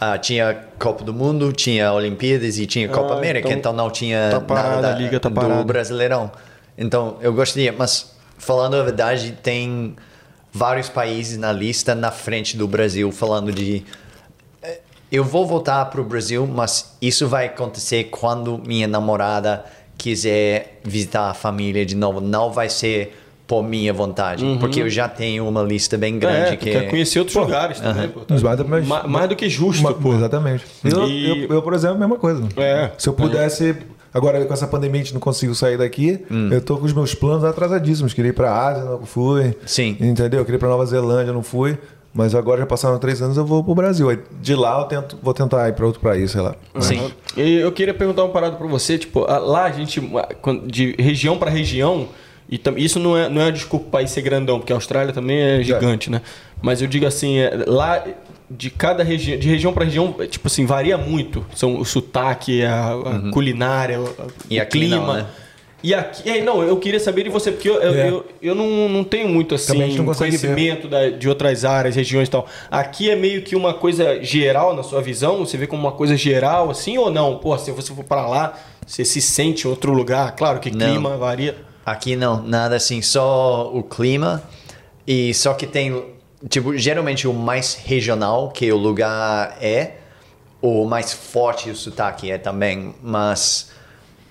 ah, 0.00 0.16
tinha 0.16 0.58
Copa 0.78 1.04
do 1.04 1.12
Mundo, 1.12 1.52
tinha 1.52 1.92
Olimpíadas 1.92 2.58
e 2.58 2.64
tinha 2.66 2.88
Copa 2.88 3.12
Ah, 3.12 3.18
América, 3.18 3.48
então 3.48 3.58
então, 3.58 3.72
não 3.74 3.90
tinha 3.90 4.28
tá 4.30 4.40
parada, 4.40 4.76
nada 4.76 4.92
da, 4.92 4.98
liga 4.98 5.20
tá 5.20 5.28
do. 5.28 5.64
Brasileirão. 5.64 6.32
Então 6.78 7.18
eu 7.20 7.34
gostaria, 7.34 7.70
mas 7.76 8.12
falando 8.38 8.76
a 8.76 8.82
verdade, 8.82 9.36
tem 9.42 9.94
vários 10.52 10.88
países 10.88 11.36
na 11.38 11.52
lista 11.52 11.94
na 11.94 12.10
frente 12.10 12.56
do 12.56 12.66
Brasil 12.66 13.10
falando 13.12 13.52
de 13.52 13.84
eh, 14.62 14.80
eu 15.10 15.22
vou 15.24 15.46
voltar 15.46 15.84
para 15.86 16.00
o 16.00 16.04
Brasil, 16.04 16.46
mas 16.46 16.96
isso 17.00 17.26
vai 17.28 17.46
acontecer 17.46 18.04
quando 18.04 18.60
minha 18.66 18.86
namorada 18.88 19.64
quiser 19.96 20.80
visitar 20.84 21.30
a 21.30 21.34
família 21.34 21.84
de 21.84 21.94
novo. 21.94 22.20
Não 22.20 22.50
vai 22.50 22.68
ser 22.68 23.16
por 23.46 23.64
minha 23.64 23.92
vontade, 23.92 24.44
porque 24.60 24.80
eu 24.80 24.88
já 24.88 25.08
tenho 25.08 25.46
uma 25.48 25.60
lista 25.62 25.98
bem 25.98 26.20
grande 26.20 26.52
É, 26.52 26.56
que 26.56 26.70
quer 26.70 26.88
conhecer 26.88 27.18
outros 27.18 27.36
lugares 27.36 27.80
também, 27.80 28.08
pô. 28.08 28.20
tá? 28.20 28.26
Mas 28.34 28.42
mais- 28.44 28.60
mas- 28.68 28.86
Ma- 28.86 29.02
mais 29.08 29.28
do 29.28 29.34
que 29.34 29.48
justo, 29.48 29.82
Ma- 29.82 29.92
pô. 29.92 30.14
Exatamente. 30.14 30.64
Eu, 30.84 31.08
E- 31.08 31.28
eu, 31.46 31.54
eu, 31.56 31.62
por 31.62 31.74
exemplo, 31.74 31.96
a 31.96 31.98
mesma 31.98 32.16
coisa. 32.16 32.44
É. 32.56 32.92
Se 32.96 33.08
eu 33.08 33.12
pudesse. 33.12 33.76
Agora, 34.12 34.44
com 34.44 34.52
essa 34.52 34.66
pandemia, 34.66 35.00
a 35.00 35.04
gente 35.04 35.14
não 35.14 35.20
consigo 35.20 35.54
sair 35.54 35.78
daqui. 35.78 36.24
Eu 36.50 36.60
tô 36.60 36.76
com 36.78 36.84
os 36.84 36.92
meus 36.92 37.14
planos 37.14 37.44
atrasadíssimos. 37.44 38.12
Queria 38.12 38.30
ir 38.30 38.34
pra 38.34 38.52
Ásia, 38.52 38.84
não 38.84 39.06
fui. 39.06 39.54
Sim. 39.66 39.96
Entendeu? 40.00 40.44
Queria 40.44 40.56
ir 40.56 40.58
pra 40.58 40.68
Nova 40.68 40.84
Zelândia, 40.86 41.32
não 41.32 41.42
fui. 41.42 41.78
Mas 42.12 42.34
agora 42.34 42.58
já 42.60 42.66
passaram 42.66 42.98
três 42.98 43.22
anos, 43.22 43.36
eu 43.36 43.46
vou 43.46 43.62
pro 43.62 43.72
Brasil. 43.72 44.10
Aí, 44.10 44.18
de 44.42 44.56
lá 44.56 44.80
eu 44.80 44.84
tento, 44.86 45.16
vou 45.22 45.32
tentar 45.32 45.68
ir 45.68 45.74
pra 45.74 45.86
outro 45.86 46.00
país, 46.00 46.32
sei 46.32 46.40
lá. 46.40 46.56
Sim. 46.80 47.08
E 47.36 47.60
eu 47.60 47.70
queria 47.70 47.94
perguntar 47.94 48.24
uma 48.24 48.32
parada 48.32 48.56
pra 48.56 48.66
você, 48.66 48.98
tipo, 48.98 49.20
lá 49.20 49.66
a 49.66 49.70
gente, 49.70 50.02
de 50.66 50.96
região 50.98 51.38
pra 51.38 51.48
região, 51.48 52.08
e 52.48 52.60
isso 52.78 52.98
não 52.98 53.16
é, 53.16 53.28
não 53.28 53.40
é 53.40 53.52
desculpa 53.52 53.86
o 53.86 53.90
país 53.90 54.10
ser 54.10 54.22
grandão, 54.22 54.58
porque 54.58 54.72
a 54.72 54.76
Austrália 54.76 55.14
também 55.14 55.38
é 55.38 55.62
gigante, 55.62 56.10
né? 56.10 56.20
Mas 56.60 56.82
eu 56.82 56.88
digo 56.88 57.06
assim, 57.06 57.38
é, 57.38 57.64
lá 57.64 58.04
de 58.50 58.68
cada 58.70 59.04
região, 59.04 59.38
de 59.38 59.48
região 59.48 59.72
pra 59.72 59.84
região, 59.84 60.14
é, 60.18 60.26
tipo 60.26 60.48
assim, 60.48 60.66
varia 60.66 60.98
muito. 60.98 61.44
São 61.54 61.78
o 61.78 61.84
sotaque, 61.84 62.62
a, 62.64 62.92
a 62.94 63.30
culinária, 63.32 64.00
o, 64.00 64.04
Uhum. 64.04 64.10
E 64.50 64.60
o 64.60 64.66
clima. 64.66 64.96
não, 64.96 65.14
né? 65.14 65.26
E 65.82 65.94
aqui, 65.94 66.28
é, 66.28 66.42
não, 66.42 66.62
eu 66.62 66.76
queria 66.76 67.00
saber 67.00 67.22
de 67.22 67.30
você, 67.30 67.50
porque 67.50 67.66
eu, 67.66 67.80
eu, 67.80 67.94
É. 67.94 68.10
eu, 68.10 68.26
eu 68.42 68.54
não, 68.54 68.86
não 68.86 69.02
tenho 69.02 69.26
muito 69.30 69.54
a 69.54 69.56
assim 69.56 69.96
conhecimento 70.14 70.86
da- 70.88 71.08
de 71.08 71.26
outras 71.26 71.64
áreas, 71.64 71.96
regiões 71.96 72.28
e 72.28 72.30
tal. 72.30 72.46
Aqui 72.70 73.08
é 73.08 73.16
meio 73.16 73.40
que 73.40 73.56
uma 73.56 73.72
coisa 73.72 74.22
geral 74.22 74.76
na 74.76 74.82
sua 74.82 75.00
visão? 75.00 75.38
Você 75.38 75.56
vê 75.56 75.66
como 75.66 75.80
uma 75.82 75.92
coisa 75.92 76.16
geral 76.18 76.68
assim 76.70 76.98
ou 76.98 77.10
não? 77.10 77.38
Pô, 77.38 77.56
se 77.56 77.70
você 77.72 77.94
for 77.94 78.04
para 78.04 78.26
lá, 78.26 78.58
você 78.86 79.06
se 79.06 79.22
sente 79.22 79.66
em 79.66 79.70
outro 79.70 79.92
lugar? 79.94 80.36
Claro 80.36 80.60
que 80.60 80.70
Não. 80.70 80.86
clima 80.86 81.16
varia. 81.16 81.56
Aqui 81.86 82.14
não, 82.14 82.42
nada 82.42 82.76
assim, 82.76 83.00
só 83.00 83.70
o 83.72 83.82
clima 83.82 84.42
e 85.06 85.32
só 85.32 85.54
que 85.54 85.66
tem, 85.66 86.04
tipo, 86.48 86.76
geralmente 86.76 87.26
o 87.28 87.32
mais 87.32 87.74
regional 87.74 88.50
que 88.50 88.70
o 88.72 88.76
lugar 88.76 89.56
é, 89.60 89.92
o 90.62 90.84
mais 90.84 91.12
forte 91.12 91.70
o 91.70 91.76
sotaque 91.76 92.30
é 92.30 92.38
também, 92.38 92.94
mas 93.02 93.70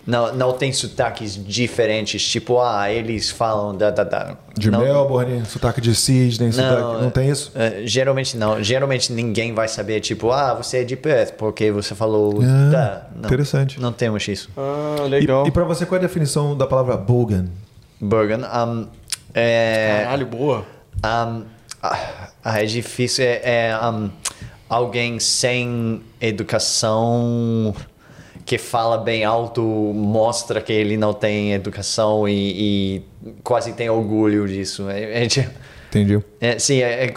não, 0.07 0.33
não 0.33 0.53
tem 0.53 0.71
sotaques 0.73 1.35
diferentes, 1.43 2.23
tipo, 2.27 2.59
ah, 2.59 2.91
eles 2.91 3.29
falam 3.29 3.75
da, 3.77 3.91
da, 3.91 4.03
da. 4.03 4.37
De 4.57 4.71
não, 4.71 4.79
Melbourne, 4.79 5.45
sotaque 5.45 5.79
de 5.79 5.93
Sydney, 5.93 6.51
sotaque. 6.51 7.01
Não 7.03 7.11
tem 7.11 7.29
isso? 7.29 7.51
eh, 7.53 7.83
geralmente 7.85 8.35
não. 8.35 8.63
Geralmente 8.63 9.11
ninguém 9.13 9.53
vai 9.53 9.67
saber, 9.67 9.99
tipo, 9.99 10.31
ah, 10.31 10.55
você 10.55 10.79
é 10.79 10.83
de 10.83 10.95
Perth, 10.95 11.33
porque 11.33 11.69
você 11.71 11.93
falou 11.93 12.39
Ah, 12.41 12.69
da. 12.71 13.07
Não, 13.15 13.25
interessante. 13.27 13.79
Não 13.79 13.91
temos 13.93 14.27
isso. 14.27 14.49
Ah, 14.57 15.05
E, 15.05 15.09
legal. 15.09 15.45
e 15.45 15.51
pra 15.51 15.63
você, 15.63 15.85
qual 15.85 15.97
é 16.01 16.03
a 16.03 16.07
definição 16.07 16.57
da 16.57 16.65
palavra 16.65 16.97
bogan? 16.97 17.45
Bergen. 18.01 18.39
Um, 18.45 18.87
é, 19.33 20.01
Caralho, 20.05 20.25
boa. 20.25 20.65
Um, 21.05 21.43
ah, 21.81 22.59
é 22.61 22.65
difícil. 22.65 23.23
É, 23.25 23.69
é, 23.69 23.77
um, 23.89 24.09
alguém 24.69 25.19
sem 25.19 26.01
educação 26.21 27.73
que 28.45 28.57
fala 28.57 28.97
bem 28.97 29.23
alto 29.23 29.61
mostra 29.61 30.59
que 30.61 30.73
ele 30.73 30.97
não 30.97 31.13
tem 31.13 31.53
educação 31.53 32.27
e, 32.27 33.03
e 33.15 33.33
quase 33.43 33.73
tem 33.73 33.89
orgulho 33.89 34.47
disso. 34.47 34.89
É, 34.89 35.23
é, 35.23 35.27
Entendi. 35.89 36.19
é, 36.41 36.57
sim, 36.59 36.81
é, 36.81 37.05
é 37.05 37.13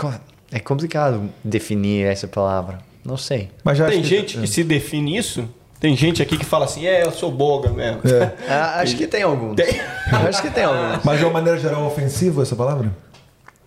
é 0.54 0.60
complicado 0.60 1.30
definir 1.42 2.04
essa 2.06 2.28
palavra. 2.28 2.78
Não 3.02 3.16
sei. 3.16 3.48
Mas 3.64 3.78
já 3.78 3.86
Tem 3.88 4.00
acho 4.00 4.08
que- 4.08 4.16
gente 4.16 4.38
que 4.38 4.46
se 4.46 4.62
define 4.62 5.16
isso? 5.16 5.48
Tem 5.80 5.96
gente 5.96 6.22
aqui 6.22 6.36
que 6.38 6.44
fala 6.44 6.66
assim, 6.66 6.86
é, 6.86 7.02
eu 7.02 7.10
sou 7.10 7.32
boga 7.32 7.70
mesmo. 7.70 8.02
É. 8.04 8.32
Ah, 8.48 8.80
acho 8.80 8.94
que 8.96 9.06
tem 9.06 9.22
alguns. 9.22 9.56
Tem. 9.56 9.80
Acho 10.28 10.40
que 10.42 10.50
tem 10.50 10.62
alguns. 10.62 11.02
Mas 11.02 11.18
de 11.18 11.24
uma 11.24 11.32
maneira 11.32 11.58
geral 11.58 11.84
ofensiva 11.86 12.42
essa 12.42 12.54
palavra? 12.54 12.92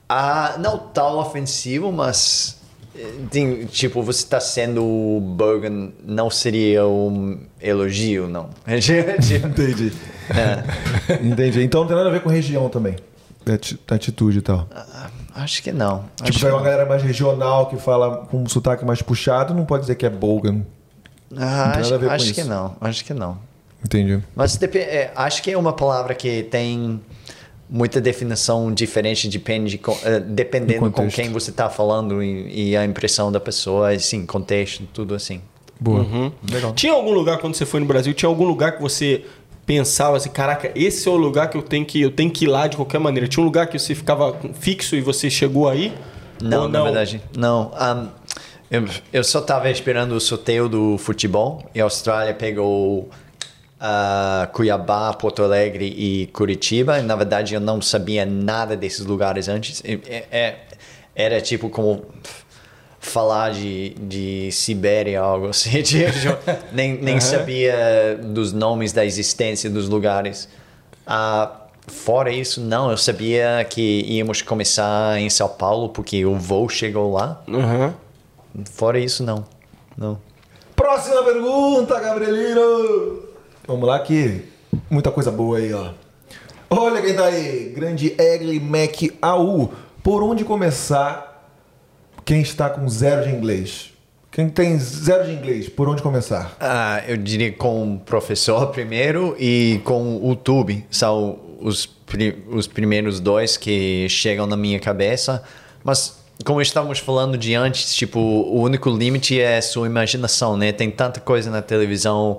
Ah, 0.08 0.56
não 0.60 0.78
tão 0.78 1.18
ofensivo, 1.18 1.92
mas 1.92 2.58
eh, 2.96 3.12
tem, 3.32 3.66
tipo, 3.66 4.04
você 4.04 4.20
está 4.24 4.40
sendo 4.40 5.20
Bergen 5.38 5.94
não 6.06 6.30
seria 6.30 6.86
um 6.88 7.40
elogio, 7.62 8.28
não. 8.28 8.50
Entendi. 8.68 9.92
é, 10.30 11.16
Entendi. 11.26 11.64
Então 11.64 11.82
não 11.82 11.88
tem 11.88 11.96
nada 11.98 12.10
a 12.10 12.12
ver 12.12 12.22
com 12.22 12.30
região 12.30 12.70
também. 12.70 12.96
Ati- 13.52 13.80
Atitude 13.88 14.40
e 14.40 14.42
tal. 14.42 14.68
ah, 14.72 15.10
acho 15.36 15.62
que 15.62 15.72
não. 15.72 16.06
Tipo, 16.18 16.30
acho 16.30 16.40
se 16.40 16.46
é 16.48 16.50
uma 16.54 16.62
galera 16.62 16.86
mais 16.86 17.02
regional 17.04 17.68
que 17.68 17.78
fala 17.78 18.26
com 18.26 18.44
um 18.44 18.48
sotaque 18.50 18.84
mais 18.86 19.02
puxado, 19.02 19.54
não 19.54 19.66
pode 19.66 19.82
dizer 19.82 19.96
que 19.96 20.06
é 20.06 20.10
bogan. 20.10 20.62
Ah, 21.38 21.72
tem 21.74 21.82
nada 21.84 21.96
a 21.96 21.98
ver 21.98 22.06
acho, 22.06 22.06
com 22.08 22.12
acho 22.14 22.34
que 22.34 22.42
isso. 22.42 22.50
não. 22.50 22.76
Acho 22.82 23.06
que 23.06 23.14
não. 23.14 23.38
Entendi. 23.84 24.20
Mas 24.36 24.60
é, 24.62 25.12
acho 25.16 25.44
que 25.44 25.52
é 25.52 25.58
uma 25.58 25.74
palavra 25.74 26.16
que 26.16 26.44
tem 26.44 27.00
muita 27.70 28.00
definição 28.00 28.72
diferente 28.72 29.28
depende 29.28 29.80
eh, 30.04 30.20
dependendo 30.20 30.86
Do 30.86 30.92
com 30.92 31.08
quem 31.08 31.32
você 31.32 31.50
está 31.50 31.70
falando 31.70 32.24
e, 32.24 32.70
e 32.70 32.78
a 32.78 32.86
impressão 32.86 33.32
da 33.32 33.40
pessoa, 33.40 33.92
assim, 33.92 34.26
contexto, 34.26 34.84
tudo 34.94 35.16
assim. 35.16 35.42
Boa. 35.80 36.06
Legal. 36.50 36.74
Tinha 36.74 36.94
algum 36.94 37.12
lugar 37.12 37.40
quando 37.40 37.56
você 37.56 37.66
foi 37.66 37.80
no 37.80 37.86
Brasil, 37.86 38.14
tinha 38.14 38.30
algum 38.30 38.46
lugar 38.46 38.74
que 38.74 38.82
você 38.82 39.26
pensava 39.66 40.16
assim, 40.16 40.30
caraca, 40.30 40.72
esse 40.76 41.08
é 41.08 41.12
o 41.12 41.16
lugar 41.16 41.50
que 41.50 41.58
eu 41.58 41.62
tenho 41.62 41.86
que 41.86 42.00
eu 42.00 42.12
tenho 42.12 42.30
que 42.30 42.46
ir 42.46 42.48
lá 42.48 42.68
de 42.68 42.76
qualquer 42.76 43.00
maneira. 43.00 43.28
Tinha 43.28 43.42
um 43.42 43.46
lugar 43.46 43.68
que 43.68 43.78
você 43.78 43.96
ficava 43.96 44.38
fixo 44.54 44.96
e 44.96 45.02
você 45.02 45.30
chegou 45.30 45.68
aí? 45.68 45.92
Não, 46.42 46.64
Ou 46.64 46.70
na 46.70 46.84
verdade, 46.84 47.22
não. 47.36 47.72
Um, 47.72 48.08
eu, 48.70 48.86
eu 49.14 49.24
só 49.24 49.40
estava 49.40 49.70
esperando 49.70 50.14
o 50.14 50.20
sorteio 50.20 50.68
do 50.68 50.98
futebol 50.98 51.64
e 51.74 51.80
a 51.80 51.84
Austrália 51.84 52.34
pegou 52.34 53.10
ah, 53.80 54.50
Cuiabá, 54.54 55.14
Porto 55.14 55.44
Alegre 55.44 55.86
e 55.86 56.28
Curitiba. 56.28 57.02
Na 57.02 57.16
verdade, 57.16 57.54
eu 57.56 57.60
não 57.60 57.82
sabia 57.82 58.26
nada 58.26 58.76
desses 58.76 59.06
lugares 59.06 59.48
antes. 59.48 59.82
É- 59.86 60.26
é- 60.32 60.56
era 61.16 61.40
tipo 61.40 61.70
como 61.70 62.06
falar 63.00 63.52
de, 63.54 63.92
de 64.00 64.52
Sibéria, 64.52 65.22
algo 65.22 65.48
assim. 65.50 65.82
Tipo, 65.84 66.08
nem 66.74 66.98
nem 67.02 67.20
sabia 67.22 68.20
dos 68.22 68.52
nomes 68.52 68.92
da 68.92 69.06
existência 69.06 69.70
dos 69.70 69.88
lugares. 69.88 70.50
Ah, 71.06 71.52
fora 71.88 72.32
isso, 72.32 72.60
não. 72.60 72.90
Eu 72.92 72.98
sabia 72.98 73.66
que 73.70 74.04
íamos 74.08 74.42
começar 74.42 75.20
em 75.20 75.30
São 75.30 75.48
Paulo, 75.48 75.90
porque 75.90 76.26
o 76.26 76.36
voo 76.36 76.68
chegou 76.68 77.14
lá. 77.14 77.42
Aham. 77.48 77.94
Fora 78.72 78.98
isso, 79.00 79.24
não. 79.24 79.46
Não. 79.98 80.18
Próxima 80.76 81.24
pergunta, 81.24 82.00
Gabrielino! 82.00 83.25
Vamos 83.68 83.88
lá 83.88 84.00
que 84.00 84.42
muita 84.90 85.12
coisa 85.12 85.32
boa 85.32 85.58
aí, 85.58 85.74
ó. 85.74 85.90
Olha 86.70 87.02
quem 87.02 87.14
tá 87.16 87.26
aí, 87.26 87.72
grande 87.76 88.14
Egli 88.18 88.60
Mac 88.60 89.02
AU. 89.22 89.72
Por 90.04 90.22
onde 90.24 90.44
começar 90.44 91.50
quem 92.24 92.42
está 92.42 92.70
com 92.70 92.88
zero 92.88 93.24
de 93.24 93.30
inglês? 93.36 93.92
Quem 94.32 94.50
tem 94.50 94.78
zero 94.78 95.24
de 95.26 95.32
inglês, 95.32 95.70
por 95.70 95.88
onde 95.88 96.02
começar? 96.02 96.56
Ah, 96.60 97.02
eu 97.08 97.16
diria 97.16 97.52
com 97.54 97.94
o 97.96 98.00
professor 98.00 98.68
primeiro 98.68 99.36
e 99.40 99.80
com 99.86 100.18
o 100.18 100.30
YouTube. 100.32 100.86
São 100.92 101.40
os, 101.62 101.86
pri- 101.86 102.44
os 102.50 102.68
primeiros 102.68 103.20
dois 103.20 103.56
que 103.56 104.08
chegam 104.10 104.46
na 104.46 104.58
minha 104.58 104.80
cabeça. 104.80 105.42
Mas, 105.84 106.18
como 106.44 106.62
estávamos 106.62 107.00
falando 107.00 107.38
de 107.38 107.56
antes, 107.56 107.96
tipo, 107.96 108.20
o 108.20 108.60
único 108.62 108.90
limite 108.90 109.40
é 109.40 109.62
sua 109.62 109.88
imaginação, 109.88 110.58
né? 110.58 110.74
Tem 110.74 110.92
tanta 110.92 111.22
coisa 111.22 111.50
na 111.50 111.62
televisão, 111.62 112.38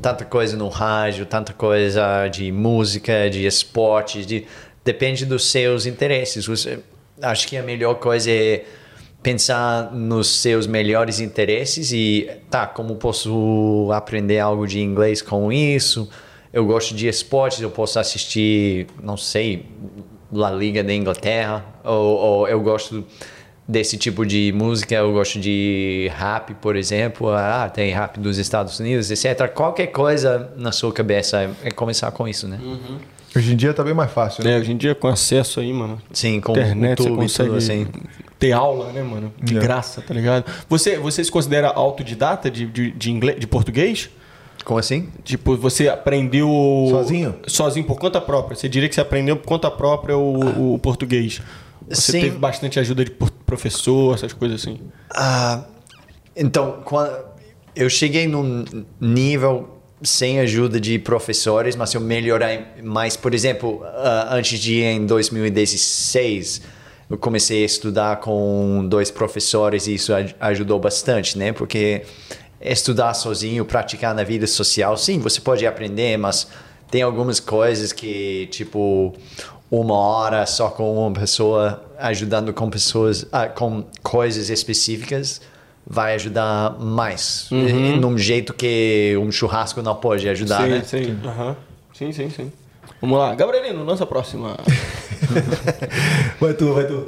tanta 0.00 0.24
coisa 0.24 0.56
no 0.56 0.68
rádio, 0.68 1.26
tanta 1.26 1.52
coisa 1.52 2.28
de 2.28 2.50
música, 2.52 3.28
de 3.30 3.44
esporte, 3.46 4.24
de... 4.24 4.44
depende 4.84 5.24
dos 5.26 5.50
seus 5.50 5.86
interesses. 5.86 6.46
Você- 6.46 6.80
Acho 7.20 7.48
que 7.48 7.56
a 7.56 7.62
melhor 7.64 7.94
coisa 7.96 8.30
é 8.30 8.64
pensar 9.20 9.92
nos 9.92 10.28
seus 10.40 10.68
melhores 10.68 11.18
interesses 11.18 11.90
e 11.92 12.30
tá, 12.48 12.64
como 12.64 12.94
posso 12.94 13.90
aprender 13.92 14.38
algo 14.38 14.66
de 14.68 14.80
inglês 14.80 15.20
com 15.20 15.52
isso? 15.52 16.08
Eu 16.52 16.64
gosto 16.64 16.94
de 16.94 17.08
esportes, 17.08 17.60
eu 17.60 17.70
posso 17.70 17.98
assistir, 17.98 18.86
não 19.02 19.16
sei, 19.16 19.66
La 20.32 20.50
Liga 20.52 20.84
da 20.84 20.94
Inglaterra, 20.94 21.64
ou, 21.84 22.16
ou 22.16 22.48
eu 22.48 22.60
gosto 22.60 23.04
desse 23.68 23.98
tipo 23.98 24.24
de 24.24 24.50
música. 24.56 24.94
Eu 24.94 25.12
gosto 25.12 25.38
de 25.38 26.10
rap, 26.16 26.54
por 26.54 26.74
exemplo. 26.74 27.28
Ah, 27.30 27.70
tem 27.72 27.92
rap 27.92 28.18
dos 28.18 28.38
Estados 28.38 28.80
Unidos, 28.80 29.10
etc. 29.10 29.46
Qualquer 29.52 29.88
coisa 29.88 30.50
na 30.56 30.72
sua 30.72 30.90
cabeça 30.92 31.42
é- 31.42 31.50
é 31.64 31.70
começar 31.70 32.10
com 32.10 32.26
isso, 32.26 32.48
né? 32.48 32.58
Hoje 33.36 33.52
em 33.52 33.56
dia 33.56 33.74
tá 33.74 33.84
bem 33.84 33.92
mais 33.92 34.10
fácil, 34.10 34.42
né? 34.42 34.54
É, 34.54 34.58
hoje 34.58 34.72
em 34.72 34.76
dia 34.76 34.94
com 34.94 35.06
acesso 35.06 35.60
aí, 35.60 35.70
mano. 35.70 36.00
Sim, 36.12 36.40
com 36.40 36.52
internet, 36.52 36.96
você 37.02 37.08
YouTube 37.08 37.18
e 37.18 37.22
consegue 37.24 37.48
tudo 37.50 37.58
assim. 37.58 37.86
ter 38.38 38.52
aula, 38.52 38.90
né, 38.90 39.02
mano? 39.02 39.32
De 39.42 39.56
É. 39.56 39.60
graça, 39.60 40.00
tá 40.00 40.14
ligado? 40.14 40.50
Você, 40.66 40.96
você 40.96 41.22
se 41.22 41.30
considera 41.30 41.68
autodidata 41.68 42.50
de, 42.50 42.64
de, 42.66 42.90
de, 42.90 43.10
inglês, 43.10 43.38
de 43.38 43.46
português? 43.46 44.08
Como 44.64 44.78
assim? 44.78 45.08
Tipo, 45.24 45.56
você 45.56 45.88
aprendeu... 45.88 46.48
Sozinho? 46.90 47.34
Sozinho, 47.46 47.86
por 47.86 47.98
conta 47.98 48.18
própria. 48.20 48.56
Você 48.56 48.68
diria 48.68 48.88
que 48.88 48.94
você 48.94 49.00
aprendeu 49.00 49.36
por 49.36 49.46
conta 49.46 49.70
própria 49.70 50.16
o, 50.16 50.74
o 50.74 50.78
português. 50.78 51.40
Você 51.88 52.12
Sim. 52.12 52.20
teve 52.20 52.38
bastante 52.38 52.78
ajuda 52.78 53.04
de 53.04 53.10
professor, 53.46 54.14
essas 54.14 54.32
coisas 54.32 54.60
assim. 54.60 54.80
Ah, 55.10 55.64
então, 56.36 56.82
quando 56.84 57.10
eu 57.74 57.88
cheguei 57.88 58.26
num 58.26 58.64
nível 59.00 59.78
sem 60.02 60.38
ajuda 60.38 60.78
de 60.80 60.98
professores, 60.98 61.74
mas 61.74 61.92
eu 61.94 62.00
melhorei 62.00 62.60
mais. 62.82 63.16
Por 63.16 63.34
exemplo, 63.34 63.82
antes 64.30 64.58
de 64.60 64.74
ir 64.74 64.84
em 64.84 65.06
2016, 65.06 66.62
eu 67.10 67.16
comecei 67.18 67.62
a 67.62 67.66
estudar 67.66 68.16
com 68.20 68.86
dois 68.88 69.10
professores 69.10 69.86
e 69.86 69.94
isso 69.94 70.12
aj- 70.12 70.34
ajudou 70.40 70.78
bastante, 70.78 71.38
né? 71.38 71.52
Porque 71.52 72.02
estudar 72.60 73.14
sozinho, 73.14 73.64
praticar 73.64 74.14
na 74.14 74.22
vida 74.22 74.46
social, 74.46 74.96
sim, 74.96 75.18
você 75.18 75.40
pode 75.40 75.66
aprender, 75.66 76.16
mas 76.16 76.48
tem 76.90 77.02
algumas 77.02 77.40
coisas 77.40 77.92
que, 77.92 78.46
tipo, 78.50 79.14
uma 79.70 79.94
hora 79.94 80.46
só 80.46 80.68
com 80.70 81.06
uma 81.06 81.12
pessoa 81.18 81.82
ajudando 81.98 82.52
com 82.52 82.70
pessoas, 82.70 83.26
ah, 83.32 83.46
com 83.48 83.84
coisas 84.02 84.48
específicas, 84.50 85.40
vai 85.86 86.14
ajudar 86.14 86.78
mais. 86.78 87.48
E- 87.50 87.96
Num 87.98 88.16
jeito 88.16 88.54
que 88.54 89.16
um 89.20 89.30
churrasco 89.32 89.82
não 89.82 89.94
pode 89.94 90.28
ajudar, 90.28 90.62
sim, 90.64 90.68
né? 90.70 90.82
sim. 90.84 91.18
Aham. 91.24 91.56
Sim, 91.92 92.12
sim, 92.12 92.30
sim. 92.30 92.52
Vamos 93.00 93.18
lá. 93.18 93.34
Gabrielino, 93.34 93.84
lança 93.84 94.04
a 94.04 94.06
próxima. 94.06 94.56
Vai 96.40 96.54
tu, 96.54 96.72
vai 96.74 96.86
tu. 96.86 97.06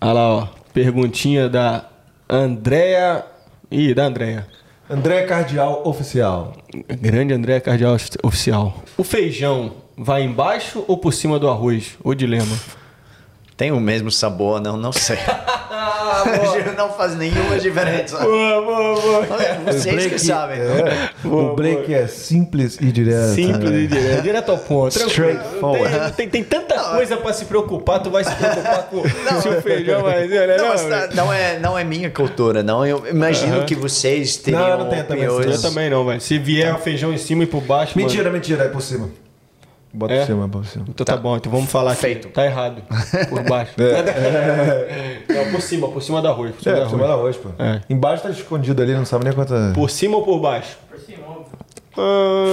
Olha 0.00 0.12
lá, 0.12 0.28
ó. 0.34 0.48
Perguntinha 0.72 1.48
da 1.48 1.84
Andréa... 2.28 3.24
Ih, 3.70 3.92
da 3.94 4.04
Andréa. 4.06 4.46
André 4.88 5.22
Cardial 5.24 5.82
Oficial. 5.84 6.52
Grande 7.00 7.32
André 7.34 7.58
Cardial 7.60 7.96
Oficial. 8.22 8.82
O 8.96 9.02
feijão 9.04 9.72
vai 9.96 10.22
embaixo 10.22 10.84
ou 10.86 10.98
por 10.98 11.12
cima 11.12 11.38
do 11.38 11.48
arroz? 11.48 11.96
O 12.02 12.14
dilema. 12.14 12.56
Tem 13.56 13.70
o 13.70 13.78
mesmo 13.78 14.10
sabor, 14.10 14.60
não, 14.60 14.76
não 14.76 14.90
sei. 14.90 15.16
não 16.76 16.90
faz 16.90 17.14
nenhuma 17.14 17.56
diferença. 17.58 18.18
Boa, 18.18 18.62
boa, 18.62 19.00
boa. 19.00 19.26
Vocês 19.66 20.06
que 20.06 20.18
sabem. 20.18 20.58
É, 20.58 21.10
o 21.24 21.54
break 21.54 21.94
é 21.94 22.08
simples 22.08 22.78
e 22.80 22.90
direto. 22.90 23.34
Simples 23.34 23.70
né? 23.70 23.78
e 23.78 23.86
direto. 23.86 24.22
Direto 24.22 24.50
ao 24.50 24.58
ponto. 24.58 24.98
Straightforward. 24.98 26.12
Tem, 26.16 26.28
tem, 26.28 26.42
tem 26.42 26.44
tanta 26.44 26.82
coisa 26.94 27.16
pra 27.16 27.32
se 27.32 27.44
preocupar, 27.44 28.02
tu 28.02 28.10
vai 28.10 28.24
se 28.24 28.34
preocupar 28.34 28.82
com 28.88 29.02
se 29.40 29.48
o 29.48 29.62
feijão 29.62 30.02
vai... 30.02 30.24
Olha, 30.24 30.56
Não, 30.56 30.64
não, 30.64 30.68
mas 30.70 30.82
tá- 30.82 31.08
não, 31.14 31.32
é, 31.32 31.58
não 31.60 31.78
é 31.78 31.84
minha 31.84 32.10
cultura, 32.10 32.60
não. 32.60 32.84
Eu 32.84 33.06
imagino 33.08 33.64
que 33.64 33.76
vocês 33.76 34.36
teriam 34.36 34.70
Não, 34.70 34.78
não 34.78 34.88
tem 34.88 35.04
também, 35.04 35.28
opiniões. 35.28 35.62
Eu 35.62 35.70
também 35.70 35.88
não, 35.88 36.04
velho. 36.04 36.20
Se 36.20 36.38
vier 36.38 36.74
o 36.74 36.78
feijão 36.78 37.12
em 37.12 37.18
cima 37.18 37.44
e 37.44 37.46
por 37.46 37.60
baixo, 37.60 37.96
Mentira, 37.96 38.30
mentira, 38.30 38.64
é 38.64 38.68
por 38.68 38.82
cima. 38.82 39.08
Bota 39.96 40.12
É? 40.12 40.18
por 40.20 40.26
cima, 40.26 40.48
bota 40.48 40.64
por 40.64 40.66
cima. 40.66 40.84
Então 40.88 41.04
tá, 41.06 41.16
bom, 41.16 41.36
então 41.36 41.52
vamos 41.52 41.70
falar 41.70 41.92
aqui. 41.92 42.00
Feito. 42.00 42.28
Tá 42.28 42.44
errado. 42.44 42.82
Por 43.28 43.42
baixo. 43.44 43.72
Não, 45.32 45.52
por 45.52 45.60
cima, 45.62 45.88
por 45.88 46.02
cima 46.02 46.20
do 46.20 46.28
arroz. 46.28 46.52
Por 46.56 46.62
cima 46.62 46.74
É, 46.76 46.80
do 46.80 46.82
por 46.86 46.90
cima 46.90 47.04
arroz. 47.04 47.36
do 47.36 47.42
arroz, 47.46 47.54
pô. 47.56 47.62
É. 47.62 47.80
Embaixo 47.88 48.22
tá 48.24 48.30
escondido 48.30 48.82
ali, 48.82 48.92
não 48.92 49.04
sabe 49.04 49.24
nem 49.24 49.32
quanta. 49.32 49.72
Por 49.74 49.88
cima 49.88 50.16
ou 50.16 50.24
por 50.24 50.40
baixo? 50.40 50.76
Por 50.90 50.98
cima, 50.98 51.18
óbvio. 51.28 51.54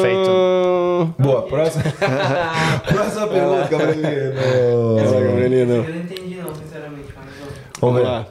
Feito. 0.04 1.14
Boa, 1.18 1.42
próxima. 1.44 1.84
próxima 2.88 3.28
pergunta, 3.28 3.68
Gabrielino. 3.70 4.34
Vai, 5.12 5.24
Gabrielino. 5.24 5.74
Eu 5.74 5.84
não 5.84 6.02
entendi 6.02 6.36
não, 6.36 6.56
sinceramente, 6.56 7.08
mas. 7.16 7.26
Vamos 7.80 7.96
Vamos 7.96 8.04
lá. 8.04 8.26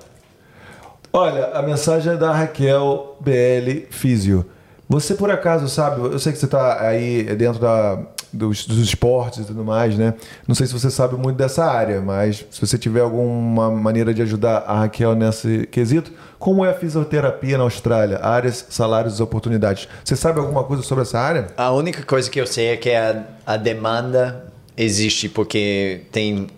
Olha, 1.12 1.47
a 1.48 1.62
mensagem 1.62 2.12
é 2.12 2.16
da 2.16 2.32
Raquel 2.32 3.16
BL 3.20 3.86
Físio. 3.90 4.47
Você 4.89 5.14
por 5.14 5.30
acaso 5.30 5.68
sabe, 5.68 6.00
eu 6.00 6.18
sei 6.20 6.32
que 6.32 6.39
você 6.39 6.47
tá 6.47 6.80
aí 6.80 7.24
dentro 7.36 7.60
da, 7.60 8.00
dos, 8.33 8.67
dos 8.67 8.78
esportes 8.78 9.41
e 9.41 9.44
tudo 9.44 9.65
mais, 9.65 9.97
né? 9.97 10.15
Não 10.47 10.55
sei 10.55 10.67
se 10.67 10.73
você 10.73 10.91
sabe 10.91 11.17
muito 11.17 11.36
dessa 11.36 11.65
área, 11.65 12.00
mas 12.00 12.44
se 12.50 12.60
você 12.60 12.78
tiver 12.78 13.00
alguma 13.00 13.70
maneira 13.70 14.12
de 14.15 14.23
ajudar 14.23 14.59
a 14.67 14.81
Raquel 14.81 15.15
nesse 15.15 15.67
quesito, 15.67 16.12
como 16.39 16.65
é 16.65 16.70
a 16.70 16.75
fisioterapia 16.75 17.59
na 17.59 17.65
Austrália? 17.65 18.18
Áreas, 18.23 18.67
salários 18.70 19.18
e 19.18 19.23
oportunidades. 19.23 19.89
Você 20.05 20.17
sabe 20.17 20.41
alguma 20.41 20.65
coisa 20.65 20.83
sobre 20.83 21.02
essa 21.02 21.18
área? 21.18 21.49
A 21.57 21.70
única 21.73 22.02
coisa 22.02 22.31
que 22.31 22.41
eu 22.41 22.47
sei 22.47 22.68
é 22.68 22.76
que 22.76 22.91
a, 22.91 23.25
a 23.47 23.57
demanda 23.57 24.50
existe 24.76 25.28
porque 25.28 26.02
tem. 26.10 26.49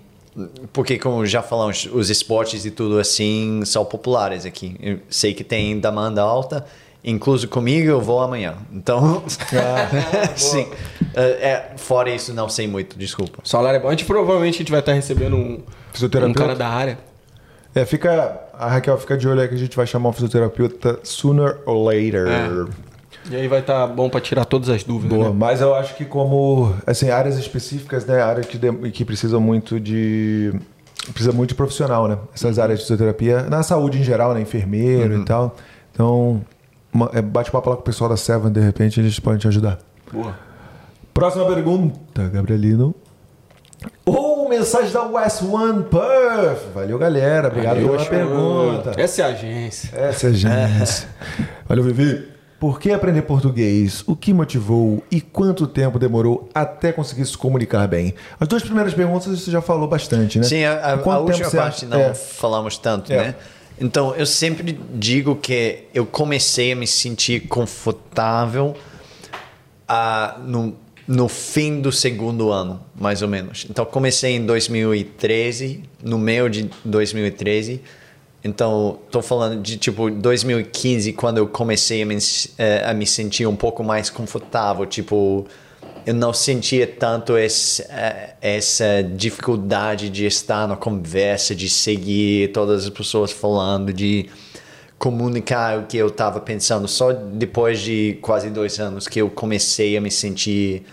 Porque, 0.72 0.98
como 0.98 1.26
já 1.26 1.42
falamos, 1.42 1.86
os 1.92 2.08
esportes 2.08 2.64
e 2.64 2.70
tudo 2.70 2.98
assim 2.98 3.62
são 3.66 3.84
populares 3.84 4.46
aqui. 4.46 4.76
Eu 4.80 4.98
sei 5.10 5.34
que 5.34 5.44
tem 5.44 5.78
demanda 5.78 6.22
alta, 6.22 6.64
incluso 7.04 7.48
comigo 7.48 7.88
eu 7.88 8.00
vou 8.00 8.20
amanhã. 8.20 8.54
Então, 8.72 9.22
sim. 10.36 10.66
É, 11.14 11.22
é, 11.22 11.72
fora 11.76 12.10
isso, 12.10 12.32
não 12.32 12.48
sei 12.48 12.66
muito, 12.66 12.98
desculpa. 12.98 13.38
Salário 13.44 13.78
é 13.78 13.80
bom. 13.80 13.88
A 13.88 13.90
gente 13.92 14.04
provavelmente 14.04 14.56
a 14.56 14.58
gente 14.58 14.70
vai 14.70 14.80
estar 14.80 14.92
recebendo 14.92 15.36
um, 15.36 15.54
um 15.54 15.62
Fisioterapeuta? 15.92 16.40
cara 16.40 16.54
da 16.54 16.68
área. 16.68 16.98
É, 17.74 17.84
fica. 17.84 18.38
A 18.58 18.68
Raquel 18.68 18.98
fica 18.98 19.16
de 19.16 19.26
olho 19.26 19.40
aí 19.40 19.48
que 19.48 19.54
a 19.54 19.58
gente 19.58 19.76
vai 19.76 19.86
chamar 19.86 20.10
um 20.10 20.12
fisioterapeuta 20.12 21.00
sooner 21.02 21.58
or 21.66 21.84
later. 21.86 22.26
É. 22.28 22.66
E 23.30 23.36
aí 23.36 23.48
vai 23.48 23.60
estar 23.60 23.86
bom 23.86 24.10
pra 24.10 24.20
tirar 24.20 24.44
todas 24.44 24.68
as 24.68 24.84
dúvidas. 24.84 25.16
Boa, 25.16 25.30
né? 25.30 25.36
mas 25.36 25.60
eu 25.60 25.74
acho 25.74 25.94
que 25.96 26.04
como 26.04 26.74
assim, 26.86 27.08
áreas 27.08 27.38
específicas, 27.38 28.04
né, 28.04 28.20
áreas 28.20 28.46
que, 28.46 28.58
dem- 28.58 28.90
que 28.90 29.04
precisam 29.04 29.40
muito 29.40 29.78
de 29.80 30.52
precisa 31.12 31.32
muito 31.32 31.50
de 31.50 31.54
profissional, 31.54 32.06
né? 32.08 32.18
Essas 32.34 32.58
áreas 32.58 32.80
de 32.80 32.84
fisioterapia, 32.84 33.42
na 33.44 33.62
saúde 33.62 33.98
em 33.98 34.04
geral, 34.04 34.34
né, 34.34 34.40
enfermeiro 34.40 35.20
e 35.20 35.24
tal. 35.24 35.56
Então, 35.92 36.42
bate 37.24 37.50
papo 37.50 37.70
lá 37.70 37.76
com 37.76 37.82
o 37.82 37.84
pessoal 37.84 38.10
da 38.10 38.16
Seven, 38.16 38.50
de 38.52 38.60
repente 38.60 39.00
eles 39.00 39.18
podem 39.18 39.38
te 39.38 39.48
ajudar. 39.48 39.78
Boa. 40.12 40.34
Próxima 41.14 41.46
pergunta, 41.46 42.28
Gabrielino. 42.28 42.94
Ou 44.04 44.48
mensagem 44.48 44.90
da 44.92 45.02
West 45.02 45.42
One 45.42 45.84
Perth. 45.84 46.72
Valeu, 46.74 46.98
galera. 46.98 47.48
Obrigado 47.48 47.74
Valeu, 47.80 47.90
pela 47.96 48.04
pergunta. 48.06 48.92
Essa 48.96 49.22
é 49.22 49.24
a 49.24 49.28
agência. 49.28 49.90
Essa 49.96 50.26
é 50.26 50.30
a 50.30 50.32
gente. 50.32 51.06
Valeu, 51.68 51.84
Vivi. 51.84 52.30
Por 52.60 52.78
que 52.78 52.92
aprender 52.92 53.22
português? 53.22 54.04
O 54.06 54.14
que 54.14 54.32
motivou 54.32 55.02
e 55.10 55.20
quanto 55.20 55.66
tempo 55.66 55.98
demorou 55.98 56.48
até 56.54 56.92
conseguir 56.92 57.26
se 57.26 57.36
comunicar 57.36 57.88
bem? 57.88 58.14
As 58.38 58.46
duas 58.46 58.62
primeiras 58.62 58.94
perguntas 58.94 59.26
você 59.40 59.50
já 59.50 59.60
falou 59.60 59.88
bastante, 59.88 60.38
né? 60.38 60.44
Sim, 60.44 60.62
a, 60.64 60.74
a- 60.74 60.92
a 60.92 61.18
última 61.18 61.50
parte 61.50 61.84
acha- 61.84 61.86
não 61.86 61.98
é. 61.98 62.14
falamos 62.14 62.78
tanto, 62.78 63.12
É. 63.12 63.16
né? 63.16 63.34
Então, 63.80 64.14
eu 64.14 64.26
sempre 64.26 64.78
digo 64.94 65.36
que 65.36 65.84
eu 65.92 66.06
comecei 66.06 66.72
a 66.72 66.76
me 66.76 66.86
sentir 66.86 67.48
confortável 67.48 68.76
ah, 69.88 70.40
no, 70.44 70.76
no 71.06 71.28
fim 71.28 71.80
do 71.80 71.90
segundo 71.90 72.50
ano, 72.50 72.80
mais 72.94 73.22
ou 73.22 73.28
menos. 73.28 73.66
Então, 73.68 73.84
comecei 73.84 74.36
em 74.36 74.46
2013, 74.46 75.82
no 76.02 76.18
meio 76.18 76.48
de 76.48 76.70
2013. 76.84 77.80
Então, 78.44 78.98
estou 79.06 79.22
falando 79.22 79.62
de 79.62 79.76
tipo 79.76 80.10
2015, 80.10 81.12
quando 81.12 81.38
eu 81.38 81.46
comecei 81.46 82.02
a 82.02 82.06
me, 82.06 82.18
eh, 82.58 82.84
a 82.84 82.92
me 82.92 83.06
sentir 83.06 83.46
um 83.46 83.54
pouco 83.54 83.84
mais 83.84 84.10
confortável. 84.10 84.84
Tipo, 84.84 85.46
eu 86.06 86.14
não 86.14 86.32
sentia 86.32 86.86
tanto 86.86 87.36
esse, 87.36 87.82
eh, 87.90 88.34
essa 88.40 89.02
dificuldade 89.02 90.10
de 90.10 90.26
estar 90.26 90.66
na 90.66 90.76
conversa, 90.76 91.54
de 91.54 91.68
seguir 91.68 92.52
todas 92.52 92.84
as 92.84 92.90
pessoas 92.90 93.30
falando, 93.30 93.92
de 93.92 94.28
comunicar 94.98 95.78
o 95.78 95.86
que 95.86 95.96
eu 95.96 96.08
estava 96.08 96.40
pensando. 96.40 96.86
Só 96.88 97.12
depois 97.12 97.80
de 97.80 98.18
quase 98.22 98.50
dois 98.50 98.78
anos 98.78 99.08
que 99.08 99.20
eu 99.20 99.28
comecei 99.30 99.96
a 99.96 100.00
me 100.00 100.10
sentir 100.10 100.84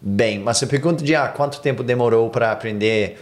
bem. 0.00 0.38
Mas 0.38 0.62
a 0.62 0.66
pergunta 0.66 1.02
de 1.02 1.14
ah, 1.14 1.28
quanto 1.28 1.60
tempo 1.60 1.82
demorou 1.82 2.28
para 2.30 2.52
aprender? 2.52 3.18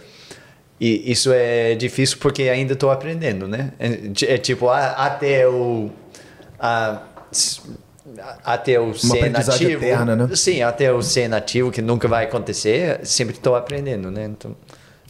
E 0.79 1.11
isso 1.11 1.31
é 1.31 1.75
difícil 1.75 2.17
porque 2.19 2.43
ainda 2.43 2.73
estou 2.73 2.91
aprendendo, 2.91 3.47
né? 3.47 3.71
É, 3.79 4.33
é 4.33 4.37
tipo, 4.37 4.69
até 4.69 5.45
eu. 5.45 5.91
a- 6.59 7.01
até 8.43 8.73
eu 8.73 8.93
ser 8.93 9.17
aprendizagem 9.17 9.67
nativo. 9.69 9.83
eterna, 9.85 10.15
né? 10.15 10.35
Sim, 10.35 10.61
até 10.61 10.89
eu 10.89 11.01
ser 11.01 11.27
nativo, 11.27 11.71
que 11.71 11.81
nunca 11.81 12.07
vai 12.07 12.25
acontecer, 12.25 12.99
sempre 13.03 13.35
estou 13.35 13.55
aprendendo, 13.55 14.09
né? 14.11 14.25
Então, 14.25 14.55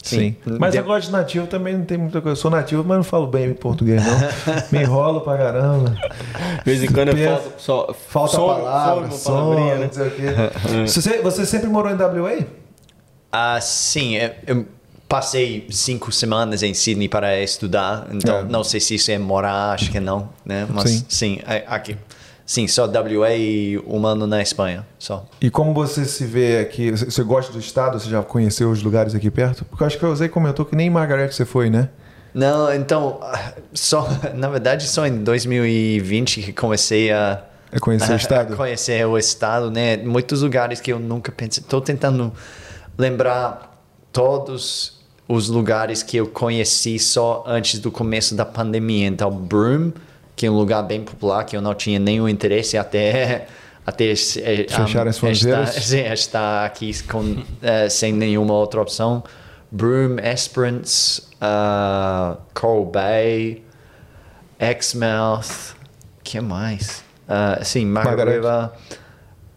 Sim. 0.02 0.36
Mas 0.60 0.72
De- 0.72 0.78
agora 0.78 1.00
de 1.00 1.10
nativo 1.10 1.46
também 1.46 1.78
não 1.78 1.84
tem 1.86 1.96
muita 1.96 2.20
coisa. 2.20 2.32
Eu 2.32 2.36
sou 2.36 2.50
nativo, 2.50 2.84
mas 2.84 2.98
não 2.98 3.04
falo 3.04 3.26
bem 3.26 3.54
português, 3.54 4.02
não. 4.04 4.18
Me 4.70 4.84
enrolo 4.84 5.22
pra 5.22 5.38
caramba. 5.38 5.96
De 6.58 6.62
vez 6.62 6.82
em 6.82 6.88
quando 6.92 7.08
eu 7.08 7.16
falta 7.16 7.52
só 7.56 7.94
Falta 8.10 8.36
some- 8.36 8.46
palavra, 8.62 9.04
uma 9.06 9.10
som, 9.12 9.32
palavrinha, 9.32 9.76
não 9.86 9.90
sei 9.92 10.06
o 10.06 10.10
quê. 10.10 10.22
você, 10.86 11.22
você 11.22 11.46
sempre 11.46 11.68
morou 11.70 11.90
em 11.90 11.94
WA? 11.96 12.44
Ah, 13.32 13.58
sim, 13.62 14.16
é- 14.18 14.40
eu 14.46 14.66
passei 15.08 15.66
cinco 15.70 16.12
semanas 16.12 16.62
em 16.62 16.74
Sydney 16.74 17.08
para 17.08 17.40
estudar, 17.40 18.06
então 18.12 18.40
É. 18.40 18.42
não 18.44 18.62
sei 18.62 18.80
se 18.80 18.96
isso 18.96 19.10
é 19.10 19.16
morar, 19.16 19.72
acho 19.72 19.90
que 19.90 20.00
não, 20.00 20.28
né? 20.44 20.66
Mas 20.68 20.90
Sim. 20.90 21.04
sim, 21.08 21.38
é- 21.46 21.64
aqui. 21.66 21.96
Sim, 22.46 22.68
só 22.68 22.84
WA 22.86 23.32
e 23.32 23.82
um 23.86 24.06
ano 24.06 24.26
na 24.26 24.42
Espanha, 24.42 24.86
só. 24.98 25.24
E 25.40 25.48
como 25.48 25.72
você 25.72 26.04
se 26.04 26.26
vê 26.26 26.58
aqui? 26.58 26.90
Você 26.90 27.22
gosta 27.22 27.50
do 27.52 27.58
estado? 27.58 27.98
Você 27.98 28.10
já 28.10 28.22
conheceu 28.22 28.70
os 28.70 28.82
lugares 28.82 29.14
aqui 29.14 29.30
perto? 29.30 29.64
Porque 29.64 29.82
eu 29.82 29.86
acho 29.86 29.98
que 29.98 30.04
o 30.04 30.14
Zé 30.14 30.28
comentou 30.28 30.66
que 30.66 30.76
nem 30.76 30.88
em 30.88 30.90
Margarete 30.90 31.34
você 31.34 31.46
foi, 31.46 31.70
né? 31.70 31.88
Não, 32.34 32.74
então, 32.74 33.20
só, 33.72 34.06
na 34.34 34.48
verdade, 34.50 34.86
só 34.86 35.06
em 35.06 35.22
2020 35.24 36.42
que 36.42 36.52
comecei 36.52 37.10
a 37.10 37.42
É 37.72 37.78
conhecer 37.78 38.12
o 38.12 38.16
estado? 38.16 38.52
a 38.52 38.56
conhecer 38.58 39.06
o 39.06 39.16
estado, 39.16 39.70
né? 39.70 39.96
Muitos 39.96 40.42
lugares 40.42 40.80
que 40.82 40.92
eu 40.92 40.98
nunca 40.98 41.32
pensei. 41.32 41.62
Estou 41.62 41.80
tentando 41.80 42.30
lembrar 42.98 43.80
todos 44.12 45.00
os 45.26 45.48
lugares 45.48 46.02
que 46.02 46.18
eu 46.18 46.26
conheci 46.26 46.98
só 46.98 47.42
antes 47.46 47.80
do 47.80 47.90
começo 47.90 48.34
da 48.34 48.44
pandemia. 48.44 49.06
Então, 49.06 49.30
Broome, 49.30 49.94
que 50.36 50.46
é 50.46 50.50
um 50.50 50.54
lugar 50.54 50.82
bem 50.82 51.02
popular 51.02 51.44
que 51.44 51.56
eu 51.56 51.60
não 51.60 51.74
tinha 51.74 51.98
nenhum 51.98 52.28
interesse 52.28 52.76
até 52.76 53.46
até 53.86 54.10
eh, 54.10 54.14
Fechar 54.14 55.06
as 55.06 55.18
fronteiras. 55.18 55.76
estar, 55.76 55.80
sim, 55.82 56.12
estar 56.12 56.64
aqui 56.64 57.02
com, 57.04 57.42
eh, 57.62 57.88
sem 57.88 58.12
nenhuma 58.12 58.54
outra 58.54 58.80
opção. 58.80 59.22
Broome, 59.70 60.20
Esperance, 60.22 61.22
uh, 61.42 62.40
Coral 62.54 62.84
Bay, 62.86 63.64
Exmouth, 64.60 65.74
que 66.22 66.40
mais? 66.40 67.02
Uh, 67.28 67.64
sim, 67.64 67.84
Margaret. 67.84 68.40
Margaret, 68.40 68.72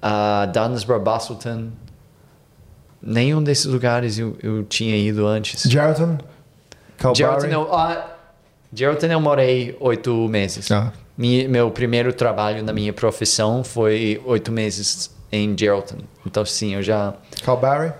uh, 0.01 0.51
Dunsborough, 0.51 1.03
Bastleton. 1.03 1.71
Nenhum 2.99 3.43
desses 3.43 3.65
lugares 3.65 4.17
eu, 4.17 4.35
eu 4.41 4.63
tinha 4.63 4.97
ido 4.97 5.27
antes. 5.27 5.61
Geraldton? 5.69 6.17
Geraldton 7.13 7.67
ah, 7.71 8.16
Geraldton 8.77 9.07
eu 9.07 9.19
morei 9.19 9.75
oito 9.79 10.13
meses. 10.27 10.71
Ah. 10.71 10.93
Meu 11.17 11.71
primeiro 11.71 12.13
trabalho 12.13 12.63
na 12.63 12.71
minha 12.71 12.93
profissão 12.93 13.63
foi 13.63 14.21
oito 14.23 14.51
meses 14.51 15.09
em 15.31 15.57
Geraldton. 15.57 15.97
Então, 16.25 16.45
sim, 16.45 16.75
eu 16.75 16.83
já... 16.83 17.15
Calgary? 17.43 17.91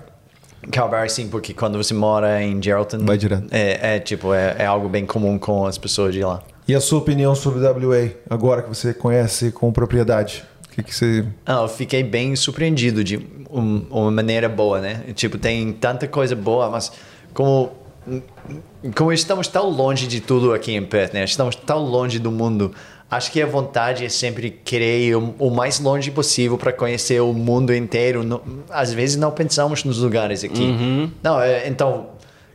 Calgary, 0.72 1.10
sim, 1.10 1.30
porque 1.30 1.52
quando 1.52 1.78
você 1.80 1.96
mora 1.96 2.44
em 2.44 2.62
Geraldton... 2.62 3.00
Vai 3.00 3.18
direto. 3.18 3.48
É, 3.50 3.96
é, 3.96 4.00
tipo, 4.00 4.36
é, 4.36 4.56
é 4.60 4.66
algo 4.68 4.88
bem 4.88 5.04
comum 5.04 5.40
com 5.40 5.66
as 5.66 5.80
pessoas 5.80 6.14
de 6.14 6.24
lá. 6.24 6.44
E 6.68 6.76
a 6.76 6.80
sua 6.82 7.00
opinião 7.00 7.34
sobre 7.34 7.60
WA, 7.60 8.12
agora 8.30 8.62
que 8.62 8.70
você 8.70 8.94
conhece 8.94 9.52
com 9.52 9.72
propriedade? 9.72 10.44
O 10.66 10.76
que, 10.76 10.84
que 10.84 10.94
você. 10.94 11.26
Ah, 11.44 11.62
eu 11.64 11.68
fiquei 11.68 12.04
bem 12.04 12.36
surpreendido 12.36 13.04
de 13.04 13.18
um- 13.50 13.88
uma 13.90 14.12
maneira 14.12 14.48
boa, 14.48 14.80
né? 14.80 15.02
Tipo, 15.16 15.40
tem 15.40 15.74
tanta 15.74 16.08
coisa 16.08 16.36
boa, 16.36 16.70
mas 16.70 16.92
como 17.34 17.72
como 18.96 19.12
estamos 19.12 19.48
tão 19.48 19.70
longe 19.70 20.08
de 20.08 20.22
tudo 20.22 20.54
aqui 20.54 20.74
em 20.76 20.86
Perth, 20.86 21.14
né? 21.14 21.24
Estamos 21.24 21.56
tão 21.56 21.80
longe 21.80 22.20
do 22.20 22.32
mundo. 22.32 22.74
Acho 23.10 23.32
que 23.32 23.42
a 23.42 23.46
vontade 23.46 24.04
é 24.06 24.10
sempre 24.10 24.50
querer 24.52 25.08
ir 25.08 25.16
o, 25.16 25.50
mais 25.50 25.80
longe 25.80 26.12
possível 26.12 26.58
para 26.58 26.74
conhecer 26.74 27.22
o 27.22 27.32
mundo 27.34 27.74
inteiro. 27.74 28.24
Não- 28.24 28.42
às 28.70 28.92
vezes 28.94 29.16
não 29.16 29.32
pensamos 29.32 29.84
nos 29.84 30.00
lugares 30.00 30.44
aqui. 30.44 31.10
Não, 31.24 31.40
é, 31.40 31.68
então, 31.68 32.08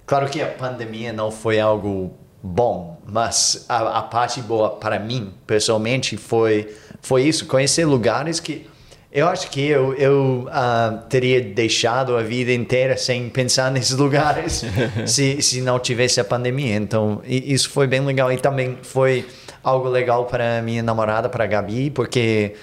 claro 0.05 0.29
que 0.29 0.43
a 0.43 0.47
pandemia 0.49 1.13
não 1.13 1.31
foi 1.31 1.59
algo 1.59 2.13
bom, 2.43 3.01
mas 3.07 3.65
a, 3.69 3.99
a 3.99 4.03
parte 4.03 4.43
boa 4.43 4.71
para 4.71 4.99
mim, 4.99 5.33
pessoalmente, 5.47 6.17
foi 6.17 6.69
foi 7.01 7.23
isso, 7.25 7.47
conhecer 7.47 7.85
lugares 7.85 8.39
que 8.39 8.67
eu 9.13 9.29
acho 9.29 9.51
que 9.51 9.61
eu, 9.61 9.93
eu 9.95 10.49
ah, 10.51 11.03
teria 11.11 11.39
deixado 11.43 12.17
a 12.17 12.23
vida 12.23 12.51
inteira 12.51 12.97
sem 12.97 13.29
pensar 13.29 13.71
nesses 13.73 13.95
lugares 13.95 14.65
se, 15.07 15.43
se 15.43 15.61
não 15.61 15.79
tivesse 15.79 16.19
a 16.19 16.25
pandemia. 16.25 16.77
Então, 16.77 17.21
isso 17.27 17.69
foi 17.69 17.87
bem 17.87 18.01
legal. 18.01 18.33
E 18.33 18.39
também 18.39 18.79
foi 18.83 19.27
algo 19.63 19.89
legal 19.89 20.25
para 20.25 20.63
minha 20.63 20.83
namorada, 20.83 21.29
para 21.29 21.45
a 21.45 21.47
Gabi, 21.47 21.91
porque 21.91 22.55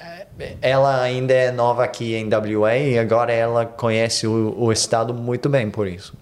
eh, 0.00 0.56
ela 0.60 1.00
ainda 1.00 1.32
é 1.32 1.52
nova 1.52 1.84
aqui 1.84 2.16
em 2.16 2.28
WA 2.28 2.76
e 2.76 2.98
agora 2.98 3.32
ela 3.32 3.64
conhece 3.64 4.26
o, 4.26 4.54
o 4.58 4.72
estado 4.72 5.14
muito 5.14 5.48
bem 5.48 5.70
por 5.70 5.86
isso. 5.86 6.14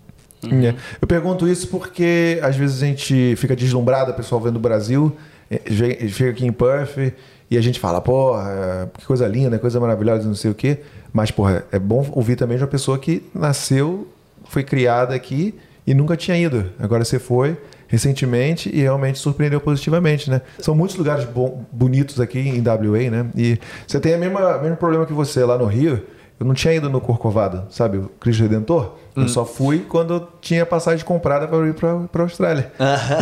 É. 0.45 0.75
Eu 1.01 1.09
pergunto 1.09 1.49
isso 1.49 1.69
porque 1.69 2.39
às 2.43 2.55
vezes 2.55 2.83
a 2.83 2.87
gente 2.87 3.35
fica 3.37 3.57
deslumbrado, 3.57 4.11
o 4.11 4.15
pessoal 4.15 4.43
vendo 4.43 4.57
o 4.57 4.61
Brasil, 4.61 5.17
eh, 5.51 5.63
chega 6.09 6.33
aqui 6.33 6.47
em 6.47 6.53
Perth 6.53 7.15
e 7.51 7.59
a 7.59 7.61
gente 7.61 7.79
fala, 7.79 8.01
porra, 8.01 8.91
que 8.99 9.07
coisa 9.07 9.27
linda, 9.27 9.59
coisa 9.59 9.79
maravilhosa, 9.79 10.27
não 10.27 10.35
sei 10.35 10.51
o 10.51 10.55
quê. 10.55 10.79
Mas, 11.13 11.31
porra, 11.31 11.65
é 11.71 11.79
bom 11.79 12.07
ouvir 12.13 12.37
também 12.37 12.57
de 12.57 12.63
uma 12.65 12.69
pessoa 12.69 12.99
que 12.99 13.23
nasceu, 13.35 14.09
foi 14.45 14.65
criada 14.65 15.15
aqui 15.15 15.55
e 15.87 15.95
nunca 15.95 16.17
tinha 16.17 16.37
ido. 16.37 16.71
Agora 16.79 17.05
você 17.05 17.19
foi 17.19 17.57
recentemente 17.87 18.69
e 18.75 18.81
realmente 18.81 19.19
surpreendeu 19.19 19.61
positivamente, 19.61 20.29
né? 20.29 20.41
São 20.59 20.75
muitos 20.75 20.97
lugares 20.97 21.27
bonitos 21.71 22.19
aqui 22.19 22.41
em 22.41 22.61
WA, 22.61 23.11
né? 23.11 23.27
E 23.37 23.59
você 23.87 24.01
tem 24.01 24.17
o 24.17 24.19
mesmo 24.19 24.77
problema 24.77 25.07
que 25.07 25.13
você 25.13 25.45
lá 25.45 25.57
no 25.57 25.67
Rio. 25.67 26.03
Eu 26.39 26.47
não 26.47 26.55
tinha 26.55 26.75
ido 26.75 26.91
no 26.91 27.01
Corcovado, 27.01 27.65
sabe? 27.71 27.99
O 27.99 28.09
Cristo 28.21 28.43
Redentor. 28.43 28.97
Eu 29.17 29.29
só 29.29 29.45
fui 29.45 29.81
quando 29.89 30.15
eu 30.15 30.29
tinha 30.41 30.67
passagem 30.67 31.05
comprada 31.05 31.47
para 31.47 31.69
ir 31.69 31.75
para 31.75 31.91
a 31.91 32.23
Austrália. 32.23 32.73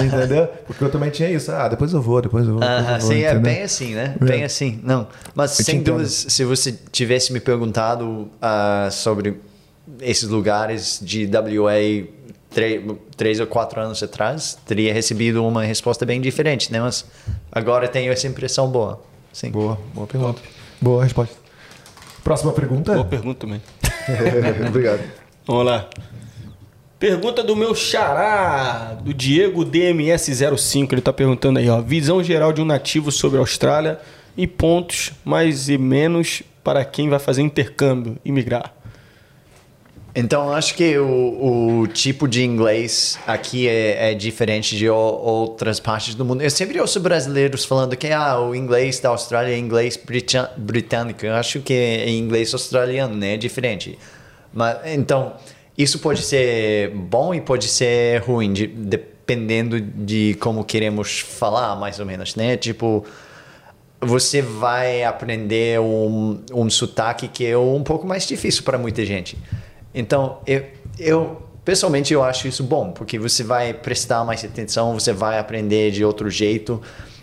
Entendeu? 0.02 0.48
Porque 0.66 0.82
eu 0.82 0.90
também 0.90 1.10
tinha 1.10 1.30
isso. 1.30 1.52
Ah, 1.52 1.68
depois 1.68 1.92
eu 1.92 2.00
vou, 2.00 2.22
depois 2.22 2.46
eu 2.46 2.54
vou. 2.54 2.60
depois 2.60 2.86
eu 2.88 3.00
vou, 3.00 3.10
sim, 3.12 3.22
é 3.22 3.34
bem 3.34 3.62
assim, 3.62 3.94
né? 3.94 4.16
Bem 4.18 4.44
assim. 4.44 4.80
Não, 4.82 5.06
mas 5.34 5.58
Eu 5.58 5.64
sem 5.66 5.82
dúvidas, 5.82 6.26
se 6.28 6.44
você 6.44 6.72
tivesse 6.90 7.32
me 7.32 7.40
perguntado 7.40 8.30
ah, 8.40 8.88
sobre 8.90 9.38
esses 10.00 10.28
lugares 10.28 10.98
de 11.02 11.26
WA 11.26 12.08
três, 12.48 12.82
três 13.14 13.40
ou 13.40 13.46
quatro 13.46 13.78
anos 13.80 14.02
atrás, 14.02 14.56
teria 14.64 14.92
recebido 14.94 15.44
uma 15.44 15.62
resposta 15.62 16.06
bem 16.06 16.20
diferente, 16.20 16.72
né? 16.72 16.80
Mas 16.80 17.04
agora 17.50 17.86
tenho 17.88 18.10
essa 18.10 18.26
impressão 18.26 18.70
boa. 18.70 19.02
Sim. 19.32 19.50
Boa, 19.50 19.78
boa 19.94 20.06
pergunta. 20.06 20.40
Boa 20.80 21.04
resposta. 21.04 21.41
Próxima 22.22 22.52
pergunta? 22.52 22.94
Boa 22.94 23.04
pergunta 23.04 23.40
também. 23.46 23.60
Obrigado. 24.68 25.00
Vamos 25.46 25.66
lá. 25.66 25.88
Pergunta 26.98 27.42
do 27.42 27.56
meu 27.56 27.74
xará, 27.74 28.96
do 29.02 29.12
Diego 29.12 29.64
DMS05. 29.66 30.92
Ele 30.92 31.00
está 31.00 31.12
perguntando 31.12 31.58
aí, 31.58 31.68
ó. 31.68 31.80
Visão 31.80 32.22
geral 32.22 32.52
de 32.52 32.60
um 32.60 32.64
nativo 32.64 33.10
sobre 33.10 33.38
a 33.38 33.40
Austrália 33.40 33.98
e 34.36 34.46
pontos 34.46 35.10
mais 35.24 35.68
e 35.68 35.76
menos 35.76 36.44
para 36.62 36.84
quem 36.84 37.08
vai 37.08 37.18
fazer 37.18 37.42
intercâmbio 37.42 38.16
e 38.24 38.30
migrar. 38.30 38.72
Então, 40.14 40.52
acho 40.52 40.74
que 40.74 40.98
o, 40.98 41.80
o 41.80 41.86
tipo 41.88 42.28
de 42.28 42.44
inglês 42.44 43.18
aqui 43.26 43.66
é, 43.66 44.10
é 44.10 44.14
diferente 44.14 44.76
de 44.76 44.86
o- 44.90 44.94
outras 44.94 45.80
partes 45.80 46.14
do 46.14 46.22
mundo. 46.22 46.42
Eu 46.42 46.50
sempre 46.50 46.78
ouço 46.78 47.00
brasileiros 47.00 47.64
falando 47.64 47.96
que 47.96 48.08
ah, 48.08 48.38
o 48.38 48.54
inglês 48.54 49.00
da 49.00 49.08
Austrália 49.08 49.54
é 49.54 49.58
inglês 49.58 49.98
britânico. 50.58 51.24
Eu 51.24 51.34
acho 51.34 51.60
que 51.60 51.72
é 51.72 52.10
inglês 52.10 52.52
australiano, 52.52 53.16
né? 53.16 53.34
É 53.34 53.36
diferente. 53.38 53.98
Mas, 54.52 54.76
então, 54.84 55.32
isso 55.78 55.98
pode 55.98 56.20
ser 56.22 56.90
bom 56.90 57.32
e 57.34 57.40
pode 57.40 57.66
ser 57.68 58.20
ruim, 58.20 58.52
de- 58.52 58.66
dependendo 58.66 59.80
de 59.80 60.36
como 60.40 60.62
queremos 60.62 61.20
falar, 61.20 61.74
mais 61.76 61.98
ou 61.98 62.04
menos, 62.04 62.36
né? 62.36 62.54
Tipo, 62.58 63.02
você 63.98 64.42
vai 64.42 65.04
aprender 65.04 65.80
um, 65.80 66.42
um 66.52 66.68
sotaque 66.68 67.28
que 67.28 67.46
é 67.46 67.56
um 67.56 67.82
pouco 67.82 68.06
mais 68.06 68.26
difícil 68.26 68.62
para 68.62 68.76
muita 68.76 69.06
gente. 69.06 69.38
Então, 69.94 70.38
eu, 70.46 70.64
eu 70.98 71.42
pessoalmente 71.64 72.12
eu 72.12 72.22
acho 72.22 72.48
isso 72.48 72.62
bom, 72.62 72.90
porque 72.90 73.18
você 73.18 73.42
vai 73.42 73.72
prestar 73.72 74.24
mais 74.24 74.44
atenção, 74.44 74.98
você 74.98 75.12
vai 75.12 75.38
aprender 75.38 75.90
de 75.90 76.04
outro 76.04 76.28
jeito. 76.30 76.80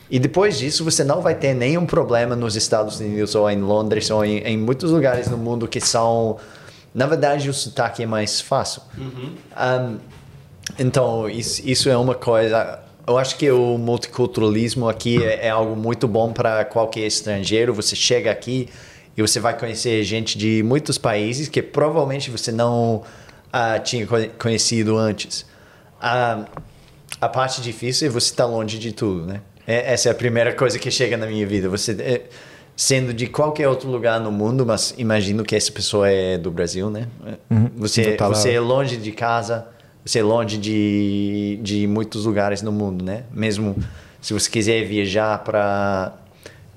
E 0.10 0.18
depois 0.18 0.58
disso, 0.58 0.84
você 0.84 1.04
não 1.04 1.22
vai 1.22 1.36
ter 1.36 1.54
nenhum 1.54 1.86
problema 1.86 2.36
nos 2.36 2.56
Estados 2.56 3.00
Unidos 3.00 3.36
ou 3.36 3.50
em 3.50 3.62
Londres 3.62 4.10
ou 4.10 4.26
em, 4.26 4.40
em 4.40 4.58
muitos 4.58 4.92
lugares 4.92 5.28
no 5.28 5.38
mundo 5.38 5.68
que 5.68 5.80
são. 5.80 6.38
Na 6.94 7.06
verdade, 7.06 7.48
o 7.48 7.54
sotaque 7.54 8.02
é 8.02 8.06
mais 8.08 8.42
fácil. 8.42 8.82
Um, 9.56 9.98
então, 10.80 11.30
isso, 11.30 11.62
isso 11.64 11.90
é 11.90 11.98
uma 11.98 12.16
coisa. 12.16 12.80
Eu 13.08 13.18
acho 13.18 13.38
que 13.38 13.50
o 13.52 13.78
multiculturalismo 13.78 14.90
aqui 14.90 15.24
é, 15.24 15.48
é 15.48 15.50
algo 15.50 15.76
muito 15.76 16.08
bom 16.08 16.34
para 16.34 16.66
qualquer 16.66 17.06
estrangeiro. 17.06 17.72
Você 17.76 17.96
chega 17.96 18.32
aqui 18.32 18.68
e 19.20 19.22
você 19.22 19.38
vai 19.40 19.58
conhecer 19.58 20.02
gente 20.04 20.38
de 20.38 20.64
muitos 20.64 20.98
países 20.98 21.50
que 21.50 21.62
provavelmente 21.62 22.32
você 22.32 22.52
não 22.54 23.04
ah, 23.52 23.78
tinha 23.78 24.08
conhe- 24.08 24.30
conhecido 24.40 24.98
antes. 24.98 25.46
Ah, 26.02 26.46
a 27.20 27.28
parte 27.28 27.62
difícil 27.62 28.08
é 28.08 28.10
você 28.10 28.28
estar 28.32 28.46
longe 28.46 28.80
de 28.80 28.94
tudo, 28.94 29.26
né? 29.26 29.42
É- 29.68 29.92
essa 29.94 30.08
é 30.08 30.12
a 30.14 30.16
primeira 30.16 30.54
coisa 30.54 30.80
que 30.80 30.90
chega 30.90 31.18
na 31.18 31.28
minha 31.28 31.46
vida. 31.46 31.68
Você 31.68 31.92
é, 32.00 32.22
sendo 32.78 33.14
de 33.14 33.28
qualquer 33.28 33.68
outro 33.68 33.90
lugar 33.90 34.22
no 34.22 34.32
mundo, 34.32 34.66
mas 34.66 34.94
imagino 34.98 35.44
que 35.44 35.54
essa 35.54 35.70
pessoa 35.72 36.10
é 36.10 36.38
do 36.38 36.50
Brasil, 36.50 36.90
né? 36.90 37.08
Você, 37.76 38.02
Então 38.14 38.16
tá 38.16 38.28
você 38.30 38.54
é 38.54 38.60
longe 38.62 38.96
de 38.96 39.12
casa, 39.12 39.68
você 40.06 40.20
é 40.20 40.24
longe 40.24 40.58
de, 40.58 41.60
de 41.62 41.86
muitos 41.88 42.24
lugares 42.26 42.62
no 42.62 42.72
mundo, 42.72 43.04
né? 43.04 43.24
Mesmo 43.34 43.76
se 44.22 44.34
você 44.34 44.50
quiser 44.50 44.86
viajar 44.86 45.44
para 45.44 46.14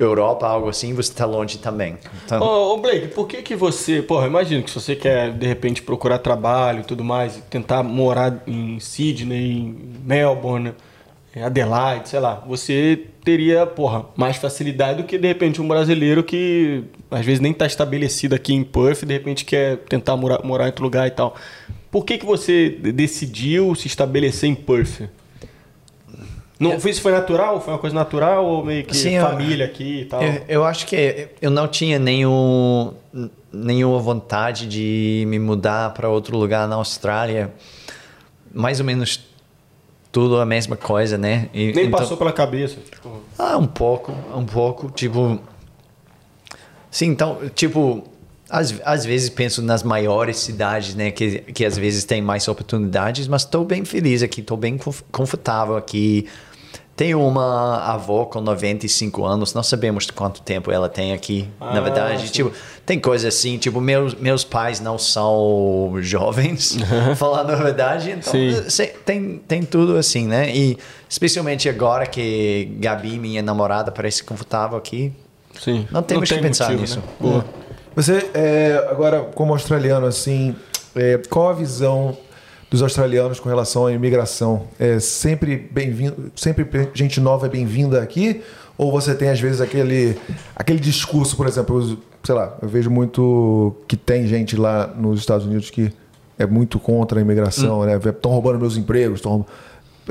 Europa, 0.05 0.47
algo 0.47 0.68
assim, 0.68 0.94
você 0.94 1.12
tá 1.12 1.24
longe 1.24 1.58
também. 1.58 1.97
Então, 2.24 2.40
Ô, 2.42 2.74
ô, 2.74 2.76
Blake, 2.78 3.08
por 3.08 3.26
que 3.26 3.42
que 3.42 3.56
você... 3.56 4.02
Porra, 4.02 4.26
imagino 4.26 4.62
que 4.62 4.70
se 4.70 4.81
você 4.81 4.97
quer, 4.97 5.32
de 5.32 5.47
repente, 5.47 5.82
procurar 5.82 6.18
trabalho 6.18 6.81
e 6.81 6.84
tudo 6.84 7.05
mais, 7.05 7.42
tentar 7.50 7.82
morar 7.82 8.42
em 8.47 8.78
Sydney, 8.81 9.52
em 9.52 9.76
Melbourne, 10.05 10.74
em 11.34 11.42
Adelaide, 11.42 12.08
sei 12.08 12.20
lá, 12.20 12.42
você 12.47 13.06
teria, 13.24 13.66
porra, 13.66 14.05
mais 14.16 14.36
facilidade 14.36 15.02
do 15.02 15.06
que, 15.06 15.16
de 15.16 15.26
repente, 15.26 15.62
um 15.62 15.68
brasileiro 15.68 16.22
que, 16.22 16.84
às 17.10 17.24
vezes, 17.24 17.40
nem 17.40 17.52
tá 17.52 17.66
estabelecido 17.66 18.34
aqui 18.34 18.52
em 18.52 18.62
Perth 18.62 19.05
de 19.05 19.12
repente, 19.12 19.44
quer 19.44 19.78
tentar 19.78 20.16
morar, 20.16 20.40
morar 20.44 20.64
em 20.64 20.68
outro 20.68 20.84
lugar 20.84 21.06
e 21.06 21.10
tal. 21.10 21.34
Por 21.90 22.05
que 22.05 22.18
que 22.18 22.26
você 22.26 22.70
decidiu 22.70 23.74
se 23.74 23.86
estabelecer 23.86 24.48
em 24.48 24.55
Perth? 24.55 25.08
Não, 26.62 26.81
foi- 26.81 26.91
Isso 26.91 27.00
foi 27.02 27.12
natural? 27.12 27.60
Foi 27.60 27.73
uma 27.73 27.78
coisa 27.78 27.94
natural 27.94 28.44
ou 28.44 28.65
meio 28.65 28.84
que 28.84 28.97
Sim, 28.97 29.15
eu- 29.16 29.26
família 29.26 29.65
aqui 29.66 30.00
e 30.00 30.05
tal? 30.07 30.23
Eu, 30.23 30.42
eu 30.49 30.65
acho 30.65 30.86
que 30.86 31.28
eu 31.41 31.50
não 31.50 31.66
tinha 31.68 31.99
nenhum, 31.99 32.92
nenhuma 33.52 33.99
vontade 33.99 34.66
de 34.66 35.24
me 35.26 35.39
mudar 35.39 35.92
para 35.94 36.08
outro 36.08 36.36
lugar 36.39 36.66
na 36.68 36.76
Austrália. 36.76 37.52
Mais 38.55 38.81
ou 38.81 38.86
menos 38.86 39.20
tudo 40.10 40.39
a 40.39 40.44
mesma 40.44 40.76
coisa, 40.76 41.16
né? 41.16 41.49
E- 41.55 41.73
Nem 41.73 41.86
então- 41.86 41.99
passou 41.99 42.16
pela 42.16 42.32
cabeça. 42.32 42.76
Tipo, 42.91 43.20
Ah, 43.39 43.57
um 43.57 43.66
pouco, 43.66 44.12
um 44.34 44.44
pouco. 44.44 44.91
Tipo. 44.91 45.39
Sim, 46.91 47.07
então, 47.08 47.39
tipo. 47.55 48.05
Às, 48.50 48.74
às 48.84 49.02
vezes 49.07 49.31
penso 49.31 49.62
nas 49.62 49.82
maiores 49.82 50.36
cidades, 50.36 50.94
né? 50.94 51.10
Que, 51.10 51.39
que 51.39 51.65
às 51.65 51.78
vezes 51.78 52.05
tem 52.05 52.20
mais 52.20 52.47
oportunidades, 52.49 53.26
mas 53.26 53.42
estou 53.44 53.65
bem 53.65 53.82
feliz 53.82 54.23
aqui, 54.23 54.42
estou 54.42 54.58
bem 54.58 54.76
conf- 54.76 55.00
confortável 55.10 55.74
aqui. 55.74 56.28
Tenho 57.02 57.20
uma 57.26 57.78
avó 57.78 58.26
com 58.26 58.40
95 58.40 59.24
anos, 59.24 59.52
não 59.55 59.62
sabemos 59.64 60.08
quanto 60.08 60.40
tempo 60.40 60.70
ela 60.70 60.89
tem 60.89 61.12
aqui, 61.12 61.48
Ah, 61.60 61.74
na 61.74 61.81
verdade. 61.81 62.28
sim. 62.28 62.32
Tipo, 62.32 62.52
tem 62.86 63.00
coisa 63.00 63.26
assim, 63.26 63.58
tipo, 63.58 63.81
meus, 63.81 64.14
meus 64.14 64.44
pais 64.44 64.78
não 64.78 64.97
são 64.97 65.94
jovens, 66.00 66.76
falando 67.16 67.50
a 67.50 67.56
verdade, 67.56 68.12
então 68.12 68.32
Sim. 68.32 68.70
se- 68.70 68.86
tem, 69.05 69.39
tem 69.48 69.64
tudo 69.64 69.97
assim, 69.97 70.28
né? 70.28 70.55
E 70.55 70.78
especialmente 71.08 71.68
agora 71.68 72.06
que 72.06 72.70
Gabi, 72.78 73.18
minha 73.18 73.42
namorada, 73.42 73.90
parece 73.90 74.22
confortável 74.22 74.78
aqui. 74.78 75.12
sim. 75.60 75.89
Não 75.90 76.05
temos 76.05 76.31
que 76.31 76.39
pensar 76.39 76.70
nisso. 76.72 76.98
Né? 76.98 77.05
Boa. 77.18 77.44
Você, 77.97 78.31
é, 78.32 78.86
agora, 78.89 79.22
como 79.34 79.52
australiano, 79.52 80.06
assim, 80.06 80.55
é, 80.94 81.20
qual 81.28 81.48
a 81.50 81.52
visão 81.52 82.16
dos 82.73 82.83
australianos 82.83 83.39
com 83.39 83.51
relação 83.51 83.84
à 83.84 83.92
imigração? 83.92 84.67
É 84.81 84.99
sempre 84.99 85.57
bem-vindo, 85.70 86.33
sempre 86.34 86.67
gente 86.94 87.20
nova 87.20 87.44
é 87.47 87.49
bem-vinda 87.51 88.02
aqui? 88.02 88.42
Ou 88.78 88.91
você 88.91 89.15
tem, 89.15 89.28
às 89.28 89.39
vezes, 89.39 89.60
aquele, 89.60 90.17
aquele 90.57 90.81
discurso, 90.81 91.36
por 91.36 91.47
exemplo, 91.47 91.99
sei 92.25 92.34
lá, 92.34 92.57
eu 92.62 92.68
vejo 92.68 92.89
muito 92.91 93.76
que 93.86 93.94
tem 93.94 94.26
gente 94.26 94.57
lá 94.57 94.86
nos 94.86 95.20
Estados 95.20 95.44
Unidos 95.44 95.68
que 95.68 95.92
é 96.39 96.47
muito 96.47 96.78
contra 96.81 97.18
a 97.18 97.23
imigração, 97.23 97.84
né? 97.84 98.01
Estão 98.02 98.31
roubando 98.31 98.59
meus 98.59 98.78
empregos, 98.78 99.18
estão 99.18 99.44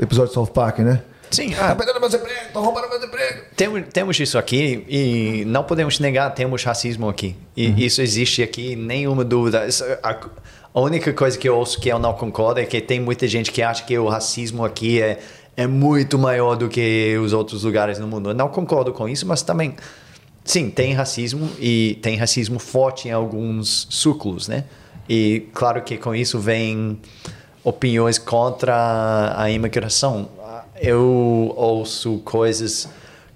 Episódio 0.00 0.28
de 0.28 0.34
South 0.34 0.46
Park, 0.46 0.78
né? 0.78 1.02
Sim, 1.32 1.50
Tá 1.50 1.70
ah, 1.72 1.74
perdendo 1.74 1.98
meus 1.98 2.14
empregos, 2.14 2.46
estão 2.46 2.62
roubando 2.62 2.88
meus 2.90 3.02
empregos. 3.02 3.42
temos, 3.56 3.82
temos 3.92 4.20
isso 4.20 4.38
aqui 4.38 4.84
e 4.88 5.44
não 5.46 5.64
podemos 5.64 5.98
negar, 5.98 6.30
temos 6.32 6.62
racismo 6.62 7.08
aqui. 7.08 7.34
E 7.56 7.84
isso 7.84 8.00
existe 8.00 8.42
aqui, 8.42 8.76
nenhuma 8.76 9.24
dúvida. 9.24 9.66
Isso- 9.66 9.84
A, 10.02 10.16
a 10.74 10.80
única 10.80 11.12
coisa 11.12 11.36
que 11.36 11.48
eu 11.48 11.56
ouço 11.56 11.78
que 11.78 11.90
eu 11.90 11.98
não 11.98 12.14
concordo 12.14 12.60
é 12.60 12.64
que 12.64 12.80
tem 12.80 12.98
muita 12.98 13.28
gente 13.28 13.52
que 13.52 13.62
acha 13.62 13.84
que 13.84 13.98
o 13.98 14.08
racismo 14.08 14.64
aqui 14.64 15.02
é, 15.02 15.20
é 15.56 15.66
muito 15.66 16.18
maior 16.18 16.56
do 16.56 16.68
que 16.68 17.16
os 17.22 17.32
outros 17.32 17.64
lugares 17.64 17.98
no 17.98 18.06
mundo. 18.06 18.30
Eu 18.30 18.34
não 18.34 18.48
concordo 18.48 18.92
com 18.92 19.06
isso, 19.08 19.26
mas 19.26 19.42
também, 19.42 19.74
sim, 20.44 20.70
tem 20.70 20.94
racismo 20.94 21.50
e 21.60 21.98
tem 22.00 22.16
racismo 22.16 22.58
forte 22.58 23.08
em 23.08 23.10
alguns 23.10 23.86
círculos, 23.90 24.48
né? 24.48 24.64
E 25.06 25.48
claro 25.52 25.82
que 25.82 25.98
com 25.98 26.14
isso 26.14 26.38
vem 26.38 26.98
opiniões 27.62 28.16
contra 28.16 29.34
a 29.36 29.50
imigração. 29.50 30.28
Eu 30.80 31.52
ouço 31.54 32.18
coisas 32.24 32.88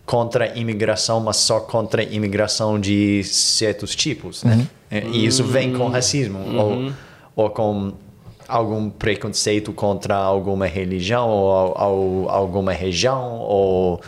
contra 0.06 0.52
a 0.52 0.56
imigração, 0.56 1.20
mas 1.20 1.36
só 1.36 1.60
contra 1.60 2.00
a 2.00 2.04
imigração 2.04 2.80
de 2.80 3.22
certos 3.24 3.94
tipos, 3.94 4.42
né? 4.42 4.66
E 5.12 5.26
isso 5.26 5.44
vem 5.44 5.72
com 5.74 5.88
racismo 5.88 6.38
ou, 6.56 6.92
ou 7.36 7.50
com 7.50 7.92
algum 8.48 8.88
preconceito 8.90 9.72
contra 9.72 10.14
alguma 10.16 10.66
religião 10.66 11.28
ou 11.28 11.52
al- 11.76 12.28
alguma 12.30 12.72
região 12.72 13.38
ou 13.40 14.00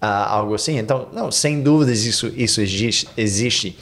ah, 0.00 0.34
algo 0.34 0.54
assim. 0.54 0.76
Então, 0.78 1.06
não, 1.12 1.30
sem 1.30 1.62
dúvidas 1.62 2.04
isso 2.04 2.26
isso 2.36 2.60
existe. 3.16 3.78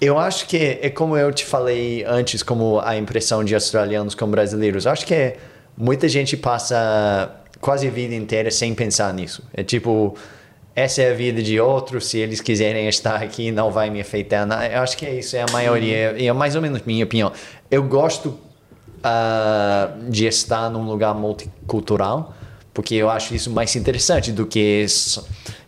Eu 0.00 0.18
acho 0.18 0.46
que 0.46 0.78
é 0.82 0.90
como 0.90 1.16
eu 1.16 1.32
te 1.32 1.44
falei 1.44 2.04
antes, 2.04 2.42
como 2.42 2.80
a 2.80 2.96
impressão 2.96 3.42
de 3.42 3.54
australianos 3.54 4.14
com 4.14 4.26
brasileiros. 4.28 4.84
Eu 4.84 4.92
acho 4.92 5.06
que 5.06 5.34
muita 5.76 6.08
gente 6.08 6.36
passa 6.36 7.30
quase 7.60 7.86
a 7.88 7.90
vida 7.90 8.14
inteira 8.14 8.50
sem 8.50 8.74
pensar 8.74 9.14
nisso. 9.14 9.42
É 9.54 9.62
tipo, 9.62 10.14
essa 10.76 11.02
é 11.02 11.10
a 11.10 11.14
vida 11.14 11.42
de 11.42 11.60
outros, 11.60 12.06
se 12.06 12.18
eles 12.18 12.40
quiserem 12.40 12.88
estar 12.88 13.22
aqui, 13.22 13.52
não 13.52 13.70
vai 13.70 13.90
me 13.90 14.00
afetar. 14.00 14.44
nada. 14.46 14.66
Eu 14.66 14.80
acho 14.82 14.96
que 14.96 15.08
isso 15.08 15.36
é 15.36 15.42
a 15.42 15.52
maioria, 15.52 16.16
é 16.20 16.32
mais 16.32 16.56
ou 16.56 16.62
menos 16.62 16.82
minha 16.82 17.04
opinião. 17.04 17.32
Eu 17.70 17.82
gosto 17.84 18.38
ah, 19.02 19.90
de 20.08 20.26
estar 20.26 20.68
num 20.70 20.84
lugar 20.84 21.14
multicultural, 21.14 22.34
porque 22.72 22.94
eu 22.94 23.08
acho 23.08 23.34
isso 23.34 23.50
mais 23.50 23.74
interessante 23.76 24.32
do 24.32 24.46
que. 24.46 24.86
só- 24.88 25.22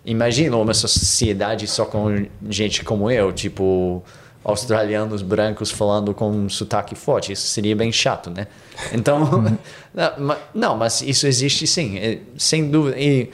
Imagina 0.04 0.56
uma 0.56 0.72
sociedade 0.74 1.66
só 1.66 1.84
com 1.84 2.26
gente 2.48 2.84
como 2.84 3.10
eu, 3.10 3.32
tipo 3.32 4.02
australianos 4.44 5.22
brancos 5.22 5.72
falando 5.72 6.14
com 6.14 6.30
um 6.30 6.48
sotaque 6.48 6.94
forte. 6.94 7.32
Isso 7.32 7.48
seria 7.48 7.74
bem 7.74 7.90
chato, 7.90 8.30
né? 8.30 8.46
Então, 8.92 9.42
não, 9.92 10.36
não, 10.54 10.76
mas 10.76 11.02
isso 11.02 11.26
existe 11.26 11.66
sim, 11.66 11.98
é, 11.98 12.18
sem 12.38 12.70
dúvida. 12.70 12.96
E 12.98 13.30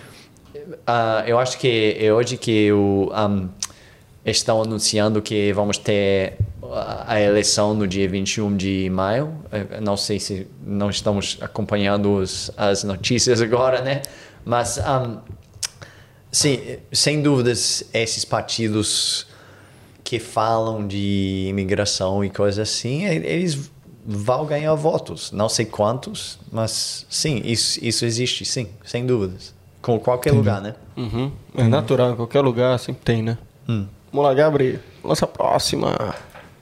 ah, 0.87 1.25
eu 1.27 1.39
acho 1.39 1.59
que 1.59 1.97
é 1.99 2.13
hoje 2.13 2.37
que 2.37 2.71
o, 2.73 3.11
um, 3.15 3.49
estão 4.25 4.63
anunciando 4.63 5.21
que 5.21 5.53
vamos 5.53 5.79
ter 5.79 6.37
a- 7.07 7.21
eleição 7.21 7.75
no 7.75 7.87
dia 7.87 8.09
21 8.09 8.57
de 8.57 8.89
maio. 8.91 9.35
Eu 9.73 9.81
Não 9.81 9.97
sei 9.97 10.19
se 10.21 10.47
não 10.65 10.91
estamos 10.91 11.39
acompanhando 11.41 12.15
os, 12.17 12.51
as 12.57 12.85
notícias 12.85 13.41
agora, 13.41 13.81
né? 13.83 14.03
Mas, 14.45 14.79
um, 14.79 15.19
sim, 16.31 16.79
sem 16.93 17.21
dúvidas, 17.23 17.85
esses 17.93 18.25
partidos 18.25 19.27
que 20.05 20.19
falam 20.19 20.87
de 20.87 21.47
imigração 21.49 22.25
e 22.25 22.31
coisas 22.31 22.59
assim, 22.69 23.05
eles 23.05 23.71
vão 24.05 24.45
ganhar 24.47 24.75
votos. 24.75 25.31
Não 25.33 25.49
sei 25.49 25.65
quantos, 25.65 26.39
mas 26.51 27.07
sim, 27.09 27.41
isso, 27.45 27.79
isso 27.85 28.05
existe, 28.05 28.45
sim, 28.45 28.69
sem 28.85 29.07
dúvidas. 29.07 29.55
Com 29.83 29.99
qualquer 29.99 30.33
lugar, 30.33 30.61
né? 30.61 30.75
Uhum. 30.97 31.31
É 31.57 31.65
natural, 31.65 32.13
em 32.13 32.17
qualquer 32.17 32.41
lugar 32.41 32.79
sempre 32.79 33.03
tem, 33.05 33.23
né? 33.23 33.37
Hum. 33.69 33.87
Vamos 34.13 34.27
lá, 34.29 34.35
Gabriel. 34.35 34.79
Nossa 35.03 35.27
próxima. 35.27 35.91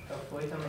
Já 0.09 0.15
foi 0.31 0.43
também. 0.45 0.67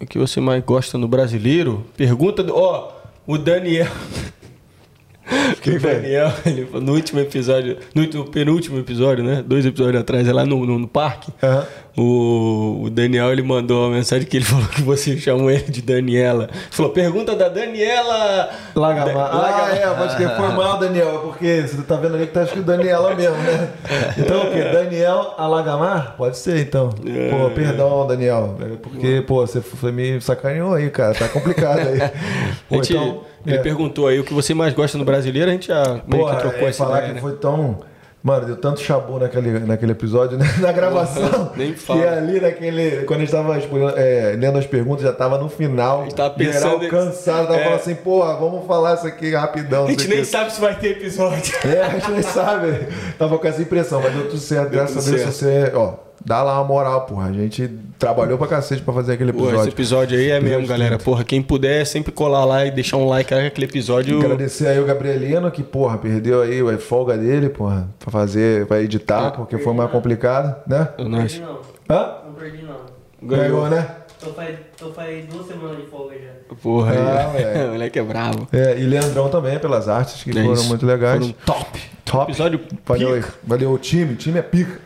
O 0.00 0.06
que 0.06 0.18
você 0.18 0.40
mais 0.40 0.64
gosta 0.64 0.96
no 0.96 1.06
brasileiro? 1.06 1.84
Pergunta 1.96 2.42
do. 2.42 2.56
Ó, 2.56 2.92
o 3.26 3.36
Daniel. 3.36 3.88
o 5.30 5.78
Daniel, 5.80 6.32
ele, 6.46 6.64
falou 6.64 6.80
no 6.80 6.94
último 6.94 7.20
episódio, 7.20 7.76
no 7.94 8.02
último- 8.02 8.24
penúltimo 8.30 8.78
episódio, 8.78 9.22
né? 9.22 9.42
Dois 9.46 9.66
episódios 9.66 10.00
atrás, 10.00 10.26
é 10.26 10.32
lá 10.32 10.46
no, 10.46 10.64
no, 10.64 10.78
no 10.78 10.88
parque. 10.88 11.30
Aham. 11.42 11.66
O, 11.98 12.82
o 12.84 12.90
Daniel 12.90 13.32
ele 13.32 13.42
mandou 13.42 13.88
uma 13.88 13.96
mensagem 13.96 14.24
que 14.24 14.36
ele 14.36 14.44
falou 14.46 14.66
que 14.68 14.82
você 14.82 15.16
chamou 15.18 15.50
ele 15.50 15.64
de 15.64 15.82
Daniela. 15.82 16.48
Falou: 16.70 16.92
pergunta 16.92 17.34
da 17.34 17.48
Daniela 17.48 18.50
Lagamar. 18.74 19.14
Da- 19.14 19.26
Ah, 19.26 19.38
Lagamar. 19.38 19.76
é, 19.76 19.94
pode 19.94 20.16
que 20.16 20.28
foi 20.28 20.48
mal, 20.52 20.78
Daniel, 20.78 21.16
é 21.16 21.18
porque 21.18 21.62
você 21.62 21.82
tá 21.82 21.96
vendo 21.96 22.14
ali 22.14 22.26
que 22.26 22.32
tá 22.32 22.44
escrito 22.44 22.64
Daniela 22.64 23.14
mesmo, 23.14 23.36
né? 23.36 23.68
Então 24.16 24.42
o 24.48 24.50
quê? 24.52 24.62
Daniel 24.72 25.34
Alagamar? 25.36 26.14
Pode 26.16 26.36
ser, 26.38 26.58
então. 26.60 26.90
Pô, 26.90 27.50
perdão, 27.54 28.06
Daniel. 28.06 28.56
É 28.60 28.76
porque, 28.76 29.22
pô, 29.26 29.44
você, 29.46 29.60
me 29.90 30.20
sacaneou 30.20 30.74
aí, 30.74 30.90
cara. 30.90 31.14
Tá 31.14 31.28
complicado 31.28 31.80
aí. 31.80 31.98
Pô, 32.68 32.76
gente, 32.76 32.92
então, 32.94 33.22
ele 33.46 33.56
é, 33.56 33.58
perguntou 33.60 34.06
aí 34.06 34.20
o 34.20 34.24
que 34.24 34.32
você 34.34 34.52
mais 34.54 34.74
gosta 34.74 34.96
no 34.98 35.04
brasileiro, 35.04 35.48
a 35.48 35.52
gente 35.52 35.68
já 35.68 35.82
meio 36.06 36.22
Porra, 36.22 36.34
que 36.36 36.40
trocou 36.42 36.66
é, 36.66 36.70
essa 36.70 36.84
falar 36.84 36.98
ideia, 36.98 37.08
que 37.08 37.14
né? 37.16 37.20
foi 37.20 37.32
tão. 37.36 37.80
Mano, 38.22 38.46
deu 38.46 38.56
tanto 38.56 38.80
chabu 38.80 39.18
naquele, 39.18 39.60
naquele 39.60 39.92
episódio, 39.92 40.36
né? 40.36 40.44
na 40.58 40.72
gravação. 40.72 41.52
nem 41.56 41.72
que 41.72 41.78
fala. 41.78 42.16
ali 42.16 42.40
naquele. 42.40 43.04
Quando 43.04 43.20
a 43.20 43.24
gente 43.24 43.32
tava 43.32 43.56
expo- 43.56 43.78
é, 43.96 44.34
lendo 44.38 44.58
as 44.58 44.66
perguntas, 44.66 45.04
já 45.04 45.12
tava 45.12 45.38
no 45.38 45.48
final. 45.48 46.00
A 46.00 46.04
gente 46.04 46.14
tava 46.16 46.34
Geral 46.42 46.78
pensando- 46.80 46.88
cansado, 46.90 47.46
tava 47.46 47.60
É. 47.60 47.64
falando 47.64 47.80
assim, 47.80 47.94
porra, 47.94 48.34
vamos 48.36 48.66
falar 48.66 48.94
isso 48.94 49.06
aqui 49.06 49.32
rapidão. 49.34 49.86
A 49.86 49.90
gente 49.90 50.08
nem 50.08 50.18
quê. 50.18 50.24
sabe 50.24 50.52
se 50.52 50.60
vai 50.60 50.74
ter 50.74 50.88
episódio. 50.92 51.54
É, 51.64 51.80
a 51.82 51.88
gente 51.90 52.10
nem 52.10 52.22
sabe. 52.22 52.88
Tava 53.16 53.38
com 53.38 53.46
essa 53.46 53.62
impressão, 53.62 54.00
mas 54.02 54.12
deu 54.12 54.24
tudo 54.28 54.38
certo. 54.38 54.70
Deu 54.70 54.80
Graças 54.80 54.96
a 54.96 55.00
tudo 55.10 55.16
Deus 55.22 55.34
você, 55.36 55.72
ó, 55.74 55.94
dá 56.24 56.42
lá 56.42 56.54
uma 56.60 56.64
moral, 56.64 57.02
porra. 57.06 57.28
A 57.28 57.32
gente 57.32 57.68
trabalhou 57.98 58.36
pra 58.38 58.46
cacete 58.46 58.82
pra 58.82 58.92
fazer 58.94 59.12
aquele 59.14 59.32
Pô, 59.32 59.38
esse 59.40 59.48
episódio. 59.48 59.72
episódio 59.72 60.18
aí 60.18 60.30
é 60.30 60.34
mesmo, 60.40 60.46
Episódio 60.58 60.68
galera. 60.68 60.90
30. 60.96 61.04
Porra, 61.04 61.24
quem 61.24 61.42
puder 61.42 61.86
sempre 61.86 62.12
colar 62.12 62.44
lá 62.44 62.64
e 62.66 62.70
deixar 62.70 62.96
um 62.96 63.06
like 63.08 63.34
naquele 63.34 63.66
episódio. 63.66 64.18
Agradecer 64.18 64.66
aí 64.68 64.78
o 64.80 64.84
Gabrielino, 64.84 65.50
que, 65.50 65.62
porra, 65.62 65.98
perdeu 65.98 66.42
aí 66.42 66.60
a 66.60 66.78
folga 66.78 67.16
dele, 67.16 67.48
porra, 67.48 67.88
pra 67.98 68.10
fazer, 68.10 68.66
pra 68.66 68.80
editar, 68.82 69.30
porque 69.32 69.58
foi 69.58 69.72
mais 69.74 69.90
complicado, 69.90 70.54
né? 70.66 70.88
Eu 70.98 71.04
Não 71.04 71.10
não 71.12 71.18
perdi 71.18 71.40
não. 71.40 71.58
Hã? 71.90 72.14
Não 72.26 72.34
perdi 72.34 72.62
não. 72.64 72.76
Ganhou, 73.22 73.68
né? 73.68 73.86
Tô 74.20 74.30
faz, 74.32 74.56
tô 74.76 74.90
faz 74.90 75.26
duas 75.26 75.46
semanas 75.46 75.76
de 75.76 75.86
folga 75.86 76.14
já. 76.16 76.54
Porra, 76.60 76.92
Ah, 76.92 77.28
moleque. 77.32 77.58
o 77.58 77.72
moleque 77.72 77.98
é 77.98 78.02
bravo. 78.02 78.48
É, 78.52 78.76
e 78.78 78.82
Leandrão 78.82 79.28
também, 79.28 79.58
pelas 79.60 79.88
artes, 79.88 80.24
que 80.24 80.30
É 80.30 80.34
foram 80.34 80.52
isso. 80.54 80.64
muito 80.68 80.84
legais. 80.84 81.20
Foram 81.20 81.34
top. 81.46 81.80
Top. 82.04 82.30
Episódio 82.32 82.60
Valeu, 82.86 83.14
pica. 83.16 83.34
Valeu, 83.44 83.70
o 83.72 83.78
time. 83.78 84.14
O 84.14 84.16
time 84.16 84.38
é 84.38 84.42
pica. 84.42 84.80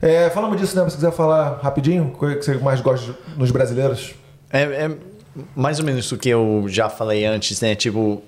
É, 0.00 0.30
falamos 0.30 0.60
disso, 0.60 0.76
né? 0.80 0.88
Se 0.88 0.96
quiser 0.96 1.12
falar 1.12 1.58
rapidinho, 1.62 2.12
o 2.14 2.18
que 2.18 2.36
você 2.42 2.54
mais 2.54 2.80
gosta 2.80 3.14
nos 3.36 3.50
brasileiros? 3.50 4.14
É, 4.52 4.62
é 4.62 4.90
mais 5.54 5.78
ou 5.78 5.84
menos 5.84 6.10
o 6.12 6.16
que 6.16 6.28
eu 6.28 6.64
já 6.68 6.88
falei 6.88 7.24
antes, 7.24 7.60
né? 7.60 7.74
Tipo, 7.74 8.22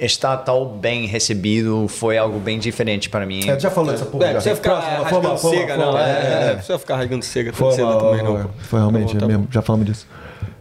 estar 0.00 0.36
tão 0.38 0.66
bem 0.66 1.06
recebido 1.06 1.86
foi 1.88 2.18
algo 2.18 2.38
bem 2.38 2.58
diferente 2.58 3.08
para 3.08 3.24
mim. 3.26 3.48
É, 3.48 3.58
já 3.58 3.70
falou 3.70 3.92
essa 3.92 4.04
porra. 4.06 4.24
É, 4.24 4.26
já. 4.28 4.32
precisa 4.34 4.56
ficar 4.56 4.78
rasgando 5.02 5.38
cega, 5.38 5.76
não. 5.76 5.98
É, 5.98 6.02
é, 6.02 6.06
é, 6.06 6.50
é. 6.50 6.54
precisa 6.54 6.78
ficar 6.78 6.96
rasgando 6.96 7.24
cega 7.24 7.52
Foi, 7.52 7.72
cedo 7.72 7.98
também, 7.98 8.22
não. 8.22 8.50
foi, 8.58 8.78
realmente 8.78 9.08
Tá 9.08 9.12
bom, 9.14 9.20
tá 9.20 9.26
mesmo, 9.26 9.48
já 9.50 9.62
falamos 9.62 9.86
disso. 9.86 10.06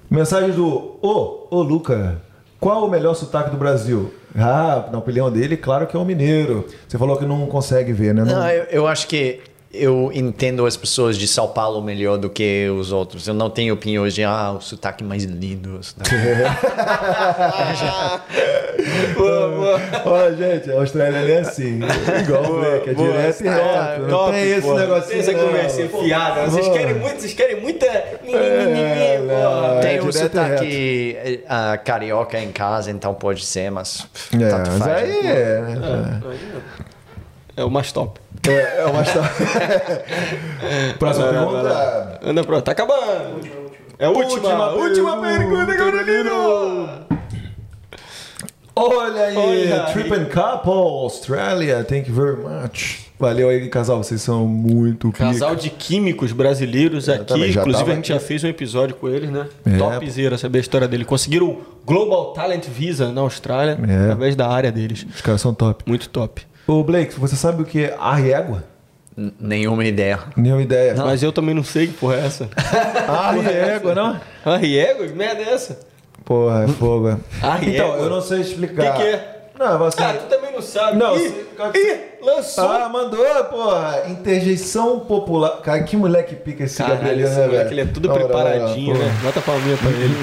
Mensagem 0.10 0.52
do 0.52 0.98
Ô, 1.02 1.48
ô 1.50 1.62
Luca, 1.62 2.22
qual 2.60 2.86
o 2.86 2.90
melhor 2.90 3.14
sotaque 3.16 3.50
do 3.50 3.58
Brasil? 3.58 4.14
Ah, 4.38 4.86
na 4.92 4.98
opinião 4.98 5.32
dele, 5.32 5.56
claro 5.56 5.88
que 5.88 5.96
é 5.96 6.00
o 6.00 6.06
mineiro. 6.06 6.68
Você 6.88 6.98
falou 6.98 7.18
que 7.18 7.26
não 7.26 7.46
consegue 7.48 7.94
ver, 7.94 8.14
né? 8.14 8.24
Não- 8.24 8.40
Não, 8.40 8.50
eu, 8.50 8.64
eu 8.66 8.88
acho 8.88 9.08
que 9.08 9.40
eu 9.78 10.12
entendo 10.14 10.66
as 10.66 10.78
pessoas 10.78 11.18
de 11.18 11.28
São 11.28 11.48
Paulo 11.48 11.82
melhor 11.82 12.18
do 12.18 12.30
que 12.30 12.70
os 12.70 12.92
outros. 12.92 13.28
Eu 13.28 13.34
não 13.34 13.50
tenho 13.50 13.74
opiniões 13.74 14.14
de, 14.14 14.24
ah, 14.24 14.54
o 14.58 14.62
sotaque 14.62 15.04
mais 15.04 15.24
lindo. 15.24 15.78
o 15.80 15.84
sotaque- 15.84 16.16
Ó, 20.06 20.32
gente, 20.32 20.72
a 20.72 20.76
Austrália 20.76 21.18
é 21.18 21.40
assim. 21.40 21.80
Igual 22.22 22.44
o 22.44 22.60
Blake, 22.60 22.90
é 22.90 22.94
Boa, 22.94 23.12
direto 23.12 23.42
e 23.42 23.44
tá, 23.46 23.52
reto. 23.92 24.02
Não 24.02 24.10
top, 24.10 24.32
tem 24.32 24.52
esse 24.52 24.62
pô. 24.62 24.74
negocinho. 24.80 25.08
Tem 25.10 25.20
essa 25.20 25.32
não. 25.32 25.40
conversinha 25.48 25.90
fiada. 25.90 26.46
Vocês 26.46 26.68
querem 26.70 26.94
muito, 26.96 27.22
vocês 27.22 27.34
querem 27.34 27.62
muita. 27.62 27.86
É, 27.86 29.22
não. 29.26 29.80
Tem 29.82 29.98
É, 29.98 30.02
o 30.02 30.12
sotaque 30.12 31.42
ah, 31.48 31.78
carioca 31.84 32.40
em 32.40 32.52
casa, 32.52 32.92
então 32.92 33.14
pode 33.14 33.46
ser, 33.46 33.72
mas 33.72 34.08
É, 34.34 34.38
tanto 34.50 34.72
mas 34.72 34.80
faz. 34.80 35.04
aí 35.04 35.24
né? 35.24 35.32
é, 35.32 35.62
né? 35.62 36.22
É 37.58 37.64
o 37.64 37.70
mais 37.70 37.92
top. 37.92 38.20
É, 38.48 38.82
é 38.82 38.86
uma 38.86 39.02
história. 39.04 39.32
Próxima 41.00 41.28
pergunta. 41.28 42.20
Anda 42.24 42.44
pronto, 42.44 42.64
tá 42.64 42.72
acabando. 42.72 43.42
É 43.98 44.06
a 44.06 44.10
última, 44.10 44.72
última, 44.72 45.22
pergunta, 45.22 45.76
Carolino. 45.76 47.06
Olha 48.76 49.22
aí, 49.24 49.38
Olha 49.38 49.86
aí. 49.86 49.94
Trip 49.94 50.14
and 50.14 50.26
Couple, 50.26 50.72
Australia, 50.74 51.84
thank 51.86 52.10
you 52.10 52.16
very 52.16 52.36
much. 52.36 53.06
Valeu 53.18 53.48
aí, 53.48 53.70
casal, 53.70 54.04
vocês 54.04 54.22
são 54.22 54.46
muito 54.46 55.10
pica. 55.14 55.24
Casal 55.24 55.56
de 55.56 55.70
químicos 55.70 56.34
brasileiros 56.34 57.08
aqui. 57.08 57.20
Exatamente, 57.22 57.52
já 57.54 57.62
Inclusive, 57.62 57.84
tava 57.86 57.92
a 57.94 57.96
gente 57.96 58.08
já 58.10 58.20
fez 58.20 58.44
um 58.44 58.48
episódio 58.50 58.96
com 58.98 59.08
eles, 59.08 59.30
né? 59.30 59.48
É. 59.66 59.78
Topzera 59.78 60.38
saber 60.38 60.58
a 60.58 60.62
história 60.62 60.88
dele. 60.90 61.06
Conseguiram 61.06 61.48
o 61.48 61.62
Global 61.86 62.34
Talent 62.34 62.66
Visa 62.68 63.10
na 63.14 63.22
Austrália 63.22 63.80
É. 63.88 64.02
através 64.04 64.36
da 64.36 64.50
área 64.50 64.70
deles. 64.70 65.06
Os 65.16 65.22
caras 65.22 65.40
são 65.40 65.54
top. 65.54 65.86
Muito 65.88 66.10
top. 66.10 66.46
Ô, 66.68 66.84
Blake, 66.84 67.20
você 67.20 67.36
sabe 67.36 67.62
o 67.62 67.66
que 67.66 67.84
é 67.86 67.96
arriégua? 68.00 68.64
N- 69.18 69.34
Nenhuma 69.40 69.86
ideia. 69.86 70.20
Nenhuma 70.36 70.62
ideia. 70.62 70.96
Mas 70.98 71.22
eu 71.24 71.32
também 71.32 71.54
não 71.56 71.64
sei 71.64 71.88
que 71.88 71.94
porra 71.94 72.16
é 72.16 72.26
essa. 72.26 72.50
Arriégua, 73.08 73.96
não? 73.96 74.20
Arriego? 74.44 75.06
Que 75.08 75.14
merda 75.14 75.42
é 75.44 75.54
essa? 75.54 75.80
Porra, 76.26 76.64
é 76.64 76.68
fogo. 76.68 77.10
é. 77.10 77.18
Arriégua? 77.46 77.74
Então, 77.74 77.96
eu 78.04 78.10
não 78.10 78.22
sei 78.22 78.42
explicar. 78.42 78.90
O 78.90 78.98
que 78.98 79.00
que 79.04 79.08
é? 79.08 79.32
Não, 79.58 79.86
assim... 79.86 80.04
Ah, 80.04 80.14
tu 80.20 80.26
também 80.28 80.52
não 80.52 80.62
sabe. 80.62 80.98
Não, 80.98 81.16
Ih, 81.16 81.20
se- 81.30 81.46
ih, 81.76 82.00
lançou. 82.26 82.70
Ah, 82.70 82.90
mandou, 82.90 83.24
porra. 83.46 84.04
Interjeição 84.10 85.00
popular. 85.00 85.62
Cara, 85.62 85.82
que 85.84 85.96
moleque 85.96 86.36
pica 86.36 86.64
esse 86.66 86.78
Caralho, 86.80 86.98
Gabrielino, 86.98 87.28
esse 87.30 87.40
né, 87.40 87.46
moleque, 87.46 87.64
velho? 87.70 87.74
ele 87.74 87.82
é 87.90 87.94
tudo 87.94 88.12
preparadinho, 88.12 88.94
porra. 88.96 89.08
né? 89.08 89.16
Bota 89.24 89.40
a 89.40 89.42
palminha 89.44 89.78
pra 89.78 89.90
ele. 89.92 90.16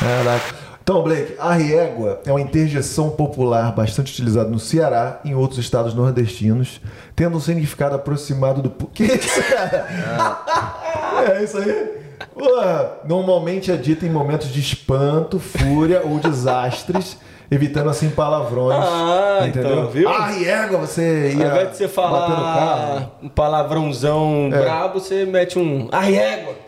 Caraca. 0.00 0.67
Então, 0.88 1.02
Blake, 1.02 1.34
a 1.38 1.52
riégua 1.52 2.18
é 2.24 2.32
uma 2.32 2.40
interjeção 2.40 3.10
popular 3.10 3.72
bastante 3.72 4.10
utilizada 4.10 4.48
no 4.48 4.58
Ceará 4.58 5.20
e 5.22 5.28
em 5.28 5.34
outros 5.34 5.58
estados 5.58 5.92
nordestinos, 5.92 6.80
tendo 7.14 7.36
um 7.36 7.40
significado 7.40 7.94
aproximado 7.94 8.62
do. 8.62 8.70
Que 8.94 9.04
isso, 9.04 9.42
cara? 9.42 11.28
É 11.28 11.44
isso 11.44 11.58
aí? 11.58 11.90
Porra, 12.32 12.92
normalmente 13.04 13.70
é 13.70 13.76
dita 13.76 14.06
em 14.06 14.08
momentos 14.08 14.48
de 14.48 14.60
espanto, 14.60 15.38
fúria 15.38 16.00
ou 16.02 16.18
desastres, 16.20 17.18
evitando 17.50 17.90
assim 17.90 18.08
palavrões. 18.08 18.82
Ah, 18.82 19.40
então, 19.46 19.90
viu? 19.90 20.08
A 20.08 20.28
riégua, 20.28 20.78
você 20.78 21.32
Ao 21.34 21.38
ia 21.38 21.46
invés 21.48 21.70
de 21.72 21.76
você 21.76 21.88
falar 21.88 23.10
um 23.22 23.28
palavrãozão 23.28 24.48
brabo, 24.48 25.00
você 25.00 25.26
mete 25.26 25.58
um 25.58 25.86
arriégua. 25.92 26.52
É 26.52 26.67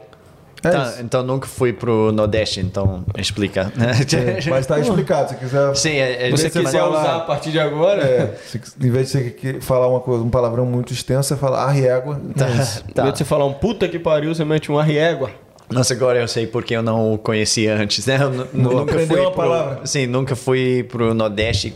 Tá, 0.63 0.89
isso. 0.93 1.03
então 1.03 1.23
nunca 1.23 1.47
fui 1.47 1.73
pro 1.73 2.13
Nordeste, 2.13 2.61
então 2.61 3.05
explica. 3.17 3.73
É, 4.13 4.51
mas 4.51 4.67
tá 4.67 4.79
explicado, 4.79 5.31
se 5.31 5.37
quiser. 5.37 5.75
Sim, 5.77 5.91
é, 5.91 6.27
é, 6.29 6.31
Você 6.31 6.49
você 6.51 6.61
quiser 6.63 6.81
falar- 6.81 7.01
usar 7.01 7.17
a 7.17 7.21
partir 7.21 7.51
de 7.51 7.59
agora, 7.61 8.03
É, 8.03 8.35
se, 8.47 8.61
em 8.81 8.91
vez 8.91 9.11
de 9.11 9.13
você 9.41 9.61
falar 9.61 9.89
uma 9.89 10.01
coisa, 10.01 10.23
um 10.25 10.31
palavrão 10.31 10.67
muito 10.67 10.93
extenso, 10.93 11.29
você 11.29 11.37
fala 11.37 11.63
a 11.63 11.71
riégua. 11.71 12.21
É 12.39 12.63
isso. 12.63 12.85
em 12.89 12.93
tá. 12.93 13.03
vez 13.03 13.15
de 13.15 13.19
você 13.19 13.25
falar 13.25 13.47
um 13.47 13.53
puta 13.55 13.89
que 13.89 13.99
pariu, 13.99 14.35
você 14.35 14.45
mete 14.45 14.71
um 14.71 14.79
arriégua. 14.79 15.31
Nossa, 15.71 15.95
agora 15.95 16.21
eu 16.21 16.29
sei 16.29 16.47
porque 16.47 16.75
eu 16.75 16.83
não 16.83 17.15
o 17.15 17.19
conhecia 17.19 17.75
antes, 17.77 18.07
né? 18.07 18.19
Eu 18.23 18.31
Não 18.53 18.71
nunca 18.73 18.93
aprendeu 18.93 19.25
pro, 19.25 19.33
palavra. 19.33 19.81
Sim, 19.87 20.07
nunca 20.07 20.35
fui 20.37 20.83
pro 20.85 21.15
Nordeste. 21.15 21.75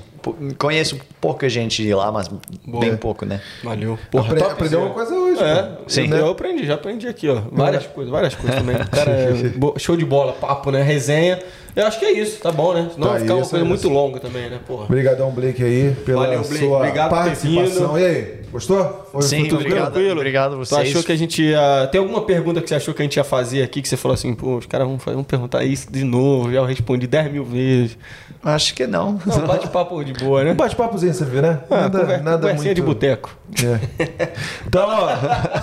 Conheço 0.58 0.98
pouca 1.20 1.48
gente 1.50 1.82
de 1.82 1.92
lá, 1.94 2.10
mas 2.10 2.30
bem 2.66 2.96
pouco, 2.96 3.26
né? 3.26 3.42
Valeu. 3.62 3.98
Porra, 4.10 4.28
Apre- 4.28 4.40
top, 4.40 4.52
aprendeu 4.52 4.80
uma 4.80 4.90
coisa 4.90 5.14
hoje. 5.14 5.42
É, 5.42 5.62
pô. 5.62 5.82
Sim. 5.86 6.10
eu 6.10 6.30
aprendi, 6.30 6.64
já 6.66 6.74
aprendi 6.74 7.06
aqui, 7.06 7.28
ó. 7.28 7.42
Várias 7.52 7.86
coisas, 7.86 8.10
várias 8.10 8.34
coisas 8.34 8.56
também. 8.58 8.76
Cara, 8.90 9.10
é 9.10 9.78
show 9.78 9.96
de 9.96 10.04
bola, 10.04 10.32
papo, 10.32 10.70
né? 10.70 10.82
Resenha. 10.82 11.38
Eu 11.76 11.86
acho 11.86 11.98
que 11.98 12.06
é 12.06 12.12
isso, 12.12 12.40
tá 12.40 12.50
bom, 12.50 12.72
né? 12.72 12.88
Senão 12.94 13.06
Tá 13.08 13.12
vai 13.14 13.20
ficar 13.22 13.34
uma 13.34 13.46
coisa 13.46 13.64
é 13.64 13.68
muito 13.68 13.88
longa 13.90 14.18
também, 14.20 14.48
né, 14.48 14.60
porra? 14.66 14.84
Obrigadão, 14.84 15.30
Blake, 15.30 15.62
aí, 15.62 15.94
pela 16.06 16.22
Valeu, 16.22 16.40
Blake. 16.40 16.58
sua 16.64 16.76
Obrigado 16.78 17.10
participação. 17.10 17.98
E 17.98 18.04
aí, 18.06 18.34
gostou? 18.54 19.06
Foi, 19.12 19.22
Sim, 19.22 19.40
foi 19.40 19.48
tudo 19.48 19.60
obrigado. 19.60 19.92
tranquilo? 19.92 20.12
Obrigado 20.12 20.46
a 20.52 20.54
Tu 20.54 20.58
vocês. 20.58 20.88
achou 20.88 21.02
que 21.02 21.12
a 21.12 21.16
gente 21.16 21.42
ia. 21.42 21.88
Tem 21.92 22.00
alguma 22.00 22.22
pergunta 22.22 22.60
que 22.62 22.68
você 22.68 22.74
achou 22.76 22.94
que 22.94 23.02
a 23.02 23.04
gente 23.04 23.16
ia 23.16 23.24
fazer 23.24 23.62
aqui 23.62 23.82
que 23.82 23.88
você 23.88 23.96
falou 23.96 24.14
assim, 24.14 24.34
pô, 24.34 24.56
os 24.56 24.66
caras 24.66 24.86
vão, 24.86 24.98
fa- 24.98 25.12
vão 25.12 25.22
perguntar 25.24 25.62
isso 25.64 25.90
de 25.92 26.04
novo, 26.04 26.50
já 26.52 26.58
eu 26.60 26.64
respondi 26.64 27.06
10 27.06 27.30
mil 27.32 27.44
vezes. 27.44 27.98
Acho 28.42 28.74
que 28.74 28.86
não. 28.86 29.18
Não, 29.24 29.46
bate-papo 29.46 30.02
de 30.04 30.12
boa, 30.12 30.44
né? 30.44 30.52
Um 30.52 30.54
bate-papozinho, 30.54 31.12
você 31.14 31.24
viu, 31.24 31.40
né? 31.42 31.60
Ah, 31.70 31.82
nada 31.82 31.98
conver- 32.00 32.22
nada 32.22 32.54
muito... 32.54 32.74
de 32.74 32.82
boteco. 32.82 33.34
É. 33.62 34.28
Então, 34.66 34.86
ó, 34.88 35.08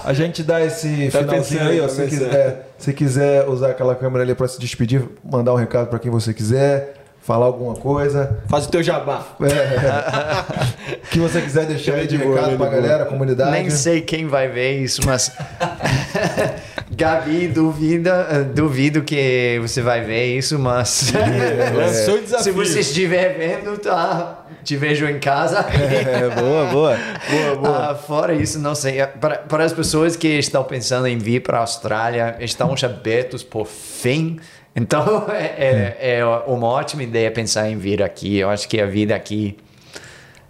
a 0.04 0.14
gente 0.14 0.44
dá 0.44 0.64
esse 0.66 1.10
Tá 1.14 1.20
finalzinho 1.20 1.62
aí, 1.68 1.80
ó. 1.80 1.84
tá 1.84 1.90
Se 1.90 2.02
pensando. 2.02 2.20
quiser, 2.26 2.74
se 2.78 2.94
quiser 2.94 3.48
usar 3.48 3.70
aquela 3.72 3.96
câmera 3.96 4.24
ali 4.24 4.34
pra 4.36 4.48
se 4.48 4.60
despedir, 4.60 5.04
mandar 5.24 5.54
um 5.54 5.58
recado 5.58 5.88
pra 5.88 6.00
quem 6.00 6.10
você 6.12 6.34
quiser, 6.34 7.01
falar 7.22 7.46
alguma 7.46 7.76
coisa. 7.76 8.40
Faz 8.48 8.66
o 8.66 8.70
teu 8.70 8.82
jabá. 8.82 9.26
É. 9.42 10.98
que 11.12 11.20
você 11.20 11.42
quiser 11.42 11.66
deixar 11.66 11.96
aí 11.96 12.08
de 12.08 12.18
de 12.18 12.24
boa, 12.24 12.36
recado 12.36 12.52
de 12.52 12.58
pra 12.58 12.66
boa. 12.68 12.82
galera, 12.82 13.06
comunidade. 13.06 13.52
Nem 13.52 13.70
sei 13.70 14.02
quem 14.02 14.28
vai 14.28 14.48
ver 14.48 14.82
isso, 14.82 15.02
mas. 15.06 15.32
Gabi, 16.92 17.48
duvida, 17.48 18.28
eh, 18.30 18.44
duvido 18.44 19.02
que 19.02 19.58
você 19.62 19.82
vai 19.82 20.02
ver 20.02 20.38
isso, 20.38 20.60
mas. 20.60 21.14
Lançou 21.76 22.16
o 22.16 22.22
desafio. 22.22 22.44
Se 22.44 22.52
você 22.52 22.80
estiver 22.80 23.38
vendo, 23.38 23.78
tá? 23.78 24.46
Te 24.64 24.76
vejo 24.76 25.08
em 25.08 25.20
casa. 25.20 25.60
É, 25.60 26.30
boa, 26.30 26.66
boa. 26.66 26.98
Boa, 27.30 27.56
boa. 27.56 27.92
Ah, 27.92 27.96
fora 27.96 28.34
isso, 28.34 28.60
não 28.60 28.76
sei. 28.76 29.04
Para, 29.20 29.38
para 29.38 29.64
as 29.64 29.74
pessoas 29.74 30.16
que 30.16 30.28
estão 30.28 30.64
pensando 30.64 31.08
em 31.08 31.18
vir 31.18 31.42
para 31.42 31.58
a 31.58 31.62
Austrália, 31.62 32.36
estamos 32.40 32.84
abertos 32.84 33.44
por 33.44 33.66
fim. 33.66 34.40
Então, 34.76 35.26
é, 35.32 35.96
é, 36.00 36.18
é 36.20 36.26
uma 36.26 36.68
ótima 36.68 37.04
ideia 37.04 37.30
pensar 37.32 37.70
em 37.70 37.78
vir 37.78 38.02
aqui. 38.02 38.38
Eu 38.38 38.50
acho 38.50 38.68
que 38.68 38.80
a 38.80 38.86
vida 38.86 39.16
aqui 39.16 39.58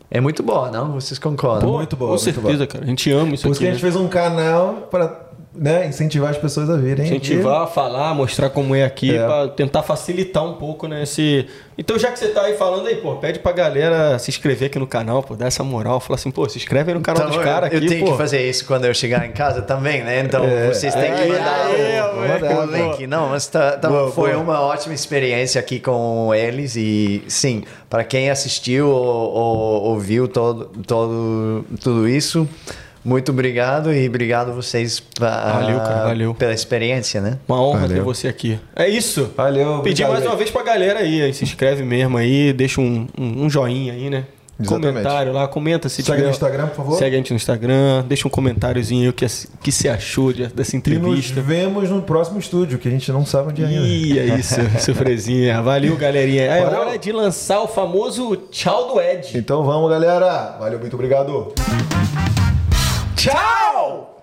é 0.10 0.20
muito 0.20 0.44
boa, 0.44 0.70
não? 0.70 0.92
Vocês 0.92 1.18
concordam? 1.18 1.70
Pô, 1.70 1.78
muito 1.78 1.96
boa, 1.96 2.10
Com 2.10 2.24
muito 2.24 2.24
certeza, 2.24 2.58
boa. 2.58 2.68
cara. 2.68 2.84
A 2.84 2.88
gente 2.88 3.12
ama 3.12 3.34
isso 3.34 3.44
Por 3.44 3.52
isso 3.52 3.60
aqui. 3.60 3.60
que 3.60 3.68
a 3.68 3.74
gente 3.74 3.84
né? 3.84 3.92
fez 3.92 3.96
um 3.96 4.08
canal 4.08 4.88
pra 4.92 5.31
né, 5.54 5.86
incentivar 5.88 6.30
as 6.32 6.38
pessoas 6.38 6.70
a 6.70 6.78
virem. 6.78 7.06
Incentivar, 7.06 7.68
falar, 7.68 8.14
mostrar 8.16 8.50
como 8.50 8.74
é 8.74 8.86
aqui, 8.86 9.16
É. 9.16 9.26
pra 9.26 9.48
tentar 9.50 9.84
facilitar 9.84 10.46
um 10.46 10.54
pouco, 10.54 10.88
né? 10.88 11.04
Esse... 11.04 11.46
Então, 11.78 11.98
já 12.00 12.10
que 12.12 12.20
você 12.20 12.28
tá 12.30 12.44
aí 12.44 12.56
falando 12.56 12.88
aí, 12.88 12.96
pô, 12.98 13.16
pede 13.16 13.40
pra 13.40 13.52
galera 13.52 14.18
se 14.20 14.30
inscrever 14.30 14.68
aqui 14.70 14.80
no 14.80 14.88
canal, 14.88 15.22
pô, 15.24 15.36
dá 15.36 15.48
essa 15.48 15.64
moral. 15.64 16.00
Fala 16.00 16.16
assim, 16.16 16.32
pô, 16.32 16.48
se 16.48 16.58
inscreve 16.58 16.92
aí 16.92 16.98
no 16.98 17.04
canal 17.04 17.24
Então, 17.24 17.36
dos 17.38 17.44
caras 17.46 17.72
eu 17.72 17.80
aqui, 17.80 17.88
tenho 17.88 18.06
pô. 18.06 18.12
que 18.12 18.18
fazer 18.18 18.48
isso 18.50 18.66
quando 18.66 18.86
eu 18.86 18.94
chegar 18.94 19.26
em 19.28 19.32
casa 19.32 19.62
também, 19.62 20.04
né? 20.04 20.22
Então 20.22 20.44
vocês 20.72 20.94
têm 20.94 21.14
que 21.14 21.22
É, 21.22 21.28
mandar 21.28 21.70
é, 21.80 22.04
o, 22.04 22.46
é, 22.46 22.60
o 22.60 22.66
link. 22.92 23.08
Não, 23.08 23.30
mas 23.30 23.48
tá- 23.48 23.74
tá- 23.78 23.90
Boa, 23.90 24.12
foi 24.12 24.32
boa. 24.32 24.44
uma 24.44 24.62
ótima 24.62 24.94
experiência 24.94 25.60
aqui 25.60 25.80
com 25.80 26.34
eles 26.34 26.76
e 26.78 27.24
sim, 27.28 27.64
para 27.90 28.04
quem 28.04 28.30
assistiu 28.30 28.88
ou, 28.88 29.32
ou 29.34 29.84
ouviu 29.92 30.28
todo, 30.28 30.66
todo, 30.88 31.66
tudo 31.84 32.08
isso, 32.08 32.48
Muito 33.04 33.32
obrigado 33.32 33.92
e 33.94 34.08
obrigado 34.08 34.54
vocês 34.54 35.00
pra- 35.00 35.54
Valeu, 35.54 35.78
cara, 35.80 36.04
valeu. 36.06 36.34
pela 36.36 36.54
experiência, 36.54 37.20
né? 37.20 37.38
Uma 37.48 37.62
honra 37.62 37.80
Valeu. 37.82 37.98
ter 37.98 38.02
você 38.04 38.28
aqui. 38.28 38.60
É 38.76 38.88
isso. 38.88 39.32
Valeu. 39.36 39.80
Pedir 39.82 40.08
mais 40.08 40.24
uma 40.26 40.36
vez 40.36 40.52
pra 40.52 40.62
galera 40.64 41.00
aí, 41.00 41.22
aí, 41.22 41.34
se 41.34 41.44
inscreve 41.44 41.84
mesmo 41.84 42.18
aí, 42.18 42.54
deixa 42.54 42.80
um, 42.80 43.08
um, 43.18 43.46
um 43.46 43.50
joinha 43.50 43.94
aí, 43.94 44.10
né? 44.10 44.26
Exatamente. 44.60 44.90
Comentário 44.94 45.34
lá, 45.34 45.48
comenta 45.48 45.90
se 45.90 46.04
Segue 46.04 46.18
tiver. 46.18 46.24
no 46.26 46.30
Instagram, 46.30 46.68
por 46.68 46.76
favor. 46.76 46.98
Segue 47.00 47.16
a 47.16 47.18
gente 47.18 47.32
no 47.32 47.36
Instagram, 47.36 48.04
deixa 48.08 48.28
um 48.28 48.30
comentáriozinho 48.30 49.02
aí 49.02 49.10
o 49.10 49.14
que, 49.14 49.26
que 49.64 49.72
você 49.72 49.90
achou 49.90 50.32
de- 50.32 50.46
dessa 50.50 50.76
E 50.76 50.80
nos 50.80 50.88
entrevista. 50.88 51.42
vemos 51.42 51.90
no 51.90 52.04
próximo 52.04 52.38
estúdio, 52.38 52.78
que 52.78 52.88
a 52.88 52.92
gente 52.92 53.12
não 53.12 53.26
sabe 53.26 53.50
onde 53.50 53.64
é 53.64 53.66
ainda. 53.66 53.82
Ih, 53.88 54.20
é 54.20 54.26
isso, 54.38 54.56
surpresinha. 54.80 55.60
Valeu, 55.64 55.98
galerinha. 55.98 56.44
É 56.44 56.62
Valeu. 56.64 56.80
hora 56.82 56.98
de 57.00 57.12
lançar 57.12 57.62
o 57.62 57.68
famoso 57.68 58.36
tchau 58.52 58.94
do 58.94 59.02
Ed. 59.02 59.36
Então 59.36 59.64
vamos, 59.64 59.90
galera. 59.90 60.58
Valeu, 60.60 60.78
muito 60.78 60.94
obrigado. 60.94 61.52
Tchau! 63.22 64.21